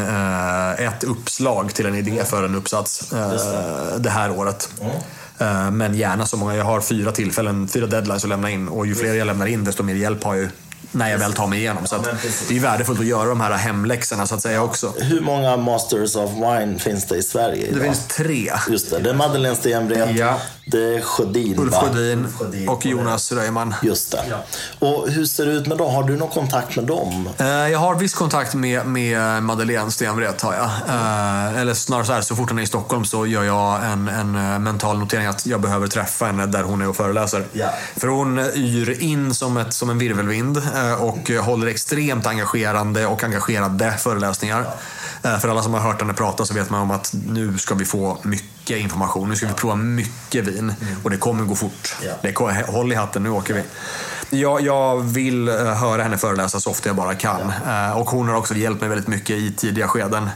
ett 0.78 1.04
uppslag 1.04 1.74
till 1.74 1.86
en 1.86 1.94
idé 1.94 2.24
för 2.24 2.44
en 2.44 2.54
uppsats 2.54 3.12
eh, 3.12 3.98
det 3.98 4.10
här 4.10 4.30
året. 4.30 4.68
Eh, 4.80 4.86
Eh, 5.38 5.70
men 5.70 5.94
gärna 5.94 6.26
så 6.26 6.36
många. 6.36 6.56
Jag 6.56 6.64
har 6.64 6.80
fyra 6.80 7.12
tillfällen, 7.12 7.68
fyra 7.68 7.86
deadlines 7.86 8.24
att 8.24 8.28
lämna 8.28 8.50
in. 8.50 8.68
Och 8.68 8.86
ju 8.86 8.94
fler 8.94 9.14
jag 9.14 9.26
lämnar 9.26 9.46
in 9.46 9.64
desto 9.64 9.82
mer 9.82 9.94
hjälp 9.94 10.24
har 10.24 10.34
jag 10.34 10.48
när 10.92 11.10
jag 11.10 11.18
väl 11.18 11.32
tar 11.32 11.46
mig 11.46 11.58
igenom. 11.58 11.86
Så 11.86 11.96
det 12.48 12.56
är 12.56 12.60
värdefullt 12.60 13.00
att 13.00 13.06
göra 13.06 13.28
de 13.28 13.40
här 13.40 13.52
hemläxorna 13.52 14.26
så 14.26 14.34
att 14.34 14.42
säga 14.42 14.62
också. 14.62 14.92
Hur 14.98 15.20
många 15.20 15.56
Masters 15.56 16.16
of 16.16 16.30
Wine 16.32 16.78
finns 16.78 17.06
det 17.06 17.16
i 17.16 17.22
Sverige 17.22 17.62
Det 17.62 17.68
idag? 17.68 17.82
finns 17.82 18.06
tre. 18.08 18.52
Just 18.70 18.90
det, 18.90 18.98
det 18.98 19.10
är 19.10 19.14
Madeleine 19.14 19.56
Stenvret, 19.56 20.16
Ja. 20.16 20.38
det 20.66 20.96
är 20.96 21.00
Sjödin 21.00 21.58
Ulf? 21.58 21.74
Sjödin 21.74 22.26
och 22.68 22.86
Jonas 22.86 23.32
Röjman. 23.32 23.74
Just 23.82 24.12
det. 24.12 24.22
Och 24.78 25.08
hur 25.10 25.24
ser 25.26 25.46
det 25.46 25.52
ut 25.52 25.66
med 25.66 25.78
dem? 25.78 25.94
Har 25.94 26.02
du 26.02 26.16
någon 26.16 26.28
kontakt 26.30 26.76
med 26.76 26.84
dem? 26.84 27.28
Eh, 27.38 27.46
Jag 27.46 27.78
har 27.78 27.94
viss 27.94 28.14
kontakt 28.14 28.54
med, 28.54 28.86
med 28.86 29.42
Madeleine 29.42 29.90
Stenvret. 29.90 30.40
Har 30.40 30.54
jag. 30.54 30.64
Eh, 30.88 31.60
Eller 31.60 31.74
snarare 31.74 32.04
så 32.04 32.12
här, 32.12 32.20
så 32.20 32.36
fort 32.36 32.48
hon 32.48 32.58
är 32.58 32.62
i 32.62 32.66
Stockholm 32.66 33.04
så 33.04 33.26
gör 33.26 33.42
jag 33.44 33.84
en, 33.84 34.08
en 34.08 34.34
eh, 34.52 34.58
mental 34.58 34.98
notering 34.98 35.26
att 35.26 35.46
jag 35.46 35.60
behöver 35.60 35.86
träffa 35.86 36.24
henne 36.26 36.46
där 36.46 36.62
hon 36.62 36.82
är 36.82 36.88
och 36.88 36.96
föreläser. 36.96 37.44
Ja. 37.52 37.66
För 37.96 38.08
hon 38.08 38.38
yr 38.38 39.02
in 39.02 39.34
som, 39.34 39.56
ett, 39.56 39.74
som 39.74 39.90
en 39.90 39.98
virvelvind 39.98 40.62
Eh, 40.74 41.02
och 41.02 41.30
eh, 41.30 41.44
håller 41.44 41.66
extremt 41.66 42.26
engagerande 42.26 43.06
och 43.06 43.24
engagerade 43.24 43.92
föreläsningar. 43.92 44.66
Eh, 45.22 45.38
för 45.38 45.48
alla 45.48 45.62
som 45.62 45.74
har 45.74 45.80
hört 45.80 46.00
henne 46.00 46.12
prata 46.12 46.44
så 46.44 46.54
vet 46.54 46.70
man 46.70 46.80
om 46.80 46.90
att 46.90 47.14
nu 47.26 47.58
ska 47.58 47.74
vi 47.74 47.84
få 47.84 48.18
mycket 48.22 48.53
information. 48.70 49.28
Nu 49.28 49.36
ska 49.36 49.46
vi 49.46 49.52
prova 49.52 49.76
mycket 49.76 50.44
vin 50.44 50.74
och 51.02 51.10
det 51.10 51.16
kommer 51.16 51.44
gå 51.44 51.54
fort. 51.54 51.96
Ja. 52.02 52.12
Det 52.22 52.38
håll 52.66 52.92
i 52.92 52.94
hatten, 52.94 53.22
nu 53.22 53.30
åker 53.30 53.54
vi. 53.54 53.62
Jag, 54.30 54.60
jag 54.60 55.00
vill 55.00 55.48
eh, 55.48 55.54
höra 55.54 56.02
henne 56.02 56.18
föreläsa 56.18 56.60
så 56.60 56.70
ofta 56.70 56.88
jag 56.88 56.96
bara 56.96 57.14
kan. 57.14 57.52
Ja. 57.66 57.94
Och 57.94 58.10
hon 58.10 58.28
har 58.28 58.36
också 58.36 58.54
hjälpt 58.54 58.80
mig 58.80 58.90
väldigt 58.90 59.08
mycket 59.08 59.36
i 59.36 59.52
tidiga 59.52 59.88
skeden. 59.88 60.30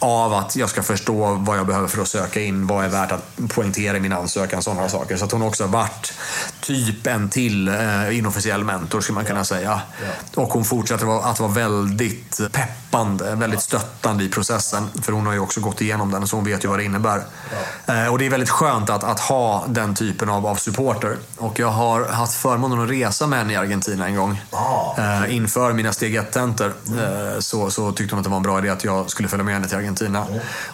Ja. 0.00 0.06
Av 0.06 0.34
att 0.34 0.56
jag 0.56 0.68
ska 0.68 0.82
förstå 0.82 1.34
vad 1.34 1.58
jag 1.58 1.66
behöver 1.66 1.88
för 1.88 2.02
att 2.02 2.08
söka 2.08 2.40
in, 2.40 2.66
vad 2.66 2.84
är 2.84 2.88
värt 2.88 3.12
att 3.12 3.36
poängtera 3.48 3.96
i 3.96 4.00
min 4.00 4.12
ansökan, 4.12 4.62
sådana 4.62 4.88
saker. 4.88 5.16
Så 5.16 5.24
att 5.24 5.32
hon 5.32 5.42
också 5.42 5.64
har 5.64 5.68
varit 5.68 6.12
typ 6.60 7.06
en 7.06 7.28
till 7.28 7.68
eh, 7.68 8.18
inofficiell 8.18 8.64
mentor 8.64 9.00
skulle 9.00 9.14
man 9.14 9.24
kunna 9.24 9.44
säga. 9.44 9.80
Och 10.34 10.48
hon 10.48 10.64
fortsätter 10.64 11.30
att 11.30 11.40
vara 11.40 11.52
väldigt 11.52 12.40
peppande, 12.52 13.34
väldigt 13.34 13.62
stöttande 13.62 14.24
i 14.24 14.28
processen. 14.28 14.88
För 15.02 15.12
hon 15.12 15.26
har 15.26 15.32
ju 15.32 15.38
också 15.40 15.60
gått 15.60 15.80
igenom 15.80 16.10
den 16.10 16.26
så 16.26 16.36
hon 16.36 16.44
vet 16.44 16.64
ju 16.64 16.68
vad 16.68 16.78
det 16.78 16.84
innebär. 16.84 17.22
Eh, 17.86 18.06
och 18.06 18.18
det 18.18 18.26
är 18.26 18.30
väldigt 18.30 18.50
skönt 18.50 18.90
att, 18.90 19.04
att 19.04 19.20
ha 19.20 19.64
den 19.68 19.94
typen 19.94 20.28
av, 20.28 20.46
av 20.46 20.54
supporter. 20.56 21.16
Och 21.38 21.58
jag 21.58 21.68
har 21.68 22.04
haft 22.04 22.34
förmånen 22.34 22.80
att 22.80 22.90
resa 22.90 23.26
med 23.26 23.38
henne 23.38 23.52
i 23.52 23.56
Argentina 23.56 24.06
en 24.06 24.16
gång. 24.16 24.40
Eh, 24.98 25.36
inför 25.36 25.72
mina 25.72 25.92
steg 25.92 26.18
1-tentor 26.18 26.72
eh, 26.98 27.40
så, 27.40 27.70
så 27.70 27.92
tyckte 27.92 28.14
hon 28.14 28.18
att 28.20 28.24
det 28.24 28.30
var 28.30 28.36
en 28.36 28.42
bra 28.42 28.58
idé 28.58 28.68
att 28.68 28.84
jag 28.84 29.10
skulle 29.10 29.28
följa 29.28 29.44
med 29.44 29.54
henne 29.54 29.68
till 29.68 29.76
Argentina. 29.76 30.26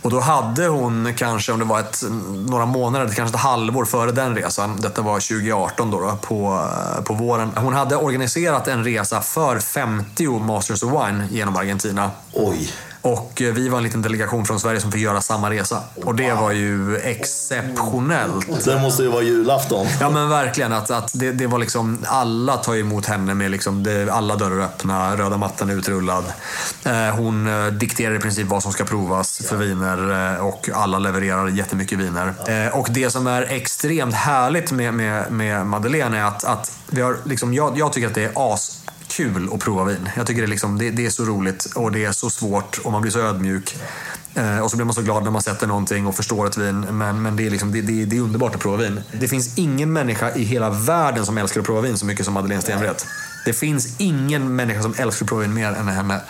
Och 0.02 0.10
då 0.10 0.20
hade 0.20 0.66
hon 0.66 1.14
kanske, 1.16 1.52
om 1.52 1.58
det 1.58 1.64
var 1.64 1.80
ett, 1.80 2.04
några 2.48 2.66
månader, 2.66 3.08
kanske 3.14 3.36
ett 3.36 3.42
halvår 3.42 3.84
före 3.84 4.12
den 4.12 4.34
resan. 4.34 4.80
Detta 4.80 5.02
var 5.02 5.14
2018 5.14 5.90
då, 5.90 6.00
då 6.00 6.16
på, 6.16 6.68
på 7.04 7.14
våren. 7.14 7.52
Hon 7.56 7.72
hade 7.72 7.96
organiserat 7.96 8.68
en 8.68 8.84
resa 8.84 9.20
för 9.20 9.58
50 9.58 10.28
Masters 10.28 10.82
of 10.82 10.92
Wine 10.92 11.28
genom 11.30 11.56
Argentina. 11.56 12.10
Oj. 12.32 12.72
Och 13.02 13.42
eh, 13.42 13.52
vi 13.52 13.68
var 13.68 13.78
en 13.78 13.84
liten 13.84 14.02
delegation 14.02 14.46
från 14.46 14.60
Sverige 14.60 14.80
som 14.80 14.92
fick 14.92 15.00
göra 15.00 15.20
samma 15.20 15.50
resa. 15.50 15.82
Och 16.04 16.14
det 16.14 16.32
var 16.32 16.52
ju 16.52 16.96
exceptionellt. 16.96 18.64
Det 18.64 18.80
måste 18.80 19.02
ju 19.02 19.08
vara 19.08 19.22
julafton. 19.22 19.86
Ja 20.00 20.10
men 20.10 20.28
verkligen. 20.28 20.72
Att, 20.72 20.90
att 20.90 21.10
det, 21.14 21.32
det 21.32 21.46
var 21.46 21.58
liksom, 21.58 21.98
alla 22.06 22.56
tar 22.56 22.76
emot 22.76 23.06
henne 23.06 23.34
med 23.34 23.50
liksom, 23.50 23.82
det, 23.82 24.12
alla 24.12 24.36
dörrar 24.36 24.60
öppna, 24.60 25.16
röda 25.16 25.36
mattan 25.36 25.70
utrullad. 25.70 26.24
Eh, 26.84 27.16
hon 27.16 27.48
eh, 27.48 27.72
dikterar 27.72 28.14
i 28.14 28.18
princip 28.18 28.46
vad 28.46 28.62
som 28.62 28.72
ska 28.72 28.84
provas 28.84 29.42
för 29.48 29.56
viner 29.56 29.98
och 30.42 30.68
alla 30.74 30.98
levererar 30.98 31.48
jättemycket 31.48 31.98
viner. 31.98 32.34
Och 32.72 32.86
det 32.90 33.10
som 33.10 33.26
är 33.26 33.42
extremt 33.42 34.14
härligt 34.14 34.72
med, 34.72 34.94
med, 34.94 35.32
med 35.32 35.66
Madeleine 35.66 36.18
är 36.18 36.24
att, 36.24 36.44
att 36.44 36.78
vi 36.86 37.00
har 37.00 37.16
liksom, 37.24 37.54
jag, 37.54 37.78
jag 37.78 37.92
tycker 37.92 38.08
att 38.08 38.14
det 38.14 38.24
är 38.24 38.54
as 38.54 38.78
kul 39.08 39.48
att 39.52 39.60
prova 39.60 39.84
vin. 39.84 40.08
Jag 40.16 40.26
tycker 40.26 40.42
det 40.42 40.46
är, 40.46 40.50
liksom, 40.50 40.78
det, 40.78 40.90
det, 40.90 41.06
är 41.06 41.10
så 41.10 41.24
roligt 41.24 41.64
och 41.74 41.92
det 41.92 42.04
är 42.04 42.12
så 42.12 42.30
svårt 42.30 42.80
och 42.84 42.92
man 42.92 43.02
blir 43.02 43.12
så 43.12 43.20
ödmjuk. 43.20 43.76
Eh, 44.34 44.58
och 44.58 44.70
så 44.70 44.76
blir 44.76 44.84
man 44.84 44.94
så 44.94 45.02
glad 45.02 45.24
när 45.24 45.30
man 45.30 45.42
sätter 45.42 45.66
någonting 45.66 46.06
och 46.06 46.14
förstår 46.14 46.46
ett 46.46 46.56
vin. 46.56 46.80
Men, 46.80 47.22
men 47.22 47.36
det, 47.36 47.46
är 47.46 47.50
liksom, 47.50 47.72
det, 47.72 47.80
det, 47.80 48.04
det 48.04 48.16
är 48.16 48.20
underbart 48.20 48.54
att 48.54 48.60
prova 48.60 48.76
vin. 48.76 49.00
Det 49.12 49.28
finns 49.28 49.58
ingen 49.58 49.92
människa 49.92 50.34
i 50.34 50.44
hela 50.44 50.70
världen 50.70 51.26
som 51.26 51.38
älskar 51.38 51.60
att 51.60 51.66
prova 51.66 51.80
vin 51.80 51.98
så 51.98 52.06
mycket 52.06 52.24
som 52.24 52.34
Madeleine 52.34 52.62
Stenvret. 52.62 53.06
Det 53.48 53.54
finns 53.54 53.94
ingen 53.98 54.56
människa 54.56 54.82
som 54.82 54.94
älskar 54.98 55.24
att 55.24 55.28
prova 55.28 55.42
vin 55.42 55.54
mer 55.54 55.72
än 55.72 55.88
henne. 55.88 56.20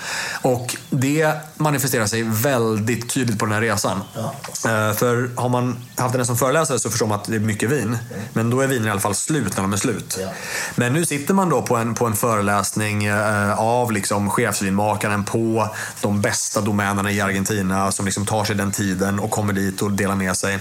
Och 0.43 0.77
det 0.91 1.33
manifesterar 1.57 2.07
sig 2.07 2.23
väldigt 2.23 3.11
tydligt 3.11 3.39
på 3.39 3.45
den 3.45 3.55
här 3.55 3.61
resan. 3.61 4.01
Ja. 4.15 4.35
Eh, 4.53 4.95
för 4.95 5.31
har 5.37 5.49
man 5.49 5.77
haft 5.97 6.13
henne 6.13 6.25
som 6.25 6.37
föreläsare 6.37 6.79
så 6.79 6.91
förstår 6.91 7.07
man 7.07 7.21
att 7.21 7.25
det 7.25 7.37
är 7.37 7.41
mycket 7.41 7.71
vin. 7.71 7.99
Men 8.33 8.51
då 8.51 8.61
är 8.61 8.67
vinen 8.67 8.87
i 8.87 8.91
alla 8.91 9.01
fall 9.01 9.15
slut 9.15 9.57
när 9.57 9.63
de 9.63 9.73
är 9.73 9.77
slut. 9.77 10.19
Ja. 10.21 10.29
Men 10.77 10.93
nu 10.93 11.07
sitter 11.07 11.35
man 11.35 11.49
då 11.49 11.63
på 11.63 11.77
en, 11.77 11.95
på 11.95 12.07
en 12.07 12.17
föreläsning 12.17 13.05
eh, 13.05 13.59
av 13.59 13.93
liksom 13.93 14.31
chefsvinmakaren 14.31 15.25
på 15.25 15.69
de 16.01 16.21
bästa 16.21 16.61
domänerna 16.61 17.13
i 17.13 17.21
Argentina 17.21 17.93
som 17.93 18.05
liksom 18.07 18.27
tar 18.27 18.45
sig 18.45 18.57
den 18.57 18.73
tiden 18.73 19.21
och 19.21 19.31
kommer 19.31 19.53
dit 19.53 19.83
och 19.83 19.93
delar 19.93 20.15
med 20.15 20.37
sig. 20.37 20.59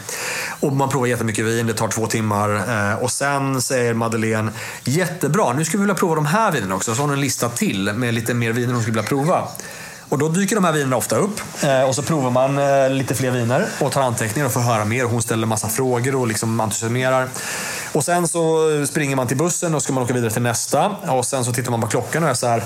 Och 0.59 0.73
man 0.73 0.89
provar 0.89 1.07
jättemycket 1.07 1.45
vin, 1.45 1.67
det 1.67 1.73
tar 1.73 1.87
två 1.87 2.07
timmar. 2.07 2.55
Eh, 2.91 3.03
och 3.03 3.11
sen 3.11 3.61
säger 3.61 3.93
Madeleine, 3.93 4.51
jättebra, 4.83 5.53
nu 5.53 5.65
skulle 5.65 5.79
vi 5.79 5.83
vilja 5.83 5.95
prova 5.95 6.15
de 6.15 6.25
här 6.25 6.46
vinerna 6.51 6.75
också. 6.75 6.95
Så 6.95 7.01
har 7.01 7.07
hon 7.07 7.13
en 7.13 7.21
lista 7.21 7.49
till 7.49 7.93
med 7.93 8.13
lite 8.13 8.33
mer 8.33 8.51
viner 8.51 8.73
hon 8.73 8.81
skulle 8.81 8.95
vilja 8.95 9.09
prova. 9.09 9.47
Och 10.09 10.17
då 10.17 10.29
dyker 10.29 10.55
de 10.55 10.63
här 10.63 10.71
vinerna 10.71 10.95
ofta 10.95 11.15
upp 11.15 11.41
eh, 11.63 11.81
och 11.81 11.95
så 11.95 12.01
provar 12.01 12.31
man 12.31 12.57
eh, 12.57 12.89
lite 12.89 13.15
fler 13.15 13.31
viner 13.31 13.65
och 13.79 13.91
tar 13.91 14.01
anteckningar 14.01 14.45
och 14.45 14.53
får 14.53 14.59
höra 14.59 14.85
mer. 14.85 15.03
Hon 15.03 15.21
ställer 15.21 15.47
massa 15.47 15.67
frågor 15.67 16.15
och 16.15 16.27
liksom 16.27 16.59
entusiasmerar. 16.59 17.27
Och 17.93 18.03
sen 18.03 18.27
så 18.27 18.69
springer 18.87 19.15
man 19.15 19.27
till 19.27 19.37
bussen 19.37 19.75
och 19.75 19.83
ska 19.83 19.93
man 19.93 20.03
åka 20.03 20.13
vidare 20.13 20.31
till 20.31 20.41
nästa. 20.41 20.87
Och 20.89 21.25
sen 21.25 21.45
så 21.45 21.53
tittar 21.53 21.71
man 21.71 21.81
på 21.81 21.87
klockan 21.87 22.23
och 22.23 22.29
är 22.29 22.33
så 22.33 22.47
här 22.47 22.63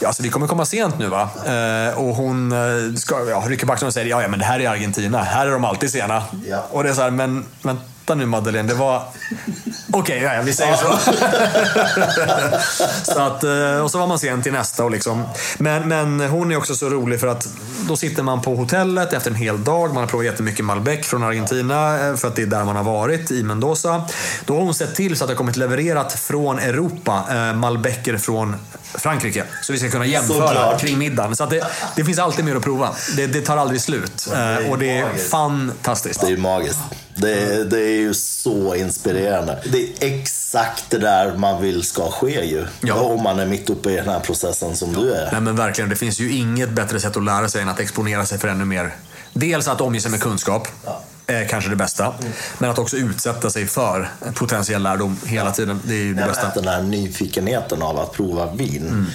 Ja, 0.00 0.06
alltså, 0.08 0.22
vi 0.22 0.28
kommer 0.28 0.46
komma 0.46 0.64
sent 0.64 0.98
nu 0.98 1.08
va? 1.08 1.28
Eh, 1.46 1.98
och 1.98 2.14
hon 2.14 2.54
ska, 2.96 3.28
ja, 3.30 3.44
rycker 3.46 3.66
på 3.66 3.72
axlarna 3.72 3.88
och 3.88 3.94
säger 3.94 4.10
ja, 4.10 4.22
ja, 4.22 4.28
men 4.28 4.38
det 4.38 4.44
här 4.44 4.60
är 4.60 4.68
Argentina. 4.68 5.22
Här 5.22 5.46
är 5.46 5.50
de 5.50 5.64
alltid 5.64 5.90
sena. 5.90 6.22
Ja. 6.46 6.66
Och 6.70 6.84
det 6.84 6.90
är 6.90 6.94
så 6.94 7.02
här, 7.02 7.10
men 7.10 7.44
vänta 8.06 8.14
nu 8.14 8.26
Madeleine, 8.26 8.68
det 8.68 8.74
var... 8.74 9.02
Okej, 9.92 10.24
okay, 10.24 10.36
ja, 10.36 10.42
vi 10.42 10.52
säger 10.52 10.76
så. 10.76 10.98
så 13.12 13.20
att, 13.20 13.44
eh, 13.44 13.78
och 13.84 13.90
så 13.90 13.98
var 13.98 14.06
man 14.06 14.18
sen 14.18 14.42
till 14.42 14.52
nästa. 14.52 14.84
Och 14.84 14.90
liksom. 14.90 15.24
men, 15.58 15.88
men 15.88 16.20
hon 16.20 16.52
är 16.52 16.56
också 16.56 16.74
så 16.74 16.88
rolig 16.88 17.20
för 17.20 17.26
att 17.26 17.48
då 17.88 17.96
sitter 17.96 18.22
man 18.22 18.40
på 18.40 18.54
hotellet 18.54 19.12
efter 19.12 19.30
en 19.30 19.36
hel 19.36 19.64
dag. 19.64 19.88
Man 19.88 19.96
har 19.96 20.06
provat 20.06 20.26
jättemycket 20.26 20.64
Malbec 20.64 21.06
från 21.06 21.22
Argentina 21.22 22.08
eh, 22.08 22.16
för 22.16 22.28
att 22.28 22.36
det 22.36 22.42
är 22.42 22.46
där 22.46 22.64
man 22.64 22.76
har 22.76 22.84
varit, 22.84 23.30
i 23.30 23.42
Mendoza. 23.42 24.04
Då 24.44 24.54
har 24.54 24.60
hon 24.60 24.74
sett 24.74 24.94
till 24.94 25.16
så 25.16 25.24
att 25.24 25.28
det 25.28 25.34
har 25.34 25.38
kommit 25.38 25.56
levererat 25.56 26.12
från 26.12 26.58
Europa 26.58 27.24
eh, 27.30 27.54
Malbecer 27.54 28.18
från 28.18 28.56
Frankrike. 28.98 29.44
Så 29.62 29.72
vi 29.72 29.78
ska 29.78 29.90
kunna 29.90 30.06
jämföra 30.06 30.78
kring 30.78 30.98
middagen. 30.98 31.36
Så 31.36 31.46
det, 31.46 31.66
det, 31.96 32.04
finns 32.04 32.18
alltid 32.18 32.44
mer 32.44 32.56
att 32.56 32.62
prova. 32.62 32.94
Det, 33.16 33.26
det 33.26 33.40
tar 33.40 33.56
aldrig 33.56 33.80
slut. 33.80 34.28
Det 34.30 34.68
och 34.70 34.78
det 34.78 34.98
är 34.98 35.04
magiskt. 35.04 35.30
fantastiskt. 35.30 36.20
Det 36.20 36.32
är 36.32 36.36
magiskt. 36.36 36.78
Det, 37.16 37.70
det, 37.70 37.80
är 37.80 38.00
ju 38.00 38.14
så 38.14 38.74
inspirerande. 38.74 39.62
Det 39.72 39.78
är 39.78 40.14
exakt 40.14 40.84
det 40.90 40.98
där 40.98 41.36
man 41.36 41.62
vill 41.62 41.82
ska 41.82 42.10
ske 42.10 42.44
ju. 42.44 42.66
Ja. 42.80 42.94
Om 42.94 43.22
man 43.22 43.38
är 43.38 43.46
mitt 43.46 43.70
uppe 43.70 43.90
i 43.90 43.96
den 43.96 44.08
här 44.08 44.20
processen 44.20 44.76
som 44.76 44.92
ja. 44.92 45.00
du 45.00 45.14
är. 45.14 45.32
Nej 45.32 45.40
men 45.40 45.56
verkligen, 45.56 45.90
det 45.90 45.96
finns 45.96 46.20
ju 46.20 46.32
inget 46.32 46.70
bättre 46.70 47.00
sätt 47.00 47.16
att 47.16 47.24
lära 47.24 47.48
sig 47.48 47.62
än 47.62 47.68
att 47.68 47.80
exponera 47.80 48.26
sig 48.26 48.38
för 48.38 48.48
ännu 48.48 48.64
mer. 48.64 48.94
Dels 49.32 49.68
att 49.68 49.80
omge 49.80 50.00
sig 50.00 50.10
med 50.10 50.20
kunskap. 50.20 50.68
Ja. 50.84 51.02
Är 51.26 51.48
kanske 51.48 51.70
det 51.70 51.76
bästa. 51.76 52.04
Mm. 52.06 52.32
Men 52.58 52.70
att 52.70 52.78
också 52.78 52.96
utsätta 52.96 53.50
sig 53.50 53.66
för 53.66 54.08
potentiell 54.34 54.82
lärdom 54.82 55.20
hela 55.26 55.50
tiden. 55.50 55.80
Det 55.84 55.94
är 55.94 56.04
ju 56.04 56.14
det 56.14 56.26
bästa. 56.26 56.52
Den 56.54 56.68
här 56.68 56.82
nyfikenheten 56.82 57.82
av 57.82 57.98
att 57.98 58.12
prova 58.12 58.52
vin. 58.52 58.88
Mm 58.88 59.06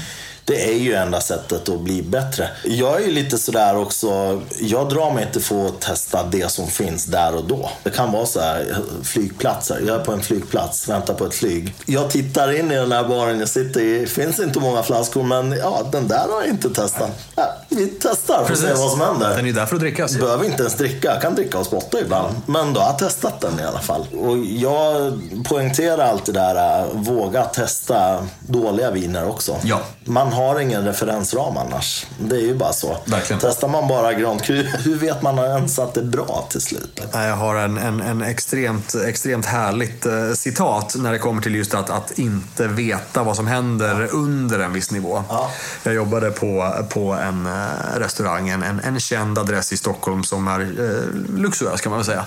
det 0.49 0.69
är 0.69 0.77
ju 0.77 0.93
enda 0.93 1.21
sättet 1.21 1.69
att 1.69 1.79
bli 1.79 2.01
bättre. 2.01 2.49
Jag 2.63 3.01
är 3.01 3.05
ju 3.05 3.11
lite 3.11 3.37
sådär 3.37 3.77
också, 3.77 4.41
jag 4.59 4.89
drar 4.89 5.13
mig 5.13 5.25
inte 5.25 5.39
för 5.39 5.65
att 5.65 5.81
testa 5.81 6.23
det 6.23 6.51
som 6.51 6.67
finns 6.67 7.05
där 7.05 7.35
och 7.35 7.47
då. 7.47 7.69
Det 7.83 7.89
kan 7.89 8.11
vara 8.11 8.25
så 8.25 8.39
här, 8.39 8.77
flygplatser. 9.03 9.83
Jag 9.87 9.95
är 10.01 10.05
på 10.05 10.11
en 10.11 10.21
flygplats, 10.21 10.89
väntar 10.89 11.13
på 11.13 11.25
ett 11.25 11.33
flyg. 11.33 11.73
Jag 11.85 12.09
tittar 12.09 12.59
in 12.59 12.71
i 12.71 12.75
den 12.75 12.91
här 12.91 13.03
baren 13.03 13.39
jag 13.39 13.49
sitter 13.49 13.81
i. 13.81 14.05
Finns 14.07 14.39
inte 14.39 14.59
många 14.59 14.83
flaskor, 14.83 15.23
men 15.23 15.51
ja, 15.51 15.89
den 15.91 16.07
där 16.07 16.27
har 16.29 16.41
jag 16.41 16.49
inte 16.49 16.69
testat. 16.69 17.11
Ja, 17.35 17.55
vi 17.69 17.87
testar 18.01 18.43
för 18.45 18.53
att 18.53 18.59
se 18.59 18.73
vad 18.73 18.91
som 18.91 19.01
händer. 19.01 19.29
Den 19.29 19.39
är 19.39 19.43
ju 19.43 19.51
där 19.51 19.65
för 19.65 19.75
att 19.75 19.81
drickas. 19.81 20.17
Behöver 20.17 20.45
inte 20.45 20.63
ens 20.63 20.75
dricka. 20.75 21.13
Jag 21.13 21.21
kan 21.21 21.35
dricka 21.35 21.59
och 21.59 21.65
spotta 21.65 21.99
ibland. 21.99 22.35
Men 22.45 22.73
då 22.73 22.79
har 22.79 22.87
jag 22.87 22.99
testat 22.99 23.41
den 23.41 23.59
i 23.59 23.63
alla 23.63 23.79
fall. 23.79 24.07
Och 24.19 24.37
jag 24.37 25.19
poängterar 25.45 25.97
alltid 25.97 26.33
det 26.33 26.39
där, 26.39 26.87
våga 26.93 27.43
testa 27.43 28.27
dåliga 28.39 28.91
viner 28.91 29.29
också. 29.29 29.55
Ja. 29.63 29.81
Man 30.09 30.33
har 30.33 30.59
ingen 30.59 30.85
referensram 30.85 31.57
annars. 31.57 32.07
Det 32.19 32.35
är 32.35 32.41
ju 32.41 32.55
bara 32.55 32.73
så. 32.73 32.97
Verkligen. 33.05 33.39
Testar 33.39 33.67
man 33.67 33.87
bara 33.87 34.13
Grand 34.13 34.43
Cru, 34.43 34.63
hur 34.63 34.95
vet 34.95 35.21
man 35.21 35.37
ens 35.39 35.79
att 35.79 35.93
det 35.93 35.99
är 35.99 36.05
bra 36.05 36.47
till 36.49 36.61
slut? 36.61 37.01
Jag 37.13 37.35
har 37.35 37.55
en, 37.55 37.77
en, 37.77 38.01
en 38.01 38.21
extremt, 38.21 38.95
extremt 38.95 39.45
härligt 39.45 40.05
eh, 40.05 40.31
citat 40.33 40.95
när 40.97 41.11
det 41.11 41.19
kommer 41.19 41.41
till 41.41 41.55
just 41.55 41.73
att, 41.73 41.89
att 41.89 42.19
inte 42.19 42.67
veta 42.67 43.23
vad 43.23 43.35
som 43.35 43.47
händer 43.47 44.01
ja. 44.01 44.07
under 44.07 44.59
en 44.59 44.73
viss 44.73 44.91
nivå. 44.91 45.23
Ja. 45.29 45.51
Jag 45.83 45.93
jobbade 45.93 46.31
på, 46.31 46.73
på 46.89 47.13
en 47.13 47.45
eh, 47.45 47.99
restaurang, 47.99 48.49
en, 48.49 48.63
en, 48.63 48.79
en 48.79 48.99
känd 48.99 49.39
adress 49.39 49.73
i 49.73 49.77
Stockholm 49.77 50.23
som 50.23 50.47
är 50.47 50.59
eh, 50.59 51.37
luxuös 51.39 51.81
kan 51.81 51.89
man 51.89 51.99
väl 51.99 52.05
säga. 52.05 52.25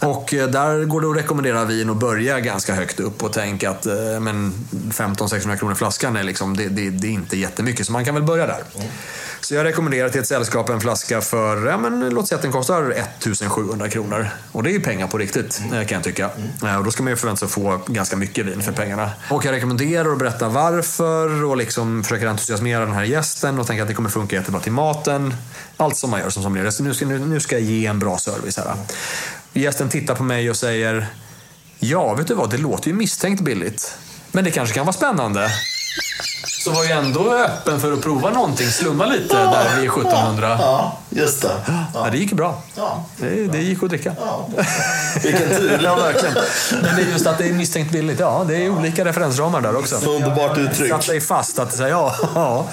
Och 0.00 0.34
eh, 0.34 0.48
där 0.48 0.84
går 0.84 1.00
det 1.00 1.10
att 1.10 1.16
rekommendera 1.16 1.64
vin 1.64 1.90
och 1.90 1.96
börja 1.96 2.40
ganska 2.40 2.74
högt 2.74 3.00
upp 3.00 3.22
och 3.22 3.32
tänka 3.32 3.70
att 3.70 3.86
eh, 3.86 3.92
1500-600 3.92 5.56
kronor 5.56 5.74
flaskan 5.74 6.16
är, 6.16 6.22
liksom, 6.22 6.56
det, 6.56 6.68
det, 6.68 6.90
det, 6.90 7.06
är 7.06 7.12
inte 7.12 7.36
jättemycket, 7.36 7.86
så 7.86 7.92
man 7.92 8.04
kan 8.04 8.14
väl 8.14 8.24
börja 8.24 8.46
där. 8.46 8.62
Mm. 8.74 8.88
Så 9.40 9.54
jag 9.54 9.64
rekommenderar 9.64 10.08
till 10.08 10.20
ett 10.20 10.26
sällskap 10.26 10.68
en 10.68 10.80
flaska 10.80 11.20
för, 11.20 11.66
ja, 11.66 11.78
men, 11.78 12.10
låt 12.10 12.28
säga 12.28 12.36
att 12.36 12.42
den 12.42 12.52
kostar 12.52 12.90
1700 12.90 13.88
kronor. 13.88 14.28
Och 14.52 14.62
det 14.62 14.70
är 14.70 14.72
ju 14.72 14.80
pengar 14.80 15.06
på 15.06 15.18
riktigt, 15.18 15.60
mm. 15.60 15.86
kan 15.86 15.94
jag 15.96 16.04
tycka. 16.04 16.30
Mm. 16.62 16.78
Och 16.78 16.84
då 16.84 16.90
ska 16.90 17.02
man 17.02 17.12
ju 17.12 17.16
förvänta 17.16 17.38
sig 17.38 17.46
att 17.46 17.52
få 17.52 17.80
ganska 17.86 18.16
mycket 18.16 18.46
vin 18.46 18.62
för 18.62 18.72
pengarna. 18.72 19.10
Och 19.30 19.44
jag 19.44 19.52
rekommenderar 19.52 20.12
att 20.12 20.18
berätta 20.18 20.48
varför 20.48 21.44
och 21.44 21.56
liksom 21.56 22.02
försöker 22.02 22.26
entusiasmera 22.26 22.84
den 22.84 22.94
här 22.94 23.04
gästen 23.04 23.58
och 23.58 23.66
tänka 23.66 23.82
att 23.82 23.88
det 23.88 23.94
kommer 23.94 24.10
funka 24.10 24.36
jättebra 24.36 24.60
till 24.60 24.72
maten. 24.72 25.34
Allt 25.76 25.96
som 25.96 26.10
man 26.10 26.20
gör 26.20 26.30
som 26.30 26.42
sommelierare. 26.42 26.84
Nu 26.84 26.94
ska, 26.94 27.06
nu, 27.06 27.18
nu 27.18 27.40
ska 27.40 27.54
jag 27.58 27.64
ge 27.64 27.86
en 27.86 27.98
bra 27.98 28.18
service 28.18 28.56
här. 28.56 28.74
Gästen 29.52 29.88
tittar 29.88 30.14
på 30.14 30.22
mig 30.22 30.50
och 30.50 30.56
säger 30.56 31.06
Ja, 31.78 32.14
vet 32.14 32.26
du 32.26 32.34
vad? 32.34 32.50
Det 32.50 32.58
låter 32.58 32.88
ju 32.88 32.94
misstänkt 32.94 33.42
billigt. 33.42 33.98
Men 34.32 34.44
det 34.44 34.50
kanske 34.50 34.74
kan 34.74 34.86
vara 34.86 34.96
spännande 34.96 35.50
så 36.64 36.70
var 36.70 36.84
ju 36.84 36.90
ändå 36.90 37.34
öppen 37.34 37.80
för 37.80 37.92
att 37.92 38.00
prova 38.02 38.30
någonting. 38.30 38.66
Slumma 38.66 39.06
lite 39.06 39.34
där 39.36 39.80
vid 39.80 39.90
1700. 39.90 40.56
Ja, 40.60 40.98
just 41.10 41.42
det. 41.42 41.50
Ja, 41.94 42.08
det 42.12 42.18
gick 42.18 42.30
ju 42.30 42.36
bra. 42.36 42.62
Ja. 42.74 43.04
Det, 43.16 43.46
det 43.46 43.58
gick 43.58 43.82
att 43.82 43.88
dricka. 43.88 44.12
Ja. 44.20 44.48
Vilken 45.22 45.48
tur. 45.48 45.80
Ja, 45.84 45.96
verkligen. 45.96 46.34
Men 46.82 46.96
det 46.96 47.02
är 47.02 47.06
just 47.12 47.26
att 47.26 47.38
det 47.38 47.48
är 47.48 47.52
misstänkt 47.52 47.92
billigt. 47.92 48.20
Ja, 48.20 48.44
det 48.48 48.56
är 48.56 48.70
olika 48.70 49.04
referensramar 49.04 49.60
där 49.60 49.76
också. 49.76 49.96
Underbart 50.10 50.58
uttryck. 50.58 50.90
Satt 50.90 51.04
sig 51.04 51.20
fast 51.20 51.58
att 51.58 51.72
säga 51.72 51.88
ja, 51.88 52.14
ja, 52.34 52.66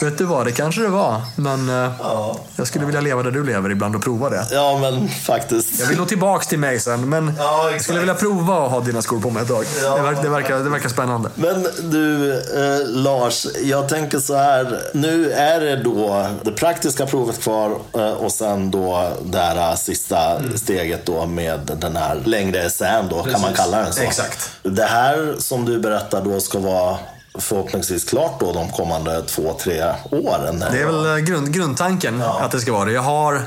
vet 0.00 0.18
du 0.18 0.24
vad, 0.24 0.46
det 0.46 0.52
kanske 0.52 0.80
det 0.80 0.88
var. 0.88 1.20
Men 1.36 1.68
eh, 1.68 1.90
Ja. 2.00 2.36
jag 2.56 2.66
skulle 2.66 2.84
vilja 2.86 3.00
leva 3.00 3.22
där 3.22 3.30
du 3.30 3.44
lever 3.44 3.70
ibland 3.70 3.96
och 3.96 4.02
prova 4.02 4.30
det. 4.30 4.46
Ja, 4.50 4.78
men 4.80 5.08
faktiskt. 5.08 5.80
Jag 5.80 5.86
vill 5.86 5.98
nog 5.98 6.08
tillbaks 6.08 6.46
till 6.46 6.58
mig 6.58 6.80
sen, 6.80 7.08
men 7.08 7.32
Ja, 7.38 7.70
jag 7.72 7.80
skulle 7.82 7.98
vilja 7.98 8.14
prova 8.14 8.64
att 8.66 8.70
ha 8.70 8.80
dina 8.80 9.02
skor 9.02 9.20
på 9.20 9.30
mig 9.30 9.42
ett 9.42 9.48
tag. 9.48 9.64
Ja. 9.82 9.96
Det, 9.96 10.02
verkar, 10.02 10.22
det, 10.22 10.28
verkar, 10.28 10.58
det 10.58 10.70
verkar 10.70 10.88
spännande. 10.88 11.30
Men 11.34 11.66
du, 11.82 12.32
eh, 12.32 12.89
Lars, 12.90 13.46
jag 13.62 13.88
tänker 13.88 14.18
så 14.18 14.36
här. 14.36 14.80
Nu 14.94 15.32
är 15.32 15.60
det 15.60 15.76
då 15.76 16.26
det 16.42 16.52
praktiska 16.52 17.06
provet 17.06 17.40
kvar 17.42 17.78
eh, 17.94 18.10
och 18.10 18.32
sen 18.32 18.70
då 18.70 19.12
det 19.24 19.38
här 19.38 19.76
sista 19.76 20.36
Mm. 20.36 20.58
steget 20.58 21.06
då 21.06 21.26
med 21.26 21.60
den 21.80 21.96
här 21.96 22.22
längre 22.24 22.62
essän 22.62 23.08
då, 23.08 23.22
kan 23.22 23.40
man 23.40 23.52
kalla 23.54 23.78
den 23.78 23.92
så. 23.92 24.02
Exakt. 24.02 24.50
Det 24.62 24.84
här 24.84 25.34
som 25.38 25.64
du 25.64 25.78
berättar 25.78 26.24
då 26.24 26.40
ska 26.40 26.58
vara 26.58 26.98
förhoppningsvis 27.38 28.04
klart 28.04 28.40
då 28.40 28.52
de 28.52 28.70
kommande 28.70 29.22
två, 29.22 29.56
tre 29.60 29.84
åren. 30.10 30.64
Det 30.72 30.80
är 30.80 30.86
väl 30.86 31.06
eh, 31.06 31.16
grund, 31.16 31.52
grundtanken 31.54 32.22
att 32.22 32.50
det 32.50 32.60
ska 32.60 32.72
vara 32.72 32.84
det. 32.84 32.92
Jag 32.92 33.02
har, 33.02 33.42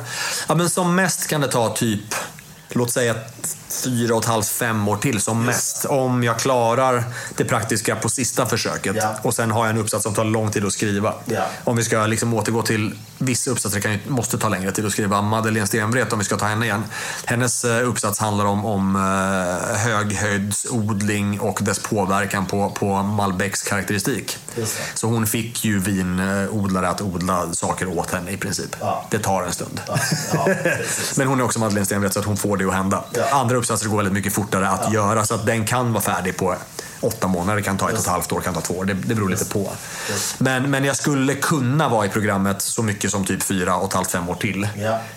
ja, 0.47 0.55
men 0.55 0.69
som 0.69 0.95
mest 0.95 1.27
kan 1.27 1.41
det 1.41 1.47
ta 1.47 1.69
typ, 1.69 2.15
låt 2.69 2.91
säga 2.91 3.15
fyra 3.73 4.15
och 4.15 4.21
ett 4.21 4.29
halvt, 4.29 4.47
fem 4.47 4.87
år 4.87 4.97
till 4.97 5.21
som 5.21 5.45
mest. 5.45 5.85
Om 5.85 6.23
jag 6.23 6.39
klarar 6.39 7.03
det 7.35 7.45
praktiska 7.45 7.95
på 7.95 8.09
sista 8.09 8.45
försöket. 8.45 8.95
Ja. 8.99 9.15
Och 9.21 9.33
sen 9.33 9.51
har 9.51 9.65
jag 9.65 9.75
en 9.75 9.81
uppsats 9.81 10.03
som 10.03 10.13
tar 10.13 10.23
lång 10.23 10.51
tid 10.51 10.65
att 10.65 10.73
skriva. 10.73 11.13
Ja. 11.25 11.45
Om 11.63 11.75
vi 11.75 11.83
ska 11.83 12.05
liksom 12.05 12.33
återgå 12.33 12.61
till 12.61 12.95
vissa 13.25 13.51
uppsatser 13.51 13.79
kan 13.79 13.99
måste 14.07 14.37
ta 14.37 14.49
längre 14.49 14.71
tid 14.71 14.85
att 14.85 14.91
skriva. 14.91 15.21
Madeleine 15.21 15.67
Stenvret, 15.67 16.13
om 16.13 16.19
vi 16.19 16.25
ska 16.25 16.37
ta 16.37 16.45
henne 16.45 16.65
igen. 16.65 16.83
Hennes 17.25 17.65
eh, 17.65 17.89
uppsats 17.89 18.19
handlar 18.19 18.45
om, 18.45 18.65
om 18.65 18.95
eh, 18.95 19.77
höghöjdsodling 19.77 21.39
och 21.39 21.59
dess 21.61 21.79
påverkan 21.79 22.45
på, 22.45 22.69
på 22.69 23.03
Malbecs 23.03 23.61
karaktäristik. 23.61 24.37
Så 24.93 25.07
hon 25.07 25.27
fick 25.27 25.65
ju 25.65 25.79
vinodlare 25.79 26.89
att 26.89 27.01
odla 27.01 27.53
saker 27.53 27.99
åt 27.99 28.11
henne 28.11 28.31
i 28.31 28.37
princip. 28.37 28.75
Ja. 28.79 29.05
Det 29.09 29.19
tar 29.19 29.43
en 29.43 29.51
stund. 29.51 29.81
Ja, 29.87 29.97
ja. 30.33 30.47
Men 31.17 31.27
hon 31.27 31.39
är 31.39 31.43
också 31.43 31.59
Madeleine 31.59 31.85
Stenvret 31.85 32.13
så 32.13 32.19
att 32.19 32.25
hon 32.25 32.37
får 32.37 32.57
det 32.57 32.65
att 32.65 32.73
hända. 32.73 33.03
Andra 33.31 33.57
uppsatser 33.57 33.89
går 33.89 33.97
väldigt 33.97 34.13
mycket 34.13 34.33
fortare 34.33 34.69
att 34.69 34.93
göra 34.93 35.25
så 35.25 35.35
att 35.35 35.45
den 35.45 35.65
kan 35.65 35.93
vara 35.93 36.03
färdig 36.03 36.37
på 36.37 36.55
åtta 37.03 37.27
månader, 37.27 37.61
kan 37.61 37.77
ta 37.77 37.87
ett 37.89 37.93
och 37.93 37.99
ett 37.99 38.07
halvt 38.07 38.31
år, 38.31 38.41
kan 38.41 38.53
ta 38.53 38.61
två 38.61 38.73
år. 38.73 38.85
Det, 38.85 38.93
det 38.93 39.15
beror 39.15 39.29
lite 39.29 39.45
på. 39.45 39.69
Men, 40.37 40.71
men 40.71 40.83
jag 40.83 40.95
skulle 40.95 41.33
kunna 41.35 41.89
vara 41.89 42.05
i 42.05 42.09
programmet 42.09 42.61
så 42.61 42.83
mycket 42.83 43.11
som 43.11 43.25
typ 43.25 43.43
fyra 43.43 43.75
och 43.75 43.87
ett 43.87 43.93
halvt, 43.93 44.11
fem 44.11 44.29
år 44.29 44.35
till. 44.35 44.67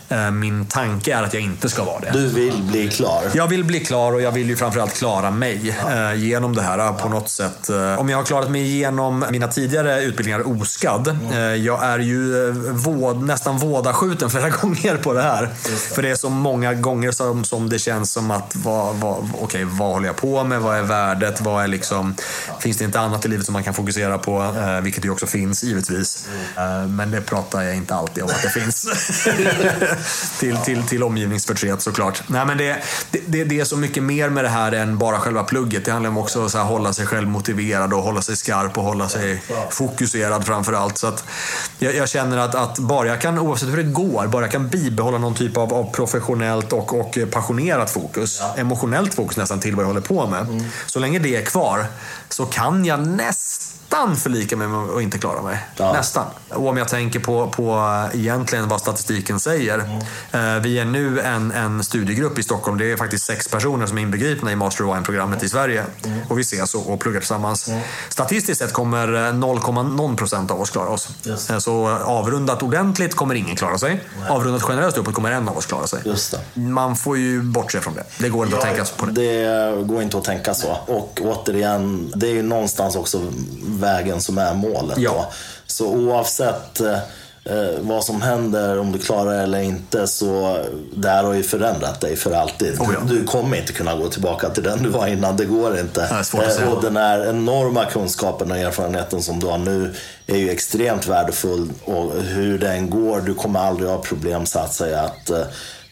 Eh, 0.08 0.30
Min 0.30 0.66
tanke 0.66 1.14
är 1.14 1.22
att 1.22 1.34
jag 1.34 1.42
inte 1.42 1.68
ska 1.68 1.84
vara 1.84 2.00
det. 2.00 2.10
Du 2.12 2.28
vill 2.28 2.62
bli 2.62 2.88
klar. 2.88 3.22
Jag 3.34 3.46
vill 3.48 3.64
bli 3.64 3.80
klar 3.84 4.12
och 4.12 4.20
jag 4.22 4.32
vill 4.32 4.48
ju 4.48 4.56
framförallt 4.56 4.94
klara 4.94 5.30
mig 5.30 5.76
eh, 5.88 6.14
genom 6.14 6.54
det 6.54 6.62
här 6.62 6.78
eh, 6.78 6.92
på 6.96 7.08
något 7.08 7.28
sätt. 7.28 7.70
Om 7.98 8.08
jag 8.08 8.16
har 8.16 8.24
klarat 8.24 8.50
mig 8.50 8.62
igenom 8.62 9.24
mina 9.30 9.48
tidigare 9.48 10.02
utbildningar 10.02 10.60
oskadd. 10.60 11.08
Eh, 11.32 11.38
jag 11.40 11.84
är 11.84 11.98
ju 11.98 12.50
våd, 12.72 13.22
nästan 13.22 13.58
vådaskjuten 13.58 14.30
flera 14.30 14.50
gånger 14.62 14.96
på 14.96 15.12
det 15.12 15.22
här. 15.22 15.48
För 15.94 16.02
det 16.02 16.10
är 16.10 16.14
så 16.14 16.28
många 16.28 16.74
gånger 16.74 17.10
som, 17.12 17.44
som 17.44 17.68
det 17.68 17.78
känns 17.78 18.12
som 18.12 18.30
att 18.30 18.56
vad, 18.56 18.94
vad, 18.96 19.30
okej, 19.40 19.64
vad 19.64 19.88
håller 19.92 20.06
jag 20.06 20.16
på 20.16 20.44
med? 20.44 20.60
Vad 20.60 20.76
är 20.76 20.82
värdet? 20.82 21.40
Vad 21.40 21.64
är 21.64 21.68
liksom, 21.76 22.14
Finns 22.60 22.76
det 22.76 22.84
inte 22.84 23.00
annat 23.00 23.24
i 23.24 23.28
livet 23.28 23.46
som 23.46 23.52
man 23.52 23.64
kan 23.64 23.74
fokusera 23.74 24.18
på? 24.18 24.42
Eh, 24.42 24.80
vilket 24.80 25.04
ju 25.04 25.10
också 25.10 25.26
finns 25.26 25.64
givetvis. 25.64 26.28
Eh, 26.56 26.86
men 26.86 27.10
det 27.10 27.20
pratar 27.20 27.62
jag 27.62 27.76
inte 27.76 27.94
alltid 27.94 28.22
om 28.22 28.30
att 28.30 28.42
det 28.42 28.50
finns. 28.50 28.86
till, 30.40 30.56
till, 30.56 30.82
till 30.82 31.02
omgivningsförtret 31.02 31.82
såklart. 31.82 32.22
Nej, 32.26 32.46
men 32.46 32.58
det, 32.58 32.76
det, 33.26 33.44
det, 33.44 33.60
är 33.60 33.64
så 33.64 33.76
mycket 33.76 34.02
mer 34.02 34.28
med 34.28 34.44
det 34.44 34.48
här 34.48 34.72
än 34.72 34.98
bara 34.98 35.18
själva 35.18 35.44
plugget. 35.44 35.84
Det 35.84 35.92
handlar 35.92 36.10
om 36.10 36.18
också 36.18 36.44
att 36.44 36.54
hålla 36.54 36.92
sig 36.92 37.06
själv 37.06 37.28
motiverad 37.28 37.92
och 37.92 38.02
hålla 38.02 38.22
sig 38.22 38.36
skarp 38.36 38.78
och 38.78 38.84
hålla 38.84 39.08
sig 39.08 39.42
fokuserad 39.70 40.46
framför 40.46 40.72
allt. 40.72 40.98
Så 40.98 41.06
att 41.06 41.24
jag, 41.78 41.94
jag 41.94 42.08
känner 42.08 42.38
att, 42.38 42.54
att 42.54 42.78
bara 42.78 43.08
jag 43.08 43.20
kan, 43.20 43.38
oavsett 43.38 43.68
hur 43.68 43.76
det 43.76 43.82
går, 43.82 44.26
bara 44.26 44.42
jag 44.42 44.52
kan 44.52 44.68
bibehålla 44.68 45.18
någon 45.18 45.34
typ 45.34 45.56
av, 45.56 45.74
av 45.74 45.92
professionellt 45.92 46.72
och, 46.72 47.00
och 47.00 47.18
passionerat 47.30 47.90
fokus, 47.90 48.40
emotionellt 48.56 49.14
fokus 49.14 49.36
nästan 49.36 49.60
till 49.60 49.76
vad 49.76 49.82
jag 49.82 49.88
håller 49.88 50.00
på 50.00 50.26
med. 50.26 50.70
Så 50.86 50.98
länge 50.98 51.18
det 51.18 51.36
är 51.36 51.42
kvar 51.42 51.65
så 52.28 52.46
kan 52.46 52.84
jag 52.84 53.06
nästan 53.06 53.65
förlika 54.16 54.56
mig 54.56 54.68
med 54.68 54.90
att 54.96 55.02
inte 55.02 55.18
klara 55.18 55.42
mig. 55.42 55.66
Ja. 55.76 55.92
Nästan. 55.92 56.26
Och 56.48 56.68
om 56.68 56.76
jag 56.76 56.88
tänker 56.88 57.20
på, 57.20 57.48
på 57.50 57.84
egentligen 58.14 58.68
vad 58.68 58.80
statistiken 58.80 59.40
säger. 59.40 59.78
Eh, 60.32 60.62
vi 60.62 60.78
är 60.78 60.84
nu 60.84 61.20
en, 61.20 61.52
en 61.52 61.84
studiegrupp 61.84 62.38
i 62.38 62.42
Stockholm. 62.42 62.78
Det 62.78 62.92
är 62.92 62.96
faktiskt 62.96 63.24
sex 63.24 63.48
personer 63.48 63.86
som 63.86 63.98
är 63.98 64.02
inbegripna 64.02 64.52
i 64.52 64.56
Master 64.56 64.84
of 64.84 64.96
Wine-programmet 64.96 65.42
i 65.42 65.48
Sverige. 65.48 65.84
Och 66.28 66.38
vi 66.38 66.42
ses 66.42 66.74
och, 66.74 66.92
och 66.92 67.00
pluggar 67.00 67.20
tillsammans. 67.20 67.70
Statistiskt 68.08 68.58
sett 68.58 68.72
kommer 68.72 69.14
eh, 69.14 69.32
0,0 69.32 70.16
procent 70.16 70.50
av 70.50 70.60
oss 70.60 70.70
klara 70.70 70.88
oss. 70.88 71.08
Just. 71.22 71.50
Eh, 71.50 71.58
Så 71.58 71.88
avrundat 71.88 72.62
ordentligt 72.62 73.14
kommer 73.14 73.34
ingen 73.34 73.56
klara 73.56 73.78
sig. 73.78 74.00
Avrundat 74.28 74.62
generöst 74.62 74.98
uppåt 74.98 75.14
kommer 75.14 75.30
en 75.30 75.48
av 75.48 75.56
oss 75.58 75.66
klara 75.66 75.86
sig. 75.86 76.00
Man 76.54 76.96
får 76.96 77.18
ju 77.18 77.42
bortse 77.42 77.80
från 77.80 77.94
det. 77.94 78.04
Det 78.18 78.28
går 78.28 78.44
inte 78.46 78.56
att 78.56 78.62
tänka 78.62 78.84
på 78.96 79.06
det. 79.06 79.12
Det 79.12 79.82
går 79.84 80.02
inte 80.02 80.18
att 80.18 80.24
tänka 80.24 80.54
så. 80.54 80.78
Och 80.86 81.20
återigen, 81.24 82.12
det 82.16 82.26
är 82.26 82.32
ju 82.32 82.42
någonstans 82.42 82.96
också 82.96 83.20
vägen 83.76 84.20
som 84.20 84.38
är 84.38 84.54
målet. 84.54 84.98
Ja. 84.98 85.10
Då. 85.10 85.32
Så 85.66 85.86
oavsett 85.86 86.80
eh, 86.80 86.98
eh, 87.44 87.80
vad 87.80 88.04
som 88.04 88.22
händer, 88.22 88.78
om 88.78 88.92
du 88.92 88.98
klarar 88.98 89.36
det 89.36 89.42
eller 89.42 89.60
inte, 89.60 90.06
så 90.06 90.58
det 90.96 91.08
här 91.08 91.24
har 91.24 91.34
ju 91.34 91.42
förändrat 91.42 92.00
dig 92.00 92.16
för 92.16 92.32
alltid. 92.32 92.80
Oh 92.80 92.94
ja. 92.94 93.00
Du 93.08 93.24
kommer 93.24 93.56
inte 93.56 93.72
kunna 93.72 93.96
gå 93.96 94.08
tillbaka 94.08 94.48
till 94.48 94.62
den 94.62 94.82
du 94.82 94.88
var 94.88 95.06
innan, 95.06 95.36
det 95.36 95.44
går 95.44 95.78
inte. 95.78 96.08
det 96.18 96.24
säga. 96.24 96.70
och 96.70 96.82
den 96.82 96.96
här 96.96 97.26
enorma 97.26 97.84
kunskapen 97.84 98.50
och 98.50 98.56
erfarenheten 98.56 99.22
som 99.22 99.40
du 99.40 99.46
har 99.46 99.58
nu 99.58 99.94
är 100.26 100.36
ju 100.36 100.50
extremt 100.50 101.06
värdefull. 101.06 101.70
Och 101.84 102.12
hur 102.22 102.58
den 102.58 102.90
går, 102.90 103.20
du 103.20 103.34
kommer 103.34 103.60
aldrig 103.60 103.90
ha 103.90 103.98
problem 103.98 104.46
så 104.46 104.58
att 104.58 104.74
säga 104.74 105.00
att 105.00 105.30
eh, 105.30 105.40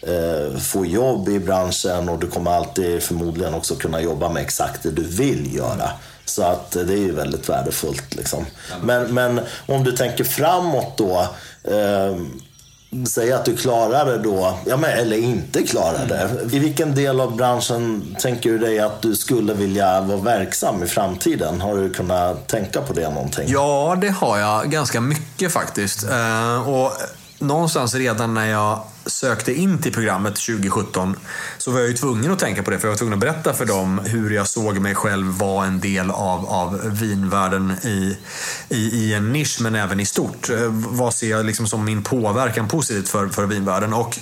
eh, 0.06 0.58
få 0.58 0.86
jobb 0.86 1.28
i 1.28 1.38
branschen 1.38 2.08
och 2.08 2.18
du 2.18 2.26
kommer 2.26 2.50
alltid 2.50 3.02
förmodligen 3.02 3.54
också 3.54 3.74
kunna 3.74 4.00
jobba 4.00 4.28
med 4.28 4.42
exakt 4.42 4.82
det 4.82 4.90
du 4.90 5.02
vill 5.02 5.54
göra. 5.54 5.90
Så 6.24 6.42
att 6.42 6.70
det 6.70 6.92
är 6.92 6.96
ju 6.96 7.12
väldigt 7.12 7.48
värdefullt. 7.48 8.14
Liksom. 8.14 8.46
Men, 8.82 9.14
men 9.14 9.40
om 9.66 9.84
du 9.84 9.92
tänker 9.92 10.24
framåt 10.24 10.98
då. 10.98 11.28
Eh, 11.64 12.16
Säg 13.06 13.32
att 13.32 13.44
du 13.44 13.56
klarar 13.56 14.06
det 14.06 14.18
då, 14.18 14.58
ja, 14.66 14.76
men, 14.76 14.90
eller 14.90 15.16
inte 15.16 15.62
klarar 15.62 16.06
det. 16.06 16.56
I 16.56 16.58
vilken 16.58 16.94
del 16.94 17.20
av 17.20 17.36
branschen 17.36 18.16
tänker 18.20 18.50
du 18.50 18.58
dig 18.58 18.80
att 18.80 19.02
du 19.02 19.16
skulle 19.16 19.54
vilja 19.54 20.00
vara 20.00 20.18
verksam 20.18 20.82
i 20.82 20.86
framtiden? 20.86 21.60
Har 21.60 21.76
du 21.76 21.90
kunnat 21.90 22.48
tänka 22.48 22.80
på 22.80 22.92
det 22.92 23.10
någonting? 23.10 23.44
Ja, 23.48 23.98
det 24.00 24.08
har 24.08 24.38
jag 24.38 24.70
ganska 24.70 25.00
mycket 25.00 25.52
faktiskt. 25.52 26.04
Eh, 26.10 26.68
och 26.68 26.92
någonstans 27.38 27.94
redan 27.94 28.34
när 28.34 28.46
jag 28.46 28.80
sökte 29.06 29.52
in 29.52 29.78
till 29.78 29.92
programmet 29.92 30.36
2017 30.36 31.16
så 31.58 31.70
var 31.70 31.80
jag 31.80 31.88
ju 31.88 31.94
tvungen 31.94 32.32
att 32.32 32.38
tänka 32.38 32.62
på 32.62 32.70
det. 32.70 32.78
För 32.78 32.88
jag 32.88 32.92
var 32.92 32.98
tvungen 32.98 33.14
att 33.14 33.20
berätta 33.20 33.52
för 33.52 33.64
dem 33.64 34.00
hur 34.04 34.30
jag 34.30 34.48
såg 34.48 34.78
mig 34.78 34.94
själv 34.94 35.26
vara 35.26 35.66
en 35.66 35.80
del 35.80 36.10
av, 36.10 36.46
av 36.46 36.80
vinvärlden 37.00 37.72
i, 37.82 38.18
i, 38.68 38.76
i 38.76 39.14
en 39.14 39.32
nisch 39.32 39.60
men 39.60 39.74
även 39.74 40.00
i 40.00 40.06
stort. 40.06 40.50
Eh, 40.50 40.68
vad 40.70 41.14
ser 41.14 41.30
jag 41.30 41.46
liksom 41.46 41.66
som 41.66 41.84
min 41.84 42.02
påverkan 42.02 42.68
positivt 42.68 43.08
för, 43.08 43.28
för 43.28 43.46
vinvärlden? 43.46 43.92
Och 43.92 44.18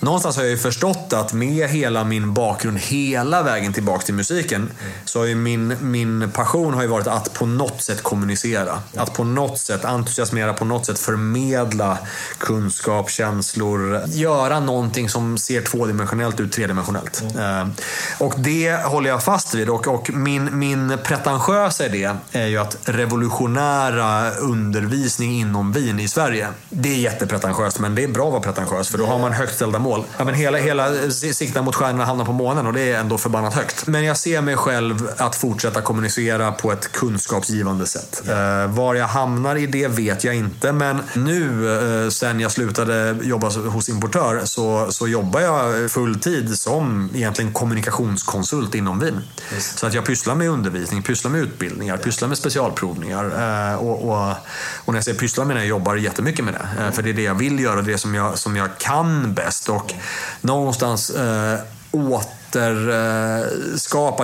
Någonstans 0.00 0.36
har 0.36 0.42
jag 0.42 0.50
ju 0.50 0.58
förstått 0.58 1.12
att 1.12 1.32
med 1.32 1.68
hela 1.68 2.04
min 2.04 2.34
bakgrund 2.34 2.78
hela 2.78 3.42
vägen 3.42 3.72
tillbaka 3.72 4.02
till 4.04 4.14
musiken 4.14 4.70
så 5.04 5.18
har 5.18 5.26
ju 5.26 5.34
min, 5.34 5.76
min 5.80 6.30
passion 6.30 6.74
har 6.74 6.82
ju 6.82 6.88
varit 6.88 7.06
att 7.06 7.34
på 7.34 7.46
något 7.46 7.82
sätt 7.82 8.02
kommunicera. 8.02 8.82
Att 8.96 9.14
på 9.14 9.24
något 9.24 9.58
sätt 9.58 9.84
entusiasmera, 9.84 10.52
på 10.52 10.64
något 10.64 10.86
sätt 10.86 10.98
förmedla 10.98 11.98
kunskap, 12.38 13.10
känslor. 13.10 14.02
Göra 14.06 14.60
någonting 14.60 15.08
som 15.08 15.38
ser 15.38 15.62
tvådimensionellt 15.62 16.40
ut 16.40 16.52
tredimensionellt. 16.52 17.22
Mm. 17.34 17.72
Och 18.18 18.34
det 18.36 18.72
håller 18.84 19.10
jag 19.10 19.22
fast 19.22 19.54
vid. 19.54 19.70
Och, 19.70 19.88
och 19.88 20.10
min, 20.14 20.58
min 20.58 20.98
pretentiösa 21.04 21.86
idé 21.86 22.10
är 22.32 22.46
ju 22.46 22.58
att 22.58 22.76
revolutionära 22.84 24.30
undervisning 24.30 25.40
inom 25.40 25.72
vin 25.72 26.00
i 26.00 26.08
Sverige. 26.08 26.48
Det 26.70 26.88
är 26.88 26.98
jättepretentiöst, 26.98 27.78
men 27.78 27.94
det 27.94 28.04
är 28.04 28.08
bra 28.08 28.26
att 28.26 28.32
vara 28.32 28.42
pretentiös 28.42 28.88
för 28.88 28.98
då 28.98 29.06
har 29.06 29.18
man 29.18 29.32
högt 29.32 29.54
ställda 29.54 29.78
mål 29.78 29.87
mål. 29.88 30.04
Ja, 30.16 30.24
men 30.24 30.34
hela, 30.34 30.58
hela 30.58 31.10
sikten 31.10 31.64
mot 31.64 31.74
stjärnorna 31.74 32.04
hamnar 32.04 32.24
på 32.24 32.32
månen 32.32 32.66
och 32.66 32.72
det 32.72 32.92
är 32.92 33.00
ändå 33.00 33.18
förbannat 33.18 33.54
högt. 33.54 33.86
Men 33.86 34.04
jag 34.04 34.16
ser 34.16 34.40
mig 34.40 34.56
själv 34.56 35.10
att 35.16 35.36
fortsätta 35.36 35.80
kommunicera 35.80 36.52
på 36.52 36.72
ett 36.72 36.92
kunskapsgivande 36.92 37.86
sätt. 37.86 38.22
Ja. 38.26 38.64
Uh, 38.64 38.70
var 38.70 38.94
jag 38.94 39.06
hamnar 39.06 39.56
i 39.56 39.66
det 39.66 39.88
vet 39.88 40.24
jag 40.24 40.34
inte, 40.34 40.72
men 40.72 40.98
nu 41.14 41.64
uh, 41.64 42.10
sen 42.10 42.40
jag 42.40 42.52
slutade 42.52 43.16
jobba 43.22 43.48
hos 43.48 43.88
importör 43.88 44.40
så, 44.44 44.92
så 44.92 45.08
jobbar 45.08 45.40
jag 45.40 45.90
fulltid 45.90 46.58
som 46.58 47.10
egentligen 47.14 47.52
kommunikationskonsult 47.52 48.74
inom 48.74 48.98
vin. 48.98 49.20
Just. 49.54 49.78
Så 49.78 49.86
att 49.86 49.94
jag 49.94 50.04
pysslar 50.04 50.34
med 50.34 50.48
undervisning, 50.48 51.02
pysslar 51.02 51.30
med 51.30 51.40
utbildningar, 51.40 51.96
pysslar 51.96 52.28
med 52.28 52.38
specialprovningar. 52.38 53.24
Uh, 53.24 53.76
och, 53.76 54.08
och, 54.08 54.30
och, 54.84 54.92
när 54.92 54.94
jag 54.94 55.04
säger 55.04 55.18
pysslar 55.18 55.44
med 55.44 55.56
det, 55.56 55.60
jag 55.60 55.68
jobbar 55.68 55.96
jättemycket 55.96 56.44
med 56.44 56.54
det. 56.54 56.92
För 56.92 57.02
det 57.02 57.10
är 57.10 57.14
det 57.14 57.22
jag 57.22 57.34
vill 57.34 57.60
göra, 57.60 57.82
det 57.82 57.98
som 57.98 58.14
jag, 58.14 58.38
som 58.38 58.56
jag 58.56 58.78
kan 58.78 59.34
bäst. 59.34 59.68
Och 59.68 59.77
någonstans 60.40 61.10
eh, 61.10 61.60
återskapa 61.90 63.46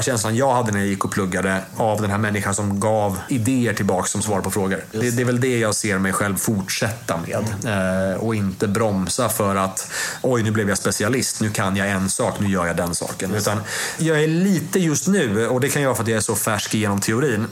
känslan 0.02 0.36
jag 0.36 0.54
hade 0.54 0.72
när 0.72 0.78
jag 0.78 0.88
gick 0.88 1.04
och 1.04 1.12
pluggade 1.12 1.60
av 1.76 2.00
den 2.00 2.10
här 2.10 2.18
människan 2.18 2.54
som 2.54 2.80
gav 2.80 3.18
idéer 3.28 3.74
tillbaka 3.74 4.06
som 4.06 4.22
svar 4.22 4.40
på 4.40 4.50
frågor. 4.50 4.84
Det, 4.92 5.10
det, 5.10 5.22
är 5.22 5.26
väl 5.26 5.40
det 5.40 5.58
jag 5.58 5.74
ser 5.74 5.98
mig 5.98 6.12
själv 6.12 6.36
fortsätta 6.36 7.20
med. 7.26 7.44
Eh, 7.64 8.16
och 8.20 8.34
inte 8.34 8.68
bromsa 8.68 9.28
för 9.28 9.56
att 9.56 9.90
oj, 10.22 10.42
nu 10.42 10.50
blev 10.50 10.68
jag 10.68 10.78
specialist, 10.78 11.40
nu 11.40 11.50
kan 11.50 11.76
jag 11.76 11.90
en 11.90 12.10
sak, 12.10 12.34
nu 12.40 12.48
gör 12.48 12.66
jag 12.66 12.76
den 12.76 12.94
saken. 12.94 13.34
Utan 13.34 13.60
jag 13.98 14.22
är 14.24 14.28
lite 14.28 14.80
just 14.80 15.08
nu, 15.08 15.48
och 15.48 15.60
det 15.60 15.68
kan 15.68 15.82
jag 15.82 15.88
vara 15.88 15.96
för 15.96 16.02
att 16.02 16.08
jag 16.08 16.16
är 16.16 16.20
så 16.20 16.34
färsk 16.34 16.74
genom 16.74 17.00
teorin, 17.00 17.46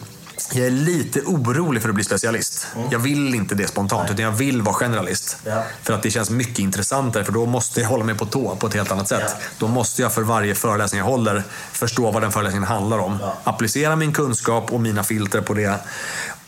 jag 0.52 0.66
är 0.66 0.70
lite 0.70 1.20
orolig 1.20 1.82
för 1.82 1.88
att 1.88 1.94
bli 1.94 2.04
specialist. 2.04 2.66
Mm. 2.76 2.88
Jag 2.90 2.98
vill 2.98 3.34
inte 3.34 3.54
det 3.54 3.66
spontant, 3.66 4.02
Nej. 4.02 4.12
utan 4.12 4.24
jag 4.24 4.32
vill 4.32 4.62
vara 4.62 4.74
generalist. 4.74 5.36
Ja. 5.44 5.64
För 5.82 5.94
att 5.94 6.02
det 6.02 6.10
känns 6.10 6.30
mycket 6.30 6.58
intressantare, 6.58 7.24
för 7.24 7.32
då 7.32 7.46
måste 7.46 7.80
jag 7.80 7.88
hålla 7.88 8.04
mig 8.04 8.14
på 8.14 8.26
tå 8.26 8.56
på 8.56 8.66
ett 8.66 8.74
helt 8.74 8.92
annat 8.92 9.08
sätt. 9.08 9.22
Ja. 9.26 9.34
Då 9.58 9.68
måste 9.68 10.02
jag 10.02 10.12
för 10.12 10.22
varje 10.22 10.54
föreläsning 10.54 10.98
jag 10.98 11.06
håller 11.06 11.42
förstå 11.72 12.10
vad 12.10 12.22
den 12.22 12.32
föreläsningen 12.32 12.68
handlar 12.68 12.98
om. 12.98 13.18
Ja. 13.20 13.34
Applicera 13.44 13.96
min 13.96 14.12
kunskap 14.12 14.72
och 14.72 14.80
mina 14.80 15.04
filter 15.04 15.40
på 15.40 15.54
det. 15.54 15.78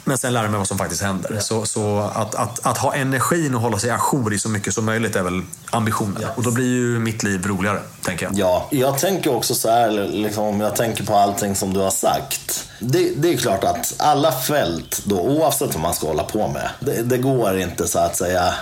Men 0.05 0.19
sen 0.19 0.33
lära 0.33 0.49
mig 0.49 0.59
vad 0.59 0.69
som 0.69 0.79
faktiskt 0.79 1.03
händer. 1.03 1.31
Ja. 1.35 1.41
Så, 1.41 1.67
så 1.67 1.99
att, 2.15 2.35
att, 2.35 2.67
att, 2.67 2.79
ha 2.79 2.95
energin 2.95 3.55
och 3.55 3.61
hålla 3.61 3.79
sig 3.79 3.91
ajour 3.91 4.35
i 4.35 4.39
så 4.39 4.49
mycket 4.49 4.75
som 4.75 4.85
möjligt 4.85 5.17
är 5.17 5.23
väl 5.23 5.43
ambitionen. 5.71 6.19
Ja. 6.23 6.29
Och 6.37 6.43
då 6.43 6.51
blir 6.51 6.67
ju 6.67 6.99
mitt 6.99 7.23
liv 7.23 7.47
roligare, 7.47 7.81
tänker 8.03 8.27
jag. 8.27 8.39
Ja, 8.39 8.69
jag 8.71 8.99
tänker 8.99 9.35
också 9.35 9.55
så 9.55 9.71
här, 9.71 9.91
liksom, 10.09 10.45
om 10.45 10.61
jag 10.61 10.77
tänker 10.77 11.05
på 11.05 11.15
allting 11.15 11.57
som 11.57 11.73
du 11.73 11.81
har 11.81 11.91
sagt. 11.91 12.69
Det, 12.79 13.11
det, 13.17 13.33
är 13.33 13.37
klart 13.37 13.65
att 13.65 13.95
alla 13.99 14.33
fält, 14.33 15.03
då, 15.05 15.21
oavsett 15.21 15.75
vad 15.75 15.83
man 15.83 15.95
ska 15.95 16.07
hålla 16.07 16.25
på 16.25 16.49
med, 16.49 16.69
det, 16.81 17.03
det 17.03 17.19
går 17.19 17.59
inte 17.59 17.89
så 17.89 17.99
att 17.99 18.17
säga 18.17 18.55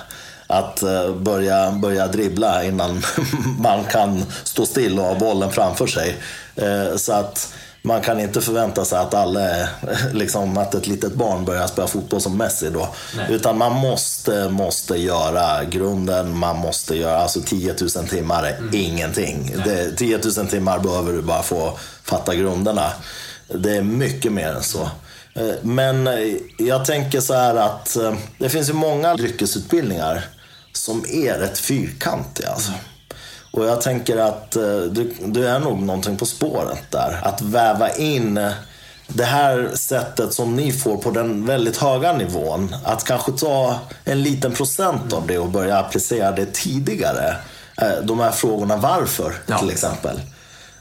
att 0.47 0.83
eh, 0.83 1.15
börja, 1.15 1.71
börja 1.73 2.07
dribbla 2.07 2.65
innan 2.65 3.03
man 3.59 3.85
kan 3.85 4.25
stå 4.45 4.67
still 4.67 4.99
och 4.99 5.05
ha 5.05 5.15
bollen 5.15 5.53
framför 5.53 5.87
sig. 5.87 6.17
Eh, 6.57 6.97
så 6.97 7.13
att 7.13 7.55
man 7.83 8.01
kan 8.01 8.21
inte 8.21 8.41
förvänta 8.41 8.85
sig 8.85 8.99
att 8.99 9.15
alla 9.15 9.41
är, 9.41 9.69
liksom, 10.13 10.59
att 10.59 10.75
ett 10.75 10.87
litet 10.87 11.15
barn 11.15 11.45
börjar 11.45 11.67
spela 11.67 11.89
fotboll 11.89 12.21
som 12.21 12.37
Messi 12.37 12.71
då. 12.71 12.89
Nej. 13.17 13.27
Utan 13.31 13.59
man 13.59 13.73
måste, 13.73 14.49
måste 14.49 14.97
göra 14.97 15.65
grunden, 15.65 16.39
man 16.39 16.59
måste 16.59 16.97
göra, 16.97 17.17
alltså 17.17 17.41
10 17.41 17.75
000 17.97 18.09
timmar 18.09 18.43
är 18.43 18.57
mm. 18.57 18.75
ingenting. 18.75 19.55
Det, 19.65 19.97
10 19.97 20.21
000 20.37 20.47
timmar 20.47 20.79
behöver 20.79 21.13
du 21.13 21.23
bara 21.23 21.43
få 21.43 21.79
fatta 22.03 22.35
grunderna. 22.35 22.93
Det 23.49 23.77
är 23.77 23.83
mycket 23.83 24.33
mer 24.33 24.49
än 24.49 24.63
så. 24.63 24.91
Eh, 25.35 25.55
men 25.63 26.09
jag 26.59 26.85
tänker 26.85 27.21
så 27.21 27.35
här 27.35 27.55
att 27.55 27.97
eh, 27.97 28.15
det 28.39 28.49
finns 28.49 28.69
ju 28.69 28.73
många 28.73 29.15
yrkesutbildningar 29.15 30.25
som 30.73 31.05
är 31.09 31.39
rätt 31.39 31.59
fyrkantiga. 31.59 32.49
Alltså. 32.51 32.69
Mm. 32.69 32.81
Och 33.53 33.65
jag 33.65 33.81
tänker 33.81 34.17
att 34.17 34.57
eh, 34.57 34.81
du, 34.81 35.15
du 35.25 35.49
är 35.49 35.59
nog 35.59 35.83
någonting 35.83 36.17
på 36.17 36.27
spåret 36.27 36.91
där. 36.91 37.21
Att 37.23 37.43
väva 37.43 37.91
in 37.91 38.41
det 39.09 39.25
här 39.25 39.71
sättet 39.75 40.35
som 40.35 40.57
ni 40.57 40.73
får 40.73 40.97
på 40.97 41.11
den 41.11 41.47
väldigt 41.47 41.77
höga 41.77 42.13
nivån. 42.13 42.77
Att 42.85 43.05
kanske 43.05 43.33
ta 43.33 43.79
en 44.05 44.23
liten 44.23 44.53
procent 44.53 45.13
av 45.13 45.27
det 45.27 45.39
och 45.39 45.49
börja 45.49 45.79
applicera 45.79 46.31
det 46.31 46.53
tidigare. 46.53 47.37
Eh, 47.77 47.97
de 48.03 48.21
här 48.21 48.31
frågorna 48.31 48.77
varför 48.77 49.35
ja. 49.47 49.59
till 49.59 49.71
exempel. 49.71 50.21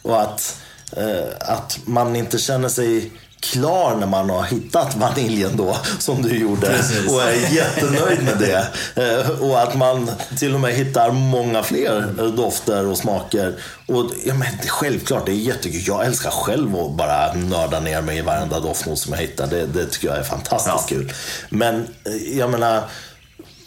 Och 0.02 0.22
att, 0.22 0.58
eh, 0.92 1.28
att 1.40 1.80
man 1.86 2.16
inte 2.16 2.38
känner 2.38 2.70
sig 2.70 3.12
klar 3.42 3.96
när 3.96 4.08
man 4.08 4.30
har 4.30 4.44
hittat 4.44 4.96
vaniljen 4.96 5.58
då, 5.58 5.78
som 6.00 6.22
du 6.22 6.38
gjorde. 6.38 6.68
Precis. 6.68 7.12
Och 7.12 7.22
är 7.22 7.54
jättenöjd 7.56 8.24
med 8.24 8.38
det. 8.40 8.68
Eh, 8.96 9.30
och 9.30 9.62
att 9.62 9.76
man 9.76 10.12
till 10.38 10.54
och 10.54 10.60
med 10.60 10.74
hittar 10.74 11.12
många 11.12 11.64
fler 11.64 12.32
dofter 12.38 12.86
och 12.86 12.98
smaker. 12.98 13.56
Och 13.88 14.12
ja, 14.26 14.34
men 14.34 14.48
självklart, 14.68 15.26
det 15.26 15.32
är 15.32 15.36
jättekul. 15.36 15.82
Jag 15.86 16.06
älskar 16.06 16.30
själv 16.30 16.76
att 16.76 16.92
bara 16.92 17.34
nörda 17.34 17.80
ner 17.80 18.02
mig 18.02 18.18
i 18.18 18.22
varenda 18.22 18.60
doftnot 18.60 19.00
som 19.00 19.14
jag 19.14 19.20
hittar. 19.20 19.48
Det, 19.48 19.66
det 19.66 19.86
tycker 19.86 20.08
jag 20.08 20.18
är 20.18 20.24
fantastiskt 20.24 20.92
ja. 20.92 20.98
kul. 20.98 21.14
Men 21.50 21.76
eh, 22.06 22.38
jag 22.38 22.50
menar, 22.50 22.84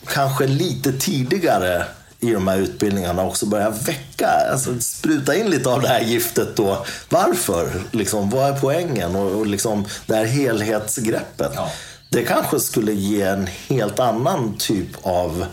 kanske 0.07 0.47
lite 0.47 0.93
tidigare 0.93 1.85
i 2.29 2.33
de 2.33 2.49
här 2.49 2.59
utbildningarna 2.59 3.25
också 3.25 3.47
börja 3.47 3.71
väcka, 3.71 4.29
alltså 4.53 4.81
spruta 4.81 5.37
in 5.37 5.51
lite 5.51 5.69
av 5.69 5.83
det 5.83 5.89
här 5.89 6.01
giftet 6.01 6.57
då. 6.57 6.87
Varför? 7.09 7.73
Liksom, 7.91 8.31
vad 8.31 8.49
är 8.51 8.61
poängen? 8.61 9.17
Och, 9.17 9.39
och 9.39 9.47
liksom 9.47 9.85
det 10.07 10.15
här 10.15 10.25
helhetsgreppet. 10.25 11.53
Ja. 11.55 11.71
Det 12.09 12.23
kanske 12.23 12.61
skulle 12.61 12.93
ge 12.93 13.23
en 13.23 13.47
helt 13.69 13.99
annan 13.99 14.55
typ 14.59 14.89
av 15.03 15.47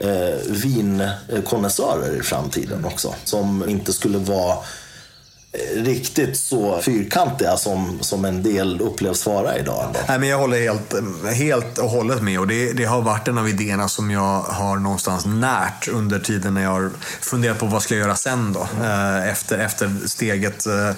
eh, 0.00 0.50
vinkonnässörer 0.50 2.20
i 2.20 2.22
framtiden 2.22 2.84
också. 2.84 3.14
Som 3.24 3.68
inte 3.68 3.92
skulle 3.92 4.18
vara 4.18 4.56
riktigt 5.74 6.36
så 6.36 6.80
fyrkantiga 6.82 7.56
som, 7.56 7.98
som 8.00 8.24
en 8.24 8.42
del 8.42 8.80
upplevs 8.80 9.26
vara 9.26 9.58
idag. 9.58 9.84
Ändå. 9.86 9.98
Nej, 10.08 10.18
men 10.18 10.28
jag 10.28 10.38
håller 10.38 10.60
helt, 10.60 10.94
helt 11.34 11.78
och 11.78 11.90
hållet 11.90 12.22
med 12.22 12.40
och 12.40 12.46
det, 12.46 12.72
det 12.72 12.84
har 12.84 13.02
varit 13.02 13.28
en 13.28 13.38
av 13.38 13.48
idéerna 13.48 13.88
som 13.88 14.10
jag 14.10 14.40
har 14.40 14.76
någonstans 14.76 15.26
närt 15.26 15.88
under 15.88 16.18
tiden 16.18 16.54
när 16.54 16.62
jag 16.62 16.70
har 16.70 16.90
funderat 17.20 17.58
på 17.58 17.66
vad 17.66 17.82
ska 17.82 17.94
jag 17.94 18.02
göra 18.02 18.16
sen 18.16 18.52
då? 18.52 18.68
Mm. 18.76 19.28
Efter, 19.28 19.58
efter 19.58 19.90
steget 20.06 20.66
eh, 20.66 20.90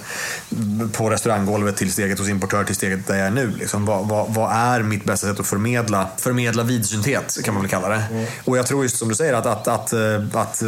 på 0.93 1.11
restauranggolvet 1.11 1.77
till 1.77 1.93
steget 1.93 2.19
hos 2.19 2.29
importör 2.29 2.65
till 2.65 2.75
steget 2.75 3.07
där 3.07 3.17
jag 3.17 3.27
är 3.27 3.31
nu. 3.31 3.51
Liksom, 3.59 3.87
vad, 3.87 4.09
vad, 4.09 4.35
vad, 4.35 4.53
är 4.53 4.83
mitt 4.83 5.05
bästa 5.05 5.27
sätt 5.27 5.41
att 5.41 5.47
förmedla, 5.47 6.09
förmedla 6.17 6.63
vidsyntet 6.63 7.45
kan 7.45 7.55
man 7.55 7.63
väl 7.63 7.71
kalla 7.71 7.89
det. 7.89 8.05
Mm. 8.11 8.27
Och 8.45 8.59
jag 8.59 8.67
tror 8.67 8.83
just 8.83 8.97
som 8.97 9.09
du 9.09 9.15
säger 9.15 9.35
att, 9.35 9.47
att, 9.47 9.69
att, 9.69 9.93
att, 9.93 10.35
att 10.35 10.63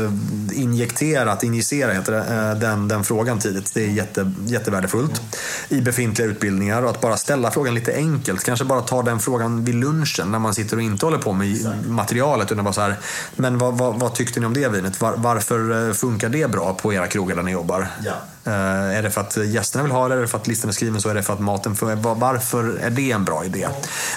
injektera, 0.52 1.32
att 1.32 1.42
injicera 1.42 1.92
heter 1.92 2.12
det, 2.12 2.54
den, 2.60 2.88
den 2.88 3.04
frågan 3.04 3.38
tidigt 3.38 3.75
det 3.76 3.84
är 3.84 3.90
jätte, 3.90 4.32
jättevärdefullt 4.46 5.20
i 5.68 5.80
befintliga 5.80 6.28
utbildningar. 6.28 6.82
Och 6.82 6.90
att 6.90 7.00
bara 7.00 7.16
ställa 7.16 7.50
frågan 7.50 7.74
lite 7.74 7.94
enkelt. 7.94 8.44
Kanske 8.44 8.64
bara 8.64 8.80
ta 8.80 9.02
den 9.02 9.20
frågan 9.20 9.64
vid 9.64 9.74
lunchen 9.74 10.30
när 10.30 10.38
man 10.38 10.54
sitter 10.54 10.76
och 10.76 10.82
inte 10.82 11.06
håller 11.06 11.18
på 11.18 11.32
med 11.32 11.68
materialet. 11.88 12.52
Utan 12.52 12.64
bara 12.64 12.72
så 12.72 12.80
här, 12.80 12.96
men 13.36 13.58
vad, 13.58 13.78
vad, 13.78 14.00
vad 14.00 14.14
tyckte 14.14 14.40
ni 14.40 14.46
om 14.46 14.54
det 14.54 14.68
vinet? 14.68 15.00
Var, 15.00 15.14
varför 15.16 15.88
eh, 15.88 15.94
funkar 15.94 16.28
det 16.28 16.50
bra 16.50 16.74
på 16.74 16.92
era 16.92 17.06
krogar 17.06 17.36
där 17.36 17.42
ni 17.42 17.52
jobbar? 17.52 17.88
Ja. 18.04 18.14
Uh, 18.46 18.52
är 18.96 19.02
det 19.02 19.10
för 19.10 19.20
att 19.20 19.36
gästerna 19.36 19.82
vill 19.82 19.92
ha 19.92 20.08
det? 20.08 20.14
Är 20.14 20.18
det 20.18 20.28
för 20.28 20.38
att 20.38 20.46
listan 20.46 20.68
är 20.68 20.72
skriven 20.72 21.00
så? 21.00 21.08
Är 21.08 21.14
det 21.14 21.22
för 21.22 21.32
att 21.32 21.40
maten 21.40 21.76
får, 21.76 22.14
Varför 22.14 22.78
är 22.78 22.90
det 22.90 23.10
en 23.10 23.24
bra 23.24 23.44
idé? 23.44 23.68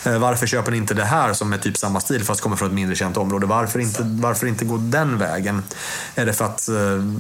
Uh, 0.08 0.18
varför 0.18 0.48
köper 0.48 0.72
ni 0.72 0.78
inte 0.78 0.94
det 0.94 1.06
här 1.06 1.34
som 1.34 1.54
är 1.54 1.58
typ 1.58 1.78
samma 1.78 2.00
stil 2.00 2.24
fast 2.24 2.42
kommer 2.42 2.56
från 2.56 2.68
ett 2.68 2.74
mindre 2.74 2.96
känt 2.96 3.18
område? 3.18 3.46
Varför 3.46 3.80
inte, 3.80 4.04
varför 4.04 4.48
inte 4.48 4.66
gå 4.66 4.78
den 4.78 5.18
vägen? 5.18 5.64
Är 6.16 6.26
det 6.26 6.34
för 6.34 6.46
att 6.46 6.70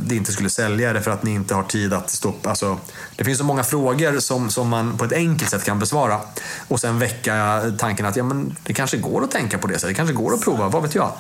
det 0.06 0.16
inte 0.16 0.32
skulle 0.32 0.50
sälja? 0.50 0.90
Är 0.90 0.94
det 0.94 1.02
för 1.02 1.12
att 1.12 1.24
ni 1.24 1.32
inte 1.32 1.56
har 1.56 1.64
tid 1.64 1.94
att 1.94 2.10
stå 2.10 2.30
Alltså, 2.44 2.78
det 3.16 3.24
finns 3.24 3.38
så 3.38 3.44
många 3.44 3.64
frågor 3.64 4.20
som, 4.20 4.50
som 4.50 4.70
man 4.70 4.98
på 4.98 5.06
ett 5.06 5.14
enkelt 5.14 5.52
sätt 5.52 5.64
kan 5.64 5.80
besvara. 5.80 6.20
Och 6.68 6.80
sen 6.80 7.00
väcka 7.00 7.62
tanken 7.78 8.06
att 8.06 8.16
ja, 8.16 8.24
men 8.24 8.56
det 8.64 8.74
kanske 8.74 8.98
går 8.98 9.24
att 9.24 9.32
tänka 9.32 9.58
på 9.58 9.68
det 9.68 9.74
sättet. 9.74 9.90
Det 9.90 9.94
kanske 9.94 10.14
går 10.14 10.34
att 10.34 10.42
prova, 10.42 10.70
vad 10.70 10.82
vet 10.84 10.96
jag? 10.96 11.12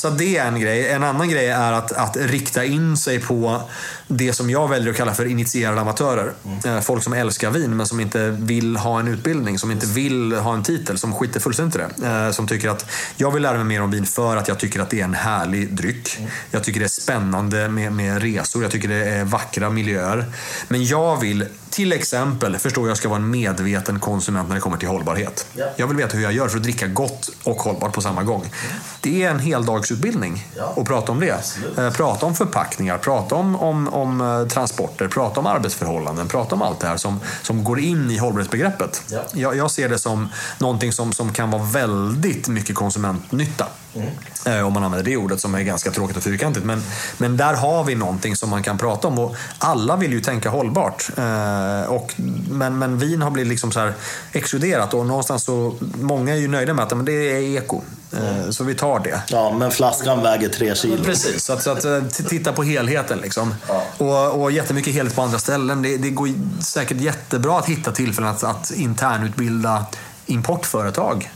Så 0.00 0.10
det 0.10 0.36
är 0.36 0.46
en 0.46 0.60
grej. 0.60 0.88
En 0.88 1.04
annan 1.04 1.28
grej 1.28 1.48
är 1.48 1.72
att, 1.72 1.92
att 1.92 2.16
rikta 2.16 2.64
in 2.64 2.96
sig 2.96 3.20
på 3.20 3.62
det 4.08 4.32
som 4.32 4.50
jag 4.50 4.68
väljer 4.68 4.90
att 4.90 4.96
kalla 4.96 5.14
för 5.14 5.24
initierade 5.24 5.80
amatörer. 5.80 6.32
Mm. 6.64 6.82
Folk 6.82 7.02
som 7.02 7.12
älskar 7.12 7.50
vin 7.50 7.76
men 7.76 7.86
som 7.86 8.00
inte 8.00 8.30
vill 8.30 8.76
ha 8.76 9.00
en 9.00 9.08
utbildning, 9.08 9.58
som 9.58 9.70
inte 9.70 9.86
vill 9.86 10.32
ha 10.32 10.54
en 10.54 10.62
titel, 10.62 10.98
som 10.98 11.14
skiter 11.14 11.40
fullständigt 11.40 11.76
i 11.76 11.78
det. 11.78 12.08
Eh, 12.08 12.30
som 12.30 12.46
tycker 12.46 12.68
att 12.68 12.90
jag 13.16 13.30
vill 13.30 13.42
lära 13.42 13.56
mig 13.56 13.64
mer 13.64 13.82
om 13.82 13.90
vin 13.90 14.06
för 14.06 14.36
att 14.36 14.48
jag 14.48 14.58
tycker 14.58 14.80
att 14.80 14.90
det 14.90 15.00
är 15.00 15.04
en 15.04 15.14
härlig 15.14 15.74
dryck. 15.74 16.16
Mm. 16.18 16.30
Jag 16.50 16.64
tycker 16.64 16.80
det 16.80 16.86
är 16.86 17.00
spännande 17.00 17.68
med, 17.68 17.92
med 17.92 18.22
resor, 18.22 18.62
jag 18.62 18.72
tycker 18.72 18.88
det 18.88 19.04
är 19.04 19.24
vackra 19.24 19.70
miljöer. 19.70 20.24
Men 20.68 20.84
jag 20.84 21.20
vill 21.20 21.44
till 21.76 21.92
exempel 21.92 22.58
förstår 22.58 22.88
jag 22.88 22.96
ska 22.96 23.08
vara 23.08 23.18
en 23.20 23.30
medveten 23.30 24.00
konsument 24.00 24.48
när 24.48 24.54
det 24.54 24.60
kommer 24.60 24.76
till 24.76 24.88
hållbarhet. 24.88 25.46
Ja. 25.54 25.64
Jag 25.76 25.86
vill 25.86 25.96
veta 25.96 26.16
hur 26.16 26.22
jag 26.24 26.32
gör 26.32 26.48
för 26.48 26.56
att 26.56 26.62
dricka 26.62 26.86
gott 26.86 27.30
och 27.44 27.56
hållbart 27.56 27.92
på 27.92 28.00
samma 28.00 28.22
gång. 28.22 28.50
Det 29.00 29.22
är 29.24 29.30
en 29.30 29.38
heldagsutbildning 29.38 30.46
Ja. 30.56 30.74
att 30.76 30.84
prata 30.86 31.12
om 31.12 31.20
det. 31.20 31.30
Absolut. 31.32 31.78
Eh, 31.78 31.90
Prata 31.90 32.26
om 32.26 32.34
förpackningar, 32.34 32.98
prata 32.98 33.34
om, 33.34 33.56
om, 33.56 33.88
om 33.88 34.20
eh, 34.20 34.48
transporter, 34.48 35.08
prata 35.08 35.40
om 35.40 35.46
arbetsförhållanden, 35.46 36.28
prata 36.28 36.54
om 36.54 36.62
allt 36.62 36.80
det 36.80 36.86
här 36.86 36.96
som, 36.96 37.20
som 37.42 37.64
går 37.64 37.80
in 37.80 38.10
i 38.10 38.16
hållbarhetsbegreppet. 38.18 39.02
Ja. 39.10 39.20
Jag, 39.32 39.56
jag 39.56 39.70
ser 39.70 39.88
det 39.88 39.98
som 39.98 40.28
någonting 40.58 40.92
som, 40.92 41.12
som 41.12 41.32
kan 41.32 41.50
vara 41.50 41.62
väldigt 41.62 42.48
mycket 42.48 42.74
konsumentnytta. 42.76 43.66
Mm. 43.94 44.08
Eh, 44.60 44.66
Om 44.66 44.72
man 44.72 44.84
använder 44.84 45.04
det 45.10 45.16
ordet 45.16 45.40
som 45.40 45.54
är 45.54 45.62
ganska 45.62 45.90
tråkigt 45.90 46.16
och 46.16 46.22
fyrkantigt. 46.22 46.66
Men, 46.66 46.82
men 47.18 47.36
där 47.36 47.54
har 47.54 47.84
vi 47.84 47.94
någonting 47.94 48.36
som 48.36 48.50
man 48.50 48.62
kan 48.62 48.78
prata 48.78 49.08
om. 49.08 49.18
Och 49.18 49.36
alla 49.58 49.96
vill 49.96 50.12
ju 50.12 50.20
tänka 50.20 50.48
hållbart. 50.50 51.10
Eh, 51.16 51.22
och, 51.88 52.14
men, 52.50 52.78
men 52.78 52.98
vin 52.98 53.22
har 53.22 53.30
blivit 53.30 53.50
liksom 53.50 53.72
så 53.72 53.80
här 53.80 53.94
exkluderat. 54.32 54.94
Och 54.94 55.06
någonstans 55.06 55.42
så, 55.44 55.74
många 56.00 56.32
är 56.34 56.38
ju 56.38 56.48
nöjda 56.48 56.74
med 56.74 56.82
att 56.82 56.96
men 56.96 57.04
det 57.04 57.12
är 57.12 57.40
eko. 57.40 57.80
Eh, 58.12 58.50
Så 58.50 58.64
vi 58.64 58.74
tar 58.74 59.00
det. 59.00 59.22
Ja, 59.28 59.52
men 59.58 59.70
flaskan 59.70 60.22
väger 60.22 60.48
tre 60.48 60.74
kilo. 60.74 61.04
Precis, 61.04 61.44
så 61.44 61.52
att, 61.52 61.62
så 61.62 61.70
att 61.70 61.84
eh, 61.84 62.00
titta 62.28 62.52
på 62.52 62.62
helheten. 62.62 63.18
Liksom. 63.18 63.54
Och, 63.98 64.42
och 64.42 64.52
jättemycket 64.52 64.94
helhet 64.94 65.14
på 65.14 65.22
andra 65.22 65.38
ställen. 65.38 65.82
Det, 65.82 65.96
det 65.96 66.10
går 66.10 66.28
säkert 66.62 67.00
jättebra 67.00 67.58
att 67.58 67.66
hitta 67.66 67.92
tillfällen 67.92 68.30
att, 68.30 68.44
att 68.44 68.70
internutbilda 68.70 69.86
importföretag. 70.26 71.30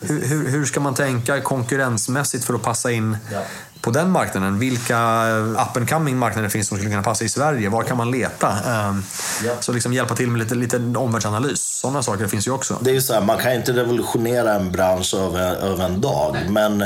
Hur, 0.00 0.26
hur, 0.28 0.48
hur 0.48 0.64
ska 0.64 0.80
man 0.80 0.94
tänka 0.94 1.40
konkurrensmässigt 1.40 2.44
för 2.44 2.54
att 2.54 2.62
passa 2.62 2.92
in 2.92 3.16
Ja. 3.32 3.40
På 3.80 3.90
den 3.90 4.10
marknaden? 4.10 4.58
Vilka 4.58 5.26
up 5.52 5.76
and 5.76 5.88
coming 5.88 6.16
marknader 6.16 6.48
finns 6.48 6.68
som 6.68 6.76
skulle 6.76 6.90
kunna 6.90 7.02
passa 7.02 7.24
i 7.24 7.28
Sverige? 7.28 7.68
Var 7.68 7.82
kan 7.82 7.96
man 7.96 8.10
leta? 8.10 8.48
Ehm, 8.66 9.02
Ja. 9.44 9.52
Så 9.60 9.72
liksom 9.72 9.92
hjälpa 9.92 10.14
till 10.14 10.28
med 10.28 10.38
lite, 10.38 10.54
lite 10.54 10.76
omvärldsanalys. 10.98 11.60
Sådana 11.62 12.02
saker 12.02 12.26
finns 12.26 12.46
ju 12.46 12.50
också. 12.50 12.78
Det 12.80 12.90
är 12.90 12.94
ju 12.94 13.02
så 13.02 13.14
här, 13.14 13.20
man 13.20 13.38
kan 13.38 13.52
inte 13.52 13.72
revolutionera 13.72 14.54
en 14.54 14.72
bransch 14.72 15.14
över, 15.14 15.54
över 15.56 15.84
en 15.84 16.00
dag. 16.00 16.36
Men 16.48 16.84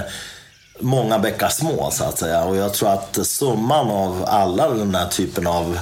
många 0.81 1.19
bäckar 1.19 1.49
små 1.49 1.91
så 1.91 2.05
att 2.05 2.19
säga. 2.19 2.45
Och 2.45 2.57
jag 2.57 2.75
tror 2.75 2.93
att 2.93 3.19
summan 3.27 3.91
av 3.91 4.25
alla 4.29 4.69
den 4.69 4.95
här 4.95 5.09
typen 5.09 5.47
av 5.47 5.79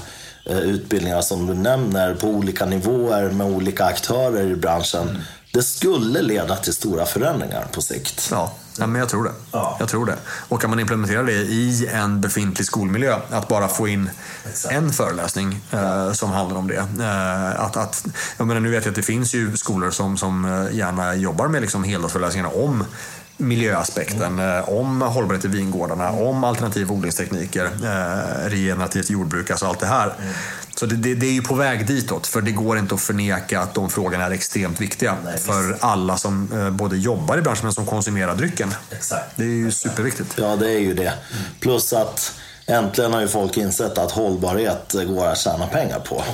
eh, 0.47 0.59
utbildningar 0.59 1.21
som 1.21 1.47
du 1.47 1.55
nämner 1.55 2.15
på 2.15 2.27
olika 2.27 2.67
nivåer 2.67 3.31
med 3.31 3.47
olika 3.47 3.85
aktörer 3.85 4.47
i 4.47 4.57
branschen. 4.57 5.23
Det 5.53 5.63
skulle 5.63 6.23
leda 6.23 6.57
till 6.57 6.73
stora 6.75 7.07
förändringar 7.07 7.67
på 7.73 7.83
sikt. 7.83 8.29
Ja, 8.31 8.53
ja 8.79 8.87
men 8.87 8.99
jag 9.01 9.09
tror 9.09 9.25
det. 9.25 9.33
Ja. 9.53 9.77
Jag 9.81 9.89
tror 9.89 10.07
det. 10.07 10.17
Och 10.49 10.61
kan 10.61 10.71
man 10.71 10.81
implementera 10.81 11.23
det 11.23 11.33
i 11.33 11.87
en 11.93 12.21
befintlig 12.21 12.67
skolmiljö, 12.67 13.19
att 13.31 13.49
bara 13.49 13.69
få 13.69 13.89
in 13.89 14.11
Exakt. 14.49 14.75
en 14.75 14.93
föreläsning 14.93 15.61
eh, 15.71 16.13
som 16.13 16.31
handlar 16.31 16.59
om 16.59 16.69
det. 16.69 16.77
Eh, 16.77 17.61
att, 17.61 17.77
att, 17.77 18.07
jag 18.37 18.47
menar, 18.47 18.61
nu 18.61 18.71
vet 18.71 18.85
jag 18.85 18.93
att 18.93 18.97
det 18.97 19.03
finns 19.03 19.35
ju 19.35 19.57
skolor 19.57 19.91
som, 19.91 20.17
som 20.17 20.45
eh, 20.45 20.77
gärna 20.77 21.15
jobbar 21.15 21.49
med 21.49 21.61
liksom 21.61 21.85
heldagsföreläsningarna 21.85 22.49
om 22.49 22.85
miljöaspekten, 23.39 24.39
eh, 24.39 24.69
om 24.69 25.03
hållbarhet 25.03 25.45
i 25.45 25.49
vingårdarna, 25.49 26.11
om 26.11 26.45
alternativa 26.45 26.95
odlingstekniker, 26.95 27.65
eh, 27.65 28.49
regenerativt 28.51 29.11
jordbruk, 29.11 29.51
alltså 29.51 29.67
allt 29.67 29.81
det 29.81 29.87
här. 29.87 30.13
Så 30.77 30.87
det, 30.87 30.97
det, 30.97 31.15
det 31.15 31.27
är 31.27 31.33
ju 31.33 31.43
på 31.43 31.55
väg 31.55 31.87
ditåt, 31.87 32.27
för 32.27 32.41
det 32.41 32.51
går 32.53 32.79
inte 32.79 32.95
att 32.95 33.01
förneka 33.01 33.61
att 33.61 33.75
de 33.75 33.91
frågorna 33.91 34.25
är 34.27 34.31
extremt 34.31 34.81
viktiga 34.81 35.17
Nej, 35.25 35.39
för 35.39 35.77
alla 35.81 36.17
som 36.17 36.53
eh, 36.53 36.71
både 36.71 36.97
jobbar 36.97 37.39
i 37.39 37.43
branschen 37.43 37.61
men 37.63 37.73
som 37.73 37.87
konsumerar 37.87 38.35
drycken. 38.35 38.75
Exakt. 38.91 39.37
Det 39.37 39.43
är 39.43 39.47
ju 39.47 39.71
superviktigt. 39.73 40.35
Ja, 40.37 40.57
det 40.57 40.71
är 40.71 40.79
ju 40.79 40.95
det. 40.95 41.13
Plus 41.61 41.93
att 41.93 42.33
äntligen 42.67 43.13
har 43.13 43.21
ju 43.21 43.29
folk 43.29 43.57
insett 43.57 43.99
att 43.99 44.11
hållbarhet 44.11 44.93
går 45.09 45.27
att 45.27 45.39
tjäna 45.39 45.67
pengar 45.67 46.01
på. 46.01 46.25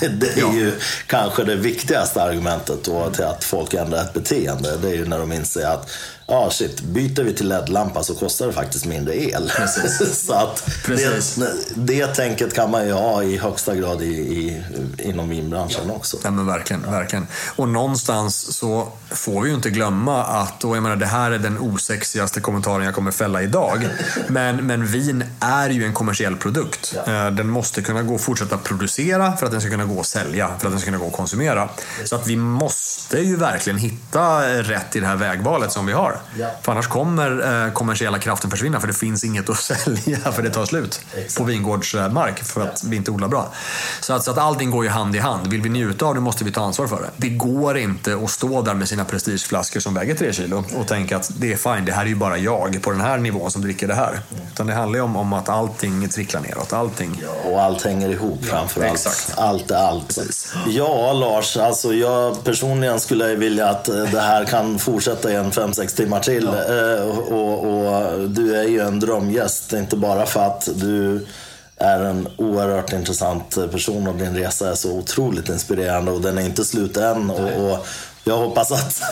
Det, 0.00 0.08
det 0.08 0.26
är 0.26 0.40
Ja. 0.40 0.52
ju 0.54 0.72
kanske 1.06 1.44
det 1.44 1.56
viktigaste 1.56 2.22
argumentet 2.22 2.84
då 2.84 3.10
till 3.10 3.24
att 3.24 3.44
folk 3.44 3.74
ändrar 3.74 4.00
ett 4.00 4.12
beteende. 4.12 4.76
Det 4.76 4.88
är 4.88 4.94
ju 4.94 5.06
när 5.06 5.18
de 5.18 5.32
inser 5.32 5.66
att 5.66 5.90
Ja, 6.30 6.50
shit. 6.50 6.80
Byter 6.80 7.22
vi 7.22 7.34
till 7.34 7.48
LED-lampa 7.48 8.02
så 8.02 8.14
kostar 8.14 8.46
det 8.46 8.52
faktiskt 8.52 8.86
mindre 8.86 9.22
el. 9.22 9.52
så 10.12 10.34
att 10.34 10.70
Precis. 10.84 11.34
Det, 11.34 11.52
det 11.74 12.06
tänket 12.06 12.54
kan 12.54 12.70
man 12.70 12.86
ju 12.86 12.92
ha 12.92 13.22
i 13.22 13.36
högsta 13.36 13.74
grad 13.74 14.02
i, 14.02 14.06
i, 14.06 14.62
inom 14.98 15.28
vinbranschen 15.28 15.90
också. 15.90 16.16
Ja, 16.24 16.30
men 16.30 16.46
verkligen, 16.46 16.82
verkligen. 16.90 17.26
Och 17.56 17.68
någonstans 17.68 18.56
så 18.56 18.92
får 19.10 19.42
vi 19.42 19.48
ju 19.48 19.54
inte 19.54 19.70
glömma 19.70 20.24
att, 20.24 20.64
och 20.64 20.76
jag 20.76 20.82
menar 20.82 20.96
det 20.96 21.06
här 21.06 21.30
är 21.30 21.38
den 21.38 21.58
osexigaste 21.58 22.40
kommentaren 22.40 22.84
jag 22.84 22.94
kommer 22.94 23.10
fälla 23.10 23.42
idag, 23.42 23.88
men, 24.28 24.66
men 24.66 24.86
vin 24.86 25.24
är 25.40 25.70
ju 25.70 25.84
en 25.84 25.94
kommersiell 25.94 26.36
produkt. 26.36 26.94
Ja. 27.06 27.26
Eh, 27.26 27.32
Den 27.32 27.48
måste 27.48 27.82
kunna 27.82 28.02
gå 28.02 28.18
fortsätta 28.18 28.58
producera 28.58 29.36
för 29.36 29.46
att 29.46 29.52
den 29.52 29.60
ska 29.60 29.70
kunna 29.70 29.84
gå 29.84 30.00
att 30.00 30.06
sälja, 30.06 30.48
för 30.58 30.66
att 30.66 30.72
den 30.72 30.80
ska 30.80 30.86
kunna 30.86 30.98
gå 30.98 31.06
att 31.06 31.12
konsumera. 31.12 31.68
Så 32.04 32.16
att 32.16 32.26
vi 32.26 32.36
måste 32.36 33.18
ju 33.18 33.36
verkligen 33.36 33.78
hitta 33.78 34.42
rätt 34.62 34.96
i 34.96 35.00
det 35.00 35.06
här 35.06 35.16
vägvalet 35.16 35.72
som 35.72 35.86
vi 35.86 35.92
har. 35.92 36.19
Ja. 36.38 36.50
För 36.62 36.72
annars 36.72 36.86
kommer 36.86 37.64
eh, 37.66 37.72
kommersiella 37.72 38.18
kraften 38.18 38.50
försvinna, 38.50 38.80
för 38.80 38.86
det 38.86 38.94
finns 38.94 39.24
inget 39.24 39.50
att 39.50 39.56
sälja, 39.60 40.18
för 40.18 40.42
det 40.42 40.50
tar 40.50 40.66
slut 40.66 41.00
Exakt. 41.14 41.36
på 41.36 41.44
vingårdsmark 41.44 42.44
för 42.44 42.60
att 42.60 42.84
vi 42.84 42.96
inte 42.96 43.10
odlar 43.10 43.28
bra. 43.28 43.52
Så 44.00 44.12
att, 44.12 44.24
så 44.24 44.30
att 44.30 44.38
allting 44.38 44.70
går 44.70 44.84
ju 44.84 44.90
hand 44.90 45.16
i 45.16 45.18
hand. 45.18 45.46
Vill 45.46 45.62
vi 45.62 45.68
njuta 45.68 46.06
av 46.06 46.14
det 46.14 46.20
måste 46.20 46.44
vi 46.44 46.52
ta 46.52 46.64
ansvar 46.64 46.86
för 46.86 46.96
det. 46.96 47.10
Det 47.16 47.28
går 47.28 47.78
inte 47.78 48.16
att 48.24 48.30
stå 48.30 48.62
där 48.62 48.74
med 48.74 48.88
sina 48.88 49.04
prestigeflaskor 49.04 49.80
som 49.80 49.94
väger 49.94 50.14
tre 50.14 50.32
kilo 50.32 50.64
och 50.76 50.86
tänka 50.88 51.16
att 51.16 51.30
det 51.36 51.52
är 51.52 51.56
fine, 51.56 51.84
det 51.84 51.92
här 51.92 52.02
är 52.02 52.06
ju 52.06 52.16
bara 52.16 52.38
jag 52.38 52.82
på 52.82 52.90
den 52.90 53.00
här 53.00 53.18
nivån 53.18 53.50
som 53.50 53.62
dricker 53.62 53.88
det 53.88 53.94
här. 53.94 54.20
Utan 54.52 54.66
det 54.66 54.74
handlar 54.74 54.98
ju 54.98 55.04
om, 55.04 55.16
om 55.16 55.32
att 55.32 55.48
allting 55.48 56.08
tricklar 56.08 56.40
neråt. 56.40 56.72
Allting. 56.72 57.22
Och 57.44 57.62
allt 57.62 57.82
hänger 57.82 58.08
ihop 58.08 58.44
framför 58.44 58.80
allt. 58.80 58.92
Exakt. 58.92 59.38
Allt 59.38 59.70
är 59.70 59.76
allt. 59.76 60.18
Ja, 60.66 61.12
Lars. 61.12 61.56
Alltså 61.56 61.94
jag 61.94 62.44
personligen 62.44 63.00
skulle 63.00 63.34
vilja 63.34 63.68
att 63.68 63.88
eh, 63.88 64.02
det 64.02 64.20
här 64.20 64.44
kan 64.44 64.78
fortsätta 64.78 65.32
i 65.32 65.34
en 65.34 65.50
5-6 65.50 65.96
timmar 65.96 66.09
till. 66.18 66.46
Eh, 66.46 67.08
Och, 67.32 67.64
och 67.64 68.30
du 68.30 68.56
är 68.56 68.64
ju 68.68 68.80
en 68.80 69.00
drömgäst. 69.00 69.72
Inte 69.72 69.96
bara 69.96 70.26
för 70.26 70.40
att 70.46 70.68
du 70.74 71.26
är 71.76 72.00
en 72.00 72.28
oerhört 72.36 72.92
intressant 72.92 73.58
person 73.70 74.08
och 74.08 74.14
din 74.14 74.36
resa 74.36 74.70
är 74.70 74.74
så 74.74 74.92
otroligt 74.92 75.48
inspirerande 75.48 76.10
och 76.10 76.20
den 76.20 76.38
är 76.38 76.42
inte 76.42 76.64
slut 76.64 76.96
än. 76.96 77.30
Och, 77.30 77.72
och 77.72 77.86
jag 78.24 78.36
hoppas 78.36 78.72
att, 78.72 79.02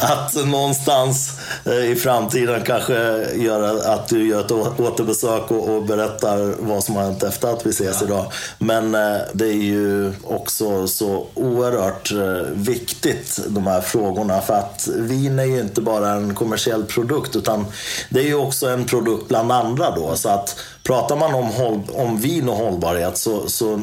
att 0.00 0.46
någonstans 0.46 1.38
eh, 1.64 1.90
i 1.90 1.96
framtiden 1.96 2.62
kanske 2.62 2.94
göra 3.34 3.94
att 3.94 4.08
du 4.08 4.28
gör 4.28 4.40
ett 4.40 4.80
återbesök 4.80 5.50
och, 5.50 5.68
och 5.68 5.84
berättar 5.84 6.54
vad 6.58 6.84
som 6.84 6.96
har 6.96 7.02
hänt 7.02 7.22
efter 7.22 7.48
att 7.52 7.66
vi 7.66 7.70
ses 7.70 8.02
idag. 8.02 8.32
Men 8.58 8.94
eh, 8.94 9.18
det 9.32 9.46
är 9.46 9.62
ju 9.62 10.12
också 10.24 10.88
så 10.88 11.26
oerhört 11.34 12.12
eh, 12.12 12.52
viktigt 12.52 13.40
de 13.48 13.66
här 13.66 13.80
frågorna 13.80 14.40
för 14.40 14.54
att 14.54 14.88
vin 14.96 15.38
är 15.38 15.44
ju 15.44 15.60
inte 15.60 15.80
bara 15.80 16.10
en 16.10 16.34
kommersiell 16.34 16.84
produkt 16.84 17.36
utan 17.36 17.66
det 18.10 18.20
är 18.20 18.26
ju 18.26 18.34
också 18.34 18.68
en 18.68 18.84
produkt 18.84 19.28
bland 19.28 19.52
andra 19.52 19.90
då. 19.90 20.16
Så 20.16 20.28
att 20.28 20.56
pratar 20.82 21.16
man 21.16 21.34
om, 21.34 21.50
om 21.92 22.20
vin 22.20 22.48
och 22.48 22.56
hållbarhet 22.56 23.18
så, 23.18 23.48
så 23.48 23.80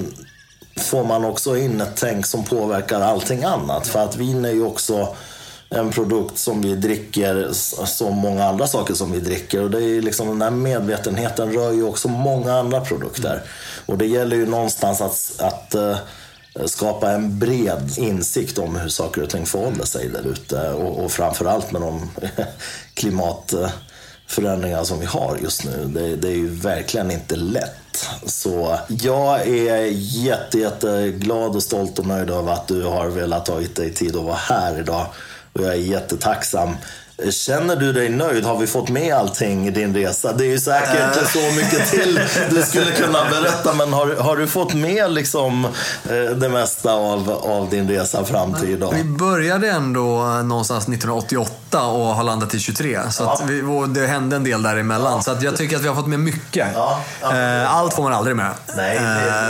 får 0.76 1.04
man 1.04 1.26
också 1.26 1.58
in 1.58 1.82
ett 1.82 1.96
tänk 1.96 2.26
som 2.26 2.44
påverkar 2.44 3.02
allting 3.02 3.44
annat. 3.44 3.88
För 3.88 4.00
att 4.00 4.16
vin 4.16 4.46
är 4.46 4.52
ju 4.52 4.64
också 4.64 5.16
en 5.70 5.92
produkt 5.92 6.38
som 6.38 6.62
vi 6.62 6.76
dricker 6.76 7.50
som 7.86 8.16
många 8.16 8.46
andra 8.46 8.68
saker 8.68 8.94
som 8.94 9.12
vi 9.12 9.20
dricker. 9.20 9.62
Och 9.62 9.72
det 9.72 9.84
är 9.84 10.02
liksom, 10.02 10.28
den 10.28 10.42
här 10.42 10.52
medvetenheten 10.52 11.54
rör 11.54 11.72
ju 11.72 11.84
också 11.84 12.08
många 12.08 12.54
andra 12.54 12.82
produkter. 12.82 13.42
Och 13.86 13.98
det 13.98 14.06
gäller 14.06 14.36
ju 14.36 14.46
någonstans 14.46 15.02
att, 15.02 15.42
att 15.42 15.76
eh, 15.76 15.98
skapa 16.66 17.12
en 17.12 17.40
bred 17.40 17.92
insikt 17.98 18.58
om 18.58 18.76
hur 18.76 18.90
saker 18.90 19.24
och 19.24 19.30
ting 19.30 19.46
förhåller 19.46 19.86
sig 19.86 20.10
där 20.10 20.28
ute. 20.28 20.70
Och, 20.70 21.04
och 21.04 21.12
framförallt 21.12 21.72
med 21.72 21.82
de 21.82 22.10
klimat... 22.94 23.54
Eh, 23.54 23.70
förändringar 24.28 24.84
som 24.84 25.00
vi 25.00 25.06
har 25.06 25.38
just 25.42 25.66
nu. 25.66 25.86
Det, 25.86 26.16
det 26.16 26.28
är 26.28 26.36
ju 26.36 26.50
verkligen 26.50 27.12
inte 27.12 27.36
lätt. 27.36 28.08
Så 28.26 28.78
jag 28.88 29.48
är 29.48 29.86
jätte, 29.92 30.60
jätteglad 30.60 31.56
och 31.56 31.64
stolt 31.64 32.00
och 32.00 32.08
nöjd 32.08 32.30
över 32.30 32.54
att 32.54 32.68
du 32.68 32.84
har 32.84 33.08
velat 33.08 33.46
ta 33.46 33.60
dig 33.60 33.94
tid 33.94 34.16
att 34.16 34.24
vara 34.24 34.36
här 34.36 34.80
idag. 34.80 35.06
Och 35.54 35.62
jag 35.62 35.70
är 35.70 35.78
jättetacksam. 35.78 36.70
Känner 37.32 37.76
du 37.76 37.94
dig 37.94 38.10
nöjd? 38.10 38.46
Har 38.46 38.58
vi 38.58 38.68
fått 38.68 38.90
med 38.90 39.16
allting 39.16 39.68
i 39.68 39.72
din 39.72 39.96
resa? 39.96 40.34
Det 40.34 40.46
är 40.46 40.50
ju 40.50 40.60
säkert 40.60 41.32
så 41.34 41.40
mycket 41.40 41.92
till 41.92 42.20
du 42.50 42.62
skulle 42.62 42.92
kunna 42.92 43.20
berätta. 43.30 43.74
Men 43.74 43.94
har, 43.94 44.16
har 44.16 44.38
du 44.38 44.48
fått 44.48 44.74
med 44.74 45.12
liksom 45.12 45.66
eh, 45.66 46.36
det 46.36 46.50
mesta 46.50 46.92
av, 46.94 47.30
av 47.32 47.70
din 47.70 47.90
resa 47.90 48.26
fram 48.26 48.54
till 48.54 48.70
idag? 48.70 48.94
Vi 48.96 49.04
började 49.04 49.70
ändå 49.70 50.24
någonstans 50.44 50.84
1988 50.84 51.86
och 51.86 52.06
har 52.06 52.24
landat 52.24 52.54
i 52.54 52.60
23. 52.60 53.00
Så 53.12 53.24
att 53.24 53.50
vi, 53.50 53.62
det 53.88 54.08
hände 54.08 54.36
en 54.36 54.44
del 54.44 54.62
däremellan. 54.62 55.24
Så 55.24 55.32
att 55.32 55.42
jag 55.42 55.58
tycker 55.58 55.76
att 55.76 55.84
vi 55.84 55.88
har 55.88 55.96
fått 55.96 56.08
med 56.08 56.20
mycket. 56.20 56.68
Ja, 56.76 57.02
ja. 57.22 57.38
Eh, 57.38 57.76
Allt 57.76 57.94
får 57.94 58.04
man 58.04 58.14
aldrig 58.14 58.36
med. 58.36 58.52
Nej, 58.76 59.00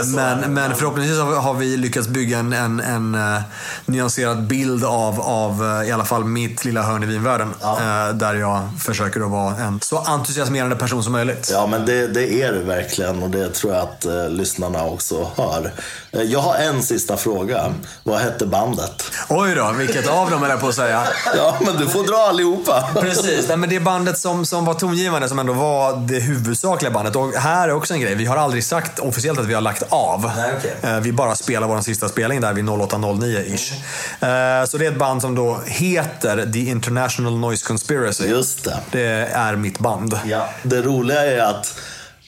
så. 0.02 0.10
men, 0.10 0.54
men 0.54 0.74
förhoppningsvis 0.74 1.18
har 1.18 1.54
vi, 1.54 1.76
lyckats 1.76 2.08
bygga 2.08 2.38
en, 2.38 2.52
en, 2.52 2.80
en 2.80 3.42
nyanserad 3.86 4.42
bild 4.42 4.84
av, 4.84 5.20
av 5.20 5.84
i 5.86 5.92
alla 5.92 6.04
fall 6.04 6.24
mitt 6.24 6.64
lilla 6.64 6.82
hörn 6.82 7.02
i 7.02 7.06
vinvärlden. 7.06 7.53
Ja. 7.60 8.08
Eh, 8.08 8.14
där 8.14 8.34
jag 8.34 8.68
försöker 8.80 9.20
att 9.20 9.30
vara 9.30 9.56
en 9.56 9.80
så 9.80 9.98
entusiasmerande 9.98 10.76
person 10.76 11.02
som 11.02 11.12
möjligt. 11.12 11.48
Ja, 11.52 11.66
men 11.66 11.86
det, 11.86 12.06
det 12.06 12.42
är 12.42 12.52
du 12.52 12.62
verkligen 12.62 13.22
och 13.22 13.30
det 13.30 13.54
tror 13.54 13.74
jag 13.74 13.82
att 13.82 14.04
eh, 14.04 14.28
lyssnarna 14.28 14.84
också 14.84 15.30
hör. 15.36 15.72
Eh, 16.12 16.22
jag 16.22 16.40
har 16.40 16.54
en 16.54 16.82
sista 16.82 17.16
fråga. 17.16 17.74
Vad 18.02 18.20
hette 18.20 18.46
bandet? 18.46 19.04
Oj 19.28 19.54
då, 19.54 19.72
vilket 19.72 20.08
av 20.08 20.30
dem 20.30 20.42
är 20.42 20.56
på 20.56 20.68
att 20.68 20.74
säga. 20.74 21.02
ja, 21.36 21.56
men 21.60 21.76
du 21.76 21.88
får 21.88 22.04
dra 22.04 22.16
allihopa. 22.16 22.88
Precis, 22.94 23.48
Nej, 23.48 23.56
men 23.56 23.68
det 23.70 23.80
bandet 23.80 24.18
som, 24.18 24.46
som 24.46 24.64
var 24.64 24.74
tongivande, 24.74 25.28
som 25.28 25.38
ändå 25.38 25.52
var 25.52 25.96
det 25.96 26.20
huvudsakliga 26.20 26.90
bandet. 26.92 27.16
Och 27.16 27.32
här 27.32 27.68
är 27.68 27.72
också 27.72 27.94
en 27.94 28.00
grej, 28.00 28.14
vi 28.14 28.24
har 28.24 28.36
aldrig 28.36 28.64
sagt 28.64 28.98
officiellt 28.98 29.38
att 29.38 29.46
vi 29.46 29.54
har 29.54 29.60
lagt 29.60 29.82
av. 29.88 30.32
Nej, 30.36 30.54
okay. 30.56 30.90
Eh, 30.90 31.00
vi 31.00 31.12
bara 31.12 31.34
spelar 31.34 31.68
vår 31.68 31.80
sista 31.80 32.08
spelning 32.08 32.40
där 32.40 32.52
vid 32.52 32.64
08.09-ish. 32.64 33.72
Mm. 34.20 34.66
Så 34.66 34.78
det 34.78 34.86
är 34.86 34.90
ett 34.90 34.98
band 34.98 35.22
som 35.22 35.34
då 35.34 35.60
heter 35.66 36.52
The 36.52 36.58
International 36.58 37.32
Noise 37.44 37.66
Conspiracy. 37.66 38.28
Just 38.28 38.64
det. 38.64 38.80
Det 38.92 39.28
är 39.32 39.56
mitt 39.56 39.78
band. 39.78 40.18
Ja. 40.26 40.48
Det 40.62 40.82
roliga 40.82 41.20
är 41.20 41.38
att 41.38 41.78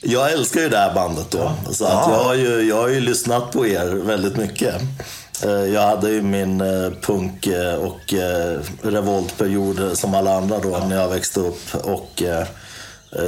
jag 0.01 0.33
älskar 0.33 0.61
ju 0.61 0.69
det 0.69 0.79
här 0.79 0.95
bandet 0.95 1.31
då. 1.31 1.53
Så 1.71 1.85
att 1.85 1.93
ja. 1.93 2.11
jag, 2.11 2.25
har 2.25 2.35
ju, 2.35 2.63
jag 2.63 2.77
har 2.77 2.89
ju 2.89 3.01
lyssnat 3.01 3.53
på 3.53 3.67
er 3.67 3.87
väldigt 3.87 4.37
mycket. 4.37 4.75
Eh, 5.45 5.51
jag 5.51 5.83
hade 5.83 6.11
ju 6.11 6.23
min 6.23 6.61
eh, 6.61 6.91
punk 7.03 7.49
och 7.81 8.15
revoltperiod 8.83 9.99
som 9.99 10.15
alla 10.15 10.37
andra 10.37 10.59
då 10.59 10.79
när 10.89 10.97
jag 10.97 11.09
växte 11.09 11.41
upp. 11.41 11.75
Och 11.75 12.23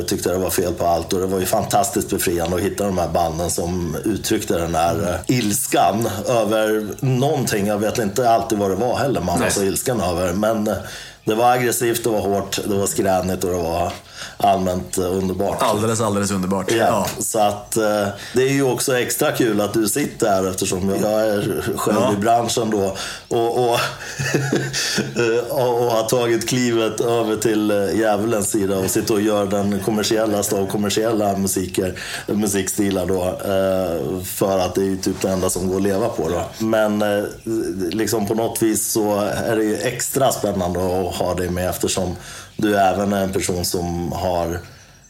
tyckte 0.07 0.31
det 0.31 0.39
var 0.39 0.51
fel 0.51 0.75
på 0.75 0.87
allt 0.87 1.13
och 1.13 1.21
det 1.21 1.27
var 1.27 1.41
ju 1.41 1.47
fantastiskt 1.47 2.11
befriande 2.11 2.57
att 2.57 2.63
hitta 2.63 2.85
de 2.85 2.99
här 2.99 3.09
banden 3.09 3.51
som 3.51 3.97
uttryckte 4.05 4.59
den 4.59 4.75
här 4.75 5.21
ilskan 5.27 6.09
över 6.29 6.87
någonting. 7.01 7.67
Jag 7.67 7.79
vet 7.79 7.99
inte 7.99 8.31
alltid 8.31 8.59
vad 8.59 8.71
det 8.71 8.77
var 8.77 8.97
heller 8.97 9.21
man 9.21 9.41
var 9.41 9.49
så 9.49 9.63
ilsken 9.63 10.01
över. 10.01 10.33
Men 10.33 10.71
det 11.29 11.35
var 11.35 11.53
aggressivt, 11.53 12.05
det 12.05 12.11
var 12.11 12.21
hårt, 12.21 12.59
det 12.65 12.75
var 12.75 12.87
skränigt 12.87 13.45
och 13.45 13.51
det 13.51 13.57
var 13.57 13.93
allmänt 14.37 14.99
eh, 14.99 15.05
underbart. 15.05 15.63
Alldeles, 15.63 16.01
alldeles 16.01 16.31
underbart. 16.31 16.71
Ja, 16.71 16.77
ja. 16.77 17.07
Så 17.19 17.39
att 17.39 17.77
eh, 17.77 18.09
det 18.35 18.43
är 18.43 18.53
ju 18.53 18.63
också 18.63 18.99
extra 18.99 19.33
kul 19.33 19.61
att 19.61 19.75
du 19.75 19.89
sitter 19.89 20.29
här 20.29 20.51
eftersom 20.51 20.89
jag 20.89 21.21
är 21.29 21.63
själv 21.77 21.99
ja. 22.01 22.13
i 22.13 22.17
branschen 22.17 22.71
då. 22.71 22.97
Och, 23.29 23.59
och, 23.59 23.79
och, 25.51 25.91
har 25.91 26.09
tagit 26.09 26.49
klivet 26.49 27.01
över 27.01 27.37
till 27.37 27.71
eh, 27.71 27.99
djävulens 27.99 28.51
sida 28.51 28.79
och 28.79 28.91
sitter 28.91 29.15
och 29.15 29.21
gör 29.21 29.47
den 29.47 29.81
kommersiella 29.81 30.39
av 30.39 30.67
kommersiella 30.67 31.37
musiker, 31.37 31.99
musikstilar 32.27 33.07
då. 33.07 33.39
För 34.25 34.59
att 34.59 34.75
det 34.75 34.81
är 34.81 34.85
ju 34.85 34.97
typ 34.97 35.23
det 35.23 35.31
enda 35.31 35.51
som 35.51 35.69
går 35.69 35.77
att 35.77 35.83
leva 35.83 36.09
på 36.09 36.29
då. 36.29 36.67
Men 36.67 37.05
liksom 37.93 38.27
på 38.27 38.35
något 38.35 38.63
vis 38.63 38.93
så 38.93 39.19
är 39.21 39.57
det 39.57 39.65
ju 39.65 39.77
extra 39.77 40.33
spännande 40.33 40.81
att 40.81 41.15
ha 41.15 41.35
dig 41.35 41.51
med 41.51 41.71
eftersom 41.71 42.17
du 42.59 42.77
är 42.77 42.95
även 42.95 43.13
en 43.13 43.33
person 43.33 43.65
som 43.65 44.13
har, 44.13 44.61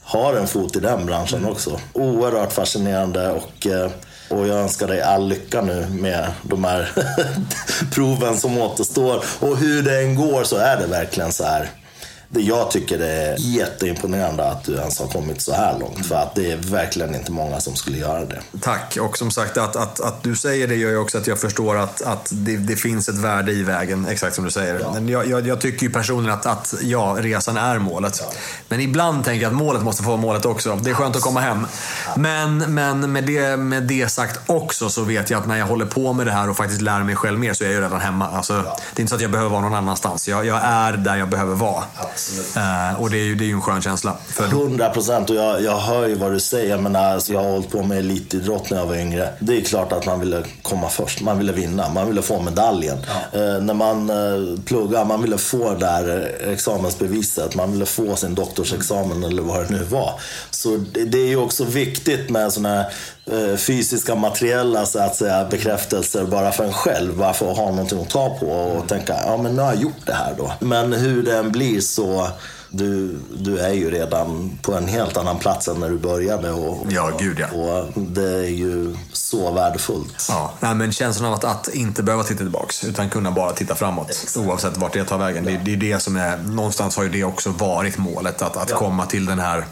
har 0.03 0.35
en 0.35 0.47
fot 0.47 0.77
i 0.77 0.81
den 0.81 1.07
branschen 1.07 1.39
mm. 1.39 1.51
också. 1.51 1.81
Oerhört 1.93 2.53
fascinerande 2.53 3.31
och, 3.31 3.67
eh, 3.67 3.91
och 4.29 4.47
jag 4.47 4.59
önskar 4.59 4.87
dig 4.87 5.03
all 5.03 5.29
lycka 5.29 5.63
nu 5.63 5.87
med 5.91 6.33
de 6.43 6.65
här 6.65 6.93
proven 7.95 8.37
som 8.37 8.59
återstår. 8.59 9.25
Och 9.41 9.57
hur 9.57 9.83
det 9.83 10.01
än 10.01 10.15
går 10.15 10.45
så 10.45 10.57
är 10.57 10.77
det 10.77 10.87
verkligen 10.87 11.33
så 11.33 11.45
här 11.45 11.71
det 12.31 12.41
jag 12.41 12.71
tycker 12.71 12.99
det 12.99 13.13
är 13.13 13.37
jätteimponerande 13.39 14.49
att 14.51 14.65
du 14.65 14.73
ens 14.73 14.99
har 14.99 15.07
kommit 15.07 15.41
så 15.41 15.53
här 15.53 15.79
långt. 15.79 16.07
För 16.07 16.15
att 16.15 16.35
det 16.35 16.53
är 16.53 16.57
verkligen 16.57 17.15
inte 17.15 17.33
många 17.33 17.61
som 17.61 17.77
skulle 17.77 17.99
göra 17.99 18.25
det. 18.25 18.41
Tack. 18.61 18.99
Och 19.01 19.19
som 19.19 19.31
sagt, 19.31 19.57
att, 19.57 19.77
att, 19.77 20.01
att 20.01 20.23
du 20.23 20.37
säger 20.37 20.69
det 20.69 20.75
gör 20.75 20.91
ju 20.91 20.97
också 20.97 21.19
att 21.19 21.27
jag 21.27 21.39
förstår 21.39 21.77
att, 21.77 22.03
att 22.03 22.29
det, 22.33 22.57
det 22.57 22.77
finns 22.77 23.09
ett 23.09 23.19
värde 23.19 23.53
i 23.53 23.63
vägen. 23.63 24.07
Exakt 24.07 24.35
som 24.35 24.45
du 24.45 24.51
säger. 24.51 24.81
Ja. 24.81 24.99
Jag, 25.01 25.27
jag, 25.29 25.47
jag, 25.47 25.61
tycker 25.61 25.87
ju 25.87 25.93
personligen 25.93 26.39
att, 26.39 26.47
att 26.47 26.75
ja, 26.83 27.17
resan 27.21 27.57
är 27.57 27.79
målet. 27.79 28.19
Ja. 28.21 28.33
Men 28.69 28.81
ibland 28.81 29.25
tänker 29.25 29.43
jag 29.43 29.51
att 29.51 29.59
målet 29.59 29.83
måste 29.83 30.03
få 30.03 30.09
vara 30.09 30.21
målet 30.21 30.45
också. 30.45 30.77
Det 30.77 30.91
är 30.91 30.95
skönt 30.95 31.17
att 31.17 31.23
komma 31.23 31.41
hem. 31.41 31.67
Men, 32.17 32.75
men 32.75 33.13
med, 33.13 33.25
det, 33.25 33.57
med 33.57 33.83
det 33.83 34.09
sagt 34.09 34.41
också 34.47 34.91
så 34.91 35.03
vet 35.03 35.31
jag 35.31 35.41
att 35.41 35.47
när 35.47 35.57
jag 35.57 35.67
håller 35.67 35.87
på 35.87 36.13
med 36.13 36.27
det 36.27 36.33
här 36.33 36.51
och 36.51 36.57
faktiskt 36.57 36.81
lär 36.81 37.03
mig 37.03 37.17
själv 37.17 37.39
mer 37.39 37.55
så 37.55 37.65
är 37.65 37.69
jag 37.69 37.75
ju 37.75 37.81
redan 37.81 38.01
hemma. 38.01 38.29
Alltså, 38.29 38.55
Det 38.55 38.61
är 38.97 39.01
inte 39.01 39.09
så 39.11 39.15
att 39.15 39.23
jag 39.23 39.31
behöver 39.31 39.51
vara 39.51 39.61
någon 39.61 39.75
annanstans. 39.75 40.29
Jag, 40.29 40.47
jag 40.47 40.61
är 40.65 40.93
där 40.93 41.17
jag 41.17 41.29
behöver 41.29 41.55
vara. 41.55 41.85
Uh, 42.57 43.03
och 43.03 43.11
det 43.11 43.17
är, 43.17 43.25
ju, 43.25 43.35
det 43.35 43.45
är 43.45 43.47
ju 43.47 43.53
en 43.53 43.61
skön 43.61 43.83
känsla. 43.83 44.17
Hundra 44.37 44.91
procent 44.91 45.31
och 45.31 45.37
jag, 45.37 45.63
jag 45.63 45.79
hör 45.79 46.07
ju 46.07 46.15
vad 46.15 46.33
du 46.33 46.41
säger. 46.41 46.71
Jag, 46.71 46.83
menar, 46.83 47.15
alltså, 47.15 47.33
jag 47.33 47.41
har 47.43 47.51
hållit 47.51 47.71
på 47.71 47.83
med 47.83 47.99
elitidrott 47.99 48.71
när 48.71 48.79
jag 48.79 48.87
var 48.87 48.97
yngre. 48.97 49.29
Det 49.39 49.57
är 49.57 49.61
klart 49.61 49.93
att 49.93 50.07
man 50.07 50.21
ville 50.21 50.45
komma 50.63 50.89
först. 50.89 51.21
Man 51.21 51.39
ville 51.39 51.53
vinna. 51.53 51.89
Man 51.89 52.07
ville 52.07 52.23
få 52.23 52.43
medaljen. 52.43 52.99
Ja. 53.33 53.39
Uh, 53.39 53.63
när 53.63 53.75
man 53.75 54.11
uh, 54.11 54.61
pluggar, 54.61 55.05
man 55.05 55.23
ville 55.23 55.39
få 55.39 55.71
det 55.71 55.79
där 55.79 56.37
examensbeviset. 56.53 57.55
Man 57.55 57.73
ville 57.73 57.87
få 57.87 58.17
sin 58.17 58.35
doktorsexamen 58.35 59.25
eller 59.25 59.43
vad 59.43 59.61
det 59.61 59.71
nu 59.71 59.85
var. 59.85 60.21
Så 60.51 60.77
det, 60.93 61.05
det 61.05 61.19
är 61.19 61.29
ju 61.29 61.37
också 61.37 61.65
viktigt 61.65 62.31
med 62.31 62.53
sådana 62.53 62.69
här 62.75 62.93
fysiska, 63.57 64.15
materiella 64.15 64.87
så 64.87 64.99
att 64.99 65.17
säga, 65.17 65.45
bekräftelser 65.45 66.25
bara 66.25 66.53
för 66.53 66.65
en 66.65 66.73
själv. 66.73 67.17
Bara 67.17 67.33
för 67.33 67.51
att 67.51 67.57
ha 67.57 67.71
någonting 67.71 68.01
att 68.01 68.11
ta 68.11 68.39
på 68.41 68.47
och 68.47 68.89
tänka, 68.89 69.17
ja 69.27 69.37
men 69.37 69.57
nu 69.57 69.63
har 69.63 69.73
jag 69.73 69.83
gjort 69.83 70.07
det 70.07 70.13
här 70.13 70.35
då. 70.39 70.53
Men 70.61 70.93
hur 70.93 71.23
det 71.23 71.37
än 71.37 71.53
blir 71.53 71.81
så 71.81 72.29
du, 72.71 73.19
du 73.39 73.59
är 73.59 73.73
ju 73.73 73.91
redan 73.91 74.59
på 74.63 74.75
en 74.75 74.89
helt 74.89 75.17
annan 75.17 75.39
plats 75.39 75.69
än 75.69 75.81
när 75.81 75.89
du 75.89 75.99
började. 75.99 76.51
Och, 76.51 76.87
ja, 76.91 77.11
gud 77.19 77.41
ja. 77.41 77.47
Och 77.47 78.01
det 78.01 78.35
är 78.35 78.51
ju 78.51 78.97
så 79.13 79.53
värdefullt. 79.53 80.27
Ja, 80.29 80.53
nej, 80.61 80.75
men 80.75 80.93
känslan 80.93 81.29
av 81.29 81.35
att, 81.35 81.45
att 81.45 81.69
inte 81.69 82.03
behöva 82.03 82.25
titta 82.25 82.39
tillbaks 82.39 82.85
utan 82.85 83.11
kunna 83.11 83.31
bara 83.31 83.53
titta 83.53 83.75
framåt. 83.75 84.11
Exakt. 84.11 84.37
Oavsett 84.37 84.77
vart 84.77 84.93
det 84.93 85.05
tar 85.05 85.19
vägen. 85.19 85.45
Det, 85.45 85.61
det 85.65 85.73
är 85.73 85.77
det 85.77 86.01
som 86.01 86.17
är, 86.17 86.37
någonstans 86.37 86.97
har 86.97 87.03
ju 87.03 87.11
det 87.11 87.25
också 87.25 87.51
varit 87.51 87.99
målet. 87.99 88.43
Att, 88.43 88.57
att 88.57 88.71
ja. 88.71 88.77
komma 88.77 89.07
till 89.07 89.27
den 89.27 89.39
här 89.39 89.65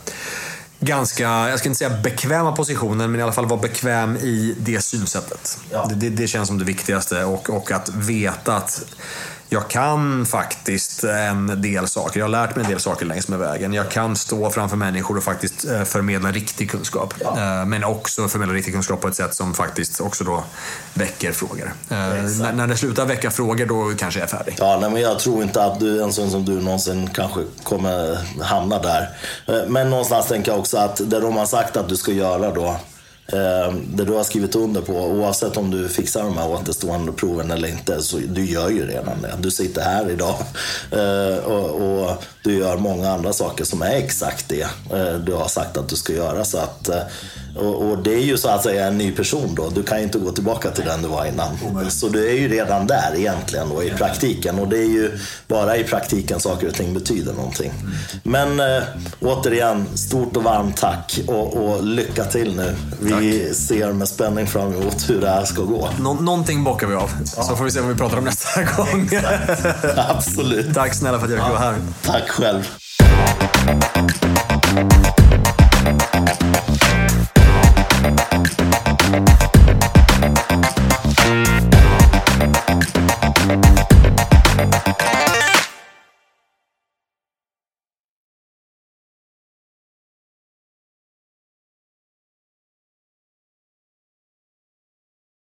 ganska, 0.86 1.22
jag 1.24 1.58
ska 1.58 1.68
inte 1.68 1.78
säga 1.78 1.98
bekväma 2.02 2.52
positionen, 2.52 3.10
men 3.10 3.20
i 3.20 3.22
alla 3.22 3.32
fall 3.32 3.46
vara 3.46 3.60
bekväm 3.60 4.16
i 4.16 4.54
det 4.58 4.80
synsättet. 4.80 5.58
Ja. 5.70 5.86
Det, 5.90 5.94
det, 5.94 6.08
det, 6.08 6.26
känns 6.26 6.48
som 6.48 6.58
det 6.58 6.64
viktigaste 6.64 7.24
och, 7.24 7.50
och 7.50 7.70
att 7.70 7.88
veta 7.88 8.56
att 8.56 8.84
jag 9.48 9.68
kan 9.68 10.27
faktiskt 10.27 11.05
en 11.05 11.62
del 11.62 11.89
saker. 11.89 12.20
Jag 12.20 12.24
har 12.24 12.31
lärt 12.31 12.56
mig 12.56 12.64
en 12.64 12.70
del 12.70 12.81
saker 12.81 13.06
längs 13.06 13.28
med 13.28 13.39
vägen. 13.39 13.73
Jag 13.73 13.90
kan 13.90 14.16
stå 14.16 14.51
framför 14.51 14.77
människor 14.77 15.16
och 15.16 15.24
faktiskt 15.24 15.64
eh, 15.64 15.82
förmedla 15.82 16.32
riktig 16.32 16.70
kunskap. 16.70 17.14
Ja. 17.20 17.60
Eh, 17.60 17.66
men 17.66 17.85
också 17.85 18.28
förmedla 18.28 18.55
riktig 18.55 18.74
kunskap 18.74 19.01
på 19.01 19.09
ett 19.09 19.14
sätt 19.14 19.35
som 19.35 19.55
faktiskt 19.55 20.01
också 20.01 20.24
då 20.24 20.44
väcker 20.94 21.32
frågor. 21.32 21.73
Eh, 21.89 21.97
när, 21.97 22.52
när 22.52 22.66
det 22.66 22.77
slutar 22.77 23.06
väcka 23.06 23.31
frågor, 23.31 23.66
då 23.66 23.93
kanske 23.98 24.20
jag 24.20 24.32
är 24.32 24.36
färdig. 24.36 24.56
Ja, 24.59 24.78
nej, 24.81 24.90
men 24.90 25.02
jag 25.02 25.18
tror 25.18 25.43
inte 25.43 25.64
att 25.64 25.81
du, 25.81 26.02
en 26.02 26.12
sån 26.12 26.31
som 26.31 26.44
du 26.44 26.60
någonsin 26.60 27.10
kanske 27.14 27.40
kommer 27.62 28.18
hamna 28.43 28.78
där. 28.78 29.09
Men 29.68 29.90
någonstans 29.90 30.27
tänker 30.27 30.51
jag 30.51 30.60
också 30.60 30.78
att 30.78 30.97
det 31.10 31.20
de 31.20 31.36
har 31.36 31.47
sagt 31.47 31.77
att 31.77 31.89
du 31.89 31.97
ska 31.97 32.12
göra 32.12 32.51
då, 32.51 32.77
Eh, 33.32 33.74
det 33.94 34.05
du 34.05 34.12
har 34.12 34.24
skrivit 34.24 34.55
under 34.55 34.81
på, 34.81 34.93
oavsett 34.93 35.57
om 35.57 35.70
du 35.70 35.89
fixar 35.89 36.23
de 36.23 36.39
här 36.39 36.48
återstående 36.48 37.12
proven 37.12 37.51
eller 37.51 37.69
inte, 37.69 38.03
så 38.03 38.19
du 38.19 38.44
gör 38.44 38.70
ju 38.70 38.86
redan 38.86 39.23
det. 39.23 39.35
Du 39.39 39.51
sitter 39.51 39.82
här 39.82 40.11
idag 40.11 40.36
eh, 40.93 41.44
och, 41.44 41.70
och 41.70 42.24
du 42.47 42.59
gör 42.59 42.77
många 42.77 43.10
andra 43.10 43.32
saker 43.32 43.64
som 43.64 43.82
är 43.82 43.97
exakt 43.97 44.48
det 44.48 44.62
eh, 44.93 45.14
du 45.14 45.32
har 45.32 45.48
sagt 45.48 45.77
att 45.77 45.89
du 45.89 45.97
ska 45.97 46.12
göra. 46.12 46.44
Så 46.44 46.59
att, 46.59 46.90
och, 47.56 47.90
och, 47.90 47.98
det 47.98 48.14
är 48.14 48.20
ju 48.20 48.36
så 48.36 48.48
att 48.48 48.62
säga 48.62 48.86
en 48.86 48.98
ny 48.98 49.12
person 49.12 49.55
då. 49.55 49.70
Du 49.70 49.82
kan 49.82 49.98
ju 49.98 50.05
inte 50.05 50.18
gå 50.18 50.32
tillbaka 50.32 50.70
till 50.70 50.85
den 50.85 51.02
du 51.02 51.09
var 51.09 51.24
innan. 51.24 51.90
Så 51.90 52.09
du 52.09 52.28
är 52.28 52.32
ju 52.32 52.48
redan 52.48 52.86
där 52.86 53.12
egentligen 53.16 53.68
då, 53.68 53.82
i 53.82 53.90
praktiken. 53.90 54.59
Och 54.59 54.68
det 54.68 54.78
är 54.78 54.89
ju 54.89 55.18
bara 55.48 55.77
i 55.77 55.85
praktiken 55.85 56.40
saker 56.40 56.68
och 56.68 56.74
ting 56.74 56.94
betyder 56.94 57.32
någonting. 57.32 57.73
Men 58.23 58.60
äh, 58.60 58.82
återigen, 59.20 59.86
stort 59.94 60.36
och 60.36 60.43
varmt 60.43 60.77
tack 60.77 61.20
och, 61.27 61.56
och 61.56 61.85
lycka 61.85 62.24
till 62.24 62.56
nu. 62.56 62.74
Vi 63.01 63.10
tack. 63.10 63.56
ser 63.56 63.93
med 63.93 64.09
spänning 64.09 64.47
fram 64.47 64.74
emot 64.74 65.10
hur 65.10 65.20
det 65.20 65.28
här 65.28 65.44
ska 65.44 65.62
gå. 65.62 65.89
Nå 65.98 66.14
någonting 66.14 66.64
bockar 66.64 66.86
vi 66.86 66.94
av. 66.94 67.10
Ja. 67.36 67.43
Så 67.43 67.56
får 67.56 67.64
vi 67.64 67.70
se 67.70 67.81
vad 67.81 67.89
vi 67.89 67.97
pratar 67.97 68.18
om 68.18 68.24
nästa 68.24 68.62
gång. 68.77 69.10
Absolut. 69.97 70.74
Tack 70.74 70.94
snälla 70.94 71.18
för 71.18 71.27
att 71.27 71.32
jag 71.32 71.40
fick 71.40 71.48
ja. 71.48 71.59
vara 71.59 71.70
här. 71.70 71.77
Tack 72.02 72.31
själv. 72.36 72.64